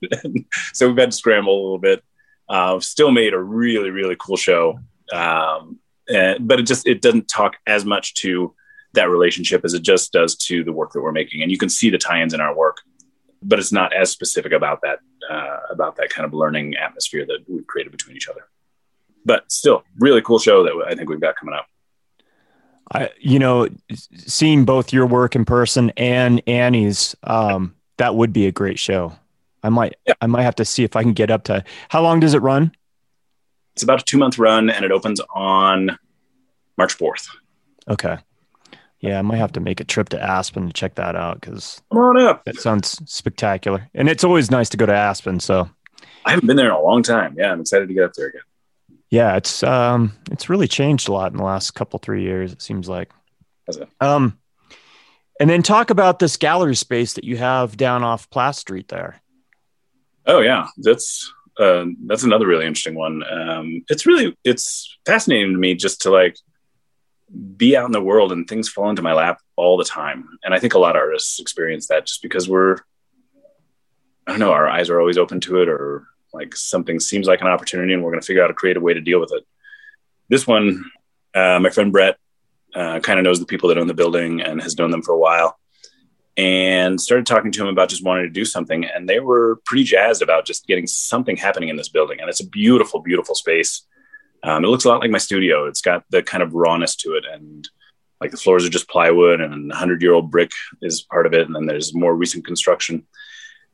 so 0.74 0.88
we've 0.88 0.98
had 0.98 1.12
to 1.12 1.18
scramble 1.18 1.54
a 1.54 1.64
little 1.64 1.80
bit. 1.80 2.04
Uh, 2.50 2.80
still 2.80 3.12
made 3.12 3.34
a 3.34 3.40
really 3.40 3.90
really 3.90 4.16
cool 4.20 4.38
show. 4.38 4.80
Um, 5.12 5.80
and, 6.08 6.48
but 6.48 6.60
it 6.60 6.64
just 6.64 6.88
it 6.88 7.02
doesn't 7.02 7.28
talk 7.28 7.56
as 7.66 7.86
much 7.86 8.14
to 8.16 8.54
that 8.94 9.10
relationship 9.10 9.66
as 9.66 9.74
it 9.74 9.82
just 9.82 10.12
does 10.12 10.36
to 10.36 10.64
the 10.64 10.72
work 10.72 10.92
that 10.92 11.02
we're 11.02 11.12
making. 11.12 11.42
And 11.42 11.50
you 11.50 11.58
can 11.58 11.70
see 11.70 11.90
the 11.90 11.98
tie-ins 11.98 12.34
in 12.34 12.42
our 12.42 12.56
work 12.56 12.82
but 13.44 13.60
it's 13.60 13.72
not 13.72 13.94
as 13.94 14.10
specific 14.10 14.52
about 14.52 14.82
that 14.82 15.00
uh, 15.30 15.60
about 15.70 15.96
that 15.98 16.10
kind 16.10 16.26
of 16.26 16.34
learning 16.34 16.76
atmosphere 16.76 17.26
that 17.26 17.40
we've 17.48 17.68
created 17.68 17.92
between 17.92 18.16
each 18.16 18.28
other. 18.28 18.48
But 19.26 19.52
still, 19.52 19.84
really 20.00 20.22
cool 20.22 20.40
show 20.40 20.64
that 20.64 20.86
I 20.88 20.96
think 20.96 21.10
we've 21.10 21.22
got 21.22 21.36
coming 21.36 21.56
up. 21.56 21.68
I, 22.92 23.10
you 23.20 23.40
know, 23.40 23.68
seeing 23.94 24.66
both 24.66 24.94
your 24.94 25.06
work 25.06 25.36
in 25.36 25.46
person 25.46 25.92
and 25.98 26.42
Annie's, 26.48 27.16
um, 27.24 27.76
that 27.98 28.16
would 28.16 28.34
be 28.34 28.48
a 28.48 28.52
great 28.52 28.80
show. 28.80 29.14
I 29.64 29.70
might, 29.70 29.96
yeah. 30.06 30.14
I 30.22 30.28
might 30.28 30.44
have 30.44 30.56
to 30.56 30.66
see 30.66 30.84
if 30.84 30.96
I 30.96 31.04
can 31.04 31.14
get 31.14 31.32
up 31.32 31.46
to. 31.46 31.64
How 31.90 32.02
long 32.02 32.20
does 32.20 32.34
it 32.34 32.42
run? 32.42 32.74
It's 33.74 33.84
about 33.84 34.02
a 34.02 34.06
two 34.06 34.18
month 34.18 34.38
run, 34.38 34.70
and 34.70 34.86
it 34.86 34.92
opens 34.92 35.22
on 35.34 35.98
March 36.78 36.94
fourth. 36.94 37.28
Okay. 37.88 38.18
Yeah, 39.00 39.20
I 39.20 39.22
might 39.22 39.38
have 39.38 39.54
to 39.54 39.60
make 39.60 39.80
a 39.80 39.84
trip 39.84 40.10
to 40.10 40.22
Aspen 40.22 40.68
to 40.68 40.74
check 40.74 40.96
that 40.96 41.16
out 41.16 41.42
because 41.42 41.82
come 41.92 42.02
on 42.02 42.22
up. 42.22 42.46
That 42.46 42.58
sounds 42.58 43.02
spectacular, 43.12 43.90
and 43.96 44.10
it's 44.10 44.24
always 44.24 44.52
nice 44.52 44.70
to 44.70 44.78
go 44.78 44.86
to 44.86 44.94
Aspen. 44.94 45.40
So 45.40 45.70
I 46.26 46.32
haven't 46.32 46.48
been 46.48 46.56
there 46.56 46.68
in 46.68 46.74
a 46.74 46.82
long 46.82 47.02
time. 47.02 47.36
Yeah, 47.38 47.52
I'm 47.52 47.62
excited 47.62 47.88
to 47.88 47.94
get 47.94 48.04
up 48.04 48.14
there 48.14 48.28
again 48.28 48.44
yeah, 49.14 49.38
it's 49.38 49.62
um, 49.62 50.12
it's 50.32 50.50
really 50.50 50.68
changed 50.68 51.08
a 51.08 51.14
lot 51.14 51.32
in 51.32 51.38
the 51.38 51.44
last 51.44 51.76
couple 51.76 52.00
three 52.00 52.24
years. 52.24 52.52
It 52.52 52.64
seems 52.64 52.90
like. 52.90 53.12
Um, 54.02 54.40
and 55.40 55.48
then 55.48 55.62
talk 55.62 55.92
about 55.92 56.18
this 56.18 56.36
gallery 56.36 56.74
space 56.76 57.14
that 57.14 57.24
you 57.24 57.38
have 57.38 57.78
down 57.78 58.04
off 58.04 58.28
Platte 58.32 58.56
Street 58.56 58.88
there. 58.88 59.22
Oh 60.26 60.42
yeah, 60.42 60.66
that's 60.78 61.32
uh, 61.60 61.86
that's 62.08 62.24
another 62.24 62.48
really 62.48 62.66
interesting 62.66 62.96
one. 62.96 63.22
Um, 63.32 63.86
it's 63.88 64.08
really 64.08 64.36
it's 64.44 64.98
fascinating 65.06 65.52
to 65.52 65.60
me 65.60 65.76
just 65.76 66.02
to 66.02 66.10
like 66.10 66.36
be 67.56 67.78
out 67.78 67.86
in 67.86 67.92
the 67.92 68.02
world 68.02 68.32
and 68.32 68.48
things 68.48 68.68
fall 68.68 68.90
into 68.90 69.04
my 69.04 69.14
lap 69.14 69.38
all 69.56 69.78
the 69.78 69.84
time. 69.84 70.28
And 70.44 70.56
I 70.56 70.60
think 70.60 70.74
a 70.74 70.80
lot 70.80 70.96
of 70.96 71.02
artists 71.02 71.40
experience 71.40 71.88
that 71.90 72.08
just 72.08 72.24
because 72.24 72.50
we're 72.50 72.78
I 74.26 74.32
don't 74.32 74.40
know, 74.40 74.54
our 74.54 74.68
eyes 74.68 74.90
are 74.90 75.00
always 75.00 75.20
open 75.20 75.40
to 75.42 75.62
it 75.62 75.70
or 75.70 76.08
like 76.34 76.56
something 76.56 77.00
seems 77.00 77.28
like 77.28 77.42
an 77.42 77.48
opportunity 77.48 77.94
and 77.94 78.04
we're 78.04 78.12
going 78.12 78.22
to 78.22 78.26
figure 78.26 78.44
out 78.44 78.52
a 78.52 78.56
creative 78.56 78.84
way 78.84 78.94
to 78.94 79.02
deal 79.02 79.20
with 79.20 79.32
it. 79.34 79.44
This 80.30 80.48
one, 80.48 80.90
uh, 81.34 81.60
my 81.60 81.70
friend 81.70 81.92
Brett 81.92 82.18
uh, 82.74 83.00
kind 83.02 83.20
of 83.20 83.24
knows 83.24 83.40
the 83.40 83.46
people 83.46 83.70
that 83.70 83.78
own 83.78 83.88
the 83.88 83.94
building 83.94 84.42
and 84.42 84.62
has 84.62 84.78
known 84.78 84.92
them 84.92 85.04
for 85.04 85.14
a 85.14 85.20
while 85.20 85.60
and 86.36 87.00
started 87.00 87.26
talking 87.26 87.52
to 87.52 87.62
him 87.62 87.68
about 87.68 87.90
just 87.90 88.04
wanting 88.04 88.24
to 88.24 88.30
do 88.30 88.46
something. 88.46 88.86
And 88.86 89.08
they 89.08 89.20
were 89.20 89.62
pretty 89.66 89.84
jazzed 89.84 90.22
about 90.22 90.46
just 90.46 90.66
getting 90.66 90.88
something 90.88 91.38
happening 91.38 91.70
in 91.70 91.76
this 91.76 91.90
building. 91.90 92.20
And 92.20 92.30
it's 92.30 92.40
a 92.40 92.50
beautiful, 92.50 93.02
beautiful 93.02 93.36
space. 93.36 93.86
Um, 94.44 94.66
it 94.66 94.68
looks 94.68 94.86
a 94.86 94.90
lot 94.90 95.02
like 95.02 95.12
my 95.12 95.20
studio. 95.20 95.68
It's 95.68 95.82
got 95.82 96.04
the 96.10 96.22
kind 96.22 96.44
of 96.44 96.54
rawness 96.54 96.96
to 96.98 97.14
it, 97.14 97.24
and 97.32 97.68
like 98.20 98.32
the 98.32 98.38
floors 98.38 98.66
are 98.66 98.70
just 98.70 98.90
plywood, 98.90 99.40
and 99.40 99.72
a 99.72 99.76
hundred 99.76 100.02
year 100.02 100.14
old 100.14 100.32
brick 100.32 100.52
is 100.82 101.02
part 101.02 101.26
of 101.26 101.34
it, 101.34 101.46
and 101.46 101.56
then 101.56 101.66
there's 101.66 101.96
more 101.96 102.14
recent 102.14 102.46
construction. 102.46 103.08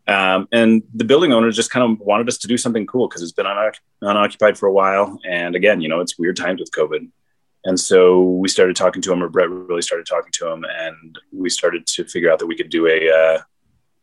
Um, 0.10 0.48
and 0.52 0.82
the 0.96 1.04
building 1.04 1.34
owners 1.34 1.56
just 1.56 1.70
kind 1.70 1.90
of 1.90 2.00
wanted 2.00 2.28
us 2.28 2.40
to 2.40 2.48
do 2.48 2.58
something 2.58 2.88
cool 2.88 3.08
because 3.08 3.22
it's 3.22 3.32
been 3.32 3.46
un- 3.46 3.72
unoccupied 4.02 4.58
for 4.58 4.66
a 4.66 4.74
while. 4.74 5.20
And 5.24 5.56
again, 5.56 5.82
you 5.82 5.88
know, 5.88 6.00
it's 6.00 6.18
weird 6.18 6.36
times 6.36 6.60
with 6.60 6.72
COVID. 6.72 7.08
And 7.66 7.80
so 7.80 8.22
we 8.24 8.48
started 8.48 8.76
talking 8.76 9.04
to 9.04 9.14
him, 9.14 9.22
or 9.22 9.30
Brett 9.30 9.52
really 9.52 9.84
started 9.84 10.08
talking 10.08 10.32
to 10.34 10.48
him, 10.48 10.66
and 10.68 11.20
we 11.32 11.50
started 11.50 11.86
to 11.88 12.06
figure 12.06 12.32
out 12.32 12.40
that 12.40 12.48
we 12.48 12.56
could 12.56 12.70
do 12.70 12.88
a 12.88 13.10
uh, 13.10 13.42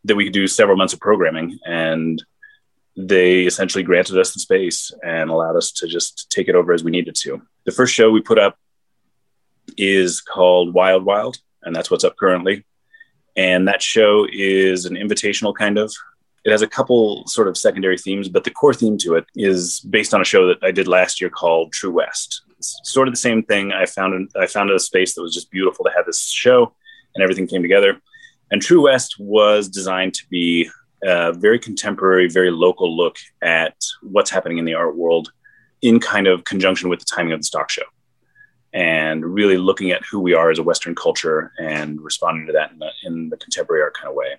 that 0.05 0.15
we 0.15 0.23
could 0.23 0.33
do 0.33 0.47
several 0.47 0.77
months 0.77 0.93
of 0.93 1.01
programming. 1.01 1.59
And 1.65 2.23
they 2.95 3.41
essentially 3.41 3.83
granted 3.83 4.17
us 4.17 4.33
the 4.33 4.39
space 4.39 4.91
and 5.03 5.29
allowed 5.29 5.57
us 5.57 5.71
to 5.73 5.87
just 5.87 6.31
take 6.31 6.47
it 6.47 6.55
over 6.55 6.71
as 6.71 6.83
we 6.83 6.91
needed 6.91 7.15
to. 7.15 7.41
The 7.65 7.71
first 7.71 7.93
show 7.93 8.11
we 8.11 8.21
put 8.21 8.39
up 8.39 8.57
is 9.75 10.21
called 10.21 10.73
Wild 10.73 11.03
Wild, 11.03 11.37
and 11.63 11.75
that's 11.75 11.91
what's 11.91 12.03
up 12.05 12.15
currently. 12.15 12.63
And 13.37 13.67
that 13.67 13.83
show 13.83 14.27
is 14.33 14.85
an 14.85 14.95
invitational 14.95 15.53
kind 15.53 15.77
of. 15.77 15.93
It 16.43 16.51
has 16.51 16.63
a 16.63 16.67
couple 16.67 17.25
sort 17.27 17.47
of 17.47 17.57
secondary 17.57 17.97
themes, 17.97 18.29
but 18.29 18.43
the 18.43 18.51
core 18.51 18.73
theme 18.73 18.97
to 18.99 19.15
it 19.15 19.25
is 19.35 19.79
based 19.81 20.13
on 20.13 20.21
a 20.21 20.25
show 20.25 20.47
that 20.47 20.57
I 20.63 20.71
did 20.71 20.87
last 20.87 21.21
year 21.21 21.29
called 21.29 21.71
True 21.71 21.91
West. 21.91 22.41
It's 22.57 22.79
sort 22.83 23.07
of 23.07 23.13
the 23.13 23.19
same 23.19 23.43
thing. 23.43 23.71
I 23.71 23.85
found 23.85 24.31
I 24.35 24.47
found 24.47 24.71
a 24.71 24.79
space 24.79 25.13
that 25.13 25.21
was 25.21 25.33
just 25.33 25.51
beautiful 25.51 25.85
to 25.85 25.91
have 25.95 26.05
this 26.05 26.27
show, 26.27 26.73
and 27.13 27.23
everything 27.23 27.47
came 27.47 27.61
together. 27.61 28.01
And 28.49 28.61
True 28.61 28.83
West 28.83 29.17
was 29.19 29.69
designed 29.69 30.15
to 30.15 30.23
be 30.29 30.69
a 31.03 31.33
very 31.33 31.59
contemporary, 31.59 32.27
very 32.27 32.49
local 32.49 32.95
look 32.95 33.17
at 33.43 33.75
what's 34.01 34.31
happening 34.31 34.57
in 34.57 34.65
the 34.65 34.73
art 34.73 34.97
world, 34.97 35.31
in 35.81 35.99
kind 35.99 36.25
of 36.25 36.45
conjunction 36.45 36.89
with 36.89 36.99
the 36.99 37.05
timing 37.05 37.33
of 37.33 37.39
the 37.41 37.43
stock 37.43 37.69
show 37.69 37.83
and 38.73 39.25
really 39.25 39.57
looking 39.57 39.91
at 39.91 40.03
who 40.05 40.19
we 40.19 40.33
are 40.33 40.51
as 40.51 40.59
a 40.59 40.63
Western 40.63 40.95
culture 40.95 41.51
and 41.57 42.01
responding 42.01 42.47
to 42.47 42.53
that 42.53 42.71
in 42.71 42.79
the, 42.79 42.89
in 43.03 43.29
the 43.29 43.37
contemporary 43.37 43.81
art 43.81 43.95
kind 43.95 44.09
of 44.09 44.15
way. 44.15 44.35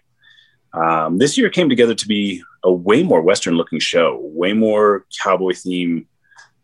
Um, 0.72 1.18
this 1.18 1.38
year 1.38 1.48
came 1.50 1.68
together 1.68 1.94
to 1.94 2.06
be 2.06 2.42
a 2.62 2.72
way 2.72 3.02
more 3.02 3.22
Western 3.22 3.54
looking 3.54 3.78
show, 3.78 4.20
way 4.22 4.52
more 4.52 5.06
cowboy 5.22 5.54
theme, 5.54 6.06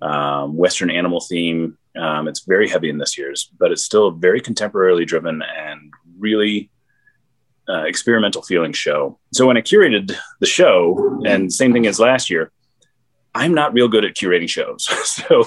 um, 0.02 0.56
Western 0.56 0.90
animal 0.90 1.20
theme. 1.20 1.78
Um, 1.96 2.28
it's 2.28 2.40
very 2.40 2.68
heavy 2.68 2.90
in 2.90 2.98
this 2.98 3.16
year's, 3.16 3.50
but 3.58 3.72
it's 3.72 3.82
still 3.82 4.10
very 4.10 4.40
contemporarily 4.40 5.06
driven 5.06 5.42
and 5.42 5.92
really 6.18 6.70
uh, 7.68 7.84
experimental 7.84 8.42
feeling 8.42 8.72
show. 8.72 9.18
So 9.32 9.46
when 9.46 9.56
I 9.56 9.62
curated 9.62 10.14
the 10.40 10.46
show, 10.46 11.22
and 11.24 11.52
same 11.52 11.72
thing 11.72 11.86
as 11.86 11.98
last 11.98 12.28
year, 12.28 12.52
I'm 13.34 13.54
not 13.54 13.72
real 13.72 13.88
good 13.88 14.04
at 14.04 14.14
curating 14.14 14.48
shows. 14.48 14.84
so, 15.08 15.44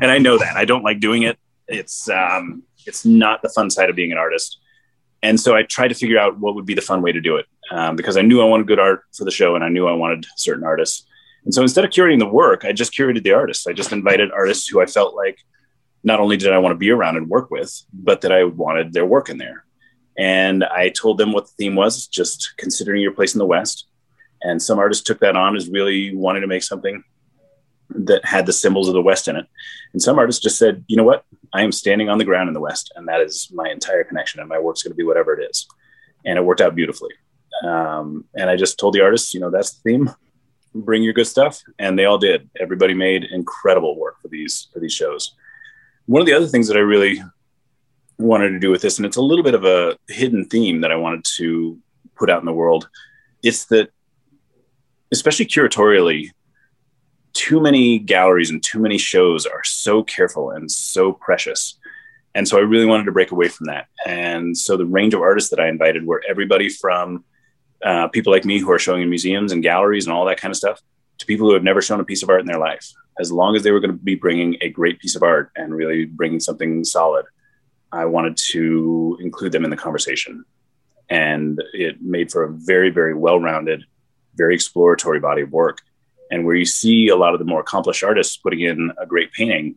and 0.00 0.10
I 0.10 0.18
know 0.18 0.38
that 0.38 0.56
I 0.56 0.64
don't 0.64 0.82
like 0.82 1.00
doing 1.00 1.22
it. 1.22 1.38
It's 1.72 2.08
um, 2.08 2.62
it's 2.86 3.04
not 3.04 3.42
the 3.42 3.48
fun 3.48 3.70
side 3.70 3.90
of 3.90 3.96
being 3.96 4.12
an 4.12 4.18
artist. 4.18 4.58
And 5.22 5.38
so 5.38 5.54
I 5.54 5.62
tried 5.62 5.88
to 5.88 5.94
figure 5.94 6.18
out 6.18 6.38
what 6.38 6.54
would 6.54 6.66
be 6.66 6.74
the 6.74 6.80
fun 6.80 7.00
way 7.00 7.12
to 7.12 7.20
do 7.20 7.36
it 7.36 7.46
um, 7.70 7.94
because 7.94 8.16
I 8.16 8.22
knew 8.22 8.40
I 8.40 8.44
wanted 8.44 8.66
good 8.66 8.80
art 8.80 9.04
for 9.16 9.24
the 9.24 9.30
show 9.30 9.54
and 9.54 9.62
I 9.62 9.68
knew 9.68 9.86
I 9.86 9.92
wanted 9.92 10.26
certain 10.36 10.64
artists. 10.64 11.06
And 11.44 11.54
so 11.54 11.62
instead 11.62 11.84
of 11.84 11.90
curating 11.90 12.18
the 12.18 12.26
work, 12.26 12.64
I 12.64 12.72
just 12.72 12.92
curated 12.92 13.22
the 13.22 13.32
artists. 13.32 13.66
I 13.66 13.72
just 13.72 13.92
invited 13.92 14.32
artists 14.32 14.66
who 14.68 14.80
I 14.80 14.86
felt 14.86 15.14
like 15.14 15.38
not 16.04 16.20
only 16.20 16.36
did 16.36 16.52
I 16.52 16.58
want 16.58 16.72
to 16.72 16.78
be 16.78 16.90
around 16.90 17.16
and 17.16 17.28
work 17.28 17.50
with, 17.50 17.82
but 17.92 18.20
that 18.22 18.32
I 18.32 18.44
wanted 18.44 18.92
their 18.92 19.06
work 19.06 19.28
in 19.28 19.38
there. 19.38 19.64
And 20.18 20.64
I 20.64 20.88
told 20.88 21.18
them 21.18 21.32
what 21.32 21.46
the 21.46 21.52
theme 21.56 21.74
was 21.74 22.06
just 22.06 22.54
considering 22.58 23.00
your 23.00 23.12
place 23.12 23.34
in 23.34 23.38
the 23.38 23.46
West. 23.46 23.86
And 24.42 24.60
some 24.60 24.78
artists 24.78 25.04
took 25.04 25.20
that 25.20 25.36
on 25.36 25.56
as 25.56 25.68
really 25.68 26.14
wanting 26.14 26.42
to 26.42 26.48
make 26.48 26.64
something 26.64 27.04
that 27.94 28.24
had 28.24 28.46
the 28.46 28.52
symbols 28.52 28.88
of 28.88 28.94
the 28.94 29.02
West 29.02 29.28
in 29.28 29.36
it. 29.36 29.46
And 29.92 30.02
some 30.02 30.18
artists 30.18 30.42
just 30.42 30.58
said, 30.58 30.84
you 30.86 30.96
know 30.96 31.04
what? 31.04 31.24
I 31.52 31.62
am 31.62 31.72
standing 31.72 32.08
on 32.08 32.18
the 32.18 32.24
ground 32.24 32.48
in 32.48 32.54
the 32.54 32.60
West, 32.60 32.92
and 32.96 33.08
that 33.08 33.20
is 33.20 33.50
my 33.52 33.68
entire 33.70 34.04
connection, 34.04 34.40
and 34.40 34.48
my 34.48 34.58
work's 34.58 34.82
going 34.82 34.92
to 34.92 34.96
be 34.96 35.04
whatever 35.04 35.34
it 35.38 35.48
is. 35.50 35.66
And 36.24 36.38
it 36.38 36.44
worked 36.44 36.60
out 36.60 36.74
beautifully. 36.74 37.10
Um, 37.64 38.24
and 38.34 38.48
I 38.48 38.56
just 38.56 38.78
told 38.78 38.94
the 38.94 39.02
artists, 39.02 39.34
you 39.34 39.40
know, 39.40 39.50
that's 39.50 39.74
the 39.74 39.82
theme. 39.82 40.10
Bring 40.74 41.02
your 41.02 41.12
good 41.12 41.26
stuff, 41.26 41.60
and 41.78 41.98
they 41.98 42.06
all 42.06 42.18
did. 42.18 42.48
Everybody 42.58 42.94
made 42.94 43.24
incredible 43.24 43.98
work 43.98 44.20
for 44.22 44.28
these 44.28 44.68
for 44.72 44.80
these 44.80 44.94
shows. 44.94 45.34
One 46.06 46.22
of 46.22 46.26
the 46.26 46.32
other 46.32 46.46
things 46.46 46.66
that 46.68 46.78
I 46.78 46.80
really 46.80 47.22
wanted 48.18 48.50
to 48.50 48.58
do 48.58 48.70
with 48.70 48.80
this, 48.80 48.98
and 48.98 49.04
it's 49.04 49.18
a 49.18 49.22
little 49.22 49.44
bit 49.44 49.54
of 49.54 49.64
a 49.64 49.96
hidden 50.08 50.46
theme 50.46 50.80
that 50.80 50.90
I 50.90 50.96
wanted 50.96 51.24
to 51.36 51.78
put 52.16 52.30
out 52.30 52.40
in 52.40 52.46
the 52.46 52.52
world, 52.52 52.88
it's 53.42 53.66
that, 53.66 53.90
especially 55.10 55.46
curatorially, 55.46 56.30
too 57.32 57.60
many 57.60 57.98
galleries 57.98 58.50
and 58.50 58.62
too 58.62 58.78
many 58.78 58.98
shows 58.98 59.46
are 59.46 59.64
so 59.64 60.02
careful 60.02 60.50
and 60.50 60.70
so 60.70 61.12
precious. 61.12 61.78
And 62.34 62.48
so 62.48 62.56
I 62.56 62.60
really 62.60 62.86
wanted 62.86 63.04
to 63.04 63.12
break 63.12 63.30
away 63.30 63.48
from 63.48 63.66
that. 63.66 63.88
And 64.06 64.56
so 64.56 64.76
the 64.76 64.86
range 64.86 65.14
of 65.14 65.20
artists 65.20 65.50
that 65.50 65.60
I 65.60 65.68
invited 65.68 66.06
were 66.06 66.22
everybody 66.28 66.68
from 66.68 67.24
uh, 67.84 68.08
people 68.08 68.32
like 68.32 68.44
me 68.44 68.58
who 68.58 68.70
are 68.70 68.78
showing 68.78 69.02
in 69.02 69.10
museums 69.10 69.52
and 69.52 69.62
galleries 69.62 70.06
and 70.06 70.14
all 70.14 70.24
that 70.26 70.40
kind 70.40 70.50
of 70.50 70.56
stuff 70.56 70.80
to 71.18 71.26
people 71.26 71.46
who 71.46 71.54
have 71.54 71.62
never 71.62 71.82
shown 71.82 72.00
a 72.00 72.04
piece 72.04 72.22
of 72.22 72.30
art 72.30 72.40
in 72.40 72.46
their 72.46 72.58
life. 72.58 72.90
As 73.18 73.30
long 73.30 73.54
as 73.54 73.62
they 73.62 73.70
were 73.70 73.80
going 73.80 73.90
to 73.90 73.96
be 73.96 74.14
bringing 74.14 74.56
a 74.60 74.70
great 74.70 74.98
piece 74.98 75.16
of 75.16 75.22
art 75.22 75.50
and 75.56 75.74
really 75.74 76.06
bringing 76.06 76.40
something 76.40 76.84
solid, 76.84 77.26
I 77.92 78.06
wanted 78.06 78.38
to 78.52 79.18
include 79.20 79.52
them 79.52 79.64
in 79.64 79.70
the 79.70 79.76
conversation. 79.76 80.44
And 81.10 81.62
it 81.74 82.00
made 82.00 82.32
for 82.32 82.44
a 82.44 82.52
very, 82.52 82.88
very 82.88 83.12
well 83.12 83.38
rounded, 83.38 83.84
very 84.34 84.54
exploratory 84.54 85.20
body 85.20 85.42
of 85.42 85.52
work 85.52 85.82
and 86.32 86.46
where 86.46 86.56
you 86.56 86.64
see 86.64 87.08
a 87.08 87.16
lot 87.16 87.34
of 87.34 87.38
the 87.38 87.44
more 87.44 87.60
accomplished 87.60 88.02
artists 88.02 88.38
putting 88.38 88.60
in 88.60 88.90
a 88.98 89.06
great 89.06 89.30
painting 89.32 89.76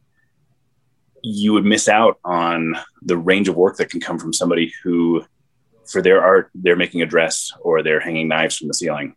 you 1.28 1.54
would 1.54 1.66
miss 1.66 1.90
out 1.90 2.20
on 2.24 2.76
the 3.02 3.18
range 3.18 3.50
of 3.50 3.56
work 3.56 3.78
that 3.78 3.90
can 3.90 4.00
come 4.00 4.18
from 4.18 4.32
somebody 4.32 4.72
who 4.84 5.24
for 5.86 6.02
their 6.02 6.22
art 6.22 6.50
they're 6.56 6.76
making 6.76 7.02
a 7.02 7.06
dress 7.06 7.52
or 7.62 7.84
they're 7.84 8.00
hanging 8.00 8.28
knives 8.28 8.58
from 8.58 8.68
the 8.68 8.74
ceiling 8.74 9.16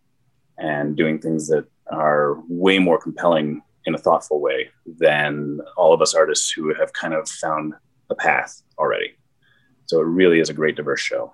and 0.58 0.96
doing 0.96 1.18
things 1.18 1.46
that 1.48 1.64
are 1.90 2.36
way 2.48 2.78
more 2.78 3.00
compelling 3.00 3.62
in 3.84 3.94
a 3.94 3.98
thoughtful 3.98 4.40
way 4.40 4.68
than 4.98 5.60
all 5.76 5.94
of 5.94 6.02
us 6.02 6.14
artists 6.14 6.50
who 6.50 6.74
have 6.74 6.92
kind 6.92 7.14
of 7.14 7.28
found 7.28 7.72
a 8.10 8.14
path 8.14 8.62
already. 8.78 9.16
So 9.86 10.00
it 10.00 10.04
really 10.04 10.40
is 10.40 10.50
a 10.50 10.54
great 10.54 10.76
diverse 10.76 11.00
show 11.00 11.32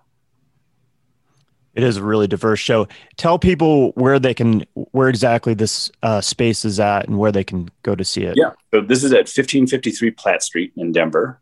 it 1.75 1.83
is 1.83 1.97
a 1.97 2.03
really 2.03 2.27
diverse 2.27 2.61
show. 2.61 2.87
Tell 3.17 3.39
people 3.39 3.91
where 3.93 4.19
they 4.19 4.35
can, 4.35 4.65
where 4.75 5.09
exactly 5.09 5.55
this 5.55 5.91
uh, 6.03 6.21
space 6.21 6.65
is 6.65 6.79
at, 6.79 7.09
and 7.09 7.19
where 7.19 7.33
they 7.33 7.45
can 7.45 7.69
go 7.83 7.95
to 7.95 8.05
see 8.05 8.23
it. 8.23 8.37
Yeah, 8.37 8.53
so 8.73 8.81
this 8.81 9.03
is 9.03 9.13
at 9.13 9.27
1553 9.27 10.11
Platte 10.13 10.43
Street 10.43 10.73
in 10.77 10.93
Denver, 10.93 11.41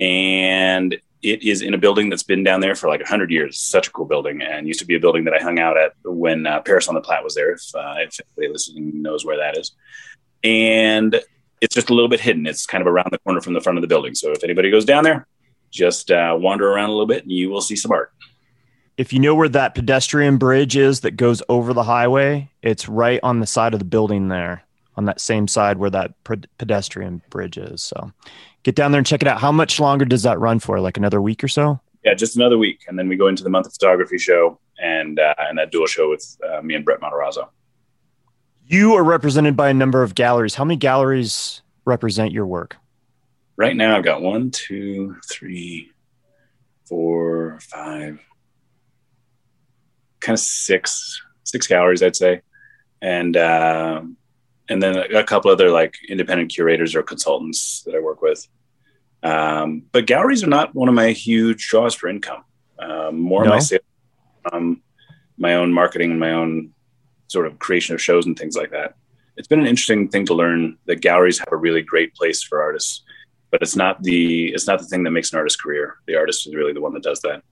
and 0.00 1.00
it 1.22 1.42
is 1.44 1.62
in 1.62 1.74
a 1.74 1.78
building 1.78 2.10
that's 2.10 2.24
been 2.24 2.42
down 2.42 2.60
there 2.60 2.74
for 2.74 2.88
like 2.88 3.00
100 3.00 3.30
years. 3.30 3.58
Such 3.58 3.86
a 3.86 3.90
cool 3.92 4.06
building, 4.06 4.42
and 4.42 4.66
used 4.66 4.80
to 4.80 4.86
be 4.86 4.96
a 4.96 5.00
building 5.00 5.24
that 5.24 5.34
I 5.34 5.38
hung 5.38 5.60
out 5.60 5.78
at 5.78 5.92
when 6.04 6.46
uh, 6.46 6.60
Paris 6.60 6.88
on 6.88 6.94
the 6.94 7.00
Platte 7.00 7.22
was 7.22 7.34
there. 7.34 7.52
If, 7.52 7.62
uh, 7.74 7.94
if 7.98 8.18
anybody 8.36 8.52
listening 8.52 9.00
knows 9.00 9.24
where 9.24 9.36
that 9.36 9.56
is, 9.56 9.72
and 10.42 11.20
it's 11.60 11.74
just 11.74 11.90
a 11.90 11.94
little 11.94 12.08
bit 12.08 12.20
hidden. 12.20 12.46
It's 12.46 12.66
kind 12.66 12.82
of 12.82 12.88
around 12.88 13.10
the 13.12 13.18
corner 13.18 13.40
from 13.40 13.52
the 13.52 13.60
front 13.60 13.78
of 13.78 13.82
the 13.82 13.88
building. 13.88 14.16
So 14.16 14.32
if 14.32 14.42
anybody 14.42 14.72
goes 14.72 14.84
down 14.84 15.04
there, 15.04 15.28
just 15.70 16.10
uh, 16.10 16.36
wander 16.36 16.68
around 16.68 16.88
a 16.88 16.92
little 16.92 17.06
bit, 17.06 17.22
and 17.22 17.30
you 17.30 17.50
will 17.50 17.60
see 17.60 17.76
some 17.76 17.92
art 17.92 18.12
if 18.96 19.12
you 19.12 19.18
know 19.18 19.34
where 19.34 19.48
that 19.48 19.74
pedestrian 19.74 20.36
bridge 20.36 20.76
is 20.76 21.00
that 21.00 21.16
goes 21.16 21.42
over 21.48 21.72
the 21.72 21.82
highway, 21.82 22.50
it's 22.62 22.88
right 22.88 23.20
on 23.22 23.40
the 23.40 23.46
side 23.46 23.72
of 23.72 23.78
the 23.78 23.84
building 23.84 24.28
there, 24.28 24.64
on 24.96 25.06
that 25.06 25.20
same 25.20 25.48
side 25.48 25.78
where 25.78 25.90
that 25.90 26.12
pedestrian 26.58 27.22
bridge 27.30 27.56
is. 27.56 27.82
So 27.82 28.12
get 28.62 28.74
down 28.74 28.92
there 28.92 28.98
and 28.98 29.06
check 29.06 29.22
it 29.22 29.28
out. 29.28 29.40
How 29.40 29.52
much 29.52 29.80
longer 29.80 30.04
does 30.04 30.22
that 30.24 30.38
run 30.38 30.58
for? 30.58 30.80
Like 30.80 30.96
another 30.96 31.22
week 31.22 31.42
or 31.42 31.48
so? 31.48 31.80
Yeah, 32.04 32.14
just 32.14 32.36
another 32.36 32.58
week, 32.58 32.80
and 32.88 32.98
then 32.98 33.08
we 33.08 33.16
go 33.16 33.28
into 33.28 33.44
the 33.44 33.50
month 33.50 33.66
of 33.66 33.72
photography 33.72 34.18
show 34.18 34.58
and 34.80 35.20
uh, 35.20 35.34
and 35.38 35.56
that 35.58 35.70
dual 35.70 35.86
show 35.86 36.10
with 36.10 36.36
uh, 36.48 36.60
me 36.60 36.74
and 36.74 36.84
Brett 36.84 37.00
Matarazzo. 37.00 37.48
You 38.66 38.94
are 38.94 39.04
represented 39.04 39.56
by 39.56 39.68
a 39.68 39.74
number 39.74 40.02
of 40.02 40.14
galleries. 40.14 40.56
How 40.56 40.64
many 40.64 40.76
galleries 40.76 41.62
represent 41.84 42.32
your 42.32 42.46
work? 42.46 42.76
Right 43.56 43.76
now, 43.76 43.96
I've 43.96 44.04
got 44.04 44.22
one, 44.22 44.50
two, 44.50 45.16
three, 45.30 45.90
four, 46.86 47.60
five, 47.60 48.18
kind 50.22 50.34
of 50.34 50.40
six 50.40 51.20
six 51.44 51.66
galleries, 51.66 52.02
I'd 52.02 52.16
say, 52.16 52.40
and 53.02 53.36
uh, 53.36 54.02
and 54.68 54.82
then 54.82 54.96
a 54.96 55.24
couple 55.24 55.50
other 55.50 55.70
like 55.70 55.96
independent 56.08 56.52
curators 56.52 56.94
or 56.94 57.02
consultants 57.02 57.82
that 57.82 57.94
I 57.94 58.00
work 58.00 58.22
with. 58.22 58.46
Um, 59.22 59.84
but 59.92 60.06
galleries 60.06 60.42
are 60.42 60.48
not 60.48 60.74
one 60.74 60.88
of 60.88 60.94
my 60.94 61.10
huge 61.10 61.68
draws 61.68 61.94
for 61.94 62.08
income. 62.08 62.44
Um, 62.78 63.20
more 63.20 63.44
no. 63.44 63.50
my 63.50 63.58
sales, 63.58 63.82
um, 64.50 64.82
my 65.36 65.54
own 65.54 65.72
marketing 65.72 66.10
and 66.10 66.18
my 66.18 66.32
own 66.32 66.72
sort 67.28 67.46
of 67.46 67.58
creation 67.58 67.94
of 67.94 68.02
shows 68.02 68.26
and 68.26 68.36
things 68.36 68.56
like 68.56 68.70
that. 68.70 68.94
It's 69.36 69.48
been 69.48 69.60
an 69.60 69.66
interesting 69.66 70.08
thing 70.08 70.26
to 70.26 70.34
learn 70.34 70.76
that 70.86 70.96
galleries 71.00 71.38
have 71.38 71.52
a 71.52 71.56
really 71.56 71.82
great 71.82 72.14
place 72.14 72.42
for 72.42 72.60
artists, 72.60 73.02
but 73.50 73.62
it's 73.62 73.76
not 73.76 74.02
the 74.02 74.52
it's 74.52 74.66
not 74.66 74.78
the 74.80 74.86
thing 74.86 75.04
that 75.04 75.10
makes 75.10 75.32
an 75.32 75.38
artist 75.38 75.62
career. 75.62 75.98
The 76.06 76.16
artist 76.16 76.46
is 76.46 76.54
really 76.54 76.72
the 76.72 76.80
one 76.80 76.92
that 76.94 77.02
does 77.02 77.20
that. 77.20 77.42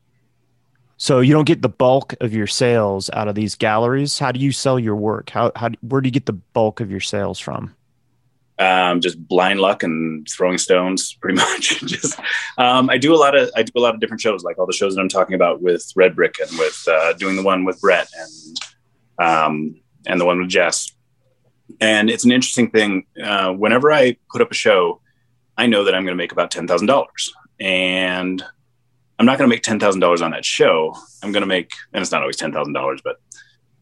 So 1.02 1.20
you 1.20 1.32
don't 1.32 1.46
get 1.46 1.62
the 1.62 1.70
bulk 1.70 2.14
of 2.20 2.34
your 2.34 2.46
sales 2.46 3.08
out 3.14 3.26
of 3.26 3.34
these 3.34 3.54
galleries. 3.54 4.18
How 4.18 4.32
do 4.32 4.38
you 4.38 4.52
sell 4.52 4.78
your 4.78 4.96
work? 4.96 5.30
How, 5.30 5.50
how 5.56 5.70
where 5.80 6.02
do 6.02 6.06
you 6.08 6.12
get 6.12 6.26
the 6.26 6.34
bulk 6.34 6.80
of 6.80 6.90
your 6.90 7.00
sales 7.00 7.38
from? 7.38 7.74
Um, 8.58 9.00
just 9.00 9.26
blind 9.26 9.60
luck 9.60 9.82
and 9.82 10.28
throwing 10.28 10.58
stones, 10.58 11.14
pretty 11.14 11.36
much. 11.38 11.80
just 11.86 12.20
um, 12.58 12.90
I 12.90 12.98
do 12.98 13.14
a 13.14 13.16
lot 13.16 13.34
of 13.34 13.50
I 13.56 13.62
do 13.62 13.72
a 13.76 13.80
lot 13.80 13.94
of 13.94 14.00
different 14.00 14.20
shows, 14.20 14.44
like 14.44 14.58
all 14.58 14.66
the 14.66 14.74
shows 14.74 14.94
that 14.94 15.00
I'm 15.00 15.08
talking 15.08 15.34
about 15.34 15.62
with 15.62 15.90
Red 15.96 16.14
Brick 16.14 16.38
and 16.38 16.50
with 16.58 16.84
uh, 16.86 17.14
doing 17.14 17.34
the 17.34 17.42
one 17.42 17.64
with 17.64 17.80
Brett 17.80 18.10
and 18.18 19.26
um, 19.26 19.80
and 20.04 20.20
the 20.20 20.26
one 20.26 20.38
with 20.38 20.50
Jess. 20.50 20.92
And 21.80 22.10
it's 22.10 22.26
an 22.26 22.30
interesting 22.30 22.70
thing. 22.70 23.06
Uh, 23.24 23.52
whenever 23.52 23.90
I 23.90 24.18
put 24.30 24.42
up 24.42 24.50
a 24.50 24.54
show, 24.54 25.00
I 25.56 25.66
know 25.66 25.84
that 25.84 25.94
I'm 25.94 26.04
going 26.04 26.14
to 26.14 26.22
make 26.22 26.32
about 26.32 26.50
ten 26.50 26.68
thousand 26.68 26.88
dollars, 26.88 27.32
and 27.58 28.44
I'm 29.20 29.26
not 29.26 29.36
going 29.36 29.50
to 29.50 29.54
make 29.54 29.62
ten 29.62 29.78
thousand 29.78 30.00
dollars 30.00 30.22
on 30.22 30.30
that 30.30 30.46
show. 30.46 30.96
I'm 31.22 31.30
going 31.30 31.42
to 31.42 31.46
make, 31.46 31.72
and 31.92 32.00
it's 32.00 32.10
not 32.10 32.22
always 32.22 32.38
ten 32.38 32.52
thousand 32.52 32.72
dollars, 32.72 33.02
but 33.04 33.16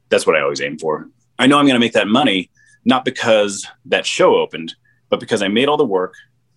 that's 0.09 0.27
what 0.27 0.35
I 0.35 0.40
always 0.40 0.60
aim 0.60 0.78
for. 0.78 1.09
I 1.39 1.47
know 1.47 1.59
I'm 1.59 1.65
going 1.65 1.77
to 1.77 1.81
make 1.81 1.93
that 1.93 2.09
money 2.09 2.51
not 2.85 3.05
because 3.05 3.65
that 3.85 4.05
show 4.05 4.35
opened, 4.35 4.74
but 5.10 5.20
because 5.20 5.40
I 5.40 5.47
made 5.47 5.69
all 5.69 5.77
the 5.77 5.85
work. 5.85 6.15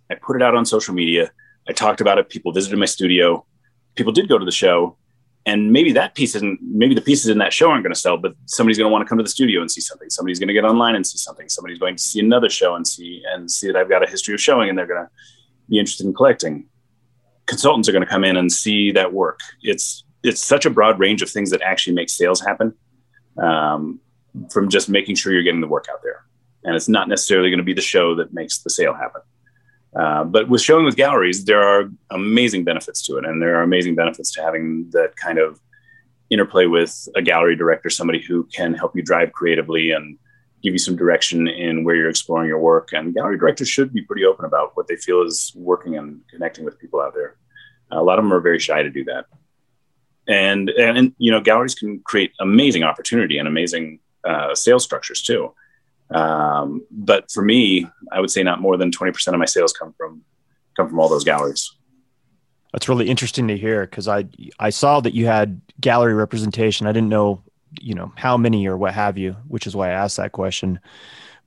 I 0.10 0.16
put 0.16 0.36
it 0.36 0.42
out 0.42 0.56
on 0.56 0.66
social 0.66 0.96
media. 0.96 1.32
I 1.70 1.74
talked 1.74 2.02
about 2.02 2.18
it. 2.18 2.30
People 2.30 2.54
visited 2.54 2.80
my 2.80 2.88
studio. 2.88 3.46
People 3.94 4.14
did 4.14 4.28
go 4.28 4.40
to 4.40 4.46
the 4.46 4.52
show, 4.52 4.98
and 5.46 5.72
maybe 5.72 5.92
that 5.92 6.16
piece 6.16 6.34
isn't. 6.34 6.60
Maybe 6.64 6.96
the 6.96 7.02
pieces 7.02 7.30
in 7.30 7.38
that 7.38 7.54
show 7.54 7.70
aren't 7.70 7.84
going 7.84 7.94
to 7.94 8.00
sell, 8.00 8.18
but 8.18 8.34
somebody's 8.48 8.80
going 8.80 8.90
to 8.90 8.92
want 8.92 9.06
to 9.06 9.08
come 9.08 9.20
to 9.20 9.24
the 9.24 9.30
studio 9.30 9.62
and 9.62 9.70
see 9.70 9.82
something. 9.82 10.10
Somebody's 10.10 10.40
going 10.40 10.48
to 10.48 10.56
get 10.56 10.66
online 10.66 10.96
and 10.96 11.06
see 11.06 11.20
something. 11.20 11.48
Somebody's 11.50 11.78
going 11.78 11.98
to 11.98 12.02
see 12.02 12.20
another 12.20 12.50
show 12.50 12.74
and 12.74 12.88
see 12.88 13.22
and 13.32 13.52
see 13.52 13.68
that 13.68 13.76
I've 13.76 13.90
got 13.90 14.02
a 14.04 14.10
history 14.10 14.34
of 14.34 14.42
showing, 14.42 14.70
and 14.70 14.78
they're 14.78 14.88
going 14.88 15.06
to 15.06 15.10
be 15.70 15.78
interested 15.78 16.08
in 16.08 16.16
collecting. 16.16 16.66
Consultants 17.52 17.90
are 17.90 17.92
going 17.92 18.02
to 18.02 18.10
come 18.10 18.24
in 18.24 18.38
and 18.38 18.50
see 18.50 18.94
that 18.94 19.12
work. 19.12 19.42
It's 19.62 20.06
it's 20.24 20.40
such 20.40 20.66
a 20.66 20.70
broad 20.70 20.98
range 21.00 21.22
of 21.22 21.30
things 21.30 21.50
that 21.50 21.62
actually 21.62 21.94
make 21.94 22.10
sales 22.10 22.40
happen 22.40 22.74
um, 23.38 24.00
from 24.50 24.70
just 24.70 24.88
making 24.88 25.16
sure 25.16 25.34
you're 25.34 25.44
getting 25.44 25.60
the 25.60 25.68
work 25.68 25.88
out 25.92 26.02
there. 26.02 26.24
And 26.64 26.78
it's 26.78 26.88
not 26.88 27.10
necessarily 27.10 27.50
going 27.50 27.58
to 27.58 27.66
be 27.66 27.74
the 27.74 27.82
show 27.82 28.16
that 28.16 28.34
makes 28.34 28.60
the 28.60 28.70
sale 28.70 28.94
happen. 28.94 29.22
Uh, 29.94 30.24
but 30.24 30.48
with 30.48 30.62
showing 30.62 30.86
with 30.86 30.96
galleries, 30.96 31.44
there 31.44 31.62
are 31.62 31.92
amazing 32.12 32.64
benefits 32.64 33.06
to 33.08 33.18
it. 33.18 33.26
And 33.26 33.42
there 33.42 33.58
are 33.58 33.64
amazing 33.64 33.96
benefits 33.96 34.32
to 34.34 34.42
having 34.42 34.90
that 34.92 35.18
kind 35.18 35.38
of 35.38 35.60
interplay 36.30 36.68
with 36.68 37.10
a 37.18 37.22
gallery 37.22 37.58
director, 37.58 37.90
somebody 37.90 38.22
who 38.22 38.48
can 38.56 38.74
help 38.74 38.96
you 38.96 39.04
drive 39.04 39.34
creatively 39.34 39.92
and 39.92 40.18
give 40.64 40.72
you 40.72 40.80
some 40.80 40.96
direction 40.96 41.50
in 41.50 41.84
where 41.84 41.96
you're 41.96 42.10
exploring 42.10 42.48
your 42.48 42.60
work. 42.60 42.94
And 42.94 43.14
gallery 43.14 43.38
directors 43.38 43.68
should 43.68 43.92
be 43.92 44.04
pretty 44.04 44.24
open 44.24 44.46
about 44.46 44.78
what 44.78 44.88
they 44.88 44.96
feel 44.96 45.22
is 45.24 45.52
working 45.56 45.98
and 45.98 46.22
connecting 46.30 46.64
with 46.64 46.80
people 46.80 47.02
out 47.02 47.14
there. 47.14 47.36
A 47.92 48.02
lot 48.02 48.20
of 48.20 48.26
them 48.26 48.34
are 48.34 48.40
very 48.40 48.60
shy 48.60 48.82
to 48.84 48.90
do 48.90 49.04
that. 49.06 49.26
And, 50.28 50.70
and, 50.70 50.98
and 50.98 51.16
you 51.18 51.32
know 51.32 51.42
galleries 51.42 51.76
can 51.76 52.00
create 52.00 52.32
amazing 52.40 52.84
opportunity 52.84 53.38
and 53.38 53.48
amazing 53.48 54.00
uh, 54.24 54.54
sales 54.56 54.84
structures 54.84 55.22
too. 55.22 55.54
Um, 56.12 56.86
but 56.92 57.32
for 57.32 57.42
me 57.42 57.88
i 58.12 58.20
would 58.20 58.30
say 58.30 58.44
not 58.44 58.60
more 58.60 58.76
than 58.76 58.92
20% 58.92 59.28
of 59.30 59.40
my 59.40 59.46
sales 59.46 59.72
come 59.72 59.94
from 59.98 60.24
come 60.76 60.90
from 60.90 61.00
all 61.00 61.08
those 61.08 61.24
galleries. 61.24 61.72
That's 62.74 62.90
really 62.90 63.10
interesting 63.10 63.48
to 63.48 63.58
hear 63.58 63.82
because 63.82 64.08
i 64.08 64.26
i 64.60 64.70
saw 64.70 65.00
that 65.02 65.14
you 65.14 65.26
had 65.26 65.62
gallery 65.80 66.14
representation. 66.14 66.88
I 66.88 66.92
didn't 66.92 67.10
know 67.10 67.44
you 67.80 67.96
know 67.96 68.12
how 68.16 68.38
many 68.38 68.68
or 68.68 68.78
what 68.78 68.94
have 68.94 69.18
you 69.18 69.38
which 69.48 69.66
is 69.66 69.76
why 69.76 69.90
i 69.90 69.94
asked 69.94 70.18
that 70.18 70.32
question. 70.32 70.80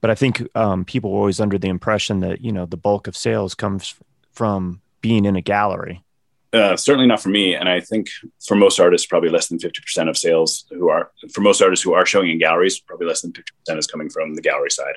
But 0.01 0.11
i 0.11 0.15
think 0.15 0.43
um, 0.55 0.85
people 0.85 1.11
are 1.13 1.17
always 1.17 1.41
under 1.41 1.59
the 1.59 1.69
impression 1.69 2.21
that 2.21 2.43
you 2.43 2.53
know 2.53 2.67
the 2.67 2.77
bulk 2.77 3.07
of 3.07 3.17
sales 3.17 3.55
comes 3.55 3.95
from 4.33 4.81
being 5.01 5.25
in 5.25 5.37
a 5.37 5.43
gallery 5.43 6.04
uh, 6.55 6.77
certainly 6.77 7.07
not 7.07 7.21
for 7.21 7.31
me. 7.31 7.55
And 7.55 7.69
I 7.69 7.81
think 7.81 8.09
for 8.47 8.55
most 8.55 8.79
artists, 8.79 9.07
probably 9.07 9.29
less 9.29 9.49
than 9.49 9.59
50% 9.59 10.09
of 10.09 10.17
sales 10.17 10.65
who 10.71 10.89
are, 10.89 11.11
for 11.33 11.41
most 11.41 11.61
artists 11.61 11.83
who 11.83 11.95
are 11.95 12.07
showing 12.07 12.31
in 12.31 12.39
galleries, 12.39 12.79
probably 12.79 13.07
less 13.07 13.23
than 13.23 13.33
50% 13.33 13.79
is 13.79 13.87
coming 13.87 14.09
from 14.09 14.35
the 14.35 14.43
gallery 14.43 14.71
side. 14.71 14.95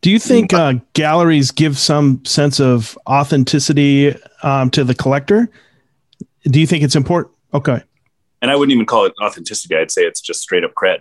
Do 0.00 0.10
you 0.10 0.18
think 0.18 0.52
uh, 0.52 0.74
galleries 0.94 1.50
give 1.50 1.78
some 1.78 2.24
sense 2.24 2.58
of 2.58 2.98
authenticity 3.06 4.16
um, 4.42 4.70
to 4.70 4.82
the 4.82 4.94
collector? 4.94 5.50
Do 6.44 6.58
you 6.58 6.66
think 6.66 6.82
it's 6.82 6.96
important? 6.96 7.34
Okay. 7.52 7.82
And 8.42 8.50
I 8.50 8.56
wouldn't 8.56 8.72
even 8.72 8.86
call 8.86 9.04
it 9.04 9.12
authenticity. 9.22 9.76
I'd 9.76 9.90
say 9.90 10.02
it's 10.02 10.22
just 10.22 10.40
straight 10.40 10.64
up 10.64 10.72
cred. 10.74 11.00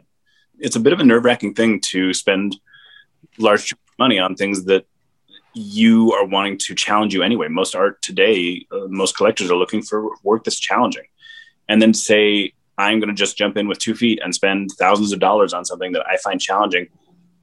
It's 0.59 0.75
a 0.75 0.79
bit 0.79 0.91
of 0.91 0.99
a 0.99 1.05
nerve 1.05 1.23
wracking 1.23 1.53
thing 1.53 1.79
to 1.91 2.13
spend 2.13 2.57
large 3.37 3.73
money 3.97 4.19
on 4.19 4.35
things 4.35 4.65
that 4.65 4.85
you 5.53 6.13
are 6.13 6.25
wanting 6.25 6.57
to 6.57 6.75
challenge 6.75 7.13
you 7.13 7.23
anyway. 7.23 7.47
Most 7.47 7.75
art 7.75 8.01
today, 8.01 8.65
uh, 8.71 8.87
most 8.87 9.17
collectors 9.17 9.49
are 9.49 9.57
looking 9.57 9.81
for 9.81 10.09
work 10.23 10.43
that's 10.43 10.59
challenging. 10.59 11.05
And 11.67 11.81
then 11.81 11.93
say, 11.93 12.53
I'm 12.77 12.99
going 12.99 13.09
to 13.09 13.15
just 13.15 13.37
jump 13.37 13.57
in 13.57 13.67
with 13.67 13.79
two 13.79 13.93
feet 13.93 14.19
and 14.23 14.33
spend 14.33 14.71
thousands 14.79 15.11
of 15.11 15.19
dollars 15.19 15.53
on 15.53 15.65
something 15.65 15.91
that 15.91 16.05
I 16.07 16.17
find 16.17 16.39
challenging. 16.39 16.87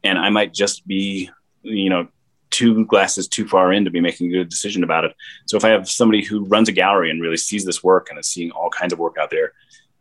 And 0.03 0.19
I 0.19 0.31
might 0.31 0.55
just 0.55 0.87
be, 0.87 1.31
you 1.63 1.91
know, 1.91 2.09
two 2.51 2.87
glasses 2.87 3.29
too 3.29 3.47
far 3.47 3.73
in 3.73 3.85
to 3.85 3.91
be 3.91 4.01
making 4.01 4.29
a 4.29 4.39
good 4.39 4.49
decision 4.49 4.83
about 4.83 5.05
it. 5.05 5.15
So 5.47 5.57
if 5.57 5.65
I 5.65 5.69
have 5.71 5.89
somebody 5.89 6.25
who 6.25 6.45
runs 6.45 6.69
a 6.69 6.73
gallery 6.73 7.11
and 7.11 7.21
really 7.21 7.37
sees 7.37 7.65
this 7.65 7.85
work 7.85 8.09
and 8.09 8.19
is 8.19 8.29
seeing 8.29 8.51
all 8.53 8.71
kinds 8.71 8.93
of 8.93 8.99
work 8.99 9.17
out 9.21 9.31
there, 9.31 9.53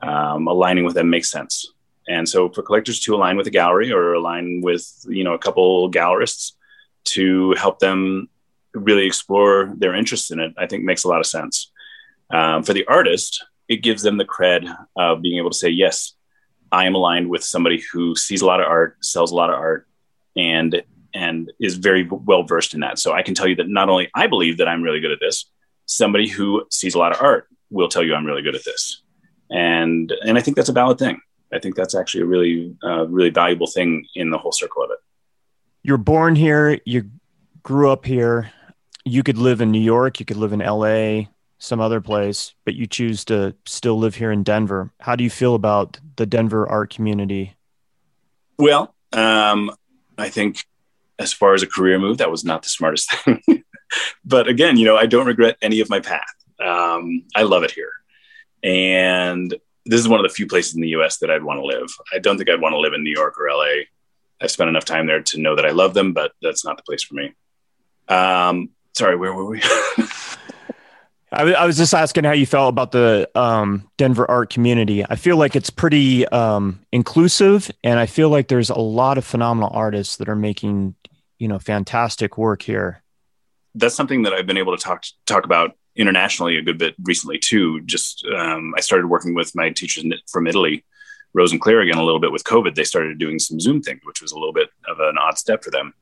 um, 0.02 0.48
aligning 0.48 0.86
with 0.86 0.94
them 0.94 1.10
makes 1.10 1.30
sense. 1.30 1.72
And 2.07 2.30
so 2.30 2.49
for 2.49 2.61
collectors 2.61 2.99
to 3.02 3.15
align 3.15 3.36
with 3.36 3.48
a 3.48 3.52
gallery 3.52 3.91
or 3.91 4.14
align 4.14 4.61
with, 4.61 4.88
you 5.07 5.23
know, 5.23 5.34
a 5.34 5.40
couple 5.40 5.91
gallerists, 5.91 6.53
to 7.06 7.53
help 7.53 7.80
them 7.80 8.30
really 8.73 9.06
explore 9.06 9.73
their 9.77 9.95
interest 9.95 10.32
in 10.32 10.40
it, 10.40 10.53
I 10.57 10.68
think 10.68 10.84
makes 10.84 11.03
a 11.03 11.07
lot 11.07 11.19
of 11.19 11.26
sense. 11.26 11.72
Um, 12.30 12.64
for 12.64 12.73
the 12.73 12.86
artist, 12.88 13.44
it 13.68 13.77
gives 13.77 14.03
them 14.03 14.18
the 14.18 14.26
cred 14.26 14.76
of 14.95 15.22
being 15.22 15.38
able 15.38 15.52
to 15.52 15.57
say, 15.57 15.69
yes, 15.69 16.14
I 16.72 16.86
am 16.86 16.95
aligned 16.95 17.30
with 17.30 17.44
somebody 17.44 17.84
who 17.91 18.15
sees 18.15 18.41
a 18.41 18.45
lot 18.45 18.60
of 18.60 18.68
art, 18.68 18.98
sells 19.02 19.32
a 19.32 19.36
lot 19.36 19.49
of 19.49 19.56
art, 19.56 19.88
and 20.36 20.84
and 21.14 21.49
is 21.61 21.76
very 21.76 22.03
well 22.03 22.44
versed 22.44 22.73
in 22.73 22.82
that. 22.82 22.99
So 22.99 23.14
I 23.14 23.22
can 23.22 23.34
tell 23.34 23.48
you 23.48 23.56
that 23.56 23.69
not 23.69 23.88
only 23.88 24.10
I 24.14 24.27
believe 24.27 24.57
that 24.57 24.68
I'm 24.68 24.82
really 24.82 24.99
good 24.99 25.11
at 25.11 25.19
this, 25.22 25.45
somebody 25.86 26.27
who 26.27 26.65
sees 26.69 26.95
a 26.95 26.99
lot 26.99 27.14
of 27.14 27.22
art 27.22 27.48
will 27.69 27.88
tell 27.88 28.03
you 28.03 28.14
I'm 28.14 28.26
really 28.26 28.41
good 28.41 28.56
at 28.56 28.65
this, 28.65 29.02
and 29.49 30.11
and 30.26 30.38
I 30.38 30.41
think 30.41 30.57
that's 30.57 30.69
a 30.69 30.73
valid 30.73 30.99
thing. 30.99 31.22
I 31.53 31.60
think 31.60 31.76
that's 31.76 31.95
actually 31.95 32.23
a 32.23 32.26
really 32.26 32.76
uh, 32.84 33.07
really 33.07 33.30
valuable 33.30 33.68
thing 33.68 34.06
in 34.15 34.30
the 34.32 34.38
whole 34.38 34.52
circle 34.52 34.84
of 34.84 34.91
it 34.91 34.98
you're 35.86 35.98
born 35.98 36.36
here, 36.36 36.80
you 36.84 37.12
grew 37.62 37.91
up 37.91 38.06
here. 38.06 38.52
You 39.03 39.22
could 39.22 39.38
live 39.38 39.62
in 39.62 39.72
New 39.72 39.82
York, 39.82 40.20
you 40.20 40.26
could 40.26 40.38
live 40.38 40.52
in 40.52 40.60
LA, 40.60 41.30
some 41.60 41.80
other 41.80 42.02
place, 42.02 42.56
but 42.66 42.74
you 42.74 42.88
choose 42.88 43.24
to 43.26 43.56
still 43.68 43.99
live 43.99 44.16
here 44.16 44.32
in 44.32 44.41
Denver. 44.41 44.91
How 44.99 45.16
do 45.16 45.24
you 45.24 45.30
feel 45.30 45.53
about 45.53 45.99
the 46.16 46.26
Denver 46.26 46.68
art 46.68 46.91
community? 46.91 47.56
Well, 48.57 48.95
um, 49.14 49.70
I 50.18 50.30
think 50.30 50.66
as 51.20 51.32
far 51.32 51.53
as 51.53 51.62
a 51.62 51.68
career 51.68 51.99
move, 51.99 52.18
that 52.18 52.32
was 52.32 52.44
not 52.44 52.64
the 52.64 52.70
smartest 52.70 53.12
thing. 53.24 53.64
but 54.26 54.48
again, 54.48 54.78
you 54.78 54.86
know, 54.86 54.98
I 54.98 55.06
don't 55.06 55.28
regret 55.28 55.57
any 55.62 55.82
of 55.82 55.90
my 55.91 55.99
path. 55.99 56.34
Um, 56.60 57.26
I 57.36 57.44
love 57.44 57.62
it 57.62 57.70
here. 57.70 57.91
And 58.64 59.53
this 59.86 59.99
is 59.99 60.07
one 60.07 60.20
of 60.20 60.24
the 60.24 60.34
few 60.34 60.48
places 60.48 60.74
in 60.74 60.82
the 60.82 60.90
US 60.90 61.20
that 61.20 61.30
I'd 61.30 61.44
want 61.44 61.60
to 61.60 61.66
live. 61.66 61.90
I 62.12 62.18
don't 62.18 62.38
think 62.38 62.49
I'd 62.49 62.62
want 62.62 62.74
to 62.74 62.80
live 62.80 62.94
in 62.94 63.03
New 63.03 63.14
York 63.14 63.40
or 63.40 63.48
LA 63.52 63.84
I've 64.45 64.51
spent 64.51 64.69
enough 64.69 64.85
time 64.85 65.07
there 65.07 65.23
to 65.23 65.41
know 65.41 65.55
that 65.55 65.65
I 65.65 65.72
love 65.72 65.95
them, 65.95 66.13
but 66.13 66.31
that's 66.39 66.63
not 66.63 66.77
the 66.77 66.84
place 66.84 67.01
for 67.01 67.15
me. 67.15 67.34
Um, 68.07 68.69
sorry, 68.93 69.15
where 69.15 69.34
were 69.34 69.45
we? 69.45 69.61
I, 71.31 71.65
was 71.65 71.77
just 71.77 71.95
asking 71.95 72.26
how 72.26 72.31
you 72.31 72.45
felt 72.45 72.69
about 72.69 72.91
the 72.91 73.27
um, 73.34 73.89
Denver 73.97 74.30
art 74.30 74.51
community. 74.51 75.03
I 75.03 75.15
feel 75.15 75.35
like 75.35 75.55
it's 75.55 75.72
pretty 75.72 76.27
um, 76.27 76.80
inclusive, 76.91 77.72
and 77.84 77.99
I 77.99 78.05
feel 78.05 78.30
like 78.30 78.47
there's 78.47 78.69
a 78.69 78.77
lot 78.77 79.17
of 79.17 79.26
phenomenal 79.26 79.72
artists 79.73 80.17
that 80.17 80.30
are 80.30 80.35
making, 80.35 80.93
you 81.39 81.47
know, 81.47 81.57
fantastic 81.57 82.38
work 82.38 82.61
here. 82.61 83.01
That's 83.73 83.95
something 83.95 84.22
that 84.22 84.34
I've 84.34 84.45
been 84.45 84.57
able 84.57 84.77
to 84.77 84.81
talk 84.81 85.05
talk 85.26 85.43
about 85.43 85.72
internationally 85.95 86.55
a 86.57 86.61
good 86.61 86.77
bit 86.77 86.93
recently 87.03 87.39
too. 87.39 87.81
Just 87.81 88.23
um, 88.27 88.76
I 88.77 88.81
started 88.81 89.07
working 89.07 89.34
with 89.34 89.55
my 89.55 89.72
teachers 89.72 90.05
from 90.31 90.45
Italy 90.45 90.85
Rose 91.36 91.52
and 91.52 91.60
Claire 91.60 91.82
again 91.82 91.98
a 91.98 92.03
little 92.03 92.20
bit 92.20 92.32
with 92.32 92.45
COVID, 92.45 92.76
they 92.76 92.86
started 92.86 93.20
doing 93.20 93.40
some 93.40 93.60
Zoom 93.60 93.82
things, 93.82 93.99
which 94.03 94.22
was 94.22 94.32
a 94.32 94.40
little 94.40 94.53
bit 94.53 94.70
of 94.88 94.99
an 95.02 95.18
odd 95.18 95.38
step 95.38 95.64
for 95.64 95.70
them. 95.70 95.94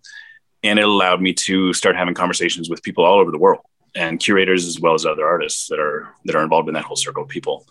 And 0.61 0.77
it 0.77 0.85
allowed 0.85 1.22
me 1.22 1.34
to 1.34 1.73
start 1.73 1.95
having 1.95 2.14
conversations 2.14 2.69
with 2.69 2.84
people 2.84 3.03
all 3.03 3.19
over 3.19 3.31
the 3.31 3.39
world 3.39 3.61
and 3.95 4.19
curators 4.19 4.65
as 4.65 4.80
well 4.80 4.93
as 4.93 5.05
other 5.05 5.26
artists 5.26 5.68
that 5.68 5.80
are 5.80 6.15
that 6.26 6.35
are 6.35 6.43
involved 6.43 6.68
in 6.68 6.76
that 6.76 6.85
whole 6.85 6.95
circle 6.95 7.23
of 7.23 7.30
people. 7.30 7.68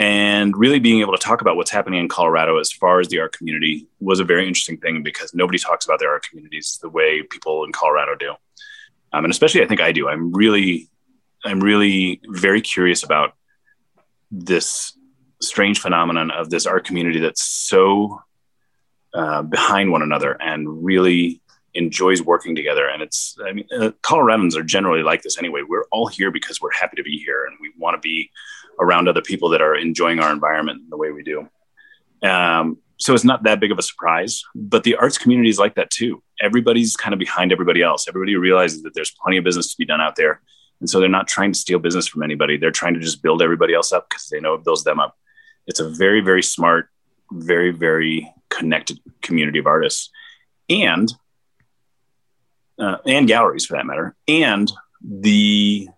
And 0.00 0.56
really 0.56 0.80
being 0.80 1.00
able 1.00 1.12
to 1.12 1.18
talk 1.18 1.40
about 1.40 1.56
what's 1.56 1.70
happening 1.70 2.00
in 2.00 2.08
Colorado 2.08 2.58
as 2.58 2.70
far 2.70 3.00
as 3.00 3.08
the 3.08 3.20
art 3.20 3.36
community 3.36 3.86
was 4.00 4.20
a 4.20 4.24
very 4.24 4.46
interesting 4.46 4.76
thing 4.76 5.02
because 5.02 5.34
nobody 5.34 5.58
talks 5.58 5.84
about 5.84 6.00
their 6.00 6.10
art 6.10 6.24
communities 6.28 6.78
the 6.82 6.88
way 6.88 7.22
people 7.22 7.64
in 7.64 7.72
Colorado 7.72 8.14
do. 8.14 8.30
Um, 9.12 9.24
and 9.24 9.30
especially 9.30 9.62
I 9.62 9.66
think 9.66 9.80
I 9.80 9.92
do. 9.92 10.08
I'm 10.08 10.32
really, 10.32 10.88
I'm 11.44 11.60
really 11.60 12.20
very 12.28 12.60
curious 12.60 13.02
about 13.02 13.34
this 14.30 14.97
strange 15.40 15.80
phenomenon 15.80 16.30
of 16.30 16.50
this 16.50 16.66
art 16.66 16.84
community 16.84 17.20
that's 17.20 17.42
so 17.42 18.22
uh, 19.14 19.42
behind 19.42 19.90
one 19.90 20.02
another 20.02 20.36
and 20.40 20.84
really 20.84 21.40
enjoys 21.74 22.22
working 22.22 22.56
together. 22.56 22.88
And 22.88 23.02
it's, 23.02 23.36
I 23.44 23.52
mean, 23.52 23.66
uh, 23.72 23.90
Coloradans 24.02 24.56
are 24.56 24.62
generally 24.62 25.02
like 25.02 25.22
this 25.22 25.38
anyway. 25.38 25.62
We're 25.66 25.84
all 25.92 26.08
here 26.08 26.30
because 26.30 26.60
we're 26.60 26.72
happy 26.72 26.96
to 26.96 27.02
be 27.02 27.18
here 27.18 27.44
and 27.44 27.56
we 27.60 27.72
want 27.78 27.94
to 27.94 28.00
be 28.00 28.30
around 28.80 29.08
other 29.08 29.22
people 29.22 29.48
that 29.50 29.62
are 29.62 29.74
enjoying 29.74 30.20
our 30.20 30.32
environment 30.32 30.82
the 30.90 30.96
way 30.96 31.10
we 31.10 31.22
do. 31.22 31.48
Um, 32.22 32.78
so 32.98 33.14
it's 33.14 33.24
not 33.24 33.44
that 33.44 33.60
big 33.60 33.70
of 33.70 33.78
a 33.78 33.82
surprise. 33.82 34.42
But 34.54 34.82
the 34.82 34.96
arts 34.96 35.18
community 35.18 35.50
is 35.50 35.58
like 35.58 35.76
that 35.76 35.90
too. 35.90 36.22
Everybody's 36.40 36.96
kind 36.96 37.12
of 37.12 37.18
behind 37.18 37.52
everybody 37.52 37.82
else. 37.82 38.08
Everybody 38.08 38.36
realizes 38.36 38.82
that 38.82 38.94
there's 38.94 39.12
plenty 39.22 39.36
of 39.36 39.44
business 39.44 39.70
to 39.70 39.78
be 39.78 39.84
done 39.84 40.00
out 40.00 40.16
there. 40.16 40.40
And 40.80 40.88
so 40.88 41.00
they're 41.00 41.08
not 41.08 41.28
trying 41.28 41.52
to 41.52 41.58
steal 41.58 41.78
business 41.78 42.06
from 42.06 42.22
anybody. 42.22 42.56
They're 42.56 42.70
trying 42.70 42.94
to 42.94 43.00
just 43.00 43.22
build 43.22 43.42
everybody 43.42 43.74
else 43.74 43.92
up 43.92 44.08
because 44.08 44.26
they 44.26 44.40
know 44.40 44.54
it 44.54 44.64
builds 44.64 44.84
them 44.84 45.00
up. 45.00 45.16
It's 45.68 45.80
a 45.80 45.88
very, 45.88 46.20
very 46.20 46.42
smart, 46.42 46.88
very, 47.30 47.70
very 47.70 48.32
connected 48.48 48.98
community 49.22 49.58
of 49.58 49.66
artists 49.66 50.10
and 50.68 51.12
uh, 52.78 52.96
and 53.06 53.28
galleries 53.28 53.66
for 53.66 53.76
that 53.76 53.86
matter. 53.86 54.16
And 54.26 54.70
the 55.02 55.88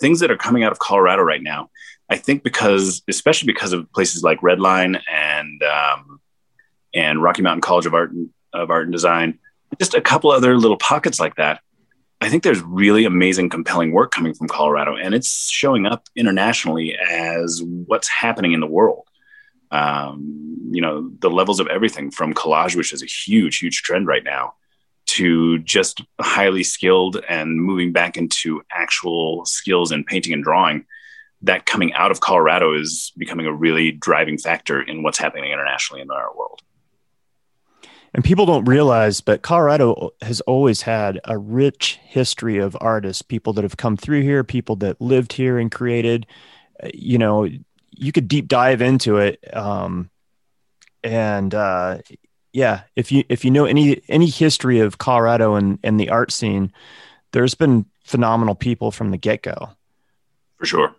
things 0.00 0.20
that 0.20 0.30
are 0.30 0.36
coming 0.36 0.64
out 0.64 0.72
of 0.72 0.78
Colorado 0.78 1.22
right 1.22 1.42
now, 1.42 1.70
I 2.08 2.16
think 2.16 2.42
because 2.42 3.02
especially 3.08 3.46
because 3.52 3.72
of 3.72 3.90
places 3.92 4.22
like 4.22 4.40
Redline 4.40 5.00
and 5.10 5.62
um, 5.62 6.20
and 6.94 7.22
Rocky 7.22 7.42
Mountain 7.42 7.62
College 7.62 7.86
of 7.86 7.94
Art 7.94 8.12
and, 8.12 8.30
of 8.52 8.70
Art 8.70 8.84
and 8.84 8.92
Design, 8.92 9.38
just 9.78 9.94
a 9.94 10.00
couple 10.00 10.30
other 10.30 10.56
little 10.56 10.76
pockets 10.78 11.20
like 11.20 11.36
that 11.36 11.60
I 12.20 12.28
think 12.28 12.42
there's 12.42 12.60
really 12.60 13.06
amazing, 13.06 13.48
compelling 13.48 13.92
work 13.92 14.10
coming 14.10 14.34
from 14.34 14.46
Colorado, 14.48 14.94
and 14.94 15.14
it's 15.14 15.48
showing 15.48 15.86
up 15.86 16.08
internationally 16.14 16.94
as 16.96 17.62
what's 17.64 18.08
happening 18.08 18.52
in 18.52 18.60
the 18.60 18.66
world. 18.66 19.08
Um, 19.70 20.68
you 20.70 20.82
know, 20.82 21.10
the 21.20 21.30
levels 21.30 21.60
of 21.60 21.68
everything 21.68 22.10
from 22.10 22.34
collage, 22.34 22.76
which 22.76 22.92
is 22.92 23.02
a 23.02 23.06
huge, 23.06 23.58
huge 23.58 23.82
trend 23.82 24.06
right 24.06 24.24
now, 24.24 24.54
to 25.06 25.58
just 25.60 26.02
highly 26.20 26.62
skilled 26.62 27.22
and 27.28 27.56
moving 27.56 27.92
back 27.92 28.18
into 28.18 28.62
actual 28.70 29.46
skills 29.46 29.90
in 29.90 30.04
painting 30.04 30.34
and 30.34 30.44
drawing. 30.44 30.84
That 31.42 31.64
coming 31.64 31.94
out 31.94 32.10
of 32.10 32.20
Colorado 32.20 32.78
is 32.78 33.12
becoming 33.16 33.46
a 33.46 33.52
really 33.52 33.92
driving 33.92 34.36
factor 34.36 34.82
in 34.82 35.02
what's 35.02 35.16
happening 35.16 35.50
internationally 35.50 36.02
in 36.02 36.10
our 36.10 36.36
world 36.36 36.60
and 38.12 38.24
people 38.24 38.46
don't 38.46 38.64
realize, 38.64 39.20
but 39.20 39.42
Colorado 39.42 40.10
has 40.20 40.40
always 40.42 40.82
had 40.82 41.20
a 41.24 41.38
rich 41.38 41.98
history 42.02 42.58
of 42.58 42.76
artists, 42.80 43.22
people 43.22 43.52
that 43.52 43.62
have 43.62 43.76
come 43.76 43.96
through 43.96 44.22
here, 44.22 44.42
people 44.42 44.76
that 44.76 45.00
lived 45.00 45.32
here 45.32 45.58
and 45.58 45.70
created. 45.70 46.26
Uh, 46.82 46.88
you 46.92 47.18
know, 47.18 47.48
you 47.90 48.12
could 48.12 48.26
deep 48.26 48.48
dive 48.48 48.82
into 48.82 49.18
it, 49.18 49.38
um, 49.54 50.10
and 51.04 51.54
uh, 51.54 51.98
yeah, 52.52 52.82
if 52.96 53.12
you 53.12 53.24
if 53.28 53.44
you 53.44 53.50
know 53.50 53.64
any 53.64 54.02
any 54.08 54.26
history 54.26 54.80
of 54.80 54.98
Colorado 54.98 55.54
and 55.54 55.78
and 55.82 56.00
the 56.00 56.10
art 56.10 56.32
scene, 56.32 56.72
there's 57.32 57.54
been 57.54 57.86
phenomenal 58.04 58.54
people 58.54 58.90
from 58.90 59.10
the 59.10 59.18
get 59.18 59.42
go. 59.42 59.70
For 60.58 60.66
sure. 60.66 60.94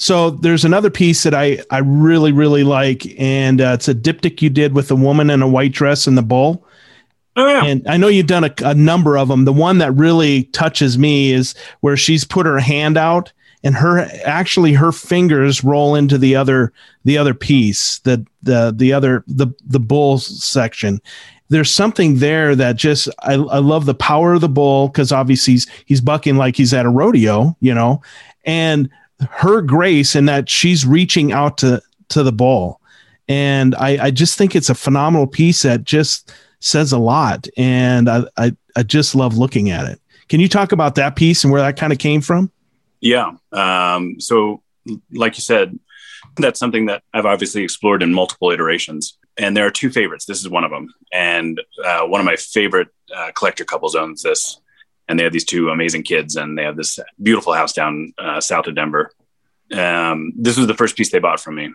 So 0.00 0.30
there's 0.30 0.64
another 0.64 0.88
piece 0.88 1.24
that 1.24 1.34
I 1.34 1.62
I 1.70 1.78
really 1.78 2.32
really 2.32 2.64
like, 2.64 3.06
and 3.20 3.60
uh, 3.60 3.72
it's 3.74 3.86
a 3.86 3.94
diptych 3.94 4.40
you 4.40 4.48
did 4.48 4.74
with 4.74 4.90
a 4.90 4.96
woman 4.96 5.28
in 5.28 5.42
a 5.42 5.48
white 5.48 5.72
dress 5.72 6.06
and 6.06 6.16
the 6.16 6.22
bull. 6.22 6.66
Oh, 7.36 7.46
yeah. 7.46 7.64
And 7.64 7.86
I 7.86 7.98
know 7.98 8.08
you've 8.08 8.26
done 8.26 8.44
a, 8.44 8.54
a 8.64 8.74
number 8.74 9.18
of 9.18 9.28
them. 9.28 9.44
The 9.44 9.52
one 9.52 9.76
that 9.78 9.92
really 9.92 10.44
touches 10.44 10.96
me 10.96 11.32
is 11.32 11.54
where 11.80 11.98
she's 11.98 12.24
put 12.24 12.46
her 12.46 12.58
hand 12.58 12.96
out 12.96 13.30
and 13.62 13.74
her 13.74 14.08
actually 14.24 14.72
her 14.72 14.90
fingers 14.90 15.62
roll 15.62 15.94
into 15.94 16.16
the 16.16 16.34
other 16.34 16.72
the 17.04 17.18
other 17.18 17.34
piece 17.34 17.98
the 18.00 18.24
the 18.42 18.72
the 18.74 18.94
other 18.94 19.22
the 19.26 19.48
the 19.66 19.80
bull 19.80 20.16
section 20.16 20.98
there's 21.50 21.70
something 21.70 22.20
there 22.20 22.56
that 22.56 22.76
just 22.76 23.08
I, 23.20 23.34
I 23.34 23.58
love 23.58 23.84
the 23.84 23.94
power 23.94 24.32
of 24.32 24.40
the 24.40 24.48
bull 24.48 24.88
because 24.88 25.12
obviously 25.12 25.54
he's 25.54 25.66
he's 25.84 26.00
bucking 26.00 26.36
like 26.36 26.56
he's 26.56 26.72
at 26.72 26.86
a 26.86 26.90
rodeo 26.90 27.54
you 27.60 27.74
know 27.74 28.00
and 28.46 28.88
her 29.30 29.60
grace 29.60 30.14
and 30.14 30.28
that 30.28 30.48
she's 30.48 30.86
reaching 30.86 31.32
out 31.32 31.58
to 31.58 31.82
to 32.10 32.22
the 32.22 32.32
ball. 32.32 32.80
And 33.28 33.74
I, 33.76 34.06
I 34.06 34.10
just 34.10 34.36
think 34.36 34.56
it's 34.56 34.70
a 34.70 34.74
phenomenal 34.74 35.26
piece 35.26 35.62
that 35.62 35.84
just 35.84 36.32
says 36.58 36.92
a 36.92 36.98
lot. 36.98 37.46
And 37.56 38.08
I, 38.08 38.24
I, 38.36 38.56
I 38.76 38.82
just 38.82 39.14
love 39.14 39.38
looking 39.38 39.70
at 39.70 39.86
it. 39.86 40.00
Can 40.28 40.40
you 40.40 40.48
talk 40.48 40.72
about 40.72 40.96
that 40.96 41.16
piece 41.16 41.44
and 41.44 41.52
where 41.52 41.62
that 41.62 41.76
kind 41.76 41.92
of 41.92 41.98
came 41.98 42.20
from? 42.20 42.50
Yeah. 43.00 43.32
Um, 43.52 44.20
so, 44.20 44.62
like 45.12 45.36
you 45.36 45.42
said, 45.42 45.78
that's 46.36 46.58
something 46.58 46.86
that 46.86 47.02
I've 47.14 47.26
obviously 47.26 47.62
explored 47.62 48.02
in 48.02 48.12
multiple 48.12 48.50
iterations. 48.50 49.16
And 49.38 49.56
there 49.56 49.66
are 49.66 49.70
two 49.70 49.90
favorites. 49.90 50.26
This 50.26 50.40
is 50.40 50.48
one 50.48 50.64
of 50.64 50.70
them. 50.70 50.92
And 51.12 51.60
uh, 51.84 52.02
one 52.02 52.20
of 52.20 52.26
my 52.26 52.36
favorite 52.36 52.88
uh, 53.14 53.30
collector 53.34 53.64
couples 53.64 53.94
owns 53.94 54.22
this 54.22 54.60
and 55.10 55.18
they 55.18 55.24
have 55.24 55.32
these 55.32 55.44
two 55.44 55.70
amazing 55.70 56.04
kids, 56.04 56.36
and 56.36 56.56
they 56.56 56.62
have 56.62 56.76
this 56.76 57.00
beautiful 57.20 57.52
house 57.52 57.72
down 57.72 58.14
uh, 58.16 58.40
south 58.40 58.68
of 58.68 58.76
Denver. 58.76 59.10
Um, 59.72 60.32
this 60.36 60.56
was 60.56 60.68
the 60.68 60.74
first 60.74 60.96
piece 60.96 61.10
they 61.10 61.18
bought 61.18 61.40
from 61.40 61.56
me. 61.56 61.74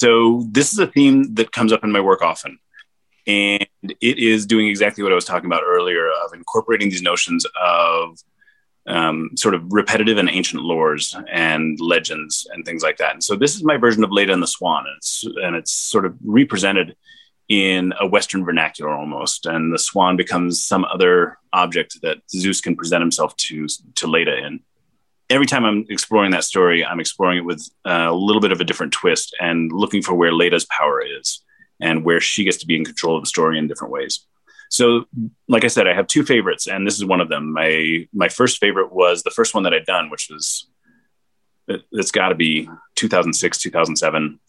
So 0.00 0.42
this 0.50 0.72
is 0.72 0.78
a 0.78 0.86
theme 0.86 1.34
that 1.34 1.52
comes 1.52 1.70
up 1.70 1.84
in 1.84 1.92
my 1.92 2.00
work 2.00 2.22
often, 2.22 2.58
and 3.26 3.66
it 4.00 4.18
is 4.18 4.46
doing 4.46 4.68
exactly 4.68 5.04
what 5.04 5.12
I 5.12 5.14
was 5.14 5.26
talking 5.26 5.46
about 5.46 5.64
earlier 5.66 6.08
of 6.08 6.32
incorporating 6.32 6.88
these 6.88 7.02
notions 7.02 7.46
of 7.62 8.18
um, 8.86 9.30
sort 9.36 9.54
of 9.54 9.70
repetitive 9.70 10.16
and 10.16 10.30
ancient 10.30 10.62
lores 10.62 11.14
and 11.30 11.78
legends 11.78 12.46
and 12.52 12.64
things 12.64 12.82
like 12.82 12.96
that. 12.96 13.12
And 13.12 13.22
so 13.22 13.36
this 13.36 13.54
is 13.54 13.64
my 13.64 13.76
version 13.76 14.02
of 14.02 14.12
Leda 14.12 14.32
and 14.32 14.42
the 14.42 14.46
Swan, 14.46 14.86
and 14.86 14.96
it's 14.96 15.24
and 15.44 15.56
it's 15.56 15.72
sort 15.72 16.06
of 16.06 16.16
represented 16.24 16.96
in 17.48 17.92
a 18.00 18.06
Western 18.06 18.44
vernacular 18.44 18.90
almost, 18.90 19.46
and 19.46 19.72
the 19.72 19.78
swan 19.78 20.16
becomes 20.16 20.62
some 20.62 20.84
other 20.84 21.38
object 21.52 21.98
that 22.02 22.18
Zeus 22.30 22.60
can 22.60 22.76
present 22.76 23.02
himself 23.02 23.36
to 23.36 23.66
to 23.96 24.06
Leda 24.06 24.36
in. 24.36 24.60
Every 25.28 25.46
time 25.46 25.64
I'm 25.64 25.86
exploring 25.88 26.30
that 26.32 26.44
story, 26.44 26.84
I'm 26.84 27.00
exploring 27.00 27.38
it 27.38 27.44
with 27.44 27.68
a 27.84 28.12
little 28.12 28.40
bit 28.40 28.52
of 28.52 28.60
a 28.60 28.64
different 28.64 28.92
twist 28.92 29.34
and 29.40 29.72
looking 29.72 30.02
for 30.02 30.14
where 30.14 30.32
Leda's 30.32 30.66
power 30.66 31.02
is 31.02 31.42
and 31.80 32.04
where 32.04 32.20
she 32.20 32.44
gets 32.44 32.58
to 32.58 32.66
be 32.66 32.76
in 32.76 32.84
control 32.84 33.16
of 33.16 33.22
the 33.22 33.28
story 33.28 33.58
in 33.58 33.66
different 33.66 33.92
ways. 33.92 34.24
So, 34.70 35.06
like 35.48 35.64
I 35.64 35.68
said, 35.68 35.86
I 35.86 35.94
have 35.94 36.06
two 36.06 36.24
favorites, 36.24 36.66
and 36.66 36.86
this 36.86 36.96
is 36.96 37.04
one 37.04 37.20
of 37.20 37.28
them. 37.28 37.52
My 37.52 38.08
my 38.12 38.28
first 38.28 38.58
favorite 38.58 38.92
was 38.92 39.22
the 39.22 39.30
first 39.30 39.54
one 39.54 39.62
that 39.64 39.74
I'd 39.74 39.86
done, 39.86 40.10
which 40.10 40.28
was 40.30 40.68
it, 41.68 41.82
has 41.96 42.10
got 42.10 42.28
to 42.28 42.34
be 42.34 42.68
2006, 42.96 43.58
2007 43.58 44.40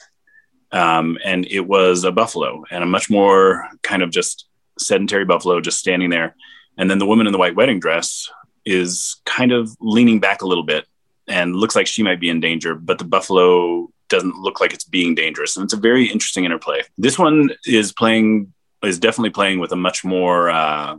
um, 0.72 1.18
and 1.23 1.45
it 1.45 1.68
was 1.68 2.03
a 2.03 2.11
buffalo 2.11 2.64
and 2.69 2.84
a 2.84 2.88
much 2.88 3.10
more 3.10 3.68
kind 3.84 4.02
of 4.02 4.11
just 4.11 4.48
sedentary 4.77 5.26
buffalo 5.26 5.60
just 5.61 5.80
standing 5.80 6.10
there. 6.10 6.35
And 6.77 6.89
then 6.89 6.99
the 6.99 7.06
woman 7.06 7.27
in 7.27 7.34
the 7.34 7.39
white 7.39 7.56
wedding 7.56 7.80
dress 7.80 8.30
is 8.65 9.22
kind 9.26 9.52
of 9.52 9.76
leaning 9.80 10.19
back 10.19 10.41
a 10.41 10.48
little 10.48 10.64
bit 10.64 10.85
and 11.27 11.56
looks 11.56 11.76
like 11.76 11.88
she 11.88 12.03
might 12.03 12.19
be 12.19 12.30
in 12.30 12.39
danger, 12.39 12.76
but 12.76 12.99
the 12.99 13.06
buffalo 13.06 13.89
doesn't 14.10 14.35
look 14.35 14.61
like 14.61 14.73
it's 14.73 14.84
being 14.84 15.15
dangerous. 15.15 15.56
And 15.56 15.64
it's 15.64 15.73
a 15.73 15.77
very 15.77 16.06
interesting 16.06 16.45
interplay. 16.45 16.84
This 16.98 17.18
one 17.18 17.49
is 17.65 17.91
playing 17.91 18.53
is 18.84 18.99
definitely 18.99 19.31
playing 19.31 19.60
with 19.60 19.72
a 19.72 19.76
much 19.76 20.03
more 20.03 20.49
uh, 20.49 20.98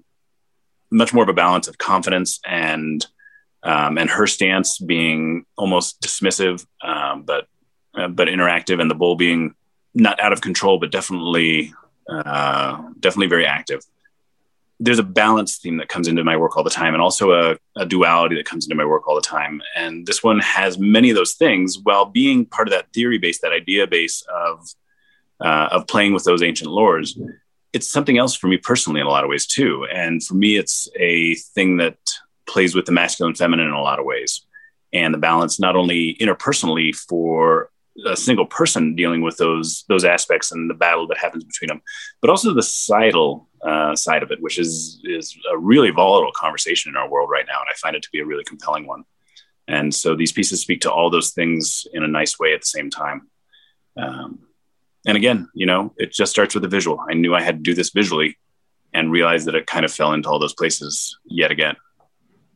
much 0.90 1.12
more 1.12 1.22
of 1.22 1.28
a 1.28 1.34
balance 1.34 1.68
of 1.68 1.78
confidence 1.78 2.40
and 2.44 3.06
um, 3.62 3.98
and 3.98 4.08
her 4.10 4.26
stance 4.26 4.78
being 4.78 5.44
almost 5.56 6.00
dismissive, 6.00 6.64
um, 6.82 7.22
but 7.22 7.46
uh, 7.94 8.08
but 8.08 8.28
interactive, 8.28 8.80
and 8.80 8.90
the 8.90 8.94
bull 8.94 9.16
being 9.16 9.54
not 9.98 10.20
out 10.20 10.32
of 10.32 10.40
control, 10.40 10.78
but 10.78 10.90
definitely 10.90 11.74
uh, 12.08 12.82
definitely 13.00 13.26
very 13.26 13.46
active. 13.46 13.82
There's 14.80 14.98
a 14.98 15.04
balance 15.04 15.58
theme 15.58 15.76
that 15.78 15.88
comes 15.88 16.06
into 16.08 16.22
my 16.24 16.36
work 16.36 16.56
all 16.56 16.62
the 16.62 16.70
time, 16.70 16.94
and 16.94 17.02
also 17.02 17.32
a, 17.32 17.58
a, 17.76 17.84
duality 17.84 18.36
that 18.36 18.46
comes 18.46 18.64
into 18.64 18.76
my 18.76 18.84
work 18.84 19.08
all 19.08 19.16
the 19.16 19.20
time. 19.20 19.60
And 19.76 20.06
this 20.06 20.22
one 20.22 20.38
has 20.38 20.78
many 20.78 21.10
of 21.10 21.16
those 21.16 21.34
things, 21.34 21.78
while 21.82 22.04
being 22.04 22.46
part 22.46 22.68
of 22.68 22.72
that 22.72 22.92
theory 22.92 23.18
base, 23.18 23.40
that 23.40 23.52
idea 23.52 23.86
base 23.86 24.22
of 24.32 24.72
uh, 25.40 25.68
of 25.72 25.86
playing 25.86 26.14
with 26.14 26.24
those 26.24 26.42
ancient 26.42 26.70
lores. 26.70 27.20
It's 27.72 27.88
something 27.88 28.16
else 28.16 28.34
for 28.34 28.46
me 28.46 28.56
personally 28.56 29.00
in 29.00 29.06
a 29.06 29.10
lot 29.10 29.24
of 29.24 29.30
ways 29.30 29.46
too. 29.46 29.86
And 29.92 30.24
for 30.24 30.34
me, 30.34 30.56
it's 30.56 30.88
a 30.98 31.34
thing 31.34 31.76
that 31.78 31.98
plays 32.46 32.74
with 32.74 32.86
the 32.86 32.92
masculine 32.92 33.30
and 33.30 33.38
feminine 33.38 33.66
in 33.66 33.74
a 33.74 33.82
lot 33.82 33.98
of 33.98 34.06
ways, 34.06 34.46
and 34.92 35.12
the 35.12 35.18
balance 35.18 35.58
not 35.58 35.76
only 35.76 36.14
interpersonally 36.14 36.94
for 36.94 37.70
a 38.06 38.16
single 38.16 38.46
person 38.46 38.94
dealing 38.94 39.22
with 39.22 39.36
those 39.36 39.84
those 39.88 40.04
aspects 40.04 40.52
and 40.52 40.68
the 40.68 40.74
battle 40.74 41.06
that 41.08 41.18
happens 41.18 41.44
between 41.44 41.68
them, 41.68 41.82
but 42.20 42.30
also 42.30 42.54
the 42.54 42.62
societal 42.62 43.48
uh, 43.62 43.94
side 43.96 44.22
of 44.22 44.30
it, 44.30 44.40
which 44.40 44.58
is 44.58 45.00
is 45.04 45.36
a 45.50 45.58
really 45.58 45.90
volatile 45.90 46.32
conversation 46.34 46.90
in 46.90 46.96
our 46.96 47.08
world 47.08 47.30
right 47.30 47.46
now, 47.46 47.60
and 47.60 47.68
I 47.70 47.74
find 47.74 47.96
it 47.96 48.02
to 48.02 48.10
be 48.12 48.20
a 48.20 48.24
really 48.24 48.44
compelling 48.44 48.86
one. 48.86 49.04
And 49.66 49.94
so 49.94 50.16
these 50.16 50.32
pieces 50.32 50.60
speak 50.60 50.80
to 50.82 50.92
all 50.92 51.10
those 51.10 51.30
things 51.30 51.86
in 51.92 52.02
a 52.02 52.08
nice 52.08 52.38
way 52.38 52.54
at 52.54 52.60
the 52.60 52.66
same 52.66 52.88
time. 52.88 53.28
Um, 53.98 54.40
and 55.06 55.16
again, 55.16 55.48
you 55.52 55.66
know, 55.66 55.92
it 55.98 56.12
just 56.12 56.32
starts 56.32 56.54
with 56.54 56.64
a 56.64 56.68
visual. 56.68 57.04
I 57.06 57.14
knew 57.14 57.34
I 57.34 57.42
had 57.42 57.56
to 57.56 57.62
do 57.62 57.74
this 57.74 57.90
visually, 57.90 58.38
and 58.94 59.12
realized 59.12 59.46
that 59.46 59.54
it 59.54 59.66
kind 59.66 59.84
of 59.84 59.92
fell 59.92 60.12
into 60.12 60.28
all 60.28 60.38
those 60.38 60.54
places 60.54 61.16
yet 61.24 61.50
again. 61.50 61.76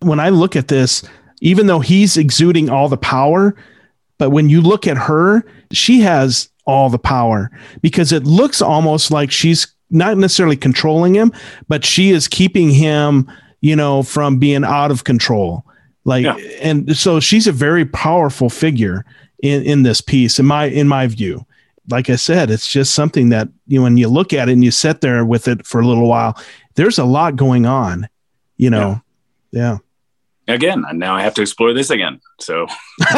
When 0.00 0.20
I 0.20 0.30
look 0.30 0.56
at 0.56 0.68
this, 0.68 1.02
even 1.40 1.66
though 1.66 1.80
he's 1.80 2.16
exuding 2.16 2.70
all 2.70 2.88
the 2.88 2.96
power, 2.96 3.54
but 4.22 4.30
when 4.30 4.48
you 4.48 4.60
look 4.60 4.86
at 4.86 4.96
her, 4.96 5.44
she 5.72 5.98
has 5.98 6.48
all 6.64 6.88
the 6.88 6.96
power 6.96 7.50
because 7.80 8.12
it 8.12 8.22
looks 8.22 8.62
almost 8.62 9.10
like 9.10 9.32
she's 9.32 9.66
not 9.90 10.16
necessarily 10.16 10.56
controlling 10.56 11.12
him, 11.12 11.32
but 11.66 11.84
she 11.84 12.10
is 12.10 12.28
keeping 12.28 12.70
him, 12.70 13.28
you 13.62 13.74
know, 13.74 14.04
from 14.04 14.38
being 14.38 14.62
out 14.62 14.92
of 14.92 15.02
control. 15.02 15.66
Like, 16.04 16.24
yeah. 16.24 16.36
and 16.60 16.96
so 16.96 17.18
she's 17.18 17.48
a 17.48 17.52
very 17.52 17.84
powerful 17.84 18.48
figure 18.48 19.04
in, 19.42 19.64
in 19.64 19.82
this 19.82 20.00
piece, 20.00 20.38
in 20.38 20.46
my 20.46 20.66
in 20.66 20.86
my 20.86 21.08
view. 21.08 21.44
like 21.90 22.08
I 22.08 22.14
said, 22.14 22.48
it's 22.48 22.68
just 22.68 22.94
something 22.94 23.30
that 23.30 23.48
you 23.66 23.80
know, 23.80 23.82
when 23.82 23.96
you 23.96 24.06
look 24.06 24.32
at 24.32 24.48
it 24.48 24.52
and 24.52 24.62
you 24.62 24.70
sit 24.70 25.00
there 25.00 25.24
with 25.24 25.48
it 25.48 25.66
for 25.66 25.80
a 25.80 25.84
little 25.84 26.08
while, 26.08 26.40
there's 26.76 27.00
a 27.00 27.04
lot 27.04 27.34
going 27.34 27.66
on, 27.66 28.08
you 28.56 28.70
know. 28.70 29.02
Yeah. 29.50 29.60
yeah. 29.72 29.78
Again, 30.48 30.84
and 30.88 30.98
now 30.98 31.14
I 31.14 31.22
have 31.22 31.34
to 31.34 31.42
explore 31.42 31.72
this 31.72 31.90
again. 31.90 32.20
So, 32.40 32.66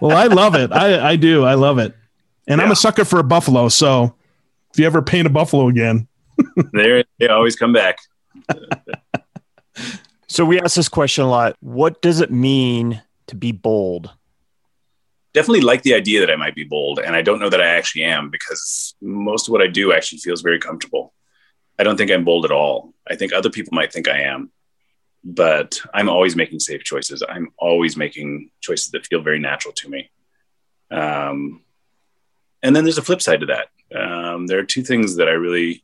well, 0.00 0.16
I 0.16 0.26
love 0.26 0.54
it. 0.56 0.72
I, 0.72 1.10
I 1.10 1.16
do. 1.16 1.44
I 1.44 1.54
love 1.54 1.78
it. 1.78 1.94
And 2.48 2.58
yeah. 2.58 2.64
I'm 2.64 2.72
a 2.72 2.76
sucker 2.76 3.04
for 3.04 3.20
a 3.20 3.24
buffalo. 3.24 3.68
So 3.68 4.14
if 4.72 4.80
you 4.80 4.86
ever 4.86 5.02
paint 5.02 5.26
a 5.26 5.30
buffalo 5.30 5.68
again, 5.68 6.08
there 6.72 7.04
they 7.18 7.28
always 7.28 7.54
come 7.54 7.72
back. 7.72 7.98
so 10.26 10.44
we 10.44 10.60
ask 10.60 10.74
this 10.74 10.88
question 10.88 11.24
a 11.24 11.28
lot. 11.28 11.56
What 11.60 12.02
does 12.02 12.20
it 12.20 12.32
mean 12.32 13.00
to 13.28 13.36
be 13.36 13.52
bold? 13.52 14.10
definitely 15.38 15.60
like 15.60 15.82
the 15.82 15.94
idea 15.94 16.18
that 16.18 16.30
I 16.30 16.36
might 16.36 16.56
be 16.56 16.64
bold. 16.64 16.98
And 16.98 17.14
I 17.14 17.22
don't 17.22 17.38
know 17.38 17.48
that 17.48 17.60
I 17.60 17.66
actually 17.66 18.02
am 18.02 18.28
because 18.28 18.94
most 19.00 19.46
of 19.46 19.52
what 19.52 19.62
I 19.62 19.68
do 19.68 19.92
actually 19.92 20.18
feels 20.18 20.42
very 20.42 20.58
comfortable. 20.58 21.14
I 21.78 21.84
don't 21.84 21.96
think 21.96 22.10
I'm 22.10 22.24
bold 22.24 22.44
at 22.44 22.50
all. 22.50 22.92
I 23.08 23.14
think 23.14 23.32
other 23.32 23.50
people 23.50 23.72
might 23.72 23.92
think 23.92 24.08
I 24.08 24.22
am, 24.22 24.50
but 25.24 25.80
I'm 25.92 26.08
always 26.08 26.36
making 26.36 26.60
safe 26.60 26.84
choices. 26.84 27.22
I'm 27.28 27.48
always 27.58 27.96
making 27.96 28.50
choices 28.60 28.90
that 28.90 29.06
feel 29.06 29.22
very 29.22 29.38
natural 29.38 29.74
to 29.74 29.88
me. 29.88 30.10
Um, 30.90 31.62
and 32.62 32.74
then 32.74 32.84
there's 32.84 32.98
a 32.98 33.02
flip 33.02 33.22
side 33.22 33.40
to 33.40 33.46
that. 33.46 33.68
Um, 33.94 34.46
there 34.46 34.58
are 34.58 34.64
two 34.64 34.82
things 34.82 35.16
that 35.16 35.28
I 35.28 35.32
really, 35.32 35.82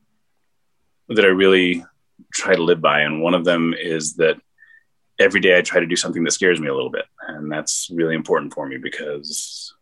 that 1.09 1.25
I 1.25 1.29
really 1.29 1.85
try 2.33 2.55
to 2.55 2.63
live 2.63 2.81
by. 2.81 3.01
And 3.01 3.23
one 3.23 3.35
of 3.35 3.45
them 3.45 3.75
is 3.79 4.15
that 4.17 4.41
every 5.19 5.41
day 5.41 5.57
I 5.57 5.63
try 5.63 5.81
to 5.81 5.87
do 5.87 5.97
something 5.97 6.25
that 6.25 6.33
scares 6.33 6.61
me 6.61 6.69
a 6.69 6.75
little 6.75 6.91
bit. 6.91 7.05
And 7.27 7.51
that's 7.51 7.91
really 7.93 8.15
important 8.15 8.55
for 8.55 8.67
me 8.67 8.79
because 8.79 9.75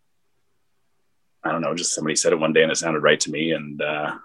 I 1.45 1.51
don't 1.51 1.62
know, 1.62 1.74
just 1.74 1.95
somebody 1.95 2.16
said 2.16 2.33
it 2.33 2.39
one 2.39 2.53
day 2.53 2.62
and 2.62 2.70
it 2.70 2.77
sounded 2.77 3.03
right 3.03 3.19
to 3.20 3.31
me. 3.31 3.53
And, 3.53 3.81
uh, 3.81 4.16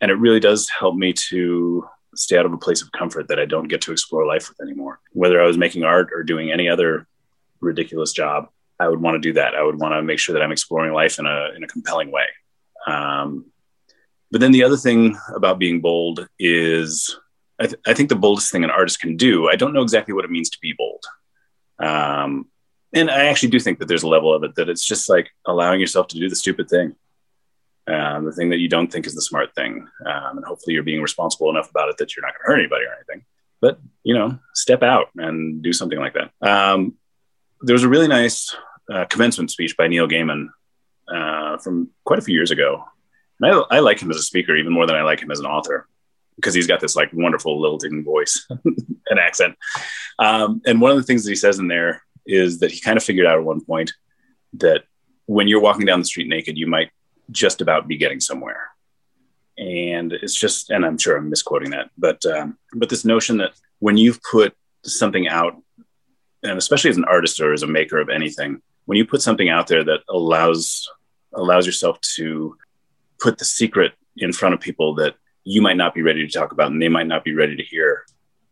and 0.00 0.10
it 0.10 0.14
really 0.14 0.40
does 0.40 0.68
help 0.68 0.94
me 0.94 1.14
to 1.30 1.86
stay 2.18 2.38
out 2.38 2.46
of 2.46 2.52
a 2.52 2.58
place 2.58 2.82
of 2.82 2.92
comfort 2.92 3.28
that 3.28 3.38
I 3.38 3.44
don't 3.44 3.68
get 3.68 3.82
to 3.82 3.92
explore 3.92 4.26
life 4.26 4.48
with 4.48 4.60
anymore. 4.60 5.00
Whether 5.12 5.40
I 5.42 5.46
was 5.46 5.58
making 5.58 5.84
art 5.84 6.10
or 6.12 6.22
doing 6.22 6.50
any 6.50 6.68
other 6.68 7.06
ridiculous 7.60 8.12
job, 8.12 8.48
I 8.78 8.88
would 8.88 9.00
want 9.00 9.14
to 9.14 9.18
do 9.18 9.34
that. 9.34 9.54
I 9.54 9.62
would 9.62 9.78
want 9.78 9.94
to 9.94 10.02
make 10.02 10.18
sure 10.18 10.34
that 10.34 10.42
I'm 10.42 10.52
exploring 10.52 10.92
life 10.92 11.18
in 11.18 11.26
a, 11.26 11.50
in 11.56 11.64
a 11.64 11.66
compelling 11.66 12.10
way. 12.10 12.26
Um, 12.86 13.46
but 14.30 14.40
then 14.40 14.52
the 14.52 14.64
other 14.64 14.76
thing 14.76 15.16
about 15.34 15.58
being 15.58 15.80
bold 15.80 16.28
is 16.38 17.18
I, 17.58 17.66
th- 17.66 17.80
I, 17.86 17.94
think 17.94 18.08
the 18.08 18.16
boldest 18.16 18.52
thing 18.52 18.64
an 18.64 18.70
artist 18.70 19.00
can 19.00 19.16
do. 19.16 19.48
I 19.48 19.56
don't 19.56 19.72
know 19.72 19.82
exactly 19.82 20.12
what 20.12 20.24
it 20.24 20.30
means 20.30 20.50
to 20.50 20.58
be 20.60 20.74
bold. 20.76 21.04
Um, 21.78 22.48
and 22.92 23.10
I 23.10 23.26
actually 23.26 23.50
do 23.50 23.60
think 23.60 23.78
that 23.78 23.88
there's 23.88 24.02
a 24.02 24.08
level 24.08 24.34
of 24.34 24.42
it 24.44 24.54
that 24.56 24.68
it's 24.68 24.84
just 24.84 25.08
like 25.08 25.30
allowing 25.46 25.80
yourself 25.80 26.08
to 26.08 26.18
do 26.18 26.28
the 26.28 26.36
stupid 26.36 26.68
thing, 26.68 26.96
um, 27.88 28.24
the 28.24 28.32
thing 28.32 28.50
that 28.50 28.58
you 28.58 28.68
don't 28.68 28.90
think 28.90 29.06
is 29.06 29.14
the 29.14 29.22
smart 29.22 29.54
thing. 29.54 29.86
Um, 30.04 30.38
and 30.38 30.44
hopefully 30.44 30.74
you're 30.74 30.82
being 30.82 31.02
responsible 31.02 31.50
enough 31.50 31.70
about 31.70 31.88
it 31.88 31.98
that 31.98 32.16
you're 32.16 32.24
not 32.24 32.32
going 32.34 32.42
to 32.44 32.46
hurt 32.46 32.58
anybody 32.58 32.84
or 32.84 32.94
anything. 32.94 33.24
But, 33.60 33.78
you 34.02 34.14
know, 34.14 34.38
step 34.54 34.82
out 34.82 35.08
and 35.16 35.62
do 35.62 35.72
something 35.72 35.98
like 35.98 36.14
that. 36.14 36.30
Um, 36.46 36.94
there 37.62 37.74
was 37.74 37.84
a 37.84 37.88
really 37.88 38.08
nice 38.08 38.54
uh, 38.92 39.06
commencement 39.06 39.50
speech 39.50 39.76
by 39.76 39.88
Neil 39.88 40.08
Gaiman 40.08 40.48
uh, 41.08 41.58
from 41.58 41.90
quite 42.04 42.18
a 42.18 42.22
few 42.22 42.34
years 42.34 42.50
ago. 42.50 42.84
And 43.40 43.52
I, 43.52 43.76
I 43.76 43.78
like 43.80 44.00
him 44.00 44.10
as 44.10 44.16
a 44.16 44.22
speaker 44.22 44.56
even 44.56 44.72
more 44.72 44.86
than 44.86 44.96
I 44.96 45.02
like 45.02 45.20
him 45.20 45.30
as 45.30 45.40
an 45.40 45.46
author 45.46 45.88
because 46.36 46.54
he's 46.54 46.66
got 46.66 46.80
this 46.80 46.96
like 46.96 47.10
wonderful 47.12 47.60
lilting 47.60 48.04
voice 48.04 48.46
and 49.08 49.18
accent. 49.18 49.56
Um, 50.18 50.60
and 50.66 50.80
one 50.80 50.90
of 50.90 50.96
the 50.96 51.02
things 51.02 51.24
that 51.24 51.30
he 51.30 51.36
says 51.36 51.58
in 51.58 51.68
there 51.68 52.02
is 52.26 52.58
that 52.60 52.70
he 52.70 52.80
kind 52.80 52.96
of 52.96 53.04
figured 53.04 53.26
out 53.26 53.38
at 53.38 53.44
one 53.44 53.64
point 53.64 53.92
that 54.54 54.84
when 55.26 55.48
you're 55.48 55.60
walking 55.60 55.86
down 55.86 56.00
the 56.00 56.06
street 56.06 56.28
naked, 56.28 56.56
you 56.56 56.66
might 56.66 56.90
just 57.30 57.60
about 57.60 57.88
be 57.88 57.96
getting 57.96 58.20
somewhere. 58.20 58.68
And 59.58 60.12
it's 60.12 60.34
just, 60.34 60.70
and 60.70 60.84
I'm 60.84 60.98
sure 60.98 61.16
I'm 61.16 61.30
misquoting 61.30 61.70
that, 61.70 61.90
but 61.96 62.24
um, 62.26 62.58
but 62.74 62.90
this 62.90 63.04
notion 63.04 63.38
that 63.38 63.52
when 63.78 63.96
you've 63.96 64.20
put 64.22 64.54
something 64.84 65.28
out, 65.28 65.56
and 66.42 66.58
especially 66.58 66.90
as 66.90 66.98
an 66.98 67.04
artist 67.04 67.40
or 67.40 67.52
as 67.52 67.62
a 67.62 67.66
maker 67.66 67.98
of 67.98 68.10
anything, 68.10 68.60
when 68.84 68.98
you 68.98 69.06
put 69.06 69.22
something 69.22 69.48
out 69.48 69.66
there 69.66 69.82
that 69.84 70.00
allows 70.08 70.88
allows 71.34 71.66
yourself 71.66 72.00
to 72.16 72.56
put 73.18 73.38
the 73.38 73.44
secret 73.44 73.92
in 74.16 74.32
front 74.32 74.54
of 74.54 74.60
people 74.60 74.94
that 74.94 75.14
you 75.44 75.62
might 75.62 75.76
not 75.76 75.94
be 75.94 76.02
ready 76.02 76.26
to 76.26 76.38
talk 76.38 76.52
about 76.52 76.70
and 76.70 76.80
they 76.80 76.88
might 76.88 77.06
not 77.06 77.24
be 77.24 77.34
ready 77.34 77.56
to 77.56 77.62
hear 77.62 78.04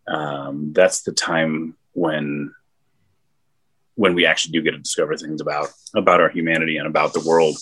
um, 0.06 0.72
that's 0.72 1.02
the 1.02 1.12
time 1.12 1.76
when 1.92 2.52
when 3.96 4.14
we 4.14 4.26
actually 4.26 4.52
do 4.52 4.62
get 4.62 4.72
to 4.72 4.78
discover 4.78 5.16
things 5.16 5.40
about 5.40 5.68
about 5.94 6.20
our 6.20 6.28
humanity 6.28 6.76
and 6.76 6.86
about 6.86 7.12
the 7.12 7.20
world 7.20 7.56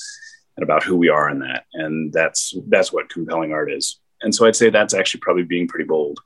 and 0.57 0.65
about 0.65 0.83
who 0.83 0.97
we 0.97 1.09
are 1.09 1.31
in 1.31 1.41
that. 1.41 1.65
And 1.73 2.13
that's 2.13 2.55
that's 2.69 2.93
what 2.93 3.09
compelling 3.09 3.53
art 3.53 3.73
is. 3.73 3.99
And 4.21 4.35
so 4.35 4.47
i'd 4.47 4.57
say 4.57 4.71
that's 4.71 4.95
actually 4.95 5.21
probably 5.21 5.43
being 5.43 5.69
pretty 5.69 5.85
bold 5.85 6.21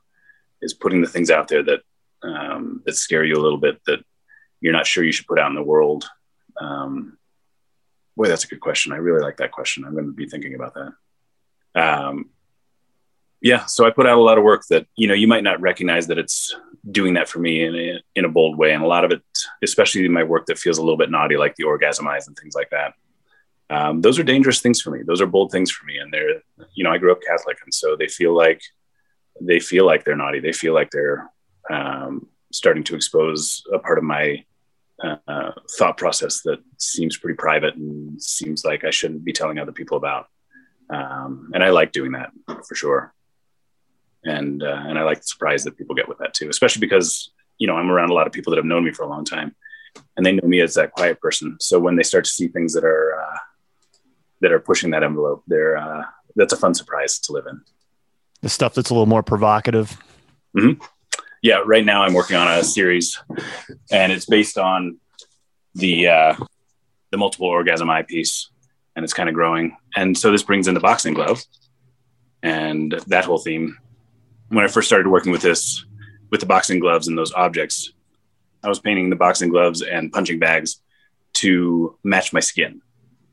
is 0.61 0.73
putting 0.73 1.01
the 1.01 1.07
things 1.07 1.31
out 1.31 1.47
there 1.47 1.63
that 1.63 1.81
um, 2.23 2.81
that 2.85 2.95
scare 2.95 3.23
you 3.23 3.35
a 3.35 3.41
little 3.41 3.59
bit 3.59 3.79
that 3.85 3.99
you're 4.59 4.73
not 4.73 4.87
sure 4.87 5.03
you 5.03 5.11
should 5.11 5.27
put 5.27 5.39
out 5.39 5.49
in 5.49 5.55
the 5.55 5.63
world. 5.63 6.09
Um, 6.59 7.17
boy 8.15 8.27
that's 8.27 8.43
a 8.43 8.47
good 8.47 8.59
question. 8.59 8.91
I 8.91 8.97
really 8.97 9.21
like 9.21 9.37
that 9.37 9.51
question. 9.51 9.85
I'm 9.85 9.93
going 9.93 10.05
to 10.05 10.11
be 10.11 10.27
thinking 10.27 10.55
about 10.55 10.73
that. 10.73 10.93
Um, 11.75 12.29
yeah 13.39 13.65
so 13.65 13.85
i 13.85 13.91
put 13.91 14.07
out 14.07 14.17
a 14.17 14.21
lot 14.21 14.39
of 14.39 14.43
work 14.43 14.63
that 14.71 14.87
you 14.95 15.07
know 15.07 15.13
you 15.13 15.27
might 15.27 15.43
not 15.43 15.61
recognize 15.61 16.07
that 16.07 16.17
it's 16.17 16.55
doing 16.89 17.13
that 17.13 17.29
for 17.29 17.37
me 17.37 17.63
in 17.63 17.75
a, 17.75 18.01
in 18.15 18.25
a 18.25 18.29
bold 18.29 18.57
way. 18.57 18.71
And 18.73 18.83
a 18.83 18.87
lot 18.87 19.05
of 19.05 19.11
it 19.11 19.21
especially 19.63 20.07
my 20.07 20.23
work 20.23 20.47
that 20.47 20.57
feels 20.57 20.77
a 20.77 20.81
little 20.81 20.97
bit 20.97 21.11
naughty 21.11 21.37
like 21.37 21.55
the 21.55 21.65
orgasm 21.65 22.07
eyes 22.07 22.27
and 22.27 22.35
things 22.35 22.55
like 22.55 22.69
that 22.71 22.93
um, 23.69 24.01
those 24.01 24.17
are 24.17 24.23
dangerous 24.23 24.61
things 24.61 24.81
for 24.81 24.91
me. 24.91 25.01
Those 25.05 25.21
are 25.21 25.25
bold 25.25 25.51
things 25.51 25.71
for 25.71 25.85
me. 25.85 25.97
And 25.97 26.11
they're 26.11 26.41
you 26.73 26.83
know 26.83 26.91
i 26.91 26.97
grew 26.97 27.11
up 27.11 27.21
catholic 27.21 27.57
and 27.63 27.73
so 27.73 27.95
they 27.95 28.07
feel 28.07 28.35
like 28.35 28.61
they 29.41 29.59
feel 29.59 29.85
like 29.85 30.03
they're 30.03 30.15
naughty. 30.15 30.39
They 30.39 30.53
feel 30.53 30.73
like 30.73 30.89
they're 30.91 31.29
um, 31.69 32.27
starting 32.51 32.83
to 32.85 32.95
expose 32.95 33.63
a 33.73 33.79
part 33.79 33.97
of 33.97 34.03
my 34.03 34.43
uh, 35.03 35.51
thought 35.77 35.97
process 35.97 36.41
that 36.41 36.59
seems 36.77 37.17
pretty 37.17 37.35
private 37.35 37.75
and 37.75 38.19
seems 38.19 38.65
like 38.65 38.83
i 38.83 38.89
shouldn't 38.89 39.23
be 39.23 39.33
telling 39.33 39.59
other 39.59 39.71
people 39.71 39.97
about. 39.97 40.27
Um, 40.89 41.51
and 41.53 41.63
i 41.63 41.69
like 41.69 41.91
doing 41.91 42.13
that 42.13 42.31
for 42.67 42.75
sure. 42.75 43.13
And 44.23 44.63
uh, 44.63 44.83
and 44.87 44.97
I 44.97 45.03
like 45.03 45.19
the 45.19 45.27
surprise 45.27 45.63
that 45.63 45.77
people 45.77 45.95
get 45.95 46.09
with 46.09 46.17
that 46.17 46.33
too, 46.33 46.49
especially 46.49 46.81
because 46.81 47.31
you 47.59 47.67
know 47.67 47.75
I'm 47.75 47.89
around 47.89 48.09
a 48.09 48.13
lot 48.13 48.27
of 48.27 48.33
people 48.33 48.51
that 48.51 48.57
have 48.57 48.65
known 48.65 48.83
me 48.83 48.91
for 48.91 49.03
a 49.03 49.07
long 49.07 49.23
time, 49.23 49.55
and 50.17 50.25
they 50.25 50.33
know 50.33 50.47
me 50.47 50.59
as 50.59 50.73
that 50.73 50.91
quiet 50.91 51.21
person. 51.21 51.55
So 51.61 51.79
when 51.79 51.95
they 51.95 52.03
start 52.03 52.25
to 52.25 52.31
see 52.31 52.47
things 52.47 52.73
that 52.73 52.83
are 52.83 53.21
uh, 53.21 53.37
that 54.41 54.51
are 54.51 54.59
pushing 54.59 54.91
that 54.91 55.03
envelope, 55.03 55.43
they're 55.47 55.77
uh, 55.77 56.03
that's 56.35 56.53
a 56.53 56.57
fun 56.57 56.73
surprise 56.73 57.19
to 57.19 57.33
live 57.33 57.45
in. 57.47 57.61
The 58.41 58.49
stuff 58.49 58.73
that's 58.73 58.89
a 58.89 58.93
little 58.93 59.07
more 59.07 59.23
provocative. 59.23 59.97
Mm-hmm. 60.55 60.83
Yeah, 61.41 61.61
right 61.65 61.85
now 61.85 62.03
I'm 62.03 62.13
working 62.13 62.35
on 62.35 62.47
a 62.47 62.63
series, 62.63 63.19
and 63.91 64.11
it's 64.11 64.25
based 64.25 64.57
on 64.57 64.97
the 65.75 66.07
uh, 66.07 66.35
the 67.11 67.17
multiple 67.17 67.47
orgasm 67.47 67.89
eye 67.89 68.03
piece, 68.03 68.49
and 68.95 69.03
it's 69.03 69.13
kind 69.13 69.29
of 69.29 69.35
growing. 69.35 69.77
And 69.95 70.17
so 70.17 70.31
this 70.31 70.43
brings 70.43 70.67
in 70.67 70.73
the 70.73 70.79
boxing 70.79 71.13
glove, 71.13 71.43
and 72.43 72.91
that 73.07 73.25
whole 73.25 73.39
theme 73.39 73.77
when 74.49 74.63
I 74.63 74.67
first 74.67 74.87
started 74.87 75.07
working 75.07 75.31
with 75.31 75.41
this, 75.41 75.85
with 76.29 76.39
the 76.39 76.45
boxing 76.45 76.79
gloves 76.79 77.07
and 77.07 77.17
those 77.17 77.33
objects, 77.33 77.91
I 78.63 78.69
was 78.69 78.79
painting 78.79 79.09
the 79.09 79.15
boxing 79.15 79.49
gloves 79.49 79.81
and 79.81 80.11
punching 80.11 80.39
bags 80.39 80.81
to 81.35 81.97
match 82.03 82.33
my 82.33 82.39
skin. 82.39 82.81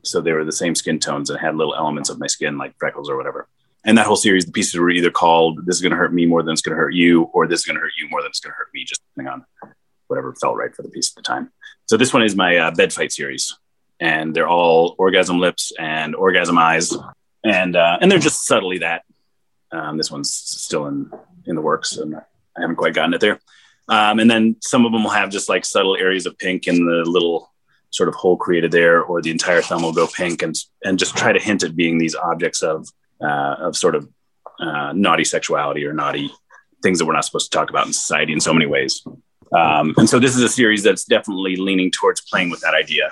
So 0.05 0.21
they 0.21 0.31
were 0.31 0.45
the 0.45 0.51
same 0.51 0.75
skin 0.75 0.99
tones 0.99 1.29
and 1.29 1.39
had 1.39 1.55
little 1.55 1.75
elements 1.75 2.09
of 2.09 2.19
my 2.19 2.27
skin, 2.27 2.57
like 2.57 2.77
freckles 2.77 3.09
or 3.09 3.17
whatever. 3.17 3.47
And 3.83 3.97
that 3.97 4.07
whole 4.07 4.15
series, 4.15 4.45
the 4.45 4.51
pieces 4.51 4.75
were 4.75 4.89
either 4.89 5.11
called 5.11 5.65
"This 5.65 5.75
is 5.75 5.81
going 5.81 5.91
to 5.91 5.97
hurt 5.97 6.13
me 6.13 6.25
more 6.25 6.41
than 6.41 6.53
it's 6.53 6.61
going 6.61 6.75
to 6.75 6.81
hurt 6.81 6.93
you," 6.93 7.23
or 7.33 7.47
"This 7.47 7.59
is 7.61 7.65
going 7.65 7.75
to 7.75 7.81
hurt 7.81 7.93
you 7.99 8.09
more 8.09 8.21
than 8.21 8.29
it's 8.29 8.39
going 8.39 8.51
to 8.51 8.57
hurt 8.57 8.69
me," 8.73 8.83
just 8.83 9.01
depending 9.13 9.33
on 9.33 9.45
whatever 10.07 10.33
felt 10.35 10.57
right 10.57 10.75
for 10.75 10.81
the 10.81 10.89
piece 10.89 11.11
at 11.11 11.15
the 11.15 11.21
time. 11.21 11.51
So 11.85 11.97
this 11.97 12.13
one 12.13 12.23
is 12.23 12.35
my 12.35 12.57
uh, 12.57 12.71
bed 12.71 12.93
fight 12.93 13.11
series, 13.11 13.55
and 13.99 14.35
they're 14.35 14.47
all 14.47 14.95
orgasm 14.97 15.39
lips 15.39 15.71
and 15.77 16.15
orgasm 16.15 16.57
eyes, 16.57 16.95
and 17.43 17.75
uh, 17.75 17.97
and 18.01 18.11
they're 18.11 18.19
just 18.19 18.45
subtly 18.45 18.79
that. 18.79 19.03
Um, 19.71 19.97
this 19.97 20.09
one's 20.11 20.31
still 20.31 20.87
in 20.87 21.11
in 21.45 21.55
the 21.55 21.61
works, 21.61 21.97
and 21.97 22.15
I 22.15 22.61
haven't 22.61 22.77
quite 22.77 22.95
gotten 22.95 23.13
it 23.13 23.21
there. 23.21 23.39
Um, 23.87 24.19
and 24.19 24.29
then 24.29 24.55
some 24.61 24.85
of 24.85 24.91
them 24.91 25.03
will 25.03 25.11
have 25.11 25.29
just 25.29 25.47
like 25.47 25.63
subtle 25.63 25.95
areas 25.95 26.25
of 26.25 26.37
pink 26.39 26.67
in 26.67 26.85
the 26.85 27.03
little 27.05 27.51
sort 27.95 28.09
of 28.09 28.15
hole 28.15 28.37
created 28.37 28.71
there, 28.71 29.01
or 29.01 29.21
the 29.21 29.31
entire 29.31 29.61
thumb 29.61 29.81
will 29.81 29.93
go 29.93 30.07
pink, 30.07 30.41
and 30.41 30.55
and 30.83 30.99
just 30.99 31.15
try 31.15 31.31
to 31.31 31.39
hint 31.39 31.63
at 31.63 31.75
being 31.75 31.97
these 31.97 32.15
objects 32.15 32.61
of 32.61 32.87
uh, 33.21 33.55
of 33.59 33.75
sort 33.75 33.95
of 33.95 34.09
uh, 34.59 34.91
naughty 34.93 35.23
sexuality 35.23 35.85
or 35.85 35.93
naughty 35.93 36.29
things 36.83 36.99
that 36.99 37.05
we're 37.05 37.13
not 37.13 37.25
supposed 37.25 37.51
to 37.51 37.57
talk 37.57 37.69
about 37.69 37.87
in 37.87 37.93
society 37.93 38.33
in 38.33 38.39
so 38.39 38.53
many 38.53 38.65
ways. 38.65 39.03
Um, 39.55 39.93
and 39.97 40.09
so 40.09 40.19
this 40.19 40.35
is 40.35 40.43
a 40.43 40.49
series 40.49 40.83
that's 40.83 41.05
definitely 41.05 41.55
leaning 41.55 41.89
towards 41.89 42.21
playing 42.21 42.49
with 42.49 42.61
that 42.61 42.73
idea, 42.73 43.09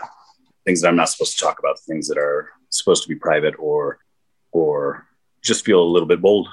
things 0.66 0.82
that 0.82 0.90
I'm 0.90 0.96
not 0.96 1.10
supposed 1.10 1.38
to 1.38 1.44
talk 1.44 1.60
about, 1.60 1.80
things 1.80 2.08
that 2.10 2.18
are 2.18 2.50
supposed 2.70 3.04
to 3.04 3.10
be 3.10 3.16
private 3.16 3.56
or 3.58 4.00
or 4.52 5.08
just 5.42 5.66
feel 5.66 5.82
a 5.82 5.90
little 5.94 6.08
bit 6.08 6.22
bold 6.22 6.48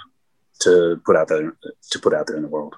to 0.60 1.00
put 1.04 1.16
out 1.16 1.28
there 1.28 1.56
to 1.90 1.98
put 1.98 2.14
out 2.14 2.26
there 2.26 2.36
in 2.36 2.42
the 2.42 2.48
world. 2.48 2.76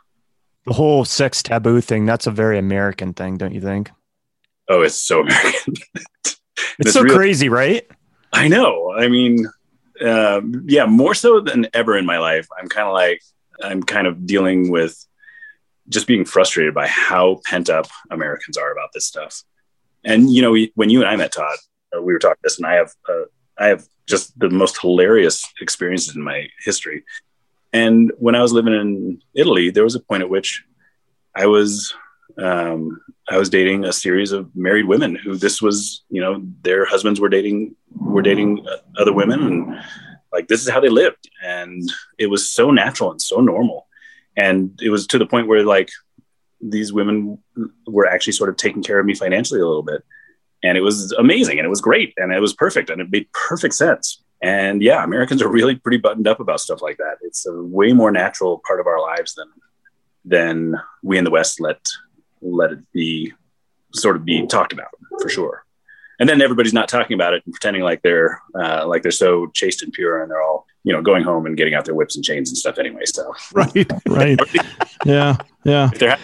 The 0.67 0.73
whole 0.73 1.05
sex 1.05 1.43
taboo 1.43 1.81
thing, 1.81 2.07
that's 2.07 2.27
a 2.27 2.31
very 2.31 2.59
American 2.59 3.13
thing, 3.15 3.37
don't 3.37 3.53
you 3.53 3.61
think? 3.61 3.91
Oh, 4.69 4.83
it's 4.83 4.95
so 4.95 5.21
American. 5.21 5.75
it's, 6.25 6.41
it's, 6.79 6.93
so 6.93 7.05
crazy, 7.05 7.49
right? 7.49 7.87
I 8.33 8.49
know. 8.49 8.93
I 8.93 9.09
mean, 9.09 9.47
uh, 10.01 10.41
yeah, 10.65 10.87
more 10.87 11.15
so 11.15 11.41
than 11.41 11.67
ever 11.75 11.97
in 11.97 12.07
my 12.07 12.19
life. 12.19 12.47
I'm 12.59 12.69
kind 12.69 12.87
of 12.87 12.95
like 12.95 13.21
I'm 13.63 13.83
kind 13.83 14.07
of 14.07 14.27
dealing 14.27 14.71
with 14.71 15.07
just 15.89 16.07
being 16.07 16.25
frustrated 16.25 16.75
by 16.75 16.87
how 16.87 17.41
pent 17.45 17.69
up 17.69 17.87
Americans 18.11 18.57
are 18.57 18.73
about 18.73 18.91
this 18.95 19.07
stuff. 19.07 19.43
And 20.05 20.31
you 20.33 20.43
know, 20.43 20.57
when 20.75 20.91
you 20.91 21.01
and 21.01 21.09
I 21.09 21.17
met 21.17 21.33
Todd, 21.33 21.59
uh, 21.97 22.03
we 22.03 22.13
were 22.13 22.19
talking 22.19 22.41
this, 22.43 22.59
and 22.59 22.67
I 22.67 22.75
have 22.75 22.93
uh, 23.09 23.25
I 23.59 23.67
have 23.67 23.85
just 24.07 24.39
the 24.39 24.51
most 24.51 24.81
hilarious 24.81 25.45
experiences 25.61 26.17
in 26.17 26.23
my 26.23 26.49
history. 26.65 27.05
And 27.73 28.13
when 28.19 28.35
I 28.35 28.43
was 28.43 28.53
living 28.53 28.75
in 28.75 29.23
Italy, 29.35 29.71
there 29.71 29.85
was 29.85 29.95
a 29.95 30.01
point 30.01 30.23
at 30.23 30.29
which 30.29 30.65
I 31.35 31.47
was 31.47 31.95
um, 32.39 33.01
I 33.29 33.39
was 33.39 33.51
dating 33.51 33.85
a 33.85 33.93
series 33.93 34.33
of 34.33 34.55
married 34.55 34.87
women 34.87 35.15
who 35.15 35.37
this 35.37 35.63
was, 35.63 36.05
you 36.09 36.21
know, 36.21 36.43
their 36.63 36.85
husbands 36.85 37.21
were 37.21 37.29
dating 37.29 37.77
were 37.95 38.23
dating 38.23 38.67
other 38.99 39.13
women, 39.13 39.43
and 39.43 39.81
like 40.33 40.49
this 40.49 40.63
is 40.63 40.71
how 40.71 40.81
they 40.81 40.89
lived, 40.89 41.29
and 41.45 41.83
it 42.19 42.27
was 42.27 42.51
so 42.51 42.71
natural 42.71 43.11
and 43.11 43.23
so 43.23 43.41
normal, 43.41 43.87
and 44.37 44.79
it 44.83 44.91
was 44.91 45.07
to 45.09 45.19
the 45.19 45.27
point 45.27 45.47
where 45.47 45.65
like 45.65 45.91
these 46.61 46.93
women 46.93 47.39
were 47.87 48.07
actually 48.07 48.33
sort 48.33 48.51
of 48.51 48.57
taking 48.57 48.83
care 48.83 49.01
of 49.01 49.07
me 49.07 49.15
financially 49.15 49.61
a 49.61 49.67
little 49.67 49.83
bit, 49.83 50.03
and 50.63 50.77
it 50.77 50.83
was 50.83 51.13
amazing, 51.13 51.59
and 51.59 51.67
it 51.67 51.71
was 51.71 51.81
great, 51.81 52.15
and 52.17 52.33
it 52.33 52.41
was 52.41 52.55
perfect, 52.55 52.91
and 52.91 53.01
it 53.01 53.11
made 53.11 53.31
perfect 53.33 53.75
sense. 53.75 54.23
And 54.43 54.83
yeah, 54.83 55.05
Americans 55.05 55.41
are 55.41 55.49
really 55.49 55.77
pretty 55.77 55.99
buttoned 55.99 56.27
up 56.27 56.41
about 56.41 56.61
stuff 56.61 56.83
like 56.83 56.97
that. 56.97 57.19
It's 57.23 57.47
a 57.47 57.63
way 57.63 57.93
more 57.93 58.11
natural 58.11 58.61
part 58.67 58.81
of 58.81 58.87
our 58.87 59.01
lives 59.01 59.35
than 59.35 59.49
than 60.25 60.81
we 61.03 61.19
in 61.19 61.25
the 61.25 61.31
West 61.31 61.61
let 61.61 61.85
let 62.43 62.73
it 62.73 62.93
be 62.93 63.33
sort 63.95 64.17
of 64.17 64.25
be 64.25 64.47
talked 64.47 64.73
about 64.73 64.89
for 65.21 65.29
sure. 65.29 65.65
And 66.19 66.29
then 66.29 66.41
everybody's 66.41 66.75
not 66.75 66.89
talking 66.89 67.15
about 67.15 67.35
it 67.35 67.43
and 67.45 67.53
pretending 67.53 67.83
like 67.83 68.03
they're 68.03 68.41
uh, 68.55 68.87
like 68.87 69.03
they're 69.03 69.11
so 69.11 69.49
chaste 69.49 69.83
and 69.83 69.93
pure 69.93 70.23
and 70.23 70.31
they're 70.31 70.43
all 70.43 70.67
you 70.85 70.93
know 70.93 71.03
going 71.03 71.25
home 71.25 71.47
and 71.47 71.57
getting 71.57 71.75
out 71.75 71.85
their 71.85 71.95
whips 71.95 72.17
and 72.17 72.25
chains 72.25 72.49
and 72.51 72.57
stuff 72.57 72.79
anyway. 72.79 73.03
So 73.07 73.35
right, 73.55 73.91
right, 74.09 74.39
yeah, 75.05 75.37
yeah. 75.65 75.91
If 75.93 75.99
they're 75.99 76.19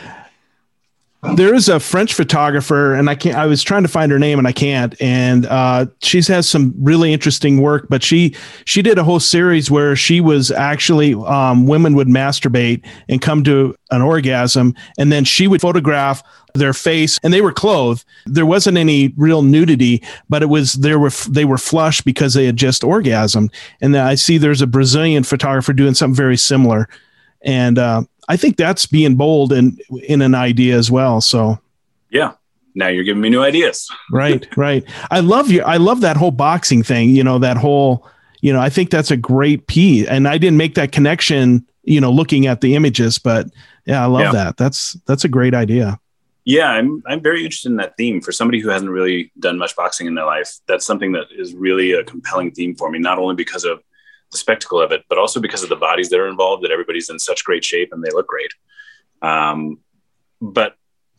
there 1.34 1.52
is 1.52 1.68
a 1.68 1.80
French 1.80 2.14
photographer, 2.14 2.94
and 2.94 3.10
I 3.10 3.16
can't. 3.16 3.36
I 3.36 3.46
was 3.46 3.64
trying 3.64 3.82
to 3.82 3.88
find 3.88 4.12
her 4.12 4.20
name, 4.20 4.38
and 4.38 4.46
I 4.46 4.52
can't. 4.52 5.00
And 5.02 5.46
uh, 5.46 5.86
she 6.00 6.22
has 6.22 6.48
some 6.48 6.72
really 6.78 7.12
interesting 7.12 7.60
work. 7.60 7.88
But 7.88 8.04
she 8.04 8.36
she 8.66 8.82
did 8.82 8.98
a 8.98 9.04
whole 9.04 9.18
series 9.18 9.68
where 9.68 9.96
she 9.96 10.20
was 10.20 10.52
actually 10.52 11.14
um, 11.14 11.66
women 11.66 11.94
would 11.96 12.06
masturbate 12.06 12.86
and 13.08 13.20
come 13.20 13.42
to 13.44 13.74
an 13.90 14.00
orgasm, 14.00 14.76
and 14.96 15.10
then 15.10 15.24
she 15.24 15.48
would 15.48 15.60
photograph 15.60 16.22
their 16.54 16.72
face, 16.72 17.18
and 17.24 17.34
they 17.34 17.40
were 17.40 17.52
clothed. 17.52 18.04
There 18.26 18.46
wasn't 18.46 18.78
any 18.78 19.12
real 19.16 19.42
nudity, 19.42 20.04
but 20.28 20.42
it 20.42 20.48
was 20.48 20.74
there 20.74 21.00
were 21.00 21.10
they 21.28 21.44
were 21.44 21.58
flush 21.58 22.00
because 22.00 22.34
they 22.34 22.46
had 22.46 22.56
just 22.56 22.82
orgasmed. 22.82 23.52
And 23.80 23.96
I 23.96 24.14
see 24.14 24.38
there's 24.38 24.62
a 24.62 24.68
Brazilian 24.68 25.24
photographer 25.24 25.72
doing 25.72 25.94
something 25.94 26.14
very 26.16 26.36
similar, 26.36 26.88
and. 27.42 27.76
Uh, 27.76 28.04
I 28.28 28.36
think 28.36 28.56
that's 28.56 28.86
being 28.86 29.16
bold 29.16 29.52
and 29.52 29.80
in 30.04 30.22
an 30.22 30.34
idea 30.34 30.76
as 30.76 30.90
well. 30.90 31.20
So, 31.20 31.58
yeah. 32.10 32.34
Now 32.74 32.88
you're 32.88 33.02
giving 33.02 33.22
me 33.22 33.30
new 33.30 33.42
ideas. 33.42 33.90
right, 34.12 34.46
right. 34.56 34.84
I 35.10 35.20
love 35.20 35.50
you. 35.50 35.62
I 35.62 35.78
love 35.78 36.00
that 36.02 36.16
whole 36.16 36.30
boxing 36.30 36.82
thing. 36.82 37.10
You 37.10 37.24
know 37.24 37.38
that 37.38 37.56
whole. 37.56 38.06
You 38.40 38.52
know, 38.52 38.60
I 38.60 38.68
think 38.68 38.90
that's 38.90 39.10
a 39.10 39.16
great 39.16 39.66
piece, 39.66 40.06
and 40.06 40.28
I 40.28 40.38
didn't 40.38 40.58
make 40.58 40.76
that 40.76 40.92
connection. 40.92 41.66
You 41.82 42.00
know, 42.00 42.12
looking 42.12 42.46
at 42.46 42.60
the 42.60 42.76
images, 42.76 43.18
but 43.18 43.48
yeah, 43.84 44.02
I 44.02 44.06
love 44.06 44.20
yeah. 44.20 44.32
that. 44.32 44.56
That's 44.58 44.92
that's 45.06 45.24
a 45.24 45.28
great 45.28 45.54
idea. 45.54 45.98
Yeah, 46.44 46.70
I'm 46.70 47.02
I'm 47.06 47.20
very 47.20 47.40
interested 47.42 47.70
in 47.70 47.76
that 47.78 47.96
theme. 47.96 48.20
For 48.20 48.30
somebody 48.30 48.60
who 48.60 48.68
hasn't 48.68 48.90
really 48.90 49.32
done 49.40 49.58
much 49.58 49.74
boxing 49.74 50.06
in 50.06 50.14
their 50.14 50.26
life, 50.26 50.58
that's 50.68 50.86
something 50.86 51.12
that 51.12 51.26
is 51.36 51.54
really 51.54 51.92
a 51.92 52.04
compelling 52.04 52.52
theme 52.52 52.76
for 52.76 52.90
me. 52.90 53.00
Not 53.00 53.18
only 53.18 53.34
because 53.34 53.64
of 53.64 53.82
the 54.30 54.38
spectacle 54.38 54.80
of 54.80 54.92
it, 54.92 55.04
but 55.08 55.18
also 55.18 55.40
because 55.40 55.62
of 55.62 55.68
the 55.68 55.76
bodies 55.76 56.08
that 56.10 56.20
are 56.20 56.28
involved, 56.28 56.64
that 56.64 56.70
everybody's 56.70 57.10
in 57.10 57.18
such 57.18 57.44
great 57.44 57.64
shape 57.64 57.90
and 57.92 58.02
they 58.02 58.10
look 58.10 58.26
great. 58.26 58.52
Um, 59.22 59.78
but 60.40 60.74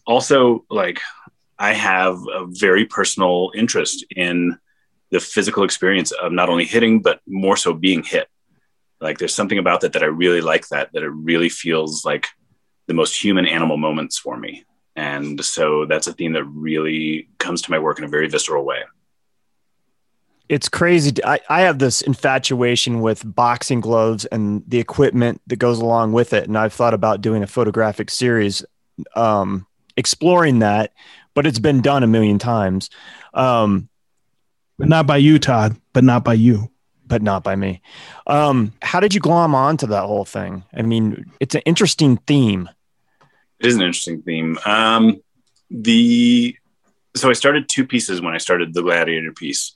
also, 0.05 0.65
like, 0.69 1.01
I 1.57 1.73
have 1.73 2.15
a 2.33 2.45
very 2.47 2.85
personal 2.85 3.51
interest 3.55 4.05
in 4.15 4.57
the 5.11 5.19
physical 5.19 5.63
experience 5.63 6.11
of 6.11 6.31
not 6.31 6.49
only 6.49 6.65
hitting, 6.65 7.01
but 7.01 7.19
more 7.27 7.57
so 7.57 7.73
being 7.73 8.03
hit. 8.03 8.27
Like, 9.01 9.17
there's 9.17 9.35
something 9.35 9.57
about 9.57 9.81
that 9.81 9.93
that 9.93 10.03
I 10.03 10.07
really 10.07 10.41
like 10.41 10.67
that, 10.69 10.91
that 10.93 11.03
it 11.03 11.09
really 11.09 11.49
feels 11.49 12.05
like 12.05 12.27
the 12.87 12.93
most 12.93 13.21
human 13.21 13.45
animal 13.45 13.77
moments 13.77 14.17
for 14.17 14.37
me. 14.37 14.65
And 14.95 15.43
so 15.43 15.85
that's 15.85 16.07
a 16.07 16.13
theme 16.13 16.33
that 16.33 16.43
really 16.45 17.29
comes 17.37 17.61
to 17.63 17.71
my 17.71 17.79
work 17.79 17.97
in 17.99 18.05
a 18.05 18.09
very 18.09 18.27
visceral 18.27 18.65
way 18.65 18.83
it's 20.49 20.67
crazy. 20.67 21.13
I, 21.23 21.39
I 21.47 21.61
have 21.61 21.77
this 21.77 22.01
infatuation 22.01 23.01
with 23.01 23.21
boxing 23.23 23.81
gloves 23.81 24.25
and 24.25 24.63
the 24.67 24.79
equipment 24.79 25.41
that 25.47 25.57
goes 25.57 25.77
along 25.77 26.11
with 26.11 26.33
it. 26.33 26.47
And 26.47 26.57
I've 26.57 26.73
thought 26.73 26.95
about 26.95 27.21
doing 27.21 27.43
a 27.43 27.47
photographic 27.47 28.09
series 28.09 28.65
um, 29.15 29.67
exploring 29.95 30.59
that, 30.59 30.93
but 31.35 31.45
it's 31.45 31.59
been 31.59 31.81
done 31.81 32.01
a 32.01 32.07
million 32.07 32.39
times. 32.39 32.89
Um, 33.33 33.89
but 34.79 34.89
not 34.89 35.05
by 35.05 35.17
you, 35.17 35.37
Todd, 35.37 35.79
but 35.93 36.03
not 36.03 36.23
by 36.23 36.33
you. 36.33 36.71
But 37.05 37.21
not 37.21 37.43
by 37.43 37.55
me. 37.55 37.81
Um, 38.27 38.73
how 38.83 38.99
did 38.99 39.15
you 39.15 39.19
glom 39.19 39.55
onto 39.55 39.87
that 39.87 40.03
whole 40.03 40.25
thing? 40.25 40.63
I 40.73 40.83
mean, 40.83 41.31
it's 41.39 41.55
an 41.55 41.61
interesting 41.65 42.17
theme. 42.27 42.69
It 43.59 43.65
is 43.65 43.75
an 43.75 43.81
interesting 43.81 44.21
theme. 44.21 44.59
Um, 44.63 45.21
the 45.71 46.55
so 47.15 47.29
I 47.29 47.33
started 47.33 47.67
two 47.67 47.85
pieces 47.85 48.21
when 48.21 48.35
I 48.35 48.37
started 48.37 48.75
the 48.75 48.83
Gladiator 48.83 49.33
piece. 49.33 49.75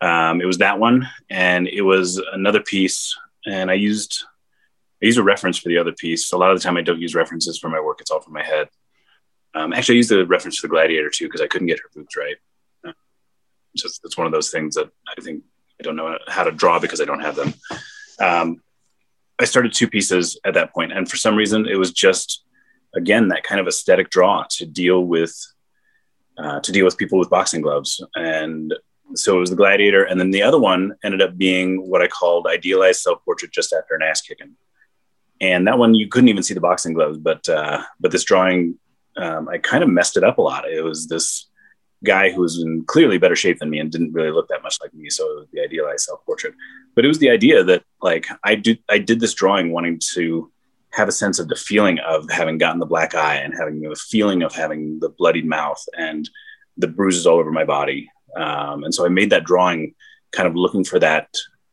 Um, 0.00 0.40
it 0.40 0.46
was 0.46 0.58
that 0.58 0.78
one, 0.78 1.08
and 1.28 1.66
it 1.66 1.82
was 1.82 2.18
another 2.32 2.60
piece, 2.60 3.16
and 3.46 3.70
I 3.70 3.74
used 3.74 4.24
I 5.02 5.06
used 5.06 5.18
a 5.18 5.22
reference 5.22 5.58
for 5.58 5.68
the 5.68 5.78
other 5.78 5.92
piece. 5.92 6.32
A 6.32 6.36
lot 6.36 6.50
of 6.50 6.58
the 6.58 6.62
time, 6.62 6.76
I 6.76 6.82
don't 6.82 7.00
use 7.00 7.14
references 7.14 7.58
for 7.58 7.68
my 7.68 7.80
work; 7.80 8.00
it's 8.00 8.10
all 8.10 8.20
from 8.20 8.34
my 8.34 8.44
head. 8.44 8.68
Um, 9.54 9.72
actually, 9.72 9.96
I 9.96 9.98
used 9.98 10.10
the 10.10 10.26
reference 10.26 10.58
for 10.58 10.66
the 10.66 10.70
Gladiator 10.70 11.10
too 11.10 11.26
because 11.26 11.40
I 11.40 11.46
couldn't 11.46 11.66
get 11.66 11.80
her 11.80 11.90
boobs 11.94 12.16
right. 12.16 12.36
Just 13.76 14.00
it's 14.04 14.16
one 14.16 14.26
of 14.26 14.32
those 14.32 14.50
things 14.50 14.74
that 14.76 14.90
I 15.16 15.20
think 15.20 15.42
I 15.80 15.84
don't 15.84 15.96
know 15.96 16.18
how 16.26 16.44
to 16.44 16.50
draw 16.50 16.78
because 16.78 17.00
I 17.00 17.04
don't 17.04 17.20
have 17.20 17.36
them. 17.36 17.54
Um, 18.20 18.62
I 19.38 19.44
started 19.44 19.72
two 19.72 19.88
pieces 19.88 20.38
at 20.44 20.54
that 20.54 20.72
point, 20.72 20.92
and 20.92 21.08
for 21.08 21.16
some 21.16 21.36
reason, 21.36 21.66
it 21.66 21.76
was 21.76 21.92
just 21.92 22.44
again 22.94 23.28
that 23.28 23.44
kind 23.44 23.60
of 23.60 23.68
aesthetic 23.68 24.10
draw 24.10 24.44
to 24.50 24.66
deal 24.66 25.04
with 25.04 25.36
uh, 26.38 26.60
to 26.60 26.72
deal 26.72 26.84
with 26.84 26.96
people 26.96 27.18
with 27.18 27.30
boxing 27.30 27.60
gloves 27.60 28.02
and 28.14 28.74
so 29.14 29.36
it 29.36 29.40
was 29.40 29.50
the 29.50 29.56
gladiator 29.56 30.04
and 30.04 30.20
then 30.20 30.30
the 30.30 30.42
other 30.42 30.58
one 30.58 30.94
ended 31.02 31.22
up 31.22 31.36
being 31.36 31.88
what 31.88 32.02
i 32.02 32.08
called 32.08 32.46
idealized 32.46 33.00
self-portrait 33.00 33.52
just 33.52 33.72
after 33.72 33.94
an 33.94 34.02
ass 34.02 34.20
kicking. 34.20 34.54
And 35.40 35.68
that 35.68 35.78
one 35.78 35.94
you 35.94 36.08
couldn't 36.08 36.28
even 36.28 36.42
see 36.42 36.54
the 36.54 36.60
boxing 36.60 36.94
gloves 36.94 37.18
but 37.18 37.48
uh, 37.48 37.82
but 38.00 38.10
this 38.10 38.24
drawing 38.24 38.78
um, 39.16 39.48
i 39.48 39.58
kind 39.58 39.82
of 39.82 39.88
messed 39.88 40.16
it 40.16 40.24
up 40.24 40.38
a 40.38 40.42
lot. 40.42 40.70
It 40.70 40.82
was 40.82 41.06
this 41.06 41.46
guy 42.04 42.30
who 42.30 42.42
was 42.42 42.60
in 42.60 42.84
clearly 42.84 43.18
better 43.18 43.34
shape 43.34 43.58
than 43.58 43.70
me 43.70 43.80
and 43.80 43.90
didn't 43.90 44.12
really 44.12 44.30
look 44.30 44.48
that 44.48 44.62
much 44.62 44.78
like 44.80 44.94
me 44.94 45.10
so 45.10 45.24
it 45.32 45.38
was 45.40 45.48
the 45.52 45.60
idealized 45.60 46.04
self-portrait. 46.04 46.54
But 46.94 47.04
it 47.04 47.08
was 47.08 47.18
the 47.18 47.30
idea 47.30 47.64
that 47.64 47.82
like 48.02 48.26
i 48.44 48.54
did 48.54 48.78
i 48.88 48.98
did 48.98 49.20
this 49.20 49.34
drawing 49.34 49.72
wanting 49.72 50.00
to 50.14 50.52
have 50.90 51.08
a 51.08 51.12
sense 51.12 51.38
of 51.38 51.48
the 51.48 51.56
feeling 51.56 51.98
of 52.00 52.28
having 52.30 52.58
gotten 52.58 52.80
the 52.80 52.86
black 52.86 53.14
eye 53.14 53.36
and 53.36 53.54
having 53.54 53.80
the 53.80 53.94
feeling 53.94 54.42
of 54.42 54.54
having 54.54 54.98
the 55.00 55.10
bloodied 55.10 55.46
mouth 55.46 55.82
and 55.96 56.28
the 56.76 56.88
bruises 56.88 57.26
all 57.26 57.38
over 57.38 57.52
my 57.52 57.64
body 57.64 58.10
um, 58.36 58.84
and 58.84 58.94
so 58.94 59.04
I 59.04 59.08
made 59.08 59.30
that 59.30 59.44
drawing 59.44 59.94
kind 60.32 60.48
of 60.48 60.54
looking 60.54 60.84
for 60.84 60.98
that, 60.98 61.28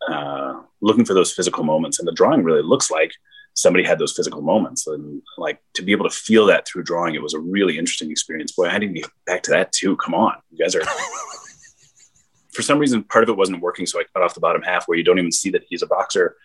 uh, 0.09 0.61
looking 0.81 1.05
for 1.05 1.13
those 1.13 1.33
physical 1.33 1.63
moments. 1.63 1.99
And 1.99 2.07
the 2.07 2.13
drawing 2.13 2.43
really 2.43 2.61
looks 2.61 2.89
like 2.89 3.11
somebody 3.53 3.83
had 3.83 3.99
those 3.99 4.13
physical 4.13 4.41
moments. 4.41 4.87
And 4.87 5.21
like 5.37 5.59
to 5.73 5.81
be 5.81 5.91
able 5.91 6.09
to 6.09 6.15
feel 6.15 6.45
that 6.47 6.67
through 6.67 6.83
drawing, 6.83 7.15
it 7.15 7.21
was 7.21 7.33
a 7.33 7.39
really 7.39 7.77
interesting 7.77 8.11
experience. 8.11 8.51
Boy, 8.51 8.67
I 8.67 8.79
didn't 8.79 8.95
get 8.95 9.09
back 9.25 9.43
to 9.43 9.51
that 9.51 9.71
too. 9.71 9.95
Come 9.97 10.13
on. 10.13 10.35
You 10.51 10.57
guys 10.57 10.75
are. 10.75 10.81
for 12.53 12.61
some 12.61 12.79
reason, 12.79 13.03
part 13.03 13.23
of 13.23 13.29
it 13.29 13.37
wasn't 13.37 13.61
working. 13.61 13.85
So 13.85 13.99
I 13.99 14.03
cut 14.13 14.23
off 14.23 14.33
the 14.33 14.39
bottom 14.39 14.61
half 14.61 14.87
where 14.87 14.97
you 14.97 15.03
don't 15.03 15.19
even 15.19 15.31
see 15.31 15.49
that 15.51 15.65
he's 15.69 15.81
a 15.81 15.87
boxer, 15.87 16.37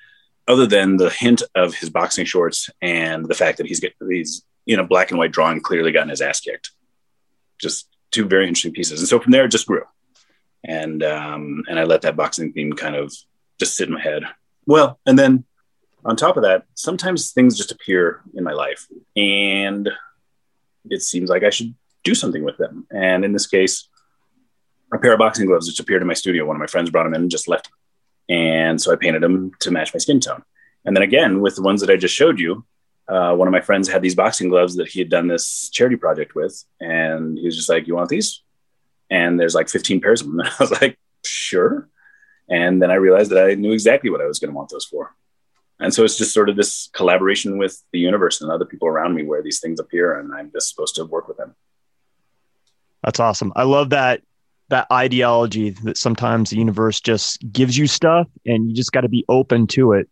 other 0.48 0.66
than 0.66 0.96
the 0.96 1.10
hint 1.10 1.42
of 1.54 1.74
his 1.74 1.90
boxing 1.90 2.24
shorts 2.24 2.68
and 2.82 3.26
the 3.26 3.34
fact 3.34 3.58
that 3.58 3.66
he's 3.66 3.78
get, 3.78 3.94
he's 4.08 4.42
in 4.66 4.80
a 4.80 4.84
black 4.84 5.10
and 5.10 5.18
white 5.18 5.30
drawing, 5.30 5.60
clearly 5.60 5.92
gotten 5.92 6.08
his 6.08 6.20
ass 6.20 6.40
kicked. 6.40 6.72
Just 7.60 7.88
two 8.10 8.26
very 8.26 8.48
interesting 8.48 8.72
pieces. 8.72 9.00
And 9.00 9.08
so 9.08 9.20
from 9.20 9.30
there, 9.30 9.44
it 9.44 9.50
just 9.50 9.66
grew 9.66 9.84
and 10.64 11.02
um, 11.02 11.62
and 11.68 11.78
I 11.78 11.84
let 11.84 12.02
that 12.02 12.16
boxing 12.16 12.52
theme 12.52 12.72
kind 12.72 12.96
of 12.96 13.12
just 13.58 13.76
sit 13.76 13.88
in 13.88 13.94
my 13.94 14.00
head. 14.00 14.24
Well, 14.66 14.98
and 15.06 15.18
then 15.18 15.44
on 16.04 16.16
top 16.16 16.36
of 16.36 16.42
that, 16.42 16.64
sometimes 16.74 17.32
things 17.32 17.56
just 17.56 17.72
appear 17.72 18.22
in 18.34 18.44
my 18.44 18.52
life, 18.52 18.86
and 19.16 19.88
it 20.88 21.02
seems 21.02 21.28
like 21.28 21.42
I 21.42 21.50
should 21.50 21.74
do 22.04 22.14
something 22.14 22.44
with 22.44 22.56
them. 22.56 22.86
And 22.90 23.24
in 23.24 23.32
this 23.32 23.46
case, 23.46 23.88
a 24.92 24.98
pair 24.98 25.12
of 25.12 25.18
boxing 25.18 25.46
gloves 25.46 25.66
just 25.66 25.80
appeared 25.80 26.02
in 26.02 26.08
my 26.08 26.14
studio. 26.14 26.44
One 26.44 26.56
of 26.56 26.60
my 26.60 26.66
friends 26.66 26.90
brought 26.90 27.04
them 27.04 27.14
in 27.14 27.22
and 27.22 27.30
just 27.30 27.48
left. 27.48 27.70
And 28.28 28.80
so 28.80 28.92
I 28.92 28.96
painted 28.96 29.22
them 29.22 29.52
to 29.60 29.70
match 29.70 29.92
my 29.92 29.98
skin 29.98 30.20
tone. 30.20 30.42
And 30.84 30.96
then 30.96 31.02
again, 31.02 31.40
with 31.40 31.56
the 31.56 31.62
ones 31.62 31.80
that 31.80 31.90
I 31.90 31.96
just 31.96 32.14
showed 32.14 32.38
you, 32.38 32.64
uh, 33.08 33.34
one 33.34 33.48
of 33.48 33.52
my 33.52 33.60
friends 33.60 33.88
had 33.88 34.02
these 34.02 34.14
boxing 34.14 34.48
gloves 34.48 34.76
that 34.76 34.88
he 34.88 35.00
had 35.00 35.10
done 35.10 35.26
this 35.26 35.68
charity 35.70 35.96
project 35.96 36.34
with. 36.34 36.64
And 36.80 37.36
he 37.38 37.44
was 37.44 37.56
just 37.56 37.68
like, 37.68 37.86
You 37.86 37.96
want 37.96 38.08
these? 38.08 38.42
And 39.10 39.38
there's 39.38 39.54
like 39.54 39.68
15 39.68 40.00
pairs 40.00 40.20
of 40.20 40.28
them. 40.28 40.40
And 40.40 40.48
I 40.48 40.54
was 40.58 40.70
like, 40.70 40.98
sure. 41.24 41.88
And 42.48 42.82
then 42.82 42.90
I 42.90 42.94
realized 42.94 43.30
that 43.30 43.44
I 43.44 43.54
knew 43.54 43.72
exactly 43.72 44.10
what 44.10 44.20
I 44.20 44.26
was 44.26 44.38
going 44.38 44.50
to 44.50 44.56
want 44.56 44.70
those 44.70 44.84
for. 44.84 45.14
And 45.78 45.94
so 45.94 46.04
it's 46.04 46.18
just 46.18 46.34
sort 46.34 46.50
of 46.50 46.56
this 46.56 46.90
collaboration 46.92 47.56
with 47.56 47.82
the 47.92 47.98
universe 47.98 48.40
and 48.40 48.50
other 48.50 48.66
people 48.66 48.86
around 48.86 49.14
me 49.14 49.24
where 49.24 49.42
these 49.42 49.60
things 49.60 49.80
appear, 49.80 50.18
and 50.18 50.32
I'm 50.34 50.52
just 50.52 50.68
supposed 50.68 50.94
to 50.96 51.06
work 51.06 51.26
with 51.26 51.38
them. 51.38 51.54
That's 53.02 53.18
awesome. 53.18 53.52
I 53.56 53.62
love 53.62 53.90
that 53.90 54.20
that 54.68 54.86
ideology 54.92 55.70
that 55.70 55.96
sometimes 55.96 56.50
the 56.50 56.56
universe 56.56 57.00
just 57.00 57.40
gives 57.50 57.76
you 57.76 57.88
stuff 57.88 58.28
and 58.46 58.68
you 58.68 58.74
just 58.74 58.92
got 58.92 59.00
to 59.00 59.08
be 59.08 59.24
open 59.28 59.66
to 59.66 59.94
it. 59.94 60.08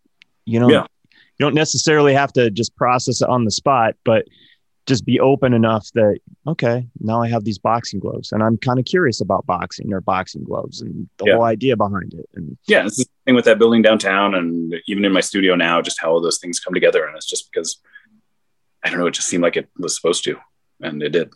You 0.47 0.59
know, 0.59 0.69
yeah. 0.69 0.83
you 1.13 1.47
don't 1.47 1.55
necessarily 1.55 2.13
have 2.13 2.33
to 2.33 2.51
just 2.51 2.75
process 2.75 3.23
it 3.23 3.29
on 3.29 3.45
the 3.45 3.53
spot, 3.53 3.95
but 4.05 4.25
just 4.87 5.05
be 5.05 5.21
open 5.21 5.55
enough 5.55 5.89
that 5.95 6.19
okay 6.49 6.87
now 7.01 7.23
i 7.23 7.29
have 7.29 7.45
these 7.45 7.59
boxing 7.59 8.01
gloves 8.01 8.33
and 8.33 8.43
i'm 8.43 8.57
kind 8.57 8.79
of 8.79 8.85
curious 8.85 9.21
about 9.21 9.47
boxing 9.47 9.93
or 9.93 10.01
boxing 10.01 10.43
gloves 10.45 10.81
and 10.81 11.09
the 11.19 11.27
yeah. 11.27 11.35
whole 11.35 11.45
idea 11.45 11.77
behind 11.77 12.15
it 12.15 12.29
and 12.35 12.57
yeah 12.67 12.85
it's 12.85 12.99
the 12.99 13.07
thing 13.25 13.35
with 13.35 13.45
that 13.45 13.59
building 13.59 13.83
downtown 13.83 14.35
and 14.35 14.75
even 14.87 15.05
in 15.05 15.13
my 15.13 15.21
studio 15.21 15.55
now 15.55 15.81
just 15.81 16.01
how 16.01 16.11
all 16.11 16.21
those 16.21 16.39
things 16.39 16.59
come 16.59 16.75
together 16.75 17.05
and 17.05 17.17
it's 17.17 17.29
just 17.29 17.51
because 17.53 17.81
i 18.85 18.91
don't 18.91 18.99
know 18.99 19.07
it 19.07 19.15
just 19.15 19.29
seemed 19.29 19.43
like 19.43 19.57
it 19.57 19.69
was 19.79 19.95
supposed 19.95 20.25
to 20.25 20.37
and 20.81 21.03
it 21.03 21.11
did 21.11 21.31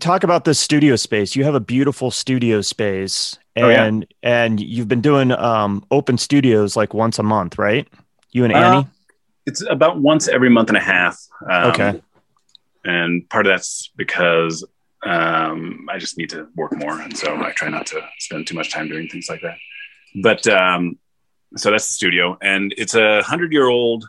talk 0.00 0.24
about 0.24 0.44
the 0.44 0.54
studio 0.54 0.96
space 0.96 1.36
you 1.36 1.44
have 1.44 1.54
a 1.54 1.60
beautiful 1.60 2.10
studio 2.10 2.60
space 2.60 3.38
and 3.56 3.64
oh, 3.64 3.68
yeah. 3.68 4.44
and 4.44 4.60
you've 4.60 4.88
been 4.88 5.02
doing 5.02 5.30
um, 5.30 5.84
open 5.90 6.18
studios 6.18 6.76
like 6.76 6.94
once 6.94 7.18
a 7.18 7.22
month 7.22 7.58
right 7.58 7.86
you 8.32 8.44
and 8.44 8.52
uh, 8.52 8.56
annie 8.56 8.78
uh, 8.78 8.84
it's 9.46 9.62
about 9.68 10.00
once 10.00 10.28
every 10.28 10.48
month 10.48 10.68
and 10.68 10.78
a 10.78 10.80
half. 10.80 11.18
Um, 11.48 11.70
okay. 11.70 12.02
And 12.84 13.28
part 13.30 13.46
of 13.46 13.50
that's 13.52 13.90
because 13.96 14.64
um, 15.04 15.86
I 15.90 15.98
just 15.98 16.18
need 16.18 16.30
to 16.30 16.48
work 16.56 16.76
more, 16.76 17.00
and 17.00 17.16
so 17.16 17.34
I 17.36 17.52
try 17.52 17.68
not 17.68 17.86
to 17.88 18.00
spend 18.18 18.46
too 18.46 18.54
much 18.54 18.72
time 18.72 18.88
doing 18.88 19.08
things 19.08 19.28
like 19.28 19.42
that. 19.42 19.56
But 20.22 20.46
um, 20.46 20.98
so 21.56 21.70
that's 21.70 21.86
the 21.86 21.92
studio, 21.92 22.38
and 22.40 22.74
it's 22.76 22.94
a 22.94 23.22
hundred-year-old 23.22 24.06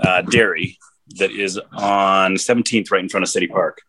uh, 0.00 0.22
dairy 0.22 0.78
that 1.16 1.30
is 1.30 1.58
on 1.72 2.34
17th, 2.34 2.90
right 2.90 3.02
in 3.02 3.08
front 3.08 3.24
of 3.24 3.30
City 3.30 3.46
Park. 3.46 3.80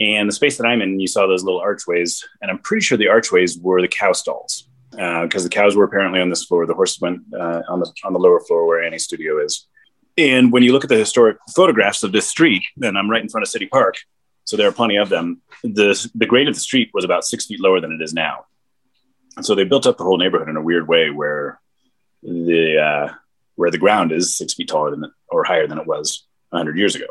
And 0.00 0.28
the 0.28 0.32
space 0.32 0.56
that 0.58 0.66
I'm 0.66 0.80
in, 0.80 1.00
you 1.00 1.08
saw 1.08 1.26
those 1.26 1.42
little 1.42 1.60
archways, 1.60 2.26
and 2.40 2.50
I'm 2.50 2.58
pretty 2.58 2.82
sure 2.82 2.96
the 2.96 3.08
archways 3.08 3.58
were 3.58 3.82
the 3.82 3.88
cow 3.88 4.12
stalls 4.12 4.68
because 4.90 5.42
uh, 5.42 5.44
the 5.44 5.48
cows 5.48 5.76
were 5.76 5.84
apparently 5.84 6.20
on 6.20 6.30
this 6.30 6.44
floor. 6.44 6.66
The 6.66 6.74
horses 6.74 7.00
went 7.00 7.20
uh, 7.34 7.62
on 7.68 7.80
the 7.80 7.92
on 8.04 8.12
the 8.12 8.18
lower 8.18 8.40
floor 8.40 8.66
where 8.66 8.82
Annie's 8.82 9.04
studio 9.04 9.42
is. 9.44 9.66
And 10.18 10.52
when 10.52 10.64
you 10.64 10.72
look 10.72 10.82
at 10.82 10.90
the 10.90 10.96
historic 10.96 11.38
photographs 11.54 12.02
of 12.02 12.10
this 12.10 12.26
street, 12.26 12.64
and 12.82 12.98
I'm 12.98 13.08
right 13.08 13.22
in 13.22 13.28
front 13.28 13.44
of 13.44 13.48
City 13.48 13.66
Park, 13.66 13.98
so 14.42 14.56
there 14.56 14.68
are 14.68 14.72
plenty 14.72 14.96
of 14.96 15.08
them. 15.08 15.42
The 15.62 16.10
the 16.14 16.26
grade 16.26 16.48
of 16.48 16.54
the 16.54 16.60
street 16.60 16.90
was 16.92 17.04
about 17.04 17.24
six 17.24 17.46
feet 17.46 17.60
lower 17.60 17.80
than 17.80 17.92
it 17.92 18.02
is 18.02 18.12
now, 18.12 18.46
and 19.36 19.46
so 19.46 19.54
they 19.54 19.64
built 19.64 19.86
up 19.86 19.96
the 19.96 20.04
whole 20.04 20.18
neighborhood 20.18 20.48
in 20.48 20.56
a 20.56 20.62
weird 20.62 20.88
way 20.88 21.10
where 21.10 21.60
the 22.22 22.78
uh, 22.78 23.14
where 23.54 23.70
the 23.70 23.78
ground 23.78 24.10
is 24.10 24.36
six 24.36 24.54
feet 24.54 24.68
taller 24.68 24.90
than 24.90 25.12
or 25.28 25.44
higher 25.44 25.68
than 25.68 25.78
it 25.78 25.86
was 25.86 26.26
100 26.50 26.76
years 26.76 26.96
ago. 26.96 27.06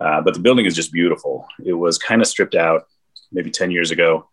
Uh, 0.00 0.20
but 0.20 0.34
the 0.34 0.40
building 0.40 0.66
is 0.66 0.74
just 0.74 0.92
beautiful. 0.92 1.46
It 1.64 1.74
was 1.74 1.98
kind 1.98 2.20
of 2.20 2.26
stripped 2.26 2.56
out 2.56 2.86
maybe 3.30 3.50
10 3.50 3.70
years 3.70 3.90
ago, 3.90 4.28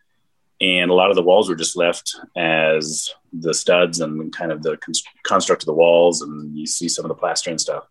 and 0.62 0.90
a 0.90 0.94
lot 0.94 1.10
of 1.10 1.16
the 1.16 1.24
walls 1.24 1.50
were 1.50 1.56
just 1.56 1.76
left 1.76 2.16
as 2.38 3.10
the 3.34 3.54
studs 3.54 4.00
and 4.00 4.32
kind 4.32 4.52
of 4.52 4.64
the 4.64 4.78
construct 5.24 5.64
of 5.64 5.68
the 5.68 5.74
walls, 5.74 6.22
and 6.22 6.58
you 6.58 6.66
see 6.66 6.88
some 6.88 7.04
of 7.04 7.10
the 7.10 7.16
plaster 7.16 7.50
and 7.50 7.60
stuff 7.60 7.86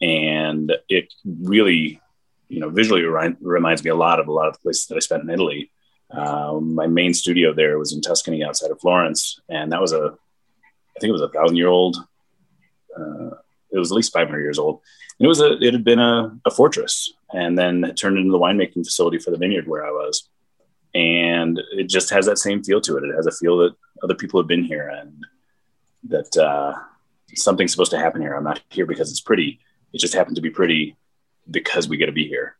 and 0.00 0.72
it 0.88 1.12
really, 1.24 2.00
you 2.48 2.60
know, 2.60 2.70
visually 2.70 3.02
reminds 3.02 3.84
me 3.84 3.90
a 3.90 3.96
lot 3.96 4.20
of 4.20 4.28
a 4.28 4.32
lot 4.32 4.48
of 4.48 4.54
the 4.54 4.60
places 4.60 4.86
that 4.86 4.96
I 4.96 5.00
spent 5.00 5.24
in 5.24 5.30
Italy. 5.30 5.70
Um, 6.10 6.74
my 6.74 6.86
main 6.86 7.12
studio 7.12 7.52
there 7.52 7.78
was 7.78 7.92
in 7.92 8.00
Tuscany, 8.00 8.42
outside 8.42 8.70
of 8.70 8.80
Florence, 8.80 9.40
and 9.48 9.72
that 9.72 9.80
was 9.80 9.92
a, 9.92 10.14
I 10.96 11.00
think 11.00 11.10
it 11.10 11.12
was 11.12 11.22
a 11.22 11.28
thousand 11.28 11.56
year 11.56 11.68
old. 11.68 11.96
Uh, 12.96 13.30
it 13.70 13.78
was 13.78 13.92
at 13.92 13.96
least 13.96 14.14
500 14.14 14.40
years 14.40 14.58
old. 14.58 14.80
And 15.18 15.26
it 15.26 15.28
was 15.28 15.40
a, 15.40 15.58
it 15.60 15.74
had 15.74 15.84
been 15.84 15.98
a, 15.98 16.38
a 16.46 16.50
fortress, 16.50 17.12
and 17.32 17.58
then 17.58 17.92
turned 17.94 18.16
into 18.16 18.30
the 18.30 18.38
winemaking 18.38 18.84
facility 18.84 19.18
for 19.18 19.30
the 19.30 19.36
vineyard 19.36 19.68
where 19.68 19.84
I 19.84 19.90
was, 19.90 20.28
and 20.98 21.60
it 21.72 21.88
just 21.88 22.10
has 22.10 22.26
that 22.26 22.38
same 22.38 22.64
feel 22.64 22.80
to 22.80 22.96
it. 22.96 23.04
It 23.04 23.14
has 23.14 23.26
a 23.26 23.30
feel 23.30 23.58
that 23.58 23.76
other 24.02 24.16
people 24.16 24.40
have 24.40 24.48
been 24.48 24.64
here, 24.64 24.88
and 24.88 25.24
that 26.08 26.36
uh, 26.36 26.74
something's 27.36 27.70
supposed 27.70 27.92
to 27.92 27.98
happen 27.98 28.20
here. 28.20 28.34
I'm 28.34 28.42
not 28.42 28.60
here 28.70 28.84
because 28.84 29.10
it's 29.10 29.20
pretty 29.20 29.60
it 29.92 29.98
just 29.98 30.14
happened 30.14 30.36
to 30.36 30.42
be 30.42 30.50
pretty 30.50 30.96
because 31.48 31.88
we 31.88 31.96
get 31.96 32.06
to 32.06 32.12
be 32.12 32.26
here. 32.26 32.56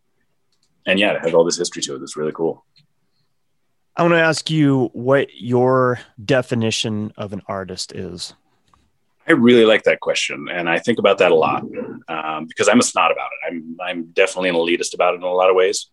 And 0.86 1.00
yeah, 1.00 1.14
it 1.14 1.22
has 1.22 1.34
all 1.34 1.44
this 1.44 1.58
history 1.58 1.82
to 1.82 1.96
it. 1.96 1.98
That's 1.98 2.16
really 2.16 2.32
cool. 2.32 2.64
I 3.96 4.02
want 4.02 4.14
to 4.14 4.20
ask 4.20 4.48
you 4.48 4.90
what 4.92 5.28
your 5.34 5.98
definition 6.24 7.12
of 7.16 7.32
an 7.32 7.42
artist 7.48 7.92
is. 7.92 8.34
I 9.26 9.32
really 9.32 9.64
like 9.64 9.82
that 9.82 9.98
question, 9.98 10.48
and 10.48 10.70
I 10.70 10.78
think 10.78 11.00
about 11.00 11.18
that 11.18 11.32
a 11.32 11.34
lot 11.34 11.64
um, 12.08 12.46
because 12.46 12.68
I'm 12.68 12.78
a 12.78 12.82
snot 12.82 13.10
about 13.10 13.30
it. 13.32 13.52
I'm 13.52 13.76
I'm 13.82 14.04
definitely 14.12 14.50
an 14.50 14.54
elitist 14.54 14.94
about 14.94 15.14
it 15.14 15.16
in 15.16 15.24
a 15.24 15.26
lot 15.26 15.50
of 15.50 15.56
ways, 15.56 15.90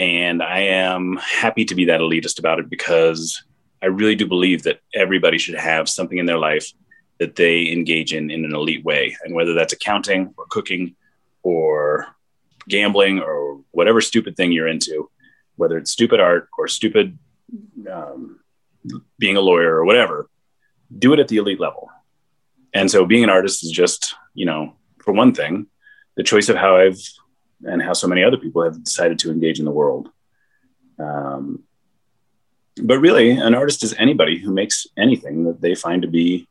and 0.00 0.42
I 0.42 0.60
am 0.60 1.18
happy 1.18 1.66
to 1.66 1.74
be 1.74 1.84
that 1.84 2.00
elitist 2.00 2.38
about 2.38 2.58
it 2.58 2.70
because 2.70 3.44
I 3.82 3.86
really 3.86 4.14
do 4.14 4.26
believe 4.26 4.62
that 4.62 4.80
everybody 4.94 5.36
should 5.36 5.56
have 5.56 5.90
something 5.90 6.16
in 6.16 6.24
their 6.24 6.38
life 6.38 6.72
that 7.18 7.36
they 7.36 7.70
engage 7.70 8.14
in 8.14 8.30
in 8.30 8.46
an 8.46 8.54
elite 8.54 8.82
way. 8.82 9.14
And 9.22 9.34
whether 9.34 9.52
that's 9.52 9.74
accounting 9.74 10.32
or 10.38 10.46
cooking 10.48 10.96
or 11.42 12.16
gambling 12.66 13.20
or 13.20 13.60
whatever 13.72 14.00
stupid 14.00 14.38
thing 14.38 14.52
you're 14.52 14.68
into, 14.68 15.10
whether 15.56 15.76
it's 15.76 15.90
stupid 15.90 16.18
art 16.18 16.48
or 16.56 16.66
stupid 16.66 17.18
um, 17.90 18.40
being 19.18 19.36
a 19.36 19.42
lawyer 19.42 19.74
or 19.74 19.84
whatever, 19.84 20.30
do 20.98 21.12
it 21.12 21.18
at 21.18 21.28
the 21.28 21.36
elite 21.36 21.60
level. 21.60 21.90
And 22.72 22.90
so 22.90 23.04
being 23.04 23.24
an 23.24 23.28
artist 23.28 23.62
is 23.64 23.70
just, 23.70 24.14
you 24.32 24.46
know, 24.46 24.76
for 25.04 25.12
one 25.12 25.34
thing, 25.34 25.66
the 26.16 26.22
choice 26.22 26.48
of 26.48 26.56
how 26.56 26.78
I've 26.78 27.02
and 27.64 27.82
how 27.82 27.92
so 27.92 28.08
many 28.08 28.22
other 28.22 28.36
people 28.36 28.62
have 28.62 28.82
decided 28.82 29.18
to 29.20 29.30
engage 29.30 29.58
in 29.58 29.64
the 29.64 29.70
world. 29.70 30.08
Um, 30.98 31.64
but 32.82 32.98
really, 32.98 33.30
an 33.30 33.54
artist 33.54 33.82
is 33.82 33.94
anybody 33.94 34.38
who 34.38 34.52
makes 34.52 34.86
anything 34.96 35.44
that 35.44 35.60
they 35.60 35.74
find 35.74 36.02
to 36.02 36.08
be 36.08 36.46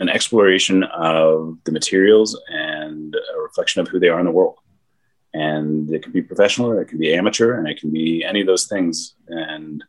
an 0.00 0.08
exploration 0.08 0.84
of 0.84 1.58
the 1.64 1.72
materials 1.72 2.40
and 2.48 3.14
a 3.14 3.40
reflection 3.40 3.80
of 3.80 3.88
who 3.88 3.98
they 3.98 4.08
are 4.08 4.20
in 4.20 4.26
the 4.26 4.32
world. 4.32 4.56
And 5.34 5.92
it 5.92 6.02
can 6.02 6.12
be 6.12 6.22
professional 6.22 6.70
or 6.70 6.80
it 6.80 6.88
can 6.88 6.98
be 6.98 7.14
amateur 7.14 7.58
and 7.58 7.68
it 7.68 7.80
can 7.80 7.90
be 7.90 8.24
any 8.24 8.40
of 8.40 8.46
those 8.46 8.66
things. 8.66 9.14
And 9.26 9.84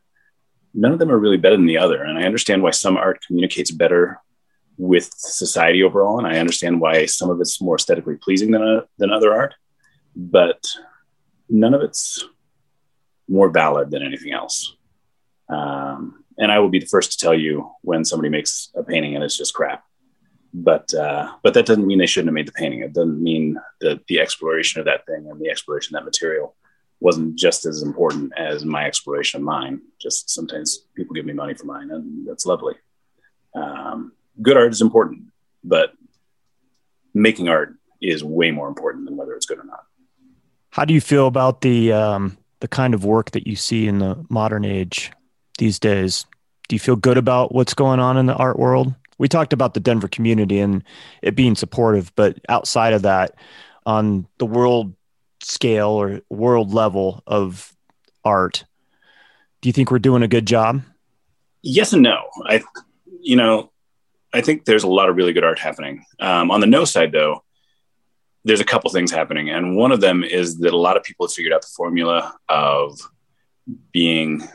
none 0.74 0.92
of 0.92 1.00
them 1.00 1.12
are 1.12 1.18
really 1.18 1.38
better 1.38 1.56
than 1.56 1.68
the 1.68 1.78
other. 1.78 2.04
And 2.04 2.18
I 2.18 2.24
understand 2.24 2.64
why 2.64 2.72
some 2.72 2.98
art 2.98 3.24
communicates 3.26 3.72
better 3.72 4.20
with 4.78 5.12
society 5.14 5.84
overall. 5.84 6.18
And 6.18 6.28
I 6.28 6.40
understand 6.40 6.82
why 6.82 7.06
some 7.06 7.30
of 7.30 7.40
it's 7.40 7.62
more 7.62 7.76
aesthetically 7.76 8.16
pleasing 8.16 8.52
than, 8.52 8.64
a, 8.64 8.86
than 8.98 9.12
other 9.12 9.34
art. 9.34 9.54
But 10.16 10.64
none 11.50 11.74
of 11.74 11.82
it's 11.82 12.26
more 13.28 13.50
valid 13.50 13.92
than 13.92 14.04
anything 14.04 14.34
else. 14.34 14.76
Um, 15.50 16.24
and 16.38 16.52
I 16.52 16.60
will 16.60 16.70
be 16.70 16.80
the 16.80 16.86
first 16.86 17.12
to 17.12 17.18
tell 17.18 17.34
you 17.34 17.72
when 17.82 18.06
somebody 18.06 18.30
makes 18.30 18.72
a 18.76 18.84
painting 18.84 19.16
and 19.16 19.24
it's 19.24 19.38
just 19.38 19.54
crap 19.54 19.84
but 20.54 20.94
uh, 20.94 21.34
but 21.44 21.54
that 21.54 21.66
doesn't 21.66 21.86
mean 21.86 22.00
they 22.00 22.06
shouldn't 22.06 22.30
have 22.30 22.34
made 22.34 22.48
the 22.48 22.54
painting. 22.54 22.82
It 22.82 22.94
doesn't 22.94 23.22
mean 23.22 23.60
that 23.82 24.06
the 24.08 24.20
exploration 24.20 24.80
of 24.80 24.86
that 24.86 25.06
thing 25.06 25.28
and 25.30 25.40
the 25.40 25.50
exploration 25.50 25.96
of 25.96 26.02
that 26.02 26.06
material 26.06 26.56
wasn't 27.00 27.38
just 27.38 27.66
as 27.66 27.82
important 27.82 28.34
as 28.38 28.66
my 28.66 28.86
exploration 28.86 29.40
of 29.40 29.46
mine. 29.46 29.82
Just 30.00 30.30
sometimes 30.30 30.86
people 30.96 31.14
give 31.14 31.26
me 31.26 31.34
money 31.34 31.54
for 31.54 31.66
mine, 31.66 31.92
and 31.92 32.28
that's 32.28 32.46
lovely. 32.46 32.76
Um, 33.56 34.14
good 34.42 34.58
art 34.58 34.72
is 34.72 34.82
important, 34.82 35.26
but 35.64 35.94
making 37.14 37.50
art 37.50 37.76
is 38.02 38.24
way 38.24 38.52
more 38.52 38.68
important 38.68 39.06
than 39.06 39.18
whether 39.18 39.34
it's 39.34 39.46
good 39.46 39.60
or 39.60 39.66
not. 39.66 39.84
How 40.72 40.86
do 40.86 40.94
you 40.94 41.02
feel 41.02 41.28
about 41.28 41.62
the 41.62 41.92
um, 41.92 42.38
the 42.60 42.68
kind 42.68 42.94
of 42.94 43.06
work 43.06 43.32
that 43.32 43.48
you 43.48 43.56
see 43.56 43.88
in 43.88 44.00
the 44.00 44.24
modern 44.30 44.66
age 44.66 45.12
these 45.58 45.80
days? 45.80 46.26
Do 46.68 46.76
you 46.76 46.80
feel 46.80 46.96
good 46.96 47.18
about 47.18 47.54
what's 47.54 47.74
going 47.74 48.00
on 48.00 48.18
in 48.18 48.28
the 48.28 48.36
art 48.36 48.60
world? 48.60 48.94
we 49.20 49.28
talked 49.28 49.54
about 49.54 49.76
the 49.76 49.80
Denver 49.80 50.08
community 50.08 50.60
and 50.60 50.84
it 51.22 51.36
being 51.36 51.56
supportive, 51.56 52.12
but 52.16 52.40
outside 52.50 52.94
of 52.94 53.04
that, 53.04 53.36
on 53.86 54.26
the 54.40 54.46
world 54.46 54.96
scale 55.44 55.90
or 55.90 56.22
world 56.30 56.74
level 56.74 57.22
of 57.28 57.76
art, 58.24 58.64
do 59.62 59.70
you 59.70 59.74
think 59.74 59.92
we're 59.92 60.00
doing 60.00 60.24
a 60.24 60.28
good 60.28 60.48
job? 60.48 60.82
Yes 61.62 61.94
and 61.94 62.02
no. 62.02 62.30
I, 62.46 62.64
you 63.22 63.36
know, 63.36 63.72
I 64.34 64.42
think 64.42 64.66
there's 64.66 64.84
a 64.84 64.88
lot 64.88 65.10
of 65.10 65.18
really 65.18 65.34
good 65.34 65.44
art 65.44 65.60
happening. 65.60 66.06
Um, 66.20 66.50
on 66.50 66.62
the 66.62 66.68
no 66.68 66.86
side, 66.86 67.12
though, 67.12 67.44
there's 68.44 68.60
a 68.60 68.66
couple 68.66 68.90
things 68.90 69.12
happening, 69.12 69.50
and 69.50 69.76
one 69.76 69.92
of 69.92 70.02
them 70.02 70.24
is 70.24 70.60
that 70.60 70.74
a 70.74 70.78
lot 70.78 70.98
of 70.98 71.04
people 71.04 71.26
have 71.28 71.34
figured 71.34 71.54
out 71.54 71.62
the 71.62 71.68
formula 71.76 72.36
of 72.48 73.00
being 73.92 74.48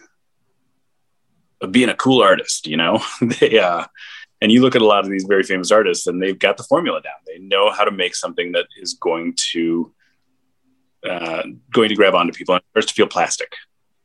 of 1.61 1.73
being 1.73 1.89
a 1.89 1.95
cool 1.95 2.23
artist. 2.23 2.67
You 2.67 2.77
know, 2.77 3.03
they 3.21 3.59
uh, 3.59 3.85
and 4.41 4.53
you 4.53 4.61
look 4.61 4.77
at 4.77 4.83
a 4.83 4.87
lot 4.87 5.05
of 5.05 5.11
these 5.11 5.25
very 5.25 5.43
famous 5.43 5.71
artists 5.71 6.07
and 6.07 6.23
they've 6.23 6.39
got 6.39 6.57
the 6.57 6.65
formula 6.65 7.01
down 7.01 7.15
they 7.27 7.39
know 7.39 7.71
how 7.71 7.83
to 7.83 7.91
make 7.91 8.15
something 8.15 8.53
that 8.53 8.67
is 8.79 8.93
going 8.95 9.35
to 9.53 9.91
uh, 11.09 11.43
going 11.73 11.89
to 11.89 11.95
grab 11.95 12.15
onto 12.15 12.33
people 12.33 12.55
and 12.55 12.63
starts 12.73 12.89
to 12.89 12.95
feel 12.95 13.07
plastic 13.07 13.55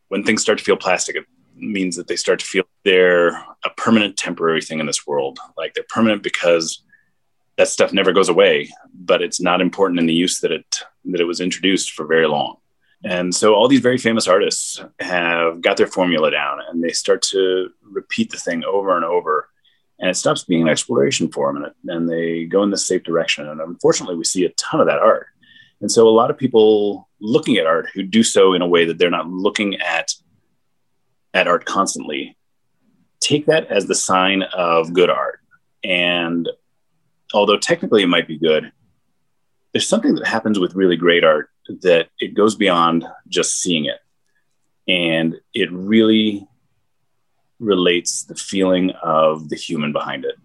when 0.07 0.23
things 0.23 0.41
start 0.41 0.57
to 0.57 0.63
feel 0.63 0.77
plastic 0.77 1.15
it 1.15 1.25
means 1.61 1.95
that 1.95 2.07
they 2.07 2.15
start 2.15 2.39
to 2.39 2.45
feel 2.45 2.63
they're 2.83 3.29
a 3.63 3.69
permanent 3.77 4.17
temporary 4.17 4.61
thing 4.61 4.79
in 4.79 4.85
this 4.85 5.05
world. 5.05 5.39
Like 5.57 5.73
they're 5.73 5.85
permanent 5.89 6.23
because 6.23 6.83
that 7.59 7.67
stuff 7.67 7.91
never 7.91 8.13
goes 8.13 8.29
away, 8.29 8.71
but 8.93 9.21
it's 9.21 9.41
not 9.41 9.59
important 9.59 9.99
in 9.99 10.05
the 10.05 10.13
use 10.13 10.39
that 10.39 10.51
it 10.53 10.79
that 11.03 11.19
it 11.19 11.25
was 11.25 11.41
introduced 11.41 11.91
for 11.91 12.05
very 12.05 12.25
long. 12.25 12.55
And 13.03 13.35
so 13.35 13.53
all 13.53 13.67
these 13.67 13.81
very 13.81 13.97
famous 13.97 14.29
artists 14.29 14.81
have 15.01 15.59
got 15.59 15.75
their 15.75 15.87
formula 15.87 16.31
down 16.31 16.59
and 16.69 16.81
they 16.81 16.91
start 16.91 17.21
to 17.33 17.67
repeat 17.83 18.31
the 18.31 18.37
thing 18.37 18.63
over 18.63 18.95
and 18.95 19.03
over. 19.03 19.49
And 19.99 20.09
it 20.09 20.15
stops 20.15 20.45
being 20.45 20.61
an 20.61 20.69
exploration 20.69 21.29
for 21.33 21.51
them 21.51 21.65
and, 21.85 22.09
they 22.09 22.45
go 22.45 22.63
in 22.63 22.69
the 22.69 22.77
safe 22.77 23.03
direction. 23.03 23.45
And 23.45 23.59
unfortunately, 23.59 24.15
we 24.15 24.23
see 24.23 24.45
a 24.45 24.51
ton 24.51 24.79
of 24.79 24.87
that 24.87 24.99
art. 24.99 25.27
And 25.81 25.91
so 25.91 26.07
a 26.07 26.17
lot 26.21 26.31
of 26.31 26.37
people 26.37 27.09
looking 27.19 27.57
at 27.57 27.65
art 27.65 27.89
who 27.93 28.03
do 28.03 28.23
so 28.23 28.53
in 28.53 28.61
a 28.61 28.67
way 28.67 28.85
that 28.85 28.97
they're 28.97 29.09
not 29.09 29.27
looking 29.27 29.75
at 29.81 30.13
at 31.33 31.49
art 31.49 31.65
constantly 31.65 32.37
take 33.19 33.47
that 33.47 33.67
as 33.67 33.85
the 33.85 33.95
sign 33.95 34.43
of 34.43 34.93
good 34.93 35.09
art. 35.09 35.41
And 35.83 36.47
although 37.33 37.57
technically 37.57 38.03
it 38.03 38.07
might 38.07 38.27
be 38.27 38.37
good, 38.37 38.71
there's 39.73 39.87
something 39.87 40.15
that 40.15 40.27
happens 40.27 40.59
with 40.59 40.75
really 40.75 40.95
great 40.95 41.23
art 41.23 41.49
that 41.81 42.07
it 42.19 42.33
goes 42.33 42.55
beyond 42.55 43.05
just 43.27 43.61
seeing 43.61 43.85
it. 43.85 43.99
And 44.87 45.35
it 45.53 45.71
really 45.71 46.47
relates 47.59 48.23
the 48.23 48.35
feeling 48.35 48.91
of 49.03 49.49
the 49.49 49.55
human 49.55 49.91
behind 49.91 50.25
it 50.25 50.35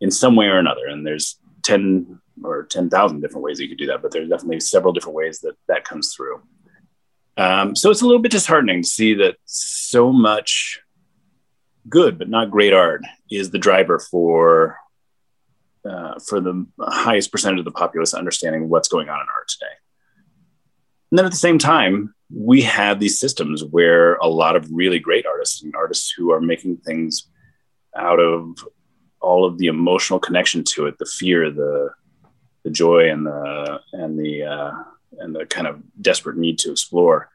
in 0.00 0.10
some 0.10 0.36
way 0.36 0.46
or 0.46 0.58
another. 0.58 0.86
And 0.86 1.04
there's 1.04 1.38
10 1.62 2.20
or 2.44 2.64
10,000 2.64 3.20
different 3.20 3.42
ways 3.42 3.58
you 3.58 3.68
could 3.68 3.78
do 3.78 3.86
that, 3.86 4.02
but 4.02 4.12
there's 4.12 4.28
definitely 4.28 4.60
several 4.60 4.92
different 4.92 5.16
ways 5.16 5.40
that 5.40 5.56
that 5.66 5.84
comes 5.84 6.14
through. 6.14 6.40
Um, 7.36 7.74
so 7.74 7.90
it's 7.90 8.02
a 8.02 8.06
little 8.06 8.22
bit 8.22 8.32
disheartening 8.32 8.82
to 8.82 8.88
see 8.88 9.14
that 9.14 9.36
so 9.44 10.12
much 10.12 10.80
good 11.88 12.18
but 12.18 12.28
not 12.28 12.50
great 12.50 12.72
art 12.72 13.02
is 13.30 13.50
the 13.50 13.58
driver 13.58 13.98
for 13.98 14.76
uh, 15.88 16.18
for 16.26 16.40
the 16.40 16.66
highest 16.80 17.32
percentage 17.32 17.60
of 17.60 17.64
the 17.64 17.70
populace 17.70 18.14
understanding 18.14 18.68
what's 18.68 18.88
going 18.88 19.08
on 19.08 19.20
in 19.20 19.26
art 19.34 19.48
today. 19.48 19.72
And 21.10 21.18
then 21.18 21.26
at 21.26 21.32
the 21.32 21.38
same 21.38 21.58
time, 21.58 22.14
we 22.32 22.62
have 22.62 23.00
these 23.00 23.18
systems 23.18 23.64
where 23.64 24.14
a 24.16 24.28
lot 24.28 24.56
of 24.56 24.68
really 24.70 25.00
great 25.00 25.26
artists 25.26 25.62
and 25.62 25.74
artists 25.74 26.12
who 26.16 26.30
are 26.30 26.40
making 26.40 26.76
things 26.78 27.28
out 27.96 28.20
of 28.20 28.64
all 29.20 29.44
of 29.44 29.58
the 29.58 29.66
emotional 29.66 30.18
connection 30.18 30.64
to 30.64 30.86
it, 30.86 30.98
the 30.98 31.06
fear, 31.06 31.50
the 31.50 31.90
the 32.62 32.70
joy, 32.70 33.10
and 33.10 33.26
the 33.26 33.80
and 33.92 34.18
the 34.18 34.44
uh, 34.44 34.72
and 35.18 35.34
the 35.34 35.46
kind 35.46 35.66
of 35.66 35.82
desperate 36.00 36.36
need 36.36 36.58
to 36.60 36.70
explore. 36.70 37.30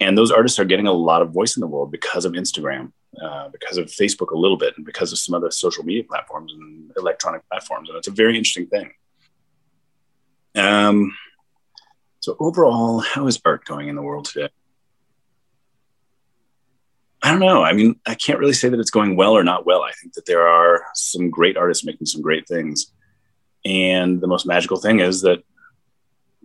And 0.00 0.18
those 0.18 0.30
artists 0.30 0.58
are 0.58 0.64
getting 0.64 0.86
a 0.86 0.92
lot 0.92 1.22
of 1.22 1.30
voice 1.32 1.56
in 1.56 1.60
the 1.60 1.66
world 1.66 1.90
because 1.90 2.24
of 2.24 2.32
Instagram, 2.32 2.92
uh, 3.22 3.48
because 3.48 3.76
of 3.76 3.86
Facebook 3.86 4.30
a 4.30 4.36
little 4.36 4.56
bit, 4.56 4.74
and 4.76 4.84
because 4.84 5.12
of 5.12 5.18
some 5.18 5.34
other 5.34 5.50
social 5.50 5.84
media 5.84 6.04
platforms 6.04 6.52
and 6.52 6.90
electronic 6.96 7.42
platforms. 7.48 7.88
And 7.88 7.98
it's 7.98 8.08
a 8.08 8.12
very 8.12 8.36
interesting 8.36 8.66
thing. 8.66 8.92
Um, 10.54 11.14
so 12.20 12.36
overall, 12.38 13.00
how 13.00 13.26
is 13.26 13.40
art 13.44 13.64
going 13.64 13.88
in 13.88 13.96
the 13.96 14.02
world 14.02 14.24
today? 14.24 14.48
I 17.22 17.30
don't 17.30 17.40
know. 17.40 17.62
I 17.62 17.72
mean, 17.72 17.98
I 18.06 18.14
can't 18.14 18.38
really 18.38 18.52
say 18.52 18.68
that 18.68 18.78
it's 18.78 18.90
going 18.90 19.16
well 19.16 19.32
or 19.32 19.44
not 19.44 19.64
well. 19.64 19.82
I 19.82 19.92
think 19.92 20.12
that 20.12 20.26
there 20.26 20.46
are 20.46 20.84
some 20.94 21.30
great 21.30 21.56
artists 21.56 21.84
making 21.84 22.06
some 22.06 22.20
great 22.20 22.46
things. 22.46 22.92
And 23.64 24.20
the 24.20 24.26
most 24.26 24.46
magical 24.46 24.76
thing 24.76 25.00
is 25.00 25.22
that 25.22 25.42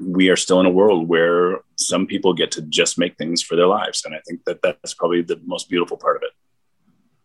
we 0.01 0.29
are 0.29 0.37
still 0.37 0.61
in 0.61 0.65
a 0.65 0.69
world 0.71 1.09
where 1.09 1.59
some 1.75 2.07
people 2.07 2.33
get 2.33 2.51
to 2.51 2.61
just 2.61 2.97
make 2.97 3.17
things 3.17 3.41
for 3.41 3.57
their 3.57 3.67
lives. 3.67 4.05
And 4.05 4.15
I 4.15 4.21
think 4.25 4.45
that 4.45 4.61
that's 4.61 4.93
probably 4.93 5.21
the 5.21 5.39
most 5.45 5.69
beautiful 5.69 5.97
part 5.97 6.15
of 6.15 6.23
it. 6.23 6.31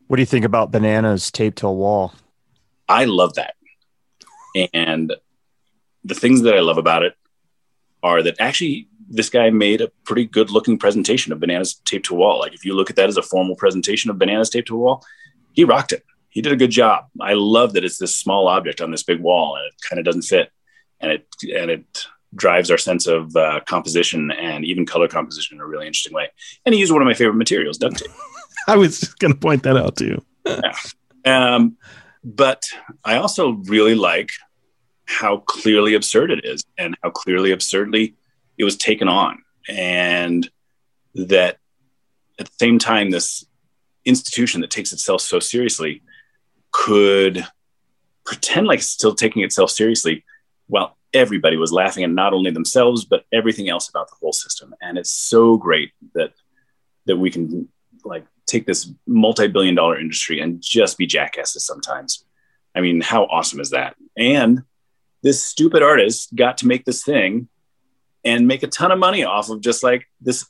What 0.06 0.16
do 0.16 0.22
you 0.22 0.26
think 0.26 0.44
about 0.44 0.70
bananas 0.70 1.30
taped 1.30 1.58
to 1.58 1.66
a 1.66 1.72
wall? 1.72 2.14
I 2.88 3.06
love 3.06 3.34
that. 3.34 3.54
And 4.72 5.14
the 6.04 6.14
things 6.14 6.42
that 6.42 6.54
I 6.54 6.60
love 6.60 6.78
about 6.78 7.02
it 7.02 7.14
are 8.02 8.22
that 8.22 8.36
actually 8.38 8.88
this 9.08 9.30
guy 9.30 9.50
made 9.50 9.80
a 9.80 9.88
pretty 10.04 10.26
good 10.26 10.50
looking 10.50 10.78
presentation 10.78 11.32
of 11.32 11.40
bananas 11.40 11.74
taped 11.84 12.06
to 12.06 12.14
a 12.14 12.18
wall. 12.18 12.38
Like 12.38 12.54
if 12.54 12.64
you 12.64 12.74
look 12.74 12.90
at 12.90 12.96
that 12.96 13.08
as 13.08 13.16
a 13.16 13.22
formal 13.22 13.56
presentation 13.56 14.10
of 14.10 14.18
bananas 14.18 14.50
taped 14.50 14.68
to 14.68 14.76
a 14.76 14.78
wall, 14.78 15.04
he 15.52 15.64
rocked 15.64 15.92
it. 15.92 16.04
He 16.28 16.42
did 16.42 16.52
a 16.52 16.56
good 16.56 16.70
job. 16.70 17.06
I 17.20 17.34
love 17.34 17.72
that 17.72 17.84
it's 17.84 17.98
this 17.98 18.14
small 18.14 18.48
object 18.48 18.80
on 18.80 18.90
this 18.90 19.02
big 19.02 19.20
wall 19.20 19.56
and 19.56 19.66
it 19.66 19.74
kind 19.88 19.98
of 19.98 20.04
doesn't 20.04 20.22
fit, 20.22 20.50
and 21.00 21.12
it 21.12 21.26
and 21.42 21.70
it 21.70 22.06
drives 22.34 22.70
our 22.70 22.78
sense 22.78 23.06
of 23.06 23.34
uh, 23.36 23.60
composition 23.66 24.32
and 24.32 24.64
even 24.64 24.84
color 24.84 25.06
composition 25.06 25.56
in 25.56 25.60
a 25.60 25.66
really 25.66 25.86
interesting 25.86 26.12
way. 26.12 26.28
And 26.66 26.74
he 26.74 26.80
used 26.80 26.92
one 26.92 27.00
of 27.00 27.06
my 27.06 27.14
favorite 27.14 27.36
materials, 27.36 27.78
duct 27.78 27.98
tape. 27.98 28.10
I 28.68 28.76
was 28.76 29.00
just 29.00 29.18
going 29.18 29.32
to 29.32 29.38
point 29.38 29.62
that 29.64 29.76
out 29.76 29.96
too. 29.96 30.24
yeah. 30.46 30.72
Um, 31.26 31.78
but 32.22 32.62
I 33.02 33.16
also 33.16 33.52
really 33.52 33.94
like 33.94 34.28
how 35.06 35.38
clearly 35.38 35.94
absurd 35.94 36.30
it 36.30 36.44
is 36.44 36.62
and 36.76 36.94
how 37.02 37.08
clearly 37.08 37.50
absurdly 37.50 38.14
it 38.58 38.64
was 38.64 38.76
taken 38.76 39.08
on 39.08 39.42
and 39.68 40.48
that 41.14 41.56
at 42.38 42.46
the 42.46 42.52
same 42.58 42.78
time 42.78 43.10
this 43.10 43.44
institution 44.04 44.60
that 44.60 44.70
takes 44.70 44.92
itself 44.92 45.20
so 45.20 45.38
seriously 45.38 46.02
could 46.72 47.46
pretend 48.26 48.66
like 48.66 48.80
it's 48.80 48.88
still 48.88 49.14
taking 49.14 49.42
itself 49.42 49.70
seriously 49.70 50.24
while 50.66 50.96
everybody 51.12 51.56
was 51.56 51.72
laughing 51.72 52.04
at 52.04 52.10
not 52.10 52.34
only 52.34 52.50
themselves 52.50 53.04
but 53.04 53.24
everything 53.32 53.68
else 53.68 53.88
about 53.88 54.08
the 54.08 54.16
whole 54.20 54.32
system 54.32 54.74
and 54.80 54.98
it's 54.98 55.10
so 55.10 55.56
great 55.56 55.92
that 56.14 56.32
that 57.06 57.16
we 57.16 57.30
can 57.30 57.68
like 58.04 58.26
take 58.46 58.66
this 58.66 58.90
multi-billion 59.06 59.74
dollar 59.74 59.98
industry 59.98 60.40
and 60.40 60.60
just 60.60 60.98
be 60.98 61.06
jackasses 61.06 61.64
sometimes 61.64 62.24
i 62.74 62.80
mean 62.80 63.00
how 63.00 63.24
awesome 63.24 63.60
is 63.60 63.70
that 63.70 63.96
and 64.16 64.62
this 65.22 65.42
stupid 65.42 65.82
artist 65.82 66.34
got 66.34 66.58
to 66.58 66.66
make 66.66 66.84
this 66.84 67.02
thing 67.02 67.48
and 68.24 68.46
make 68.46 68.62
a 68.62 68.68
ton 68.68 68.92
of 68.92 68.98
money 68.98 69.24
off 69.24 69.50
of 69.50 69.60
just 69.60 69.82
like 69.82 70.06
this 70.20 70.46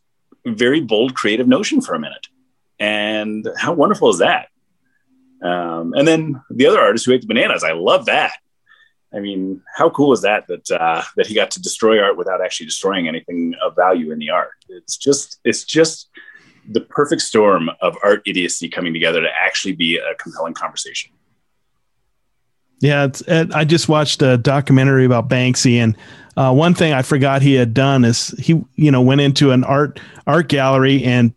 very 0.47 0.81
bold 0.81 1.15
creative 1.15 1.49
notion 1.49 1.81
for 1.81 1.95
a 1.95 1.99
minute. 1.99 2.27
And 2.79 3.49
how 3.57 3.73
wonderful 3.73 4.11
is 4.11 4.19
that? 4.19 4.49
Um, 5.43 5.95
and 5.95 6.07
then 6.07 6.43
the 6.51 6.67
other 6.67 6.81
artist 6.81 7.07
who 7.07 7.13
ate 7.13 7.21
the 7.21 7.27
bananas, 7.27 7.65
I 7.65 7.73
love 7.73 8.07
that. 8.07 8.33
I 9.13 9.21
mean, 9.21 9.63
how 9.77 9.91
cool 9.91 10.13
is 10.13 10.23
that 10.23 10.49
that 10.49 10.69
uh, 10.73 11.03
that 11.17 11.29
he 11.29 11.35
got 11.35 11.53
to 11.53 11.63
destroy 11.63 12.03
art 12.03 12.17
without 12.17 12.45
actually 12.45 12.67
destroying 12.67 13.07
anything 13.07 13.55
of 13.63 13.77
value 13.77 14.11
in 14.11 14.19
the 14.19 14.31
art? 14.31 14.51
It's 14.69 14.97
just 14.97 15.39
it's 15.45 15.63
just 15.63 16.09
the 16.69 16.81
perfect 16.81 17.23
storm 17.23 17.71
of 17.81 17.97
art 18.03 18.23
idiocy 18.27 18.69
coming 18.69 18.93
together 18.93 19.21
to 19.21 19.29
actually 19.43 19.75
be 19.75 19.99
a 19.99 20.15
compelling 20.15 20.55
conversation. 20.55 21.11
Yeah, 22.81 23.09
I 23.55 23.65
just 23.65 23.89
watched 23.89 24.21
a 24.21 24.37
documentary 24.37 25.05
about 25.05 25.29
Banksy, 25.29 25.77
and 25.77 25.97
uh, 26.37 26.53
one 26.53 26.75
thing 26.75 26.93
I 26.93 27.03
forgot 27.03 27.41
he 27.41 27.55
had 27.55 27.73
done 27.73 28.05
is 28.05 28.29
he, 28.39 28.63
you 28.75 28.91
know, 28.91 29.01
went 29.01 29.21
into 29.21 29.53
an 29.53 29.65
art 29.65 30.01
art 30.27 30.49
gallery 30.49 31.03
and 31.05 31.33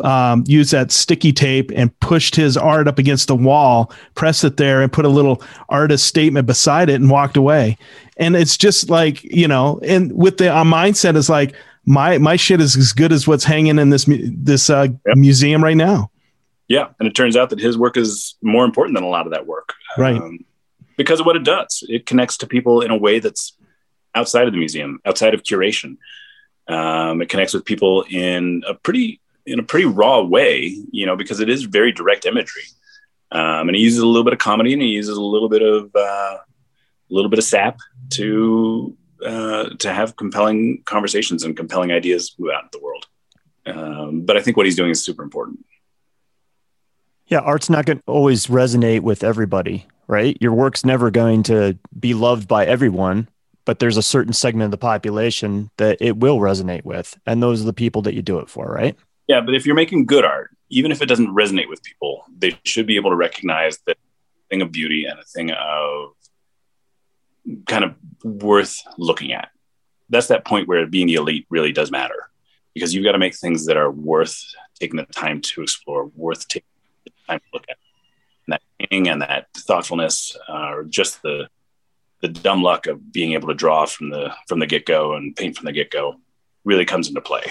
um, 0.00 0.44
used 0.46 0.72
that 0.72 0.92
sticky 0.92 1.32
tape 1.32 1.72
and 1.74 1.98
pushed 2.00 2.36
his 2.36 2.56
art 2.56 2.86
up 2.86 2.98
against 2.98 3.28
the 3.28 3.36
wall, 3.36 3.92
pressed 4.14 4.44
it 4.44 4.56
there, 4.56 4.80
and 4.80 4.92
put 4.92 5.04
a 5.04 5.10
little 5.10 5.42
artist 5.68 6.06
statement 6.06 6.46
beside 6.46 6.88
it, 6.88 6.94
and 6.94 7.10
walked 7.10 7.36
away. 7.36 7.76
And 8.16 8.36
it's 8.36 8.56
just 8.56 8.88
like 8.88 9.22
you 9.24 9.48
know, 9.48 9.80
and 9.82 10.12
with 10.12 10.38
the 10.38 10.54
uh, 10.54 10.64
mindset 10.64 11.16
is 11.16 11.28
like 11.28 11.54
my 11.88 12.18
my 12.18 12.36
shit 12.36 12.60
is 12.60 12.76
as 12.76 12.92
good 12.92 13.12
as 13.12 13.26
what's 13.26 13.44
hanging 13.44 13.78
in 13.78 13.88
this 13.88 14.04
this 14.06 14.68
uh, 14.68 14.88
yep. 15.06 15.16
museum 15.16 15.64
right 15.64 15.76
now. 15.76 16.10
Yeah, 16.68 16.88
and 16.98 17.08
it 17.08 17.14
turns 17.14 17.34
out 17.34 17.48
that 17.50 17.58
his 17.58 17.78
work 17.78 17.96
is 17.96 18.36
more 18.42 18.66
important 18.66 18.94
than 18.94 19.04
a 19.04 19.08
lot 19.08 19.26
of 19.26 19.32
that 19.32 19.46
work, 19.46 19.72
right? 19.96 20.16
Um, 20.16 20.44
because 20.98 21.18
of 21.18 21.24
what 21.26 21.36
it 21.36 21.44
does. 21.44 21.82
It 21.88 22.04
connects 22.04 22.36
to 22.38 22.46
people 22.46 22.82
in 22.82 22.90
a 22.90 22.96
way 22.96 23.20
that's 23.20 23.56
outside 24.14 24.46
of 24.46 24.52
the 24.52 24.58
museum, 24.58 25.00
outside 25.06 25.32
of 25.32 25.42
curation. 25.42 25.96
Um, 26.66 27.22
it 27.22 27.30
connects 27.30 27.54
with 27.54 27.64
people 27.64 28.04
in 28.10 28.64
a 28.68 28.74
pretty 28.74 29.22
in 29.46 29.58
a 29.58 29.62
pretty 29.62 29.86
raw 29.86 30.20
way, 30.20 30.76
you 30.90 31.06
know, 31.06 31.16
because 31.16 31.40
it 31.40 31.48
is 31.48 31.62
very 31.62 31.90
direct 31.90 32.26
imagery. 32.26 32.64
Um, 33.32 33.68
and 33.68 33.74
he 33.74 33.82
uses 33.82 34.00
a 34.00 34.06
little 34.06 34.24
bit 34.24 34.34
of 34.34 34.38
comedy 34.38 34.74
and 34.74 34.82
he 34.82 34.88
uses 34.88 35.16
a 35.16 35.22
little 35.22 35.48
bit 35.48 35.62
of 35.62 35.90
uh, 35.96 36.38
a 36.38 36.44
little 37.08 37.30
bit 37.30 37.38
of 37.38 37.44
sap 37.46 37.78
to 38.10 38.94
uh, 39.24 39.70
to 39.78 39.92
have 39.92 40.16
compelling 40.16 40.82
conversations 40.84 41.44
and 41.44 41.56
compelling 41.56 41.92
ideas 41.92 42.34
move 42.38 42.52
out 42.52 42.64
into 42.64 42.78
the 42.78 42.84
world. 42.84 43.06
Um, 43.66 44.22
but 44.22 44.36
I 44.36 44.42
think 44.42 44.56
what 44.56 44.66
he's 44.66 44.76
doing 44.76 44.90
is 44.90 45.02
super 45.02 45.22
important. 45.22 45.64
Yeah, 47.26 47.40
art's 47.40 47.68
not 47.68 47.84
going 47.84 47.98
to 47.98 48.04
always 48.06 48.46
resonate 48.46 49.00
with 49.00 49.22
everybody, 49.22 49.86
right? 50.06 50.36
Your 50.40 50.54
work's 50.54 50.84
never 50.84 51.10
going 51.10 51.42
to 51.44 51.78
be 51.98 52.14
loved 52.14 52.48
by 52.48 52.64
everyone, 52.64 53.28
but 53.66 53.78
there's 53.78 53.98
a 53.98 54.02
certain 54.02 54.32
segment 54.32 54.64
of 54.66 54.70
the 54.70 54.78
population 54.78 55.70
that 55.76 55.98
it 56.00 56.16
will 56.16 56.38
resonate 56.38 56.84
with. 56.84 57.18
And 57.26 57.42
those 57.42 57.60
are 57.60 57.66
the 57.66 57.74
people 57.74 58.02
that 58.02 58.14
you 58.14 58.22
do 58.22 58.38
it 58.38 58.48
for, 58.48 58.66
right? 58.66 58.96
Yeah, 59.26 59.42
but 59.42 59.54
if 59.54 59.66
you're 59.66 59.74
making 59.74 60.06
good 60.06 60.24
art, 60.24 60.56
even 60.70 60.90
if 60.90 61.02
it 61.02 61.06
doesn't 61.06 61.34
resonate 61.34 61.68
with 61.68 61.82
people, 61.82 62.24
they 62.34 62.58
should 62.64 62.86
be 62.86 62.96
able 62.96 63.10
to 63.10 63.16
recognize 63.16 63.78
that 63.86 63.98
thing 64.48 64.62
of 64.62 64.72
beauty 64.72 65.04
and 65.04 65.18
a 65.18 65.24
thing 65.24 65.50
of 65.50 66.12
kind 67.66 67.84
of 67.84 67.94
worth 68.24 68.80
looking 68.96 69.32
at. 69.32 69.50
That's 70.10 70.28
that 70.28 70.44
point 70.44 70.68
where 70.68 70.86
being 70.86 71.06
the 71.06 71.14
elite 71.14 71.46
really 71.50 71.72
does 71.72 71.90
matter 71.90 72.28
because 72.74 72.94
you've 72.94 73.04
got 73.04 73.12
to 73.12 73.18
make 73.18 73.34
things 73.34 73.66
that 73.66 73.76
are 73.76 73.90
worth 73.90 74.40
taking 74.78 74.96
the 74.96 75.04
time 75.06 75.40
to 75.40 75.62
explore, 75.62 76.06
worth 76.14 76.46
taking 76.48 76.68
the 77.04 77.12
time 77.28 77.40
to 77.40 77.44
look 77.52 77.64
at. 77.68 77.76
And 78.46 78.52
that 78.52 78.62
painting 78.78 79.08
and 79.08 79.22
that 79.22 79.48
thoughtfulness, 79.54 80.36
uh, 80.48 80.70
or 80.70 80.84
just 80.84 81.22
the 81.22 81.48
the 82.20 82.28
dumb 82.28 82.62
luck 82.62 82.88
of 82.88 83.12
being 83.12 83.32
able 83.32 83.48
to 83.48 83.54
draw 83.54 83.86
from 83.86 84.10
the 84.10 84.32
from 84.48 84.58
the 84.58 84.66
get 84.66 84.86
go 84.86 85.14
and 85.14 85.36
paint 85.36 85.56
from 85.56 85.66
the 85.66 85.72
get 85.72 85.90
go, 85.90 86.16
really 86.64 86.84
comes 86.84 87.08
into 87.08 87.20
play. 87.20 87.44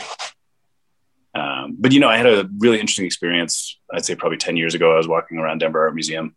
Um, 1.34 1.76
but 1.78 1.92
you 1.92 2.00
know, 2.00 2.10
I 2.10 2.18
had 2.18 2.26
a 2.26 2.50
really 2.58 2.80
interesting 2.80 3.06
experience. 3.06 3.78
I'd 3.94 4.06
say 4.06 4.16
probably 4.16 4.38
ten 4.38 4.58
years 4.58 4.76
ago. 4.76 4.94
I 4.94 4.98
was 4.98 5.08
walking 5.08 5.38
around 5.38 5.60
Denver 5.60 5.82
Art 5.82 5.94
Museum, 5.94 6.36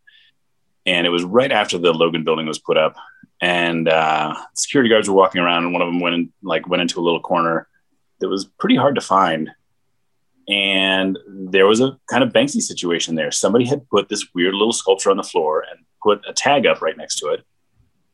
and 0.84 1.06
it 1.06 1.10
was 1.10 1.24
right 1.24 1.50
after 1.50 1.78
the 1.78 1.92
Logan 1.92 2.24
Building 2.24 2.46
was 2.46 2.58
put 2.58 2.76
up, 2.76 2.96
and 3.40 3.88
uh, 3.88 4.34
security 4.54 4.90
guards 4.90 5.08
were 5.08 5.14
walking 5.14 5.40
around, 5.40 5.64
and 5.64 5.72
one 5.72 5.82
of 5.82 5.88
them 5.88 6.00
went 6.00 6.14
in, 6.14 6.32
like 6.42 6.68
went 6.68 6.82
into 6.82 7.00
a 7.00 7.02
little 7.02 7.20
corner 7.20 7.68
that 8.20 8.28
was 8.28 8.44
pretty 8.58 8.76
hard 8.76 8.94
to 8.96 9.00
find, 9.00 9.50
and 10.48 11.18
there 11.28 11.66
was 11.66 11.80
a 11.80 11.98
kind 12.10 12.22
of 12.22 12.32
Banksy 12.32 12.60
situation 12.60 13.14
there. 13.14 13.30
Somebody 13.30 13.66
had 13.66 13.88
put 13.88 14.08
this 14.08 14.26
weird 14.34 14.54
little 14.54 14.72
sculpture 14.72 15.10
on 15.10 15.16
the 15.16 15.22
floor 15.22 15.64
and 15.70 15.84
put 16.02 16.22
a 16.28 16.32
tag 16.32 16.66
up 16.66 16.82
right 16.82 16.96
next 16.96 17.18
to 17.20 17.28
it, 17.28 17.44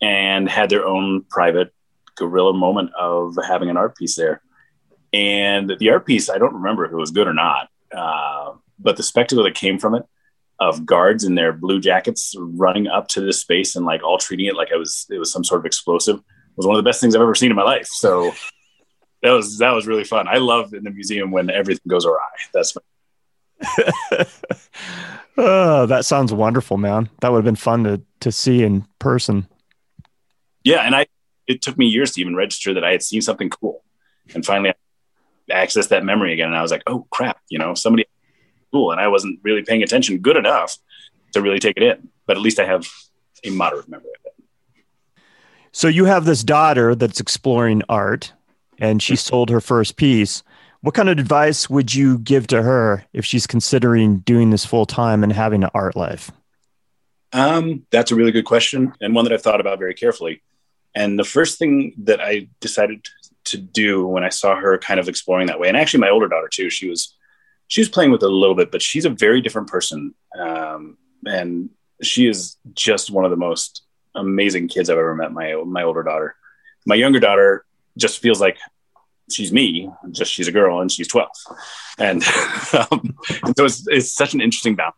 and 0.01 0.49
had 0.49 0.71
their 0.71 0.87
own 0.87 1.25
private 1.29 1.73
guerrilla 2.17 2.55
moment 2.55 2.91
of 2.99 3.37
having 3.47 3.69
an 3.69 3.77
art 3.77 3.97
piece 3.97 4.17
there. 4.17 4.43
And 5.13 5.73
the 5.79 5.91
art 5.91 6.07
piece, 6.07 6.29
I 6.29 6.39
don't 6.39 6.55
remember 6.55 6.85
if 6.85 6.93
it 6.93 6.97
was 6.97 7.11
good 7.11 7.27
or 7.27 7.35
not, 7.35 7.69
uh, 7.95 8.53
but 8.79 8.97
the 8.97 9.03
spectacle 9.03 9.45
that 9.45 9.55
came 9.55 9.79
from 9.79 9.95
it 9.95 10.05
of 10.59 10.87
guards 10.87 11.25
in 11.25 11.35
their 11.35 11.53
blue 11.53 11.81
jackets 11.81 12.35
running 12.39 12.87
up 12.87 13.09
to 13.09 13.21
this 13.21 13.41
space 13.41 13.77
and 13.77 13.85
like 13.85 14.03
all 14.03 14.19
treating 14.19 14.47
it 14.47 14.57
like 14.57 14.71
it 14.71 14.77
was 14.77 15.07
it 15.11 15.19
was 15.19 15.31
some 15.31 15.45
sort 15.45 15.61
of 15.61 15.67
explosive 15.67 16.23
was 16.57 16.67
one 16.67 16.77
of 16.77 16.83
the 16.83 16.89
best 16.89 17.01
things 17.01 17.15
I've 17.15 17.23
ever 17.23 17.35
seen 17.35 17.51
in 17.51 17.57
my 17.57 17.63
life. 17.63 17.87
So 17.87 18.33
that 19.23 19.31
was 19.31 19.59
that 19.59 19.73
was 19.73 19.87
really 19.87 20.05
fun. 20.05 20.29
I 20.29 20.39
love 20.39 20.73
in 20.73 20.85
the 20.85 20.91
museum 20.91 21.31
when 21.31 21.51
everything 21.51 21.89
goes 21.89 22.07
awry. 22.07 22.23
That's 22.53 22.77
oh, 25.39 25.87
that 25.87 26.05
sounds 26.05 26.33
wonderful, 26.33 26.77
man. 26.77 27.09
That 27.21 27.33
would 27.33 27.39
have 27.39 27.45
been 27.45 27.57
fun 27.57 27.85
to 27.85 28.03
to 28.21 28.33
see 28.33 28.63
in 28.63 28.87
person. 28.99 29.47
Yeah, 30.65 30.81
and 30.81 30.95
I 30.95 31.07
it 31.47 31.63
took 31.63 31.79
me 31.79 31.87
years 31.87 32.13
to 32.13 32.21
even 32.21 32.35
register 32.35 32.75
that 32.75 32.85
I 32.85 32.91
had 32.91 33.03
seen 33.03 33.23
something 33.23 33.51
cool, 33.51 33.85
and 34.35 34.45
finally 34.45 34.71
I 34.71 34.75
accessed 35.53 35.89
that 35.89 36.05
memory 36.05 36.33
again, 36.33 36.49
and 36.49 36.57
I 36.57 36.63
was 36.63 36.71
like, 36.71 36.83
oh 36.87 37.07
crap, 37.11 37.39
you 37.49 37.59
know, 37.59 37.75
somebody 37.75 38.07
and 38.91 39.01
I 39.01 39.09
wasn't 39.09 39.41
really 39.43 39.63
paying 39.63 39.83
attention 39.83 40.19
good 40.19 40.37
enough 40.37 40.79
to 41.33 41.43
really 41.43 41.59
take 41.59 41.77
it 41.77 41.83
in. 41.83 42.09
But 42.27 42.37
at 42.37 42.43
least 42.43 42.59
I 42.59 42.67
have 42.67 42.87
a 43.45 43.51
moderate 43.51 43.89
memory 43.89 44.11
of 44.19 44.27
it. 44.27 45.25
So 45.73 45.89
you 45.89 46.07
have 46.07 46.25
this 46.25 46.43
daughter 46.43 46.95
that's 46.95 47.21
exploring 47.21 47.83
art, 47.89 48.33
and 48.79 49.03
she 49.03 49.17
sold 49.17 49.51
her 49.51 49.61
first 49.61 49.97
piece. 49.97 50.43
What 50.81 50.95
kind 50.95 51.09
of 51.09 51.19
advice 51.19 51.69
would 51.69 51.95
you 51.95 52.19
give 52.19 52.47
to 52.49 52.63
her 52.63 53.05
if 53.13 53.25
she's 53.25 53.47
considering 53.47 54.19
doing 54.19 54.51
this 54.51 54.65
full 54.65 54.87
time 54.87 55.23
and 55.23 55.33
having 55.33 55.65
an 55.65 55.71
art 55.75 55.97
life? 55.97 56.31
Um, 57.33 57.85
that's 57.91 58.11
a 58.11 58.15
really 58.15 58.33
good 58.33 58.45
question, 58.45 58.93
and 59.01 59.15
one 59.15 59.25
that 59.25 59.33
I've 59.33 59.43
thought 59.43 59.61
about 59.61 59.79
very 59.79 59.95
carefully. 59.95 60.43
And 60.95 61.19
the 61.19 61.25
first 61.25 61.59
thing 61.59 61.93
that 62.05 62.21
I 62.21 62.49
decided 62.61 63.07
to 63.45 63.59
do 63.59 64.07
when 64.07 64.25
I 64.25 64.31
saw 64.31 64.57
her 64.57 64.79
kind 64.79 64.99
of 64.99 65.09
exploring 65.09 65.49
that 65.49 65.61
way, 65.61 65.69
and 65.69 65.77
actually 65.77 66.01
my 66.01 66.09
older 66.09 66.29
daughter 66.29 66.49
too, 66.49 66.71
she 66.71 66.89
was 66.89 67.16
she 67.69 67.81
was 67.81 67.89
playing 67.89 68.11
with 68.11 68.23
it 68.23 68.31
a 68.31 68.35
little 68.35 68.55
bit, 68.55 68.71
but 68.71 68.83
she's 68.83 69.05
a 69.05 69.11
very 69.11 69.41
different 69.41 69.69
person. 69.69 70.15
Um, 70.39 70.97
and 71.25 71.71
she 72.03 72.29
is 72.29 72.57
just 72.75 73.11
one 73.11 73.25
of 73.25 73.31
the 73.31 73.37
most 73.37 73.83
amazing 74.15 74.69
kids 74.69 74.89
I've 74.89 74.99
ever 74.99 75.15
met. 75.15 75.33
My, 75.33 75.55
my 75.67 75.83
older 75.83 76.03
daughter, 76.03 76.37
my 76.87 76.95
younger 76.95 77.21
daughter 77.21 77.65
just 77.97 78.21
feels 78.21 78.41
like 78.41 78.59
she's 79.31 79.53
me, 79.53 79.91
just 80.13 80.33
she's 80.33 80.49
a 80.49 80.53
girl 80.53 80.81
and 80.81 80.91
she's 80.91 81.09
12. 81.09 81.29
And, 81.99 82.23
um, 82.73 83.17
so 83.57 83.65
it's, 83.65 83.87
it's 83.89 84.13
such 84.13 84.35
an 84.35 84.41
interesting 84.41 84.77
balance. 84.77 84.97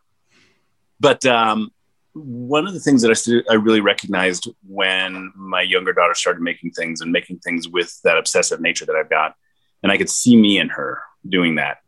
But, 1.00 1.24
um, 1.26 1.72
one 2.14 2.66
of 2.66 2.74
the 2.74 2.80
things 2.80 3.02
that 3.02 3.10
I, 3.10 3.14
st- 3.14 3.46
I 3.48 3.54
really 3.54 3.80
recognized 3.80 4.48
when 4.66 5.32
my 5.36 5.62
younger 5.62 5.92
daughter 5.92 6.14
started 6.14 6.42
making 6.42 6.72
things 6.72 7.00
and 7.00 7.12
making 7.12 7.38
things 7.38 7.68
with 7.68 7.96
that 8.02 8.18
obsessive 8.18 8.60
nature 8.60 8.84
that 8.86 8.96
I've 8.96 9.10
got, 9.10 9.36
and 9.84 9.92
I 9.92 9.98
could 9.98 10.10
see 10.10 10.36
me 10.36 10.58
in 10.58 10.68
her 10.70 11.00
doing 11.28 11.56
that 11.56 11.78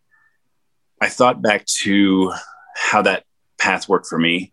I 1.01 1.09
thought 1.09 1.43
back 1.43 1.65
to 1.83 2.33
how 2.77 3.03
that 3.03 3.25
path 3.59 3.89
worked 3.89 4.07
for 4.07 4.19
me. 4.19 4.53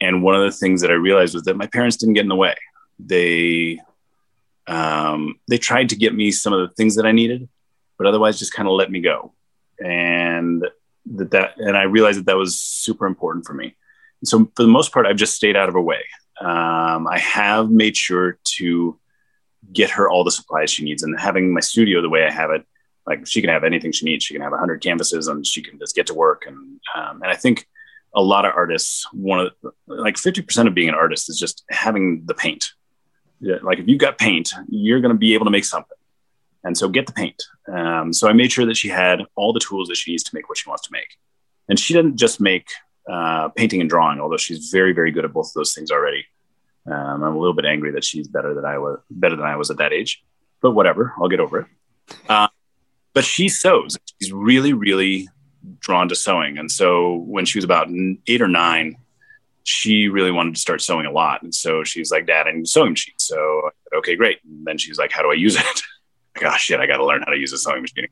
And 0.00 0.22
one 0.22 0.34
of 0.34 0.42
the 0.42 0.52
things 0.52 0.82
that 0.82 0.90
I 0.90 0.94
realized 0.94 1.34
was 1.34 1.44
that 1.44 1.56
my 1.56 1.66
parents 1.66 1.96
didn't 1.96 2.14
get 2.14 2.22
in 2.22 2.28
the 2.28 2.36
way. 2.36 2.54
They 2.98 3.80
um, 4.66 5.38
they 5.48 5.58
tried 5.58 5.90
to 5.90 5.96
get 5.96 6.14
me 6.14 6.30
some 6.30 6.52
of 6.52 6.60
the 6.60 6.74
things 6.74 6.96
that 6.96 7.06
I 7.06 7.12
needed, 7.12 7.48
but 7.98 8.06
otherwise 8.06 8.38
just 8.38 8.52
kind 8.52 8.68
of 8.68 8.74
let 8.74 8.90
me 8.90 9.00
go. 9.00 9.32
And 9.78 10.64
that, 11.06 11.30
that 11.30 11.54
and 11.58 11.76
I 11.76 11.84
realized 11.84 12.18
that 12.18 12.26
that 12.26 12.36
was 12.36 12.60
super 12.60 13.06
important 13.06 13.46
for 13.46 13.54
me. 13.54 13.76
And 14.20 14.28
so 14.28 14.50
for 14.56 14.62
the 14.62 14.68
most 14.68 14.92
part, 14.92 15.06
I've 15.06 15.16
just 15.16 15.34
stayed 15.34 15.56
out 15.56 15.68
of 15.68 15.74
her 15.74 15.80
way. 15.80 16.04
Um, 16.40 17.06
I 17.06 17.18
have 17.18 17.70
made 17.70 17.96
sure 17.96 18.38
to 18.56 18.98
get 19.72 19.90
her 19.90 20.08
all 20.08 20.24
the 20.24 20.30
supplies 20.30 20.70
she 20.70 20.84
needs, 20.84 21.02
and 21.02 21.18
having 21.18 21.54
my 21.54 21.60
studio 21.60 22.02
the 22.02 22.10
way 22.10 22.24
I 22.24 22.30
have 22.30 22.50
it 22.50 22.66
like 23.06 23.26
she 23.26 23.40
can 23.40 23.50
have 23.50 23.64
anything 23.64 23.92
she 23.92 24.04
needs. 24.04 24.24
She 24.24 24.34
can 24.34 24.42
have 24.42 24.52
100 24.52 24.82
canvases 24.82 25.28
and 25.28 25.46
she 25.46 25.62
can 25.62 25.78
just 25.78 25.94
get 25.94 26.06
to 26.08 26.14
work. 26.14 26.44
And 26.46 26.80
um, 26.94 27.22
and 27.22 27.30
I 27.30 27.36
think 27.36 27.66
a 28.14 28.22
lot 28.22 28.44
of 28.44 28.52
artists, 28.54 29.06
one 29.12 29.40
of 29.40 29.52
like 29.86 30.16
50% 30.16 30.66
of 30.66 30.74
being 30.74 30.88
an 30.88 30.94
artist 30.94 31.28
is 31.28 31.38
just 31.38 31.64
having 31.70 32.24
the 32.24 32.34
paint. 32.34 32.72
Yeah, 33.40 33.56
like 33.62 33.78
if 33.78 33.86
you've 33.86 34.00
got 34.00 34.16
paint, 34.16 34.52
you're 34.68 35.00
going 35.00 35.12
to 35.12 35.18
be 35.18 35.34
able 35.34 35.44
to 35.44 35.50
make 35.50 35.66
something. 35.66 35.96
And 36.64 36.76
so 36.76 36.88
get 36.88 37.06
the 37.06 37.12
paint. 37.12 37.42
Um, 37.72 38.12
so 38.12 38.28
I 38.28 38.32
made 38.32 38.50
sure 38.50 38.66
that 38.66 38.76
she 38.76 38.88
had 38.88 39.20
all 39.36 39.52
the 39.52 39.60
tools 39.60 39.88
that 39.88 39.96
she 39.96 40.10
needs 40.10 40.24
to 40.24 40.34
make 40.34 40.48
what 40.48 40.58
she 40.58 40.68
wants 40.68 40.84
to 40.84 40.92
make. 40.92 41.16
And 41.68 41.78
she 41.78 41.92
didn't 41.94 42.16
just 42.16 42.40
make 42.40 42.68
uh, 43.08 43.50
painting 43.50 43.80
and 43.80 43.90
drawing, 43.90 44.18
although 44.18 44.36
she's 44.36 44.70
very, 44.70 44.92
very 44.92 45.12
good 45.12 45.24
at 45.24 45.32
both 45.32 45.48
of 45.48 45.54
those 45.54 45.74
things 45.74 45.90
already. 45.90 46.24
Um, 46.86 47.22
I'm 47.22 47.34
a 47.34 47.38
little 47.38 47.54
bit 47.54 47.66
angry 47.66 47.92
that 47.92 48.04
she's 48.04 48.26
better 48.26 48.54
than 48.54 48.64
I 48.64 48.78
was, 48.78 48.98
better 49.10 49.36
than 49.36 49.44
I 49.44 49.56
was 49.56 49.70
at 49.70 49.78
that 49.78 49.92
age, 49.92 50.24
but 50.62 50.72
whatever, 50.72 51.12
I'll 51.20 51.28
get 51.28 51.40
over 51.40 51.60
it. 51.60 51.66
Uh, 52.28 52.48
but 53.16 53.24
she 53.24 53.48
sews. 53.48 53.96
She's 54.20 54.30
really, 54.30 54.74
really 54.74 55.26
drawn 55.78 56.06
to 56.10 56.14
sewing. 56.14 56.58
And 56.58 56.70
so 56.70 57.14
when 57.14 57.46
she 57.46 57.56
was 57.56 57.64
about 57.64 57.88
eight 58.26 58.42
or 58.42 58.46
nine, 58.46 58.98
she 59.64 60.08
really 60.08 60.30
wanted 60.30 60.54
to 60.54 60.60
start 60.60 60.82
sewing 60.82 61.06
a 61.06 61.10
lot. 61.10 61.42
And 61.42 61.54
so 61.54 61.82
she's 61.82 62.10
like, 62.10 62.26
Dad, 62.26 62.46
I 62.46 62.52
need 62.52 62.64
a 62.64 62.66
sewing 62.66 62.90
machine. 62.90 63.14
So 63.16 63.70
said, 63.90 63.96
okay, 64.00 64.16
great. 64.16 64.40
And 64.44 64.66
then 64.66 64.76
she's 64.76 64.98
like, 64.98 65.12
How 65.12 65.22
do 65.22 65.30
I 65.30 65.34
use 65.34 65.56
it? 65.56 65.82
oh 66.44 66.56
shit, 66.58 66.78
I 66.78 66.86
got 66.86 66.98
to 66.98 67.06
learn 67.06 67.22
how 67.22 67.32
to 67.32 67.38
use 67.38 67.54
a 67.54 67.58
sewing 67.58 67.80
machine. 67.80 68.06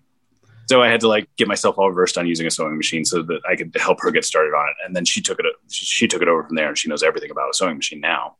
So 0.70 0.82
I 0.82 0.88
had 0.88 1.00
to 1.00 1.08
like 1.08 1.28
get 1.36 1.48
myself 1.48 1.76
all 1.76 1.92
versed 1.92 2.16
on 2.16 2.26
using 2.26 2.46
a 2.46 2.50
sewing 2.50 2.78
machine 2.78 3.04
so 3.04 3.20
that 3.24 3.40
I 3.46 3.56
could 3.56 3.76
help 3.78 4.00
her 4.00 4.10
get 4.10 4.24
started 4.24 4.54
on 4.54 4.70
it. 4.70 4.76
And 4.86 4.96
then 4.96 5.04
she 5.04 5.20
took 5.20 5.38
it, 5.38 5.44
she 5.68 6.08
took 6.08 6.22
it 6.22 6.28
over 6.28 6.44
from 6.44 6.56
there 6.56 6.68
and 6.68 6.78
she 6.78 6.88
knows 6.88 7.02
everything 7.02 7.30
about 7.30 7.50
a 7.50 7.52
sewing 7.52 7.76
machine 7.76 8.00
now. 8.00 8.36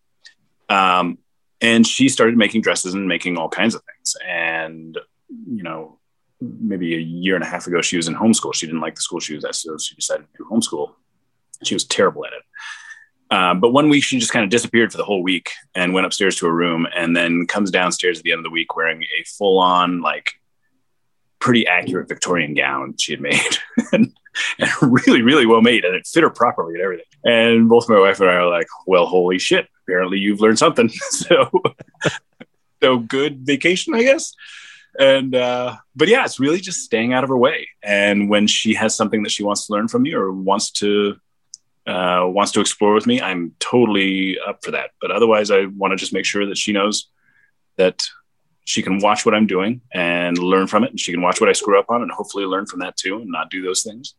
Um, 0.71 1.19
and 1.61 1.87
she 1.87 2.09
started 2.09 2.39
making 2.39 2.63
dresses 2.63 2.95
and 2.95 3.07
making 3.07 3.37
all 3.37 3.51
kinds 3.51 3.75
of 3.75 3.83
things. 3.83 4.17
And, 4.27 4.99
you 5.29 5.63
know, 5.63 5.99
maybe 6.41 6.95
a 6.95 6.99
year 7.01 7.35
and 7.35 7.45
a 7.45 7.47
half 7.47 7.67
ago, 7.67 7.81
she 7.81 7.97
was 7.97 8.09
in 8.09 8.15
homeschool. 8.15 8.55
She 8.55 8.67
didn't 8.67 8.81
like 8.81 8.95
the 8.95 9.01
school 9.01 9.21
she 9.21 9.35
was 9.35 9.45
at, 9.45 9.55
so 9.55 9.77
she 9.79 9.95
decided 9.95 10.27
to 10.33 10.39
do 10.39 10.49
homeschool. 10.51 10.93
She 11.63 11.75
was 11.75 11.85
terrible 11.85 12.27
at 12.27 12.33
it. 12.33 12.43
Um, 13.35 13.61
but 13.61 13.73
one 13.73 13.89
week 13.89 14.05
she 14.05 14.19
just 14.19 14.33
kind 14.33 14.45
of 14.45 14.51
disappeared 14.51 14.93
for 14.93 14.99
the 14.99 15.05
whole 15.05 15.23
week 15.23 15.51
and 15.75 15.95
went 15.95 16.07
upstairs 16.07 16.37
to 16.37 16.47
her 16.47 16.55
room 16.55 16.87
and 16.95 17.17
then 17.17 17.47
comes 17.47 17.71
downstairs 17.71 18.19
at 18.19 18.25
the 18.25 18.33
end 18.33 18.39
of 18.39 18.45
the 18.45 18.51
week 18.51 18.77
wearing 18.77 19.03
a 19.03 19.25
full 19.25 19.59
on, 19.59 20.03
like, 20.03 20.33
pretty 21.41 21.67
accurate 21.67 22.09
Victorian 22.09 22.55
gown 22.55 22.97
she 22.99 23.13
had 23.13 23.21
made 23.21 23.59
and, 23.93 24.15
and, 24.59 24.71
really, 24.83 25.23
really 25.23 25.47
well 25.47 25.63
made. 25.63 25.85
And 25.85 25.95
it 25.95 26.07
fit 26.07 26.23
her 26.23 26.31
properly 26.31 26.75
and 26.75 26.83
everything. 26.83 27.07
And 27.25 27.69
both 27.69 27.89
my 27.89 27.99
wife 27.99 28.21
and 28.21 28.31
I 28.31 28.35
are 28.35 28.51
like, 28.51 28.67
well, 28.87 29.07
holy 29.07 29.39
shit. 29.39 29.69
Apparently 29.83 30.19
you've 30.19 30.41
learned 30.41 30.59
something. 30.59 30.89
so, 31.11 31.51
so 32.83 32.99
good 32.99 33.41
vacation, 33.41 33.95
I 33.95 34.03
guess 34.03 34.33
and 34.99 35.35
uh, 35.35 35.77
but 35.97 36.09
yeah, 36.09 36.25
it's 36.25 36.41
really 36.41 36.61
just 36.61 36.81
staying 36.81 37.13
out 37.13 37.25
of 37.25 37.31
her 37.31 37.37
way. 37.37 37.69
And 37.83 38.29
when 38.29 38.47
she 38.47 38.75
has 38.75 38.95
something 38.95 39.23
that 39.23 39.33
she 39.33 39.43
wants 39.43 39.67
to 39.67 39.73
learn 39.73 39.89
from 39.89 40.03
me 40.03 40.15
or 40.15 40.31
wants 40.33 40.71
to 40.73 41.17
uh, 41.87 42.25
wants 42.27 42.53
to 42.53 42.61
explore 42.61 42.95
with 42.95 43.07
me, 43.07 43.21
I'm 43.21 43.55
totally 43.59 44.39
up 44.39 44.65
for 44.65 44.71
that. 44.71 44.91
But 45.01 45.11
otherwise, 45.11 45.51
I 45.51 45.67
want 45.67 45.93
to 45.93 45.97
just 45.97 46.13
make 46.13 46.25
sure 46.25 46.47
that 46.47 46.57
she 46.57 46.73
knows 46.73 47.09
that 47.77 48.07
she 48.65 48.83
can 48.83 48.99
watch 48.99 49.27
what 49.27 49.35
I'm 49.35 49.47
doing 49.47 49.83
and 49.93 50.39
learn 50.39 50.67
from 50.67 50.85
it, 50.85 50.91
and 50.91 51.01
she 51.01 51.13
can 51.13 51.23
watch 51.23 51.41
what 51.41 51.51
I 51.51 51.53
screw 51.53 51.79
up 51.79 51.91
on, 51.91 52.03
and 52.03 52.11
hopefully 52.11 52.45
learn 52.45 52.67
from 52.67 52.81
that 52.81 52.97
too, 52.97 53.17
and 53.17 53.31
not 53.31 53.51
do 53.51 53.63
those 53.63 53.83
things. 53.83 54.15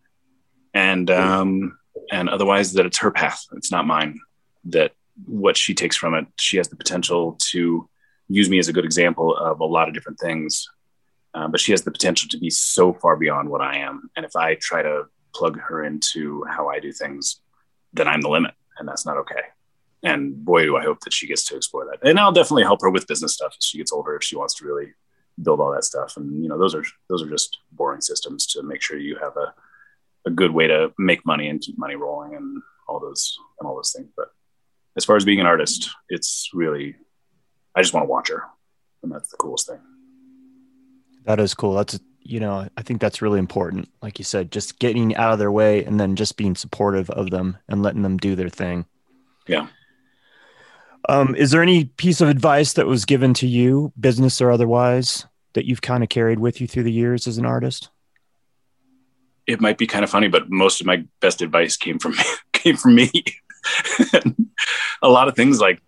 And 0.74 1.10
um, 1.10 1.78
and 2.12 2.30
otherwise, 2.30 2.74
that 2.74 2.86
it's 2.86 3.00
her 3.00 3.12
path, 3.12 3.46
it's 3.54 3.72
not 3.72 3.88
mine. 3.88 4.20
That 4.66 4.92
what 5.26 5.56
she 5.56 5.74
takes 5.74 5.96
from 5.96 6.14
it, 6.14 6.28
she 6.38 6.58
has 6.58 6.68
the 6.68 6.76
potential 6.76 7.38
to 7.52 7.90
use 8.28 8.50
me 8.50 8.60
as 8.60 8.68
a 8.68 8.74
good 8.74 8.86
example 8.86 9.36
of 9.36 9.60
a 9.60 9.66
lot 9.66 9.88
of 9.88 9.94
different 9.94 10.20
things. 10.20 10.68
Uh, 11.34 11.48
but 11.48 11.60
she 11.60 11.72
has 11.72 11.84
the 11.84 11.92
potential 11.92 12.30
to 12.30 12.38
be 12.38 12.50
so 12.50 12.94
far 12.94 13.18
beyond 13.18 13.50
what 13.50 13.62
I 13.62 13.78
am. 13.78 14.10
And 14.16 14.26
if 14.26 14.36
I 14.36 14.56
try 14.56 14.82
to 14.82 15.04
plug 15.34 15.60
her 15.60 15.84
into 15.84 16.44
how 16.46 16.70
I 16.70 16.80
do 16.80 16.94
things, 16.94 17.42
then 17.94 18.08
I'm 18.08 18.22
the 18.22 18.30
limit, 18.30 18.54
and 18.78 18.88
that's 18.88 19.06
not 19.06 19.18
okay. 19.18 19.42
And 20.04 20.46
boy, 20.46 20.64
do 20.64 20.78
I 20.78 20.84
hope 20.84 21.02
that 21.02 21.14
she 21.14 21.28
gets 21.28 21.44
to 21.46 21.58
explore 21.58 21.86
that. 21.86 22.08
And 22.08 22.20
I'll 22.20 22.32
definitely 22.32 22.64
help 22.64 22.82
her 22.82 22.90
with 22.90 23.08
business 23.08 23.34
stuff 23.34 23.54
as 23.58 23.66
she 23.66 23.80
gets 23.80 23.92
older 23.92 24.16
if 24.16 24.24
she 24.24 24.36
wants 24.36 24.54
to 24.56 24.66
really 24.66 24.94
build 25.42 25.60
all 25.60 25.72
that 25.74 25.84
stuff. 25.84 26.16
And 26.16 26.42
you 26.42 26.48
know, 26.48 26.58
those 26.58 26.76
are 26.76 26.84
those 27.10 27.22
are 27.24 27.30
just 27.30 27.58
boring 27.72 28.02
systems 28.02 28.46
to 28.48 28.64
make 28.64 28.82
sure 28.82 28.98
you 28.98 29.18
have 29.18 29.36
a 29.36 29.54
a 30.26 30.32
good 30.32 30.52
way 30.52 30.68
to 30.68 30.92
make 30.98 31.26
money 31.26 31.48
and 31.50 31.62
keep 31.62 31.78
money 31.78 31.96
rolling 31.96 32.36
and 32.36 32.62
all 32.88 33.00
those 33.00 33.38
and 33.60 33.68
all 33.68 33.76
those 33.76 33.92
things. 33.92 34.10
But 34.16 34.32
as 34.96 35.06
far 35.06 35.16
as 35.16 35.26
being 35.26 35.40
an 35.40 35.46
artist, 35.46 35.90
it's 36.10 36.50
really 36.54 36.96
I 37.76 37.82
just 37.82 37.94
want 37.94 38.06
to 38.06 38.10
watch 38.10 38.30
her, 38.30 38.44
and 39.04 39.12
that's 39.12 39.30
the 39.30 39.38
coolest 39.38 39.68
thing. 39.68 39.80
That 41.26 41.40
is 41.40 41.54
cool. 41.54 41.74
That's 41.74 42.00
you 42.22 42.40
know 42.40 42.68
I 42.78 42.82
think 42.82 43.02
that's 43.02 43.22
really 43.22 43.40
important. 43.40 43.90
Like 44.02 44.20
you 44.20 44.26
said, 44.26 44.52
just 44.52 44.80
getting 44.80 45.16
out 45.16 45.34
of 45.34 45.40
their 45.40 45.52
way 45.52 45.84
and 45.84 46.00
then 46.00 46.16
just 46.16 46.38
being 46.38 46.56
supportive 46.56 47.10
of 47.10 47.30
them 47.30 47.58
and 47.68 47.84
letting 47.84 48.02
them 48.04 48.18
do 48.18 48.36
their 48.36 48.50
thing. 48.50 48.86
Yeah. 49.48 49.68
Um, 51.08 51.36
is 51.36 51.52
there 51.52 51.62
any 51.62 51.86
piece 51.86 52.22
of 52.22 52.30
advice 52.30 52.74
that 52.74 52.88
was 52.88 53.06
given 53.06 53.34
to 53.36 53.48
you, 53.48 53.94
business 54.00 54.42
or 54.42 54.50
otherwise, 54.50 55.26
that 55.54 55.66
you've 55.66 55.82
kind 55.82 56.04
of 56.04 56.10
carried 56.10 56.40
with 56.40 56.60
you 56.60 56.68
through 56.68 56.84
the 56.84 56.92
years 56.92 57.28
as 57.28 57.38
an 57.38 57.46
artist? 57.46 57.90
It 59.46 59.62
might 59.62 59.78
be 59.78 59.86
kind 59.86 60.04
of 60.04 60.10
funny, 60.10 60.28
but 60.28 60.50
most 60.50 60.82
of 60.82 60.88
my 60.88 61.04
best 61.20 61.42
advice 61.42 61.78
came 61.78 62.00
from 62.00 62.16
came 62.54 62.78
from 62.78 62.96
me. 62.96 63.12
a 65.02 65.10
lot 65.10 65.28
of 65.28 65.36
things 65.36 65.60
like 65.60 65.82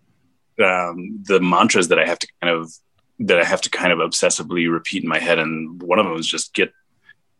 um, 0.60 1.22
the 1.24 1.40
mantras 1.40 1.88
that 1.88 1.98
I 1.98 2.06
have 2.06 2.18
to 2.18 2.28
kind 2.40 2.54
of 2.54 2.72
that 3.20 3.40
I 3.40 3.44
have 3.44 3.60
to 3.62 3.70
kind 3.70 3.92
of 3.92 3.98
obsessively 3.98 4.70
repeat 4.70 5.02
in 5.02 5.08
my 5.08 5.18
head, 5.18 5.38
and 5.38 5.82
one 5.82 5.98
of 5.98 6.06
them 6.06 6.16
is 6.16 6.26
just 6.26 6.54
get 6.54 6.72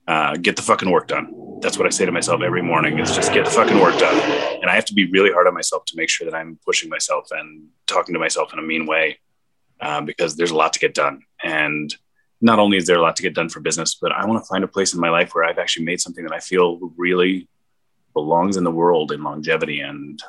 uh, 0.09 0.36
get 0.36 0.57
the 0.57 0.62
fucking 0.62 0.90
work 0.90 1.07
done. 1.07 1.61
That's 1.61 1.77
what 1.77 1.86
I 1.86 1.90
say 1.90 2.07
to 2.07 2.12
myself 2.12 2.40
every 2.40 2.62
morning 2.62 2.99
is 2.99 3.15
just 3.15 3.32
get 3.32 3.45
the 3.45 3.51
fucking 3.51 3.78
work 3.78 3.99
done. 3.99 4.19
And 4.62 4.70
I 4.70 4.74
have 4.74 4.86
to 4.86 4.95
be 4.95 5.11
really 5.11 5.31
hard 5.31 5.47
on 5.47 5.53
myself 5.53 5.85
to 5.86 5.97
make 5.97 6.09
sure 6.09 6.24
that 6.28 6.35
I'm 6.35 6.59
pushing 6.65 6.89
myself 6.89 7.28
and 7.31 7.66
talking 7.86 8.15
to 8.15 8.19
myself 8.19 8.53
in 8.55 8.59
a 8.59 8.62
mean 8.62 8.86
way 8.86 9.19
uh, 9.81 10.01
because 10.01 10.35
there's 10.35 10.51
a 10.51 10.57
lot 10.57 10.73
to 10.73 10.78
get 10.78 10.95
done. 10.95 11.23
And 11.45 11.95
not 12.40 12.59
only 12.59 12.78
is 12.78 12.86
there 12.86 12.97
a 12.97 13.03
lot 13.03 13.16
to 13.16 13.23
get 13.23 13.35
done 13.35 13.51
for 13.51 13.61
business, 13.61 13.97
but 13.97 14.12
I 14.12 14.24
want 14.24 14.43
to 14.43 14.49
find 14.49 14.65
a 14.65 14.69
place 14.69 14.95
in 14.95 15.01
my 15.01 15.11
life 15.11 15.35
where 15.35 15.45
I've 15.45 15.59
actually 15.59 15.85
made 15.85 16.01
something 16.01 16.24
that 16.24 16.32
I 16.32 16.40
feel 16.40 16.78
really 16.97 17.47
belongs 18.15 18.57
in 18.57 18.65
the 18.65 18.70
world 18.70 19.12
in 19.12 19.23
longevity 19.23 19.81
and 19.81 20.23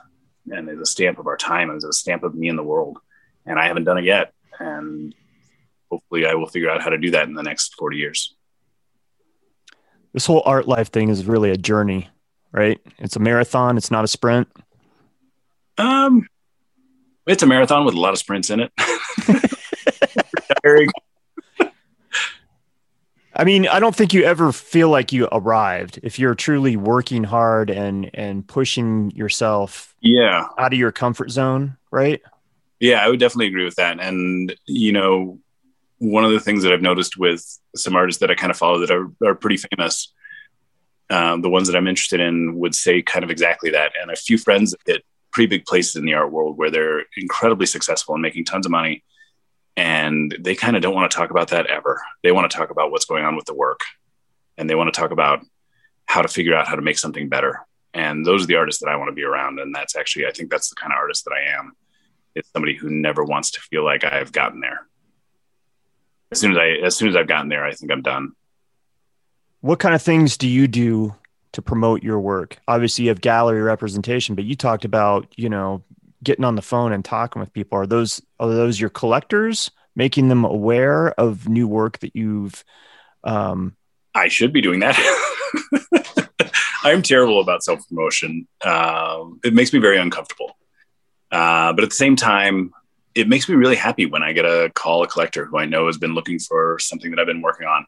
and 0.51 0.69
is 0.69 0.79
a 0.79 0.85
stamp 0.85 1.19
of 1.19 1.27
our 1.27 1.37
time, 1.37 1.71
is 1.71 1.83
a 1.83 1.93
stamp 1.93 2.23
of 2.23 2.35
me 2.35 2.49
in 2.49 2.55
the 2.55 2.63
world. 2.63 2.97
And 3.45 3.59
I 3.59 3.67
haven't 3.67 3.85
done 3.85 3.97
it 3.97 4.03
yet. 4.03 4.33
And 4.59 5.13
hopefully 5.89 6.25
I 6.25 6.35
will 6.35 6.47
figure 6.47 6.69
out 6.69 6.81
how 6.81 6.89
to 6.89 6.97
do 6.97 7.11
that 7.11 7.27
in 7.27 7.33
the 7.33 7.43
next 7.43 7.75
40 7.75 7.97
years. 7.97 8.35
This 10.13 10.25
whole 10.25 10.41
art 10.45 10.67
life 10.67 10.91
thing 10.91 11.09
is 11.09 11.25
really 11.25 11.51
a 11.51 11.57
journey, 11.57 12.09
right? 12.51 12.79
It's 12.97 13.15
a 13.15 13.19
marathon, 13.19 13.77
it's 13.77 13.91
not 13.91 14.03
a 14.03 14.07
sprint. 14.07 14.47
Um 15.77 16.27
it's 17.27 17.43
a 17.43 17.45
marathon 17.45 17.85
with 17.85 17.93
a 17.93 17.99
lot 17.99 18.13
of 18.13 18.19
sprints 18.19 18.49
in 18.49 18.59
it. 18.61 18.71
I 23.39 23.45
mean, 23.45 23.69
I 23.69 23.79
don't 23.79 23.95
think 23.95 24.13
you 24.13 24.25
ever 24.25 24.51
feel 24.51 24.89
like 24.89 25.13
you 25.13 25.29
arrived 25.31 26.01
if 26.03 26.19
you're 26.19 26.35
truly 26.35 26.75
working 26.75 27.23
hard 27.23 27.69
and 27.69 28.11
and 28.13 28.45
pushing 28.45 29.11
yourself 29.11 29.95
yeah 30.01 30.47
out 30.57 30.73
of 30.73 30.77
your 30.77 30.91
comfort 30.91 31.31
zone, 31.31 31.77
right? 31.89 32.21
Yeah, 32.81 32.97
I 32.97 33.07
would 33.07 33.21
definitely 33.21 33.47
agree 33.47 33.63
with 33.63 33.75
that. 33.75 33.97
And 34.01 34.53
you 34.65 34.91
know, 34.91 35.39
one 35.99 36.25
of 36.25 36.31
the 36.31 36.41
things 36.41 36.63
that 36.63 36.73
I've 36.73 36.81
noticed 36.81 37.15
with 37.15 37.45
some 37.77 37.95
artists 37.95 38.19
that 38.19 38.29
I 38.29 38.35
kind 38.35 38.51
of 38.51 38.57
follow 38.57 38.79
that 38.79 38.91
are, 38.91 39.09
are 39.25 39.35
pretty 39.35 39.55
famous, 39.55 40.11
um, 41.09 41.41
the 41.41 41.49
ones 41.49 41.67
that 41.69 41.77
I'm 41.77 41.87
interested 41.87 42.19
in 42.19 42.59
would 42.59 42.75
say 42.75 43.01
kind 43.01 43.23
of 43.23 43.31
exactly 43.31 43.69
that. 43.69 43.93
And 44.01 44.11
a 44.11 44.17
few 44.17 44.37
friends 44.37 44.71
that 44.71 44.79
hit 44.85 45.05
pretty 45.31 45.47
big 45.47 45.65
places 45.65 45.95
in 45.95 46.03
the 46.03 46.13
art 46.13 46.33
world 46.33 46.57
where 46.57 46.69
they're 46.69 47.05
incredibly 47.15 47.67
successful 47.67 48.15
and 48.15 48.21
making 48.21 48.43
tons 48.43 48.65
of 48.65 48.71
money 48.73 49.01
and 49.79 50.35
they 50.37 50.55
kind 50.55 50.75
of 50.75 50.81
don't 50.81 50.93
want 50.93 51.09
to 51.09 51.17
talk 51.17 51.31
about 51.31 51.47
that 51.47 51.67
ever. 51.67 52.01
They 52.21 52.33
want 52.33 52.51
to 52.51 52.57
talk 52.57 52.69
about 52.69 52.91
what's 52.91 53.05
going 53.05 53.23
on 53.23 53.37
with 53.37 53.45
the 53.45 53.53
work 53.53 53.79
and 54.57 54.69
they 54.69 54.75
want 54.75 54.93
to 54.93 54.99
talk 54.99 55.11
about 55.11 55.39
how 56.05 56.21
to 56.21 56.27
figure 56.27 56.53
out 56.53 56.67
how 56.67 56.75
to 56.75 56.81
make 56.81 56.97
something 56.97 57.29
better. 57.29 57.65
And 57.93 58.25
those 58.25 58.43
are 58.43 58.47
the 58.47 58.57
artists 58.57 58.83
that 58.83 58.89
I 58.89 58.97
want 58.97 59.07
to 59.07 59.15
be 59.15 59.23
around. 59.23 59.57
And 59.57 59.73
that's 59.73 59.95
actually, 59.95 60.27
I 60.27 60.31
think 60.31 60.51
that's 60.51 60.67
the 60.67 60.75
kind 60.75 60.91
of 60.91 60.97
artist 60.97 61.23
that 61.23 61.31
I 61.31 61.57
am. 61.57 61.77
It's 62.35 62.51
somebody 62.51 62.75
who 62.75 62.89
never 62.89 63.23
wants 63.23 63.51
to 63.51 63.61
feel 63.61 63.85
like 63.85 64.03
I've 64.03 64.33
gotten 64.33 64.59
there. 64.59 64.85
As 66.33 66.41
soon 66.41 66.51
as 66.51 66.57
I, 66.57 66.67
as 66.85 66.97
soon 66.97 67.07
as 67.07 67.15
I've 67.15 67.27
gotten 67.27 67.47
there, 67.47 67.63
I 67.63 67.71
think 67.71 67.89
I'm 67.89 68.01
done. 68.01 68.33
What 69.61 69.79
kind 69.79 69.95
of 69.95 70.01
things 70.01 70.35
do 70.35 70.49
you 70.49 70.67
do 70.67 71.15
to 71.53 71.61
promote 71.61 72.03
your 72.03 72.19
work? 72.19 72.57
Obviously, 72.67 73.05
you 73.05 73.11
have 73.11 73.21
gallery 73.21 73.61
representation, 73.61 74.35
but 74.35 74.43
you 74.43 74.55
talked 74.55 74.83
about, 74.83 75.25
you 75.37 75.47
know, 75.47 75.83
getting 76.23 76.45
on 76.45 76.55
the 76.55 76.61
phone 76.61 76.91
and 76.91 77.03
talking 77.03 77.39
with 77.39 77.53
people. 77.53 77.77
Are 77.77 77.87
those 77.87 78.21
are 78.39 78.49
those 78.49 78.79
your 78.79 78.89
collectors 78.89 79.71
making 79.95 80.29
them 80.29 80.45
aware 80.45 81.09
of 81.19 81.49
new 81.49 81.67
work 81.67 81.99
that 81.99 82.15
you've 82.15 82.63
um 83.23 83.75
i 84.15 84.27
should 84.27 84.53
be 84.53 84.61
doing 84.61 84.79
that. 84.79 84.97
I'm 86.83 87.01
terrible 87.01 87.41
about 87.41 87.61
self-promotion. 87.61 88.47
Um, 88.63 89.41
it 89.43 89.53
makes 89.53 89.73
me 89.73 89.79
very 89.79 89.97
uncomfortable. 89.97 90.57
Uh, 91.29 91.73
but 91.73 91.83
at 91.83 91.89
the 91.89 91.95
same 91.95 92.15
time 92.15 92.71
it 93.15 93.27
makes 93.27 93.49
me 93.49 93.55
really 93.55 93.75
happy 93.75 94.05
when 94.05 94.23
i 94.23 94.33
get 94.33 94.45
a 94.45 94.71
call 94.75 95.03
a 95.03 95.07
collector 95.07 95.45
who 95.45 95.57
i 95.57 95.65
know 95.65 95.87
has 95.87 95.97
been 95.97 96.13
looking 96.13 96.39
for 96.39 96.77
something 96.79 97.11
that 97.11 97.19
i've 97.19 97.25
been 97.27 97.41
working 97.41 97.67
on 97.67 97.85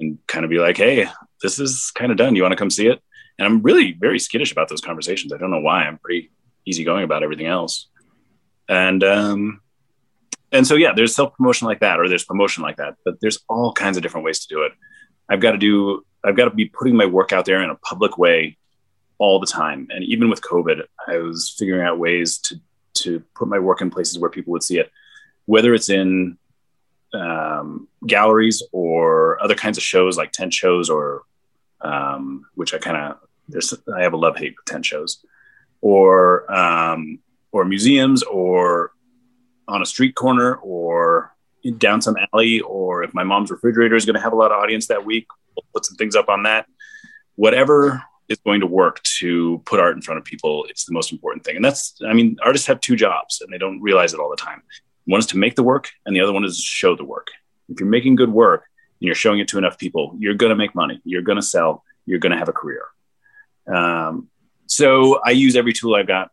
and 0.00 0.18
kind 0.26 0.44
of 0.44 0.50
be 0.50 0.58
like 0.58 0.76
hey 0.76 1.06
this 1.42 1.58
is 1.58 1.92
kind 1.94 2.10
of 2.10 2.18
done. 2.18 2.34
You 2.34 2.42
want 2.42 2.52
to 2.52 2.56
come 2.56 2.70
see 2.70 2.88
it? 2.88 3.00
And 3.38 3.46
i'm 3.46 3.62
really 3.62 3.92
very 3.92 4.18
skittish 4.18 4.52
about 4.52 4.68
those 4.68 4.80
conversations. 4.80 5.32
I 5.32 5.38
don't 5.38 5.50
know 5.50 5.60
why. 5.60 5.84
I'm 5.84 5.98
pretty 5.98 6.30
easygoing 6.66 7.04
about 7.04 7.22
everything 7.22 7.46
else. 7.46 7.88
And 8.68 9.04
um, 9.04 9.60
and 10.52 10.66
so 10.66 10.76
yeah, 10.76 10.92
there's 10.94 11.14
self 11.14 11.36
promotion 11.36 11.66
like 11.66 11.80
that, 11.80 11.98
or 11.98 12.08
there's 12.08 12.24
promotion 12.24 12.62
like 12.62 12.76
that, 12.76 12.96
but 13.04 13.20
there's 13.20 13.40
all 13.48 13.72
kinds 13.72 13.96
of 13.96 14.02
different 14.02 14.24
ways 14.24 14.40
to 14.40 14.48
do 14.48 14.62
it. 14.62 14.72
I've 15.28 15.40
got 15.40 15.52
to 15.52 15.58
do 15.58 16.04
I've 16.24 16.36
got 16.36 16.44
to 16.44 16.50
be 16.50 16.66
putting 16.66 16.96
my 16.96 17.06
work 17.06 17.32
out 17.32 17.44
there 17.44 17.62
in 17.62 17.70
a 17.70 17.74
public 17.76 18.16
way 18.16 18.56
all 19.18 19.38
the 19.38 19.46
time. 19.46 19.88
And 19.90 20.04
even 20.04 20.30
with 20.30 20.40
COVID, 20.40 20.82
I 21.06 21.18
was 21.18 21.54
figuring 21.58 21.86
out 21.86 21.98
ways 21.98 22.38
to 22.38 22.60
to 22.94 23.20
put 23.34 23.48
my 23.48 23.58
work 23.58 23.80
in 23.80 23.90
places 23.90 24.18
where 24.18 24.30
people 24.30 24.52
would 24.52 24.62
see 24.62 24.78
it, 24.78 24.90
whether 25.46 25.74
it's 25.74 25.88
in 25.88 26.38
um, 27.12 27.88
galleries 28.06 28.62
or 28.72 29.42
other 29.42 29.54
kinds 29.54 29.76
of 29.76 29.84
shows 29.84 30.16
like 30.16 30.32
tent 30.32 30.54
shows 30.54 30.88
or 30.88 31.22
um, 31.80 32.46
which 32.54 32.72
I 32.72 32.78
kind 32.78 32.96
of 32.96 33.18
there's 33.48 33.74
I 33.94 34.02
have 34.02 34.14
a 34.14 34.16
love 34.16 34.36
hate 34.36 34.54
with 34.56 34.64
tent 34.64 34.86
shows 34.86 35.24
or 35.84 36.50
um, 36.50 37.18
or 37.52 37.66
museums 37.66 38.22
or 38.22 38.92
on 39.68 39.82
a 39.82 39.86
street 39.86 40.14
corner 40.14 40.54
or 40.56 41.36
down 41.76 42.00
some 42.00 42.16
alley 42.32 42.60
or 42.60 43.02
if 43.02 43.12
my 43.12 43.22
mom's 43.22 43.50
refrigerator 43.50 43.94
is 43.94 44.06
going 44.06 44.14
to 44.14 44.20
have 44.20 44.32
a 44.32 44.36
lot 44.36 44.50
of 44.50 44.58
audience 44.58 44.86
that 44.86 45.04
week 45.04 45.26
we'll 45.54 45.64
put 45.74 45.84
some 45.84 45.96
things 45.96 46.16
up 46.16 46.30
on 46.30 46.44
that. 46.44 46.66
Whatever 47.36 48.02
is 48.28 48.38
going 48.38 48.60
to 48.60 48.66
work 48.66 49.02
to 49.02 49.60
put 49.66 49.78
art 49.78 49.94
in 49.94 50.00
front 50.00 50.16
of 50.16 50.24
people 50.24 50.64
it's 50.70 50.86
the 50.86 50.94
most 50.94 51.12
important 51.12 51.44
thing. 51.44 51.56
And 51.56 51.64
that's 51.64 51.94
i 52.08 52.14
mean 52.14 52.38
artists 52.42 52.66
have 52.66 52.80
two 52.80 52.96
jobs 52.96 53.42
and 53.42 53.52
they 53.52 53.58
don't 53.58 53.82
realize 53.82 54.14
it 54.14 54.20
all 54.20 54.30
the 54.30 54.36
time. 54.36 54.62
One 55.04 55.20
is 55.20 55.26
to 55.26 55.36
make 55.36 55.54
the 55.54 55.62
work 55.62 55.90
and 56.06 56.16
the 56.16 56.20
other 56.20 56.32
one 56.32 56.46
is 56.46 56.56
to 56.56 56.62
show 56.62 56.96
the 56.96 57.04
work. 57.04 57.28
If 57.68 57.78
you're 57.78 57.90
making 57.90 58.14
good 58.16 58.32
work 58.32 58.64
and 59.00 59.06
you're 59.06 59.14
showing 59.14 59.40
it 59.40 59.48
to 59.48 59.58
enough 59.58 59.76
people 59.76 60.16
you're 60.18 60.32
going 60.32 60.50
to 60.50 60.56
make 60.56 60.74
money 60.74 61.02
you're 61.04 61.20
going 61.28 61.36
to 61.36 61.42
sell 61.42 61.84
you're 62.06 62.20
going 62.20 62.32
to 62.32 62.38
have 62.38 62.48
a 62.48 62.54
career. 62.54 62.84
Um, 63.66 64.28
so 64.66 65.20
I 65.24 65.30
use 65.30 65.56
every 65.56 65.72
tool 65.72 65.94
I've 65.94 66.06
got. 66.06 66.30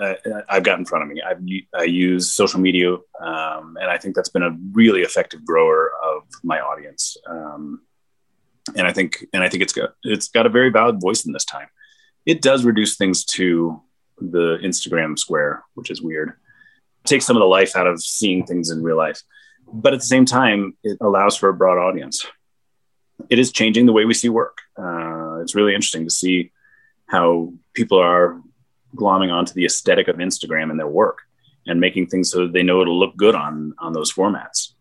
Uh, 0.00 0.14
I've 0.48 0.62
got 0.62 0.78
in 0.78 0.84
front 0.84 1.04
of 1.04 1.10
me. 1.10 1.22
I've, 1.22 1.40
I 1.74 1.84
use 1.84 2.32
social 2.32 2.60
media, 2.60 2.92
um, 2.92 3.76
and 3.80 3.90
I 3.90 3.98
think 3.98 4.14
that's 4.14 4.28
been 4.28 4.42
a 4.42 4.56
really 4.72 5.02
effective 5.02 5.44
grower 5.44 5.90
of 6.04 6.22
my 6.42 6.60
audience. 6.60 7.16
Um, 7.26 7.80
and 8.76 8.86
I 8.86 8.92
think, 8.92 9.24
and 9.32 9.42
I 9.42 9.48
think 9.48 9.62
it's 9.62 9.72
got 9.72 9.94
it's 10.02 10.28
got 10.28 10.46
a 10.46 10.50
very 10.50 10.70
valid 10.70 11.00
voice 11.00 11.24
in 11.24 11.32
this 11.32 11.44
time. 11.44 11.68
It 12.26 12.42
does 12.42 12.64
reduce 12.64 12.96
things 12.96 13.24
to 13.24 13.80
the 14.18 14.58
Instagram 14.62 15.18
square, 15.18 15.64
which 15.74 15.90
is 15.90 16.02
weird. 16.02 16.30
It 17.04 17.08
takes 17.08 17.24
some 17.24 17.36
of 17.36 17.40
the 17.40 17.46
life 17.46 17.76
out 17.76 17.86
of 17.86 18.02
seeing 18.02 18.44
things 18.44 18.70
in 18.70 18.82
real 18.82 18.96
life, 18.96 19.20
but 19.72 19.94
at 19.94 20.00
the 20.00 20.06
same 20.06 20.24
time, 20.24 20.76
it 20.82 20.98
allows 21.00 21.36
for 21.36 21.48
a 21.48 21.54
broad 21.54 21.78
audience. 21.78 22.26
It 23.30 23.38
is 23.38 23.52
changing 23.52 23.86
the 23.86 23.92
way 23.92 24.04
we 24.04 24.14
see 24.14 24.28
work. 24.28 24.58
Uh, 24.76 25.38
it's 25.40 25.54
really 25.54 25.74
interesting 25.74 26.04
to 26.04 26.10
see 26.10 26.52
how 27.06 27.52
people 27.74 27.98
are 27.98 28.40
glomming 28.94 29.32
onto 29.32 29.52
the 29.52 29.64
aesthetic 29.64 30.08
of 30.08 30.16
Instagram 30.16 30.70
in 30.70 30.76
their 30.76 30.88
work 30.88 31.18
and 31.66 31.80
making 31.80 32.06
things 32.06 32.30
so 32.30 32.46
they 32.46 32.62
know 32.62 32.80
it'll 32.80 32.98
look 32.98 33.16
good 33.16 33.34
on 33.34 33.74
on 33.78 33.92
those 33.92 34.12
formats. 34.12 34.72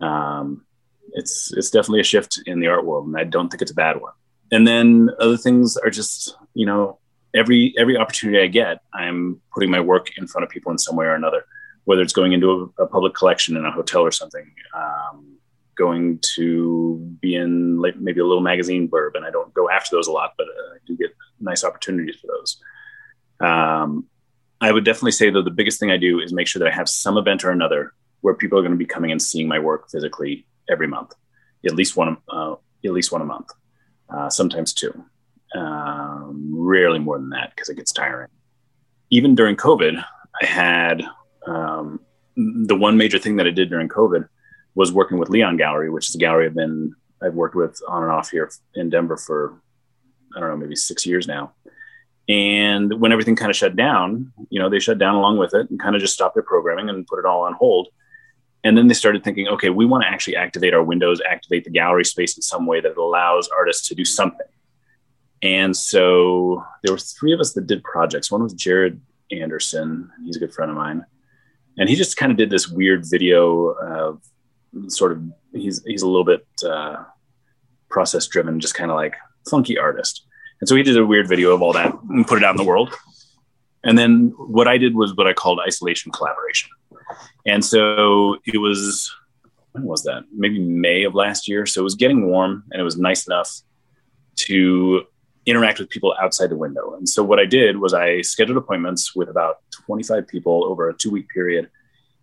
Um, 0.00 0.64
it's 1.12 1.52
it's 1.56 1.70
definitely 1.70 2.00
a 2.00 2.04
shift 2.04 2.40
in 2.46 2.60
the 2.60 2.68
art 2.68 2.84
world, 2.84 3.06
and 3.06 3.16
I 3.16 3.24
don't 3.24 3.48
think 3.48 3.62
it's 3.62 3.70
a 3.70 3.74
bad 3.74 4.00
one. 4.00 4.12
And 4.52 4.66
then 4.66 5.10
other 5.20 5.36
things 5.36 5.76
are 5.76 5.90
just 5.90 6.36
you 6.54 6.66
know 6.66 6.98
every 7.34 7.74
every 7.78 7.96
opportunity 7.96 8.42
I 8.42 8.46
get, 8.46 8.80
I'm 8.92 9.40
putting 9.52 9.70
my 9.70 9.80
work 9.80 10.08
in 10.16 10.26
front 10.26 10.44
of 10.44 10.50
people 10.50 10.72
in 10.72 10.78
some 10.78 10.96
way 10.96 11.06
or 11.06 11.14
another, 11.14 11.44
whether 11.84 12.02
it's 12.02 12.12
going 12.12 12.32
into 12.32 12.72
a, 12.78 12.84
a 12.84 12.86
public 12.86 13.14
collection 13.14 13.56
in 13.56 13.64
a 13.64 13.70
hotel 13.70 14.02
or 14.02 14.10
something. 14.10 14.50
Um, 14.74 15.36
going 15.76 16.18
to 16.36 16.98
be 17.20 17.34
in 17.34 17.80
maybe 17.98 18.20
a 18.20 18.26
little 18.26 18.42
magazine 18.42 18.88
blurb, 18.88 19.12
and 19.14 19.24
I 19.24 19.30
don't 19.30 19.52
go 19.54 19.70
after 19.70 19.96
those 19.96 20.08
a 20.08 20.12
lot, 20.12 20.34
but 20.36 20.46
uh, 20.46 20.74
I 20.74 20.78
do 20.86 20.96
get 20.96 21.14
nice 21.40 21.64
opportunities 21.64 22.16
for 22.20 22.28
those. 22.28 22.60
Um, 23.40 24.06
I 24.60 24.70
would 24.70 24.84
definitely 24.84 25.12
say 25.12 25.30
though 25.30 25.42
the 25.42 25.50
biggest 25.50 25.80
thing 25.80 25.90
I 25.90 25.96
do 25.96 26.20
is 26.20 26.32
make 26.32 26.46
sure 26.46 26.60
that 26.60 26.68
I 26.68 26.74
have 26.74 26.88
some 26.88 27.16
event 27.16 27.44
or 27.44 27.50
another 27.50 27.94
where 28.20 28.34
people 28.34 28.58
are 28.58 28.62
going 28.62 28.72
to 28.72 28.78
be 28.78 28.86
coming 28.86 29.10
and 29.10 29.20
seeing 29.20 29.48
my 29.48 29.58
work 29.58 29.90
physically 29.90 30.46
every 30.68 30.86
month, 30.86 31.14
at 31.64 31.74
least 31.74 31.96
one 31.96 32.18
uh, 32.28 32.54
at 32.84 32.92
least 32.92 33.12
one 33.12 33.22
a 33.22 33.24
month, 33.24 33.48
uh, 34.08 34.28
sometimes 34.28 34.72
two. 34.72 35.04
Uh, 35.54 36.26
rarely 36.30 36.98
more 36.98 37.18
than 37.18 37.30
that 37.30 37.50
because 37.50 37.68
it 37.68 37.76
gets 37.76 37.92
tiring. 37.92 38.28
Even 39.10 39.34
during 39.34 39.56
COVID, 39.56 40.02
I 40.40 40.46
had 40.46 41.02
um, 41.46 42.00
the 42.36 42.76
one 42.76 42.96
major 42.96 43.18
thing 43.18 43.36
that 43.36 43.46
I 43.46 43.50
did 43.50 43.68
during 43.68 43.88
COVID 43.88 44.28
was 44.74 44.92
working 44.92 45.18
with 45.18 45.28
Leon 45.28 45.56
Gallery, 45.56 45.90
which 45.90 46.08
is 46.08 46.14
a 46.14 46.18
gallery 46.18 46.46
I've 46.46 46.54
been 46.54 46.94
I've 47.22 47.34
worked 47.34 47.54
with 47.54 47.80
on 47.88 48.02
and 48.02 48.12
off 48.12 48.30
here 48.30 48.50
in 48.74 48.90
Denver 48.90 49.16
for 49.16 49.60
I 50.36 50.40
don't 50.40 50.48
know 50.50 50.56
maybe 50.56 50.76
six 50.76 51.06
years 51.06 51.26
now. 51.26 51.52
And 52.28 53.00
when 53.00 53.10
everything 53.10 53.34
kind 53.34 53.50
of 53.50 53.56
shut 53.56 53.74
down, 53.74 54.32
you 54.50 54.60
know, 54.60 54.68
they 54.68 54.78
shut 54.78 54.98
down 54.98 55.16
along 55.16 55.38
with 55.38 55.52
it 55.52 55.68
and 55.68 55.80
kind 55.80 55.96
of 55.96 56.00
just 56.00 56.14
stopped 56.14 56.34
their 56.34 56.44
programming 56.44 56.88
and 56.88 57.06
put 57.06 57.18
it 57.18 57.24
all 57.24 57.42
on 57.42 57.54
hold. 57.54 57.88
And 58.62 58.76
then 58.76 58.88
they 58.88 58.94
started 58.94 59.24
thinking, 59.24 59.48
okay, 59.48 59.70
we 59.70 59.86
want 59.86 60.04
to 60.04 60.08
actually 60.08 60.36
activate 60.36 60.74
our 60.74 60.82
windows, 60.82 61.20
activate 61.28 61.64
the 61.64 61.70
gallery 61.70 62.04
space 62.04 62.36
in 62.36 62.42
some 62.42 62.66
way 62.66 62.80
that 62.80 62.96
allows 62.96 63.48
artists 63.48 63.88
to 63.88 63.94
do 63.94 64.04
something. 64.04 64.46
And 65.42 65.76
so 65.76 66.62
there 66.84 66.92
were 66.92 66.98
three 66.98 67.32
of 67.32 67.40
us 67.40 67.54
that 67.54 67.66
did 67.66 67.82
projects. 67.82 68.30
One 68.30 68.42
was 68.42 68.52
Jared 68.52 69.00
Anderson. 69.32 70.10
He's 70.24 70.36
a 70.36 70.40
good 70.40 70.52
friend 70.52 70.70
of 70.70 70.76
mine. 70.76 71.04
And 71.78 71.88
he 71.88 71.96
just 71.96 72.16
kind 72.16 72.30
of 72.30 72.36
did 72.36 72.50
this 72.50 72.68
weird 72.68 73.06
video 73.08 73.68
of 73.68 74.22
sort 74.88 75.12
of, 75.12 75.22
he's, 75.52 75.82
he's 75.84 76.02
a 76.02 76.06
little 76.06 76.24
bit 76.24 76.46
uh, 76.64 77.04
process 77.88 78.26
driven, 78.26 78.60
just 78.60 78.74
kind 78.74 78.90
of 78.90 78.96
like 78.96 79.16
funky 79.48 79.78
artist. 79.78 80.26
And 80.60 80.68
so 80.68 80.76
he 80.76 80.82
did 80.82 80.96
a 80.96 81.06
weird 81.06 81.28
video 81.28 81.54
of 81.54 81.62
all 81.62 81.72
that 81.72 81.94
and 82.10 82.26
put 82.26 82.38
it 82.38 82.44
out 82.44 82.50
in 82.50 82.56
the 82.56 82.64
world. 82.64 82.94
And 83.82 83.96
then 83.96 84.34
what 84.36 84.68
I 84.68 84.76
did 84.76 84.94
was 84.94 85.16
what 85.16 85.26
I 85.26 85.32
called 85.32 85.58
isolation 85.66 86.12
collaboration. 86.12 86.70
And 87.46 87.64
so 87.64 88.36
it 88.44 88.58
was, 88.58 89.10
when 89.72 89.84
was 89.84 90.02
that? 90.04 90.24
Maybe 90.36 90.58
May 90.58 91.04
of 91.04 91.14
last 91.14 91.48
year. 91.48 91.64
So 91.64 91.80
it 91.80 91.84
was 91.84 91.94
getting 91.94 92.26
warm 92.26 92.64
and 92.70 92.80
it 92.80 92.84
was 92.84 92.98
nice 92.98 93.26
enough 93.26 93.62
to 94.36 95.04
interact 95.46 95.78
with 95.78 95.88
people 95.88 96.14
outside 96.20 96.50
the 96.50 96.56
window. 96.56 96.94
And 96.94 97.08
so 97.08 97.24
what 97.24 97.38
I 97.38 97.46
did 97.46 97.78
was 97.78 97.94
I 97.94 98.20
scheduled 98.20 98.58
appointments 98.58 99.16
with 99.16 99.28
about 99.28 99.56
25 99.86 100.28
people 100.28 100.64
over 100.64 100.88
a 100.88 100.94
two 100.94 101.10
week 101.10 101.28
period 101.30 101.70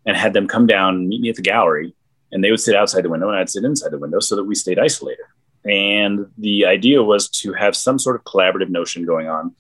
and 0.06 0.16
had 0.16 0.34
them 0.34 0.48
come 0.48 0.68
down 0.68 1.10
meet 1.10 1.22
me 1.22 1.30
at 1.30 1.36
the 1.36 1.42
gallery. 1.42 1.96
And 2.32 2.44
they 2.44 2.52
would 2.52 2.60
sit 2.60 2.76
outside 2.76 3.04
the 3.04 3.10
window 3.10 3.30
and 3.30 3.38
I'd 3.38 3.50
sit 3.50 3.64
inside 3.64 3.92
the 3.92 3.98
window 3.98 4.20
so 4.20 4.36
that 4.36 4.44
we 4.44 4.54
stayed 4.54 4.78
isolated. 4.78 5.26
And 5.68 6.28
the 6.38 6.66
idea 6.66 7.04
was 7.04 7.30
to 7.30 7.54
have 7.54 7.76
some 7.76 8.00
sort 8.00 8.16
of 8.16 8.24
collaborative 8.24 8.70
notion 8.70 9.06
going 9.06 9.28
on 9.28 9.56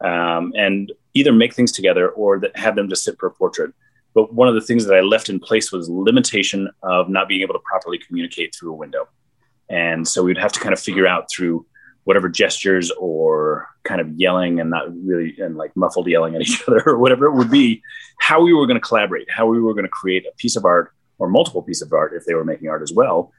um, 0.00 0.52
and 0.56 0.92
either 1.14 1.32
make 1.32 1.54
things 1.54 1.72
together 1.72 2.10
or 2.10 2.42
have 2.54 2.76
them 2.76 2.88
just 2.88 3.04
sit 3.04 3.18
for 3.18 3.26
a 3.26 3.30
portrait. 3.30 3.72
But 4.14 4.34
one 4.34 4.48
of 4.48 4.54
the 4.54 4.60
things 4.60 4.84
that 4.84 4.94
I 4.94 5.00
left 5.00 5.28
in 5.28 5.40
place 5.40 5.72
was 5.72 5.88
limitation 5.88 6.68
of 6.82 7.08
not 7.08 7.28
being 7.28 7.40
able 7.40 7.54
to 7.54 7.60
properly 7.60 7.98
communicate 7.98 8.54
through 8.54 8.72
a 8.72 8.76
window. 8.76 9.08
And 9.70 10.06
so 10.06 10.22
we'd 10.22 10.38
have 10.38 10.52
to 10.52 10.60
kind 10.60 10.72
of 10.72 10.80
figure 10.80 11.06
out 11.06 11.28
through 11.30 11.66
whatever 12.04 12.28
gestures 12.28 12.90
or 12.92 13.68
kind 13.84 14.00
of 14.00 14.10
yelling 14.12 14.60
and 14.60 14.70
not 14.70 14.86
really 15.04 15.34
and 15.38 15.56
like 15.56 15.74
muffled 15.76 16.08
yelling 16.08 16.34
at 16.34 16.42
each 16.42 16.62
other 16.68 16.82
or 16.86 16.98
whatever 16.98 17.26
it 17.26 17.34
would 17.34 17.50
be, 17.50 17.82
how 18.18 18.42
we 18.42 18.52
were 18.52 18.66
going 18.66 18.80
to 18.80 18.86
collaborate, 18.86 19.30
how 19.30 19.46
we 19.46 19.60
were 19.60 19.72
going 19.72 19.84
to 19.84 19.90
create 19.90 20.26
a 20.26 20.34
piece 20.36 20.56
of 20.56 20.64
art 20.64 20.92
or 21.18 21.28
multiple 21.28 21.62
pieces 21.62 21.82
of 21.82 21.92
art 21.92 22.12
if 22.14 22.24
they 22.24 22.34
were 22.34 22.44
making 22.44 22.68
art 22.68 22.82
as 22.82 22.92
well 22.92 23.32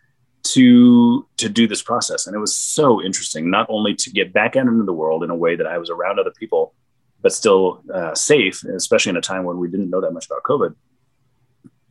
to 0.53 1.27
to 1.37 1.49
do 1.49 1.67
this 1.67 1.81
process. 1.81 2.27
And 2.27 2.35
it 2.35 2.39
was 2.39 2.55
so 2.55 3.01
interesting 3.01 3.49
not 3.49 3.67
only 3.69 3.95
to 3.95 4.09
get 4.09 4.33
back 4.33 4.55
out 4.55 4.67
into 4.67 4.83
the 4.83 4.93
world 4.93 5.23
in 5.23 5.29
a 5.29 5.35
way 5.35 5.55
that 5.55 5.67
i 5.67 5.77
was 5.77 5.89
around 5.89 6.19
other 6.19 6.31
people 6.31 6.73
but 7.21 7.33
still 7.33 7.83
uh, 7.93 8.15
safe 8.15 8.63
especially 8.63 9.09
in 9.09 9.17
a 9.17 9.21
time 9.21 9.43
when 9.43 9.57
we 9.57 9.67
didn't 9.67 9.89
know 9.89 10.01
that 10.01 10.11
much 10.11 10.25
about 10.25 10.43
covid 10.43 10.73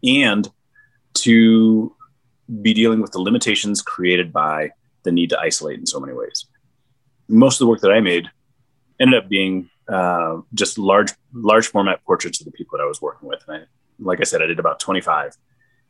and 0.02 0.50
to 1.14 1.94
be 2.62 2.72
dealing 2.72 3.00
with 3.00 3.12
the 3.12 3.20
limitations 3.20 3.82
created 3.82 4.32
by 4.32 4.70
the 5.02 5.12
need 5.12 5.30
to 5.30 5.38
isolate 5.38 5.78
in 5.78 5.86
so 5.86 6.00
many 6.00 6.12
ways. 6.12 6.46
Most 7.28 7.56
of 7.56 7.58
the 7.60 7.66
work 7.66 7.80
that 7.80 7.92
i 7.92 8.00
made 8.00 8.30
ended 9.00 9.22
up 9.22 9.28
being 9.28 9.70
uh, 9.88 10.38
just 10.54 10.78
large 10.78 11.12
large 11.32 11.66
format 11.68 12.02
portraits 12.04 12.40
of 12.40 12.46
the 12.46 12.52
people 12.52 12.76
that 12.76 12.84
i 12.84 12.86
was 12.86 13.00
working 13.00 13.28
with. 13.28 13.42
And 13.46 13.58
I, 13.58 13.66
like 14.00 14.20
i 14.20 14.24
said 14.24 14.42
i 14.42 14.46
did 14.46 14.58
about 14.58 14.80
25 14.80 15.36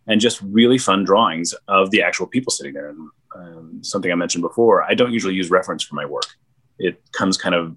and 0.08 0.20
just 0.20 0.40
really 0.40 0.78
fun 0.78 1.04
drawings 1.04 1.54
of 1.68 1.90
the 1.90 2.02
actual 2.02 2.26
people 2.26 2.50
sitting 2.50 2.72
there. 2.72 2.88
And 2.88 3.10
um, 3.36 3.84
something 3.84 4.10
I 4.10 4.14
mentioned 4.14 4.42
before, 4.42 4.82
I 4.82 4.94
don't 4.94 5.12
usually 5.12 5.34
use 5.34 5.50
reference 5.50 5.84
for 5.84 5.94
my 5.94 6.06
work. 6.06 6.26
It 6.78 7.00
comes 7.12 7.36
kind 7.36 7.54
of 7.54 7.76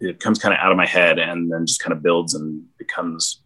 it 0.00 0.20
comes 0.20 0.38
kind 0.38 0.54
of 0.54 0.60
out 0.60 0.70
of 0.70 0.76
my 0.76 0.86
head 0.86 1.18
and 1.18 1.50
then 1.50 1.66
just 1.66 1.80
kind 1.80 1.92
of 1.92 2.02
builds 2.02 2.34
and 2.34 2.62
becomes 2.78 3.40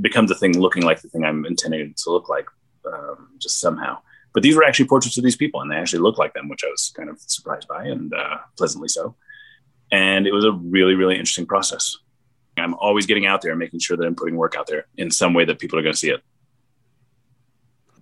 becomes 0.00 0.30
a 0.30 0.34
thing 0.34 0.58
looking 0.58 0.82
like 0.82 1.00
the 1.00 1.08
thing 1.08 1.24
I'm 1.24 1.46
intending 1.46 1.94
to 1.96 2.10
look 2.10 2.28
like, 2.28 2.46
um, 2.92 3.30
just 3.38 3.60
somehow. 3.60 3.98
But 4.34 4.42
these 4.42 4.56
were 4.56 4.64
actually 4.64 4.88
portraits 4.88 5.16
of 5.16 5.22
these 5.22 5.36
people, 5.36 5.60
and 5.60 5.70
they 5.70 5.76
actually 5.76 6.00
look 6.00 6.18
like 6.18 6.34
them, 6.34 6.48
which 6.48 6.64
I 6.64 6.68
was 6.68 6.92
kind 6.96 7.08
of 7.08 7.20
surprised 7.20 7.68
by 7.68 7.84
and 7.84 8.12
uh, 8.12 8.38
pleasantly 8.58 8.88
so. 8.88 9.14
And 9.92 10.26
it 10.26 10.32
was 10.32 10.44
a 10.44 10.50
really, 10.50 10.94
really 10.94 11.14
interesting 11.14 11.46
process. 11.46 11.96
I'm 12.56 12.74
always 12.74 13.06
getting 13.06 13.26
out 13.26 13.42
there 13.42 13.52
and 13.52 13.60
making 13.60 13.78
sure 13.78 13.96
that 13.96 14.04
I'm 14.04 14.16
putting 14.16 14.34
work 14.34 14.56
out 14.56 14.66
there 14.66 14.86
in 14.96 15.12
some 15.12 15.34
way 15.34 15.44
that 15.44 15.60
people 15.60 15.78
are 15.78 15.82
going 15.82 15.92
to 15.92 15.98
see 15.98 16.10
it 16.10 16.22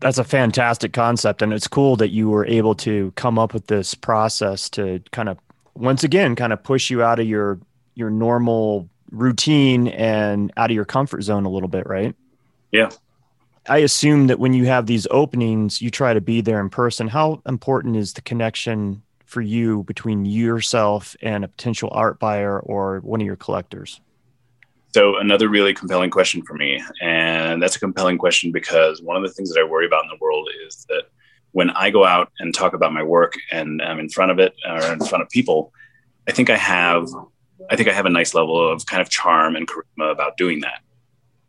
that's 0.03 0.19
a 0.19 0.25
fantastic 0.25 0.93
concept 0.93 1.43
and 1.43 1.53
it's 1.53 1.69
cool 1.69 1.97
that 1.97 2.11
you 2.11 2.29
were 2.29 2.45
able 2.47 2.75
to 2.75 3.13
come 3.13 3.39
up 3.39 3.55
with 3.55 3.69
this 3.69 3.95
process 3.95 4.69
to 4.69 5.01
kind 5.13 5.29
of 5.29 5.39
once 5.75 6.03
again 6.03 6.35
kind 6.35 6.53
of 6.53 6.63
push 6.63 6.91
you 6.91 7.03
out 7.03 7.21
of 7.21 7.27
your 7.27 7.59
your 7.95 8.11
normal 8.11 8.89
routine 9.13 9.89
and 9.89 10.53
out 10.57 10.71
of 10.71 10.75
your 10.75 10.85
comfort 10.85 11.23
zone 11.23 11.45
a 11.45 11.49
little 11.49 11.69
bit 11.69 11.87
right? 11.87 12.17
Yeah. 12.73 12.91
I 13.69 13.79
assume 13.79 14.27
that 14.27 14.41
when 14.41 14.55
you 14.55 14.67
have 14.67 14.87
these 14.87 15.07
openings 15.11 15.81
you 15.81 15.91
try 15.91 16.13
to 16.13 16.21
be 16.21 16.41
there 16.41 16.61
in 16.61 16.69
person. 16.69 17.07
How 17.07 17.41
important 17.47 17.97
is 17.97 18.15
the 18.15 18.23
connection 18.23 19.03
for 19.25 19.41
you 19.41 19.85
between 19.85 20.25
yourself 20.25 21.17
and 21.23 21.45
a 21.45 21.49
potential 21.49 21.91
art 21.93 22.19
buyer 22.19 22.59
or 22.59 22.99
one 23.01 23.21
of 23.21 23.27
your 23.27 23.37
collectors 23.37 24.01
so 24.95 25.17
another 25.17 25.49
really 25.49 25.75
compelling 25.75 26.11
question 26.11 26.43
for 26.43 26.55
me, 26.55 26.83
and 27.01 27.63
that's 27.63 27.77
a 27.77 27.81
compelling 27.81 28.19
question 28.19 28.53
because 28.53 29.01
one 29.01 29.17
of 29.17 29.23
the 29.23 29.31
things 29.31 29.51
that 29.53 29.61
I 29.61 29.65
worry 29.65 29.87
about 29.87 30.05
in 30.05 30.11
the 30.11 30.19
world 30.21 30.49
is 30.67 30.85
that 30.89 31.05
when 31.53 31.71
I 31.71 31.91
go 31.91 32.05
out 32.05 32.31
and 32.39 32.55
talk 32.55 32.75
about 32.75 32.93
my 32.93 33.03
work 33.03 33.35
and 33.51 33.81
I'm 33.81 33.99
in 33.99 34.09
front 34.09 34.33
of 34.33 34.39
it 34.39 34.55
or 34.69 34.83
in 34.93 35.01
front 35.01 35.23
of 35.23 35.29
people, 35.29 35.73
I 36.29 36.33
think 36.33 36.51
I 36.51 36.57
have, 36.57 37.09
I 37.71 37.77
think 37.77 37.89
I 37.89 37.93
have 37.93 38.07
a 38.07 38.11
nice 38.11 38.35
level 38.35 38.71
of 38.71 38.85
kind 38.87 39.03
of 39.03 39.09
charm 39.09 39.57
and 39.57 39.69
charisma 39.69 40.11
about 40.11 40.37
doing 40.37 40.61
that. 40.61 40.81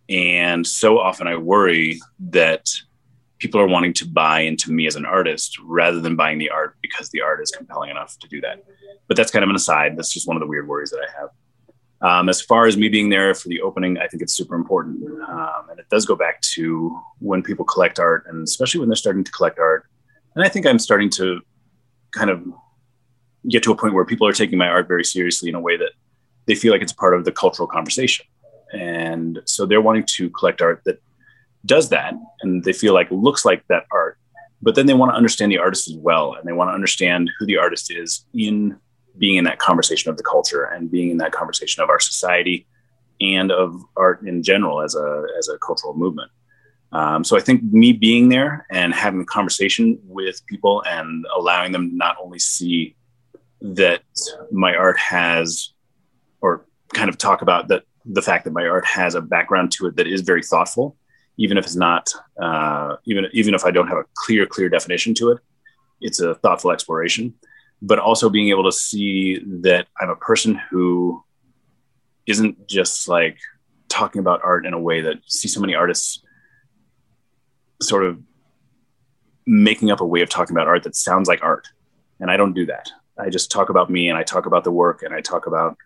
And 0.09 0.67
so 0.67 0.99
often 0.99 1.27
I 1.27 1.37
worry 1.37 1.99
that 2.31 2.69
people 3.39 3.59
are 3.59 3.67
wanting 3.67 3.93
to 3.93 4.05
buy 4.07 4.41
into 4.41 4.71
me 4.71 4.87
as 4.87 4.95
an 4.95 5.05
artist 5.05 5.57
rather 5.63 5.99
than 5.99 6.15
buying 6.15 6.37
the 6.37 6.49
art 6.49 6.77
because 6.81 7.09
the 7.09 7.21
art 7.21 7.41
is 7.41 7.51
compelling 7.51 7.89
enough 7.89 8.17
to 8.19 8.27
do 8.27 8.41
that. 8.41 8.63
But 9.07 9.17
that's 9.17 9.31
kind 9.31 9.43
of 9.43 9.49
an 9.49 9.55
aside. 9.55 9.97
That's 9.97 10.13
just 10.13 10.27
one 10.27 10.37
of 10.37 10.41
the 10.41 10.47
weird 10.47 10.67
worries 10.67 10.91
that 10.91 10.99
I 10.99 11.19
have. 11.19 11.29
Um, 12.03 12.27
as 12.27 12.41
far 12.41 12.65
as 12.65 12.75
me 12.75 12.89
being 12.89 13.09
there 13.09 13.33
for 13.33 13.47
the 13.47 13.61
opening, 13.61 13.97
I 13.97 14.07
think 14.07 14.21
it's 14.21 14.33
super 14.33 14.55
important. 14.55 15.01
Um, 15.21 15.69
and 15.69 15.79
it 15.79 15.89
does 15.89 16.05
go 16.05 16.15
back 16.15 16.41
to 16.41 16.99
when 17.19 17.41
people 17.41 17.63
collect 17.63 17.97
art, 17.97 18.25
and 18.27 18.43
especially 18.43 18.81
when 18.81 18.89
they're 18.89 18.95
starting 18.97 19.23
to 19.23 19.31
collect 19.31 19.57
art. 19.57 19.85
And 20.35 20.43
I 20.43 20.49
think 20.49 20.65
I'm 20.65 20.79
starting 20.79 21.09
to 21.11 21.39
kind 22.11 22.29
of 22.29 22.43
get 23.49 23.63
to 23.63 23.71
a 23.71 23.75
point 23.75 23.93
where 23.93 24.05
people 24.05 24.27
are 24.27 24.33
taking 24.33 24.57
my 24.57 24.67
art 24.67 24.87
very 24.87 25.05
seriously 25.05 25.47
in 25.47 25.55
a 25.55 25.61
way 25.61 25.77
that 25.77 25.91
they 26.45 26.55
feel 26.55 26.73
like 26.73 26.81
it's 26.81 26.91
part 26.91 27.15
of 27.15 27.23
the 27.23 27.31
cultural 27.31 27.67
conversation. 27.67 28.25
And 28.73 29.39
so 29.45 29.65
they're 29.65 29.81
wanting 29.81 30.05
to 30.17 30.29
collect 30.31 30.61
art 30.61 30.81
that 30.85 31.01
does 31.65 31.87
that, 31.89 32.13
and 32.41 32.65
they 32.65 32.73
feel 32.73 32.93
like 32.93 33.09
looks 33.11 33.45
like 33.45 33.65
that 33.67 33.85
art. 33.91 34.17
But 34.61 34.75
then 34.75 34.87
they 34.87 34.93
want 34.93 35.11
to 35.11 35.15
understand 35.15 35.53
the 35.53 35.57
artist 35.59 35.87
as 35.87 35.95
well, 35.95 36.33
and 36.33 36.45
they 36.45 36.53
want 36.53 36.69
to 36.69 36.73
understand 36.73 37.31
who 37.39 37.45
the 37.45 37.57
artist 37.57 37.91
is 37.91 38.25
in 38.33 38.77
being 39.17 39.37
in 39.37 39.43
that 39.45 39.59
conversation 39.59 40.09
of 40.09 40.17
the 40.17 40.23
culture 40.23 40.63
and 40.63 40.89
being 40.89 41.11
in 41.11 41.17
that 41.17 41.31
conversation 41.31 41.83
of 41.83 41.89
our 41.89 41.99
society 41.99 42.65
and 43.21 43.51
of 43.51 43.83
art 43.95 44.21
in 44.23 44.43
general 44.43 44.81
as 44.81 44.95
a 44.95 45.23
as 45.37 45.47
a 45.49 45.57
cultural 45.59 45.93
movement. 45.93 46.31
Um, 46.91 47.23
so 47.23 47.35
I 47.35 47.39
think 47.39 47.63
me 47.63 47.91
being 47.91 48.29
there 48.29 48.67
and 48.69 48.93
having 48.93 49.21
a 49.21 49.25
conversation 49.25 49.99
with 50.03 50.45
people 50.45 50.83
and 50.85 51.25
allowing 51.35 51.71
them 51.71 51.89
to 51.89 51.95
not 51.95 52.17
only 52.21 52.37
see 52.37 52.95
that 53.61 54.03
my 54.51 54.75
art 54.75 54.99
has, 54.99 55.73
or 56.41 56.67
kind 56.93 57.09
of 57.09 57.17
talk 57.17 57.41
about 57.41 57.69
that 57.69 57.83
the 58.05 58.21
fact 58.21 58.43
that 58.43 58.51
my 58.51 58.67
art 58.67 58.85
has 58.85 59.15
a 59.15 59.21
background 59.21 59.71
to 59.71 59.87
it 59.87 59.95
that 59.95 60.05
is 60.05 60.21
very 60.21 60.43
thoughtful, 60.43 60.95
even 61.37 61.57
if 61.57 61.65
it's 61.65 61.75
not, 61.75 62.13
uh, 62.39 62.97
even 63.05 63.25
even 63.33 63.55
if 63.55 63.65
I 63.65 63.71
don't 63.71 63.87
have 63.87 63.97
a 63.97 64.05
clear 64.13 64.45
clear 64.45 64.69
definition 64.69 65.13
to 65.15 65.31
it, 65.31 65.39
it's 66.01 66.19
a 66.19 66.35
thoughtful 66.35 66.71
exploration 66.71 67.33
but 67.83 67.99
also 67.99 68.29
being 68.29 68.47
able 68.47 68.63
to 68.63 68.71
see 68.71 69.39
that 69.61 69.87
I'm 69.99 70.09
a 70.09 70.15
person 70.15 70.59
who 70.69 71.21
isn't 72.25 72.67
just 72.67 73.09
like 73.09 73.37
talking 73.89 74.19
about 74.19 74.39
art 74.41 74.65
in 74.65 74.73
a 74.73 74.79
way 74.79 75.01
that 75.01 75.17
see 75.27 75.49
so 75.49 75.59
many 75.59 75.75
artists 75.75 76.23
sort 77.81 78.05
of 78.05 78.19
making 79.45 79.91
up 79.91 79.99
a 79.99 80.05
way 80.05 80.21
of 80.21 80.29
talking 80.29 80.55
about 80.55 80.67
art 80.67 80.83
that 80.83 80.95
sounds 80.95 81.27
like 81.27 81.43
art. 81.43 81.67
And 82.21 82.31
I 82.31 82.37
don't 82.37 82.53
do 82.53 82.65
that. 82.67 82.89
I 83.19 83.29
just 83.29 83.51
talk 83.51 83.69
about 83.69 83.89
me 83.89 84.07
and 84.07 84.17
I 84.17 84.23
talk 84.23 84.45
about 84.45 84.63
the 84.63 84.71
work 84.71 85.03
and 85.03 85.13
I 85.13 85.19
talk 85.19 85.45
about 85.45 85.77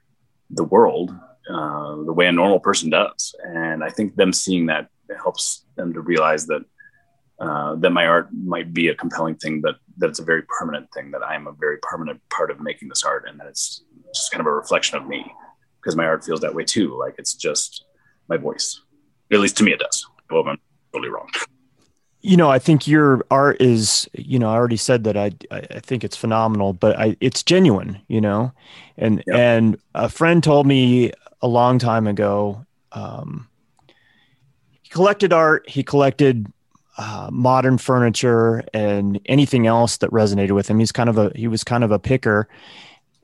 the 0.52 0.64
world 0.64 1.18
uh, 1.50 1.96
the 2.04 2.14
way 2.14 2.28
a 2.28 2.32
normal 2.32 2.60
person 2.60 2.90
does. 2.90 3.34
And 3.44 3.84
I 3.84 3.90
think 3.90 4.16
them 4.16 4.34
seeing 4.34 4.68
that 4.68 4.90
helps 5.16 5.66
them 5.76 5.94
to 5.94 6.02
realize 6.02 6.46
that 6.48 6.64
uh, 7.40 7.76
that 7.76 7.92
my 7.92 8.06
art 8.06 8.30
might 8.34 8.74
be 8.74 8.88
a 8.88 8.96
compelling 8.96 9.36
thing, 9.36 9.62
but 9.62 9.76
that 9.98 10.10
it's 10.10 10.20
a 10.20 10.24
very 10.24 10.44
permanent 10.60 10.92
thing, 10.94 11.12
that 11.12 11.24
I'm 11.24 11.48
a 11.48 11.52
very 11.52 11.78
permanent 11.82 12.22
part 12.30 12.52
of 12.52 12.60
making 12.60 12.90
this 12.90 13.04
art, 13.04 13.26
and 13.28 13.40
that 13.40 13.48
it's 13.48 13.84
just 14.14 14.32
kind 14.32 14.42
of 14.42 14.48
a 14.48 14.52
reflection 14.52 14.98
of 14.98 15.08
me 15.08 15.32
because 15.82 15.96
my 15.96 16.06
art 16.06 16.24
feels 16.24 16.42
that 16.42 16.54
way 16.54 16.64
too. 16.64 16.98
Like 16.98 17.16
it's 17.18 17.34
just 17.34 17.86
my 18.28 18.38
voice. 18.38 18.82
At 19.32 19.40
least 19.40 19.58
to 19.58 19.64
me, 19.64 19.74
it 19.74 19.80
does. 19.80 20.06
Well, 20.30 20.48
I'm 20.48 20.60
totally 20.94 21.10
wrong. 21.10 21.30
You 22.22 22.36
know, 22.36 22.50
I 22.50 22.60
think 22.60 22.88
your 22.88 23.26
art 23.30 23.62
is, 23.62 24.10
you 24.14 24.40
know, 24.40 24.50
I 24.50 24.56
already 24.56 24.78
said 24.78 25.04
that 25.06 25.16
I, 25.16 25.32
I 25.52 25.80
think 25.80 26.04
it's 26.04 26.18
phenomenal, 26.18 26.74
but 26.74 26.98
I, 27.00 27.16
it's 27.22 27.44
genuine, 27.44 28.02
you 28.08 28.20
know, 28.20 28.52
and, 28.98 29.24
and 29.32 29.78
a 29.94 30.10
friend 30.10 30.44
told 30.44 30.66
me 30.66 31.12
a 31.42 31.48
long 31.48 31.80
time 31.80 32.08
ago, 32.08 32.66
um, 32.92 33.48
he 34.82 34.90
collected 34.90 35.32
art, 35.32 35.70
he 35.70 35.84
collected 35.84 36.52
uh, 36.98 37.30
modern 37.32 37.78
furniture 37.78 38.64
and 38.74 39.20
anything 39.26 39.68
else 39.68 39.98
that 39.98 40.10
resonated 40.12 40.52
with 40.52 40.68
him. 40.68 40.80
He's 40.80 40.92
kind 40.92 41.10
of 41.10 41.18
a, 41.18 41.32
he 41.36 41.48
was 41.48 41.64
kind 41.64 41.84
of 41.84 41.92
a 41.92 42.00
picker 42.00 42.48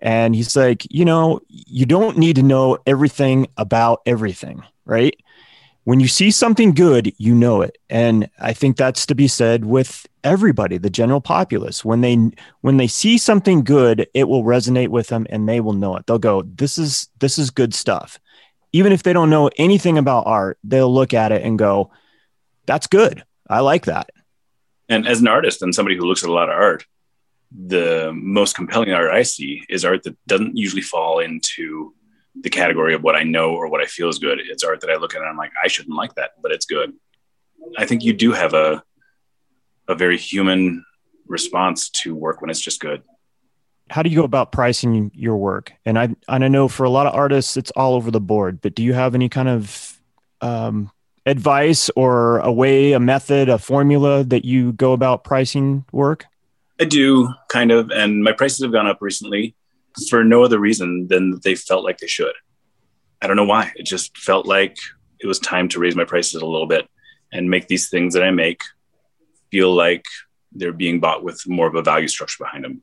and 0.04 0.36
he's 0.36 0.54
like, 0.58 0.86
you 0.92 1.06
know, 1.06 1.40
you 1.48 1.86
don't 1.86 2.18
need 2.18 2.36
to 2.36 2.44
know 2.44 2.78
everything 2.86 3.48
about 3.56 4.02
everything, 4.06 4.62
right? 4.84 5.16
When 5.86 6.02
you 6.02 6.10
see 6.10 6.30
something 6.30 6.74
good, 6.74 7.14
you 7.18 7.34
know 7.34 7.62
it. 7.62 7.78
And 7.90 8.30
I 8.38 8.52
think 8.52 8.76
that's 8.76 9.06
to 9.06 9.16
be 9.16 9.30
said 9.30 9.64
with 9.64 10.06
everybody, 10.26 10.78
the 10.78 10.90
general 10.90 11.22
populace. 11.22 11.86
When 11.86 12.02
they 12.02 12.32
when 12.62 12.76
they 12.78 12.88
see 12.88 13.18
something 13.18 13.64
good, 13.64 14.08
it 14.14 14.28
will 14.28 14.44
resonate 14.44 14.90
with 14.90 15.08
them 15.08 15.26
and 15.30 15.48
they 15.48 15.62
will 15.62 15.74
know 15.74 15.96
it. 15.96 16.06
They'll 16.06 16.20
go, 16.20 16.42
"This 16.42 16.78
is 16.78 17.08
this 17.20 17.40
is 17.40 17.50
good 17.50 17.74
stuff." 17.74 18.20
Even 18.74 18.92
if 18.92 19.04
they 19.04 19.14
don't 19.14 19.30
know 19.30 19.50
anything 19.58 19.98
about 19.98 20.28
art, 20.28 20.58
they'll 20.66 20.94
look 20.94 21.14
at 21.14 21.32
it 21.32 21.44
and 21.44 21.58
go, 21.58 21.92
"That's 22.66 22.88
good. 22.88 23.24
I 23.54 23.60
like 23.62 23.86
that." 23.86 24.10
And 24.90 25.08
as 25.08 25.22
an 25.22 25.28
artist 25.28 25.62
and 25.62 25.74
somebody 25.74 25.96
who 25.96 26.06
looks 26.06 26.24
at 26.24 26.30
a 26.30 26.34
lot 26.34 26.50
of 26.50 26.56
art, 26.56 26.86
the 27.52 28.12
most 28.14 28.56
compelling 28.56 28.92
art 28.92 29.12
I 29.12 29.24
see 29.24 29.64
is 29.70 29.86
art 29.86 30.04
that 30.04 30.18
doesn't 30.28 30.58
usually 30.58 30.82
fall 30.82 31.20
into 31.20 31.94
the 32.42 32.50
category 32.50 32.94
of 32.94 33.04
what 33.04 33.16
I 33.16 33.24
know 33.24 33.54
or 33.54 33.68
what 33.68 33.82
I 33.82 33.86
feel 33.86 34.10
is 34.10 34.18
good. 34.18 34.40
It's 34.40 34.64
art 34.64 34.82
that 34.82 34.90
I 34.90 34.96
look 34.96 35.14
at 35.14 35.22
and 35.22 35.30
I'm 35.30 35.38
like, 35.38 35.52
I 35.64 35.68
shouldn't 35.68 35.96
like 35.96 36.16
that, 36.16 36.32
but 36.42 36.52
it's 36.52 36.66
good. 36.66 36.94
I 37.78 37.86
think 37.86 38.04
you 38.04 38.14
do 38.14 38.32
have 38.32 38.54
a 38.54 38.84
a 39.88 39.96
very 39.96 40.18
human 40.18 40.86
response 41.28 41.90
to 41.90 42.16
work 42.16 42.42
when 42.42 42.50
it's 42.50 42.60
just 42.60 42.80
good. 42.80 43.04
How 43.90 44.02
do 44.02 44.10
you 44.10 44.16
go 44.16 44.24
about 44.24 44.52
pricing 44.52 45.12
your 45.14 45.38
work? 45.38 45.74
And 45.86 46.00
I 46.00 46.16
and 46.28 46.44
I 46.44 46.48
know 46.48 46.68
for 46.68 46.86
a 46.86 46.90
lot 46.90 47.06
of 47.06 47.14
artists 47.14 47.58
it's 47.58 47.72
all 47.72 47.94
over 47.94 48.12
the 48.12 48.22
board, 48.22 48.62
but 48.62 48.76
do 48.76 48.84
you 48.84 48.94
have 48.94 49.14
any 49.14 49.30
kind 49.30 49.50
of 49.50 50.02
um, 50.42 50.92
advice 51.26 51.90
or 51.96 52.40
a 52.40 52.52
way, 52.52 52.94
a 52.94 53.00
method, 53.00 53.50
a 53.50 53.58
formula 53.58 54.24
that 54.26 54.46
you 54.46 54.74
go 54.74 54.94
about 54.94 55.24
pricing 55.24 55.86
work? 55.92 56.26
I 56.80 56.86
do 56.86 57.34
kind 57.50 57.72
of, 57.72 57.92
and 57.92 58.24
my 58.24 58.32
prices 58.32 58.64
have 58.64 58.72
gone 58.72 58.88
up 58.88 58.98
recently 59.02 59.56
for 60.10 60.24
no 60.24 60.44
other 60.44 60.60
reason 60.60 61.08
than 61.08 61.32
that 61.32 61.44
they 61.44 61.56
felt 61.56 61.84
like 61.84 62.00
they 62.00 62.08
should. 62.08 62.34
I 63.22 63.28
don't 63.28 63.38
know 63.38 63.46
why. 63.46 63.72
It 63.76 63.86
just 63.86 64.18
felt 64.18 64.46
like 64.46 64.78
it 65.20 65.28
was 65.28 65.40
time 65.40 65.70
to 65.70 65.80
raise 65.80 65.96
my 65.96 66.04
prices 66.04 66.42
a 66.42 66.46
little 66.46 66.68
bit 66.68 66.90
and 67.32 67.50
make 67.50 67.68
these 67.68 67.90
things 67.90 68.14
that 68.14 68.24
I 68.24 68.32
make 68.32 68.62
feel 69.50 69.74
like 69.74 70.04
they're 70.52 70.74
being 70.74 71.00
bought 71.00 71.24
with 71.24 71.48
more 71.48 71.68
of 71.68 71.76
a 71.76 71.82
value 71.82 72.08
structure 72.08 72.44
behind 72.44 72.64
them, 72.64 72.82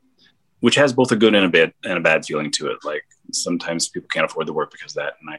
which 0.60 0.76
has 0.76 0.92
both 0.92 1.12
a 1.12 1.16
good 1.16 1.34
and 1.34 1.44
a 1.44 1.48
bad 1.48 1.72
and 1.84 1.98
a 1.98 2.00
bad 2.00 2.24
feeling 2.24 2.50
to 2.52 2.68
it. 2.68 2.78
Like 2.84 3.04
sometimes 3.32 3.88
people 3.88 4.08
can't 4.08 4.24
afford 4.24 4.46
the 4.46 4.52
work 4.52 4.70
because 4.72 4.92
of 4.92 5.02
that, 5.02 5.14
and 5.20 5.30
I, 5.30 5.38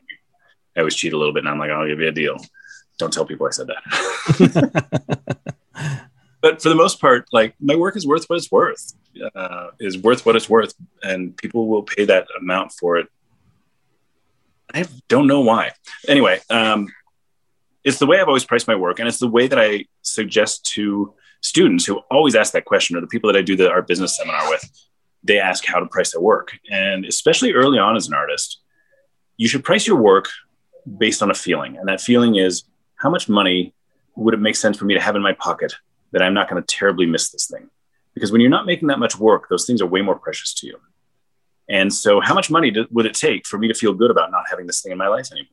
I 0.76 0.80
always 0.80 0.96
cheat 0.96 1.14
a 1.14 1.18
little 1.18 1.34
bit, 1.34 1.42
and 1.42 1.50
I'm 1.50 1.60
like, 1.60 1.70
oh, 1.72 1.82
I'll 1.82 1.88
give 1.88 2.00
you 2.00 2.08
a 2.08 2.12
deal. 2.12 2.38
Don't 3.02 3.12
tell 3.12 3.26
people 3.26 3.48
I 3.48 3.50
said 3.50 3.66
that. 3.66 3.82
but 6.42 6.62
for 6.62 6.70
the 6.70 6.76
most 6.76 7.02
part, 7.02 7.26
like 7.34 7.56
my 7.60 7.76
work 7.76 7.98
is 7.98 8.06
worth 8.06 8.26
what 8.26 8.36
it's 8.36 8.52
worth. 8.52 8.94
Uh, 9.36 9.70
is 9.80 9.98
worth 9.98 10.24
what 10.24 10.36
it's 10.36 10.48
worth, 10.48 10.76
and 11.02 11.36
people 11.36 11.68
will 11.68 11.82
pay 11.82 12.06
that 12.06 12.28
amount 12.40 12.74
for 12.74 12.98
it. 12.98 13.08
I 14.72 14.86
don't 15.10 15.26
know 15.26 15.42
why. 15.42 15.72
Anyway, 16.08 16.40
um, 16.52 16.90
it's 17.84 17.98
the 17.98 18.06
way 18.06 18.22
I've 18.22 18.28
always 18.28 18.46
priced 18.46 18.68
my 18.68 18.76
work, 18.76 19.00
and 19.00 19.08
it's 19.08 19.18
the 19.18 19.28
way 19.28 19.48
that 19.48 19.60
I 19.60 19.86
suggest 20.04 20.68
to 20.76 21.16
students 21.42 21.88
who 21.88 22.02
always 22.12 22.36
ask 22.36 22.54
that 22.54 22.66
question, 22.66 22.96
or 22.96 23.02
the 23.02 23.08
people 23.08 23.34
that 23.34 23.38
I 23.38 23.42
do 23.42 23.56
the 23.56 23.72
art 23.72 23.88
business 23.88 24.16
seminar 24.16 24.48
with. 24.48 24.64
They 25.24 25.40
ask 25.40 25.66
how 25.66 25.80
to 25.80 25.88
price 25.88 26.12
their 26.12 26.22
work, 26.22 26.56
and 26.70 27.04
especially 27.04 27.54
early 27.54 27.80
on 27.80 27.96
as 27.96 28.08
an 28.08 28.14
artist, 28.14 28.62
you 29.38 29.48
should 29.48 29.64
price 29.64 29.88
your 29.88 29.98
work 29.98 30.30
based 31.00 31.24
on 31.24 31.32
a 31.32 31.34
feeling, 31.34 31.78
and 31.78 31.88
that 31.88 32.00
feeling 32.00 32.36
is 32.36 32.64
how 33.02 33.10
much 33.10 33.28
money 33.28 33.74
would 34.16 34.34
it 34.34 34.40
make 34.40 34.56
sense 34.56 34.78
for 34.78 34.86
me 34.86 34.94
to 34.94 35.02
have 35.02 35.16
in 35.16 35.22
my 35.22 35.34
pocket 35.34 35.74
that 36.12 36.22
I'm 36.22 36.34
not 36.34 36.50
going 36.50 36.62
to 36.62 36.68
terribly 36.68 37.06
miss 37.06 37.30
this 37.30 37.48
thing. 37.48 37.70
Because 38.14 38.32
when 38.32 38.42
you're 38.42 38.50
not 38.50 38.66
making 38.66 38.90
that 38.90 39.00
much 39.00 39.18
work, 39.18 39.48
those 39.50 39.66
things 39.66 39.82
are 39.82 39.88
way 39.88 40.02
more 40.02 40.20
precious 40.20 40.54
to 40.56 40.68
you. 40.68 40.78
And 41.70 41.94
so, 41.94 42.20
how 42.20 42.34
much 42.34 42.52
money 42.52 42.70
do, 42.70 42.86
would 42.92 43.06
it 43.06 43.14
take 43.14 43.48
for 43.48 43.58
me 43.58 43.68
to 43.70 43.74
feel 43.74 43.94
good 43.94 44.12
about 44.12 44.32
not 44.32 44.44
having 44.50 44.68
this 44.68 44.82
thing 44.82 44.92
in 44.92 44.98
my 44.98 45.08
life 45.08 45.32
anymore? 45.32 45.48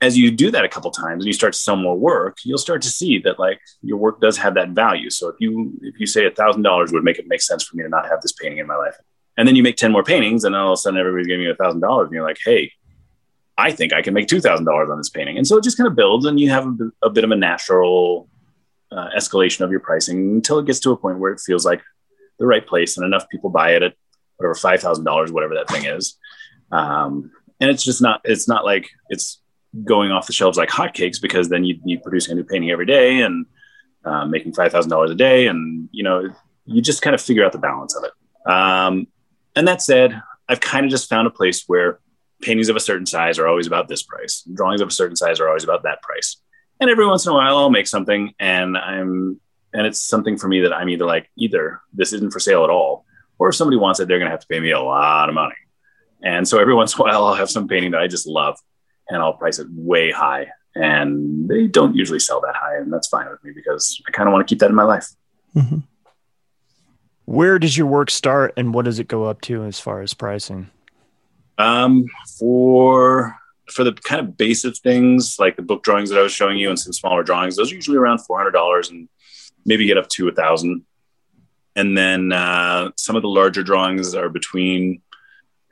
As 0.00 0.16
you 0.16 0.30
do 0.30 0.50
that 0.52 0.64
a 0.64 0.68
couple 0.68 0.90
times 0.90 1.24
and 1.24 1.26
you 1.26 1.32
start 1.32 1.54
to 1.54 1.58
sell 1.58 1.76
more 1.76 1.96
work, 1.96 2.38
you'll 2.44 2.58
start 2.58 2.82
to 2.82 2.90
see 2.90 3.18
that 3.20 3.38
like 3.38 3.60
your 3.82 3.96
work 3.96 4.20
does 4.20 4.36
have 4.36 4.54
that 4.54 4.70
value. 4.70 5.10
So 5.10 5.28
if 5.28 5.36
you 5.40 5.72
if 5.82 5.98
you 5.98 6.06
say 6.06 6.26
a 6.26 6.30
thousand 6.30 6.62
dollars 6.62 6.92
would 6.92 7.02
make 7.02 7.18
it 7.18 7.26
make 7.26 7.42
sense 7.42 7.64
for 7.64 7.76
me 7.76 7.82
to 7.82 7.88
not 7.88 8.08
have 8.08 8.20
this 8.20 8.32
painting 8.32 8.58
in 8.58 8.66
my 8.66 8.76
life, 8.76 8.96
and 9.36 9.48
then 9.48 9.56
you 9.56 9.62
make 9.62 9.76
ten 9.76 9.90
more 9.90 10.04
paintings, 10.04 10.44
and 10.44 10.54
all 10.54 10.68
of 10.68 10.74
a 10.74 10.76
sudden 10.76 11.00
everybody's 11.00 11.26
giving 11.26 11.44
you 11.44 11.50
a 11.50 11.56
thousand 11.56 11.80
dollars, 11.80 12.06
and 12.06 12.14
you're 12.14 12.26
like, 12.26 12.38
hey, 12.44 12.70
I 13.56 13.70
think 13.70 13.92
I 13.92 14.02
can 14.02 14.14
make 14.14 14.26
two 14.26 14.40
thousand 14.40 14.64
dollars 14.66 14.88
on 14.90 14.98
this 14.98 15.10
painting, 15.10 15.36
and 15.36 15.46
so 15.46 15.56
it 15.56 15.64
just 15.64 15.76
kind 15.76 15.86
of 15.86 15.94
builds, 15.94 16.26
and 16.26 16.40
you 16.40 16.50
have 16.50 16.66
a, 17.02 17.10
bit 17.10 17.24
of 17.24 17.30
a 17.30 17.36
natural 17.36 18.28
uh, 18.90 19.08
escalation 19.16 19.60
of 19.60 19.70
your 19.70 19.80
pricing 19.80 20.18
until 20.32 20.58
it 20.58 20.66
gets 20.66 20.80
to 20.80 20.90
a 20.90 20.96
point 20.96 21.18
where 21.18 21.32
it 21.32 21.40
feels 21.40 21.64
like 21.64 21.80
the 22.38 22.46
right 22.46 22.66
place 22.66 22.96
and 22.96 23.06
enough 23.06 23.28
people 23.28 23.50
buy 23.50 23.70
it 23.70 23.82
at 23.82 23.94
whatever 24.36 24.54
five 24.54 24.80
thousand 24.80 25.04
dollars, 25.04 25.30
whatever 25.30 25.54
that 25.54 25.68
thing 25.68 25.84
is. 25.84 26.16
Um, 26.72 27.30
and 27.60 27.70
it's 27.70 27.84
just 27.84 28.02
not 28.02 28.20
it's 28.24 28.48
not 28.48 28.64
like 28.64 28.90
it's 29.08 29.40
going 29.84 30.10
off 30.10 30.26
the 30.26 30.32
shelves 30.32 30.58
like 30.58 30.68
hotcakes 30.68 31.20
because 31.20 31.48
then 31.48 31.64
you'd 31.64 31.82
be 31.84 31.96
producing 31.96 32.32
a 32.32 32.34
new 32.36 32.44
painting 32.44 32.70
every 32.70 32.86
day 32.86 33.20
and 33.20 33.46
uh, 34.04 34.24
making 34.26 34.52
five 34.52 34.72
thousand 34.72 34.90
dollars 34.90 35.10
a 35.10 35.14
day, 35.14 35.46
and 35.46 35.88
you 35.92 36.02
know 36.02 36.28
you 36.66 36.82
just 36.82 37.02
kind 37.02 37.14
of 37.14 37.20
figure 37.20 37.44
out 37.44 37.52
the 37.52 37.58
balance 37.58 37.96
of 37.96 38.04
it. 38.04 38.50
Um, 38.50 39.06
and 39.56 39.68
that 39.68 39.82
said, 39.82 40.20
I've 40.48 40.60
kind 40.60 40.84
of 40.84 40.90
just 40.90 41.08
found 41.08 41.26
a 41.26 41.30
place 41.30 41.64
where 41.66 42.00
paintings 42.44 42.68
of 42.68 42.76
a 42.76 42.80
certain 42.80 43.06
size 43.06 43.38
are 43.38 43.46
always 43.46 43.66
about 43.66 43.88
this 43.88 44.02
price, 44.02 44.44
drawings 44.52 44.80
of 44.80 44.88
a 44.88 44.92
certain 44.92 45.16
size 45.16 45.40
are 45.40 45.48
always 45.48 45.64
about 45.64 45.82
that 45.84 46.02
price 46.02 46.36
and 46.80 46.90
every 46.90 47.06
once 47.06 47.26
in 47.26 47.32
a 47.32 47.34
while 47.34 47.56
I'll 47.56 47.70
make 47.70 47.86
something 47.86 48.34
and 48.38 48.76
I'm 48.76 49.40
and 49.72 49.86
it's 49.86 50.00
something 50.00 50.36
for 50.36 50.46
me 50.46 50.60
that 50.60 50.72
I'm 50.72 50.88
either 50.88 51.04
like 51.04 51.30
either 51.36 51.80
this 51.92 52.12
isn't 52.12 52.32
for 52.32 52.38
sale 52.38 52.62
at 52.62 52.70
all, 52.70 53.04
or 53.38 53.48
if 53.48 53.56
somebody 53.56 53.76
wants 53.76 54.00
it, 54.00 54.06
they're 54.06 54.18
gonna 54.18 54.30
have 54.30 54.40
to 54.40 54.46
pay 54.46 54.60
me 54.60 54.70
a 54.70 54.80
lot 54.80 55.28
of 55.28 55.34
money. 55.34 55.54
And 56.22 56.46
so 56.46 56.58
every 56.58 56.74
once 56.80 56.94
in 56.94 57.00
a 57.00 57.04
while 57.04 57.24
I'll 57.24 57.34
have 57.34 57.50
some 57.50 57.68
painting 57.68 57.92
that 57.92 58.00
I 58.00 58.06
just 58.06 58.26
love 58.26 58.58
and 59.08 59.20
I'll 59.20 59.34
price 59.34 59.58
it 59.58 59.66
way 59.70 60.10
high. 60.10 60.48
And 60.76 61.48
they 61.48 61.68
don't 61.68 61.94
usually 61.94 62.18
sell 62.18 62.40
that 62.40 62.56
high, 62.56 62.76
and 62.78 62.92
that's 62.92 63.06
fine 63.06 63.30
with 63.30 63.42
me 63.44 63.52
because 63.54 64.02
I 64.08 64.10
kind 64.10 64.28
of 64.28 64.32
want 64.32 64.46
to 64.46 64.52
keep 64.52 64.58
that 64.58 64.70
in 64.70 64.74
my 64.74 64.82
life. 64.82 65.06
Mm-hmm. 65.54 65.78
Where 67.26 67.60
does 67.60 67.78
your 67.78 67.86
work 67.86 68.10
start 68.10 68.52
and 68.56 68.74
what 68.74 68.84
does 68.84 68.98
it 68.98 69.06
go 69.06 69.24
up 69.24 69.40
to 69.42 69.62
as 69.64 69.78
far 69.78 70.02
as 70.02 70.14
pricing? 70.14 70.70
Um, 71.58 72.06
for 72.38 73.36
for 73.70 73.84
the 73.84 73.92
kind 73.92 74.20
of 74.20 74.36
basic 74.36 74.76
things 74.76 75.36
like 75.38 75.56
the 75.56 75.62
book 75.62 75.82
drawings 75.82 76.10
that 76.10 76.18
I 76.18 76.22
was 76.22 76.32
showing 76.32 76.58
you 76.58 76.68
and 76.68 76.78
some 76.78 76.92
smaller 76.92 77.22
drawings, 77.22 77.56
those 77.56 77.72
are 77.72 77.74
usually 77.74 77.96
around 77.96 78.18
four 78.18 78.38
hundred 78.38 78.52
dollars 78.52 78.90
and 78.90 79.08
maybe 79.64 79.86
get 79.86 79.98
up 79.98 80.08
to 80.10 80.28
a 80.28 80.32
thousand. 80.32 80.84
And 81.76 81.96
then 81.96 82.32
uh, 82.32 82.90
some 82.96 83.16
of 83.16 83.22
the 83.22 83.28
larger 83.28 83.62
drawings 83.62 84.14
are 84.14 84.28
between 84.28 85.02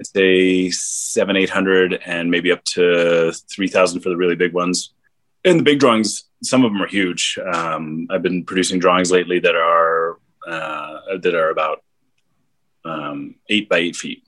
I'd 0.01 0.07
say 0.07 0.71
seven, 0.71 1.37
eight 1.37 1.51
hundred, 1.51 2.01
and 2.05 2.31
maybe 2.31 2.51
up 2.51 2.65
to 2.65 3.33
three 3.33 3.69
thousand 3.69 4.01
for 4.01 4.09
the 4.09 4.17
really 4.17 4.37
big 4.37 4.53
ones. 4.53 4.95
And 5.45 5.59
the 5.59 5.65
big 5.65 5.81
drawings, 5.81 6.25
some 6.43 6.65
of 6.65 6.73
them 6.73 6.83
are 6.83 6.89
huge. 6.89 7.39
Um, 7.53 8.07
I've 8.11 8.23
been 8.23 8.45
producing 8.45 8.79
drawings 8.79 9.11
lately 9.11 9.41
that 9.41 9.57
are 9.57 10.19
uh, 10.47 11.19
that 11.21 11.35
are 11.35 11.51
about 11.51 11.85
um, 12.85 13.37
eight 13.49 13.69
by 13.69 13.79
eight 13.79 13.97
feet 13.97 14.25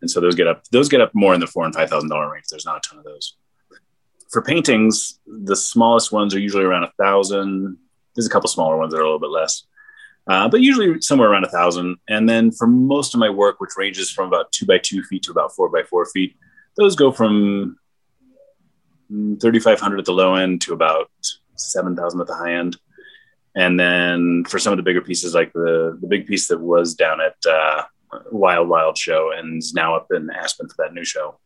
and 0.00 0.10
so 0.10 0.20
those 0.20 0.34
get 0.34 0.46
up 0.46 0.64
those 0.70 0.88
get 0.88 1.00
up 1.00 1.10
more 1.14 1.34
in 1.34 1.40
the 1.40 1.46
four 1.46 1.64
and 1.64 1.74
five 1.74 1.90
thousand 1.90 2.08
dollar 2.08 2.32
range. 2.32 2.46
There's 2.50 2.66
not 2.66 2.78
a 2.84 2.88
ton 2.88 2.98
of 2.98 3.04
those. 3.04 3.36
For 4.30 4.42
paintings, 4.42 5.18
the 5.26 5.56
smallest 5.56 6.12
ones 6.12 6.34
are 6.34 6.38
usually 6.38 6.64
around 6.64 6.84
a 6.84 6.92
thousand. 6.98 7.78
There's 8.14 8.26
a 8.26 8.30
couple 8.30 8.48
smaller 8.48 8.76
ones 8.76 8.92
that 8.92 8.98
are 8.98 9.02
a 9.02 9.04
little 9.04 9.18
bit 9.18 9.30
less, 9.30 9.64
uh, 10.26 10.48
but 10.48 10.60
usually 10.60 11.00
somewhere 11.00 11.30
around 11.30 11.44
a 11.44 11.48
thousand. 11.48 11.96
And 12.08 12.28
then 12.28 12.50
for 12.50 12.66
most 12.66 13.14
of 13.14 13.20
my 13.20 13.30
work, 13.30 13.60
which 13.60 13.70
ranges 13.76 14.10
from 14.10 14.26
about 14.26 14.52
two 14.52 14.66
by 14.66 14.78
two 14.78 15.02
feet 15.04 15.22
to 15.24 15.30
about 15.30 15.54
four 15.54 15.68
by 15.68 15.82
four 15.82 16.04
feet, 16.06 16.36
those 16.76 16.94
go 16.94 17.10
from 17.10 17.78
3,500 19.10 19.98
at 19.98 20.04
the 20.04 20.12
low 20.12 20.34
end 20.34 20.60
to 20.62 20.72
about 20.74 21.10
7,000 21.56 22.20
at 22.20 22.26
the 22.26 22.34
high 22.34 22.54
end. 22.54 22.76
And 23.56 23.80
then 23.80 24.44
for 24.44 24.58
some 24.58 24.72
of 24.72 24.76
the 24.76 24.82
bigger 24.82 25.00
pieces, 25.00 25.34
like 25.34 25.52
the, 25.52 25.98
the 26.00 26.06
big 26.06 26.26
piece 26.26 26.48
that 26.48 26.60
was 26.60 26.94
down 26.94 27.20
at 27.20 27.34
uh, 27.50 27.82
Wild 28.30 28.68
Wild 28.68 28.96
show 28.98 29.30
and 29.36 29.58
is 29.58 29.74
now 29.74 29.96
up 29.96 30.08
in 30.10 30.30
Aspen 30.30 30.68
for 30.68 30.76
that 30.78 30.94
new 30.94 31.04
show. 31.04 31.38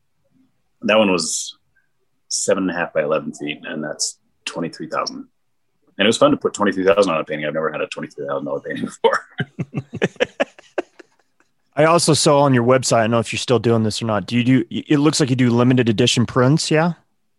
That 0.83 0.99
one 0.99 1.11
was 1.13 1.57
seven 2.29 2.65
and 2.65 2.71
a 2.71 2.75
half 2.75 2.93
by 2.93 3.03
11 3.03 3.35
feet, 3.35 3.61
and 3.65 3.83
that's 3.85 4.19
23,000. 4.47 5.17
And 5.17 5.27
it 5.99 6.07
was 6.07 6.17
fun 6.19 6.31
to 6.31 6.37
put 6.37 6.55
23,000 6.55 7.13
on 7.13 7.21
a 7.21 7.25
painting. 7.25 7.47
I've 7.47 7.55
never 7.55 7.71
had 7.71 7.81
a 7.81 7.87
$23,000 7.87 8.65
painting 8.65 8.85
before. 9.03 9.27
I 11.75 11.85
also 11.85 12.13
saw 12.15 12.41
on 12.41 12.53
your 12.55 12.65
website. 12.65 12.99
I 12.99 13.01
don't 13.03 13.13
know 13.13 13.19
if 13.19 13.33
you're 13.33 13.39
still 13.39 13.59
doing 13.59 13.83
this 13.83 14.03
or 14.03 14.07
not. 14.07 14.27
Do 14.27 14.37
you 14.37 14.45
do? 14.45 14.65
It 14.71 14.99
looks 14.99 15.21
like 15.21 15.31
you 15.31 15.37
do 15.37 15.51
limited 15.51 15.89
edition 15.89 16.27
prints. 16.27 16.71
Yeah. 16.71 16.95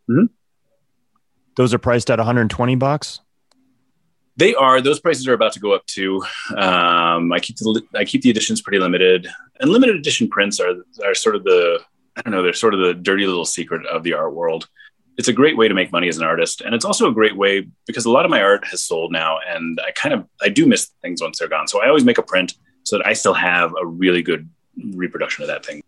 Mhm. 0.09 0.29
Those 1.55 1.73
are 1.73 1.77
priced 1.77 2.09
at 2.09 2.17
120 2.17 2.75
bucks. 2.75 3.19
They 4.35 4.55
are. 4.55 4.81
Those 4.81 4.99
prices 4.99 5.27
are 5.27 5.33
about 5.33 5.53
to 5.53 5.59
go 5.59 5.73
up 5.73 5.85
too. 5.85 6.23
Um, 6.55 7.31
I 7.31 7.39
keep 7.39 7.57
the 7.57 7.81
I 7.95 8.03
keep 8.03 8.21
the 8.21 8.29
editions 8.29 8.61
pretty 8.61 8.79
limited, 8.79 9.27
and 9.59 9.69
limited 9.69 9.95
edition 9.95 10.27
prints 10.27 10.59
are 10.59 10.73
are 11.05 11.13
sort 11.13 11.35
of 11.35 11.43
the 11.43 11.79
I 12.15 12.21
don't 12.21 12.33
know. 12.33 12.41
They're 12.41 12.53
sort 12.53 12.73
of 12.73 12.79
the 12.79 12.93
dirty 12.93 13.25
little 13.25 13.45
secret 13.45 13.85
of 13.85 14.03
the 14.03 14.13
art 14.13 14.33
world. 14.33 14.67
It's 15.17 15.27
a 15.27 15.33
great 15.33 15.55
way 15.55 15.67
to 15.67 15.75
make 15.75 15.91
money 15.91 16.07
as 16.07 16.17
an 16.17 16.23
artist, 16.23 16.61
and 16.61 16.73
it's 16.73 16.85
also 16.85 17.07
a 17.07 17.13
great 17.13 17.37
way 17.37 17.67
because 17.85 18.05
a 18.05 18.09
lot 18.11 18.25
of 18.25 18.31
my 18.31 18.41
art 18.41 18.65
has 18.65 18.81
sold 18.81 19.11
now, 19.11 19.37
and 19.47 19.79
I 19.85 19.91
kind 19.91 20.15
of 20.15 20.27
I 20.41 20.49
do 20.49 20.65
miss 20.65 20.89
things 21.03 21.21
once 21.21 21.37
they're 21.37 21.47
gone. 21.47 21.67
So 21.67 21.83
I 21.83 21.87
always 21.87 22.03
make 22.03 22.17
a 22.17 22.23
print 22.23 22.55
so 22.83 22.97
that 22.97 23.05
I 23.05 23.13
still 23.13 23.33
have 23.33 23.73
a 23.79 23.85
really 23.85 24.23
good 24.23 24.49
reproduction 24.93 25.43
of 25.43 25.47
that 25.47 25.65
thing. 25.65 25.83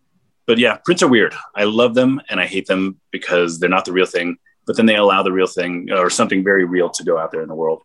But 0.46 0.58
yeah, 0.58 0.76
prints 0.76 1.02
are 1.02 1.08
weird. 1.08 1.34
I 1.54 1.64
love 1.64 1.94
them 1.94 2.20
and 2.28 2.40
I 2.40 2.46
hate 2.46 2.66
them 2.66 3.00
because 3.10 3.58
they're 3.58 3.68
not 3.68 3.84
the 3.84 3.92
real 3.92 4.06
thing. 4.06 4.38
But 4.66 4.76
then 4.76 4.86
they 4.86 4.96
allow 4.96 5.22
the 5.22 5.32
real 5.32 5.46
thing 5.46 5.90
or 5.92 6.10
something 6.10 6.42
very 6.42 6.64
real 6.64 6.88
to 6.90 7.04
go 7.04 7.18
out 7.18 7.30
there 7.30 7.42
in 7.42 7.48
the 7.48 7.54
world. 7.54 7.82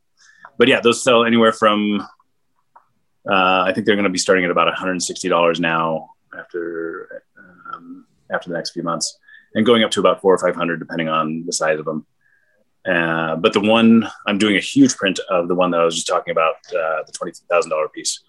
But 0.61 0.67
yeah, 0.67 0.79
those 0.79 1.03
sell 1.03 1.25
anywhere 1.25 1.53
from 1.53 2.01
uh, 3.27 3.63
I 3.65 3.71
think 3.73 3.87
they're 3.87 3.95
going 3.95 4.03
to 4.03 4.11
be 4.11 4.19
starting 4.19 4.45
at 4.45 4.51
about 4.51 4.71
$160 4.71 5.59
now 5.59 6.11
after 6.37 7.23
um, 7.73 8.05
after 8.31 8.47
the 8.47 8.55
next 8.57 8.69
few 8.69 8.83
months, 8.83 9.17
and 9.55 9.65
going 9.65 9.83
up 9.83 9.89
to 9.89 9.99
about 9.99 10.21
four 10.21 10.31
or 10.31 10.37
five 10.37 10.55
hundred 10.55 10.77
depending 10.77 11.09
on 11.09 11.47
the 11.47 11.51
size 11.51 11.79
of 11.79 11.85
them. 11.85 12.05
Uh, 12.85 13.37
but 13.37 13.53
the 13.53 13.59
one 13.59 14.07
I'm 14.27 14.37
doing 14.37 14.55
a 14.55 14.59
huge 14.59 14.95
print 14.97 15.19
of 15.31 15.47
the 15.47 15.55
one 15.55 15.71
that 15.71 15.81
I 15.81 15.83
was 15.83 15.95
just 15.95 16.05
talking 16.05 16.31
about, 16.31 16.57
uh, 16.67 17.01
the 17.07 17.11
twenty 17.11 17.31
thousand 17.49 17.71
dollar 17.71 17.89
piece, 17.89 18.23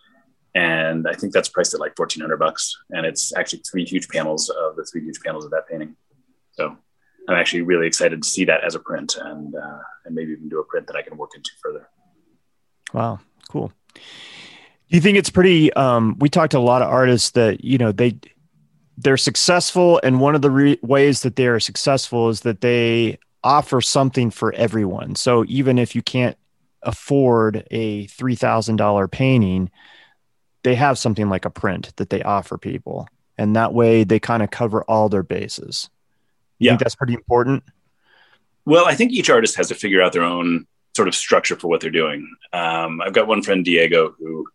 and 0.54 1.06
I 1.06 1.12
think 1.12 1.34
that's 1.34 1.50
priced 1.50 1.74
at 1.74 1.80
like 1.80 1.94
fourteen 1.98 2.22
hundred 2.22 2.38
bucks, 2.38 2.74
and 2.92 3.04
it's 3.04 3.36
actually 3.36 3.60
three 3.70 3.84
huge 3.84 4.08
panels 4.08 4.48
of 4.48 4.76
the 4.76 4.86
three 4.90 5.02
huge 5.02 5.20
panels 5.20 5.44
of 5.44 5.50
that 5.50 5.68
painting. 5.68 5.96
So 6.52 6.78
I'm 7.28 7.36
actually 7.36 7.60
really 7.60 7.86
excited 7.86 8.22
to 8.22 8.26
see 8.26 8.46
that 8.46 8.64
as 8.64 8.74
a 8.74 8.80
print, 8.80 9.16
and 9.20 9.54
uh, 9.54 9.80
and 10.06 10.14
maybe 10.14 10.32
even 10.32 10.48
do 10.48 10.60
a 10.60 10.64
print 10.64 10.86
that 10.86 10.96
I 10.96 11.02
can 11.02 11.18
work 11.18 11.32
into 11.36 11.50
further. 11.62 11.90
Wow, 12.92 13.20
cool. 13.50 13.72
Do 13.94 14.00
you 14.96 15.00
think 15.00 15.16
it's 15.18 15.30
pretty? 15.30 15.72
Um, 15.72 16.16
we 16.18 16.28
talked 16.28 16.52
to 16.52 16.58
a 16.58 16.60
lot 16.60 16.82
of 16.82 16.88
artists 16.88 17.30
that 17.30 17.64
you 17.64 17.78
know 17.78 17.92
they 17.92 18.16
they're 18.98 19.16
successful, 19.16 20.00
and 20.02 20.20
one 20.20 20.34
of 20.34 20.42
the 20.42 20.50
re- 20.50 20.78
ways 20.82 21.22
that 21.22 21.36
they 21.36 21.46
are 21.46 21.60
successful 21.60 22.28
is 22.28 22.40
that 22.42 22.60
they 22.60 23.18
offer 23.42 23.80
something 23.80 24.30
for 24.30 24.52
everyone. 24.54 25.14
So 25.14 25.44
even 25.48 25.78
if 25.78 25.96
you 25.96 26.02
can't 26.02 26.36
afford 26.82 27.66
a 27.70 28.06
three 28.08 28.34
thousand 28.34 28.76
dollar 28.76 29.08
painting, 29.08 29.70
they 30.62 30.74
have 30.74 30.98
something 30.98 31.28
like 31.28 31.44
a 31.44 31.50
print 31.50 31.94
that 31.96 32.10
they 32.10 32.22
offer 32.22 32.58
people, 32.58 33.08
and 33.38 33.56
that 33.56 33.72
way 33.72 34.04
they 34.04 34.20
kind 34.20 34.42
of 34.42 34.50
cover 34.50 34.82
all 34.84 35.08
their 35.08 35.22
bases. 35.22 35.88
You 36.58 36.66
Yeah. 36.66 36.70
think 36.72 36.80
that's 36.80 36.94
pretty 36.96 37.14
important. 37.14 37.64
Well, 38.64 38.84
I 38.86 38.94
think 38.94 39.10
each 39.12 39.30
artist 39.30 39.56
has 39.56 39.68
to 39.68 39.74
figure 39.74 40.02
out 40.02 40.12
their 40.12 40.22
own 40.22 40.66
sort 40.94 41.08
of 41.08 41.14
structure 41.14 41.56
for 41.56 41.68
what 41.68 41.80
they're 41.80 41.90
doing. 41.90 42.30
Um, 42.52 43.00
I've 43.00 43.12
got 43.12 43.26
one 43.26 43.42
friend, 43.42 43.64
Diego, 43.64 44.14
who 44.18 44.46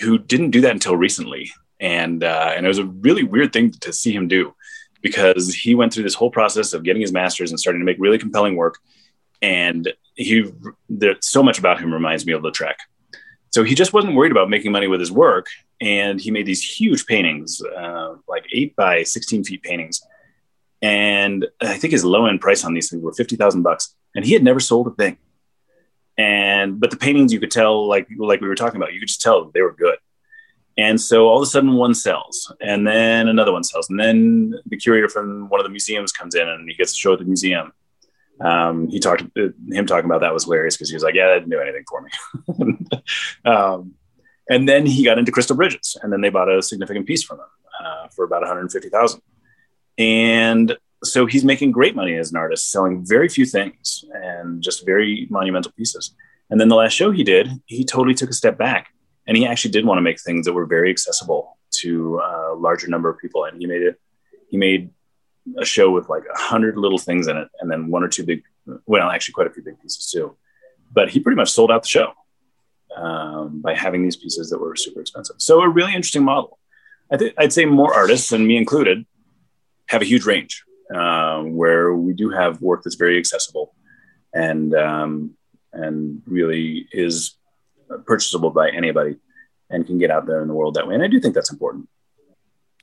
who 0.00 0.18
didn't 0.18 0.50
do 0.50 0.60
that 0.62 0.72
until 0.72 0.96
recently, 0.96 1.50
and 1.80 2.22
uh, 2.22 2.52
and 2.54 2.64
it 2.64 2.68
was 2.68 2.78
a 2.78 2.86
really 2.86 3.22
weird 3.22 3.52
thing 3.52 3.72
to 3.72 3.92
see 3.92 4.12
him 4.12 4.28
do 4.28 4.54
because 5.02 5.54
he 5.54 5.74
went 5.74 5.92
through 5.92 6.02
this 6.02 6.14
whole 6.14 6.30
process 6.30 6.72
of 6.72 6.82
getting 6.82 7.02
his 7.02 7.12
master's 7.12 7.50
and 7.50 7.60
starting 7.60 7.80
to 7.80 7.84
make 7.84 7.96
really 7.98 8.18
compelling 8.18 8.56
work, 8.56 8.78
and 9.42 9.92
he 10.14 10.52
there 10.88 11.16
so 11.20 11.42
much 11.42 11.58
about 11.58 11.80
him 11.80 11.92
reminds 11.92 12.26
me 12.26 12.32
of 12.32 12.42
Lautrec. 12.42 12.74
So 13.52 13.62
he 13.62 13.74
just 13.74 13.92
wasn't 13.92 14.16
worried 14.16 14.32
about 14.32 14.50
making 14.50 14.72
money 14.72 14.88
with 14.88 14.98
his 14.98 15.12
work, 15.12 15.46
and 15.80 16.20
he 16.20 16.30
made 16.30 16.46
these 16.46 16.62
huge 16.62 17.06
paintings, 17.06 17.62
uh, 17.62 18.14
like 18.28 18.44
eight 18.52 18.74
by 18.74 19.04
sixteen 19.04 19.44
feet 19.44 19.62
paintings 19.62 20.02
and 20.84 21.46
I 21.62 21.78
think 21.78 21.92
his 21.92 22.04
low 22.04 22.26
end 22.26 22.42
price 22.42 22.62
on 22.62 22.74
these 22.74 22.90
things 22.90 23.02
were 23.02 23.14
fifty 23.14 23.36
thousand 23.36 23.62
bucks, 23.62 23.94
and 24.14 24.22
he 24.22 24.34
had 24.34 24.44
never 24.44 24.60
sold 24.60 24.86
a 24.88 24.90
thing. 24.90 25.16
And 26.16 26.78
but 26.78 26.90
the 26.90 26.96
paintings 26.96 27.32
you 27.32 27.40
could 27.40 27.50
tell, 27.50 27.88
like 27.88 28.06
like 28.16 28.40
we 28.40 28.48
were 28.48 28.54
talking 28.54 28.76
about, 28.76 28.92
you 28.92 29.00
could 29.00 29.08
just 29.08 29.22
tell 29.22 29.50
they 29.52 29.62
were 29.62 29.72
good. 29.72 29.96
And 30.76 31.00
so 31.00 31.28
all 31.28 31.36
of 31.36 31.42
a 31.42 31.46
sudden, 31.46 31.74
one 31.74 31.94
sells, 31.94 32.52
and 32.60 32.86
then 32.86 33.28
another 33.28 33.52
one 33.52 33.62
sells, 33.62 33.88
and 33.90 33.98
then 33.98 34.54
the 34.66 34.76
curator 34.76 35.08
from 35.08 35.48
one 35.48 35.60
of 35.60 35.64
the 35.64 35.70
museums 35.70 36.10
comes 36.10 36.34
in 36.34 36.48
and 36.48 36.68
he 36.68 36.74
gets 36.74 36.92
to 36.92 36.98
show 36.98 37.12
at 37.12 37.20
the 37.20 37.24
museum. 37.24 37.72
Um, 38.40 38.88
he 38.88 38.98
talked 38.98 39.22
him 39.36 39.86
talking 39.86 40.06
about 40.06 40.20
that 40.22 40.34
was 40.34 40.44
hilarious 40.44 40.76
because 40.76 40.90
he 40.90 40.96
was 40.96 41.04
like, 41.04 41.14
"Yeah, 41.14 41.28
that 41.28 41.40
didn't 41.40 41.50
do 41.50 41.60
anything 41.60 41.84
for 41.88 42.02
me." 42.02 43.00
um, 43.44 43.94
and 44.50 44.68
then 44.68 44.86
he 44.86 45.04
got 45.04 45.18
into 45.18 45.32
Crystal 45.32 45.56
Bridges, 45.56 45.96
and 46.02 46.12
then 46.12 46.20
they 46.20 46.30
bought 46.30 46.50
a 46.50 46.60
significant 46.62 47.06
piece 47.06 47.22
from 47.22 47.38
him 47.38 47.46
uh, 47.84 48.08
for 48.08 48.24
about 48.24 48.42
one 48.42 48.48
hundred 48.48 48.70
fifty 48.72 48.88
thousand. 48.88 49.22
And 49.96 50.76
so 51.04 51.26
he's 51.26 51.44
making 51.44 51.72
great 51.72 51.94
money 51.94 52.16
as 52.16 52.30
an 52.30 52.36
artist, 52.36 52.70
selling 52.70 53.04
very 53.04 53.28
few 53.28 53.46
things 53.46 54.04
and 54.12 54.62
just 54.62 54.84
very 54.84 55.26
monumental 55.30 55.72
pieces. 55.72 56.14
And 56.50 56.60
then 56.60 56.68
the 56.68 56.76
last 56.76 56.92
show 56.92 57.10
he 57.10 57.24
did, 57.24 57.48
he 57.66 57.84
totally 57.84 58.14
took 58.14 58.30
a 58.30 58.34
step 58.34 58.58
back 58.58 58.88
and 59.26 59.36
he 59.36 59.46
actually 59.46 59.70
did 59.70 59.86
want 59.86 59.98
to 59.98 60.02
make 60.02 60.20
things 60.20 60.46
that 60.46 60.52
were 60.52 60.66
very 60.66 60.90
accessible 60.90 61.58
to 61.80 62.18
a 62.18 62.54
larger 62.54 62.88
number 62.88 63.08
of 63.08 63.18
people. 63.18 63.44
And 63.44 63.58
he 63.58 63.66
made 63.66 63.82
it, 63.82 64.00
he 64.48 64.56
made 64.56 64.90
a 65.58 65.64
show 65.64 65.90
with 65.90 66.08
like 66.08 66.22
a 66.32 66.38
hundred 66.38 66.76
little 66.76 66.98
things 66.98 67.26
in 67.26 67.36
it 67.36 67.48
and 67.60 67.70
then 67.70 67.88
one 67.88 68.02
or 68.02 68.08
two 68.08 68.24
big, 68.24 68.42
well, 68.86 69.10
actually 69.10 69.32
quite 69.32 69.46
a 69.46 69.50
few 69.50 69.62
big 69.62 69.80
pieces 69.80 70.10
too. 70.10 70.36
But 70.92 71.10
he 71.10 71.20
pretty 71.20 71.36
much 71.36 71.50
sold 71.50 71.70
out 71.70 71.82
the 71.82 71.88
show 71.88 72.12
um, 72.96 73.60
by 73.60 73.74
having 73.74 74.02
these 74.02 74.16
pieces 74.16 74.50
that 74.50 74.58
were 74.58 74.76
super 74.76 75.00
expensive. 75.00 75.36
So 75.38 75.60
a 75.60 75.68
really 75.68 75.94
interesting 75.94 76.24
model. 76.24 76.58
I 77.10 77.16
think 77.16 77.34
I'd 77.36 77.52
say 77.52 77.64
more 77.64 77.92
artists, 77.92 78.32
and 78.32 78.46
me 78.46 78.56
included, 78.56 79.04
have 79.88 80.00
a 80.00 80.06
huge 80.06 80.24
range 80.24 80.64
um, 80.92 81.56
where 81.56 81.94
we 81.94 82.12
do 82.12 82.30
have 82.30 82.60
work 82.60 82.82
that's 82.82 82.96
very 82.96 83.18
accessible 83.18 83.74
and 84.32 84.74
um, 84.74 85.34
and 85.72 86.22
really 86.26 86.86
is 86.92 87.36
purchasable 88.06 88.50
by 88.50 88.70
anybody 88.70 89.16
and 89.70 89.86
can 89.86 89.98
get 89.98 90.10
out 90.10 90.26
there 90.26 90.42
in 90.42 90.48
the 90.48 90.54
world 90.54 90.74
that 90.74 90.86
way. 90.86 90.94
And 90.94 91.02
I 91.02 91.08
do 91.08 91.20
think 91.20 91.34
that's 91.34 91.50
important. 91.50 91.88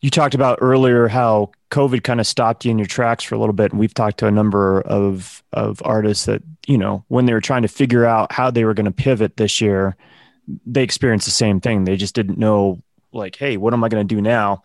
You 0.02 0.10
talked 0.10 0.34
about 0.34 0.60
earlier 0.62 1.08
how 1.08 1.52
COVID 1.70 2.04
kind 2.04 2.20
of 2.20 2.26
stopped 2.26 2.66
you 2.66 2.72
in 2.72 2.80
your 2.80 2.88
tracks 2.88 3.24
for 3.24 3.36
a 3.36 3.40
little 3.40 3.54
bit, 3.54 3.72
and 3.72 3.80
we've 3.80 3.94
talked 3.94 4.18
to 4.20 4.28
a 4.28 4.32
number 4.32 4.82
of 4.82 5.44
of 5.54 5.82
artists 5.86 6.26
that 6.26 6.42
you 6.66 6.78
know 6.78 7.06
when 7.08 7.26
they 7.26 7.34
were 7.34 7.42
trying 7.42 7.62
to 7.62 7.68
figure 7.68 8.06
out 8.06 8.32
how 8.32 8.50
they 8.50 8.66
were 8.66 8.74
going 8.74 8.86
to 8.86 8.92
pivot 8.92 9.38
this 9.38 9.62
year, 9.62 9.96
they 10.66 10.82
experienced 10.82 11.26
the 11.26 11.32
same 11.32 11.62
thing. 11.62 11.84
They 11.84 11.98
just 11.98 12.16
didn't 12.16 12.40
know, 12.40 12.80
like, 13.14 13.36
hey, 13.36 13.58
what 13.58 13.74
am 13.74 13.84
I 13.84 13.90
going 13.90 14.08
to 14.08 14.16
do 14.16 14.22
now? 14.22 14.64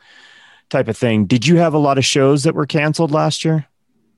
Type 0.68 0.88
of 0.88 0.97
thing. 0.97 1.26
Did 1.26 1.47
you 1.47 1.56
have 1.56 1.74
a 1.74 1.78
lot 1.78 1.98
of 1.98 2.05
shows 2.05 2.43
that 2.43 2.55
were 2.55 2.66
canceled 2.66 3.12
last 3.12 3.44
year? 3.44 3.66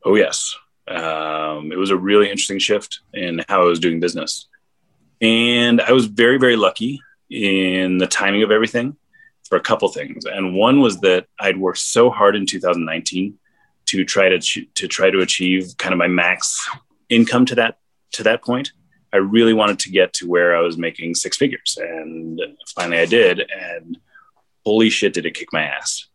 Oh 0.05 0.15
yes, 0.15 0.57
um, 0.87 1.71
it 1.71 1.77
was 1.77 1.91
a 1.91 1.97
really 1.97 2.31
interesting 2.31 2.59
shift 2.59 3.01
in 3.13 3.45
how 3.49 3.63
I 3.63 3.67
was 3.67 3.81
doing 3.81 4.01
business, 4.01 4.47
and 5.21 5.81
I 5.81 5.93
was 5.93 6.07
very 6.07 6.39
very 6.39 6.57
lucky 6.57 7.01
in 7.31 7.99
the 7.99 8.07
timing 8.07 8.43
of 8.43 8.51
everything 8.51 8.97
for 9.49 9.57
a 9.57 9.61
couple 9.61 9.89
things. 9.89 10.25
And 10.25 10.55
one 10.55 10.81
was 10.81 11.01
that 11.01 11.27
I'd 11.41 11.59
worked 11.59 11.79
so 11.79 12.11
hard 12.11 12.37
in 12.37 12.47
2019 12.47 13.39
to 13.87 14.05
try 14.05 14.29
to 14.29 14.39
to 14.39 14.89
try 14.89 15.11
to 15.11 15.21
achieve 15.21 15.75
kind 15.79 15.93
of 15.93 15.99
my 15.99 16.09
max 16.09 16.69
income 17.09 17.47
to 17.47 17.55
that 17.57 17.79
to 18.13 18.23
that 18.23 18.43
point. 18.43 18.73
I 19.13 19.17
really 19.17 19.55
wanted 19.55 19.79
to 19.81 19.91
get 19.91 20.13
to 20.15 20.29
where 20.29 20.55
I 20.55 20.61
was 20.61 20.77
making 20.77 21.15
six 21.15 21.37
figures, 21.37 21.79
and 21.81 22.41
finally 22.75 22.99
I 22.99 23.07
did. 23.07 23.41
And 23.41 23.99
holy 24.67 24.91
shit, 24.91 25.15
did 25.15 25.25
it 25.25 25.35
kick 25.35 25.49
my 25.53 25.63
ass! 25.63 26.08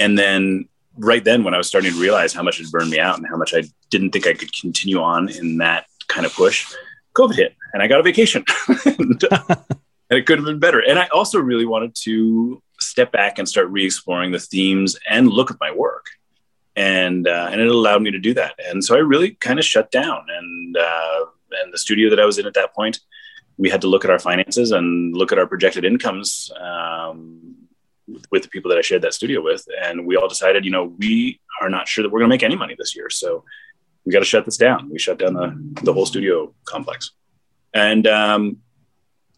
And 0.00 0.18
then 0.18 0.68
right 0.96 1.22
then, 1.22 1.44
when 1.44 1.54
I 1.54 1.58
was 1.58 1.68
starting 1.68 1.92
to 1.92 2.00
realize 2.00 2.32
how 2.32 2.42
much 2.42 2.60
it 2.60 2.70
burned 2.70 2.90
me 2.90 2.98
out 2.98 3.18
and 3.18 3.26
how 3.28 3.36
much 3.36 3.54
I 3.54 3.62
didn't 3.90 4.10
think 4.10 4.26
I 4.26 4.32
could 4.32 4.52
continue 4.52 5.00
on 5.00 5.28
in 5.28 5.58
that 5.58 5.86
kind 6.08 6.26
of 6.26 6.34
push, 6.34 6.66
COVID 7.14 7.36
hit, 7.36 7.54
and 7.72 7.82
I 7.82 7.86
got 7.86 8.00
a 8.00 8.02
vacation. 8.02 8.44
and, 8.84 9.22
it 10.10 10.26
could 10.26 10.38
have 10.38 10.46
been 10.46 10.58
better. 10.58 10.80
And 10.80 10.98
I 10.98 11.06
also 11.08 11.38
really 11.38 11.66
wanted 11.66 11.94
to 12.02 12.62
step 12.80 13.12
back 13.12 13.38
and 13.38 13.48
start 13.48 13.68
re-exploring 13.68 14.32
the 14.32 14.40
themes 14.40 14.98
and 15.08 15.28
look 15.28 15.50
at 15.50 15.58
my 15.60 15.70
work. 15.70 16.06
And 16.76 17.28
uh, 17.28 17.48
and 17.50 17.60
it 17.60 17.68
allowed 17.68 18.02
me 18.02 18.10
to 18.10 18.18
do 18.18 18.32
that. 18.34 18.54
And 18.66 18.82
so 18.82 18.96
I 18.96 19.00
really 19.00 19.32
kind 19.32 19.58
of 19.58 19.64
shut 19.64 19.90
down. 19.90 20.24
And 20.30 20.76
uh, 20.76 21.26
and 21.62 21.74
the 21.74 21.78
studio 21.78 22.08
that 22.10 22.20
I 22.20 22.24
was 22.24 22.38
in 22.38 22.46
at 22.46 22.54
that 22.54 22.74
point, 22.74 23.00
we 23.58 23.68
had 23.68 23.80
to 23.82 23.88
look 23.88 24.04
at 24.04 24.10
our 24.10 24.18
finances 24.18 24.70
and 24.70 25.14
look 25.14 25.32
at 25.32 25.38
our 25.38 25.46
projected 25.46 25.84
incomes 25.84 26.50
um, 26.58 27.59
with 28.30 28.42
the 28.42 28.48
people 28.48 28.68
that 28.70 28.78
I 28.78 28.82
shared 28.82 29.02
that 29.02 29.14
studio 29.14 29.42
with. 29.42 29.64
And 29.82 30.06
we 30.06 30.16
all 30.16 30.28
decided, 30.28 30.64
you 30.64 30.70
know, 30.70 30.94
we 30.98 31.40
are 31.60 31.68
not 31.68 31.88
sure 31.88 32.02
that 32.02 32.10
we're 32.10 32.20
going 32.20 32.30
to 32.30 32.34
make 32.34 32.42
any 32.42 32.56
money 32.56 32.74
this 32.78 32.96
year. 32.96 33.10
So 33.10 33.44
we 34.04 34.12
got 34.12 34.20
to 34.20 34.24
shut 34.24 34.44
this 34.44 34.56
down. 34.56 34.90
We 34.90 34.98
shut 34.98 35.18
down 35.18 35.34
the 35.34 35.82
the 35.82 35.92
whole 35.92 36.06
studio 36.06 36.54
complex. 36.64 37.12
And 37.74 38.06
um, 38.06 38.58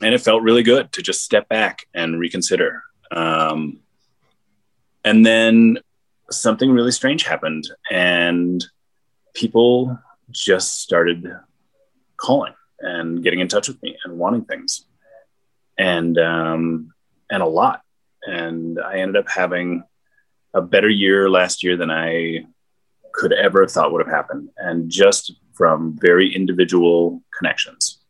and 0.01 0.15
it 0.15 0.21
felt 0.21 0.43
really 0.43 0.63
good 0.63 0.93
to 0.93 1.03
just 1.03 1.23
step 1.23 1.49
back 1.49 1.87
and 1.95 2.19
reconsider. 2.19 2.83
Um, 3.11 3.81
and 5.05 5.25
then 5.25 5.79
something 6.31 6.71
really 6.71 6.93
strange 6.93 7.25
happened, 7.25 7.69
and 7.91 8.65
people 9.35 9.99
just 10.31 10.81
started 10.81 11.37
calling 12.17 12.55
and 12.81 13.23
getting 13.23 13.41
in 13.41 13.49
touch 13.49 13.69
with 13.69 13.83
me 13.83 13.97
and 14.05 14.19
wanting 14.19 14.45
things, 14.45 14.87
and 15.79 16.17
um, 16.19 16.93
and 17.31 17.43
a 17.43 17.47
lot. 17.47 17.83
And 18.27 18.81
I 18.81 18.99
ended 18.99 19.17
up 19.17 19.29
having 19.29 19.85
a 20.55 20.63
better 20.63 20.89
year 20.89 21.29
last 21.31 21.63
year 21.63 21.77
than 21.77 21.91
I 21.91 22.47
could 23.13 23.33
ever 23.33 23.63
have 23.63 23.71
thought 23.71 23.93
would 23.93 24.05
have 24.05 24.15
happened. 24.15 24.51
And 24.57 24.91
just 24.91 25.33
from 25.55 25.99
very 26.01 26.35
individual 26.35 27.23
connections. 27.37 28.01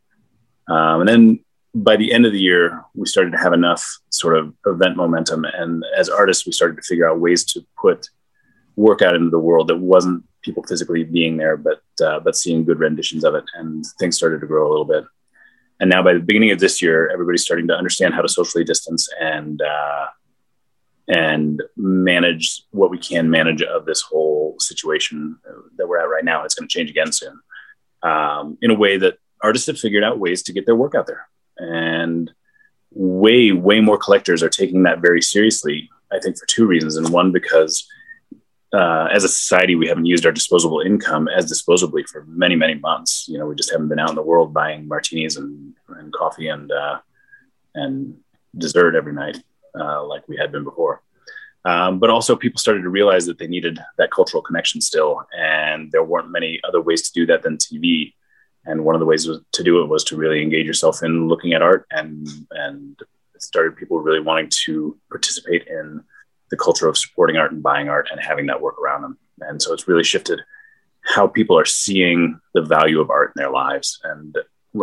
Um, 0.69 1.01
and 1.01 1.09
then 1.09 1.45
by 1.75 1.97
the 1.97 2.13
end 2.13 2.27
of 2.27 2.33
the 2.33 2.41
year, 2.41 2.85
we 2.95 3.07
started 3.07 3.33
to 3.33 3.39
have 3.39 3.53
enough 3.53 3.85
sort 4.11 4.37
of 4.37 4.55
event 4.67 4.97
momentum. 4.97 5.45
And 5.45 5.85
as 5.97 6.09
artists, 6.09 6.47
we 6.47 6.53
started 6.53 6.77
to 6.77 6.83
figure 6.83 7.09
out 7.09 7.21
ways 7.21 7.45
to 7.47 7.65
put 7.81 8.09
work 8.77 9.03
out 9.03 9.15
into 9.15 9.31
the 9.31 9.39
world 9.39 9.69
that 9.69 9.77
wasn't 9.77 10.25
people 10.43 10.63
physically 10.63 11.05
being 11.05 11.37
there, 11.37 11.57
but 11.57 11.83
uh, 12.03 12.21
but 12.21 12.37
seeing 12.37 12.65
good 12.65 12.79
renditions 12.79 13.25
of 13.25 13.35
it. 13.35 13.45
And 13.55 13.85
things 13.99 14.17
started 14.17 14.41
to 14.41 14.47
grow 14.47 14.69
a 14.69 14.71
little 14.71 14.85
bit. 14.85 15.05
And 15.83 15.91
now, 15.91 16.01
by 16.01 16.13
the 16.13 16.21
beginning 16.21 16.53
of 16.53 16.61
this 16.61 16.81
year, 16.81 17.11
everybody's 17.13 17.43
starting 17.43 17.67
to 17.67 17.75
understand 17.75 18.15
how 18.15 18.23
to 18.23 18.29
socially 18.29 18.63
distance 18.63 19.09
and 19.21 19.61
uh, 19.61 20.07
and 21.09 21.61
manage 21.77 22.63
what 22.71 22.89
we 22.89 22.99
can 22.99 23.29
manage 23.29 23.63
of 23.63 23.85
this 23.85 24.01
whole 24.01 24.55
situation 24.61 25.39
that 25.77 25.89
we're 25.89 25.99
at 25.99 26.09
right 26.09 26.25
now. 26.25 26.45
It's 26.45 26.55
going 26.55 26.69
to 26.69 26.73
change 26.73 26.89
again 26.89 27.11
soon, 27.11 27.37
um, 28.05 28.57
in 28.63 28.71
a 28.71 28.77
way 28.77 28.97
that 28.97 29.19
artists 29.43 29.67
have 29.67 29.77
figured 29.77 30.05
out 30.05 30.21
ways 30.21 30.45
to 30.45 30.53
get 30.53 30.67
their 30.67 30.77
work 30.77 30.95
out 30.95 31.09
there. 31.09 31.27
And 31.59 32.31
way 32.93 33.51
way 33.51 33.81
more 33.81 33.99
collectors 33.99 34.41
are 34.41 34.49
taking 34.49 34.85
that 34.85 35.01
very 35.01 35.23
seriously 35.23 35.89
i 36.13 36.19
think 36.21 36.39
for 36.39 36.47
two 36.47 36.67
reasons. 36.67 36.97
And 36.97 37.09
one 37.09 37.33
because 37.33 37.89
uh, 38.73 39.09
as 39.13 39.25
a 39.25 39.29
society 39.29 39.75
we 39.75 39.89
haven't 39.89 40.07
used 40.07 40.25
our 40.25 40.33
disposable 40.33 40.81
income 40.81 41.29
as 41.29 41.51
disposably 41.51 42.07
for 42.09 42.25
many 42.27 42.57
many 42.57 42.75
months. 42.75 43.27
You 43.29 43.39
know 43.39 43.47
we 43.47 43.55
just 43.55 43.71
haven't 43.71 43.89
been 43.89 43.99
out 43.99 44.11
in 44.11 44.17
the 44.17 44.23
world 44.23 44.55
buying 44.55 44.89
martinis 44.89 45.37
and, 45.37 45.75
and 45.89 46.13
coffee 46.13 46.49
and 46.49 46.71
uh, 46.73 47.01
and 47.75 48.17
dessert 48.57 48.95
every 48.95 49.13
night 49.13 49.43
uh, 49.79 50.05
like 50.05 50.27
we 50.29 50.37
had 50.37 50.53
been 50.53 50.65
before. 50.65 51.03
Um, 51.65 52.01
but 52.01 52.11
also 52.11 52.35
people 52.35 52.59
started 52.59 52.83
to 52.83 52.89
realize 52.89 53.27
that 53.27 53.39
they 53.39 53.47
needed 53.47 53.79
that 53.97 54.11
cultural 54.11 54.43
connection 54.43 54.81
still 54.81 55.25
and 55.33 55.93
there 55.93 56.03
weren't 56.03 56.29
many 56.29 56.61
other 56.67 56.81
ways 56.81 57.03
to 57.03 57.13
do 57.13 57.25
that 57.27 57.43
than 57.43 57.57
tv 57.57 58.15
and 58.67 58.85
one 58.85 58.97
of 58.97 58.99
the 58.99 59.07
ways 59.07 59.29
to 59.53 59.63
do 59.63 59.81
it 59.81 59.87
was 59.87 60.03
to 60.05 60.17
really 60.17 60.43
engage 60.43 60.67
yourself 60.67 61.05
in 61.05 61.29
looking 61.29 61.53
at 61.53 61.63
art 61.63 61.87
and 61.93 62.27
and 62.51 63.01
started 63.39 63.77
people 63.77 64.01
really 64.01 64.21
wanting 64.21 64.49
to 64.51 64.97
participate 65.11 65.67
in 65.69 66.03
the 66.53 66.57
culture 66.57 66.87
of 66.87 66.99
supporting 66.99 67.37
art 67.37 67.51
and 67.51 67.63
buying 67.63 67.89
art 67.89 68.09
and 68.13 68.21
having 68.21 68.47
that 68.47 68.61
work 68.61 68.79
around 68.79 69.03
them 69.03 69.19
and 69.41 69.61
so 69.61 69.73
it's 69.73 69.89
really 69.89 70.05
shifted 70.05 70.41
how 71.01 71.27
people 71.27 71.59
are 71.59 71.65
seeing 71.65 72.39
the 72.55 72.63
value 72.63 73.01
of 73.01 73.11
art 73.11 73.33
in 73.35 73.41
their 73.41 73.51
lives 73.51 73.99
and 74.05 74.37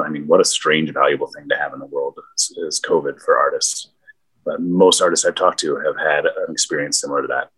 i 0.04 0.10
mean 0.10 0.28
what 0.28 0.41
a 0.41 0.46
strange 0.46 0.91
valuable 0.91 1.28
thing 1.28 1.48
to 1.48 1.56
have 1.56 1.72
in 1.72 1.80
the 1.80 1.86
world 1.86 2.20
is, 2.36 2.58
is 2.58 2.82
covid 2.82 3.22
for 3.22 3.38
artists 3.38 3.91
but 4.44 4.60
most 4.60 5.00
artists 5.00 5.26
i've 5.26 5.36
talked 5.36 5.60
to 5.60 5.78
have 5.78 5.96
had 5.96 6.26
an 6.26 6.52
experience 6.52 7.00
similar 7.00 7.22
to 7.22 7.28
that 7.28 7.50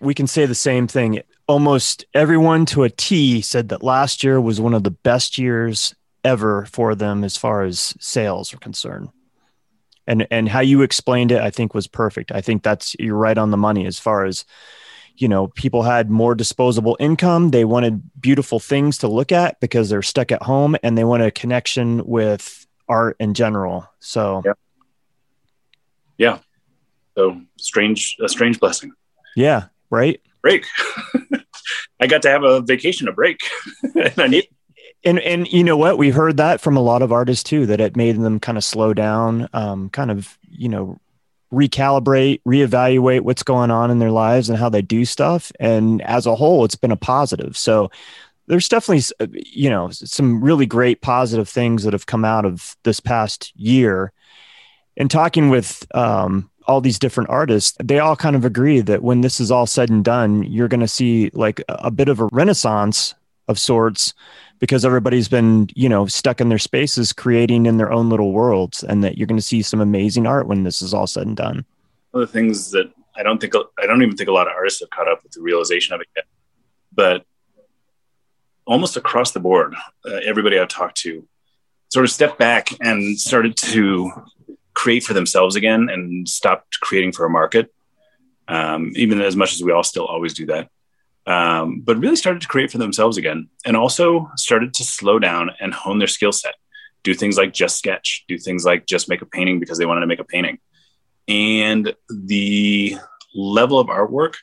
we 0.00 0.14
can 0.14 0.28
say 0.28 0.46
the 0.46 0.54
same 0.54 0.86
thing. 0.86 1.22
Almost 1.48 2.04
everyone 2.14 2.66
to 2.66 2.84
a 2.84 2.88
T 2.88 3.40
said 3.40 3.68
that 3.70 3.82
last 3.82 4.22
year 4.22 4.40
was 4.40 4.60
one 4.60 4.74
of 4.74 4.84
the 4.84 4.92
best 4.92 5.38
years 5.38 5.92
ever 6.24 6.66
for 6.66 6.94
them 6.94 7.24
as 7.24 7.36
far 7.36 7.64
as 7.64 7.94
sales 7.98 8.54
are 8.54 8.58
concerned. 8.58 9.08
And 10.08 10.26
and 10.30 10.48
how 10.48 10.60
you 10.60 10.82
explained 10.82 11.30
it, 11.30 11.40
I 11.40 11.50
think 11.50 11.74
was 11.74 11.86
perfect. 11.86 12.32
I 12.32 12.40
think 12.40 12.64
that's 12.64 12.96
you're 12.98 13.16
right 13.16 13.38
on 13.38 13.50
the 13.52 13.56
money 13.56 13.86
as 13.86 13.98
far 13.98 14.24
as 14.24 14.44
you 15.16 15.28
know, 15.28 15.48
people 15.48 15.82
had 15.82 16.10
more 16.10 16.34
disposable 16.34 16.96
income. 17.00 17.50
They 17.50 17.64
wanted 17.64 18.02
beautiful 18.20 18.60
things 18.60 18.98
to 18.98 19.08
look 19.08 19.32
at 19.32 19.58
because 19.58 19.90
they're 19.90 20.02
stuck 20.02 20.30
at 20.30 20.44
home 20.44 20.76
and 20.82 20.96
they 20.96 21.02
want 21.02 21.24
a 21.24 21.32
connection 21.32 22.06
with 22.06 22.66
art 22.88 23.16
in 23.18 23.34
general. 23.34 23.88
So 24.00 24.42
yeah. 24.44 24.52
Yeah. 26.18 26.38
So 27.16 27.40
strange 27.56 28.16
a 28.20 28.28
strange 28.28 28.58
blessing. 28.58 28.92
Yeah 29.36 29.68
right? 29.90 30.20
Break. 30.42 30.66
I 32.00 32.06
got 32.06 32.22
to 32.22 32.30
have 32.30 32.44
a 32.44 32.60
vacation, 32.60 33.08
a 33.08 33.12
break, 33.12 33.40
and 33.82 34.18
I 34.18 34.26
need. 34.28 34.48
And 35.04 35.20
and 35.20 35.46
you 35.52 35.62
know 35.62 35.76
what? 35.76 35.98
We 35.98 36.10
heard 36.10 36.36
that 36.38 36.60
from 36.60 36.76
a 36.76 36.82
lot 36.82 37.02
of 37.02 37.12
artists 37.12 37.44
too. 37.44 37.66
That 37.66 37.80
it 37.80 37.96
made 37.96 38.16
them 38.16 38.40
kind 38.40 38.58
of 38.58 38.64
slow 38.64 38.92
down, 38.94 39.48
um, 39.52 39.90
kind 39.90 40.10
of 40.10 40.36
you 40.48 40.68
know 40.68 41.00
recalibrate, 41.52 42.42
reevaluate 42.46 43.22
what's 43.22 43.42
going 43.42 43.70
on 43.70 43.90
in 43.90 44.00
their 44.00 44.10
lives 44.10 44.48
and 44.48 44.58
how 44.58 44.68
they 44.68 44.82
do 44.82 45.04
stuff. 45.04 45.50
And 45.58 46.02
as 46.02 46.26
a 46.26 46.34
whole, 46.34 46.64
it's 46.64 46.74
been 46.74 46.90
a 46.90 46.96
positive. 46.96 47.56
So 47.56 47.90
there's 48.48 48.68
definitely 48.68 49.04
uh, 49.20 49.28
you 49.32 49.70
know 49.70 49.90
some 49.90 50.42
really 50.42 50.66
great 50.66 51.00
positive 51.00 51.48
things 51.48 51.84
that 51.84 51.92
have 51.92 52.06
come 52.06 52.24
out 52.24 52.44
of 52.44 52.76
this 52.82 53.00
past 53.00 53.52
year. 53.56 54.12
And 54.96 55.08
talking 55.08 55.48
with 55.48 55.86
um, 55.94 56.50
all 56.66 56.80
these 56.80 56.98
different 56.98 57.30
artists, 57.30 57.76
they 57.82 58.00
all 58.00 58.16
kind 58.16 58.34
of 58.34 58.44
agree 58.44 58.80
that 58.80 59.02
when 59.02 59.20
this 59.20 59.38
is 59.38 59.52
all 59.52 59.66
said 59.66 59.90
and 59.90 60.04
done, 60.04 60.42
you're 60.42 60.66
going 60.66 60.80
to 60.80 60.88
see 60.88 61.30
like 61.34 61.62
a 61.68 61.90
bit 61.90 62.08
of 62.08 62.18
a 62.18 62.28
renaissance 62.32 63.14
of 63.48 63.58
sorts 63.58 64.14
because 64.58 64.84
everybody's 64.84 65.28
been, 65.28 65.68
you 65.74 65.88
know, 65.88 66.06
stuck 66.06 66.40
in 66.40 66.48
their 66.48 66.58
spaces 66.58 67.12
creating 67.12 67.66
in 67.66 67.76
their 67.76 67.92
own 67.92 68.08
little 68.08 68.32
worlds 68.32 68.82
and 68.82 69.02
that 69.04 69.16
you're 69.16 69.26
going 69.26 69.38
to 69.38 69.42
see 69.42 69.62
some 69.62 69.80
amazing 69.80 70.26
art 70.26 70.46
when 70.46 70.64
this 70.64 70.82
is 70.82 70.92
all 70.92 71.06
said 71.06 71.26
and 71.26 71.36
done. 71.36 71.64
One 72.10 72.22
of 72.22 72.28
the 72.28 72.32
things 72.32 72.70
that 72.72 72.92
I 73.16 73.22
don't 73.22 73.40
think 73.40 73.54
I 73.56 73.86
don't 73.86 74.02
even 74.02 74.16
think 74.16 74.28
a 74.28 74.32
lot 74.32 74.46
of 74.46 74.54
artists 74.54 74.80
have 74.80 74.90
caught 74.90 75.08
up 75.08 75.22
with 75.22 75.32
the 75.32 75.40
realization 75.40 75.94
of 75.94 76.00
it 76.00 76.08
yet. 76.14 76.24
But 76.92 77.24
almost 78.66 78.96
across 78.96 79.32
the 79.32 79.40
board, 79.40 79.74
uh, 80.04 80.20
everybody 80.24 80.58
I've 80.58 80.68
talked 80.68 80.98
to 80.98 81.26
sort 81.88 82.04
of 82.04 82.10
stepped 82.10 82.38
back 82.38 82.70
and 82.80 83.18
started 83.18 83.56
to 83.56 84.10
create 84.74 85.02
for 85.02 85.14
themselves 85.14 85.56
again 85.56 85.88
and 85.88 86.28
stopped 86.28 86.78
creating 86.80 87.12
for 87.12 87.24
a 87.24 87.30
market. 87.30 87.72
Um, 88.46 88.92
even 88.94 89.20
as 89.20 89.36
much 89.36 89.52
as 89.52 89.62
we 89.62 89.72
all 89.72 89.82
still 89.82 90.06
always 90.06 90.32
do 90.32 90.46
that, 90.46 90.70
um, 91.28 91.82
but 91.84 91.98
really 91.98 92.16
started 92.16 92.40
to 92.40 92.48
create 92.48 92.72
for 92.72 92.78
themselves 92.78 93.18
again, 93.18 93.48
and 93.66 93.76
also 93.76 94.30
started 94.36 94.72
to 94.74 94.82
slow 94.82 95.18
down 95.18 95.50
and 95.60 95.74
hone 95.74 95.98
their 95.98 96.08
skill 96.08 96.32
set. 96.32 96.54
Do 97.04 97.12
things 97.12 97.36
like 97.36 97.52
just 97.52 97.76
sketch, 97.76 98.24
do 98.28 98.38
things 98.38 98.64
like 98.64 98.86
just 98.86 99.10
make 99.10 99.20
a 99.20 99.26
painting 99.26 99.60
because 99.60 99.76
they 99.76 99.84
wanted 99.84 100.00
to 100.00 100.06
make 100.06 100.20
a 100.20 100.24
painting, 100.24 100.58
and 101.28 101.94
the 102.08 102.96
level 103.34 103.78
of 103.78 103.88
artwork 103.88 104.36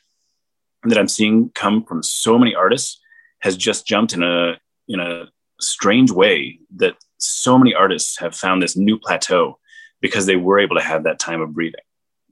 that 0.84 1.00
I'm 1.00 1.08
seeing 1.08 1.50
come 1.56 1.84
from 1.84 2.04
so 2.04 2.38
many 2.38 2.54
artists 2.54 3.02
has 3.40 3.58
just 3.58 3.88
jumped 3.88 4.14
in 4.14 4.22
a 4.22 4.60
in 4.88 5.00
a 5.00 5.26
strange 5.60 6.12
way 6.12 6.60
that 6.76 6.96
so 7.18 7.58
many 7.58 7.74
artists 7.74 8.20
have 8.20 8.36
found 8.36 8.62
this 8.62 8.78
new 8.78 9.00
plateau 9.00 9.58
because 10.02 10.28
they 10.28 10.36
were 10.36 10.60
able 10.60 10.76
to 10.76 10.84
have 10.84 11.06
that 11.06 11.18
time 11.18 11.42
of 11.42 11.54
breathing. 11.54 11.82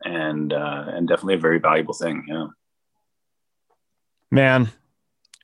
And 0.06 0.54
uh, 0.54 0.86
and 0.90 1.08
definitely 1.08 1.36
a 1.36 1.40
very 1.40 1.60
valuable 1.60 1.94
thing 1.96 2.26
yeah 2.28 2.48
man 4.34 4.70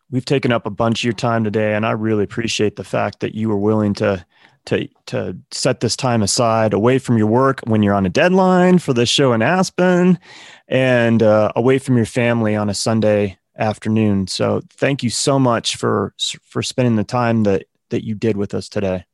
we've 0.10 0.26
taken 0.26 0.52
up 0.52 0.66
a 0.66 0.72
bunch 0.72 1.02
of 1.02 1.04
your 1.04 1.14
time 1.14 1.44
today 1.44 1.76
and 1.76 1.86
i 1.86 1.92
really 1.92 2.24
appreciate 2.24 2.76
the 2.76 2.84
fact 2.84 3.20
that 3.20 3.36
you 3.36 3.48
were 3.48 3.58
willing 3.58 3.94
to 3.94 4.26
to 4.66 4.88
to 5.06 5.38
set 5.52 5.80
this 5.80 5.96
time 5.96 6.22
aside 6.24 6.74
away 6.74 6.98
from 6.98 7.18
your 7.18 7.28
work 7.28 7.62
when 7.66 7.84
you're 7.84 7.94
on 7.94 8.06
a 8.06 8.10
deadline 8.10 8.80
for 8.80 8.94
the 8.94 9.06
show 9.06 9.32
in 9.32 9.42
aspen 9.42 10.18
and 10.68 11.22
uh, 11.24 11.52
away 11.56 11.78
from 11.78 11.96
your 11.98 12.06
family 12.06 12.56
on 12.56 12.70
a 12.70 12.74
sunday 12.74 13.38
afternoon 13.58 14.26
so 14.26 14.62
thank 14.72 15.04
you 15.04 15.10
so 15.10 15.38
much 15.38 15.76
for 15.76 16.14
for 16.18 16.64
spending 16.64 16.96
the 16.96 17.04
time 17.04 17.44
that 17.44 17.66
that 17.90 18.04
you 18.04 18.16
did 18.16 18.38
with 18.38 18.54
us 18.54 18.68
today 18.68 19.06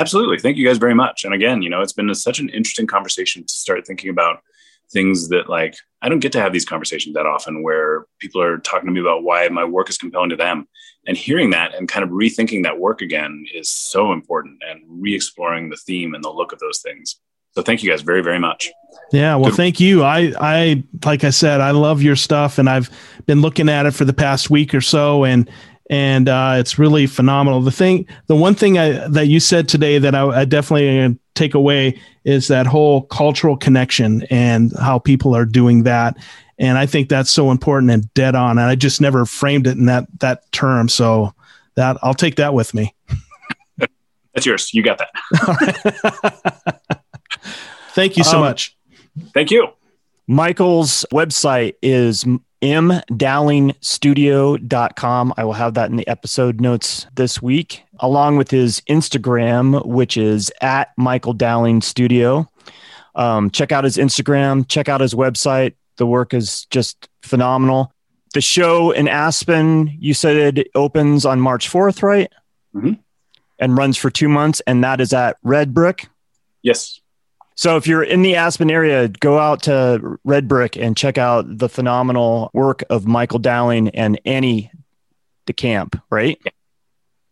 Absolutely. 0.00 0.38
Thank 0.38 0.56
you 0.56 0.64
guys 0.64 0.78
very 0.78 0.94
much. 0.94 1.24
And 1.24 1.34
again, 1.34 1.60
you 1.60 1.68
know, 1.68 1.80
it's 1.80 1.92
been 1.92 2.08
a, 2.08 2.14
such 2.14 2.38
an 2.38 2.48
interesting 2.50 2.86
conversation 2.86 3.42
to 3.44 3.52
start 3.52 3.84
thinking 3.84 4.10
about 4.10 4.44
things 4.92 5.28
that 5.28 5.48
like 5.48 5.76
I 6.00 6.08
don't 6.08 6.20
get 6.20 6.32
to 6.32 6.40
have 6.40 6.52
these 6.52 6.64
conversations 6.64 7.14
that 7.14 7.26
often 7.26 7.62
where 7.62 8.06
people 8.20 8.40
are 8.40 8.58
talking 8.58 8.86
to 8.86 8.92
me 8.92 9.00
about 9.00 9.24
why 9.24 9.48
my 9.48 9.64
work 9.64 9.90
is 9.90 9.98
compelling 9.98 10.30
to 10.30 10.36
them. 10.36 10.68
And 11.06 11.16
hearing 11.16 11.50
that 11.50 11.74
and 11.74 11.88
kind 11.88 12.04
of 12.04 12.10
rethinking 12.10 12.64
that 12.64 12.78
work 12.78 13.00
again 13.00 13.46
is 13.54 13.70
so 13.70 14.12
important 14.12 14.60
and 14.68 14.82
re-exploring 14.86 15.70
the 15.70 15.76
theme 15.76 16.14
and 16.14 16.22
the 16.22 16.30
look 16.30 16.52
of 16.52 16.58
those 16.58 16.80
things. 16.80 17.18
So 17.52 17.62
thank 17.62 17.82
you 17.82 17.90
guys 17.90 18.02
very, 18.02 18.22
very 18.22 18.38
much. 18.38 18.70
Yeah, 19.10 19.36
well, 19.36 19.50
Good. 19.50 19.56
thank 19.56 19.80
you. 19.80 20.04
I, 20.04 20.32
I, 20.38 20.84
like 21.04 21.24
I 21.24 21.30
said, 21.30 21.60
I 21.60 21.70
love 21.70 22.02
your 22.02 22.14
stuff, 22.14 22.58
and 22.58 22.68
I've 22.68 22.90
been 23.26 23.40
looking 23.40 23.68
at 23.68 23.86
it 23.86 23.92
for 23.92 24.04
the 24.04 24.12
past 24.12 24.50
week 24.50 24.74
or 24.74 24.80
so, 24.80 25.24
and 25.24 25.50
and 25.88 26.28
uh, 26.28 26.56
it's 26.58 26.78
really 26.78 27.06
phenomenal. 27.06 27.60
The 27.60 27.70
thing, 27.70 28.06
the 28.26 28.36
one 28.36 28.54
thing 28.54 28.78
I, 28.78 29.08
that 29.08 29.26
you 29.26 29.40
said 29.40 29.68
today 29.68 29.98
that 29.98 30.14
I, 30.14 30.40
I 30.40 30.44
definitely 30.44 31.18
take 31.34 31.54
away 31.54 31.98
is 32.24 32.48
that 32.48 32.66
whole 32.66 33.02
cultural 33.02 33.56
connection 33.56 34.22
and 34.24 34.72
how 34.78 34.98
people 34.98 35.34
are 35.34 35.46
doing 35.46 35.84
that. 35.84 36.16
And 36.58 36.76
I 36.76 36.86
think 36.86 37.08
that's 37.08 37.30
so 37.30 37.50
important 37.50 37.90
and 37.90 38.12
dead 38.14 38.34
on. 38.34 38.58
And 38.58 38.66
I 38.66 38.74
just 38.74 39.00
never 39.00 39.24
framed 39.24 39.66
it 39.66 39.78
in 39.78 39.86
that 39.86 40.06
that 40.20 40.50
term. 40.52 40.88
So 40.88 41.32
that 41.76 41.96
I'll 42.02 42.14
take 42.14 42.36
that 42.36 42.52
with 42.52 42.74
me. 42.74 42.94
That's 44.34 44.44
yours. 44.44 44.74
You 44.74 44.82
got 44.82 44.98
that. 44.98 46.82
Thank 47.92 48.16
you 48.16 48.24
so 48.24 48.38
um, 48.38 48.44
much. 48.44 48.76
Thank 49.32 49.50
you. 49.50 49.68
Michael's 50.26 51.06
website 51.12 51.74
is 51.80 52.26
mdowlingstudio.com. 52.62 55.34
I 55.36 55.44
will 55.44 55.52
have 55.52 55.74
that 55.74 55.90
in 55.90 55.96
the 55.96 56.08
episode 56.08 56.60
notes 56.60 57.06
this 57.14 57.42
week, 57.42 57.84
along 58.00 58.36
with 58.36 58.50
his 58.50 58.80
Instagram, 58.88 59.86
which 59.86 60.16
is 60.16 60.50
at 60.60 60.90
Michael 60.96 61.34
Dowling 61.34 61.80
Studio. 61.80 62.50
Um, 63.14 63.50
check 63.50 63.70
out 63.72 63.84
his 63.84 63.96
Instagram, 63.96 64.66
check 64.68 64.88
out 64.88 65.00
his 65.00 65.14
website. 65.14 65.74
The 65.96 66.06
work 66.06 66.34
is 66.34 66.66
just 66.66 67.08
phenomenal. 67.22 67.92
The 68.34 68.40
show 68.40 68.92
in 68.92 69.08
Aspen, 69.08 69.96
you 69.98 70.14
said 70.14 70.58
it 70.58 70.68
opens 70.74 71.24
on 71.24 71.40
March 71.40 71.70
4th, 71.70 72.02
right? 72.02 72.30
Mm-hmm. 72.74 72.94
And 73.58 73.76
runs 73.76 73.96
for 73.96 74.10
two 74.10 74.28
months, 74.28 74.60
and 74.66 74.84
that 74.84 75.00
is 75.00 75.12
at 75.12 75.36
Red 75.42 75.74
Brick. 75.74 76.08
Yes. 76.62 77.00
So 77.58 77.76
if 77.76 77.88
you're 77.88 78.04
in 78.04 78.22
the 78.22 78.36
Aspen 78.36 78.70
area, 78.70 79.08
go 79.08 79.36
out 79.36 79.64
to 79.64 80.16
Red 80.22 80.46
Brick 80.46 80.76
and 80.76 80.96
check 80.96 81.18
out 81.18 81.58
the 81.58 81.68
phenomenal 81.68 82.52
work 82.54 82.84
of 82.88 83.04
Michael 83.04 83.40
Dowling 83.40 83.88
and 83.88 84.20
Annie 84.24 84.70
DeCamp, 85.44 86.00
right? 86.08 86.40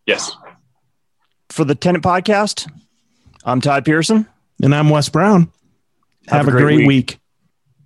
Yes. 0.05 0.37
For 1.51 1.65
the 1.65 1.77
Tenant 1.77 2.03
Podcast, 2.03 2.69
I'm 3.45 3.61
Todd 3.61 3.85
Pearson. 3.85 4.27
And 4.61 4.75
I'm 4.75 4.91
Wes 4.91 5.09
Brown. 5.09 5.53
Have, 6.27 6.39
Have 6.39 6.49
a, 6.49 6.51
great, 6.51 6.63
great 6.63 6.77
week. 6.79 6.89
week. 6.89 7.19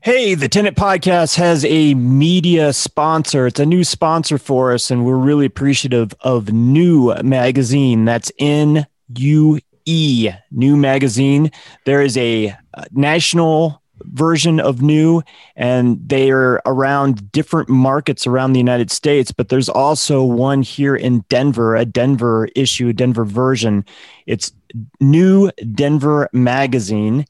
Hey, 0.01 0.35
the 0.35 0.49
Tenant 0.49 0.79
Podcast 0.79 1.37
has 1.37 1.63
a 1.67 1.93
media 1.93 2.73
sponsor. 2.73 3.49
It's 3.49 3.61
a 3.61 3.67
new 3.67 3.85
sponsor 3.85 4.39
for 4.39 4.73
us, 4.73 4.91
and 4.91 5.05
we're 5.05 5.19
really 5.19 5.45
appreciative 5.45 6.15
of 6.23 6.51
NUE 6.51 7.23
Magazine. 7.23 8.07
That's 8.07 8.33
N 8.39 8.87
U 9.15 9.61
E, 9.91 10.31
NUE 10.51 10.77
Magazine. 10.77 11.51
There 11.85 12.03
is 12.03 12.17
a 12.17 12.55
uh, 12.75 12.85
national 12.93 13.83
version 14.05 14.61
of 14.61 14.81
NUE, 14.81 15.23
and 15.57 16.01
they 16.07 16.31
are 16.31 16.63
around 16.65 17.31
different 17.33 17.69
markets 17.69 18.27
around 18.27 18.53
the 18.53 18.61
United 18.61 18.91
States. 18.91 19.33
But 19.33 19.49
there's 19.49 19.69
also 19.69 20.23
one 20.23 20.63
here 20.63 20.97
in 20.97 21.25
Denver, 21.29 21.77
a 21.77 21.85
Denver 21.85 22.49
issue, 22.55 22.89
a 22.89 22.93
Denver 22.93 23.25
version. 23.25 23.85
It's 24.27 24.53
New 25.01 25.51
Denver 25.75 26.29
Magazine 26.33 27.27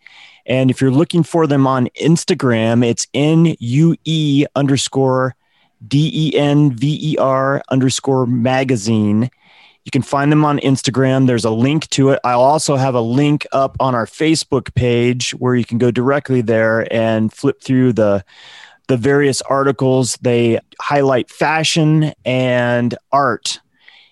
and 0.50 0.68
if 0.68 0.80
you're 0.80 0.90
looking 0.90 1.22
for 1.22 1.46
them 1.46 1.66
on 1.66 1.86
Instagram, 2.00 2.84
it's 2.84 3.06
N 3.14 3.54
U 3.60 3.96
E 4.04 4.46
underscore 4.56 5.36
D 5.86 6.10
E 6.12 6.36
N 6.36 6.72
V 6.72 7.12
E 7.12 7.16
R 7.18 7.62
underscore 7.70 8.26
magazine. 8.26 9.30
You 9.84 9.90
can 9.90 10.02
find 10.02 10.30
them 10.30 10.44
on 10.44 10.58
Instagram. 10.58 11.26
There's 11.26 11.44
a 11.44 11.50
link 11.50 11.88
to 11.90 12.10
it. 12.10 12.20
I'll 12.22 12.40
also 12.42 12.76
have 12.76 12.94
a 12.94 13.00
link 13.00 13.46
up 13.52 13.76
on 13.80 13.94
our 13.94 14.06
Facebook 14.06 14.74
page 14.74 15.32
where 15.32 15.54
you 15.54 15.64
can 15.64 15.78
go 15.78 15.90
directly 15.90 16.42
there 16.42 16.92
and 16.92 17.32
flip 17.32 17.62
through 17.62 17.94
the 17.94 18.24
the 18.88 18.96
various 18.96 19.40
articles. 19.42 20.18
They 20.20 20.58
highlight 20.80 21.30
fashion 21.30 22.12
and 22.24 22.96
art 23.12 23.60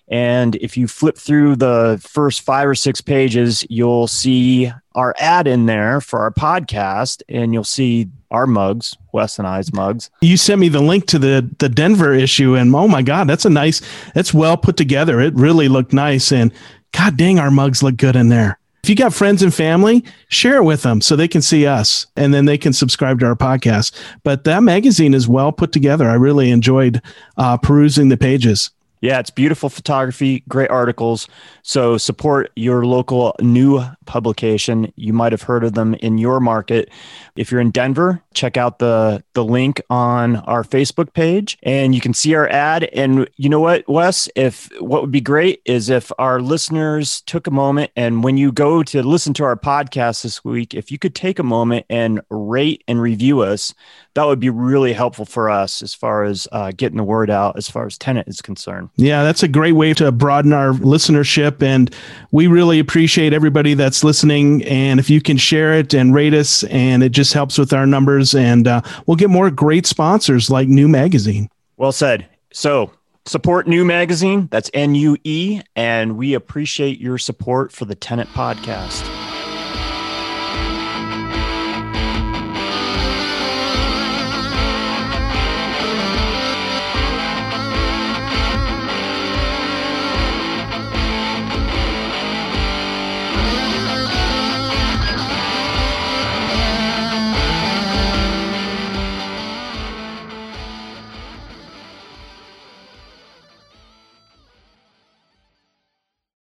and 0.09 0.55
if 0.55 0.75
you 0.75 0.87
flip 0.87 1.17
through 1.17 1.57
the 1.57 2.01
first 2.03 2.41
five 2.41 2.67
or 2.67 2.75
six 2.75 2.99
pages, 2.99 3.63
you'll 3.69 4.07
see 4.07 4.71
our 4.95 5.13
ad 5.19 5.47
in 5.47 5.67
there 5.67 6.01
for 6.01 6.19
our 6.19 6.31
podcast, 6.31 7.21
and 7.29 7.53
you'll 7.53 7.63
see 7.63 8.09
our 8.31 8.47
mugs, 8.47 8.95
Wes 9.11 9.39
and 9.39 9.47
I's 9.47 9.73
mugs. 9.73 10.09
You 10.21 10.37
sent 10.37 10.61
me 10.61 10.69
the 10.69 10.81
link 10.81 11.07
to 11.07 11.19
the 11.19 11.49
the 11.59 11.69
Denver 11.69 12.13
issue, 12.13 12.55
and 12.55 12.73
oh 12.75 12.87
my 12.87 13.01
god, 13.01 13.27
that's 13.27 13.45
a 13.45 13.49
nice, 13.49 13.81
that's 14.13 14.33
well 14.33 14.57
put 14.57 14.77
together. 14.77 15.19
It 15.19 15.33
really 15.35 15.67
looked 15.67 15.93
nice, 15.93 16.31
and 16.31 16.51
god 16.91 17.17
dang, 17.17 17.39
our 17.39 17.51
mugs 17.51 17.83
look 17.83 17.97
good 17.97 18.15
in 18.15 18.29
there. 18.29 18.59
If 18.83 18.89
you 18.89 18.95
got 18.95 19.13
friends 19.13 19.43
and 19.43 19.53
family, 19.53 20.05
share 20.29 20.57
it 20.57 20.63
with 20.63 20.83
them 20.83 21.01
so 21.01 21.15
they 21.15 21.27
can 21.27 21.41
see 21.41 21.67
us 21.67 22.07
and 22.15 22.33
then 22.33 22.45
they 22.45 22.57
can 22.57 22.71
subscribe 22.71 23.19
to 23.19 23.25
our 23.25 23.35
podcast. 23.35 23.93
But 24.23 24.45
that 24.45 24.63
magazine 24.63 25.13
is 25.13 25.27
well 25.27 25.51
put 25.51 25.73
together. 25.73 26.07
I 26.07 26.13
really 26.13 26.49
enjoyed 26.49 27.01
uh, 27.37 27.57
perusing 27.57 28.07
the 28.07 28.17
pages. 28.17 28.71
Yeah, 29.01 29.19
it's 29.19 29.29
beautiful 29.29 29.69
photography, 29.69 30.43
great 30.49 30.69
articles. 30.69 31.27
So 31.63 31.97
support 31.97 32.51
your 32.55 32.85
local 32.85 33.33
new 33.39 33.81
publication. 34.05 34.91
You 34.97 35.13
might 35.13 35.31
have 35.31 35.43
heard 35.43 35.63
of 35.63 35.73
them 35.73 35.93
in 35.95 36.17
your 36.17 36.41
market. 36.41 36.89
If 37.37 37.49
you're 37.49 37.61
in 37.61 37.71
Denver, 37.71 38.21
check 38.33 38.57
out 38.57 38.79
the 38.79 39.23
the 39.33 39.43
link 39.43 39.81
on 39.89 40.37
our 40.37 40.63
Facebook 40.63 41.13
page 41.13 41.57
and 41.63 41.95
you 41.95 42.01
can 42.01 42.13
see 42.13 42.35
our 42.35 42.47
ad 42.49 42.83
and 42.93 43.29
you 43.37 43.47
know 43.47 43.59
what, 43.59 43.87
Wes, 43.87 44.27
if 44.35 44.69
what 44.81 45.01
would 45.01 45.11
be 45.11 45.21
great 45.21 45.61
is 45.65 45.89
if 45.89 46.11
our 46.19 46.41
listeners 46.41 47.21
took 47.21 47.47
a 47.47 47.51
moment 47.51 47.91
and 47.95 48.23
when 48.23 48.35
you 48.35 48.51
go 48.51 48.83
to 48.83 49.01
listen 49.01 49.33
to 49.35 49.43
our 49.45 49.55
podcast 49.55 50.23
this 50.23 50.43
week, 50.43 50.73
if 50.73 50.91
you 50.91 50.99
could 50.99 51.15
take 51.15 51.39
a 51.39 51.43
moment 51.43 51.85
and 51.89 52.19
rate 52.29 52.83
and 52.87 53.01
review 53.01 53.41
us, 53.41 53.73
that 54.15 54.25
would 54.25 54.39
be 54.39 54.49
really 54.49 54.93
helpful 54.93 55.25
for 55.25 55.49
us 55.49 55.81
as 55.81 55.93
far 55.93 56.23
as 56.23 56.47
uh, 56.51 56.71
getting 56.75 56.97
the 56.97 57.03
word 57.03 57.29
out 57.29 57.57
as 57.57 57.69
far 57.69 57.85
as 57.85 57.97
tenant 57.97 58.27
is 58.27 58.41
concerned. 58.41 58.89
Yeah, 58.95 59.23
that's 59.23 59.43
a 59.43 59.47
great 59.47 59.73
way 59.73 59.93
to 59.95 60.11
broaden 60.11 60.53
our 60.53 60.71
listenership 60.71 61.61
and 61.61 61.93
we 62.31 62.47
really 62.47 62.79
appreciate 62.79 63.33
everybody 63.33 63.73
that's 63.73 64.03
listening 64.03 64.63
and 64.65 64.99
if 64.99 65.09
you 65.09 65.21
can 65.21 65.37
share 65.37 65.73
it 65.73 65.93
and 65.93 66.13
rate 66.13 66.33
us 66.33 66.63
and 66.65 67.03
it 67.03 67.09
just 67.09 67.33
helps 67.33 67.57
with 67.57 67.73
our 67.73 67.85
numbers 67.85 68.33
and 68.33 68.67
uh, 68.67 68.81
we'll 69.05 69.17
get 69.17 69.29
more 69.29 69.51
great 69.51 69.85
sponsors 69.85 70.49
like 70.49 70.67
NUE 70.67 70.87
Magazine. 70.87 71.49
Well 71.77 71.91
said. 71.91 72.27
So 72.51 72.91
support 73.25 73.67
NUE 73.67 73.85
Magazine. 73.85 74.47
That's 74.51 74.69
N 74.73 74.95
U 74.95 75.17
E. 75.23 75.61
And 75.75 76.17
we 76.17 76.33
appreciate 76.33 76.99
your 76.99 77.17
support 77.17 77.71
for 77.71 77.85
the 77.85 77.95
Tenant 77.95 78.29
Podcast. 78.29 79.18